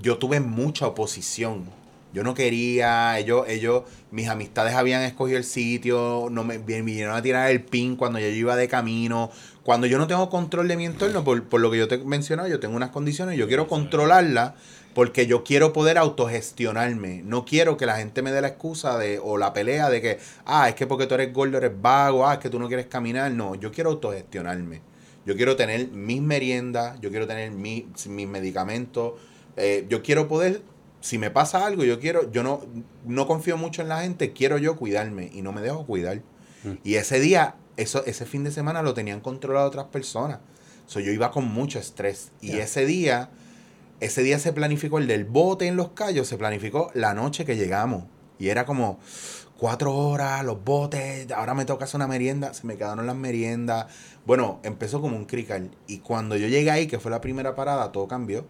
yo 0.00 0.18
tuve 0.18 0.40
mucha 0.40 0.86
oposición. 0.86 1.64
Yo 2.12 2.22
no 2.22 2.34
quería, 2.34 3.18
ellos, 3.18 3.44
ellos, 3.48 3.82
mis 4.12 4.28
amistades 4.28 4.74
habían 4.74 5.02
escogido 5.02 5.36
el 5.36 5.42
sitio, 5.44 6.28
no 6.30 6.44
me 6.44 6.58
vi- 6.58 6.80
vinieron 6.82 7.16
a 7.16 7.22
tirar 7.22 7.50
el 7.50 7.62
pin 7.62 7.96
cuando 7.96 8.20
yo 8.20 8.28
iba 8.28 8.54
de 8.54 8.68
camino. 8.68 9.30
Cuando 9.64 9.88
yo 9.88 9.98
no 9.98 10.06
tengo 10.06 10.30
control 10.30 10.68
de 10.68 10.76
mi 10.76 10.86
entorno, 10.86 11.24
por, 11.24 11.42
por 11.44 11.60
lo 11.60 11.72
que 11.72 11.78
yo 11.78 11.88
te 11.88 11.96
he 11.96 11.98
mencionado, 11.98 12.48
yo 12.48 12.60
tengo 12.60 12.76
unas 12.76 12.90
condiciones, 12.90 13.36
yo 13.36 13.48
quiero 13.48 13.66
controlarlas 13.66 14.52
porque 14.94 15.26
yo 15.26 15.42
quiero 15.42 15.72
poder 15.72 15.98
autogestionarme. 15.98 17.22
No 17.24 17.44
quiero 17.44 17.76
que 17.76 17.86
la 17.86 17.96
gente 17.96 18.22
me 18.22 18.30
dé 18.30 18.40
la 18.40 18.48
excusa 18.48 18.96
de, 18.96 19.18
o 19.20 19.36
la 19.36 19.52
pelea 19.52 19.90
de 19.90 20.00
que, 20.00 20.18
ah, 20.46 20.68
es 20.68 20.76
que 20.76 20.86
porque 20.86 21.06
tú 21.08 21.14
eres 21.14 21.32
gordo 21.32 21.58
eres 21.58 21.72
vago, 21.82 22.28
ah, 22.28 22.34
es 22.34 22.38
que 22.38 22.48
tú 22.50 22.60
no 22.60 22.68
quieres 22.68 22.86
caminar. 22.86 23.32
No, 23.32 23.56
yo 23.56 23.72
quiero 23.72 23.90
autogestionarme. 23.90 24.82
Yo 25.26 25.34
quiero 25.34 25.56
tener 25.56 25.88
mis 25.88 26.20
meriendas, 26.22 27.00
yo 27.00 27.10
quiero 27.10 27.26
tener 27.26 27.50
mi- 27.50 27.88
mis 28.06 28.28
medicamentos. 28.28 29.14
Eh, 29.56 29.86
yo 29.88 30.02
quiero 30.02 30.28
poder, 30.28 30.62
si 31.00 31.18
me 31.18 31.30
pasa 31.30 31.66
algo, 31.66 31.84
yo 31.84 32.00
quiero, 32.00 32.30
yo 32.30 32.42
no, 32.42 32.62
no 33.04 33.26
confío 33.26 33.56
mucho 33.56 33.82
en 33.82 33.88
la 33.88 34.02
gente, 34.02 34.32
quiero 34.32 34.58
yo 34.58 34.76
cuidarme 34.76 35.30
y 35.32 35.42
no 35.42 35.52
me 35.52 35.60
dejo 35.60 35.86
cuidar. 35.86 36.22
Mm. 36.64 36.72
Y 36.82 36.94
ese 36.94 37.20
día, 37.20 37.56
eso, 37.76 38.04
ese 38.06 38.26
fin 38.26 38.44
de 38.44 38.50
semana 38.50 38.82
lo 38.82 38.94
tenían 38.94 39.20
controlado 39.20 39.66
otras 39.66 39.86
personas. 39.86 40.40
So, 40.86 41.00
yo 41.00 41.12
iba 41.12 41.30
con 41.30 41.46
mucho 41.46 41.78
estrés. 41.78 42.30
Y 42.40 42.52
ese 42.58 42.84
día, 42.84 43.30
ese 44.00 44.22
día 44.22 44.38
se 44.38 44.52
planificó 44.52 44.98
el 44.98 45.06
del 45.06 45.24
bote 45.24 45.66
en 45.66 45.76
los 45.76 45.90
callos, 45.90 46.28
se 46.28 46.36
planificó 46.36 46.90
la 46.94 47.14
noche 47.14 47.44
que 47.44 47.56
llegamos. 47.56 48.04
Y 48.38 48.48
era 48.48 48.66
como 48.66 48.98
cuatro 49.56 49.94
horas, 49.94 50.44
los 50.44 50.62
botes, 50.62 51.30
ahora 51.32 51.54
me 51.54 51.64
toca 51.64 51.84
hacer 51.84 51.96
una 51.96 52.08
merienda, 52.08 52.52
se 52.52 52.66
me 52.66 52.76
quedaron 52.76 53.06
las 53.06 53.16
meriendas. 53.16 53.86
Bueno, 54.26 54.60
empezó 54.62 55.00
como 55.00 55.16
un 55.16 55.24
crical. 55.24 55.70
Y 55.86 55.98
cuando 55.98 56.36
yo 56.36 56.48
llegué 56.48 56.70
ahí, 56.70 56.86
que 56.86 56.98
fue 56.98 57.10
la 57.10 57.20
primera 57.20 57.54
parada, 57.54 57.92
todo 57.92 58.08
cambió. 58.08 58.46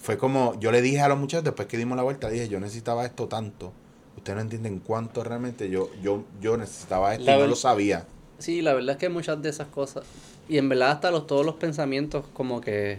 Fue 0.00 0.16
como, 0.16 0.58
yo 0.58 0.72
le 0.72 0.80
dije 0.80 1.00
a 1.00 1.08
los 1.08 1.18
muchachos, 1.18 1.44
después 1.44 1.68
que 1.68 1.76
dimos 1.76 1.94
la 1.94 2.02
vuelta, 2.02 2.30
dije, 2.30 2.48
yo 2.48 2.58
necesitaba 2.58 3.04
esto 3.04 3.28
tanto. 3.28 3.72
Ustedes 4.16 4.36
no 4.36 4.42
entienden 4.42 4.78
cuánto 4.78 5.22
realmente 5.22 5.68
yo, 5.68 5.90
yo, 6.02 6.24
yo 6.40 6.56
necesitaba 6.56 7.12
esto 7.12 7.26
La 7.26 7.36
y 7.36 7.40
no 7.40 7.46
lo 7.46 7.56
sabía. 7.56 8.06
Sí, 8.38 8.62
la 8.62 8.72
verdad 8.72 8.92
es 8.92 8.96
que 8.96 9.10
muchas 9.10 9.42
de 9.42 9.50
esas 9.50 9.68
cosas. 9.68 10.04
Y 10.48 10.56
en 10.56 10.70
verdad 10.70 10.92
hasta 10.92 11.10
los, 11.10 11.26
todos 11.26 11.44
los 11.44 11.56
pensamientos 11.56 12.24
como 12.32 12.60
que... 12.60 12.98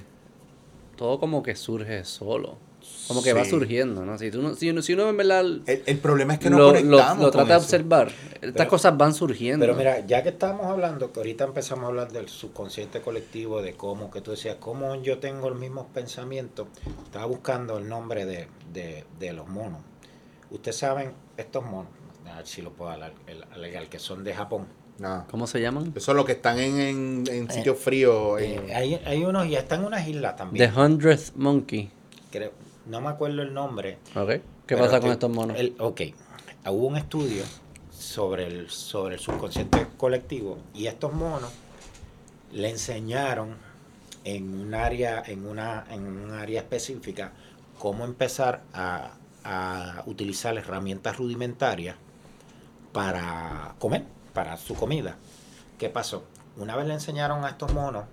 Todo 0.96 1.20
como 1.20 1.42
que 1.42 1.56
surge 1.56 2.06
solo. 2.06 2.58
Como 3.14 3.24
que 3.24 3.34
va 3.34 3.46
surgiendo, 3.46 4.06
¿no? 4.06 4.18
Si, 4.18 4.32
tú 4.32 4.42
no, 4.42 4.56
si, 4.56 4.70
uno, 4.70 4.82
si 4.82 4.94
uno 4.94 5.10
en 5.10 5.18
verdad 5.18 5.42
El, 5.46 5.84
el 5.86 5.98
problema 6.00 6.34
es 6.34 6.40
que 6.40 6.50
no 6.50 6.58
lo, 6.58 6.66
lo- 6.68 6.74
conectamos 6.74 7.18
lo 7.18 7.24
con 7.24 7.32
trata 7.32 7.48
de 7.50 7.56
observar, 7.56 8.12
estas 8.36 8.52
Pero- 8.54 8.70
cosas 8.70 8.98
van 8.98 9.14
surgiendo. 9.14 9.66
Pero 9.66 9.76
mira, 9.78 10.06
ya 10.06 10.24
que 10.24 10.30
estamos 10.30 10.66
hablando, 10.68 11.12
que 11.12 11.20
ahorita 11.20 11.44
empezamos 11.46 11.86
a 11.86 11.88
hablar 11.88 12.12
del 12.12 12.30
subconsciente 12.30 13.02
colectivo, 13.02 13.62
de 13.62 13.74
cómo, 13.74 14.10
que 14.12 14.22
tú 14.22 14.32
decías, 14.32 14.58
cómo 14.60 14.96
yo 15.02 15.20
tengo 15.20 15.50
los 15.50 15.60
mismos 15.60 15.88
pensamientos, 15.94 16.68
estaba 17.06 17.26
buscando 17.26 17.78
el 17.78 17.88
nombre 17.90 18.26
de, 18.26 18.48
de, 18.74 19.04
de 19.20 19.34
los 19.34 19.48
monos. 19.48 19.82
Ustedes 20.50 20.78
saben, 20.78 21.14
estos 21.38 21.64
monos, 21.64 21.92
a 22.32 22.38
ver 22.38 22.48
si 22.48 22.62
lo 22.62 22.72
puedo 22.72 22.92
alegar, 23.54 23.88
que 23.90 24.00
son 24.00 24.24
de 24.24 24.34
Japón. 24.34 24.66
¿Cómo 25.32 25.48
se 25.48 25.60
llaman? 25.60 25.94
Eso 25.96 26.12
es 26.12 26.16
lo 26.16 26.26
que 26.26 26.34
están 26.34 26.60
en, 26.60 26.80
en, 26.80 27.24
en 27.28 27.50
sitios 27.50 27.80
fríos. 27.80 28.40
en- 28.40 28.70
Eh, 28.70 28.76
hay, 28.76 28.94
hay 29.04 29.24
unos, 29.26 29.48
y 29.48 29.56
están 29.56 29.80
en 29.80 29.88
unas 29.88 30.08
islas 30.08 30.34
The 30.34 30.38
también. 30.38 30.78
Hundredth 30.78 31.34
Monkey. 31.36 31.90
creo, 32.30 32.52
no 32.92 33.02
me 33.02 33.10
acuerdo 33.10 33.42
el 33.42 33.54
nombre. 33.54 33.98
¿Qué 34.68 34.76
pasa 34.78 35.00
con 35.00 35.12
estos 35.12 35.30
monos? 35.32 35.58
el- 35.58 35.76
ok, 35.80 36.02
hubo 36.68 36.88
un 36.88 36.98
estudio 36.98 37.44
sobre 37.90 38.46
el, 38.48 38.70
sobre 38.70 39.16
el 39.16 39.22
subconsciente 39.22 39.88
colectivo 39.98 40.58
y 40.74 40.88
estos 40.88 41.14
monos 41.14 41.52
le 42.52 42.70
enseñaron 42.70 43.56
en 44.24 44.54
un 44.60 44.74
área, 44.76 45.24
en 45.26 45.48
una, 45.48 45.86
en 45.90 46.06
un 46.06 46.32
área 46.34 46.60
específica 46.62 47.32
cómo 47.80 48.04
empezar 48.06 48.62
a, 48.74 49.14
a 49.44 50.04
utilizar 50.06 50.56
herramientas 50.58 51.18
rudimentarias 51.18 51.96
para 52.92 53.76
comer, 53.80 54.04
para 54.34 54.58
su 54.58 54.76
comida. 54.76 55.16
¿Qué 55.80 55.90
pasó? 55.90 56.24
Una 56.58 56.76
vez 56.76 56.86
le 56.88 56.94
enseñaron 56.94 57.46
a 57.46 57.50
estos 57.50 57.74
monos, 57.74 58.06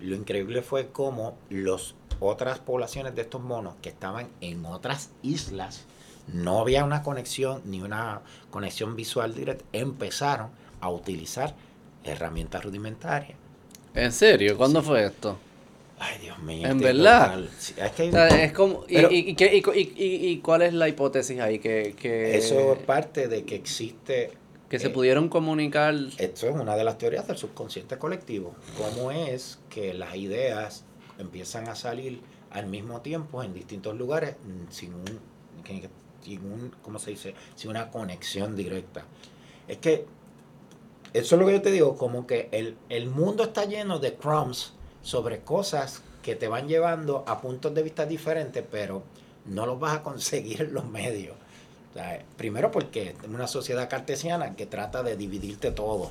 lo 0.00 0.16
increíble 0.16 0.62
fue 0.62 0.88
cómo 0.88 1.36
los 1.50 1.94
otras 2.22 2.58
poblaciones 2.58 3.14
de 3.14 3.22
estos 3.22 3.40
monos 3.42 3.74
que 3.82 3.88
estaban 3.88 4.28
en 4.40 4.64
otras 4.66 5.10
islas, 5.22 5.84
no 6.28 6.60
había 6.60 6.84
una 6.84 7.02
conexión 7.02 7.62
ni 7.64 7.80
una 7.80 8.20
conexión 8.50 8.94
visual 8.96 9.34
directa, 9.34 9.64
empezaron 9.72 10.50
a 10.80 10.90
utilizar 10.90 11.54
herramientas 12.04 12.64
rudimentarias. 12.64 13.36
¿En 13.94 14.12
serio? 14.12 14.56
¿Cuándo 14.56 14.82
fue 14.82 15.04
esto? 15.04 15.36
Ay, 15.98 16.18
Dios 16.20 16.38
mío. 16.40 16.66
¿En 16.66 16.80
verdad? 16.80 17.38
es 17.44 17.72
que 17.92 18.08
O 18.08 18.12
sea, 18.12 18.26
es 18.42 18.52
como, 18.52 18.84
y, 18.88 18.94
Pero- 18.96 19.10
y, 19.12 19.18
y 19.30 19.34
qué- 19.36 19.54
y 19.54 19.62
cu- 19.62 19.72
y- 19.72 19.92
y- 19.96 20.28
y 20.30 20.38
cuál 20.38 20.62
es 20.62 20.72
la 20.74 20.88
hipótesis 20.88 21.38
ahí? 21.40 21.58
Que, 21.60 21.94
que, 21.96 22.36
eso 22.36 22.72
es 22.72 22.78
parte 22.80 23.28
de 23.28 23.44
que 23.44 23.54
existe 23.54 24.32
que 24.68 24.78
se 24.80 24.86
eh, 24.88 24.90
pudieron 24.90 25.28
comunicar. 25.28 25.94
Esto 26.18 26.48
es 26.48 26.54
una 26.54 26.74
de 26.74 26.82
las 26.82 26.98
teorías 26.98 27.26
del 27.28 27.36
subconsciente 27.36 27.98
colectivo. 27.98 28.54
¿Cómo 28.78 29.12
es 29.12 29.58
que 29.68 29.92
las 29.94 30.16
ideas 30.16 30.84
empiezan 31.18 31.68
a 31.68 31.74
salir 31.74 32.20
al 32.50 32.66
mismo 32.66 33.00
tiempo 33.00 33.42
en 33.42 33.54
distintos 33.54 33.96
lugares 33.96 34.36
mm, 34.44 34.70
sin 34.70 34.94
un, 34.94 35.20
sin 36.22 36.44
un 36.44 36.74
¿cómo 36.82 36.98
se 36.98 37.10
dice? 37.10 37.34
Sin 37.54 37.70
una 37.70 37.90
conexión 37.90 38.56
directa. 38.56 39.04
Es 39.68 39.78
que 39.78 40.06
eso 41.12 41.34
es 41.34 41.40
lo 41.40 41.46
que 41.46 41.52
yo 41.52 41.62
te 41.62 41.70
digo, 41.70 41.96
como 41.96 42.26
que 42.26 42.48
el, 42.52 42.76
el 42.88 43.08
mundo 43.08 43.44
está 43.44 43.64
lleno 43.64 43.98
de 43.98 44.14
crumbs 44.14 44.72
sobre 45.02 45.40
cosas 45.40 46.02
que 46.22 46.36
te 46.36 46.48
van 46.48 46.68
llevando 46.68 47.24
a 47.26 47.40
puntos 47.40 47.74
de 47.74 47.82
vista 47.82 48.06
diferentes, 48.06 48.64
pero 48.70 49.02
no 49.44 49.66
los 49.66 49.78
vas 49.78 49.96
a 49.96 50.02
conseguir 50.02 50.62
en 50.62 50.74
los 50.74 50.86
medios. 50.86 51.36
Primero 52.38 52.70
porque 52.70 53.10
es 53.22 53.28
una 53.28 53.46
sociedad 53.46 53.90
cartesiana 53.90 54.56
que 54.56 54.64
trata 54.64 55.02
de 55.02 55.16
dividirte 55.16 55.72
todo. 55.72 56.10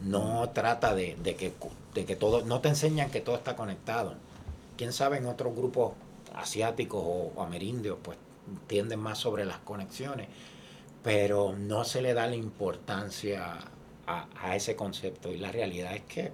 No 0.00 0.50
trata 0.50 0.94
de, 0.94 1.16
de 1.22 1.36
que, 1.36 1.52
de 1.94 2.04
que 2.04 2.16
todo, 2.16 2.42
no 2.44 2.60
te 2.60 2.68
enseñan 2.68 3.10
que 3.10 3.20
todo 3.20 3.36
está 3.36 3.54
conectado. 3.54 4.14
Quién 4.80 4.94
sabe 4.94 5.18
en 5.18 5.26
otros 5.26 5.54
grupos 5.54 5.92
asiáticos 6.34 7.02
o, 7.04 7.42
amerindios, 7.42 7.98
pues 8.02 8.16
tienden 8.66 8.98
más 8.98 9.18
sobre 9.18 9.44
las 9.44 9.58
conexiones, 9.58 10.26
pero 11.02 11.54
no 11.54 11.84
se 11.84 12.00
le 12.00 12.14
da 12.14 12.26
la 12.26 12.36
importancia 12.36 13.58
a, 14.06 14.26
a 14.40 14.56
ese 14.56 14.76
concepto. 14.76 15.30
Y 15.30 15.36
la 15.36 15.52
realidad 15.52 15.94
es 15.94 16.00
que 16.04 16.32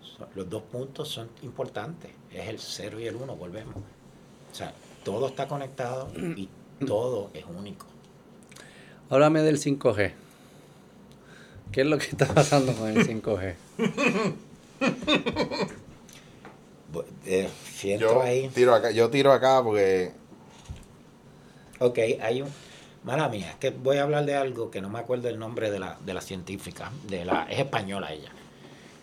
son- 0.00 0.28
los 0.34 0.48
dos 0.48 0.62
puntos 0.62 1.10
son 1.10 1.28
importantes. 1.42 2.10
Es 2.32 2.48
el 2.48 2.58
cero 2.58 2.98
y 3.00 3.06
el 3.06 3.16
uno, 3.16 3.36
volvemos. 3.36 3.74
O 3.76 4.54
sea, 4.54 4.72
todo 5.04 5.26
está 5.28 5.46
conectado 5.46 6.08
y 6.16 6.48
todo 6.86 7.30
es 7.34 7.44
único. 7.44 7.84
Háblame 9.10 9.42
del 9.42 9.58
5G. 9.58 10.12
¿Qué 11.70 11.82
es 11.82 11.86
lo 11.86 11.98
que 11.98 12.06
está 12.06 12.26
pasando 12.32 12.72
con 12.72 12.88
el 12.88 13.06
5G? 13.22 13.56
Eh, 17.26 17.48
siento 17.64 18.14
yo, 18.14 18.22
ahí. 18.22 18.48
tiro 18.54 18.74
acá, 18.74 18.90
yo 18.90 19.10
tiro 19.10 19.32
acá 19.32 19.62
porque 19.62 20.12
Ok, 21.80 21.98
hay 22.20 22.42
un. 22.42 22.48
Mala 23.04 23.28
mía, 23.28 23.50
es 23.50 23.56
que 23.56 23.70
voy 23.70 23.98
a 23.98 24.02
hablar 24.02 24.24
de 24.24 24.34
algo 24.34 24.70
que 24.70 24.80
no 24.80 24.90
me 24.90 24.98
acuerdo 24.98 25.28
el 25.28 25.38
nombre 25.38 25.70
de 25.70 25.78
la, 25.78 25.98
de 26.04 26.12
la 26.14 26.20
científica. 26.20 26.90
De 27.06 27.24
la, 27.24 27.44
es 27.44 27.60
española 27.60 28.12
ella. 28.12 28.32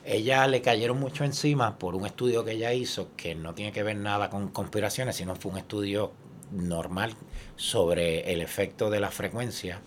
Ella 0.04 0.46
le 0.48 0.62
cayeron 0.62 1.00
mucho 1.00 1.24
encima 1.24 1.80
por 1.80 1.96
un 1.96 2.06
estudio 2.06 2.44
que 2.44 2.52
ella 2.52 2.74
hizo 2.74 3.10
que 3.16 3.34
no 3.34 3.56
tiene 3.56 3.72
que 3.72 3.82
ver 3.82 3.96
nada 3.96 4.30
con 4.30 4.50
conspiraciones, 4.50 5.16
sino 5.16 5.36
fue 5.36 5.54
un 5.54 5.58
estudio 5.58 6.12
normal 6.52 7.16
sobre 7.56 8.32
el 8.34 8.42
efecto 8.42 8.90
de 8.90 9.00
la 9.00 9.10
frecuencia 9.10 9.80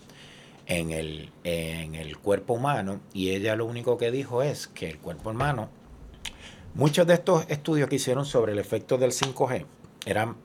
en 0.65 0.91
el, 0.91 1.31
en 1.43 1.95
el 1.95 2.17
cuerpo 2.17 2.55
humano. 2.55 2.99
Y 3.13 3.29
ella 3.29 3.55
lo 3.55 3.65
único 3.65 3.97
que 3.97 4.11
dijo 4.11 4.41
es 4.41 4.67
que 4.67 4.89
el 4.89 4.97
cuerpo 4.97 5.29
humano, 5.29 5.69
muchos 6.73 7.07
de 7.07 7.15
estos 7.15 7.45
estudios 7.49 7.89
que 7.89 7.95
hicieron 7.95 8.25
sobre 8.25 8.53
el 8.53 8.59
efecto 8.59 8.97
del 8.97 9.11
5G 9.11 9.65
eran 10.05 10.35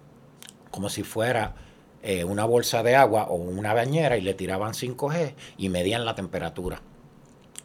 como 0.70 0.88
si 0.88 1.02
fuera 1.02 1.54
eh, 2.02 2.24
una 2.24 2.44
bolsa 2.44 2.82
de 2.82 2.96
agua 2.96 3.28
o 3.28 3.36
una 3.36 3.72
bañera 3.72 4.16
y 4.16 4.20
le 4.20 4.34
tiraban 4.34 4.72
5G 4.72 5.34
y 5.56 5.68
medían 5.68 6.04
la 6.04 6.14
temperatura. 6.14 6.82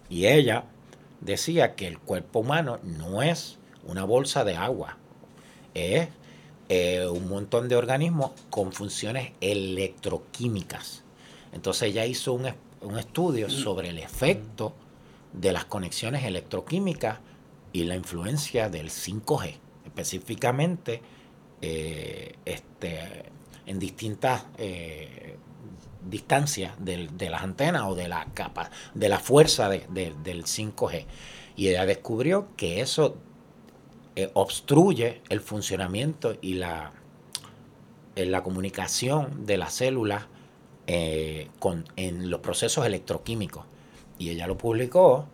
Y 0.10 0.28
ella 0.28 0.66
decía 1.22 1.76
que 1.76 1.88
el 1.88 2.00
cuerpo 2.00 2.40
humano 2.40 2.80
no 2.84 3.22
es 3.22 3.58
una 3.84 4.04
bolsa 4.04 4.44
de 4.44 4.56
agua, 4.56 4.98
es 5.74 6.10
eh, 6.70 7.08
un 7.08 7.28
montón 7.28 7.68
de 7.68 7.76
organismos 7.76 8.32
con 8.50 8.72
funciones 8.72 9.34
electroquímicas. 9.42 11.04
Entonces 11.52 11.90
ella 11.90 12.06
hizo 12.06 12.34
un, 12.34 12.48
un 12.82 13.00
estudio 13.00 13.50
sobre 13.50 13.90
el 13.90 13.98
efecto 13.98 14.74
de 15.34 15.52
las 15.52 15.66
conexiones 15.66 16.24
electroquímicas 16.24 17.20
y 17.80 17.86
la 17.86 17.96
influencia 17.96 18.70
del 18.70 18.90
5G, 18.90 19.56
específicamente 19.86 21.02
eh, 21.62 22.36
este, 22.44 23.24
en 23.66 23.80
distintas 23.80 24.46
eh, 24.58 25.38
distancias 26.10 26.74
de 26.80 27.30
las 27.30 27.42
antenas 27.44 27.84
o 27.86 27.96
de 27.96 28.08
la 28.08 28.26
capa, 28.34 28.70
de 28.94 29.10
la 29.10 29.20
fuerza 29.20 29.70
del 29.70 30.44
5G. 30.44 31.06
Y 31.56 31.68
ella 31.68 31.86
descubrió 31.86 32.48
que 32.56 32.82
eso 32.82 33.18
eh, 34.16 34.30
obstruye 34.34 35.22
el 35.30 35.40
funcionamiento 35.40 36.38
y 36.42 36.56
la, 36.56 36.92
la 38.16 38.44
comunicación 38.44 39.46
de 39.46 39.58
las 39.58 39.74
células 39.74 40.26
con, 41.60 41.86
en 41.96 42.32
los 42.32 42.40
procesos 42.40 42.86
electroquímicos. 42.86 43.66
Y 44.18 44.30
ella 44.30 44.48
lo 44.48 44.58
publicó 44.58 45.28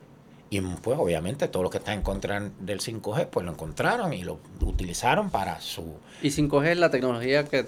y 0.50 0.62
pues 0.62 0.98
obviamente 1.00 1.48
todos 1.48 1.64
los 1.64 1.72
que 1.72 1.80
están 1.80 1.96
en 1.96 2.02
contra 2.02 2.40
del 2.60 2.80
5G, 2.80 3.28
pues 3.28 3.46
lo 3.46 3.52
encontraron 3.52 4.14
y 4.14 4.24
lo 4.24 4.40
utilizaron 4.62 5.30
para 5.30 5.60
su... 5.60 5.96
¿Y 6.22 6.30
5G 6.30 6.68
es 6.68 6.78
la 6.78 6.92
tecnología 6.92 7.46
que 7.46 7.66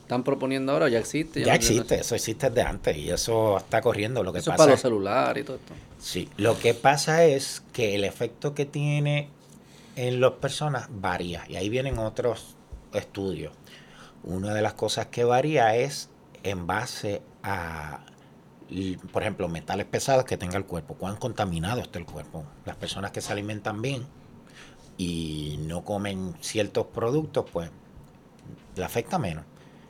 están 0.00 0.24
proponiendo 0.24 0.72
ahora? 0.72 0.88
¿Ya 0.88 0.98
existe? 0.98 1.44
Ya, 1.44 1.54
existe, 1.54 1.96
eso 1.96 2.14
existe 2.14 2.48
desde 2.48 2.62
antes 2.62 2.96
y 2.96 3.10
eso 3.10 3.58
está 3.58 3.82
corriendo. 3.82 4.22
Lo 4.22 4.32
que 4.32 4.38
eso 4.38 4.50
pasa 4.50 4.54
es 4.54 4.66
para 4.66 4.72
los 4.72 4.80
celulares 4.80 5.42
y 5.42 5.46
todo 5.46 5.56
esto. 5.56 5.74
Sí, 5.98 6.28
lo 6.36 6.58
que 6.58 6.74
pasa 6.74 7.24
es 7.24 7.62
que 7.72 7.94
el 7.94 8.04
efecto 8.04 8.54
que 8.54 8.64
tiene 8.64 9.28
en 9.96 10.20
las 10.20 10.32
personas 10.32 10.88
varía 10.90 11.44
y 11.48 11.56
ahí 11.56 11.68
vienen 11.68 11.98
otros 11.98 12.56
estudios. 12.94 13.52
Una 14.22 14.54
de 14.54 14.62
las 14.62 14.72
cosas 14.72 15.06
que 15.06 15.24
varía 15.24 15.76
es 15.76 16.08
en 16.42 16.66
base 16.66 17.20
a 17.42 18.06
por 19.12 19.22
ejemplo, 19.22 19.48
metales 19.48 19.86
pesados 19.86 20.24
que 20.24 20.36
tenga 20.36 20.56
el 20.56 20.64
cuerpo, 20.64 20.94
cuán 20.94 21.16
contaminado 21.16 21.80
está 21.80 21.98
el 21.98 22.06
cuerpo. 22.06 22.44
Las 22.64 22.76
personas 22.76 23.10
que 23.10 23.20
se 23.20 23.32
alimentan 23.32 23.82
bien 23.82 24.06
y 24.96 25.58
no 25.66 25.84
comen 25.84 26.34
ciertos 26.40 26.86
productos, 26.86 27.44
pues 27.52 27.70
le 28.76 28.84
afecta 28.84 29.18
menos. 29.18 29.44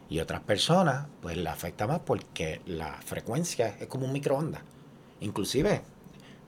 Y 0.08 0.20
otras 0.20 0.40
personas, 0.40 1.06
pues 1.22 1.36
le 1.36 1.48
afecta 1.48 1.86
más 1.86 2.00
porque 2.00 2.60
la 2.66 2.94
frecuencia 3.04 3.76
es 3.80 3.86
como 3.86 4.06
un 4.06 4.12
microondas. 4.12 4.62
Inclusive, 5.20 5.82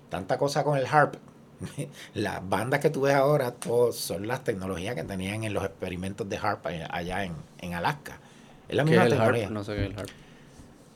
tanta 0.09 0.37
cosa 0.37 0.65
con 0.65 0.77
el 0.77 0.87
HARP. 0.87 1.17
Las 2.15 2.47
bandas 2.47 2.81
que 2.81 2.91
tú 2.91 3.03
ves 3.03 3.15
ahora 3.15 3.53
todos 3.53 3.97
son 3.97 4.29
las 4.29 4.45
tecnologías 4.45 4.95
que 4.95 5.05
tenían 5.05 5.43
en 5.45 5.55
los 5.55 5.65
experimentos 5.65 6.29
de 6.29 6.37
HARP 6.37 6.67
allá 6.91 7.25
en, 7.25 7.33
en 7.61 7.73
Alaska. 7.73 8.21
Es 8.69 8.77
la 8.77 8.85
misma 8.85 9.09
tecnología. 9.09 9.49
No 9.49 9.65
sé 9.65 9.75
qué 9.75 9.85
es 9.85 9.91
el 9.91 9.99
HARP. 9.99 10.26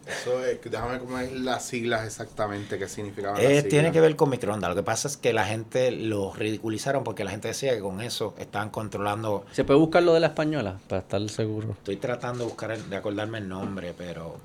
Eso 0.06 0.44
es, 0.44 0.58
déjame 0.62 0.98
comer 0.98 1.32
las 1.32 1.66
siglas 1.66 2.06
exactamente, 2.06 2.78
qué 2.78 2.88
significaban 2.88 3.40
eh, 3.40 3.62
Tiene 3.62 3.92
que 3.92 4.00
ver 4.00 4.16
con 4.16 4.30
microondas. 4.30 4.70
Lo 4.70 4.76
que 4.76 4.82
pasa 4.82 5.08
es 5.08 5.16
que 5.16 5.32
la 5.32 5.44
gente 5.44 5.90
lo 5.90 6.32
ridiculizaron 6.32 7.04
porque 7.04 7.22
la 7.22 7.30
gente 7.30 7.48
decía 7.48 7.74
que 7.74 7.80
con 7.80 8.00
eso 8.00 8.34
estaban 8.38 8.70
controlando. 8.70 9.44
¿Se 9.52 9.64
puede 9.64 9.78
buscar 9.78 10.02
lo 10.02 10.14
de 10.14 10.20
la 10.20 10.28
española 10.28 10.78
para 10.88 11.02
estar 11.02 11.28
seguro? 11.28 11.72
Estoy 11.72 11.96
tratando 11.96 12.44
de 12.44 12.50
buscar, 12.50 12.78
de 12.78 12.96
acordarme 12.96 13.38
el 13.38 13.48
nombre, 13.48 13.94
pero 13.96 14.38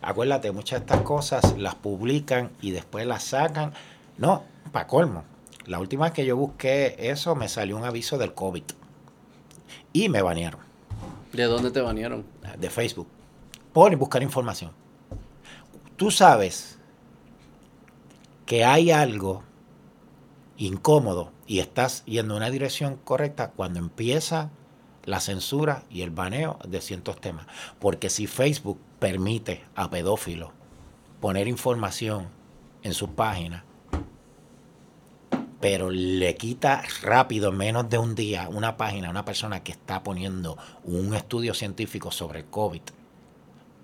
acuérdate, 0.00 0.52
muchas 0.52 0.80
de 0.80 0.86
estas 0.86 1.02
cosas 1.02 1.58
las 1.58 1.74
publican 1.74 2.50
y 2.60 2.70
después 2.70 3.04
las 3.04 3.24
sacan. 3.24 3.72
No, 4.16 4.44
para 4.70 4.86
colmo. 4.86 5.24
La 5.66 5.80
última 5.80 6.04
vez 6.04 6.14
que 6.14 6.24
yo 6.24 6.36
busqué 6.36 6.96
eso 6.98 7.34
me 7.34 7.48
salió 7.48 7.76
un 7.76 7.84
aviso 7.84 8.16
del 8.16 8.32
COVID 8.32 8.64
y 9.92 10.08
me 10.08 10.22
banearon. 10.22 10.60
¿De 11.32 11.44
dónde 11.44 11.70
te 11.70 11.80
banearon? 11.80 12.24
De 12.58 12.70
Facebook. 12.70 13.08
Por 13.72 13.94
buscar 13.96 14.22
información 14.22 14.79
tú 16.00 16.10
sabes 16.10 16.78
que 18.46 18.64
hay 18.64 18.90
algo 18.90 19.42
incómodo 20.56 21.30
y 21.46 21.58
estás 21.58 22.06
yendo 22.06 22.32
en 22.32 22.38
una 22.38 22.48
dirección 22.48 22.96
correcta 22.96 23.50
cuando 23.50 23.80
empieza 23.80 24.50
la 25.04 25.20
censura 25.20 25.82
y 25.90 26.00
el 26.00 26.08
baneo 26.08 26.58
de 26.66 26.80
ciertos 26.80 27.20
temas. 27.20 27.46
Porque 27.78 28.08
si 28.08 28.26
Facebook 28.26 28.80
permite 28.98 29.62
a 29.74 29.90
pedófilos 29.90 30.52
poner 31.20 31.46
información 31.48 32.28
en 32.82 32.94
su 32.94 33.14
página, 33.14 33.66
pero 35.60 35.90
le 35.90 36.34
quita 36.34 36.82
rápido, 37.02 37.50
en 37.50 37.58
menos 37.58 37.90
de 37.90 37.98
un 37.98 38.14
día, 38.14 38.48
una 38.48 38.78
página 38.78 39.08
a 39.08 39.10
una 39.10 39.26
persona 39.26 39.62
que 39.62 39.72
está 39.72 40.02
poniendo 40.02 40.56
un 40.82 41.14
estudio 41.14 41.52
científico 41.52 42.10
sobre 42.10 42.38
el 42.38 42.46
COVID, 42.46 42.80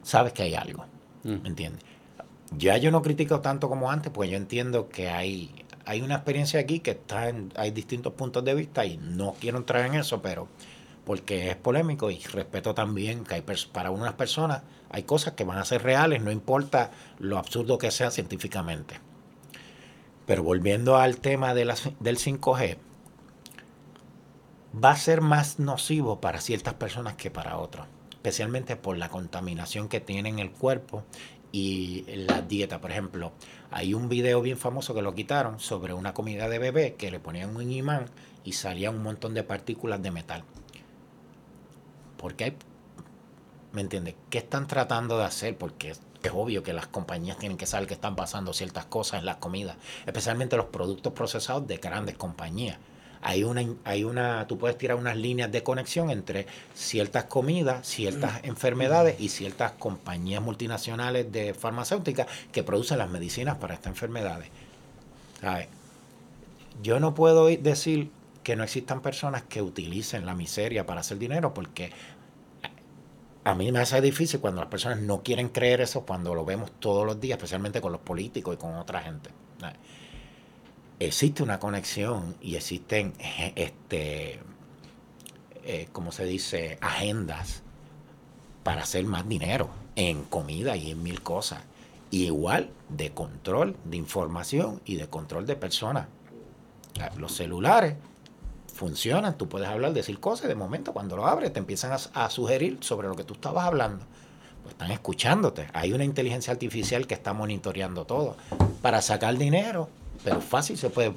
sabes 0.02 0.32
que 0.32 0.44
hay 0.44 0.54
algo. 0.54 0.86
¿Me 1.24 1.36
mm. 1.36 1.46
entiendes? 1.46 1.95
Ya 2.52 2.76
yo 2.76 2.90
no 2.90 3.02
critico 3.02 3.40
tanto 3.40 3.68
como 3.68 3.90
antes, 3.90 4.12
pues 4.12 4.30
yo 4.30 4.36
entiendo 4.36 4.88
que 4.88 5.08
hay, 5.08 5.64
hay 5.84 6.02
una 6.02 6.16
experiencia 6.16 6.60
aquí 6.60 6.80
que 6.80 6.92
está 6.92 7.28
en, 7.28 7.52
hay 7.56 7.70
distintos 7.70 8.12
puntos 8.12 8.44
de 8.44 8.54
vista 8.54 8.84
y 8.84 8.98
no 8.98 9.34
quiero 9.40 9.58
entrar 9.58 9.84
en 9.86 9.94
eso, 9.94 10.22
pero 10.22 10.48
porque 11.04 11.50
es 11.50 11.56
polémico 11.56 12.10
y 12.10 12.18
respeto 12.18 12.74
también 12.74 13.24
que 13.24 13.34
hay 13.36 13.44
para 13.72 13.90
unas 13.90 14.14
personas 14.14 14.62
hay 14.90 15.02
cosas 15.02 15.34
que 15.34 15.44
van 15.44 15.58
a 15.58 15.64
ser 15.64 15.82
reales, 15.82 16.22
no 16.22 16.30
importa 16.30 16.90
lo 17.18 17.38
absurdo 17.38 17.78
que 17.78 17.90
sea 17.90 18.10
científicamente. 18.10 19.00
Pero 20.26 20.42
volviendo 20.42 20.96
al 20.96 21.18
tema 21.18 21.54
de 21.54 21.64
del 22.00 22.18
5G, 22.18 22.78
va 24.82 24.90
a 24.90 24.96
ser 24.96 25.20
más 25.20 25.58
nocivo 25.58 26.20
para 26.20 26.40
ciertas 26.40 26.74
personas 26.74 27.14
que 27.14 27.30
para 27.30 27.58
otras, 27.58 27.86
especialmente 28.10 28.76
por 28.76 28.96
la 28.96 29.08
contaminación 29.08 29.88
que 29.88 30.00
tiene 30.00 30.28
en 30.28 30.38
el 30.38 30.50
cuerpo 30.50 31.04
y 31.56 32.04
la 32.26 32.42
dieta. 32.42 32.82
Por 32.82 32.90
ejemplo, 32.90 33.32
hay 33.70 33.94
un 33.94 34.10
video 34.10 34.42
bien 34.42 34.58
famoso 34.58 34.94
que 34.94 35.00
lo 35.00 35.14
quitaron 35.14 35.58
sobre 35.58 35.94
una 35.94 36.12
comida 36.12 36.50
de 36.50 36.58
bebé 36.58 36.96
que 36.96 37.10
le 37.10 37.18
ponían 37.18 37.56
un 37.56 37.72
imán 37.72 38.10
y 38.44 38.52
salía 38.52 38.90
un 38.90 39.02
montón 39.02 39.32
de 39.32 39.42
partículas 39.42 40.02
de 40.02 40.10
metal. 40.10 40.44
Porque 42.18 42.44
hay, 42.44 42.56
¿me 43.72 43.80
entiendes? 43.80 44.16
¿Qué 44.28 44.36
están 44.36 44.66
tratando 44.66 45.16
de 45.16 45.24
hacer? 45.24 45.56
Porque 45.56 45.92
es, 45.92 46.02
es 46.22 46.30
obvio 46.34 46.62
que 46.62 46.74
las 46.74 46.88
compañías 46.88 47.38
tienen 47.38 47.56
que 47.56 47.64
saber 47.64 47.88
que 47.88 47.94
están 47.94 48.16
pasando 48.16 48.52
ciertas 48.52 48.84
cosas 48.84 49.20
en 49.20 49.24
las 49.24 49.36
comidas, 49.36 49.78
especialmente 50.04 50.58
los 50.58 50.66
productos 50.66 51.14
procesados 51.14 51.66
de 51.66 51.78
grandes 51.78 52.18
compañías 52.18 52.76
hay 53.28 53.42
una, 53.42 53.66
hay 53.82 54.04
una, 54.04 54.46
tú 54.46 54.56
puedes 54.56 54.78
tirar 54.78 54.96
unas 54.96 55.16
líneas 55.16 55.50
de 55.50 55.64
conexión 55.64 56.10
entre 56.10 56.46
ciertas 56.76 57.24
comidas, 57.24 57.84
ciertas 57.84 58.38
enfermedades 58.44 59.16
y 59.18 59.30
ciertas 59.30 59.72
compañías 59.72 60.40
multinacionales 60.40 61.32
de 61.32 61.52
farmacéuticas 61.52 62.28
que 62.52 62.62
producen 62.62 62.98
las 62.98 63.10
medicinas 63.10 63.56
para 63.56 63.74
estas 63.74 63.88
enfermedades. 63.88 64.48
Yo 66.80 67.00
no 67.00 67.16
puedo 67.16 67.46
decir 67.46 68.12
que 68.44 68.54
no 68.54 68.62
existan 68.62 69.02
personas 69.02 69.42
que 69.42 69.60
utilicen 69.60 70.24
la 70.24 70.36
miseria 70.36 70.86
para 70.86 71.00
hacer 71.00 71.18
dinero 71.18 71.52
porque 71.52 71.90
a 73.42 73.56
mí 73.56 73.72
me 73.72 73.80
hace 73.80 74.00
difícil 74.00 74.38
cuando 74.38 74.60
las 74.60 74.70
personas 74.70 75.00
no 75.00 75.24
quieren 75.24 75.48
creer 75.48 75.80
eso 75.80 76.06
cuando 76.06 76.32
lo 76.32 76.44
vemos 76.44 76.70
todos 76.78 77.04
los 77.04 77.20
días, 77.20 77.38
especialmente 77.38 77.80
con 77.80 77.90
los 77.90 78.02
políticos 78.02 78.54
y 78.54 78.56
con 78.56 78.76
otra 78.76 79.00
gente 79.00 79.30
existe 80.98 81.42
una 81.42 81.58
conexión 81.58 82.36
y 82.40 82.56
existen, 82.56 83.12
este, 83.54 84.40
eh, 85.64 85.88
como 85.92 86.12
se 86.12 86.24
dice, 86.24 86.78
agendas 86.80 87.62
para 88.62 88.82
hacer 88.82 89.04
más 89.04 89.28
dinero 89.28 89.70
en 89.94 90.24
comida 90.24 90.76
y 90.76 90.90
en 90.90 91.02
mil 91.02 91.22
cosas. 91.22 91.62
igual 92.10 92.70
de 92.88 93.10
control 93.10 93.76
de 93.84 93.96
información 93.96 94.80
y 94.84 94.94
de 94.94 95.08
control 95.08 95.44
de 95.44 95.56
personas. 95.56 96.06
Los 97.18 97.32
celulares 97.32 97.96
funcionan, 98.72 99.36
tú 99.36 99.48
puedes 99.48 99.68
hablar, 99.68 99.92
decir 99.92 100.20
cosas, 100.20 100.48
de 100.48 100.54
momento 100.54 100.92
cuando 100.92 101.16
lo 101.16 101.26
abres 101.26 101.52
te 101.52 101.58
empiezan 101.58 101.92
a, 101.92 101.96
a 102.24 102.30
sugerir 102.30 102.78
sobre 102.80 103.08
lo 103.08 103.16
que 103.16 103.24
tú 103.24 103.34
estabas 103.34 103.66
hablando. 103.66 104.04
Pues 104.62 104.74
están 104.74 104.92
escuchándote. 104.92 105.68
Hay 105.72 105.92
una 105.92 106.04
inteligencia 106.04 106.52
artificial 106.52 107.06
que 107.06 107.14
está 107.14 107.32
monitoreando 107.32 108.06
todo 108.06 108.36
para 108.82 109.02
sacar 109.02 109.36
dinero 109.36 109.88
pero 110.24 110.40
fácil 110.40 110.76
se 110.76 110.90
puede 110.90 111.12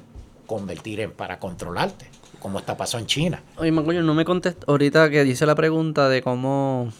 convertir 0.46 1.00
en 1.00 1.12
para 1.12 1.38
controlarte, 1.38 2.06
como 2.40 2.58
está 2.58 2.76
pasó 2.76 2.98
en 2.98 3.06
China. 3.06 3.42
Oye, 3.56 3.72
Macoño, 3.72 4.02
no 4.02 4.14
me 4.14 4.24
contestó 4.24 4.70
ahorita 4.70 5.10
que 5.10 5.24
dice 5.24 5.46
la 5.46 5.54
pregunta 5.54 6.08
de 6.08 6.22
cómo, 6.22 6.92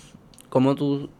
cómo 0.49 0.75
tú 0.75 1.11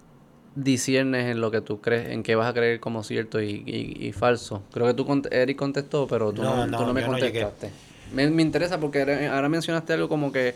disiernes 0.55 1.31
en 1.31 1.41
lo 1.41 1.51
que 1.51 1.61
tú 1.61 1.81
crees, 1.81 2.11
en 2.11 2.23
qué 2.23 2.35
vas 2.35 2.49
a 2.49 2.55
creer 2.55 2.81
como 2.81 3.03
cierto 3.03 3.41
y, 3.41 4.13
falso. 4.17 4.63
Creo 4.73 4.87
que 4.87 4.95
tú, 4.95 5.23
Eric 5.31 5.57
contestó, 5.57 6.07
pero 6.07 6.33
tú 6.33 6.43
no, 6.43 6.67
me 6.93 7.05
contestaste. 7.05 7.71
Me, 8.13 8.29
me, 8.29 8.43
interesa 8.43 8.81
porque 8.81 9.29
ahora 9.31 9.49
mencionaste 9.49 9.93
algo 9.93 10.09
como 10.09 10.33
que 10.33 10.55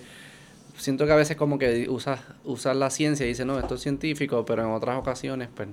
siento 0.77 1.07
que 1.07 1.13
a 1.13 1.17
veces 1.17 1.37
como 1.37 1.59
que 1.59 1.89
usas 1.89 2.21
usas 2.45 2.77
la 2.77 2.91
ciencia 2.91 3.25
y 3.25 3.31
dices, 3.31 3.47
no, 3.47 3.59
esto 3.59 3.77
es 3.77 3.81
científico, 3.81 4.45
pero 4.45 4.63
en 4.63 4.71
otras 4.71 4.99
ocasiones, 4.99 5.49
pues, 5.55 5.69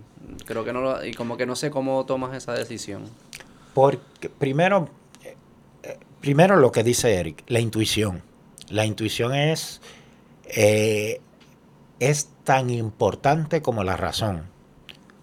creo 0.45 0.63
que 0.63 0.73
no 0.73 0.81
lo, 0.81 1.05
y 1.05 1.13
como 1.13 1.37
que 1.37 1.45
no 1.45 1.55
sé 1.55 1.71
cómo 1.71 2.05
tomas 2.05 2.35
esa 2.35 2.53
decisión. 2.53 3.03
Porque 3.73 4.29
primero, 4.29 4.89
primero 6.21 6.55
lo 6.55 6.71
que 6.71 6.83
dice 6.83 7.15
Eric, 7.15 7.43
la 7.47 7.59
intuición. 7.59 8.21
La 8.69 8.85
intuición 8.85 9.35
es, 9.35 9.81
eh, 10.45 11.19
es 11.99 12.29
tan 12.43 12.69
importante 12.69 13.61
como 13.61 13.83
la 13.83 13.97
razón. 13.97 14.43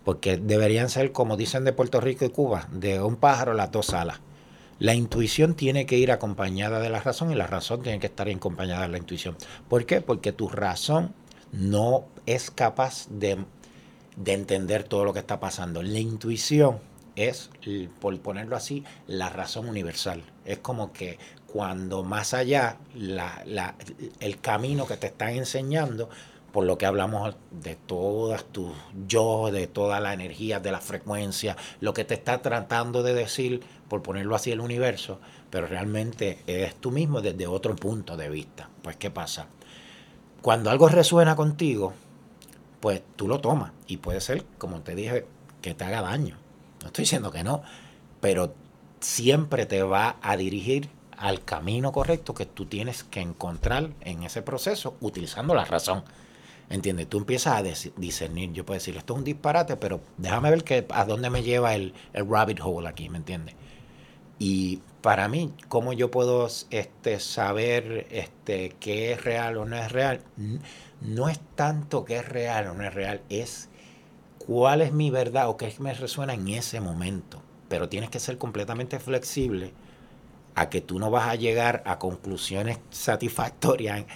Porque 0.04 0.36
deberían 0.36 0.88
ser, 0.90 1.12
como 1.12 1.36
dicen 1.36 1.64
de 1.64 1.72
Puerto 1.72 2.00
Rico 2.00 2.24
y 2.24 2.30
Cuba, 2.30 2.68
de 2.72 3.00
un 3.00 3.16
pájaro 3.16 3.54
las 3.54 3.70
dos 3.70 3.94
alas. 3.94 4.20
La 4.78 4.94
intuición 4.94 5.54
tiene 5.54 5.86
que 5.86 5.98
ir 5.98 6.12
acompañada 6.12 6.78
de 6.78 6.88
la 6.88 7.00
razón 7.00 7.32
y 7.32 7.34
la 7.34 7.46
razón 7.46 7.82
tiene 7.82 7.98
que 7.98 8.06
estar 8.06 8.28
acompañada 8.28 8.82
de 8.82 8.88
la 8.88 8.98
intuición. 8.98 9.36
¿Por 9.68 9.86
qué? 9.86 10.00
Porque 10.00 10.32
tu 10.32 10.48
razón 10.48 11.14
no 11.52 12.04
es 12.26 12.50
capaz 12.50 13.08
de, 13.10 13.38
de 14.16 14.32
entender 14.32 14.84
todo 14.84 15.04
lo 15.04 15.12
que 15.12 15.18
está 15.18 15.40
pasando. 15.40 15.82
La 15.82 15.98
intuición 15.98 16.78
es, 17.18 17.50
por 18.00 18.18
ponerlo 18.20 18.56
así, 18.56 18.84
la 19.06 19.28
razón 19.30 19.68
universal. 19.68 20.22
Es 20.44 20.58
como 20.58 20.92
que 20.92 21.18
cuando 21.46 22.02
más 22.04 22.34
allá 22.34 22.78
la- 22.94 23.42
la- 23.46 23.74
el 24.20 24.40
camino 24.40 24.86
que 24.86 24.96
te 24.96 25.08
están 25.08 25.30
enseñando, 25.30 26.08
por 26.52 26.64
lo 26.64 26.78
que 26.78 26.86
hablamos 26.86 27.36
de 27.50 27.76
todas 27.76 28.44
tus 28.44 28.72
yo, 29.06 29.50
de 29.50 29.66
toda 29.66 30.00
la 30.00 30.14
energía, 30.14 30.60
de 30.60 30.72
la 30.72 30.80
frecuencia, 30.80 31.56
lo 31.80 31.92
que 31.92 32.04
te 32.04 32.14
está 32.14 32.40
tratando 32.42 33.02
de 33.02 33.14
decir, 33.14 33.60
por 33.88 34.02
ponerlo 34.02 34.34
así, 34.34 34.50
el 34.50 34.60
universo, 34.60 35.20
pero 35.50 35.66
realmente 35.66 36.38
eres 36.46 36.74
tú 36.76 36.90
mismo 36.90 37.20
desde 37.20 37.46
otro 37.46 37.76
punto 37.76 38.16
de 38.16 38.28
vista. 38.30 38.68
Pues, 38.82 38.96
¿qué 38.96 39.10
pasa? 39.10 39.46
Cuando 40.42 40.70
algo 40.70 40.88
resuena 40.88 41.36
contigo, 41.36 41.92
pues 42.80 43.02
tú 43.16 43.28
lo 43.28 43.40
tomas. 43.40 43.72
Y 43.86 43.98
puede 43.98 44.20
ser, 44.20 44.44
como 44.58 44.80
te 44.80 44.94
dije, 44.94 45.26
que 45.62 45.74
te 45.74 45.84
haga 45.84 46.02
daño. 46.02 46.36
No 46.80 46.86
estoy 46.88 47.02
diciendo 47.02 47.30
que 47.30 47.44
no, 47.44 47.62
pero 48.20 48.54
siempre 49.00 49.66
te 49.66 49.82
va 49.82 50.16
a 50.22 50.36
dirigir 50.36 50.88
al 51.16 51.44
camino 51.44 51.90
correcto 51.92 52.34
que 52.34 52.46
tú 52.46 52.66
tienes 52.66 53.04
que 53.04 53.20
encontrar 53.20 53.90
en 54.00 54.22
ese 54.22 54.42
proceso 54.42 54.96
utilizando 55.00 55.54
la 55.54 55.64
razón. 55.64 56.04
¿Entiendes? 56.70 57.08
Tú 57.08 57.18
empiezas 57.18 57.56
a 57.56 57.62
dis- 57.62 57.92
discernir. 57.96 58.52
Yo 58.52 58.66
puedo 58.66 58.78
decir, 58.78 58.96
esto 58.96 59.14
es 59.14 59.18
un 59.18 59.24
disparate, 59.24 59.76
pero 59.76 60.00
déjame 60.18 60.50
ver 60.50 60.64
que, 60.64 60.86
a 60.90 61.04
dónde 61.06 61.30
me 61.30 61.42
lleva 61.42 61.74
el, 61.74 61.94
el 62.12 62.28
rabbit 62.28 62.60
hole 62.62 62.88
aquí, 62.88 63.08
¿me 63.08 63.16
entiendes? 63.18 63.54
Y 64.38 64.80
para 65.00 65.28
mí, 65.28 65.52
¿cómo 65.68 65.92
yo 65.94 66.10
puedo 66.10 66.46
este, 66.70 67.20
saber 67.20 68.06
este, 68.10 68.76
qué 68.78 69.12
es 69.12 69.24
real 69.24 69.56
o 69.56 69.64
no 69.64 69.76
es 69.76 69.90
real? 69.90 70.20
No 71.00 71.28
es 71.28 71.40
tanto 71.54 72.04
que 72.04 72.16
es 72.16 72.28
real 72.28 72.66
o 72.68 72.74
no 72.74 72.84
es 72.84 72.92
real, 72.94 73.22
es 73.30 73.67
cuál 74.48 74.80
es 74.80 74.94
mi 74.94 75.10
verdad 75.10 75.50
o 75.50 75.58
qué 75.58 75.70
me 75.78 75.92
resuena 75.92 76.32
en 76.32 76.48
ese 76.48 76.80
momento. 76.80 77.42
Pero 77.68 77.90
tienes 77.90 78.08
que 78.08 78.18
ser 78.18 78.38
completamente 78.38 78.98
flexible 78.98 79.74
a 80.54 80.70
que 80.70 80.80
tú 80.80 80.98
no 80.98 81.10
vas 81.10 81.28
a 81.28 81.34
llegar 81.34 81.82
a 81.84 81.98
conclusiones 81.98 82.78
satisfactorias, 82.90 84.06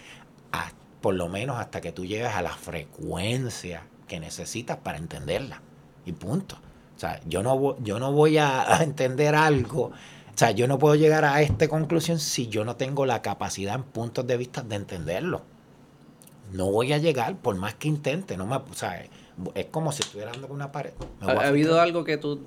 por 1.03 1.15
lo 1.15 1.29
menos 1.29 1.59
hasta 1.59 1.83
que 1.83 1.93
tú 1.93 2.07
llegues 2.07 2.33
a 2.33 2.41
la 2.41 2.57
frecuencia 2.57 3.83
que 4.09 4.21
necesitas 4.21 4.79
para 4.79 4.97
entenderla. 4.97 5.61
Y 6.07 6.13
punto. 6.13 6.57
O 6.97 6.99
sea, 6.99 7.21
yo 7.27 7.43
no, 7.43 7.79
yo 7.81 7.99
no 7.99 8.13
voy 8.13 8.39
a, 8.39 8.79
entender 8.81 9.35
algo. 9.35 9.89
O 9.89 9.93
sea, 10.35 10.53
yo 10.53 10.67
no 10.67 10.79
puedo 10.79 10.95
llegar 10.95 11.27
a 11.27 11.43
esta 11.43 11.69
conclusión 11.69 12.19
si 12.19 12.49
yo 12.49 12.65
no 12.65 12.77
tengo 12.77 13.05
la 13.05 13.21
capacidad 13.21 13.75
en 13.75 13.83
puntos 13.83 14.27
de 14.27 14.39
vista 14.39 14.63
de 14.63 14.77
entenderlo. 14.77 15.43
No 16.53 16.71
voy 16.71 16.95
a 16.95 16.99
llegar 16.99 17.37
por 17.37 17.55
más 17.57 17.75
que 17.75 17.89
intente. 17.89 18.39
No 18.39 18.47
me, 18.47 18.57
o 18.57 18.63
es 19.55 19.67
como 19.67 19.93
si 19.93 20.03
estuviera 20.03 20.33
dando 20.33 20.49
con 20.49 20.57
una 20.57 20.73
pared. 20.73 20.93
¿Ha, 21.21 21.31
habido 21.49 21.81
algo 21.81 22.05
que 22.05 22.17
tú 22.17 22.47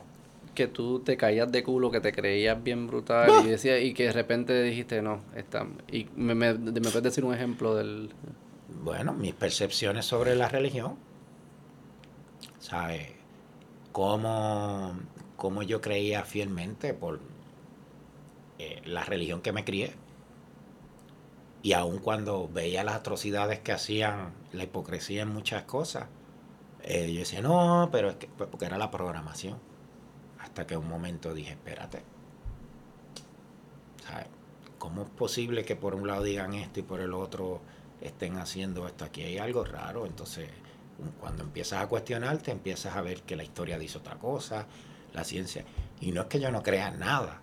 que 0.53 0.67
tú 0.67 1.01
te 1.01 1.17
caías 1.17 1.51
de 1.51 1.63
culo, 1.63 1.91
que 1.91 1.99
te 1.99 2.13
creías 2.13 2.63
bien 2.63 2.87
brutal 2.87 3.29
y 3.45 3.49
decías 3.49 3.81
y 3.81 3.93
que 3.93 4.05
de 4.05 4.13
repente 4.13 4.63
dijiste 4.63 5.01
no, 5.01 5.19
está 5.35 5.67
y 5.91 6.07
me, 6.15 6.33
me, 6.33 6.53
me 6.53 6.79
puedes 6.79 7.03
decir 7.03 7.25
un 7.25 7.33
ejemplo 7.33 7.75
del 7.75 8.11
Bueno, 8.81 9.13
mis 9.13 9.33
percepciones 9.33 10.05
sobre 10.05 10.35
la 10.35 10.47
religión. 10.47 10.95
¿Sabes? 12.59 13.11
Cómo, 13.91 14.97
cómo 15.35 15.61
yo 15.61 15.81
creía 15.81 16.23
fielmente 16.23 16.93
por 16.93 17.19
eh, 18.57 18.81
la 18.85 19.03
religión 19.03 19.41
que 19.41 19.51
me 19.51 19.65
crié. 19.65 19.93
Y 21.61 21.73
aun 21.73 21.99
cuando 21.99 22.47
veía 22.47 22.83
las 22.83 22.95
atrocidades 22.95 23.59
que 23.59 23.71
hacían, 23.71 24.33
la 24.53 24.63
hipocresía 24.63 25.23
en 25.23 25.29
muchas 25.29 25.63
cosas, 25.63 26.07
eh, 26.87 27.11
yo 27.11 27.19
decía, 27.19 27.41
no, 27.41 27.89
pero 27.91 28.11
es 28.11 28.15
que, 28.17 28.27
pues, 28.27 28.47
porque 28.47 28.65
era 28.65 28.77
la 28.77 28.91
programación. 28.91 29.57
Hasta 30.39 30.67
que 30.67 30.77
un 30.77 30.87
momento 30.87 31.33
dije, 31.33 31.51
espérate. 31.51 32.03
¿Sabes? 34.07 34.27
¿Cómo 34.77 35.01
es 35.01 35.09
posible 35.09 35.65
que 35.65 35.75
por 35.75 35.95
un 35.95 36.05
lado 36.05 36.21
digan 36.21 36.53
esto 36.53 36.79
y 36.79 36.83
por 36.83 37.01
el 37.01 37.13
otro 37.13 37.61
estén 38.01 38.37
haciendo 38.37 38.85
esto? 38.87 39.03
Aquí 39.03 39.23
hay 39.23 39.39
algo 39.39 39.65
raro. 39.65 40.05
Entonces, 40.05 40.47
cuando 41.19 41.41
empiezas 41.41 41.81
a 41.81 41.87
cuestionarte, 41.87 42.51
empiezas 42.51 42.95
a 42.95 43.01
ver 43.01 43.23
que 43.23 43.35
la 43.35 43.43
historia 43.43 43.79
dice 43.79 43.97
otra 43.97 44.17
cosa, 44.19 44.67
la 45.11 45.23
ciencia. 45.23 45.65
Y 46.01 46.11
no 46.11 46.21
es 46.21 46.27
que 46.27 46.39
yo 46.39 46.51
no 46.51 46.61
crea 46.61 46.91
nada. 46.91 47.41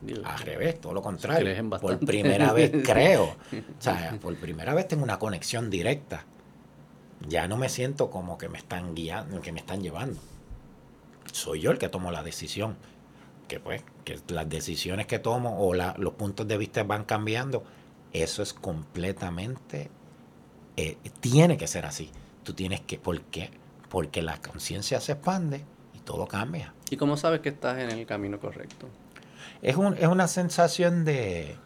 digo, 0.00 0.22
Al 0.24 0.38
revés, 0.38 0.80
todo 0.80 0.94
lo 0.94 1.02
contrario. 1.02 1.68
Por 1.78 1.98
primera 1.98 2.54
vez 2.54 2.72
creo. 2.84 3.24
O 3.24 3.82
sea, 3.82 4.16
por 4.18 4.34
primera 4.36 4.72
vez 4.72 4.88
tengo 4.88 5.04
una 5.04 5.18
conexión 5.18 5.68
directa. 5.68 6.24
Ya 7.26 7.48
no 7.48 7.56
me 7.56 7.68
siento 7.68 8.10
como 8.10 8.38
que 8.38 8.48
me 8.48 8.58
están 8.58 8.94
guiando, 8.94 9.40
que 9.40 9.52
me 9.52 9.60
están 9.60 9.82
llevando. 9.82 10.20
Soy 11.32 11.60
yo 11.60 11.70
el 11.70 11.78
que 11.78 11.88
tomo 11.88 12.10
la 12.10 12.22
decisión. 12.22 12.76
Que 13.48 13.60
pues, 13.60 13.82
que 14.04 14.18
las 14.28 14.48
decisiones 14.48 15.06
que 15.06 15.18
tomo 15.18 15.60
o 15.66 15.74
la- 15.74 15.94
los 15.98 16.14
puntos 16.14 16.46
de 16.46 16.56
vista 16.58 16.82
van 16.84 17.04
cambiando, 17.04 17.64
eso 18.12 18.42
es 18.42 18.52
completamente, 18.52 19.90
eh, 20.76 20.96
tiene 21.20 21.56
que 21.56 21.66
ser 21.66 21.86
así. 21.86 22.10
Tú 22.44 22.52
tienes 22.52 22.80
que, 22.82 22.98
¿por 22.98 23.20
qué? 23.22 23.50
Porque 23.88 24.22
la 24.22 24.36
conciencia 24.40 25.00
se 25.00 25.12
expande 25.12 25.64
y 25.94 25.98
todo 26.00 26.26
cambia. 26.26 26.74
¿Y 26.90 26.96
cómo 26.98 27.16
sabes 27.16 27.40
que 27.40 27.48
estás 27.48 27.78
en 27.78 27.90
el 27.90 28.06
camino 28.06 28.38
correcto? 28.38 28.86
Es, 29.62 29.76
un- 29.76 29.96
es 29.98 30.06
una 30.06 30.28
sensación 30.28 31.04
de 31.04 31.56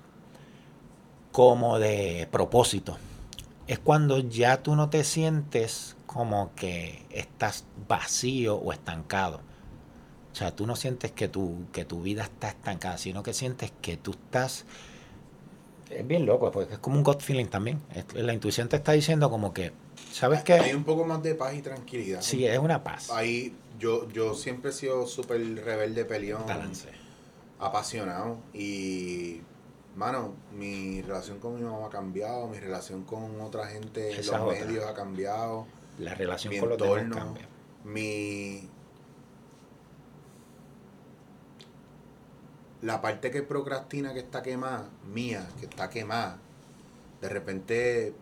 como 1.33 1.79
de 1.79 2.29
propósito. 2.31 2.97
Es 3.67 3.79
cuando 3.79 4.19
ya 4.19 4.63
tú 4.63 4.75
no 4.77 4.91
te 4.91 5.05
sientes 5.05 5.97
como 6.07 6.53
que 6.55 7.07
estás 7.11 7.65
vacío 7.89 8.57
o 8.57 8.73
estancado. 8.73 9.41
O 10.33 10.35
sea, 10.35 10.55
tú 10.55 10.67
no 10.67 10.77
sientes 10.77 11.13
que 11.13 11.29
tu, 11.29 11.67
que 11.73 11.85
tu 11.85 12.03
vida 12.03 12.23
está 12.25 12.49
estancada, 12.49 12.99
sino 12.99 13.23
que 13.23 13.33
sientes 13.35 13.73
que 13.83 13.97
tú 13.97 14.13
estás... 14.13 14.65
Es 15.91 16.07
bien 16.07 16.25
loco, 16.25 16.51
porque 16.51 16.73
es 16.75 16.79
como 16.79 16.97
un 16.97 17.03
gut 17.05 17.21
feeling 17.21 17.47
también. 17.47 17.79
La 18.15 18.33
intuición 18.33 18.69
te 18.69 18.77
está 18.77 18.93
diciendo 18.93 19.29
como 19.29 19.53
que, 19.53 19.73
¿sabes 20.11 20.39
Hay 20.49 20.71
qué? 20.71 20.75
un 20.75 20.85
poco 20.85 21.05
más 21.05 21.23
de 21.23 21.35
paz 21.35 21.55
y 21.55 21.61
tranquilidad. 21.61 22.23
Sí, 22.23 22.47
es 22.47 22.59
una 22.59 22.83
paz. 22.83 23.11
Ahí 23.11 23.55
yo, 23.79 24.09
yo 24.11 24.35
siempre 24.35 24.71
he 24.71 24.73
sido 24.73 25.07
súper 25.07 25.41
rebelde, 25.63 26.07
peleón, 26.07 26.47
Balance. 26.47 26.89
apasionado. 27.59 28.39
Y, 28.55 29.43
mano, 29.97 30.35
mi 30.53 31.03
relación 31.03 31.39
con 31.41 31.55
mi 31.55 31.63
mamá 31.63 31.87
ha 31.87 31.91
cambiado, 31.91 32.49
mi 32.49 32.59
relación 32.59 33.05
con 33.05 33.41
otra 33.41 33.67
gente 33.69 34.17
en 34.19 34.27
los 34.27 34.39
otra. 34.39 34.47
medios 34.51 34.85
ha 34.87 34.95
cambiado, 34.95 35.67
La 35.99 36.15
relación 36.15 36.55
mi 36.55 36.59
con 36.59 36.69
los 36.71 36.81
demás 36.81 37.05
entorno, 37.05 37.15
cambia. 37.15 37.49
mi... 37.85 38.71
La 42.81 43.01
parte 43.01 43.31
que 43.31 43.43
procrastina 43.43 44.13
que 44.13 44.19
está 44.21 44.43
quemada, 44.43 44.91
mía, 45.05 45.49
que 45.61 45.67
está 45.67 45.89
quemada, 45.89 46.39
de 47.21 47.29
repente 47.29 48.15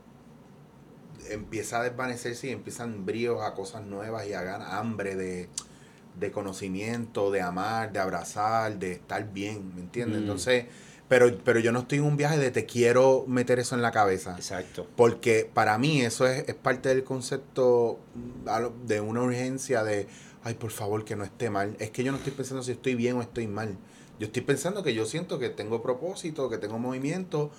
empieza 1.30 1.80
a 1.80 1.84
desvanecerse 1.84 2.48
y 2.48 2.50
empiezan 2.50 3.06
bríos 3.06 3.42
a 3.42 3.54
cosas 3.54 3.84
nuevas 3.84 4.26
y 4.26 4.34
a 4.34 4.42
ganar 4.42 4.74
hambre 4.74 5.16
de, 5.16 5.48
de 6.14 6.30
conocimiento, 6.32 7.30
de 7.30 7.40
amar, 7.40 7.92
de 7.92 8.00
abrazar, 8.00 8.78
de 8.78 8.92
estar 8.92 9.32
bien, 9.32 9.74
¿me 9.74 9.80
entiendes? 9.80 10.18
Mm. 10.18 10.22
Entonces, 10.22 10.66
pero, 11.10 11.36
pero 11.44 11.58
yo 11.58 11.72
no 11.72 11.80
estoy 11.80 11.98
en 11.98 12.04
un 12.04 12.16
viaje 12.16 12.38
de 12.38 12.52
te 12.52 12.66
quiero 12.66 13.24
meter 13.26 13.58
eso 13.58 13.74
en 13.74 13.82
la 13.82 13.90
cabeza. 13.90 14.36
Exacto. 14.36 14.86
Porque 14.94 15.50
para 15.52 15.76
mí 15.76 16.02
eso 16.02 16.24
es, 16.24 16.48
es 16.48 16.54
parte 16.54 16.88
del 16.88 17.02
concepto 17.02 17.98
mm, 18.14 18.86
de 18.86 19.00
una 19.00 19.20
urgencia 19.20 19.82
de, 19.82 20.06
ay, 20.44 20.54
por 20.54 20.70
favor, 20.70 21.04
que 21.04 21.16
no 21.16 21.24
esté 21.24 21.50
mal. 21.50 21.74
Es 21.80 21.90
que 21.90 22.04
yo 22.04 22.12
no 22.12 22.18
estoy 22.18 22.32
pensando 22.32 22.62
si 22.62 22.70
estoy 22.70 22.94
bien 22.94 23.16
o 23.16 23.22
estoy 23.22 23.48
mal. 23.48 23.76
Yo 24.20 24.26
estoy 24.26 24.42
pensando 24.42 24.84
que 24.84 24.94
yo 24.94 25.04
siento 25.04 25.40
que 25.40 25.48
tengo 25.48 25.82
propósito, 25.82 26.48
que 26.48 26.58
tengo 26.58 26.78
movimiento, 26.78 27.50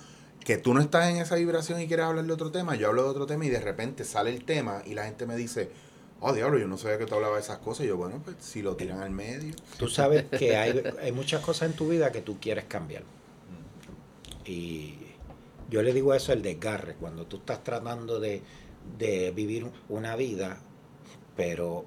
que 0.42 0.56
tú 0.56 0.72
no 0.72 0.80
estás 0.80 1.10
en 1.10 1.18
esa 1.18 1.34
vibración 1.34 1.78
y 1.78 1.86
quieres 1.86 2.06
hablar 2.06 2.24
de 2.24 2.32
otro 2.32 2.50
tema. 2.50 2.74
Yo 2.74 2.88
hablo 2.88 3.02
de 3.02 3.10
otro 3.10 3.26
tema 3.26 3.44
y 3.44 3.50
de 3.50 3.60
repente 3.60 4.04
sale 4.04 4.30
el 4.30 4.46
tema 4.46 4.82
y 4.86 4.94
la 4.94 5.04
gente 5.04 5.26
me 5.26 5.36
dice, 5.36 5.68
oh, 6.20 6.32
diablo, 6.32 6.58
yo 6.58 6.68
no 6.68 6.78
sabía 6.78 6.96
que 6.96 7.04
tú 7.04 7.16
hablabas 7.16 7.36
de 7.36 7.42
esas 7.42 7.58
cosas. 7.58 7.84
Y 7.84 7.88
yo, 7.88 7.98
bueno, 7.98 8.18
pues 8.24 8.36
si 8.40 8.62
lo 8.62 8.76
tiran 8.76 9.02
al 9.02 9.10
medio. 9.10 9.54
Tú 9.76 9.88
sabes 9.88 10.24
que 10.38 10.56
hay, 10.56 10.82
hay 11.02 11.12
muchas 11.12 11.42
cosas 11.42 11.68
en 11.68 11.76
tu 11.76 11.90
vida 11.90 12.10
que 12.12 12.22
tú 12.22 12.38
quieres 12.40 12.64
cambiar. 12.64 13.02
Y 14.44 14.98
yo 15.70 15.82
le 15.82 15.92
digo 15.92 16.14
eso 16.14 16.32
el 16.32 16.42
desgarre, 16.42 16.94
cuando 16.94 17.26
tú 17.26 17.38
estás 17.38 17.62
tratando 17.62 18.20
de, 18.20 18.42
de 18.98 19.30
vivir 19.30 19.70
una 19.88 20.16
vida, 20.16 20.58
pero 21.36 21.84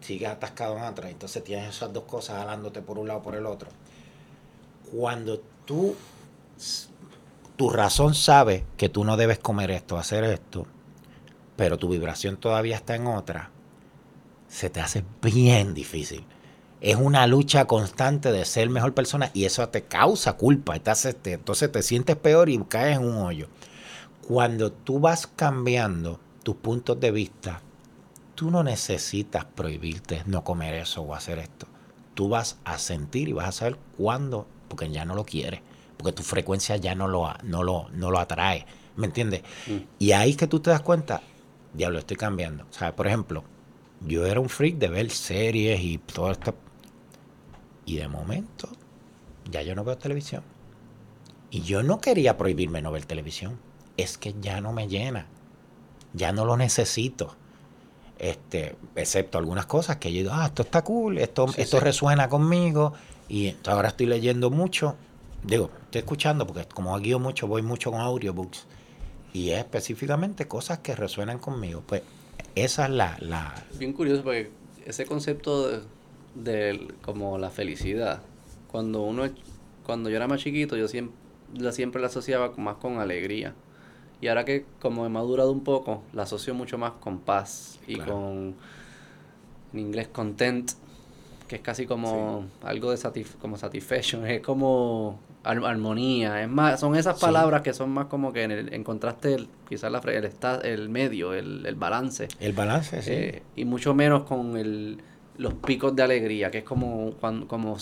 sigues 0.00 0.28
atascado 0.28 0.76
en 0.76 0.84
otra, 0.84 1.10
entonces 1.10 1.42
tienes 1.42 1.74
esas 1.74 1.92
dos 1.92 2.04
cosas 2.04 2.38
jalándote 2.38 2.82
por 2.82 2.98
un 2.98 3.08
lado 3.08 3.22
por 3.22 3.34
el 3.34 3.46
otro. 3.46 3.70
Cuando 4.92 5.40
tú, 5.64 5.96
tu 7.56 7.70
razón 7.70 8.14
sabe 8.14 8.64
que 8.76 8.88
tú 8.88 9.04
no 9.04 9.16
debes 9.16 9.38
comer 9.38 9.70
esto, 9.70 9.96
hacer 9.96 10.24
esto, 10.24 10.66
pero 11.56 11.78
tu 11.78 11.88
vibración 11.88 12.36
todavía 12.36 12.76
está 12.76 12.94
en 12.96 13.06
otra, 13.06 13.50
se 14.48 14.70
te 14.70 14.80
hace 14.80 15.04
bien 15.22 15.72
difícil. 15.74 16.24
Es 16.84 16.96
una 16.96 17.26
lucha 17.26 17.64
constante 17.64 18.30
de 18.30 18.44
ser 18.44 18.68
mejor 18.68 18.92
persona 18.92 19.30
y 19.32 19.46
eso 19.46 19.66
te 19.70 19.84
causa 19.84 20.34
culpa. 20.34 20.78
te 20.78 21.32
entonces 21.32 21.72
te 21.72 21.82
sientes 21.82 22.14
peor 22.14 22.50
y 22.50 22.58
caes 22.58 22.98
en 22.98 23.06
un 23.06 23.16
hoyo. 23.16 23.48
Cuando 24.28 24.70
tú 24.70 25.00
vas 25.00 25.26
cambiando 25.26 26.20
tus 26.42 26.56
puntos 26.56 27.00
de 27.00 27.10
vista, 27.10 27.62
tú 28.34 28.50
no 28.50 28.62
necesitas 28.62 29.46
prohibirte 29.46 30.24
no 30.26 30.44
comer 30.44 30.74
eso 30.74 31.00
o 31.00 31.14
hacer 31.14 31.38
esto. 31.38 31.66
Tú 32.12 32.28
vas 32.28 32.58
a 32.66 32.76
sentir 32.76 33.30
y 33.30 33.32
vas 33.32 33.48
a 33.48 33.52
saber 33.52 33.78
cuándo, 33.96 34.46
porque 34.68 34.90
ya 34.90 35.06
no 35.06 35.14
lo 35.14 35.24
quieres, 35.24 35.62
porque 35.96 36.12
tu 36.12 36.22
frecuencia 36.22 36.76
ya 36.76 36.94
no 36.94 37.08
lo, 37.08 37.32
no 37.44 37.62
lo, 37.62 37.88
no 37.94 38.10
lo 38.10 38.18
atrae. 38.18 38.66
¿Me 38.96 39.06
entiendes? 39.06 39.40
Mm. 39.66 39.78
Y 40.00 40.12
ahí 40.12 40.32
es 40.32 40.36
que 40.36 40.48
tú 40.48 40.60
te 40.60 40.68
das 40.68 40.82
cuenta, 40.82 41.22
diablo, 41.72 41.98
estoy 41.98 42.18
cambiando. 42.18 42.64
O 42.70 42.74
sea, 42.74 42.94
por 42.94 43.06
ejemplo, 43.06 43.42
yo 44.06 44.26
era 44.26 44.38
un 44.38 44.50
freak 44.50 44.76
de 44.76 44.88
ver 44.88 45.10
series 45.10 45.80
y 45.80 45.96
todo 45.96 46.30
esto. 46.30 46.54
Y 47.86 47.96
de 47.96 48.08
momento, 48.08 48.68
ya 49.50 49.62
yo 49.62 49.74
no 49.74 49.84
veo 49.84 49.96
televisión. 49.98 50.42
Y 51.50 51.60
yo 51.62 51.82
no 51.82 52.00
quería 52.00 52.36
prohibirme 52.36 52.82
no 52.82 52.90
ver 52.90 53.04
televisión. 53.04 53.58
Es 53.96 54.18
que 54.18 54.34
ya 54.40 54.60
no 54.60 54.72
me 54.72 54.88
llena. 54.88 55.26
Ya 56.12 56.32
no 56.32 56.44
lo 56.44 56.56
necesito. 56.56 57.36
Este, 58.18 58.76
excepto 58.96 59.38
algunas 59.38 59.66
cosas 59.66 59.96
que 59.96 60.12
yo 60.12 60.18
digo, 60.18 60.30
ah, 60.32 60.46
esto 60.46 60.62
está 60.62 60.82
cool, 60.82 61.18
esto, 61.18 61.48
Sí, 61.48 61.60
esto 61.60 61.78
sí. 61.78 61.84
resuena 61.84 62.28
conmigo. 62.28 62.94
Y 63.28 63.54
ahora 63.66 63.88
estoy 63.88 64.06
leyendo 64.06 64.50
mucho. 64.50 64.96
Digo, 65.42 65.70
estoy 65.84 66.00
escuchando 66.00 66.46
porque 66.46 66.66
como 66.66 66.98
guío 66.98 67.18
mucho, 67.18 67.46
voy 67.46 67.62
mucho 67.62 67.90
con 67.90 68.00
audiobooks. 68.00 68.66
Y 69.32 69.50
es 69.50 69.58
específicamente 69.58 70.46
cosas 70.48 70.78
que 70.78 70.94
resuenan 70.94 71.38
conmigo. 71.38 71.82
Pues 71.86 72.02
esa 72.54 72.84
es 72.84 72.90
la, 72.90 73.16
la, 73.20 73.54
Bien 73.78 73.92
curioso 73.92 74.22
porque 74.22 74.50
ese 74.86 75.06
concepto 75.06 75.68
de, 75.68 75.80
del- 76.34 76.94
como 77.02 77.38
la 77.38 77.50
felicidad, 77.50 78.22
cuando 78.70 79.02
uno, 79.02 79.24
cuando 79.84 80.10
yo 80.10 80.16
era 80.16 80.26
más 80.26 80.40
chiquito, 80.40 80.76
yo 80.76 80.88
siempre, 80.88 81.16
la 81.56 81.72
siempre 81.72 82.00
la 82.00 82.08
asociaba 82.08 82.52
más 82.56 82.76
con 82.76 82.98
alegría. 82.98 83.54
Y 84.20 84.28
ahora 84.28 84.44
que 84.44 84.64
como 84.80 85.04
he 85.06 85.08
madurado 85.08 85.52
un 85.52 85.62
poco, 85.64 86.02
la 86.12 86.22
asocio 86.22 86.54
mucho 86.54 86.78
más 86.78 86.92
con 87.00 87.18
paz 87.20 87.78
y 87.86 87.94
Claro. 87.96 88.14
con, 88.14 88.54
en 89.72 89.78
inglés, 89.78 90.08
content, 90.08 90.70
que 91.48 91.56
es 91.56 91.62
casi 91.62 91.84
como 91.86 92.46
algo 92.62 92.90
de 92.90 92.96
satisf 92.96 93.34
como 93.36 93.58
satisfaction, 93.58 94.26
es 94.26 94.40
como 94.40 95.20
ar- 95.42 95.62
armonía, 95.64 96.42
es 96.42 96.48
más, 96.48 96.80
son 96.80 96.96
esas 96.96 97.18
Sí. 97.18 97.24
palabras 97.26 97.60
que 97.62 97.74
son 97.74 97.90
más 97.90 98.06
como 98.06 98.32
que 98.32 98.44
en 98.44 98.50
el- 98.50 98.72
encontraste 98.74 99.34
el, 99.34 99.48
quizás 99.68 99.92
la, 99.92 99.98
el, 99.98 100.30
el 100.64 100.88
medio, 100.88 101.34
el, 101.34 101.66
el 101.66 101.74
balance. 101.74 102.28
el 102.40 102.52
balance, 102.54 103.02
sí. 103.02 103.10
Eh, 103.12 103.42
y 103.56 103.64
mucho 103.66 103.92
menos 103.94 104.24
con 104.24 104.56
el, 104.56 105.02
los 105.38 105.54
picos 105.54 105.94
de 105.96 106.02
alegría, 106.02 106.50
que 106.50 106.58
es 106.58 106.64
como 106.64 107.12
cuando 107.20 107.48
como 107.48 107.76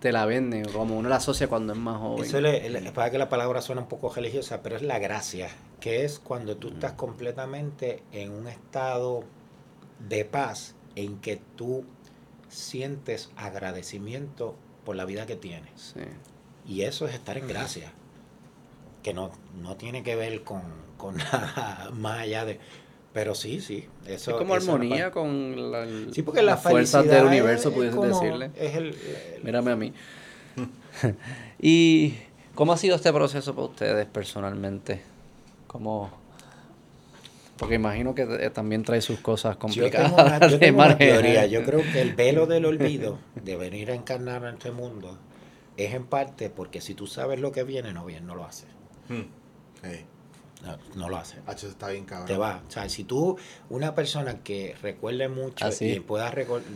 te 0.00 0.12
la 0.12 0.24
venden, 0.26 0.64
como 0.72 0.98
uno 0.98 1.08
la 1.08 1.16
asocia 1.16 1.48
cuando 1.48 1.72
es 1.74 1.78
más 1.78 1.98
joven. 2.00 2.24
Eso 2.24 2.40
le, 2.40 2.68
le- 2.70 2.92
para 2.92 3.10
que 3.10 3.18
la 3.18 3.28
palabra 3.28 3.60
suena 3.60 3.82
un 3.82 3.88
poco 3.88 4.12
religiosa, 4.12 4.62
pero 4.62 4.76
es 4.76 4.82
la 4.82 4.98
gracia, 4.98 5.48
que 5.78 6.04
es 6.04 6.18
cuando 6.18 6.56
tú 6.56 6.70
Mm. 6.70 6.74
estás 6.74 6.92
completamente 6.92 8.02
en 8.12 8.32
un 8.32 8.48
estado 8.48 9.24
de 10.08 10.24
paz 10.24 10.74
en 10.96 11.18
que 11.18 11.40
tú 11.56 11.84
sientes 12.48 13.30
agradecimiento 13.36 14.56
por 14.84 14.96
la 14.96 15.04
vida 15.04 15.26
que 15.26 15.36
tienes. 15.36 15.94
Sí. 15.94 16.00
Y 16.66 16.82
eso 16.82 17.06
es 17.06 17.14
estar 17.14 17.36
en 17.38 17.46
gracia, 17.48 17.92
que 19.02 19.12
no, 19.14 19.30
no 19.62 19.76
tiene 19.76 20.02
que 20.02 20.16
ver 20.16 20.42
con, 20.44 20.62
con 20.96 21.16
nada 21.18 21.90
más 21.92 22.20
allá 22.20 22.44
de... 22.44 22.58
Pero 23.12 23.34
sí, 23.34 23.60
sí. 23.60 23.86
Eso, 24.06 24.30
es 24.32 24.36
como 24.36 24.56
eso 24.56 24.66
la 24.68 24.72
armonía 24.74 25.10
con 25.10 25.72
la, 25.72 25.86
Sí, 26.12 26.22
porque 26.22 26.42
la 26.42 26.52
las 26.52 26.62
fuerzas 26.62 27.02
felicidad 27.02 27.18
del 27.18 27.26
universo, 27.26 27.68
es 27.70 27.74
pudiese 27.74 27.98
decirle. 27.98 28.50
Es 28.56 28.76
el, 28.76 28.86
el- 28.86 29.42
Mírame 29.42 29.72
a 29.72 29.76
mí. 29.76 29.92
¿Y 31.60 32.14
cómo 32.54 32.72
ha 32.72 32.76
sido 32.76 32.96
este 32.96 33.12
proceso 33.12 33.54
para 33.54 33.66
ustedes 33.66 34.06
personalmente? 34.06 35.02
¿Cómo? 35.66 36.10
Porque 37.56 37.74
imagino 37.74 38.14
que 38.14 38.22
eh, 38.22 38.50
también 38.50 38.84
trae 38.84 39.02
sus 39.02 39.20
cosas 39.20 39.56
Yo 39.68 39.90
tengo 39.90 40.08
complicadas 40.08 40.12
una, 40.12 40.40
yo 40.48 40.48
de 40.58 40.66
tengo 40.66 40.82
una 40.82 40.96
teoría. 40.96 41.46
Yo 41.46 41.62
creo 41.62 41.82
que 41.92 42.00
el 42.00 42.14
velo 42.14 42.46
del 42.46 42.64
olvido 42.64 43.18
de 43.34 43.56
venir 43.56 43.90
a 43.90 43.94
encarnar 43.94 44.44
en 44.44 44.54
este 44.54 44.70
mundo 44.70 45.18
es 45.76 45.92
en 45.94 46.06
parte 46.06 46.48
porque 46.48 46.80
si 46.80 46.94
tú 46.94 47.06
sabes 47.06 47.38
lo 47.38 47.52
que 47.52 47.64
viene, 47.64 47.92
no 47.92 48.04
bien, 48.06 48.26
no 48.26 48.34
lo 48.34 48.44
haces. 48.44 48.68
Hmm. 49.08 49.86
Ey, 49.86 50.06
No, 50.62 50.76
no 50.94 51.08
lo 51.08 51.16
haces. 51.16 51.38
Hacho, 51.46 51.68
está 51.68 51.88
bien 51.88 52.04
cabrón. 52.04 52.26
Te 52.26 52.36
va. 52.36 52.62
O 52.68 52.70
sea, 52.70 52.88
si 52.88 53.04
tú, 53.04 53.36
una 53.70 53.94
persona 53.94 54.42
que 54.42 54.76
recuerde 54.82 55.28
mucho 55.28 55.64
Así. 55.64 55.86
y 55.92 56.00
pueda 56.00 56.32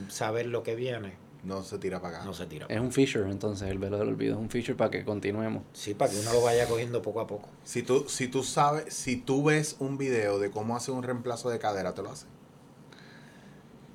saber 0.09 0.47
lo 0.47 0.63
que 0.63 0.75
viene, 0.75 1.13
No 1.43 1.63
se 1.63 1.79
tira 1.79 2.01
para 2.01 2.17
acá. 2.19 2.27
no 2.27 2.33
se 2.33 2.47
tira. 2.47 2.67
Es 2.71 2.81
un 2.81 2.91
feature, 2.93 3.31
entonces, 3.31 3.69
el 3.69 3.79
velo 3.79 3.99
del 3.99 4.09
olvido 4.09 4.35
es 4.37 4.41
un 4.41 4.49
feature 4.49 4.75
para 4.75 4.91
que 4.91 5.05
continuemos. 5.05 5.63
Sí, 5.75 5.93
para 5.93 6.11
que 6.11 6.19
uno 6.19 6.33
lo 6.33 6.41
vaya 6.41 6.67
cogiendo 6.67 7.03
poco 7.03 7.21
a 7.21 7.27
poco. 7.27 7.49
Si 7.65 7.83
tú, 7.83 8.07
si 8.09 8.29
tú 8.29 8.43
sabes, 8.43 8.95
si 8.95 9.17
tú 9.17 9.45
ves 9.45 9.77
un 9.79 9.99
video 9.99 10.39
de 10.39 10.51
cómo 10.51 10.77
hacer 10.77 10.95
un 10.95 11.03
reemplazo 11.03 11.51
de 11.51 11.59
cadera, 11.59 11.93
te 11.95 12.03
lo 12.03 12.11
haces. 12.11 12.27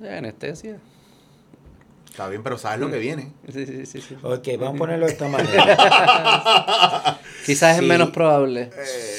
Eh, 0.02 0.16
anestesia. 0.16 0.78
Está 2.10 2.28
bien, 2.28 2.42
pero 2.42 2.58
sabes 2.58 2.80
lo 2.80 2.90
que 2.90 2.98
viene. 2.98 3.32
Sí, 3.52 3.64
sí, 3.66 3.86
sí, 3.86 4.00
sí. 4.00 4.16
Ok, 4.22 4.48
vamos 4.58 4.74
a 4.74 4.78
ponerlo 4.78 5.06
de 5.06 5.12
esta 5.12 5.28
manera. 5.28 7.20
Quizás 7.46 7.76
Sí. 7.78 7.82
es 7.82 7.88
menos 7.88 8.10
probable 8.10 8.70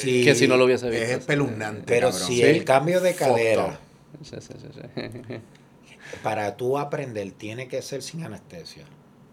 Sí. 0.01 0.23
que 0.23 0.35
si 0.35 0.47
no 0.47 0.57
lo 0.57 0.65
hubiese 0.65 0.89
visto. 0.89 1.03
Es 1.05 1.11
espeluznante, 1.11 1.83
Pero 1.87 2.09
cabrón. 2.11 2.27
si 2.27 2.35
Sí. 2.35 2.43
el 2.43 2.63
cambio 2.65 2.99
de 3.01 3.15
cadera. 3.15 3.79
Sí, 4.23 4.35
sí, 4.39 4.53
sí, 4.59 4.67
sí. 4.73 5.35
para 6.23 6.57
tú 6.57 6.77
aprender 6.77 7.31
tiene 7.31 7.67
que 7.67 7.81
ser 7.81 8.01
sin 8.03 8.23
anestesia. 8.23 8.83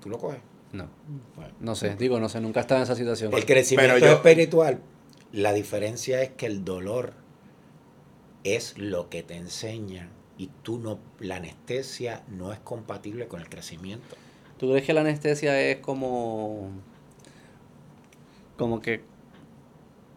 ¿Tú 0.01 0.09
lo 0.09 0.19
coges? 0.19 0.41
No, 0.73 0.89
Bueno. 1.35 1.53
no 1.61 1.75
sé, 1.75 1.97
digo, 1.97 2.21
no 2.21 2.29
sé, 2.29 2.41
nunca 2.41 2.61
he 2.61 2.63
estado 2.63 2.79
en 2.81 2.85
esa 2.85 2.95
situación. 2.95 3.33
El 3.35 3.45
crecimiento 3.45 3.95
Pero 3.95 4.07
yo- 4.07 4.13
espiritual, 4.15 4.79
la 5.33 5.53
diferencia 5.53 6.23
es 6.23 6.31
que 6.31 6.47
el 6.47 6.65
dolor 6.65 7.15
es 8.45 8.79
lo 8.79 9.09
que 9.09 9.23
te 9.23 9.35
enseña 9.35 10.11
y 10.39 10.49
tú 10.63 10.79
no, 10.79 10.99
la 11.21 11.37
anestesia 11.37 12.23
no 12.29 12.53
es 12.53 12.59
compatible 12.61 13.27
con 13.27 13.41
el 13.41 13.49
crecimiento. 13.49 14.17
¿Tú 14.59 14.71
crees 14.71 14.85
que 14.87 14.93
la 14.93 15.01
anestesia 15.03 15.61
es 15.61 15.79
como. 15.79 16.71
como 18.57 18.81
que 18.81 19.03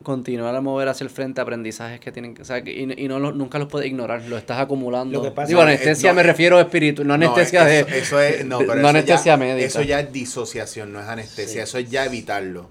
continuar 0.03 0.55
a 0.55 0.61
mover 0.61 0.87
hacia 0.87 1.03
el 1.03 1.11
frente 1.11 1.41
aprendizajes 1.41 1.99
que 1.99 2.11
tienen 2.11 2.33
que. 2.33 2.41
O 2.41 2.45
sea, 2.45 2.57
y, 2.59 2.91
y 2.97 3.07
no 3.07 3.19
lo- 3.19 3.31
nunca 3.33 3.59
los 3.59 3.67
puedes 3.67 3.87
ignorar, 3.87 4.23
lo 4.23 4.37
estás 4.37 4.59
acumulando. 4.59 5.19
Lo 5.19 5.23
que 5.23 5.31
pasa 5.31 5.47
Digo, 5.49 5.61
es- 5.61 5.67
anestesia 5.67 6.09
no, 6.09 6.15
me 6.15 6.23
refiero 6.23 6.57
a 6.57 6.61
espíritu, 6.61 7.03
no 7.03 7.13
anestesia 7.13 7.61
No, 7.63 7.69
de. 7.69 7.79
eso, 7.81 7.89
eso 7.89 8.19
es, 8.21 8.45
no, 8.45 8.57
de- 8.59 8.65
pero 8.65 8.75
no 8.81 8.87
eso 8.87 8.97
anestesia 8.97 9.33
ya, 9.33 9.37
médica. 9.37 9.65
Eso 9.67 9.81
ya 9.83 9.99
es 9.99 10.11
disociación, 10.11 10.91
no 10.91 10.99
es 11.01 11.07
anestesia. 11.07 11.53
Sí. 11.53 11.59
Eso 11.59 11.77
es 11.77 11.89
ya 11.91 12.05
evitarlo. 12.05 12.67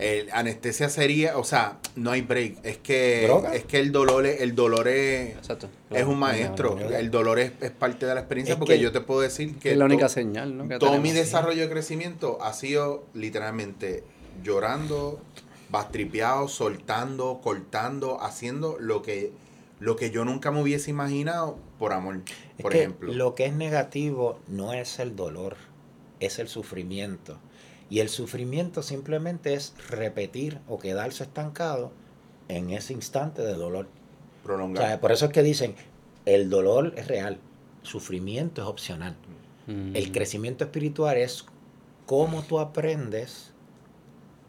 El 0.00 0.30
anestesia 0.32 0.88
sería, 0.88 1.36
o 1.36 1.44
sea, 1.44 1.78
no 1.94 2.10
hay 2.10 2.22
break. 2.22 2.64
Es 2.64 2.78
que, 2.78 3.24
¿Droga? 3.26 3.54
es 3.54 3.64
que 3.64 3.78
el 3.78 3.92
dolor 3.92 4.24
es, 4.26 4.40
el 4.40 4.54
dolor 4.54 4.88
es, 4.88 5.36
Exacto. 5.36 5.68
es 5.90 6.04
un 6.06 6.18
maestro. 6.18 6.70
no, 6.76 6.84
no, 6.84 6.90
no. 6.90 6.96
El 6.96 7.10
dolor 7.10 7.38
es, 7.38 7.52
es 7.60 7.70
parte 7.70 8.06
de 8.06 8.14
la 8.14 8.20
experiencia 8.20 8.54
Es 8.54 8.58
porque 8.58 8.74
que- 8.76 8.80
yo 8.80 8.92
te 8.92 9.00
puedo 9.02 9.20
decir 9.20 9.56
que 9.58 9.72
es 9.72 9.76
la 9.76 9.84
única 9.84 10.06
to- 10.06 10.12
señal, 10.14 10.56
¿no? 10.56 10.64
que 10.68 10.78
todo 10.78 10.90
tenemos. 10.92 11.02
mi 11.02 11.12
desarrollo 11.12 11.62
de 11.62 11.68
crecimiento 11.68 12.38
ha 12.42 12.52
sido 12.54 13.04
literalmente 13.14 14.02
llorando, 14.42 15.20
bastripeado, 15.68 16.48
soltando, 16.48 17.40
cortando, 17.42 18.20
haciendo 18.22 18.76
lo 18.80 19.02
que, 19.02 19.32
lo 19.80 19.96
que 19.96 20.10
yo 20.10 20.24
nunca 20.24 20.50
me 20.50 20.62
hubiese 20.62 20.90
imaginado 20.90 21.58
por 21.78 21.92
amor, 21.92 22.20
Es 22.56 22.62
por 22.62 22.72
que 22.72 22.78
ejemplo. 22.78 23.12
Lo 23.12 23.34
que 23.34 23.46
es 23.46 23.52
negativo 23.52 24.38
no 24.48 24.72
es 24.72 24.98
el 24.98 25.14
dolor, 25.14 25.56
es 26.20 26.38
el 26.38 26.48
sufrimiento. 26.48 27.38
Y 27.90 27.98
el 27.98 28.08
sufrimiento 28.08 28.82
simplemente 28.82 29.52
es 29.54 29.74
repetir 29.88 30.60
o 30.68 30.78
quedarse 30.78 31.24
estancado 31.24 31.92
en 32.48 32.70
ese 32.70 32.92
instante 32.92 33.42
de 33.42 33.54
dolor. 33.54 33.88
O 34.40 34.46
prolongar. 34.46 34.86
sea, 34.86 35.00
por 35.00 35.12
eso 35.12 35.26
es 35.26 35.32
que 35.32 35.42
dicen, 35.42 35.74
el 36.24 36.48
dolor 36.48 36.94
es 36.96 37.08
real, 37.08 37.38
sufrimiento 37.82 38.62
es 38.62 38.68
opcional. 38.68 39.16
Mm. 39.66 39.96
El 39.96 40.12
crecimiento 40.12 40.64
espiritual 40.64 41.16
es 41.16 41.44
cómo 42.06 42.42
tú 42.42 42.60
aprendes 42.60 43.52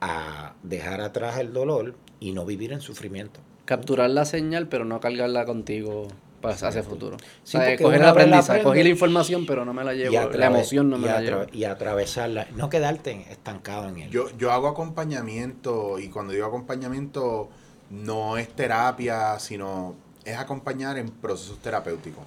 a 0.02 0.56
dejar 0.64 1.02
atrás 1.02 1.38
el 1.40 1.52
dolor 1.52 1.96
y 2.20 2.32
no 2.32 2.46
vivir 2.46 2.74
en 2.74 2.82
sufrimiento. 2.82 3.40
Capturar 3.66 4.10
la 4.10 4.26
señal, 4.26 4.68
pero 4.68 4.86
no 4.86 5.00
cargarla 5.00 5.46
contigo 5.46 6.08
para 6.42 6.56
hacia 6.56 6.80
el 6.80 6.84
futuro. 6.84 7.18
Sí, 7.44 7.58
o 7.58 7.62
sea, 7.62 7.78
coger 7.78 8.02
la 8.02 8.10
aprendizaje, 8.10 8.64
cogí 8.64 8.84
la 8.84 8.90
información, 8.90 9.46
pero 9.46 9.64
no 9.64 9.74
me 9.74 9.84
la 9.84 9.94
llevo, 9.94 10.12
Y 10.12 10.38
la 10.38 10.48
emoción 10.48 10.90
no 10.90 10.98
me 10.98 11.08
y 11.08 11.12
la 11.12 11.22
llevo. 11.22 11.46
Y 11.52 11.64
atravesarla, 11.64 12.48
no 12.56 12.70
quedarte 12.70 13.26
estancado 13.30 13.88
en 13.88 14.00
él. 14.00 14.10
Yo, 14.10 14.36
yo 14.38 14.52
hago 14.52 14.68
acompañamiento 14.68 16.00
y 16.00 16.10
cuando 16.10 16.34
digo 16.34 16.46
acompañamiento 16.46 17.50
no 17.90 18.38
es 18.38 18.50
terapia, 18.50 19.40
sino 19.40 19.96
es 20.26 20.38
acompañar 20.38 20.98
en 20.98 21.10
procesos 21.10 21.60
terapéuticos. 21.60 22.24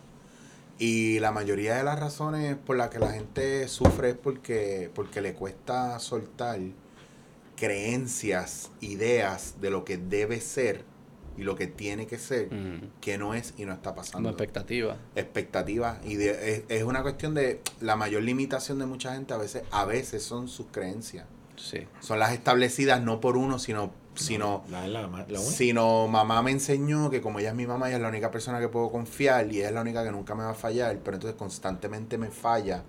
Y 0.78 1.20
la 1.20 1.30
mayoría 1.30 1.76
de 1.76 1.84
las 1.84 1.98
razones 1.98 2.56
por 2.56 2.76
las 2.76 2.90
que 2.90 2.98
la 2.98 3.12
gente 3.12 3.68
sufre 3.68 4.10
es 4.10 4.16
porque, 4.16 4.90
porque 4.94 5.20
le 5.20 5.34
cuesta 5.34 5.98
soltar 6.00 6.58
creencias, 7.56 8.70
ideas 8.80 9.54
de 9.60 9.70
lo 9.70 9.84
que 9.84 9.96
debe 9.96 10.40
ser 10.40 10.84
y 11.36 11.42
lo 11.42 11.56
que 11.56 11.66
tiene 11.66 12.06
que 12.06 12.18
ser, 12.18 12.48
que 13.00 13.18
no 13.18 13.34
es 13.34 13.54
y 13.56 13.64
no 13.64 13.72
está 13.72 13.94
pasando. 13.94 14.28
Expectativa. 14.30 14.96
expectativas 15.14 15.98
y 16.04 16.14
de- 16.16 16.52
es, 16.54 16.62
es 16.68 16.82
una 16.84 17.02
cuestión 17.02 17.34
de 17.34 17.60
la 17.80 17.96
mayor 17.96 18.22
limitación 18.22 18.78
de 18.78 18.86
mucha 18.86 19.14
gente 19.14 19.34
a 19.34 19.38
veces 19.38 19.62
a 19.70 19.84
veces 19.84 20.22
son 20.22 20.48
sus 20.48 20.66
creencias. 20.70 21.26
Sí. 21.56 21.86
son 22.00 22.18
las 22.18 22.32
establecidas 22.32 23.00
no 23.00 23.20
por 23.20 23.36
uno 23.36 23.60
sino 23.60 23.92
sino 24.16 24.64
La, 24.70 24.88
la, 24.88 25.06
la 25.28 25.38
sino 25.38 26.08
mamá 26.08 26.42
me 26.42 26.50
enseñó 26.50 27.10
que 27.10 27.20
como 27.20 27.38
ella 27.38 27.50
es 27.50 27.54
mi 27.54 27.64
mamá 27.64 27.86
ella 27.86 27.96
es 27.96 28.02
la 28.02 28.08
única 28.08 28.32
persona 28.32 28.58
que 28.58 28.68
puedo 28.68 28.90
confiar 28.90 29.46
y 29.52 29.58
ella 29.58 29.68
es 29.68 29.74
la 29.74 29.80
única 29.82 30.02
que 30.02 30.10
nunca 30.10 30.34
me 30.34 30.42
va 30.42 30.50
a 30.50 30.54
fallar 30.54 30.98
pero 31.04 31.16
entonces 31.16 31.38
constantemente 31.38 32.18
me 32.18 32.30
falla 32.30 32.82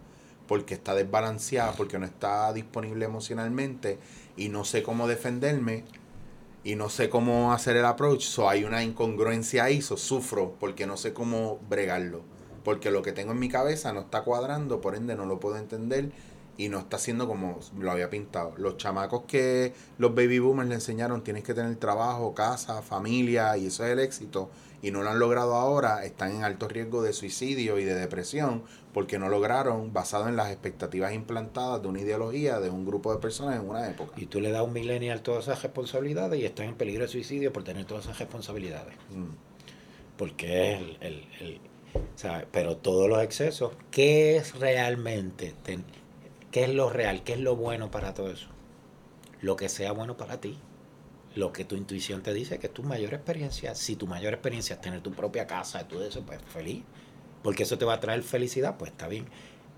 porque 0.48 0.74
está 0.74 0.96
desbalanceada 0.96 1.74
porque 1.74 2.00
no 2.00 2.06
está 2.08 2.52
disponible 2.54 3.06
emocionalmente 3.06 4.00
y 4.36 4.50
no 4.50 4.66
sé 4.66 4.82
cómo 4.82 5.08
defenderme 5.08 5.84
y 6.66 6.76
no 6.76 6.90
sé 6.90 7.10
cómo 7.10 7.54
hacer 7.54 7.78
el 7.78 7.86
approach, 7.86 8.24
so 8.24 8.50
hay 8.50 8.64
una 8.64 8.84
incongruencia 8.84 9.66
ahí, 9.66 9.84
so 9.84 9.98
sufro 9.98 10.56
porque 10.60 10.88
no 10.88 10.98
sé 10.98 11.14
cómo 11.14 11.60
bregarlo, 11.70 12.24
porque 12.64 12.90
lo 12.90 13.04
que 13.04 13.12
tengo 13.12 13.34
en 13.34 13.40
mi 13.40 13.50
cabeza 13.50 13.94
no 13.94 14.02
está 14.02 14.24
cuadrando, 14.24 14.82
por 14.82 14.96
ende 14.96 15.16
no 15.16 15.28
lo 15.28 15.40
puedo 15.40 15.58
entender 15.58 16.12
y 16.58 16.70
no 16.70 16.80
está 16.80 16.98
siendo 16.98 17.28
como 17.28 17.60
lo 17.78 17.92
había 17.92 18.10
pintado. 18.10 18.54
Los 18.58 18.78
chamacos 18.78 19.26
que 19.28 19.76
los 20.00 20.16
baby 20.16 20.40
boomers 20.40 20.68
le 20.68 20.76
enseñaron 20.76 21.24
tienes 21.24 21.44
que 21.44 21.54
tener 21.54 21.76
trabajo, 21.76 22.34
casa, 22.34 22.82
familia 22.82 23.56
y 23.58 23.68
eso 23.68 23.86
es 23.86 23.92
el 23.92 24.00
éxito 24.00 24.50
y 24.82 24.92
no 24.92 25.02
lo 25.04 25.10
han 25.10 25.20
logrado 25.20 25.56
ahora, 25.56 26.06
están 26.06 26.36
en 26.36 26.44
alto 26.44 26.68
riesgo 26.68 27.02
de 27.02 27.14
suicidio 27.14 27.80
y 27.80 27.84
de 27.86 27.96
depresión 27.96 28.64
porque 28.94 29.20
no 29.20 29.28
lograron 29.30 29.92
basado 29.94 30.30
en 30.30 30.36
las 30.36 30.52
expectativas 30.52 31.14
implantadas 31.14 31.82
de 31.82 31.88
una 31.88 32.00
ideología 32.02 32.60
de 32.60 32.70
un 32.70 32.86
grupo 32.86 33.14
de 33.14 33.20
personas 33.20 33.60
en 33.60 33.68
una 33.70 33.90
época. 33.90 34.14
Y 34.16 34.28
tú 34.28 34.40
le 34.40 34.52
das 34.52 34.60
a 34.60 34.64
un 34.64 34.74
millennial 34.74 35.22
todas 35.22 35.46
esas 35.46 35.62
responsabilidades 35.64 36.40
y 36.40 36.46
están 36.46 36.68
en 36.68 36.76
peligro 36.76 37.04
de 37.04 37.10
suicidio 37.10 37.52
por 37.52 37.64
tener 37.64 37.86
todas 37.86 38.06
esas 38.06 38.20
responsabilidades. 38.20 38.96
Mm. 39.10 39.34
Porque 40.18 40.74
es 40.74 40.80
el, 40.82 40.98
el- 41.02 41.28
el- 41.42 42.46
pero 42.52 42.78
todos 42.78 43.10
los 43.10 43.22
excesos, 43.22 43.74
¿qué 43.92 44.38
es 44.38 44.58
realmente? 44.60 45.54
ten- 45.64 45.84
¿Qué 46.52 46.64
es 46.64 46.70
lo 46.74 46.90
real? 46.90 47.24
¿Qué 47.24 47.34
es 47.34 47.40
lo 47.40 47.56
bueno 47.58 47.92
para 47.92 48.14
todo 48.14 48.32
eso? 48.32 48.48
Lo 49.42 49.56
que 49.58 49.68
sea 49.68 49.92
bueno 49.92 50.16
para 50.16 50.40
ti. 50.40 50.58
Lo 51.36 51.52
que 51.52 51.66
tu 51.66 51.76
intuición 51.76 52.22
te 52.22 52.34
dice 52.34 52.60
que 52.60 52.68
es 52.68 52.74
tu 52.74 52.84
mayor 52.84 53.14
experiencia. 53.14 53.76
Si 53.76 53.96
tu 53.96 54.08
mayor 54.08 54.34
experiencia 54.34 54.76
es 54.76 54.82
tener 54.82 55.02
tu 55.02 55.12
propia 55.12 55.46
casa 55.46 55.82
y 55.82 55.86
todo 55.86 56.06
eso, 56.06 56.22
pues 56.26 56.40
feliz. 56.48 56.84
Porque 57.44 57.64
eso 57.64 57.78
te 57.78 57.86
va 57.86 57.94
a 57.96 58.00
traer 58.00 58.24
felicidad, 58.24 58.78
pues 58.78 58.92
está 58.92 59.08
bien. 59.08 59.26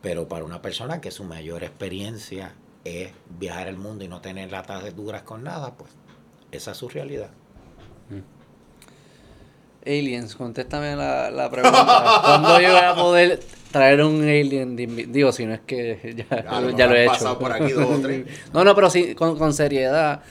Pero 0.01 0.27
para 0.27 0.45
una 0.45 0.61
persona 0.61 1.01
que 1.01 1.11
su 1.11 1.23
mayor 1.23 1.63
experiencia 1.63 2.53
es 2.83 3.11
viajar 3.39 3.67
el 3.67 3.77
mundo 3.77 4.05
y 4.05 4.07
no 4.07 4.21
tener 4.21 4.51
latas 4.51 4.95
duras 4.95 5.23
con 5.23 5.43
nada, 5.43 5.75
pues 5.75 5.91
esa 6.51 6.71
es 6.71 6.77
su 6.77 6.87
realidad. 6.87 7.31
Aliens, 9.85 10.35
contéstame 10.35 10.95
la, 10.95 11.31
la 11.31 11.49
pregunta. 11.49 12.21
¿Cuándo 12.23 12.59
yo 12.59 12.71
voy 12.71 12.81
a 12.81 12.95
poder 12.95 13.39
traer 13.71 14.03
un 14.03 14.21
alien? 14.21 14.75
Digo, 14.75 15.31
si 15.31 15.45
no 15.45 15.53
es 15.53 15.61
que 15.61 16.25
ya, 16.29 16.59
lo 16.87 16.95
he 16.95 17.03
hecho. 17.03 17.13
pasado 17.13 17.39
por 17.39 17.51
aquí 17.51 17.71
dos 17.71 17.85
o 17.85 18.01
tres. 18.01 18.27
No, 18.53 18.63
no, 18.63 18.75
pero 18.75 18.89
sí, 18.89 19.15
con, 19.15 19.37
con 19.37 19.53
seriedad. 19.53 20.21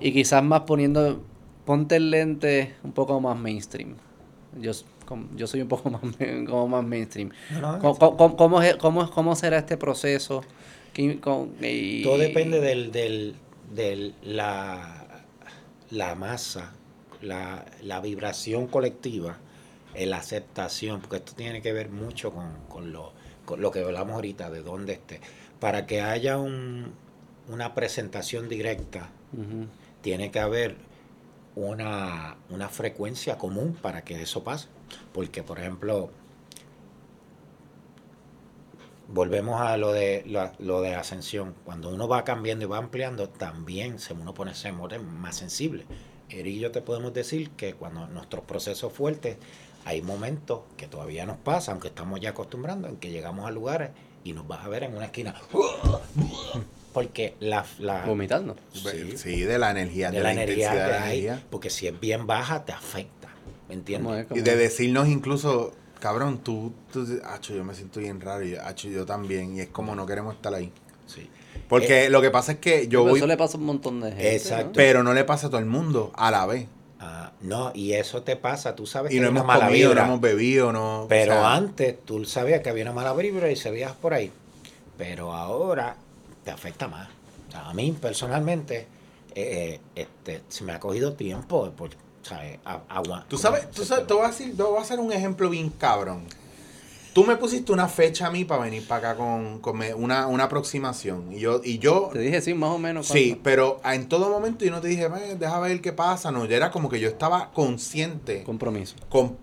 Y 0.00 0.12
quizás 0.12 0.42
más 0.42 0.62
poniendo. 0.62 1.22
Ponte 1.64 1.96
el 1.96 2.10
lente 2.10 2.74
un 2.82 2.92
poco 2.92 3.20
más 3.20 3.38
mainstream. 3.38 3.94
Yo, 4.60 4.72
yo 5.36 5.46
soy 5.46 5.60
un 5.62 5.68
poco 5.68 5.90
más, 5.90 6.00
como 6.46 6.68
más 6.68 6.84
mainstream. 6.84 7.30
No, 7.50 7.60
no, 7.60 7.78
¿Cómo, 7.78 8.16
cómo, 8.36 8.60
cómo, 8.78 9.10
cómo, 9.10 9.36
será 9.36 9.58
este 9.58 9.76
proceso? 9.76 10.42
¿Qué- 10.92 11.20
con- 11.20 11.52
y- 11.60 12.02
Todo 12.02 12.18
depende 12.18 12.60
del, 12.60 12.90
del, 12.90 13.34
del- 13.74 14.14
la, 14.22 15.22
la 15.90 16.14
masa, 16.16 16.72
la, 17.22 17.64
la 17.82 18.00
vibración 18.00 18.66
colectiva, 18.66 19.38
la 19.94 20.16
aceptación, 20.16 21.00
porque 21.00 21.16
esto 21.16 21.34
tiene 21.36 21.62
que 21.62 21.72
ver 21.72 21.90
mucho 21.90 22.32
con, 22.32 22.48
con 22.68 22.92
lo, 22.92 23.12
con 23.44 23.60
lo 23.60 23.70
que 23.70 23.80
hablamos 23.84 24.14
ahorita, 24.14 24.50
de 24.50 24.62
dónde 24.62 24.94
esté. 24.94 25.20
Para 25.60 25.86
que 25.86 26.00
haya 26.00 26.38
un, 26.38 26.92
una 27.48 27.74
presentación 27.74 28.48
directa. 28.48 29.10
Tiene 30.00 30.30
que 30.30 30.40
haber 30.40 30.76
una, 31.54 32.36
una 32.48 32.68
frecuencia 32.68 33.38
común 33.38 33.76
para 33.80 34.02
que 34.02 34.20
eso 34.22 34.44
pase. 34.44 34.68
Porque, 35.12 35.42
por 35.42 35.58
ejemplo, 35.58 36.10
volvemos 39.12 39.60
a 39.60 39.76
lo 39.76 39.92
de 39.92 40.24
lo, 40.58 40.80
de 40.80 40.94
ascensión. 40.94 41.54
Cuando 41.64 41.90
uno 41.90 42.08
va 42.08 42.24
cambiando 42.24 42.64
y 42.64 42.68
va 42.68 42.78
ampliando, 42.78 43.28
también 43.28 43.98
se 43.98 44.14
uno 44.14 44.34
pone 44.34 44.54
se 44.54 44.72
pone 44.72 44.98
más 44.98 45.36
sensible. 45.36 45.84
Eric 46.28 46.54
y 46.54 46.60
yo 46.60 46.70
te 46.70 46.80
podemos 46.80 47.12
decir 47.12 47.50
que 47.50 47.74
cuando 47.74 48.06
nuestros 48.06 48.44
procesos 48.44 48.92
fuertes, 48.92 49.36
hay 49.84 50.00
momentos 50.02 50.60
que 50.76 50.86
todavía 50.86 51.26
nos 51.26 51.38
pasa, 51.38 51.72
aunque 51.72 51.88
estamos 51.88 52.20
ya 52.20 52.30
acostumbrando, 52.30 52.88
en 52.88 52.96
que 52.96 53.10
llegamos 53.10 53.46
a 53.46 53.50
lugares 53.50 53.90
y 54.22 54.32
nos 54.32 54.46
vas 54.46 54.64
a 54.64 54.68
ver 54.68 54.84
en 54.84 54.94
una 54.94 55.06
esquina. 55.06 55.34
Porque 56.92 57.34
la, 57.40 57.64
la, 57.78 58.04
Vomitando. 58.04 58.56
Sí. 58.72 59.16
Sí, 59.16 59.40
de 59.42 59.58
la 59.58 59.70
energía, 59.70 60.10
de, 60.10 60.18
de 60.18 60.22
la 60.24 60.34
la, 60.34 60.42
energía 60.42 60.66
intensidad 60.66 60.86
que 60.86 60.92
de 60.92 60.98
la 60.98 61.04
hay, 61.06 61.18
energía. 61.26 61.46
porque 61.50 61.70
si 61.70 61.86
es 61.86 61.98
bien 62.00 62.26
baja, 62.26 62.64
te 62.64 62.72
afecta. 62.72 63.28
¿Me 63.68 63.74
entiendes? 63.74 64.06
¿Cómo 64.06 64.16
es? 64.16 64.24
Y 64.24 64.28
¿Cómo 64.28 64.42
de 64.42 64.50
es? 64.52 64.58
decirnos 64.58 65.08
incluso, 65.08 65.72
cabrón, 66.00 66.38
tú, 66.38 66.72
tú, 66.92 67.06
acho, 67.24 67.54
yo 67.54 67.62
me 67.62 67.74
siento 67.74 68.00
bien 68.00 68.20
raro, 68.20 68.44
y 68.44 68.56
acho, 68.56 68.88
yo 68.88 69.06
también, 69.06 69.56
y 69.56 69.60
es 69.60 69.68
como 69.68 69.94
no 69.94 70.04
queremos 70.06 70.34
estar 70.34 70.52
ahí. 70.52 70.72
Sí. 71.06 71.28
Porque 71.68 72.10
lo 72.10 72.20
que 72.20 72.30
pasa 72.30 72.52
es 72.52 72.58
que 72.58 72.88
yo 72.88 73.00
Pero 73.00 73.10
voy, 73.10 73.18
Eso 73.20 73.26
le 73.28 73.36
pasa 73.36 73.56
a 73.56 73.60
un 73.60 73.66
montón 73.66 74.00
de 74.00 74.10
gente. 74.10 74.34
Exacto. 74.34 74.72
pero 74.74 75.04
no 75.04 75.14
le 75.14 75.22
pasa 75.24 75.46
a 75.46 75.50
todo 75.50 75.60
el 75.60 75.66
mundo 75.66 76.10
a 76.16 76.32
la 76.32 76.44
vez. 76.46 76.66
Ah, 76.98 77.32
no, 77.40 77.70
y 77.74 77.92
eso 77.92 78.22
te 78.22 78.34
pasa, 78.36 78.74
tú 78.74 78.86
sabes 78.86 79.12
Y 79.12 79.14
que 79.14 79.20
no 79.20 79.26
hay 79.28 79.30
una 79.30 79.40
hemos 79.40 79.46
mala 79.46 79.66
comido, 79.66 79.94
no 79.94 80.02
hemos 80.02 80.20
bebido, 80.20 80.72
no. 80.72 81.06
Pero 81.08 81.32
o 81.32 81.36
sea, 81.36 81.54
antes 81.54 81.96
tú 82.04 82.24
sabías 82.24 82.60
que 82.60 82.68
había 82.70 82.82
una 82.82 82.92
mala 82.92 83.12
vibra 83.14 83.50
y 83.50 83.54
seguías 83.56 83.92
por 83.92 84.12
ahí. 84.14 84.32
Pero 84.98 85.32
ahora 85.32 85.96
te 86.44 86.50
afecta 86.50 86.88
más. 86.88 87.08
O 87.48 87.50
sea, 87.52 87.68
a 87.70 87.74
mí 87.74 87.92
personalmente 88.00 88.86
eh, 89.34 89.80
este, 89.94 90.42
se 90.48 90.64
me 90.64 90.72
ha 90.72 90.80
cogido 90.80 91.12
tiempo 91.14 91.70
por, 91.72 91.90
¿sabes? 92.22 92.58
A- 92.64 92.82
agua- 92.88 93.24
Tú 93.28 93.38
sabes, 93.38 93.70
tú 93.70 93.84
sabes, 93.84 94.06
te 94.06 94.14
voy 94.14 94.24
a 94.24 94.28
decir, 94.28 94.56
te 94.56 94.62
voy 94.62 94.78
a 94.78 94.82
hacer 94.82 94.98
un 95.00 95.12
ejemplo 95.12 95.48
bien 95.50 95.70
cabrón. 95.70 96.24
Tú 97.12 97.24
me 97.24 97.36
pusiste 97.36 97.72
una 97.72 97.88
fecha 97.88 98.28
a 98.28 98.30
mí 98.30 98.44
para 98.44 98.62
venir 98.62 98.86
para 98.86 99.10
acá 99.10 99.18
con, 99.18 99.58
con 99.58 99.76
me- 99.76 99.92
una, 99.94 100.28
una 100.28 100.44
aproximación. 100.44 101.32
Y 101.32 101.40
yo, 101.40 101.60
y 101.64 101.78
yo 101.80 102.10
Te 102.12 102.20
dije 102.20 102.40
sí, 102.40 102.54
más 102.54 102.70
o 102.70 102.78
menos. 102.78 103.08
Sí, 103.08 103.38
pero 103.42 103.80
en 103.84 104.08
todo 104.08 104.30
momento 104.30 104.64
yo 104.64 104.70
no 104.70 104.80
te 104.80 104.86
dije, 104.86 105.08
"Ve, 105.08 105.34
deja 105.34 105.58
ver 105.58 105.80
qué 105.80 105.92
pasa. 105.92 106.30
No, 106.30 106.44
yo 106.44 106.54
era 106.54 106.70
como 106.70 106.88
que 106.88 107.00
yo 107.00 107.08
estaba 107.08 107.50
consciente. 107.52 108.44
Compromiso. 108.44 108.94
Con, 109.08 109.36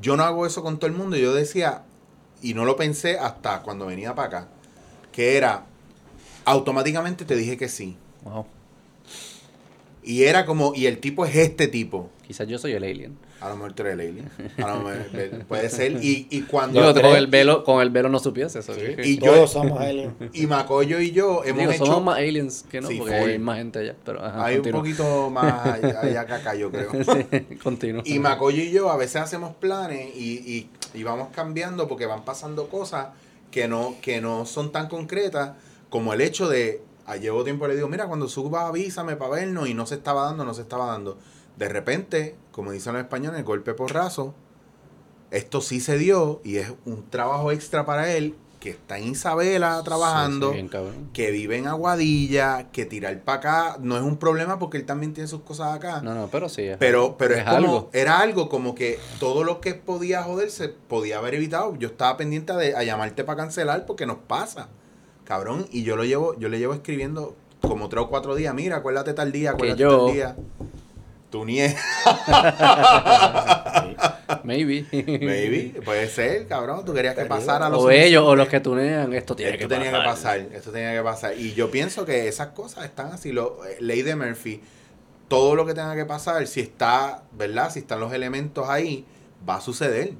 yo 0.00 0.16
no 0.16 0.22
hago 0.22 0.46
eso 0.46 0.62
con 0.62 0.78
todo 0.78 0.86
el 0.86 0.96
mundo. 0.96 1.16
Yo 1.16 1.34
decía, 1.34 1.82
y 2.42 2.54
no 2.54 2.64
lo 2.64 2.76
pensé 2.76 3.18
hasta 3.18 3.62
cuando 3.62 3.86
venía 3.86 4.14
para 4.14 4.28
acá, 4.28 4.48
que 5.10 5.36
era, 5.36 5.66
automáticamente 6.44 7.24
te 7.24 7.36
dije 7.36 7.56
que 7.56 7.68
sí. 7.68 7.96
Wow. 8.24 8.46
Y 10.02 10.24
era 10.24 10.44
como, 10.44 10.74
y 10.74 10.86
el 10.86 10.98
tipo 10.98 11.24
es 11.24 11.34
este 11.36 11.66
tipo. 11.66 12.10
Quizás 12.26 12.46
yo 12.46 12.58
soy 12.58 12.72
el 12.72 12.84
alien. 12.84 13.16
A 13.40 13.48
lo 13.50 13.56
mejor 13.56 13.72
tú 13.74 13.82
eres 13.82 13.94
el 13.94 14.00
alien. 14.00 14.30
A 14.62 14.68
lo 14.68 14.76
mejor 14.82 15.10
ve- 15.12 15.28
puede 15.48 15.68
ser. 15.70 16.02
Y, 16.02 16.26
y 16.30 16.42
cuando... 16.42 16.92
Tres- 16.92 17.06
con 17.06 17.16
el 17.16 17.26
velo, 17.26 17.64
con 17.64 17.80
el 17.82 17.90
velo 17.90 18.08
no 18.10 18.18
supiese 18.18 18.58
eso. 18.60 18.72
Y 19.02 19.18
yo- 19.18 19.32
Todos 19.32 19.52
somos 19.52 19.80
aliens. 19.80 20.12
Y 20.34 20.46
Macoyo 20.46 21.00
y 21.00 21.12
yo 21.12 21.42
hemos 21.44 21.60
Digo, 21.60 21.72
hecho... 21.72 21.86
somos 21.86 22.04
más 22.04 22.18
aliens 22.18 22.64
que 22.70 22.80
no, 22.82 22.88
Sí, 22.88 22.96
porque 22.98 23.14
hay 23.14 23.38
más 23.38 23.56
gente 23.58 23.78
allá. 23.78 23.94
Pero 24.04 24.24
ajá, 24.24 24.44
hay 24.44 24.58
un 24.58 24.70
poquito 24.70 25.30
más 25.30 25.66
allá, 25.66 26.00
allá 26.00 26.26
que 26.26 26.32
acá, 26.34 26.54
yo 26.54 26.70
creo. 26.70 26.90
Sí, 27.04 27.56
continúa. 27.62 28.02
Y 28.04 28.18
Macoyo 28.18 28.62
y 28.62 28.70
yo 28.70 28.90
a 28.90 28.96
veces 28.96 29.16
hacemos 29.16 29.54
planes 29.56 30.14
y, 30.16 30.34
y, 30.34 30.70
y 30.98 31.02
vamos 31.02 31.28
cambiando 31.34 31.88
porque 31.88 32.04
van 32.06 32.24
pasando 32.24 32.68
cosas 32.68 33.08
que 33.50 33.68
no, 33.68 33.94
que 34.02 34.20
no 34.20 34.44
son 34.46 34.70
tan 34.72 34.88
concretas 34.88 35.52
como 35.94 36.12
el 36.12 36.20
hecho 36.22 36.48
de, 36.48 36.82
a 37.06 37.14
llevo 37.18 37.44
tiempo 37.44 37.68
le 37.68 37.76
digo, 37.76 37.86
mira, 37.88 38.08
cuando 38.08 38.26
suba 38.28 38.66
avísame 38.66 39.14
para 39.14 39.36
vernos 39.36 39.68
y 39.68 39.74
no 39.74 39.86
se 39.86 39.94
estaba 39.94 40.24
dando, 40.24 40.44
no 40.44 40.52
se 40.52 40.62
estaba 40.62 40.86
dando. 40.86 41.16
De 41.56 41.68
repente, 41.68 42.34
como 42.50 42.72
dicen 42.72 42.94
los 42.94 43.02
españoles, 43.02 43.44
golpe 43.44 43.74
porrazo, 43.74 44.34
esto 45.30 45.60
sí 45.60 45.78
se 45.78 45.96
dio 45.96 46.40
y 46.42 46.56
es 46.56 46.72
un 46.84 47.08
trabajo 47.10 47.52
extra 47.52 47.86
para 47.86 48.12
él 48.12 48.34
que 48.58 48.70
está 48.70 48.98
en 48.98 49.04
Isabela 49.08 49.80
trabajando, 49.84 50.48
Sí, 50.48 50.52
sí, 50.52 50.56
bien 50.56 50.68
cabrón. 50.68 51.10
que 51.12 51.30
vive 51.30 51.58
en 51.58 51.68
Aguadilla, 51.68 52.70
que 52.72 52.86
tirar 52.86 53.20
para 53.22 53.38
acá 53.38 53.76
no 53.80 53.96
es 53.96 54.02
un 54.02 54.16
problema 54.16 54.58
porque 54.58 54.78
él 54.78 54.84
también 54.84 55.14
tiene 55.14 55.28
sus 55.28 55.42
cosas 55.42 55.74
acá. 55.76 56.00
No, 56.02 56.12
no, 56.14 56.26
pero 56.26 56.48
sí. 56.48 56.62
es- 56.62 56.78
Pero, 56.78 57.16
pero 57.16 57.34
es, 57.34 57.40
es 57.40 57.44
como, 57.44 57.56
algo. 57.56 57.90
era 57.92 58.18
algo 58.18 58.48
como 58.48 58.74
que 58.74 58.98
todo 59.20 59.44
lo 59.44 59.60
que 59.60 59.74
podía 59.74 60.24
joderse 60.24 60.70
podía 60.70 61.18
haber 61.18 61.34
evitado. 61.34 61.76
Yo 61.76 61.86
estaba 61.86 62.16
pendiente 62.16 62.52
de, 62.54 62.74
a 62.74 62.82
llamarte 62.82 63.22
para 63.22 63.36
cancelar 63.36 63.86
porque 63.86 64.06
nos 64.06 64.16
pasa, 64.26 64.68
cabrón. 65.24 65.66
Y 65.70 65.82
yo 65.82 65.96
lo 65.96 66.04
llevo, 66.04 66.38
yo 66.38 66.48
le 66.48 66.58
llevo 66.58 66.74
escribiendo 66.74 67.34
como 67.60 67.88
tres 67.88 68.04
o 68.04 68.08
cuatro 68.08 68.34
días. 68.34 68.54
Mira, 68.54 68.76
acuérdate 68.76 69.14
tal 69.14 69.32
día, 69.32 69.50
acuérdate 69.52 69.80
yo- 69.82 70.06
tal 70.06 70.14
día. 70.14 70.36
Tú 71.30 71.44
ni 71.44 71.58
es, 71.60 71.74
Maybe. 74.44 74.86
baby. 74.92 75.74
Puede 75.84 76.08
ser, 76.08 76.46
cabrón. 76.46 76.84
Tú 76.84 76.92
querías 76.94 77.14
que 77.14 77.24
pasara 77.24 77.68
los 77.68 77.82
O 77.82 77.90
ellos 77.90 78.24
o 78.24 78.36
los 78.36 78.48
que 78.48 78.60
tunean, 78.60 79.12
esto 79.12 79.34
tiene 79.34 79.52
esto 79.54 79.68
que 79.68 79.74
tenía 79.74 79.90
pasar. 79.90 80.38
que 80.38 80.44
pasar, 80.44 80.56
esto 80.58 80.70
tenía 80.70 80.92
que 80.94 81.02
pasar. 81.02 81.38
Y 81.38 81.54
yo 81.54 81.70
pienso 81.70 82.04
que 82.04 82.28
esas 82.28 82.48
cosas 82.48 82.84
están 82.84 83.12
así. 83.12 83.32
Lo, 83.32 83.64
eh, 83.66 83.76
ley 83.80 84.02
de 84.02 84.14
Murphy, 84.16 84.60
todo 85.28 85.54
lo 85.56 85.66
que 85.66 85.74
tenga 85.74 85.96
que 85.96 86.04
pasar, 86.04 86.46
si 86.46 86.60
está, 86.60 87.22
¿verdad? 87.32 87.70
Si 87.72 87.80
están 87.80 88.00
los 88.00 88.12
elementos 88.12 88.68
ahí, 88.68 89.04
va 89.48 89.56
a 89.56 89.60
suceder. 89.60 90.12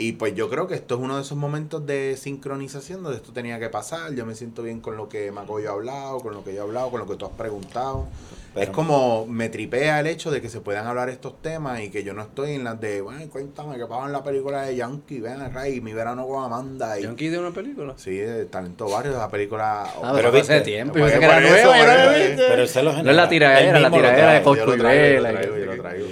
Y 0.00 0.12
pues 0.12 0.32
yo 0.36 0.48
creo 0.48 0.68
que 0.68 0.76
esto 0.76 0.94
es 0.94 1.00
uno 1.00 1.16
de 1.16 1.22
esos 1.22 1.36
momentos 1.36 1.84
de 1.84 2.16
sincronización 2.16 3.02
donde 3.02 3.16
esto 3.18 3.32
tenía 3.32 3.58
que 3.58 3.68
pasar. 3.68 4.14
Yo 4.14 4.24
me 4.24 4.36
siento 4.36 4.62
bien 4.62 4.80
con 4.80 4.96
lo 4.96 5.08
que 5.08 5.32
Macoyo 5.32 5.70
ha 5.70 5.72
hablado, 5.72 6.20
con 6.20 6.34
lo 6.34 6.44
que 6.44 6.54
yo 6.54 6.60
he 6.60 6.62
hablado, 6.62 6.90
con 6.92 7.00
lo 7.00 7.06
que 7.08 7.16
tú 7.16 7.26
has 7.26 7.32
preguntado. 7.32 8.06
Pero- 8.54 8.64
es 8.64 8.70
como 8.70 9.26
me 9.26 9.48
tripea 9.48 9.98
el 9.98 10.06
hecho 10.06 10.30
de 10.30 10.40
que 10.40 10.48
se 10.48 10.60
puedan 10.60 10.86
hablar 10.86 11.08
estos 11.08 11.42
temas 11.42 11.80
y 11.80 11.90
que 11.90 12.04
yo 12.04 12.14
no 12.14 12.22
estoy 12.22 12.52
en 12.52 12.62
las 12.62 12.80
de, 12.80 13.00
bueno, 13.00 13.20
cuéntame 13.28 13.76
que 13.76 13.86
pagan 13.86 14.12
la 14.12 14.22
película 14.22 14.62
de 14.62 14.76
Yankee, 14.76 15.18
ven 15.18 15.40
acá 15.42 15.68
y 15.68 15.80
mi 15.80 15.92
verano 15.92 16.28
con 16.28 16.44
Amanda. 16.44 16.96
Y, 16.98 17.02
Yankee 17.02 17.28
de 17.28 17.38
una 17.40 17.50
película. 17.50 17.94
Sí, 17.96 18.16
de 18.16 18.44
Talento 18.46 18.88
Barrio, 18.88 19.12
esa 19.12 19.28
película. 19.28 19.82
Ah, 19.82 20.12
Pero 20.14 20.14
pero 20.14 20.28
hace 20.28 20.38
viste, 20.38 20.60
tiempo. 20.60 20.96
Yo 20.96 21.06
que 21.06 21.14
era 21.16 21.40
la 21.40 22.12
vi. 22.12 22.34
Pero 22.36 22.66
lo 22.84 23.02
No 23.02 23.10
es 23.10 23.16
la 23.16 23.28
tiradera, 23.28 23.80
la 23.80 23.90
tiradera 23.90 24.32
de 24.34 24.40
trae. 24.40 24.54
yo 24.54 25.66
lo 25.66 25.82
traigo, 25.82 26.06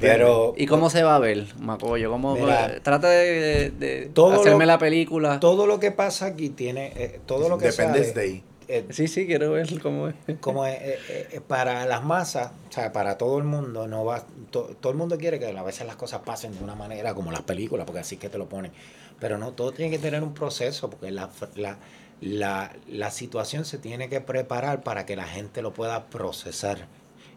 Pero 0.00 0.54
¿Y 0.56 0.66
cómo 0.66 0.90
se 0.90 1.02
va 1.02 1.16
a 1.16 1.18
ver, 1.18 1.46
Macoyo? 1.58 2.10
¿Cómo, 2.10 2.34
Mira, 2.34 2.80
trata 2.82 3.08
de, 3.08 3.70
de 3.70 4.10
todo 4.12 4.34
hacerme 4.34 4.64
lo- 4.64 4.72
la 4.72 4.78
película. 4.78 5.40
todo 5.40 5.66
lo 5.66 5.78
que 5.80 5.90
pasa 5.92 6.26
aquí 6.26 6.50
tiene, 6.50 6.92
eh, 6.96 7.20
todo 7.26 7.48
lo 7.48 7.58
que 7.58 7.66
Dependence 7.66 8.10
sale, 8.12 8.28
Day. 8.28 8.42
eh, 8.68 8.86
Sí, 8.90 9.08
sí, 9.08 9.26
quiero 9.26 9.52
ver 9.52 9.80
cómo 9.80 10.08
es. 10.08 10.14
como 10.40 10.64
es, 10.66 10.74
eh, 10.80 11.28
eh, 11.32 11.40
para 11.46 11.84
las 11.86 12.02
masas, 12.04 12.52
o 12.68 12.72
sea, 12.72 12.92
para 12.92 13.18
todo 13.18 13.38
el 13.38 13.44
mundo, 13.44 13.86
no 13.86 14.04
va, 14.04 14.24
to- 14.50 14.76
todo 14.80 14.92
el 14.92 14.98
mundo 14.98 15.18
quiere 15.18 15.38
que 15.38 15.46
a 15.46 15.62
veces 15.62 15.86
las 15.86 15.96
cosas 15.96 16.20
pasen 16.24 16.56
de 16.56 16.62
una 16.64 16.74
manera 16.74 17.14
como 17.14 17.30
las 17.32 17.42
películas, 17.42 17.86
porque 17.86 18.00
así 18.00 18.16
es 18.16 18.20
que 18.20 18.28
te 18.28 18.38
lo 18.38 18.48
ponen. 18.48 18.72
Pero 19.20 19.38
no, 19.38 19.52
todo 19.52 19.72
tiene 19.72 19.90
que 19.90 19.98
tener 19.98 20.22
un 20.22 20.34
proceso, 20.34 20.90
porque 20.90 21.10
la, 21.10 21.30
la, 21.54 21.78
la, 22.20 22.72
la 22.88 23.10
situación 23.10 23.64
se 23.64 23.78
tiene 23.78 24.08
que 24.08 24.20
preparar 24.20 24.82
para 24.82 25.06
que 25.06 25.16
la 25.16 25.24
gente 25.24 25.62
lo 25.62 25.72
pueda 25.72 26.06
procesar. 26.06 26.88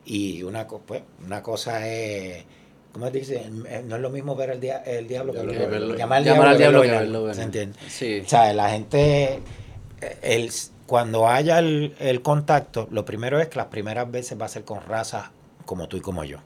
Y 0.05 0.43
una, 0.43 0.67
co- 0.67 0.81
pues, 0.85 1.01
una 1.25 1.41
cosa 1.41 1.87
es, 1.87 2.43
¿cómo 2.91 3.11
te 3.11 3.19
dice? 3.19 3.49
Eh, 3.67 3.83
No 3.85 3.95
es 3.95 4.01
lo 4.01 4.09
mismo 4.09 4.35
ver 4.35 4.51
el, 4.51 4.59
dia- 4.59 4.83
el 4.85 5.07
diablo 5.07 5.33
que 5.33 5.39
Diablo 5.41 5.69
verlo. 5.69 5.95
llamar 5.95 6.17
al 6.19 6.23
Llamar 6.25 6.47
al 6.49 6.57
diablo, 6.57 6.81
diablo 6.83 6.99
verlo, 7.23 7.33
¿se 7.33 7.41
entiende? 7.43 7.77
Sí. 7.87 8.21
O 8.25 8.29
sea, 8.29 8.53
la 8.53 8.69
gente, 8.69 9.39
el, 10.21 10.51
cuando 10.85 11.27
haya 11.27 11.59
el, 11.59 11.95
el 11.99 12.21
contacto, 12.21 12.87
lo 12.91 13.05
primero 13.05 13.39
es 13.39 13.47
que 13.47 13.57
las 13.57 13.67
primeras 13.67 14.09
veces 14.11 14.39
va 14.39 14.45
a 14.45 14.49
ser 14.49 14.63
con 14.63 14.81
razas 14.81 15.25
como 15.65 15.87
tú 15.87 15.97
y 15.97 16.01
como 16.01 16.23
yo. 16.23 16.37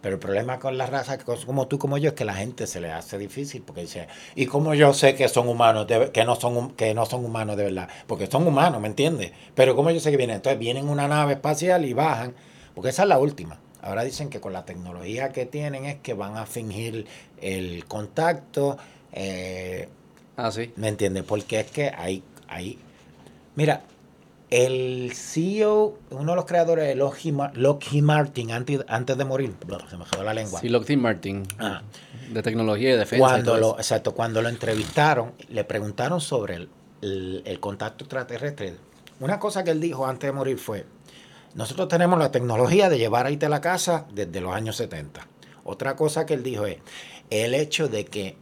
Pero 0.00 0.14
el 0.14 0.18
problema 0.18 0.58
con 0.58 0.76
las 0.78 0.90
razas 0.90 1.18
como 1.46 1.68
tú 1.68 1.76
y 1.76 1.78
como 1.78 1.96
yo 1.96 2.08
es 2.08 2.14
que 2.14 2.24
la 2.24 2.34
gente 2.34 2.66
se 2.66 2.80
le 2.80 2.90
hace 2.90 3.18
difícil 3.18 3.62
porque 3.62 3.82
dice, 3.82 4.08
¿y 4.34 4.46
cómo 4.46 4.74
yo 4.74 4.92
sé 4.94 5.14
que 5.14 5.28
son 5.28 5.46
humanos, 5.46 5.86
de- 5.86 6.10
que, 6.10 6.24
no 6.24 6.34
son, 6.34 6.72
que 6.72 6.92
no 6.92 7.06
son 7.06 7.24
humanos 7.24 7.56
de 7.56 7.64
verdad? 7.64 7.88
Porque 8.08 8.26
son 8.26 8.44
humanos, 8.46 8.80
¿me 8.80 8.88
entiendes? 8.88 9.30
Pero 9.54 9.76
¿cómo 9.76 9.90
yo 9.92 10.00
sé 10.00 10.10
que 10.10 10.16
vienen? 10.16 10.36
Entonces 10.36 10.58
vienen 10.58 10.84
en 10.84 10.90
una 10.90 11.06
nave 11.06 11.34
espacial 11.34 11.84
y 11.84 11.92
bajan, 11.92 12.34
porque 12.74 12.90
esa 12.90 13.02
es 13.02 13.08
la 13.08 13.18
última. 13.18 13.58
Ahora 13.80 14.04
dicen 14.04 14.30
que 14.30 14.40
con 14.40 14.52
la 14.52 14.64
tecnología 14.64 15.30
que 15.30 15.44
tienen 15.46 15.84
es 15.86 15.96
que 15.96 16.14
van 16.14 16.36
a 16.36 16.46
fingir 16.46 17.06
el 17.40 17.84
contacto, 17.86 18.78
eh, 19.12 19.88
Ah, 20.36 20.50
sí. 20.50 20.72
¿Me 20.76 20.88
entiendes? 20.88 21.24
Porque 21.24 21.60
es 21.60 21.70
que 21.70 21.88
hay, 21.94 22.22
hay... 22.48 22.78
Mira, 23.54 23.82
el 24.50 25.12
CEO, 25.14 25.98
uno 26.10 26.32
de 26.32 26.36
los 26.36 26.44
creadores 26.46 26.86
de 26.88 26.94
Lockheed, 26.94 27.34
Lockheed 27.54 28.02
Martin, 28.02 28.52
antes, 28.52 28.80
antes 28.88 29.16
de 29.16 29.24
morir, 29.24 29.54
se 29.90 29.96
me 29.96 30.04
jodió 30.04 30.22
la 30.24 30.34
lengua. 30.34 30.60
Sí, 30.60 30.68
Lockheed 30.68 30.98
Martin. 30.98 31.46
Ah. 31.58 31.82
De 32.32 32.42
tecnología 32.42 32.94
y 32.94 32.96
defensa. 32.98 33.24
cuando 33.26 33.56
lo, 33.58 33.76
exacto, 33.78 34.14
cuando 34.14 34.40
lo 34.42 34.48
entrevistaron, 34.48 35.32
le 35.48 35.64
preguntaron 35.64 36.20
sobre 36.20 36.54
el, 36.56 36.68
el- 37.02 37.42
el 37.44 37.60
contacto 37.60 38.04
extraterrestre. 38.04 38.74
Una 39.20 39.38
cosa 39.38 39.64
que 39.64 39.70
él 39.70 39.80
dijo 39.80 40.06
antes 40.06 40.28
de 40.28 40.32
morir 40.32 40.58
fue, 40.58 40.84
nosotros 41.54 41.88
tenemos 41.88 42.18
la 42.18 42.30
tecnología 42.30 42.88
de 42.88 42.98
llevar 42.98 43.26
ahí 43.26 43.38
a 43.42 43.48
la 43.48 43.60
casa 43.60 44.06
desde 44.12 44.40
los 44.40 44.54
años 44.54 44.76
70. 44.76 45.26
Otra 45.64 45.96
cosa 45.96 46.26
que 46.26 46.34
él 46.34 46.42
dijo 46.42 46.66
es, 46.66 46.78
el 47.30 47.54
hecho 47.54 47.88
de 47.88 48.04
que 48.04 48.36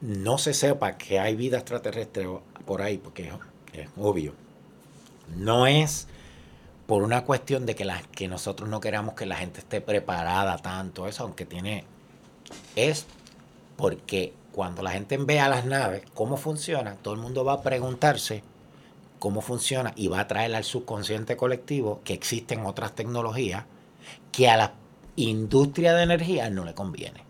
no 0.00 0.38
se 0.38 0.54
sepa 0.54 0.96
que 0.96 1.18
hay 1.18 1.34
vida 1.34 1.58
extraterrestre 1.58 2.28
por 2.64 2.82
ahí, 2.82 2.98
porque 2.98 3.32
es, 3.72 3.88
obvio, 3.96 4.34
no 5.36 5.66
es 5.66 6.06
por 6.86 7.02
una 7.02 7.24
cuestión 7.24 7.66
de 7.66 7.74
que, 7.74 7.84
la, 7.84 8.00
que 8.02 8.28
nosotros 8.28 8.68
no 8.68 8.80
queramos 8.80 9.14
que 9.14 9.26
la 9.26 9.36
gente 9.36 9.60
esté 9.60 9.80
preparada 9.80 10.56
tanto, 10.58 11.06
eso, 11.06 11.24
aunque 11.24 11.44
tiene, 11.44 11.84
es 12.76 13.06
porque 13.76 14.32
cuando 14.52 14.82
la 14.82 14.92
gente 14.92 15.16
vea 15.18 15.48
las 15.48 15.64
naves, 15.64 16.02
cómo 16.14 16.36
funcionan, 16.36 16.96
todo 16.98 17.14
el 17.14 17.20
mundo 17.20 17.44
va 17.44 17.54
a 17.54 17.62
preguntarse 17.62 18.42
cómo 19.18 19.40
funciona 19.40 19.92
y 19.96 20.08
va 20.08 20.20
a 20.20 20.28
traer 20.28 20.54
al 20.54 20.64
subconsciente 20.64 21.36
colectivo 21.36 22.00
que 22.04 22.14
existen 22.14 22.64
otras 22.66 22.94
tecnologías 22.94 23.64
que 24.32 24.48
a 24.48 24.56
la 24.56 24.74
industria 25.16 25.94
de 25.94 26.04
energía 26.04 26.50
no 26.50 26.64
le 26.64 26.74
conviene. 26.74 27.22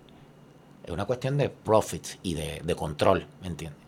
Es 0.84 0.90
una 0.90 1.04
cuestión 1.04 1.36
de 1.36 1.50
profits 1.50 2.18
y 2.22 2.34
de, 2.34 2.60
de 2.64 2.74
control, 2.74 3.26
¿me 3.40 3.48
entiendes? 3.48 3.82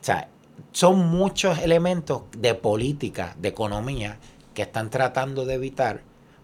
O 0.00 0.04
sea, 0.04 0.28
son 0.72 0.98
muchos 1.10 1.58
elementos 1.58 2.22
de 2.36 2.54
política, 2.54 3.34
de 3.38 3.48
economía, 3.48 4.18
que 4.54 4.62
están 4.62 4.90
tratando 4.90 5.44
de 5.44 5.54
evitar 5.54 6.02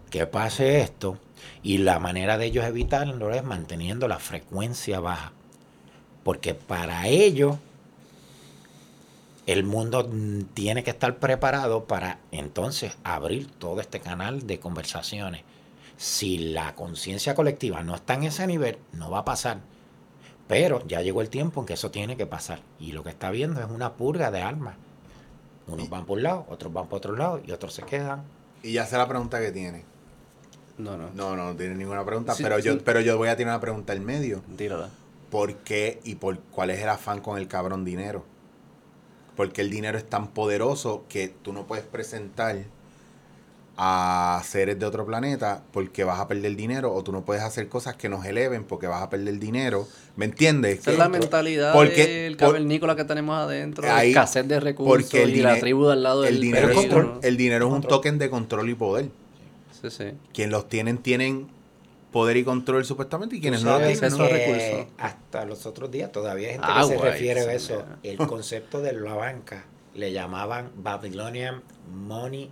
que 0.09 0.25
pase 0.25 0.81
esto 0.81 1.17
y 1.61 1.77
la 1.79 1.99
manera 1.99 2.37
de 2.37 2.47
ellos 2.47 2.65
evitarlo 2.65 3.31
es 3.31 3.43
manteniendo 3.43 4.07
la 4.07 4.19
frecuencia 4.19 4.99
baja. 4.99 5.33
Porque 6.23 6.53
para 6.53 7.07
ello 7.07 7.59
el 9.45 9.63
mundo 9.63 10.09
tiene 10.53 10.83
que 10.83 10.91
estar 10.91 11.17
preparado 11.17 11.85
para 11.85 12.19
entonces 12.31 12.97
abrir 13.03 13.49
todo 13.49 13.81
este 13.81 13.99
canal 13.99 14.45
de 14.45 14.59
conversaciones. 14.59 15.43
Si 15.97 16.37
la 16.37 16.75
conciencia 16.75 17.35
colectiva 17.35 17.83
no 17.83 17.95
está 17.95 18.13
en 18.13 18.23
ese 18.23 18.47
nivel, 18.47 18.77
no 18.93 19.11
va 19.11 19.19
a 19.19 19.25
pasar. 19.25 19.59
Pero 20.47 20.85
ya 20.87 21.01
llegó 21.01 21.21
el 21.21 21.29
tiempo 21.29 21.61
en 21.61 21.67
que 21.67 21.73
eso 21.73 21.91
tiene 21.91 22.17
que 22.17 22.25
pasar. 22.25 22.61
Y 22.79 22.91
lo 22.91 23.03
que 23.03 23.09
está 23.09 23.29
viendo 23.31 23.59
es 23.61 23.69
una 23.69 23.93
purga 23.93 24.31
de 24.31 24.41
almas. 24.41 24.75
Unos 25.67 25.89
van 25.89 26.05
por 26.05 26.17
un 26.17 26.23
lado, 26.23 26.45
otros 26.49 26.73
van 26.73 26.87
por 26.87 26.97
otro 26.97 27.15
lado 27.15 27.41
y 27.45 27.51
otros 27.51 27.73
se 27.73 27.83
quedan. 27.83 28.23
Y 28.63 28.73
ya 28.73 28.85
sé 28.85 28.97
la 28.97 29.07
pregunta 29.07 29.39
que 29.39 29.51
tiene. 29.51 29.83
No, 30.77 30.97
no. 30.97 31.09
No, 31.13 31.35
no, 31.35 31.45
no 31.45 31.55
tiene 31.55 31.75
ninguna 31.75 32.05
pregunta. 32.05 32.33
Sí, 32.33 32.41
pero, 32.41 32.57
sí. 32.57 32.63
yo, 32.63 32.79
pero 32.83 33.01
yo 33.01 33.17
voy 33.17 33.27
a 33.27 33.35
tirar 33.35 33.53
una 33.53 33.61
pregunta 33.61 33.93
en 33.93 34.05
medio. 34.05 34.41
Tírala. 34.57 34.89
¿Por 35.29 35.57
qué 35.57 35.99
y 36.03 36.15
por 36.15 36.39
cuál 36.39 36.71
es 36.71 36.81
el 36.81 36.89
afán 36.89 37.21
con 37.21 37.37
el 37.37 37.47
cabrón 37.47 37.85
dinero? 37.85 38.25
Porque 39.39 39.61
el 39.61 39.69
dinero 39.69 39.97
es 39.97 40.03
tan 40.03 40.27
poderoso 40.27 41.05
que 41.07 41.29
tú 41.29 41.53
no 41.53 41.65
puedes 41.65 41.85
presentar 41.85 42.57
a 43.77 44.41
seres 44.45 44.77
de 44.77 44.85
otro 44.85 45.05
planeta 45.05 45.63
porque 45.71 46.03
vas 46.03 46.19
a 46.19 46.27
perder 46.27 46.57
dinero 46.57 46.93
o 46.93 47.01
tú 47.05 47.13
no 47.13 47.21
puedes 47.23 47.41
hacer 47.41 47.69
cosas 47.69 47.95
que 47.95 48.09
nos 48.09 48.25
eleven 48.25 48.65
porque 48.65 48.87
vas 48.87 49.01
a 49.01 49.09
perder 49.09 49.39
dinero. 49.39 49.87
¿Me 50.17 50.25
entiendes? 50.25 50.79
Esa 50.79 50.91
es 50.91 50.97
la 50.97 51.07
mentalidad 51.07 51.71
porque- 51.71 52.05
del 52.05 52.35
por- 52.35 52.49
cavernícola 52.49 52.97
que 52.97 53.05
tenemos 53.05 53.37
adentro, 53.37 53.85
de 53.85 53.89
Ahí- 53.91 54.09
escasez 54.09 54.45
de 54.45 54.59
recursos 54.59 55.03
porque 55.09 55.23
el 55.23 55.29
y 55.37 55.41
la 55.41 55.57
tribu 55.57 55.85
de 55.85 55.93
al 55.93 56.03
lado 56.03 56.23
del 56.23 56.35
el 56.35 56.41
dinero, 56.41 56.73
control. 56.73 57.05
un- 57.05 57.19
el 57.23 57.37
dinero 57.37 57.65
es 57.67 57.69
un 57.69 57.75
Control. 57.75 57.89
token 57.91 58.17
de 58.17 58.29
control 58.29 58.69
y 58.69 58.75
poder. 58.75 59.09
Sí, 59.81 59.89
sí. 59.89 60.11
Quien 60.33 60.49
los 60.51 60.67
tienen, 60.67 60.97
tienen 60.97 61.47
poder 62.11 62.37
y 62.37 62.43
control 62.43 62.85
supuestamente 62.85 63.35
y 63.35 63.41
quienes 63.41 63.63
no 63.63 63.77
tienen. 63.77 63.99
que 63.99 64.09
recursos. 64.09 64.87
Hasta 64.97 65.45
los 65.45 65.65
otros 65.65 65.91
días 65.91 66.11
todavía 66.11 66.47
hay 66.47 66.53
gente 66.53 66.67
Ah, 66.69 66.81
que 66.87 66.95
se 66.95 67.01
refiere 67.01 67.41
a 67.41 67.53
eso. 67.53 67.85
El 68.03 68.17
concepto 68.27 68.81
de 68.81 68.93
la 68.93 69.13
banca 69.13 69.65
le 69.95 70.11
llamaban 70.11 70.71
Babylonian 70.77 71.61
Money 71.93 72.49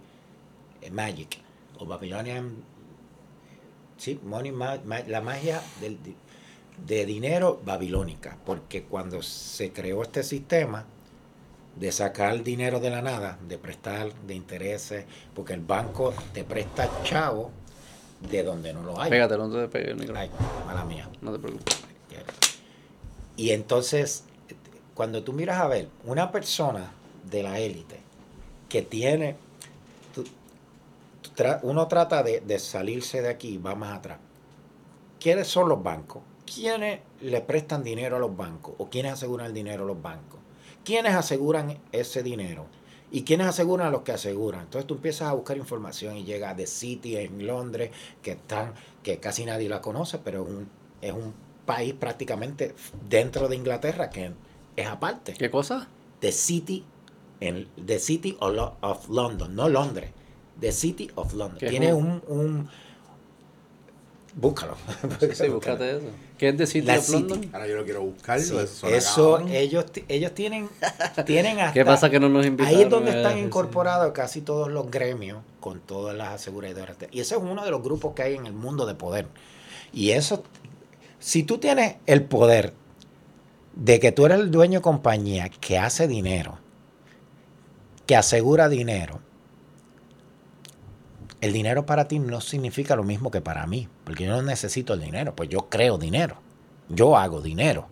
Magic 0.91 1.39
o 1.79 1.85
Babylonian 1.85 2.55
sí, 3.97 4.19
Money 4.23 4.51
Ma- 4.51 4.79
Ma- 4.85 4.99
la 5.07 5.21
magia 5.21 5.61
del, 5.81 5.97
de 6.85 7.05
dinero 7.05 7.59
babilónica, 7.65 8.37
porque 8.45 8.83
cuando 8.83 9.21
se 9.23 9.71
creó 9.71 10.03
este 10.03 10.23
sistema 10.23 10.85
de 11.75 11.91
sacar 11.91 12.43
dinero 12.43 12.79
de 12.79 12.89
la 12.89 13.01
nada, 13.01 13.37
de 13.47 13.57
prestar, 13.57 14.11
de 14.27 14.33
intereses, 14.35 15.05
porque 15.35 15.53
el 15.53 15.61
banco 15.61 16.13
te 16.33 16.43
presta 16.43 16.89
chavo 17.03 17.51
de 18.21 18.43
donde 18.43 18.73
no 18.73 18.83
lo 18.83 18.99
hay. 18.99 19.09
Pégate, 19.09 19.37
no 19.37 19.49
te 19.49 19.67
pegues 19.67 19.89
el 19.89 19.95
micrófono. 19.97 20.19
Ay, 20.19 20.31
mala 20.65 20.85
mía. 20.85 21.09
No 21.21 21.31
te 21.31 21.39
preocupes. 21.39 21.77
Y 23.35 23.51
entonces, 23.51 24.23
cuando 24.95 25.23
tú 25.23 25.31
miras 25.33 25.59
a 25.61 25.67
ver 25.67 25.89
una 26.05 26.31
persona 26.31 26.91
de 27.29 27.43
la 27.43 27.59
élite 27.59 27.99
que 28.67 28.81
tiene, 28.81 29.35
tú- 30.15 30.23
tú 31.21 31.29
tra- 31.35 31.59
uno 31.61 31.87
trata 31.87 32.23
de, 32.23 32.39
de 32.41 32.57
salirse 32.59 33.21
de 33.21 33.29
aquí, 33.29 33.57
va 33.59 33.75
más 33.75 33.95
atrás. 33.97 34.17
¿Quiénes 35.19 35.47
son 35.47 35.69
los 35.69 35.83
bancos? 35.83 36.23
¿Quiénes 36.51 37.01
le 37.21 37.41
prestan 37.41 37.83
dinero 37.83 38.15
a 38.15 38.19
los 38.19 38.35
bancos? 38.35 38.73
¿O 38.79 38.89
quiénes 38.89 39.13
aseguran 39.13 39.47
el 39.47 39.53
dinero 39.53 39.83
a 39.83 39.87
los 39.87 40.01
bancos? 40.01 40.39
¿Quiénes 40.83 41.13
aseguran 41.13 41.77
ese 41.91 42.23
dinero? 42.23 42.65
¿Y 43.11 43.23
quiénes 43.23 43.47
aseguran 43.47 43.87
a 43.87 43.91
los 43.91 44.01
que 44.01 44.11
aseguran? 44.11 44.61
Entonces 44.63 44.85
tú 44.87 44.95
empiezas 44.95 45.29
a 45.29 45.33
buscar 45.33 45.55
información 45.57 46.17
y 46.17 46.25
llega 46.25 46.53
de 46.53 46.67
City 46.67 47.15
en 47.17 47.47
Londres, 47.47 47.91
que 48.21 48.31
están, 48.31 48.73
que 49.03 49.19
casi 49.19 49.45
nadie 49.45 49.69
la 49.69 49.81
conoce, 49.81 50.17
pero 50.17 50.43
es 50.43 50.49
un, 50.49 50.69
es 51.01 51.13
un 51.13 51.33
país 51.65 51.93
prácticamente 51.93 52.75
dentro 53.09 53.47
de 53.47 53.55
Inglaterra 53.55 54.09
que 54.09 54.31
es 54.75 54.87
aparte. 54.87 55.33
¿Qué 55.33 55.49
cosa? 55.49 55.87
The 56.19 56.31
City, 56.31 56.83
en, 57.39 57.67
the 57.85 57.99
City 57.99 58.35
of, 58.39 58.53
Lo- 58.53 58.75
of 58.81 59.09
London, 59.09 59.55
no 59.55 59.69
Londres, 59.69 60.11
The 60.59 60.71
City 60.71 61.09
of 61.15 61.33
London. 61.33 61.59
¿Qué 61.59 61.65
es 61.67 61.71
Tiene 61.71 61.93
un, 61.93 62.21
un- 62.27 62.69
Búscalo. 64.37 64.77
Sí, 65.33 65.49
búscate 65.49 65.97
eso. 65.97 66.05
¿Qué 66.37 66.49
es 66.49 66.57
de 66.57 66.67
City 66.67 66.85
La 66.85 66.99
of 66.99 67.05
City. 67.05 67.19
London? 67.27 67.49
Ahora 67.53 67.67
yo 67.67 67.75
lo 67.75 67.83
quiero 67.83 68.03
buscar. 68.03 68.39
Sí, 68.39 68.55
eso 68.91 69.39
ellos, 69.47 69.85
ellos 70.07 70.33
tienen, 70.33 70.69
tienen 71.25 71.59
hasta... 71.59 71.73
¿Qué 71.73 71.83
pasa 71.83 72.11
que 72.11 72.19
no 72.19 72.29
nos 72.29 72.45
invitaron? 72.45 72.75
Ahí 72.77 72.83
es 72.83 72.89
donde 72.89 73.17
están 73.17 73.39
incorporados 73.39 74.11
casi 74.11 74.41
todos 74.41 74.69
los 74.69 74.91
gremios 74.91 75.39
con 75.59 75.79
todas 75.79 76.15
las 76.15 76.29
aseguradoras. 76.35 76.97
Y 77.11 77.19
ese 77.19 77.35
es 77.35 77.41
uno 77.41 77.65
de 77.65 77.71
los 77.71 77.81
grupos 77.81 78.13
que 78.13 78.21
hay 78.21 78.35
en 78.35 78.45
el 78.45 78.53
mundo 78.53 78.85
de 78.85 78.93
poder. 78.93 79.27
Y 79.91 80.11
eso, 80.11 80.43
si 81.19 81.41
tú 81.41 81.57
tienes 81.57 81.95
el 82.05 82.23
poder 82.23 82.73
de 83.75 83.99
que 83.99 84.11
tú 84.11 84.27
eres 84.27 84.39
el 84.39 84.51
dueño 84.51 84.79
de 84.79 84.83
compañía 84.83 85.49
que 85.49 85.79
hace 85.79 86.07
dinero, 86.07 86.59
que 88.05 88.15
asegura 88.15 88.69
dinero, 88.69 89.19
el 91.41 91.53
dinero 91.53 91.87
para 91.87 92.07
ti 92.07 92.19
no 92.19 92.39
significa 92.39 92.95
lo 92.95 93.03
mismo 93.03 93.31
que 93.31 93.41
para 93.41 93.65
mí, 93.65 93.87
porque 94.07 94.23
yo 94.23 94.31
no 94.31 94.41
necesito 94.41 94.93
el 94.93 95.01
dinero, 95.01 95.35
pues 95.35 95.49
yo 95.49 95.67
creo 95.67 95.97
dinero, 95.97 96.37
yo 96.87 97.17
hago 97.17 97.41
dinero. 97.41 97.89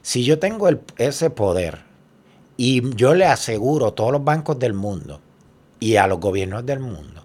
Si 0.00 0.24
yo 0.24 0.38
tengo 0.38 0.66
ese 0.96 1.28
poder 1.28 1.82
y 2.56 2.94
yo 2.96 3.14
le 3.14 3.26
aseguro 3.26 3.88
a 3.88 3.94
todos 3.94 4.12
los 4.12 4.24
bancos 4.24 4.58
del 4.58 4.72
mundo 4.72 5.20
y 5.78 5.96
a 5.96 6.06
los 6.06 6.20
gobiernos 6.20 6.64
del 6.64 6.80
mundo, 6.80 7.22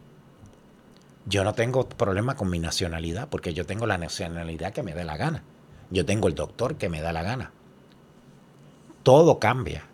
yo 1.26 1.46
no 1.46 1.54
tengo 1.54 1.88
problema 1.88 2.36
con 2.36 2.50
mi 2.50 2.60
nacionalidad, 2.60 3.30
porque 3.30 3.54
yo 3.54 3.66
tengo 3.66 3.88
la 3.88 3.98
nacionalidad 3.98 4.74
que 4.74 4.84
me 4.84 4.94
dé 4.94 5.06
la 5.06 5.16
gana. 5.16 5.44
Yo 5.90 6.06
tengo 6.06 6.28
el 6.28 6.36
doctor 6.36 6.76
que 6.76 6.90
me 6.90 7.00
da 7.00 7.14
la 7.14 7.24
gana. 7.24 7.54
Todo 9.04 9.40
cambia. 9.40 9.86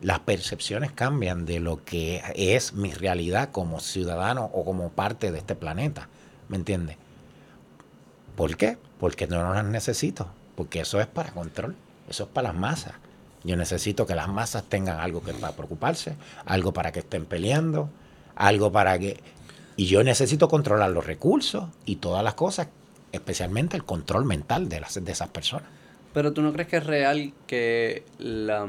Las 0.00 0.20
percepciones 0.20 0.92
cambian 0.92 1.44
de 1.44 1.58
lo 1.58 1.84
que 1.84 2.22
es 2.36 2.72
mi 2.74 2.92
realidad 2.92 3.50
como 3.50 3.80
ciudadano 3.80 4.48
o 4.54 4.64
como 4.64 4.90
parte 4.90 5.32
de 5.32 5.38
este 5.38 5.56
planeta. 5.56 6.08
¿Me 6.48 6.56
entiendes? 6.56 6.98
¿Por 8.38 8.56
qué? 8.56 8.78
Porque 9.00 9.26
no 9.26 9.52
las 9.52 9.64
necesito. 9.64 10.28
Porque 10.54 10.78
eso 10.78 11.00
es 11.00 11.08
para 11.08 11.32
control. 11.32 11.74
Eso 12.08 12.22
es 12.22 12.28
para 12.28 12.52
las 12.52 12.56
masas. 12.56 12.92
Yo 13.42 13.56
necesito 13.56 14.06
que 14.06 14.14
las 14.14 14.28
masas 14.28 14.62
tengan 14.62 15.00
algo 15.00 15.20
para 15.20 15.56
preocuparse, 15.56 16.14
algo 16.46 16.72
para 16.72 16.92
que 16.92 17.00
estén 17.00 17.24
peleando, 17.24 17.90
algo 18.36 18.70
para 18.70 18.96
que... 18.96 19.18
Y 19.74 19.86
yo 19.86 20.04
necesito 20.04 20.48
controlar 20.48 20.90
los 20.90 21.04
recursos 21.04 21.64
y 21.84 21.96
todas 21.96 22.22
las 22.22 22.34
cosas, 22.34 22.68
especialmente 23.10 23.76
el 23.76 23.84
control 23.84 24.24
mental 24.24 24.68
de, 24.68 24.80
las, 24.82 25.04
de 25.04 25.10
esas 25.10 25.30
personas. 25.30 25.66
Pero 26.14 26.32
tú 26.32 26.40
no 26.40 26.52
crees 26.52 26.68
que 26.68 26.76
es 26.76 26.86
real 26.86 27.32
que 27.48 28.04
la, 28.18 28.68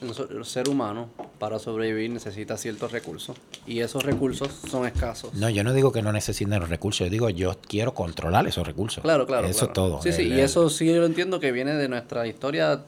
el 0.00 0.44
ser 0.44 0.68
humano 0.68 1.08
para 1.38 1.58
sobrevivir 1.58 2.10
necesita 2.10 2.56
ciertos 2.56 2.92
recursos 2.92 3.36
y 3.66 3.80
esos 3.80 4.04
recursos 4.04 4.50
son 4.70 4.86
escasos. 4.86 5.34
No, 5.34 5.50
yo 5.50 5.64
no 5.64 5.72
digo 5.72 5.90
que 5.92 6.02
no 6.02 6.12
necesiten 6.12 6.58
los 6.60 6.68
recursos, 6.68 7.06
yo 7.06 7.10
digo 7.10 7.30
yo 7.30 7.56
quiero 7.66 7.94
controlar 7.94 8.46
esos 8.46 8.66
recursos. 8.66 9.02
Claro, 9.02 9.26
claro. 9.26 9.46
Eso 9.48 9.66
claro. 9.66 9.70
es 9.70 9.74
todo. 9.74 10.02
Sí, 10.02 10.12
sí, 10.12 10.22
y 10.28 10.32
el- 10.34 10.40
eso 10.40 10.70
sí 10.70 10.86
yo 10.86 10.96
lo 11.00 11.06
entiendo 11.06 11.40
que 11.40 11.50
viene 11.52 11.74
de 11.74 11.88
nuestra 11.88 12.26
historia 12.26 12.84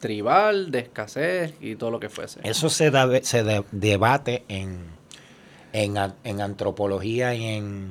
tribal, 0.00 0.70
de 0.70 0.80
escasez 0.80 1.54
y 1.60 1.76
todo 1.76 1.90
lo 1.90 1.98
que 1.98 2.08
fuese. 2.08 2.40
Eso 2.44 2.68
se, 2.68 2.90
da- 2.90 3.22
se 3.22 3.42
de- 3.42 3.64
debate 3.72 4.44
en, 4.48 4.78
en, 5.72 5.96
en 6.24 6.40
antropología 6.40 7.34
y 7.34 7.44
en... 7.44 7.88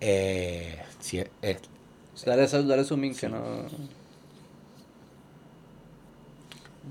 eh, 0.00 0.78
si- 1.00 1.18
eh, 1.42 1.58
Dale, 2.24 2.46
dale 2.46 2.84
zoom 2.84 3.04
in 3.04 3.14
que 3.16 3.28
no... 3.28 3.38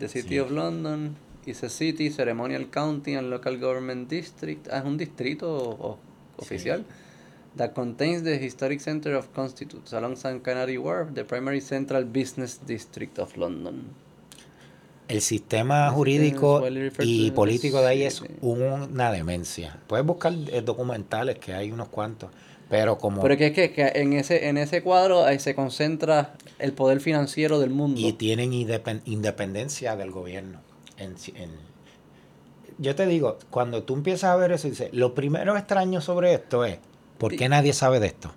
The 0.02 0.08
City 0.10 0.30
Sí. 0.36 0.40
of 0.40 0.52
London 0.52 1.16
is 1.46 1.64
a 1.64 1.70
city, 1.70 2.10
ceremonial 2.10 2.66
county 2.70 3.16
and 3.16 3.30
local 3.30 3.58
government 3.60 4.10
district. 4.10 4.68
Ah, 4.72 4.80
es 4.80 4.86
un 4.86 4.98
distrito 4.98 5.48
o- 5.52 5.98
oficial. 6.38 6.84
That 7.58 7.74
contains 7.74 8.24
the 8.24 8.38
historic 8.40 8.80
center 8.80 9.14
of 9.16 9.28
Constitutes 9.34 9.94
alongside 9.94 10.42
Canary 10.42 10.78
Wharf, 10.78 11.14
the 11.14 11.24
primary 11.26 11.62
central 11.62 12.06
business 12.06 12.60
district 12.66 13.20
of 13.20 13.36
London. 13.38 13.84
el 15.08 15.20
sistema 15.20 15.90
jurídico 15.90 16.64
y 17.02 17.32
político 17.32 17.82
de 17.82 17.88
ahí 17.88 18.04
es 18.04 18.24
una 18.40 19.12
demencia. 19.12 19.78
Puedes 19.88 20.06
buscar 20.06 20.32
eh, 20.48 20.62
documentales, 20.62 21.38
que 21.38 21.54
hay 21.54 21.70
unos 21.70 21.90
cuantos, 21.90 22.32
pero 22.72 22.98
como... 22.98 23.22
Pero 23.22 23.38
que 23.38 23.48
es 23.48 23.52
que, 23.54 23.72
que 23.72 23.92
en 23.96 24.14
ese 24.14 24.48
en 24.48 24.58
ese 24.58 24.82
cuadro 24.82 25.24
ahí 25.26 25.38
se 25.40 25.54
concentra 25.54 26.34
el 26.58 26.72
poder 26.74 27.02
financiero 27.02 27.60
del 27.60 27.70
mundo. 27.70 28.00
y 28.02 28.14
tienen 28.14 28.52
indepen- 28.54 29.02
independencia 29.06 29.96
del 29.96 30.10
gobierno. 30.10 30.62
En, 30.98 31.16
en- 31.36 31.70
yo 32.80 32.96
te 32.96 33.06
digo, 33.06 33.38
cuando 33.52 33.84
tú 33.84 33.94
empiezas 33.94 34.32
a 34.32 34.36
ver 34.38 34.52
eso, 34.54 34.68
dices, 34.68 34.90
lo 34.94 35.14
primero 35.14 35.56
extraño 35.56 36.02
sobre 36.02 36.34
esto 36.34 36.66
es, 36.66 36.80
¿por 37.20 37.36
qué 37.36 37.48
nadie 37.50 37.74
sabe 37.74 38.00
de 38.00 38.08
esto? 38.08 38.32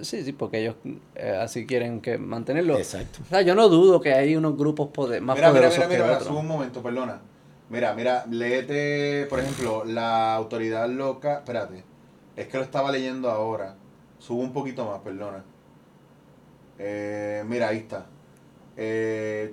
Sí, 0.00 0.24
sí, 0.24 0.32
porque 0.32 0.60
ellos 0.60 0.74
eh, 1.14 1.38
así 1.40 1.64
quieren 1.66 2.00
que 2.00 2.18
mantenerlo. 2.18 2.76
Exacto. 2.76 3.20
O 3.24 3.28
sea, 3.28 3.42
yo 3.42 3.54
no 3.54 3.68
dudo 3.68 4.00
que 4.00 4.12
hay 4.14 4.34
unos 4.36 4.56
grupos 4.56 4.88
poder, 4.88 5.22
más 5.22 5.36
Mira, 5.36 5.48
mira, 5.52 5.68
poderosos 5.68 5.88
mira, 5.88 6.04
mira, 6.04 6.18
que 6.18 6.24
sube 6.24 6.30
otros. 6.30 6.40
un 6.42 6.46
momento, 6.48 6.82
perdona. 6.82 7.20
Mira, 7.70 7.94
mira, 7.94 8.24
léete, 8.30 9.26
por 9.28 9.40
ejemplo, 9.40 9.84
la 9.84 10.34
autoridad 10.34 10.88
local. 10.88 11.38
Espérate, 11.38 11.82
es 12.36 12.46
que 12.48 12.58
lo 12.58 12.64
estaba 12.64 12.92
leyendo 12.92 13.30
ahora. 13.30 13.76
Sube 14.18 14.42
un 14.42 14.52
poquito 14.52 14.84
más, 14.86 15.00
perdona. 15.00 15.44
Eh, 16.78 17.42
mira, 17.46 17.68
ahí 17.68 17.78
está. 17.78 18.06
Eh, 18.76 19.50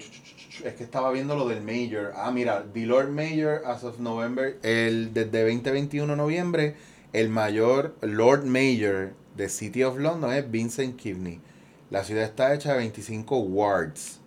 es 0.64 0.74
que 0.74 0.84
estaba 0.84 1.12
viendo 1.12 1.36
lo 1.36 1.48
del 1.48 1.62
Mayor. 1.62 2.14
Ah, 2.16 2.32
mira, 2.32 2.66
the 2.74 2.86
Lord 2.86 3.10
Mayor 3.10 3.62
as 3.66 3.84
of 3.84 4.00
November, 4.00 4.58
el, 4.64 5.14
desde 5.14 5.44
2021 5.44 6.12
de 6.12 6.18
noviembre, 6.18 6.76
el 7.14 7.30
mayor 7.30 7.96
Lord 8.02 8.44
Mayor 8.46 9.14
de 9.38 9.48
City 9.48 9.84
of 9.84 9.98
London 9.98 10.34
es 10.34 10.50
Vincent 10.50 10.98
Kivney. 10.98 11.40
La 11.90 12.04
ciudad 12.04 12.24
está 12.24 12.54
hecha 12.54 12.72
de 12.72 12.80
25 12.80 13.38
wards. 13.38 14.20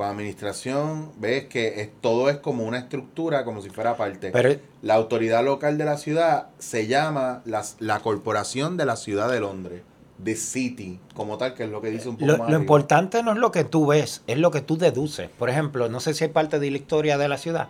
Con 0.00 0.08
administración, 0.08 1.10
ves 1.18 1.44
que 1.48 1.82
es, 1.82 1.90
todo 2.00 2.30
es 2.30 2.38
como 2.38 2.64
una 2.64 2.78
estructura, 2.78 3.44
como 3.44 3.60
si 3.60 3.68
fuera 3.68 3.98
parte. 3.98 4.30
Pero 4.30 4.58
la 4.80 4.94
autoridad 4.94 5.44
local 5.44 5.76
de 5.76 5.84
la 5.84 5.98
ciudad 5.98 6.46
se 6.58 6.86
llama 6.86 7.42
las- 7.44 7.76
la 7.80 8.00
Corporación 8.00 8.78
de 8.78 8.86
la 8.86 8.96
Ciudad 8.96 9.30
de 9.30 9.40
Londres. 9.40 9.82
The 10.24 10.36
City, 10.36 10.98
como 11.12 11.36
tal, 11.36 11.52
que 11.52 11.64
es 11.64 11.70
lo 11.70 11.82
que 11.82 11.90
dice 11.90 12.08
un 12.08 12.14
poco 12.16 12.32
lo, 12.32 12.38
más 12.38 12.50
lo 12.50 12.56
importante 12.58 13.22
no 13.22 13.32
es 13.32 13.36
lo 13.36 13.52
que 13.52 13.64
tú 13.64 13.88
ves, 13.88 14.22
es 14.26 14.38
lo 14.38 14.50
que 14.50 14.62
tú 14.62 14.78
deduces. 14.78 15.28
Por 15.38 15.50
ejemplo, 15.50 15.90
no 15.90 16.00
sé 16.00 16.14
si 16.14 16.24
hay 16.24 16.30
parte 16.30 16.58
de 16.58 16.70
la 16.70 16.78
historia 16.78 17.18
de 17.18 17.28
la 17.28 17.36
ciudad, 17.36 17.68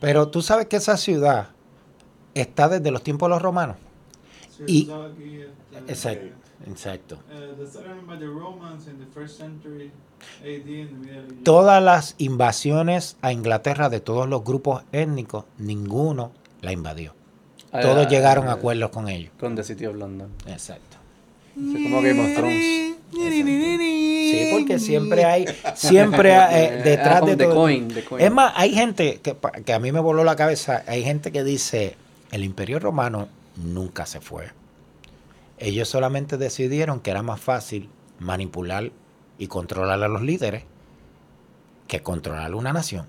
pero 0.00 0.28
tú 0.28 0.42
sabes 0.42 0.66
que 0.66 0.76
esa 0.76 0.96
ciudad 0.96 1.48
está 2.34 2.68
desde 2.68 2.92
los 2.92 3.02
tiempos 3.02 3.26
de 3.28 3.30
los 3.30 3.42
romanos. 3.42 3.78
Sí, 4.58 4.62
Y- 4.68 4.84
tú 4.84 4.90
sabes 4.92 5.12
aquí, 5.16 5.40
este, 5.72 5.92
Exacto. 5.92 6.26
Exacto. 6.66 7.18
Ages. 10.42 10.88
Todas 11.42 11.82
las 11.82 12.14
invasiones 12.18 13.16
a 13.22 13.32
Inglaterra 13.32 13.88
de 13.88 14.00
todos 14.00 14.28
los 14.28 14.44
grupos 14.44 14.82
étnicos, 14.92 15.44
ninguno 15.58 16.32
la 16.62 16.72
invadió. 16.72 17.14
Ah, 17.72 17.80
Todos 17.80 18.06
ah, 18.06 18.08
llegaron 18.08 18.48
a 18.48 18.52
acuerdos 18.52 18.90
con 18.90 19.08
ellos. 19.08 19.32
Con 19.38 19.56
The 19.56 19.64
City 19.64 19.86
of 19.86 19.96
London. 19.96 20.28
Exacto. 20.46 20.96
Es 21.56 21.82
como 21.82 22.02
Game 22.02 22.20
of 22.20 22.34
Thrones. 22.36 22.94
Sí, 23.12 24.48
porque 24.52 24.78
siempre 24.78 25.24
hay, 25.24 25.44
siempre 25.74 26.34
hay, 26.34 26.64
eh, 26.64 26.82
detrás 26.84 27.22
Ah, 27.22 27.26
de 27.26 27.36
todo. 27.36 27.54
Coin, 27.54 27.88
The 27.88 28.04
Coin. 28.04 28.24
Es 28.24 28.32
más, 28.32 28.52
hay 28.56 28.74
gente 28.74 29.20
que, 29.22 29.36
que 29.64 29.72
a 29.72 29.78
mí 29.78 29.92
me 29.92 30.00
voló 30.00 30.24
la 30.24 30.34
cabeza, 30.34 30.82
hay 30.86 31.04
gente 31.04 31.30
que 31.30 31.44
dice, 31.44 31.96
el 32.32 32.42
imperio 32.42 32.80
romano 32.80 33.28
nunca 33.56 34.06
se 34.06 34.20
fue. 34.20 34.46
Ellos 35.58 35.88
solamente 35.88 36.36
decidieron 36.36 37.00
que 37.00 37.10
era 37.10 37.22
más 37.22 37.40
fácil 37.40 37.88
manipular 38.18 38.92
y 39.38 39.46
controlar 39.46 40.02
a 40.02 40.08
los 40.08 40.22
líderes 40.22 40.64
que 41.88 42.02
controlar 42.02 42.54
una 42.54 42.72
nación. 42.72 43.06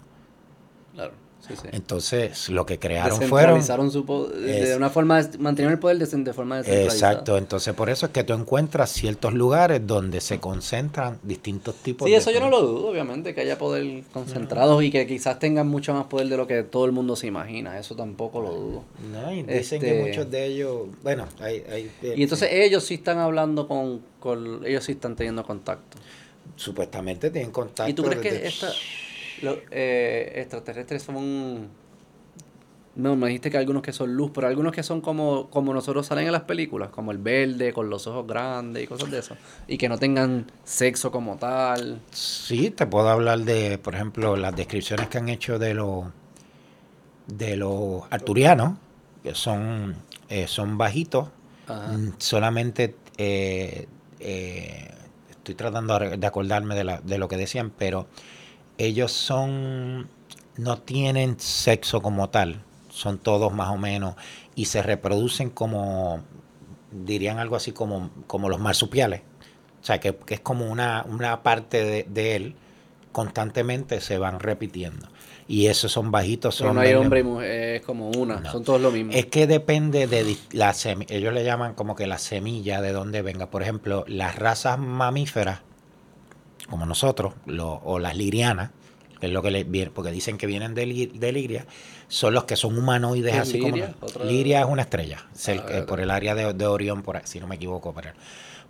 Claro. 0.94 1.14
Sí, 1.48 1.54
sí. 1.62 1.68
Entonces, 1.74 2.50
lo 2.50 2.66
que 2.66 2.80
crearon 2.80 3.22
fueron... 3.22 3.62
Su 3.92 4.06
po- 4.06 4.28
de 4.28 4.76
una 4.76 4.90
forma, 4.90 5.22
mantuvieron 5.38 5.74
el 5.74 5.80
poder 5.80 5.98
de, 5.98 6.06
de 6.06 6.34
forma 6.34 6.58
descentralizada. 6.58 7.12
Exacto, 7.12 7.38
entonces 7.38 7.74
por 7.76 7.90
eso 7.90 8.08
es 8.08 8.12
que 8.12 8.24
tú 8.24 8.34
encuentras 8.34 8.90
ciertos 8.92 9.34
lugares 9.34 9.86
donde 9.86 10.22
se 10.22 10.40
concentran 10.40 11.20
distintos 11.22 11.76
tipos 11.76 12.06
Sí, 12.08 12.12
de... 12.14 12.18
eso 12.18 12.32
yo 12.32 12.40
no 12.40 12.50
lo 12.50 12.62
dudo, 12.62 12.88
obviamente, 12.88 13.36
que 13.36 13.42
haya 13.42 13.58
poder 13.58 14.04
concentrado 14.12 14.82
y 14.82 14.90
que 14.90 15.06
quizás 15.06 15.38
tengan 15.38 15.68
mucho 15.68 15.94
más 15.94 16.06
poder 16.06 16.28
de 16.30 16.38
lo 16.38 16.48
que 16.48 16.64
todo 16.64 16.86
el 16.86 16.92
mundo 16.92 17.16
se 17.16 17.28
imagina. 17.28 17.78
Eso 17.78 17.96
tampoco 17.96 18.42
lo 18.42 18.52
dudo. 18.54 18.84
No, 19.12 19.32
y 19.32 19.44
dicen 19.44 19.80
que 19.82 19.98
Este- 20.00 20.08
muchos 20.10 20.32
de 20.32 20.46
ellos, 20.46 20.88
bueno, 21.04 21.28
hay... 21.40 21.64
hay 21.72 21.92
Y 22.16 22.24
entonces 22.24 22.50
ellos 22.52 22.84
sí 22.84 22.96
están 22.96 23.20
hablando 23.20 23.68
con, 23.68 24.02
con 24.20 24.66
ellos 24.66 24.84
sí 24.84 24.94
están 24.94 25.16
teniendo 25.16 25.44
contacto. 25.44 25.98
supuestamente 26.56 27.30
tienen 27.30 27.52
contacto. 27.52 27.90
¿Y 27.90 27.94
tú 27.94 28.04
crees 28.04 28.22
que 28.22 28.48
esta, 28.48 28.72
los 29.42 29.60
eh, 29.72 30.34
extraterrestres 30.36 31.04
son... 31.04 31.70
No, 32.96 33.18
me 33.18 33.28
dijiste 33.28 33.52
que 33.52 33.58
algunos 33.58 33.82
que 33.84 33.92
son 33.92 34.16
luz, 34.16 34.32
pero 34.34 34.48
algunos 34.48 34.72
que 34.72 34.82
son 34.82 35.02
como, 35.02 35.50
como 35.50 35.74
nosotros 35.74 36.06
salen 36.06 36.28
en 36.28 36.32
las 36.32 36.44
películas, 36.44 36.92
como 36.92 37.12
el 37.12 37.18
verde, 37.18 37.74
con 37.74 37.90
los 37.90 38.08
ojos 38.08 38.26
grandes 38.26 38.84
y 38.84 38.88
cosas 38.88 39.12
de 39.12 39.20
eso. 39.20 39.36
Y 39.68 39.78
que 39.78 39.90
no 39.90 39.98
tengan 39.98 40.46
sexo 40.64 41.12
como 41.12 41.36
tal. 41.36 42.00
Sí, 42.12 42.70
te 42.72 42.88
puedo 42.88 43.10
hablar 43.10 43.40
de, 43.40 43.78
por 43.80 43.96
ejemplo, 43.96 44.38
las 44.38 44.56
descripciones 44.56 45.10
que 45.10 45.18
han 45.18 45.28
hecho 45.28 45.60
de 45.60 45.74
los 45.74 46.06
de 47.28 47.58
los 47.58 48.04
arturianos, 48.12 48.78
que 49.24 49.34
son, 49.36 49.96
eh, 50.30 50.48
son 50.48 50.78
bajitos, 50.78 51.28
Ajá. 51.68 51.92
mm, 51.92 52.10
solamente 52.18 52.96
eh, 53.18 53.88
eh, 54.20 54.92
estoy 55.32 55.56
tratando 55.56 55.98
de 56.00 56.18
de 56.18 56.28
acordarme 56.28 56.76
de, 56.76 56.84
la- 56.84 57.02
de 57.02 57.18
lo 57.18 57.28
que 57.28 57.36
decían, 57.38 57.72
pero 57.78 58.08
ellos 58.78 59.12
son, 59.12 60.08
no 60.58 60.78
tienen 60.80 61.40
sexo 61.40 62.02
como 62.02 62.30
tal, 62.30 62.62
son 62.90 63.18
todos 63.18 63.54
más 63.54 63.70
o 63.70 63.78
menos, 63.78 64.16
y 64.56 64.66
se 64.66 64.82
reproducen 64.82 65.50
como, 65.50 66.22
dirían 66.92 67.40
algo 67.40 67.56
así 67.56 67.72
como, 67.72 68.10
como 68.28 68.50
los 68.50 68.60
marsupiales. 68.60 69.22
O 69.82 69.86
sea, 69.86 70.00
que, 70.00 70.16
que 70.16 70.36
es 70.36 70.40
como 70.40 70.66
una, 70.72 71.06
una 71.08 71.44
parte 71.44 71.84
de, 71.84 72.04
de 72.10 72.36
él, 72.36 72.56
constantemente 73.12 74.02
se 74.02 74.18
van 74.18 74.40
repitiendo. 74.40 75.08
Y 75.48 75.68
esos 75.68 75.92
son 75.92 76.10
bajitos, 76.10 76.56
Pero 76.58 76.70
son 76.70 76.76
no 76.78 76.82
hay 76.82 76.94
hombre 76.96 77.20
y 77.20 77.24
mujer, 77.24 77.76
es 77.76 77.82
como 77.84 78.10
una, 78.10 78.40
No. 78.40 78.52
son 78.52 78.64
todos 78.64 78.82
lo 78.82 78.90
mismo. 78.92 79.12
es 79.14 79.28
que 79.28 79.46
depende 79.46 80.08
de 80.08 80.36
la 80.52 80.74
semi- 80.74 81.06
ellos 81.10 81.34
le 81.34 81.44
llaman 81.44 81.76
como 81.76 81.96
que 81.96 82.08
la 82.08 82.18
semilla 82.18 82.82
de 82.82 82.92
dónde 82.92 83.22
venga. 83.22 83.52
Por 83.52 83.62
ejemplo, 83.62 84.04
las 84.08 84.36
razas 84.38 84.80
mamíferas, 84.80 85.60
como 86.70 86.86
nosotros, 86.86 87.34
lo- 87.46 87.82
o 87.84 88.00
las 88.00 88.16
lirianas, 88.16 88.72
que 89.20 89.28
es 89.28 89.32
lo 89.32 89.42
que 89.42 89.52
le 89.52 89.64
viene, 89.64 89.92
porque 89.92 90.12
dicen 90.12 90.38
que 90.38 90.46
vienen 90.48 90.74
de, 90.76 90.86
li- 90.86 91.06
de 91.08 91.32
Liria, 91.32 91.66
son 92.08 92.34
los 92.34 92.44
que 92.44 92.56
son 92.56 92.78
humanoides 92.78 93.32
¿Qué 93.32 93.38
es 93.38 93.42
así 93.44 93.60
Liria? 93.60 93.94
como. 94.00 94.26
Liria 94.26 94.60
es 94.62 94.66
una 94.68 94.82
estrella, 94.84 95.26
Ah, 95.82 95.86
por 95.88 96.00
el 96.02 96.12
área 96.12 96.36
de, 96.36 96.54
de 96.54 96.68
Orión, 96.68 97.02
por 97.02 97.20
si 97.26 97.40
no 97.40 97.48
me 97.48 97.56
equivoco. 97.56 97.94
Ahí. 97.98 98.12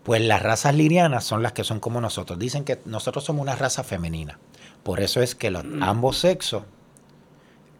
Pues 0.03 0.21
las 0.21 0.43
razas 0.43 0.75
lirianas 0.75 1.23
son 1.23 1.41
las 1.41 1.53
que 1.53 1.63
son 1.63 1.79
como 1.79 1.99
nosotros. 1.99 2.37
Dicen 2.37 2.63
que 2.63 2.79
nosotros 2.85 3.23
somos 3.23 3.41
una 3.41 3.55
raza 3.55 3.83
femenina. 3.83 4.37
Por 4.83 4.99
eso 4.99 5.19
es 5.21 5.33
que 5.33 5.49
los, 5.49 5.63
ambos 5.81 6.17
sexos 6.19 6.63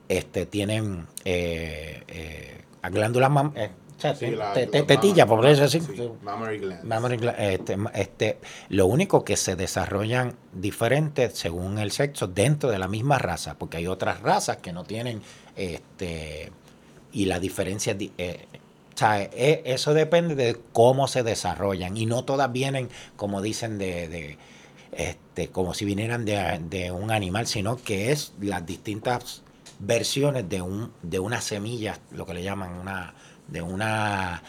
este, 0.10 0.46
tienen 0.46 1.08
eh, 1.24 2.04
eh, 2.08 2.62
glándulas 2.92 3.32
eh, 3.56 3.70
o 3.98 4.02
sea, 4.02 4.14
Sí, 4.16 4.32
la- 4.32 4.54
te- 4.54 4.68
te- 4.68 4.80
la 4.80 4.86
tetilla, 4.88 5.26
por 5.26 5.46
eso 5.46 5.64
así. 5.64 5.80
sí, 5.80 6.10
mammary 6.22 6.60
glands. 6.60 6.84
Mammary 6.84 7.18
gla- 7.18 7.36
este, 7.38 7.78
este, 7.94 8.40
lo 8.70 8.88
único 8.88 9.24
que 9.24 9.38
se 9.38 9.56
desarrollan 9.56 10.36
diferentes 10.54 11.38
según 11.38 11.78
el 11.80 11.92
sexo 11.92 12.28
dentro 12.28 12.70
de 12.70 12.78
la 12.80 12.88
misma 12.88 13.18
raza, 13.20 13.56
porque 13.58 13.78
hay 13.78 13.88
otras 13.88 14.22
razas 14.22 14.58
que 14.58 14.74
no 14.74 14.84
tienen, 14.84 15.22
este, 15.56 16.52
y 17.14 17.26
la 17.26 17.40
diferencia, 17.40 17.96
eh, 18.00 18.46
o 18.94 18.98
sea, 18.98 19.22
eh, 19.24 19.62
eso 19.66 19.94
depende 19.94 20.36
de 20.36 20.58
cómo 20.74 21.08
se 21.08 21.24
desarrollan, 21.24 21.96
y 21.98 22.06
no 22.06 22.26
todas 22.26 22.52
vienen, 22.52 22.90
como 23.16 23.42
dicen, 23.42 23.78
de, 23.78 24.08
de, 24.10 24.38
este, 24.92 25.50
como 25.50 25.74
si 25.74 25.86
vinieran 25.86 26.26
de, 26.26 26.60
de 26.70 26.92
un 26.92 27.12
animal, 27.12 27.48
sino 27.48 27.78
que 27.78 28.12
es 28.12 28.34
las 28.42 28.66
distintas 28.66 29.42
versiones 29.80 30.48
de 30.50 30.62
un, 30.62 30.92
de 31.02 31.20
una 31.20 31.42
semilla, 31.42 32.00
lo 32.12 32.26
que 32.26 32.34
le 32.34 32.44
llaman 32.44 32.74
una, 32.76 33.14
de 33.48 33.62
una 33.62 34.42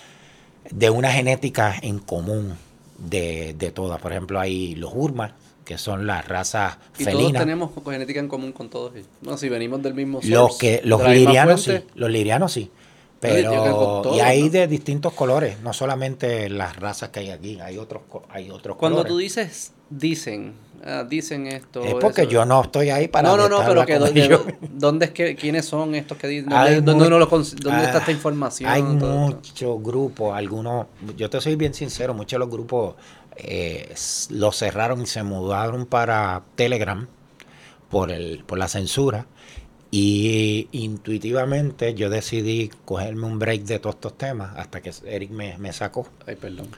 de 0.70 0.90
una 0.90 1.12
genética 1.12 1.74
en 1.80 1.98
común 1.98 2.54
de, 2.98 3.54
de 3.54 3.70
todas. 3.70 4.00
Por 4.00 4.12
ejemplo, 4.12 4.40
hay 4.40 4.74
los 4.74 4.92
Urmas, 4.94 5.32
que 5.64 5.78
son 5.78 6.06
las 6.06 6.26
razas 6.26 6.78
y 6.98 7.04
todos 7.04 7.16
felinas. 7.16 7.42
tenemos 7.42 7.70
genética 7.84 8.20
en 8.20 8.28
común 8.28 8.52
con 8.52 8.68
todos 8.70 8.94
ellos. 8.94 9.08
No, 9.22 9.36
si 9.36 9.48
venimos 9.48 9.82
del 9.82 9.94
mismo 9.94 10.20
Los 10.22 10.52
source, 10.52 10.58
que 10.58 10.86
los 10.86 11.00
la 11.02 11.08
misma 11.08 11.26
lirianos 11.26 11.62
sí, 11.62 11.72
los 11.94 12.10
lirianos 12.10 12.52
sí. 12.52 12.64
que 13.20 13.28
Pero 13.28 13.50
todos, 14.02 14.16
y 14.16 14.20
hay 14.20 14.44
¿no? 14.44 14.50
de 14.50 14.66
distintos 14.68 15.12
colores, 15.12 15.60
no 15.60 15.72
solamente 15.72 16.48
las 16.48 16.76
razas 16.76 17.08
que 17.10 17.20
hay 17.20 17.30
aquí, 17.30 17.58
hay 17.60 17.78
otros 17.78 18.02
hay 18.28 18.50
otros 18.50 18.76
Cuando 18.76 18.98
colores. 18.98 19.12
tú 19.12 19.18
dices, 19.18 19.72
dicen, 19.90 20.54
ah, 20.84 21.04
dicen 21.08 21.46
esto. 21.46 21.82
es 21.82 21.94
porque 21.94 22.22
eso. 22.22 22.30
yo 22.30 22.44
no 22.44 22.62
estoy 22.62 22.90
ahí 22.90 23.08
para 23.08 23.28
No, 23.28 23.36
no, 23.36 23.48
no, 23.48 23.64
pero 23.64 23.86
que. 23.86 23.98
¿dónde 24.70 25.06
es 25.06 25.10
que, 25.12 25.36
quiénes 25.36 25.64
son 25.64 25.94
estos 25.94 26.18
que 26.18 26.26
dicen? 26.28 26.50
¿Dónde, 26.50 26.80
dónde 26.80 27.10
lo 27.10 27.26
dónde 27.26 27.48
está 27.84 27.96
Ah, 27.96 27.98
esta 27.98 28.12
información? 28.12 28.70
Hay 28.70 28.82
muchos 28.82 29.82
grupos, 29.82 30.36
algunos, 30.36 30.86
yo 31.16 31.30
te 31.30 31.40
soy 31.40 31.56
bien 31.56 31.74
sincero, 31.74 32.14
muchos 32.14 32.32
de 32.32 32.38
los 32.38 32.50
grupos 32.50 32.94
eh, 33.36 33.94
los 34.30 34.56
cerraron 34.56 35.02
y 35.02 35.06
se 35.06 35.22
mudaron 35.22 35.86
para 35.86 36.42
Telegram 36.54 37.06
por, 37.90 38.10
el, 38.10 38.44
por 38.44 38.58
la 38.58 38.68
censura. 38.68 39.26
Y 39.90 40.68
intuitivamente 40.72 41.94
yo 41.94 42.10
decidí 42.10 42.70
cogerme 42.84 43.26
un 43.26 43.38
break 43.38 43.62
de 43.62 43.78
todos 43.78 43.94
estos 43.94 44.18
temas 44.18 44.56
hasta 44.56 44.80
que 44.80 44.92
Eric 45.06 45.30
me, 45.30 45.56
me 45.58 45.72
sacó. 45.72 46.08
Ay, 46.26 46.36
perdón. 46.36 46.68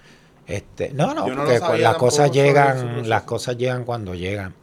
Este, 0.49 0.91
no, 0.95 1.15
no, 1.15 1.29
Yo 1.29 1.35
no 1.35 1.45
lo 1.45 1.61
porque 1.61 1.79
las 1.79 1.97
cosas 1.97 2.33
llegan, 2.33 3.09
las 3.09 3.23
cosas 3.23 3.59
llegan 3.59 3.85
cuando 3.85 4.15
llegan. 4.15 4.55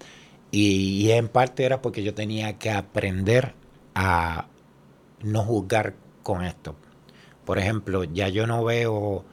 Y, 0.50 1.06
y 1.06 1.12
en 1.12 1.28
parte 1.30 1.64
era 1.64 1.82
porque 1.82 2.02
yo 2.02 2.16
tenía 2.16 2.58
que 2.58 2.72
aprender 2.72 3.54
a 3.94 4.48
no 5.22 5.44
juzgar 5.44 5.94
con 6.24 6.44
esto. 6.44 6.76
Por 7.46 7.60
ejemplo, 7.60 8.04
ya 8.04 8.28
yo 8.30 8.48
no 8.48 8.64
veo, 8.64 9.24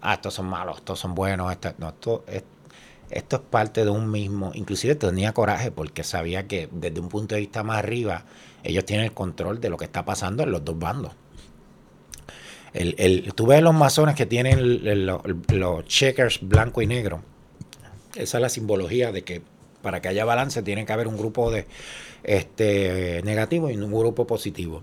ah, 0.00 0.14
estos 0.14 0.34
son 0.34 0.46
malos, 0.46 0.78
estos 0.78 1.00
son 1.00 1.16
buenos, 1.16 1.50
esto, 1.50 1.74
no, 1.78 1.88
esto, 1.88 2.24
es, 2.28 2.44
esto 3.10 3.36
es 3.36 3.42
parte 3.42 3.84
de 3.84 3.90
un 3.90 4.08
mismo. 4.08 4.52
Inclusive 4.54 4.94
tenía 4.94 5.32
coraje 5.32 5.72
porque 5.72 6.04
sabía 6.04 6.46
que 6.46 6.68
desde 6.70 7.00
un 7.00 7.08
punto 7.08 7.34
de 7.34 7.40
vista 7.40 7.64
más 7.64 7.78
arriba, 7.78 8.24
ellos 8.62 8.84
tienen 8.84 9.06
el 9.06 9.12
control 9.12 9.60
de 9.60 9.70
lo 9.70 9.76
que 9.76 9.86
está 9.86 10.04
pasando 10.04 10.44
en 10.44 10.52
los 10.52 10.64
dos 10.64 10.78
bandos. 10.78 11.12
El, 12.72 12.94
el, 12.98 13.32
tú 13.34 13.46
ves 13.46 13.62
los 13.62 13.74
masones 13.74 14.14
que 14.14 14.26
tienen 14.26 15.06
los, 15.06 15.86
checkers 15.86 16.40
blanco 16.42 16.82
y 16.82 16.86
negro. 16.86 17.22
Esa 18.14 18.38
es 18.38 18.42
la 18.42 18.48
simbología 18.48 19.12
de 19.12 19.22
que 19.22 19.42
para 19.82 20.00
que 20.00 20.08
haya 20.08 20.24
balance 20.24 20.62
tiene 20.62 20.84
que 20.84 20.92
haber 20.92 21.06
un 21.06 21.16
grupo 21.16 21.50
de 21.50 21.66
este 22.24 23.22
negativo 23.24 23.70
y 23.70 23.76
un 23.76 23.92
grupo 23.92 24.26
positivo. 24.26 24.82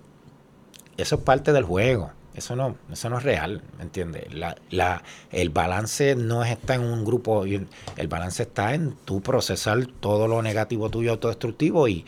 Eso 0.97 1.15
es 1.15 1.21
parte 1.21 1.51
del 1.51 1.63
juego. 1.63 2.11
Eso 2.35 2.55
no, 2.55 2.77
eso 2.91 3.09
no 3.09 3.19
es 3.19 3.23
real, 3.23 3.61
¿me 3.77 3.83
entiendes? 3.83 4.33
La, 4.33 4.55
la, 4.71 5.03
el 5.31 5.49
balance 5.49 6.15
no 6.15 6.43
está 6.43 6.75
en 6.75 6.81
un 6.81 7.05
grupo, 7.05 7.45
el 7.45 8.07
balance 8.07 8.43
está 8.43 8.73
en 8.73 8.95
tú 9.05 9.21
procesar 9.21 9.85
todo 9.85 10.27
lo 10.27 10.41
negativo 10.41 10.89
tuyo 10.89 11.11
autodestructivo 11.11 11.87
y, 11.87 12.05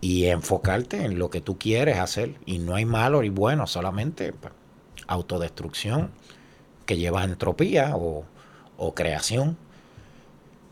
y 0.00 0.26
enfocarte 0.26 1.04
en 1.04 1.18
lo 1.18 1.30
que 1.30 1.40
tú 1.40 1.58
quieres 1.58 1.98
hacer. 1.98 2.36
Y 2.46 2.58
no 2.58 2.74
hay 2.74 2.84
malo 2.84 3.22
ni 3.22 3.28
bueno, 3.28 3.66
solamente 3.66 4.32
pues, 4.32 4.52
autodestrucción 5.06 6.10
que 6.86 6.96
lleva 6.96 7.22
a 7.22 7.24
entropía 7.24 7.94
o, 7.96 8.24
creación. 8.94 9.56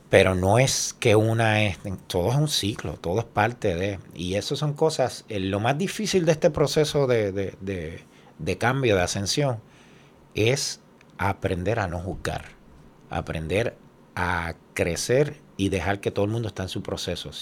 Pero 0.09 0.35
no 0.37 0.59
es 0.59 0.95
que 0.99 1.17
una 1.17 1.65
es, 1.65 1.79
todo 2.07 2.31
es 2.31 2.37
un 2.37 2.49
ciclo, 2.49 2.95
todo 2.95 3.19
es 3.19 3.25
parte 3.25 3.75
de, 3.75 3.99
y 4.15 4.35
eso 4.37 4.55
son 4.55 4.73
cosas, 4.75 5.25
eh, 5.29 5.41
lo 5.41 5.59
más 5.59 5.77
difícil 5.77 6.25
de 6.25 6.33
este 6.33 6.51
proceso 6.51 7.09
de, 7.09 8.07
cambio, 8.59 8.95
de 8.95 9.03
ascensión, 9.03 9.59
es 10.35 10.81
aprender 11.19 11.81
a 11.81 11.89
no 11.89 11.99
juzgar, 11.99 12.45
aprender 13.11 13.77
a 14.15 14.55
crecer 14.75 15.41
y 15.57 15.71
dejar 15.71 16.01
que 16.01 16.13
todo 16.13 16.25
el 16.25 16.31
mundo 16.31 16.49
está 16.49 16.63
en 16.63 16.69
su 16.69 16.83
proceso. 16.83 17.33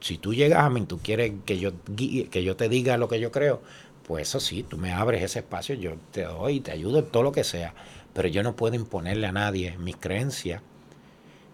Si 0.00 0.18
tú 0.18 0.34
llegas 0.34 0.64
a 0.64 0.70
mí, 0.70 0.82
tú 0.86 0.98
quieres 0.98 1.32
que 1.44 1.58
yo, 1.58 1.72
que 1.96 2.42
yo 2.44 2.56
te 2.56 2.68
diga 2.68 2.96
lo 2.96 3.08
que 3.08 3.20
yo 3.20 3.32
creo, 3.32 3.62
pues 4.06 4.28
eso 4.28 4.40
sí, 4.40 4.62
tú 4.62 4.78
me 4.78 4.92
abres 4.92 5.22
ese 5.22 5.40
espacio, 5.40 5.74
yo 5.74 5.92
te 6.12 6.22
doy 6.22 6.56
y 6.56 6.60
te 6.60 6.72
ayudo 6.72 7.00
en 7.00 7.06
todo 7.06 7.22
lo 7.22 7.32
que 7.32 7.44
sea, 7.44 7.74
pero 8.14 8.28
yo 8.28 8.42
no 8.42 8.56
puedo 8.56 8.74
imponerle 8.74 9.26
a 9.26 9.32
nadie 9.32 9.76
mis 9.78 9.96
creencias 9.96 10.62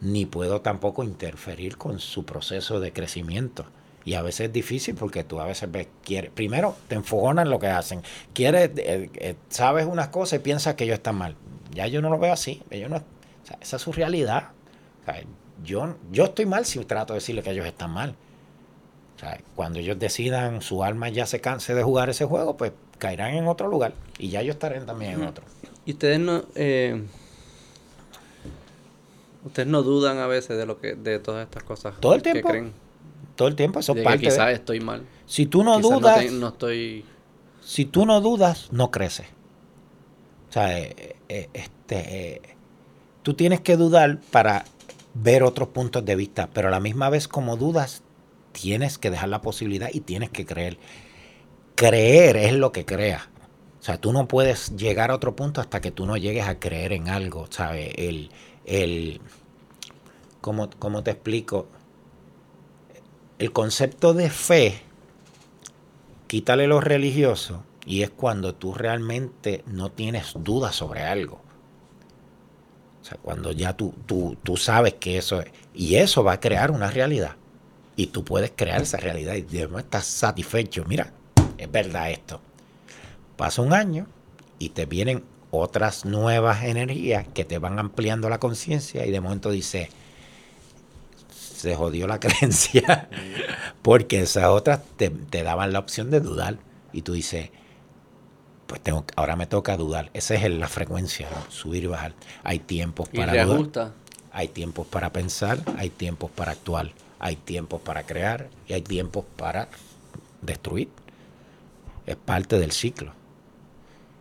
ni 0.00 0.26
puedo 0.26 0.60
tampoco 0.60 1.02
interferir 1.02 1.76
con 1.78 1.98
su 1.98 2.24
proceso 2.24 2.78
de 2.78 2.92
crecimiento. 2.92 3.64
Y 4.04 4.14
a 4.14 4.22
veces 4.22 4.48
es 4.48 4.52
difícil 4.52 4.94
porque 4.94 5.24
tú 5.24 5.40
a 5.40 5.46
veces 5.46 5.72
ves, 5.72 5.88
quieres, 6.04 6.30
primero 6.30 6.76
te 6.88 6.94
enfogonan 6.94 7.48
lo 7.48 7.58
que 7.58 7.68
hacen, 7.68 8.02
quieres, 8.34 8.70
eh, 8.76 9.10
eh, 9.14 9.34
sabes 9.48 9.86
unas 9.86 10.08
cosas 10.08 10.40
y 10.40 10.42
piensas 10.42 10.74
que 10.74 10.84
ellos 10.84 10.98
están 10.98 11.16
mal. 11.16 11.36
Ya 11.72 11.86
yo 11.86 12.02
no 12.02 12.10
lo 12.10 12.18
veo 12.18 12.32
así, 12.32 12.62
ellos 12.70 12.90
no, 12.90 13.02
esa 13.60 13.76
es 13.76 13.82
su 13.82 13.92
realidad. 13.92 14.50
Yo, 15.64 15.96
yo 16.12 16.24
estoy 16.24 16.46
mal 16.46 16.66
si 16.66 16.78
trato 16.84 17.14
de 17.14 17.20
decirle 17.20 17.42
que 17.42 17.50
ellos 17.50 17.66
están 17.66 17.90
mal. 17.90 18.14
O 19.16 19.18
sea, 19.18 19.40
cuando 19.54 19.78
ellos 19.78 19.98
decidan, 19.98 20.60
su 20.62 20.82
alma 20.84 21.08
ya 21.08 21.26
se 21.26 21.40
canse 21.40 21.74
de 21.74 21.82
jugar 21.82 22.10
ese 22.10 22.24
juego, 22.24 22.56
pues 22.56 22.72
caerán 22.98 23.34
en 23.34 23.46
otro 23.46 23.68
lugar 23.68 23.92
y 24.18 24.28
ya 24.30 24.40
ellos 24.40 24.54
estarán 24.56 24.86
también 24.86 25.12
en 25.12 25.24
otro. 25.24 25.44
Y 25.86 25.92
ustedes 25.92 26.18
no, 26.18 26.42
eh, 26.54 27.02
ustedes 29.44 29.68
no 29.68 29.82
dudan 29.82 30.18
a 30.18 30.26
veces 30.26 30.56
de 30.56 30.66
lo 30.66 30.80
que, 30.80 30.94
de 30.94 31.18
todas 31.18 31.44
estas 31.44 31.62
cosas. 31.62 31.94
Todo 32.00 32.14
el 32.14 32.22
que 32.22 32.32
tiempo. 32.32 32.48
creen. 32.50 32.72
Todo 33.36 33.48
el 33.48 33.56
tiempo, 33.56 33.80
eso 33.80 33.92
es 33.92 33.96
De 33.98 34.04
parte 34.04 34.18
de- 34.18 34.24
quizás 34.28 34.50
estoy 34.52 34.80
mal. 34.80 35.02
Si 35.26 35.46
tú 35.46 35.64
no 35.64 35.76
Quizás 35.78 35.90
dudas, 35.90 36.18
te- 36.20 36.30
no 36.30 36.48
estoy. 36.48 37.04
si 37.62 37.84
tú 37.84 38.06
no 38.06 38.20
dudas, 38.20 38.68
no 38.70 38.90
creces. 38.90 39.26
O 40.50 40.52
sea, 40.52 40.78
eh, 40.78 41.16
eh, 41.28 41.48
este, 41.52 42.34
eh, 42.36 42.42
tú 43.22 43.34
tienes 43.34 43.60
que 43.60 43.76
dudar 43.76 44.20
para 44.30 44.64
ver 45.14 45.42
otros 45.42 45.68
puntos 45.68 46.04
de 46.04 46.14
vista, 46.14 46.48
pero 46.52 46.68
a 46.68 46.70
la 46.70 46.78
misma 46.80 47.10
vez 47.10 47.26
como 47.26 47.56
dudas, 47.56 48.02
tienes 48.54 48.96
que 48.96 49.10
dejar 49.10 49.28
la 49.28 49.42
posibilidad 49.42 49.90
y 49.92 50.00
tienes 50.00 50.30
que 50.30 50.46
creer. 50.46 50.78
Creer 51.74 52.36
es 52.36 52.52
lo 52.54 52.72
que 52.72 52.86
creas. 52.86 53.28
O 53.80 53.82
sea, 53.82 54.00
tú 54.00 54.12
no 54.14 54.26
puedes 54.26 54.76
llegar 54.76 55.10
a 55.10 55.14
otro 55.14 55.36
punto 55.36 55.60
hasta 55.60 55.82
que 55.82 55.90
tú 55.90 56.06
no 56.06 56.16
llegues 56.16 56.46
a 56.46 56.58
creer 56.58 56.92
en 56.92 57.10
algo, 57.10 57.46
¿sabes? 57.50 57.92
El, 57.96 58.30
el, 58.64 59.20
¿cómo, 60.40 60.70
cómo 60.78 61.02
te 61.02 61.10
explico? 61.10 61.68
El 63.38 63.52
concepto 63.52 64.14
de 64.14 64.30
fe 64.30 64.80
quítale 66.28 66.66
lo 66.66 66.80
religioso 66.80 67.64
y 67.84 68.02
es 68.02 68.10
cuando 68.10 68.54
tú 68.54 68.72
realmente 68.72 69.62
no 69.66 69.90
tienes 69.90 70.32
dudas 70.36 70.76
sobre 70.76 71.02
algo. 71.02 71.42
O 73.02 73.04
sea, 73.04 73.18
cuando 73.20 73.52
ya 73.52 73.76
tú, 73.76 73.94
tú, 74.06 74.38
tú 74.42 74.56
sabes 74.56 74.94
que 74.94 75.18
eso 75.18 75.42
es. 75.42 75.52
Y 75.74 75.96
eso 75.96 76.24
va 76.24 76.32
a 76.32 76.40
crear 76.40 76.70
una 76.70 76.90
realidad. 76.90 77.36
Y 77.96 78.08
tú 78.08 78.24
puedes 78.24 78.52
crear 78.54 78.82
esa 78.82 78.98
realidad 78.98 79.34
y 79.34 79.42
después 79.42 79.84
estás 79.84 80.04
satisfecho. 80.04 80.84
Mira, 80.86 81.12
es 81.58 81.70
verdad 81.70 82.10
esto. 82.10 82.40
Pasa 83.36 83.62
un 83.62 83.72
año 83.72 84.06
y 84.58 84.70
te 84.70 84.86
vienen 84.86 85.24
otras 85.50 86.04
nuevas 86.04 86.64
energías 86.64 87.26
que 87.32 87.44
te 87.44 87.58
van 87.58 87.78
ampliando 87.78 88.28
la 88.28 88.38
conciencia 88.38 89.06
y 89.06 89.10
de 89.10 89.20
momento 89.20 89.50
dice 89.50 89.90
se 91.32 91.74
jodió 91.74 92.06
la 92.06 92.20
creencia 92.20 93.08
porque 93.82 94.22
esas 94.22 94.46
otras 94.46 94.80
te, 94.96 95.10
te 95.10 95.42
daban 95.42 95.72
la 95.72 95.78
opción 95.78 96.10
de 96.10 96.20
dudar 96.20 96.58
y 96.92 97.02
tú 97.02 97.12
dices 97.12 97.50
pues 98.66 98.80
tengo 98.80 99.04
ahora 99.16 99.36
me 99.36 99.46
toca 99.46 99.76
dudar 99.76 100.10
esa 100.14 100.34
es 100.34 100.50
la 100.50 100.68
frecuencia 100.68 101.28
¿no? 101.30 101.50
subir 101.50 101.84
y 101.84 101.86
bajar 101.86 102.14
hay 102.42 102.58
tiempos 102.58 103.08
Y 103.12 103.18
para 103.18 103.44
dudar 103.44 103.92
hay 104.32 104.48
tiempos 104.48 104.86
para 104.86 105.12
pensar 105.12 105.60
hay 105.78 105.90
tiempos 105.90 106.30
para 106.30 106.52
actuar 106.52 106.90
hay 107.24 107.36
tiempos 107.36 107.80
para 107.80 108.02
crear 108.04 108.48
y 108.68 108.74
hay 108.74 108.82
tiempos 108.82 109.24
para 109.36 109.68
destruir. 110.42 110.90
Es 112.04 112.16
parte 112.16 112.58
del 112.58 112.70
ciclo. 112.70 113.12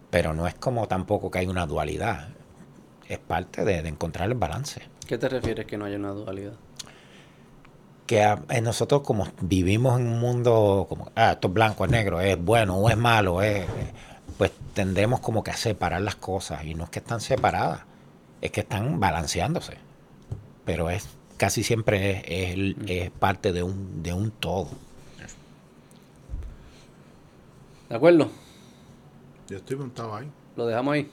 Pero 0.10 0.34
no 0.34 0.48
es 0.48 0.54
como 0.54 0.88
tampoco 0.88 1.30
que 1.30 1.40
hay 1.40 1.48
una 1.48 1.66
dualidad. 1.66 2.30
Es 3.10 3.20
parte 3.20 3.66
de, 3.66 3.82
de 3.82 3.90
encontrar 3.90 4.30
el 4.30 4.36
balance. 4.36 4.82
¿Qué 5.06 5.18
te 5.18 5.28
refieres 5.28 5.66
que 5.66 5.78
no 5.78 5.84
haya 5.86 5.98
una 5.98 6.12
dualidad? 6.12 6.54
que 8.06 8.22
a- 8.24 8.42
eh, 8.50 8.60
nosotros 8.62 9.02
como 9.02 9.28
vivimos 9.42 9.98
en 10.00 10.08
un 10.08 10.20
mundo 10.20 10.86
como, 10.90 11.12
ah, 11.16 11.32
esto 11.34 11.48
es 11.48 11.54
blanco, 11.54 11.86
es 11.86 11.92
negro, 11.92 12.20
es 12.20 12.38
bueno 12.38 12.76
o 12.76 12.90
es 12.90 12.98
malo, 12.98 13.42
es, 13.42 13.66
pues 14.38 14.52
tendremos 14.74 15.22
como 15.22 15.42
que 15.42 15.52
a 15.52 15.56
separar 15.58 16.02
las 16.02 16.16
cosas 16.16 16.66
y 16.66 16.74
no 16.76 16.84
es 16.84 16.90
que 16.90 17.00
están 17.00 17.22
separadas, 17.22 17.82
es 18.42 18.52
que 18.52 18.60
están 18.60 19.00
balanceándose, 19.00 19.78
pero 20.66 20.90
es 20.90 21.08
casi 21.44 21.62
siempre 21.62 22.12
es, 22.12 22.24
es 22.28 22.54
el- 22.54 22.76
es 22.88 23.10
parte 23.12 23.52
de 23.52 23.64
un, 23.64 24.02
de 24.02 24.14
un 24.14 24.32
todo. 24.32 24.70
¿De 27.90 27.96
acuerdo? 27.98 28.30
Yo 29.50 29.58
estoy 29.58 29.76
montado 29.76 30.16
ahí. 30.16 30.28
Lo 30.56 30.66
dejamos 30.66 30.94
ahí. 30.94 31.10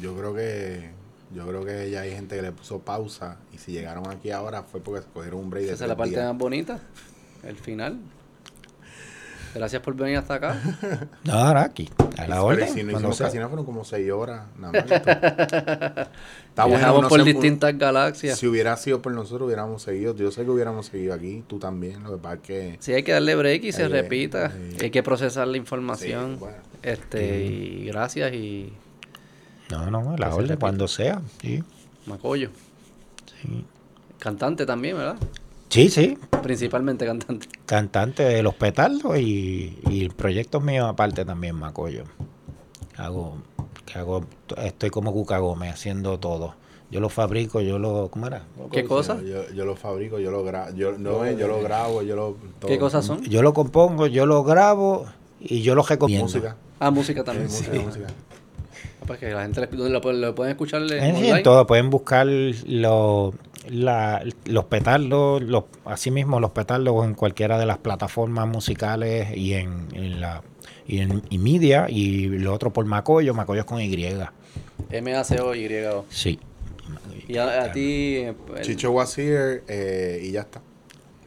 Yo 0.00 0.16
creo 0.16 0.32
que 0.32 0.90
yo 1.34 1.44
creo 1.48 1.64
que 1.64 1.90
ya 1.90 2.02
hay 2.02 2.12
gente 2.12 2.36
que 2.36 2.42
le 2.42 2.52
puso 2.52 2.78
pausa 2.78 3.38
y 3.52 3.58
si 3.58 3.72
llegaron 3.72 4.08
aquí 4.08 4.30
ahora 4.30 4.62
fue 4.62 4.80
porque 4.80 5.02
se 5.02 5.08
cogieron 5.08 5.40
un 5.40 5.50
break 5.50 5.66
de 5.66 5.72
Esa 5.72 5.84
es 5.84 5.88
la 5.88 5.96
parte 5.96 6.10
días. 6.14 6.24
más 6.28 6.38
bonita. 6.38 6.80
El 7.42 7.56
final. 7.56 7.98
Gracias 9.54 9.80
por 9.82 9.94
venir 9.94 10.16
hasta 10.18 10.34
acá. 10.34 10.60
No, 11.24 11.32
ahora 11.34 11.62
aquí, 11.62 11.88
a 12.18 12.22
la 12.22 12.26
Pero 12.36 12.44
orden. 12.44 12.68
si 12.68 12.82
no 12.82 12.90
cuando 12.92 13.08
hicimos 13.10 13.16
sea. 13.16 13.26
casi 13.28 13.36
nada, 13.38 13.48
fueron 13.48 13.64
como 13.64 13.84
seis 13.84 14.10
horas. 14.10 14.42
Nada 14.58 14.72
más. 14.72 14.84
Está 16.48 16.64
bueno. 16.64 16.78
Viajamos 16.78 17.02
no 17.02 17.08
por 17.08 17.20
sé, 17.20 17.32
distintas 17.32 17.78
galaxias. 17.78 18.38
Si 18.38 18.46
hubiera 18.46 18.76
sido 18.76 19.00
por 19.02 19.12
nosotros, 19.12 19.46
hubiéramos 19.46 19.82
seguido. 19.82 20.14
Yo 20.16 20.30
sé 20.30 20.44
que 20.44 20.50
hubiéramos 20.50 20.86
seguido 20.86 21.14
aquí. 21.14 21.44
Tú 21.46 21.58
también. 21.58 22.02
Lo 22.02 22.10
que 22.12 22.16
pasa 22.22 22.34
es 22.36 22.40
que. 22.42 22.76
Sí, 22.80 22.92
hay 22.92 23.02
que 23.02 23.12
darle 23.12 23.34
break 23.36 23.64
y 23.64 23.72
se 23.72 23.82
que- 23.82 23.88
repita. 23.88 24.50
sí. 24.50 24.76
Hay 24.82 24.90
que 24.90 25.02
procesar 25.02 25.46
la 25.46 25.54
Sí, 25.54 25.58
información. 25.58 26.38
bueno. 26.38 26.56
Este, 26.82 27.44
y 27.44 27.86
gracias 27.86 28.32
y 28.34 28.72
No, 29.70 29.90
no, 29.90 30.12
a 30.14 30.18
la 30.18 30.34
orden, 30.34 30.56
cuando 30.58 30.86
sea. 30.88 31.22
Sí, 31.40 31.62
Macoyo. 32.06 32.50
sí. 33.40 33.64
Cantante 34.18 34.66
también, 34.66 34.96
¿verdad? 34.98 35.16
Sí, 35.68 35.88
sí, 35.88 36.18
Principalmente 36.42 37.06
cantante. 37.06 37.48
cantante 37.66 38.22
de 38.22 38.42
Los 38.42 38.54
Petardos 38.54 39.18
y, 39.18 39.78
y 39.88 40.08
proyectos 40.10 40.62
míos 40.62 40.86
aparte 40.88 41.24
también, 41.24 41.56
Macoyo. 41.56 42.04
Hago, 42.96 43.38
que 43.86 43.98
hago, 43.98 44.24
estoy 44.58 44.90
como 44.90 45.12
Cuca 45.12 45.38
Gómez 45.38 45.72
haciendo 45.74 46.18
todo. 46.18 46.54
Yo 46.90 47.00
lo 47.00 47.08
fabrico, 47.08 47.60
yo 47.60 47.78
lo, 47.78 48.08
¿cómo 48.08 48.26
era? 48.28 48.42
¿Qué 48.70 48.84
cosa? 48.84 49.20
Yo, 49.22 49.48
yo 49.52 49.64
lo 49.64 49.74
fabrico, 49.74 50.18
yo 50.20 50.30
lo 50.30 50.44
grabo. 50.44 50.70
Yo, 50.76 50.92
no, 50.96 51.28
yo 51.32 51.48
lo 51.48 51.60
grabo, 51.60 52.02
yo 52.02 52.14
lo. 52.14 52.36
todo. 52.60 52.68
¿Qué 52.70 52.78
cosas 52.78 53.04
son? 53.04 53.22
Yo 53.24 53.42
lo 53.42 53.52
compongo, 53.52 54.06
yo 54.06 54.26
lo 54.26 54.44
grabo 54.44 55.06
y 55.40 55.62
yo 55.62 55.74
lo 55.74 55.82
recomiendo. 55.82 56.26
Música. 56.26 56.56
Ah, 56.78 56.90
música 56.92 57.20
Sí, 57.22 57.26
también. 57.26 57.46
música, 57.50 57.72
Sí. 57.72 57.78
música. 57.80 58.06
Ah, 58.08 59.04
pues 59.06 59.18
que 59.18 59.30
la 59.30 59.42
gente 59.42 59.68
lo, 59.72 59.88
lo- 59.88 60.12
lo 60.12 60.34
pueden 60.34 60.52
escuchar 60.52 60.82
En, 60.82 60.88
sí, 60.88 60.96
online. 60.96 61.30
en 61.38 61.42
todo, 61.42 61.66
pueden 61.66 61.90
buscar 61.90 62.26
lo- 62.28 63.34
la- 63.68 64.22
los 64.44 64.64
petardos, 64.66 65.42
los, 65.42 65.64
así 65.84 66.10
mismo 66.10 66.40
los 66.40 66.50
petardos 66.52 67.04
en 67.04 67.14
cualquiera 67.14 67.58
de 67.58 67.66
las 67.66 67.78
plataformas 67.78 68.46
musicales 68.48 69.36
y 69.36 69.54
en, 69.54 69.88
en 69.92 70.20
la 70.20 70.42
y 70.86 70.98
en 71.00 71.22
y 71.30 71.38
media 71.38 71.86
y 71.88 72.26
lo 72.26 72.52
otro 72.52 72.72
por 72.72 72.84
Macoyo, 72.84 73.32
Macoyo 73.34 73.60
es 73.60 73.66
con 73.66 73.80
Y. 73.80 73.94
M-A-C-O-Y-O. 74.90 76.04
Sí. 76.08 76.38
Y 77.28 77.36
a, 77.38 77.64
a 77.64 77.72
ti. 77.72 78.16
eh, 78.16 78.34
el- 78.56 78.62
Chicho 78.62 78.90
Wazir 78.92 79.64
eh, 79.68 80.20
y 80.22 80.32
ya 80.32 80.42
está. 80.42 80.60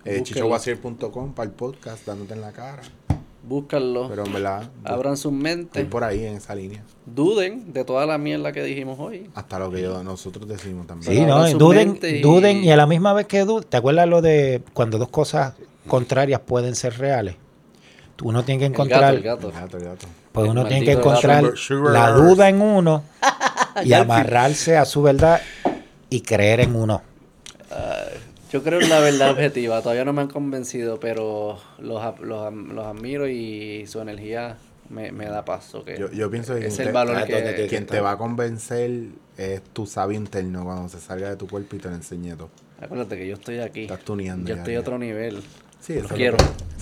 Eh, 0.05 0.19
Búsquenlo. 0.19 0.57
ChichoWazir.com 0.57 1.33
para 1.33 1.49
el 1.49 1.55
podcast, 1.55 2.05
dándote 2.05 2.33
en 2.33 2.41
la 2.41 2.51
cara. 2.51 2.81
Búscanlo. 3.47 4.09
Pero 4.09 4.25
en 4.25 4.33
verdad, 4.33 4.69
Abran 4.83 5.15
sus 5.15 5.31
estoy 5.31 5.41
mentes. 5.43 5.85
por 5.85 6.03
ahí 6.03 6.25
en 6.25 6.35
esa 6.35 6.53
línea. 6.53 6.83
Duden 7.05 7.71
de 7.71 7.85
toda 7.85 8.05
la 8.05 8.17
mierda 8.17 8.51
que 8.51 8.61
dijimos 8.63 8.99
hoy. 8.99 9.29
Hasta 9.35 9.57
lo 9.59 9.71
que 9.71 9.81
yo, 9.81 10.03
nosotros 10.03 10.47
decimos 10.49 10.85
también. 10.85 11.13
Sí, 11.13 11.25
no, 11.25 11.47
duden, 11.53 11.97
y- 12.03 12.19
duden 12.21 12.63
y 12.63 12.71
a 12.71 12.75
la 12.75 12.85
misma 12.85 13.13
vez 13.13 13.25
que 13.27 13.45
duden, 13.45 13.63
¿te 13.69 13.77
acuerdas 13.77 14.07
lo 14.09 14.21
de 14.21 14.61
cuando 14.73 14.97
dos 14.97 15.07
cosas 15.09 15.53
contrarias 15.87 16.41
pueden 16.41 16.75
ser 16.75 16.97
reales? 16.97 17.35
Uno 18.21 18.43
tiene 18.43 18.59
que 18.59 18.65
El 18.65 18.71
gato, 18.73 18.83
encontrar, 18.83 19.13
el 19.13 19.21
gato. 19.21 19.47
El 19.49 19.53
gato, 19.53 19.77
el 19.77 19.83
gato. 19.85 20.07
pues 20.33 20.45
el 20.45 20.51
uno 20.51 20.65
tiene 20.65 20.83
que 20.85 20.91
encontrar 20.93 21.43
la 21.93 22.11
duda 22.11 22.49
en 22.49 22.61
uno 22.61 23.03
y 23.85 23.93
amarrarse 23.93 24.75
a 24.75 24.83
su 24.85 25.01
verdad 25.03 25.39
y 26.09 26.19
creer 26.21 26.61
en 26.61 26.75
uno. 26.75 27.01
Yo 28.57 28.63
creo 28.63 28.81
en 28.81 28.89
la 28.89 28.99
verdad 28.99 29.29
objetiva. 29.31 29.83
Todavía 29.83 30.03
no 30.03 30.13
me 30.13 30.23
han 30.23 30.29
convencido, 30.29 30.99
pero 30.99 31.59
los, 31.77 32.19
los, 32.21 32.53
los 32.53 32.85
admiro 32.87 33.27
y 33.27 33.85
su 33.85 34.01
energía 34.01 34.57
me, 34.89 35.11
me 35.11 35.25
da 35.25 35.45
paso. 35.45 35.85
Que 35.85 35.95
Yo, 35.99 36.11
yo 36.11 36.31
pienso 36.31 36.55
que 36.55 36.65
es 36.65 36.79
el 36.79 36.91
valor 36.91 37.23
que... 37.25 37.67
quien 37.69 37.85
te 37.85 38.01
va 38.01 38.13
a 38.13 38.17
convencer 38.17 39.09
es 39.37 39.61
tu 39.73 39.85
sabio 39.85 40.17
interno 40.17 40.63
cuando 40.63 40.89
se 40.89 40.99
salga 40.99 41.29
de 41.29 41.35
tu 41.35 41.47
cuerpo 41.47 41.75
y 41.75 41.79
te 41.79 41.87
lo 41.87 41.93
enseñe 41.93 42.35
todo. 42.35 42.49
Acuérdate 42.81 43.15
que 43.15 43.27
yo 43.27 43.35
estoy 43.35 43.59
aquí. 43.59 43.81
Estás 43.81 43.99
tuneando 43.99 44.49
Yo 44.49 44.55
ya, 44.55 44.61
estoy 44.61 44.75
a 44.75 44.79
otro 44.79 44.97
nivel. 44.97 45.43
Sí, 45.79 45.93
Los 45.93 46.05
eso 46.05 46.15
quiero. 46.15 46.37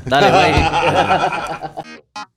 Dale, 0.06 0.32
bye. 0.32 2.26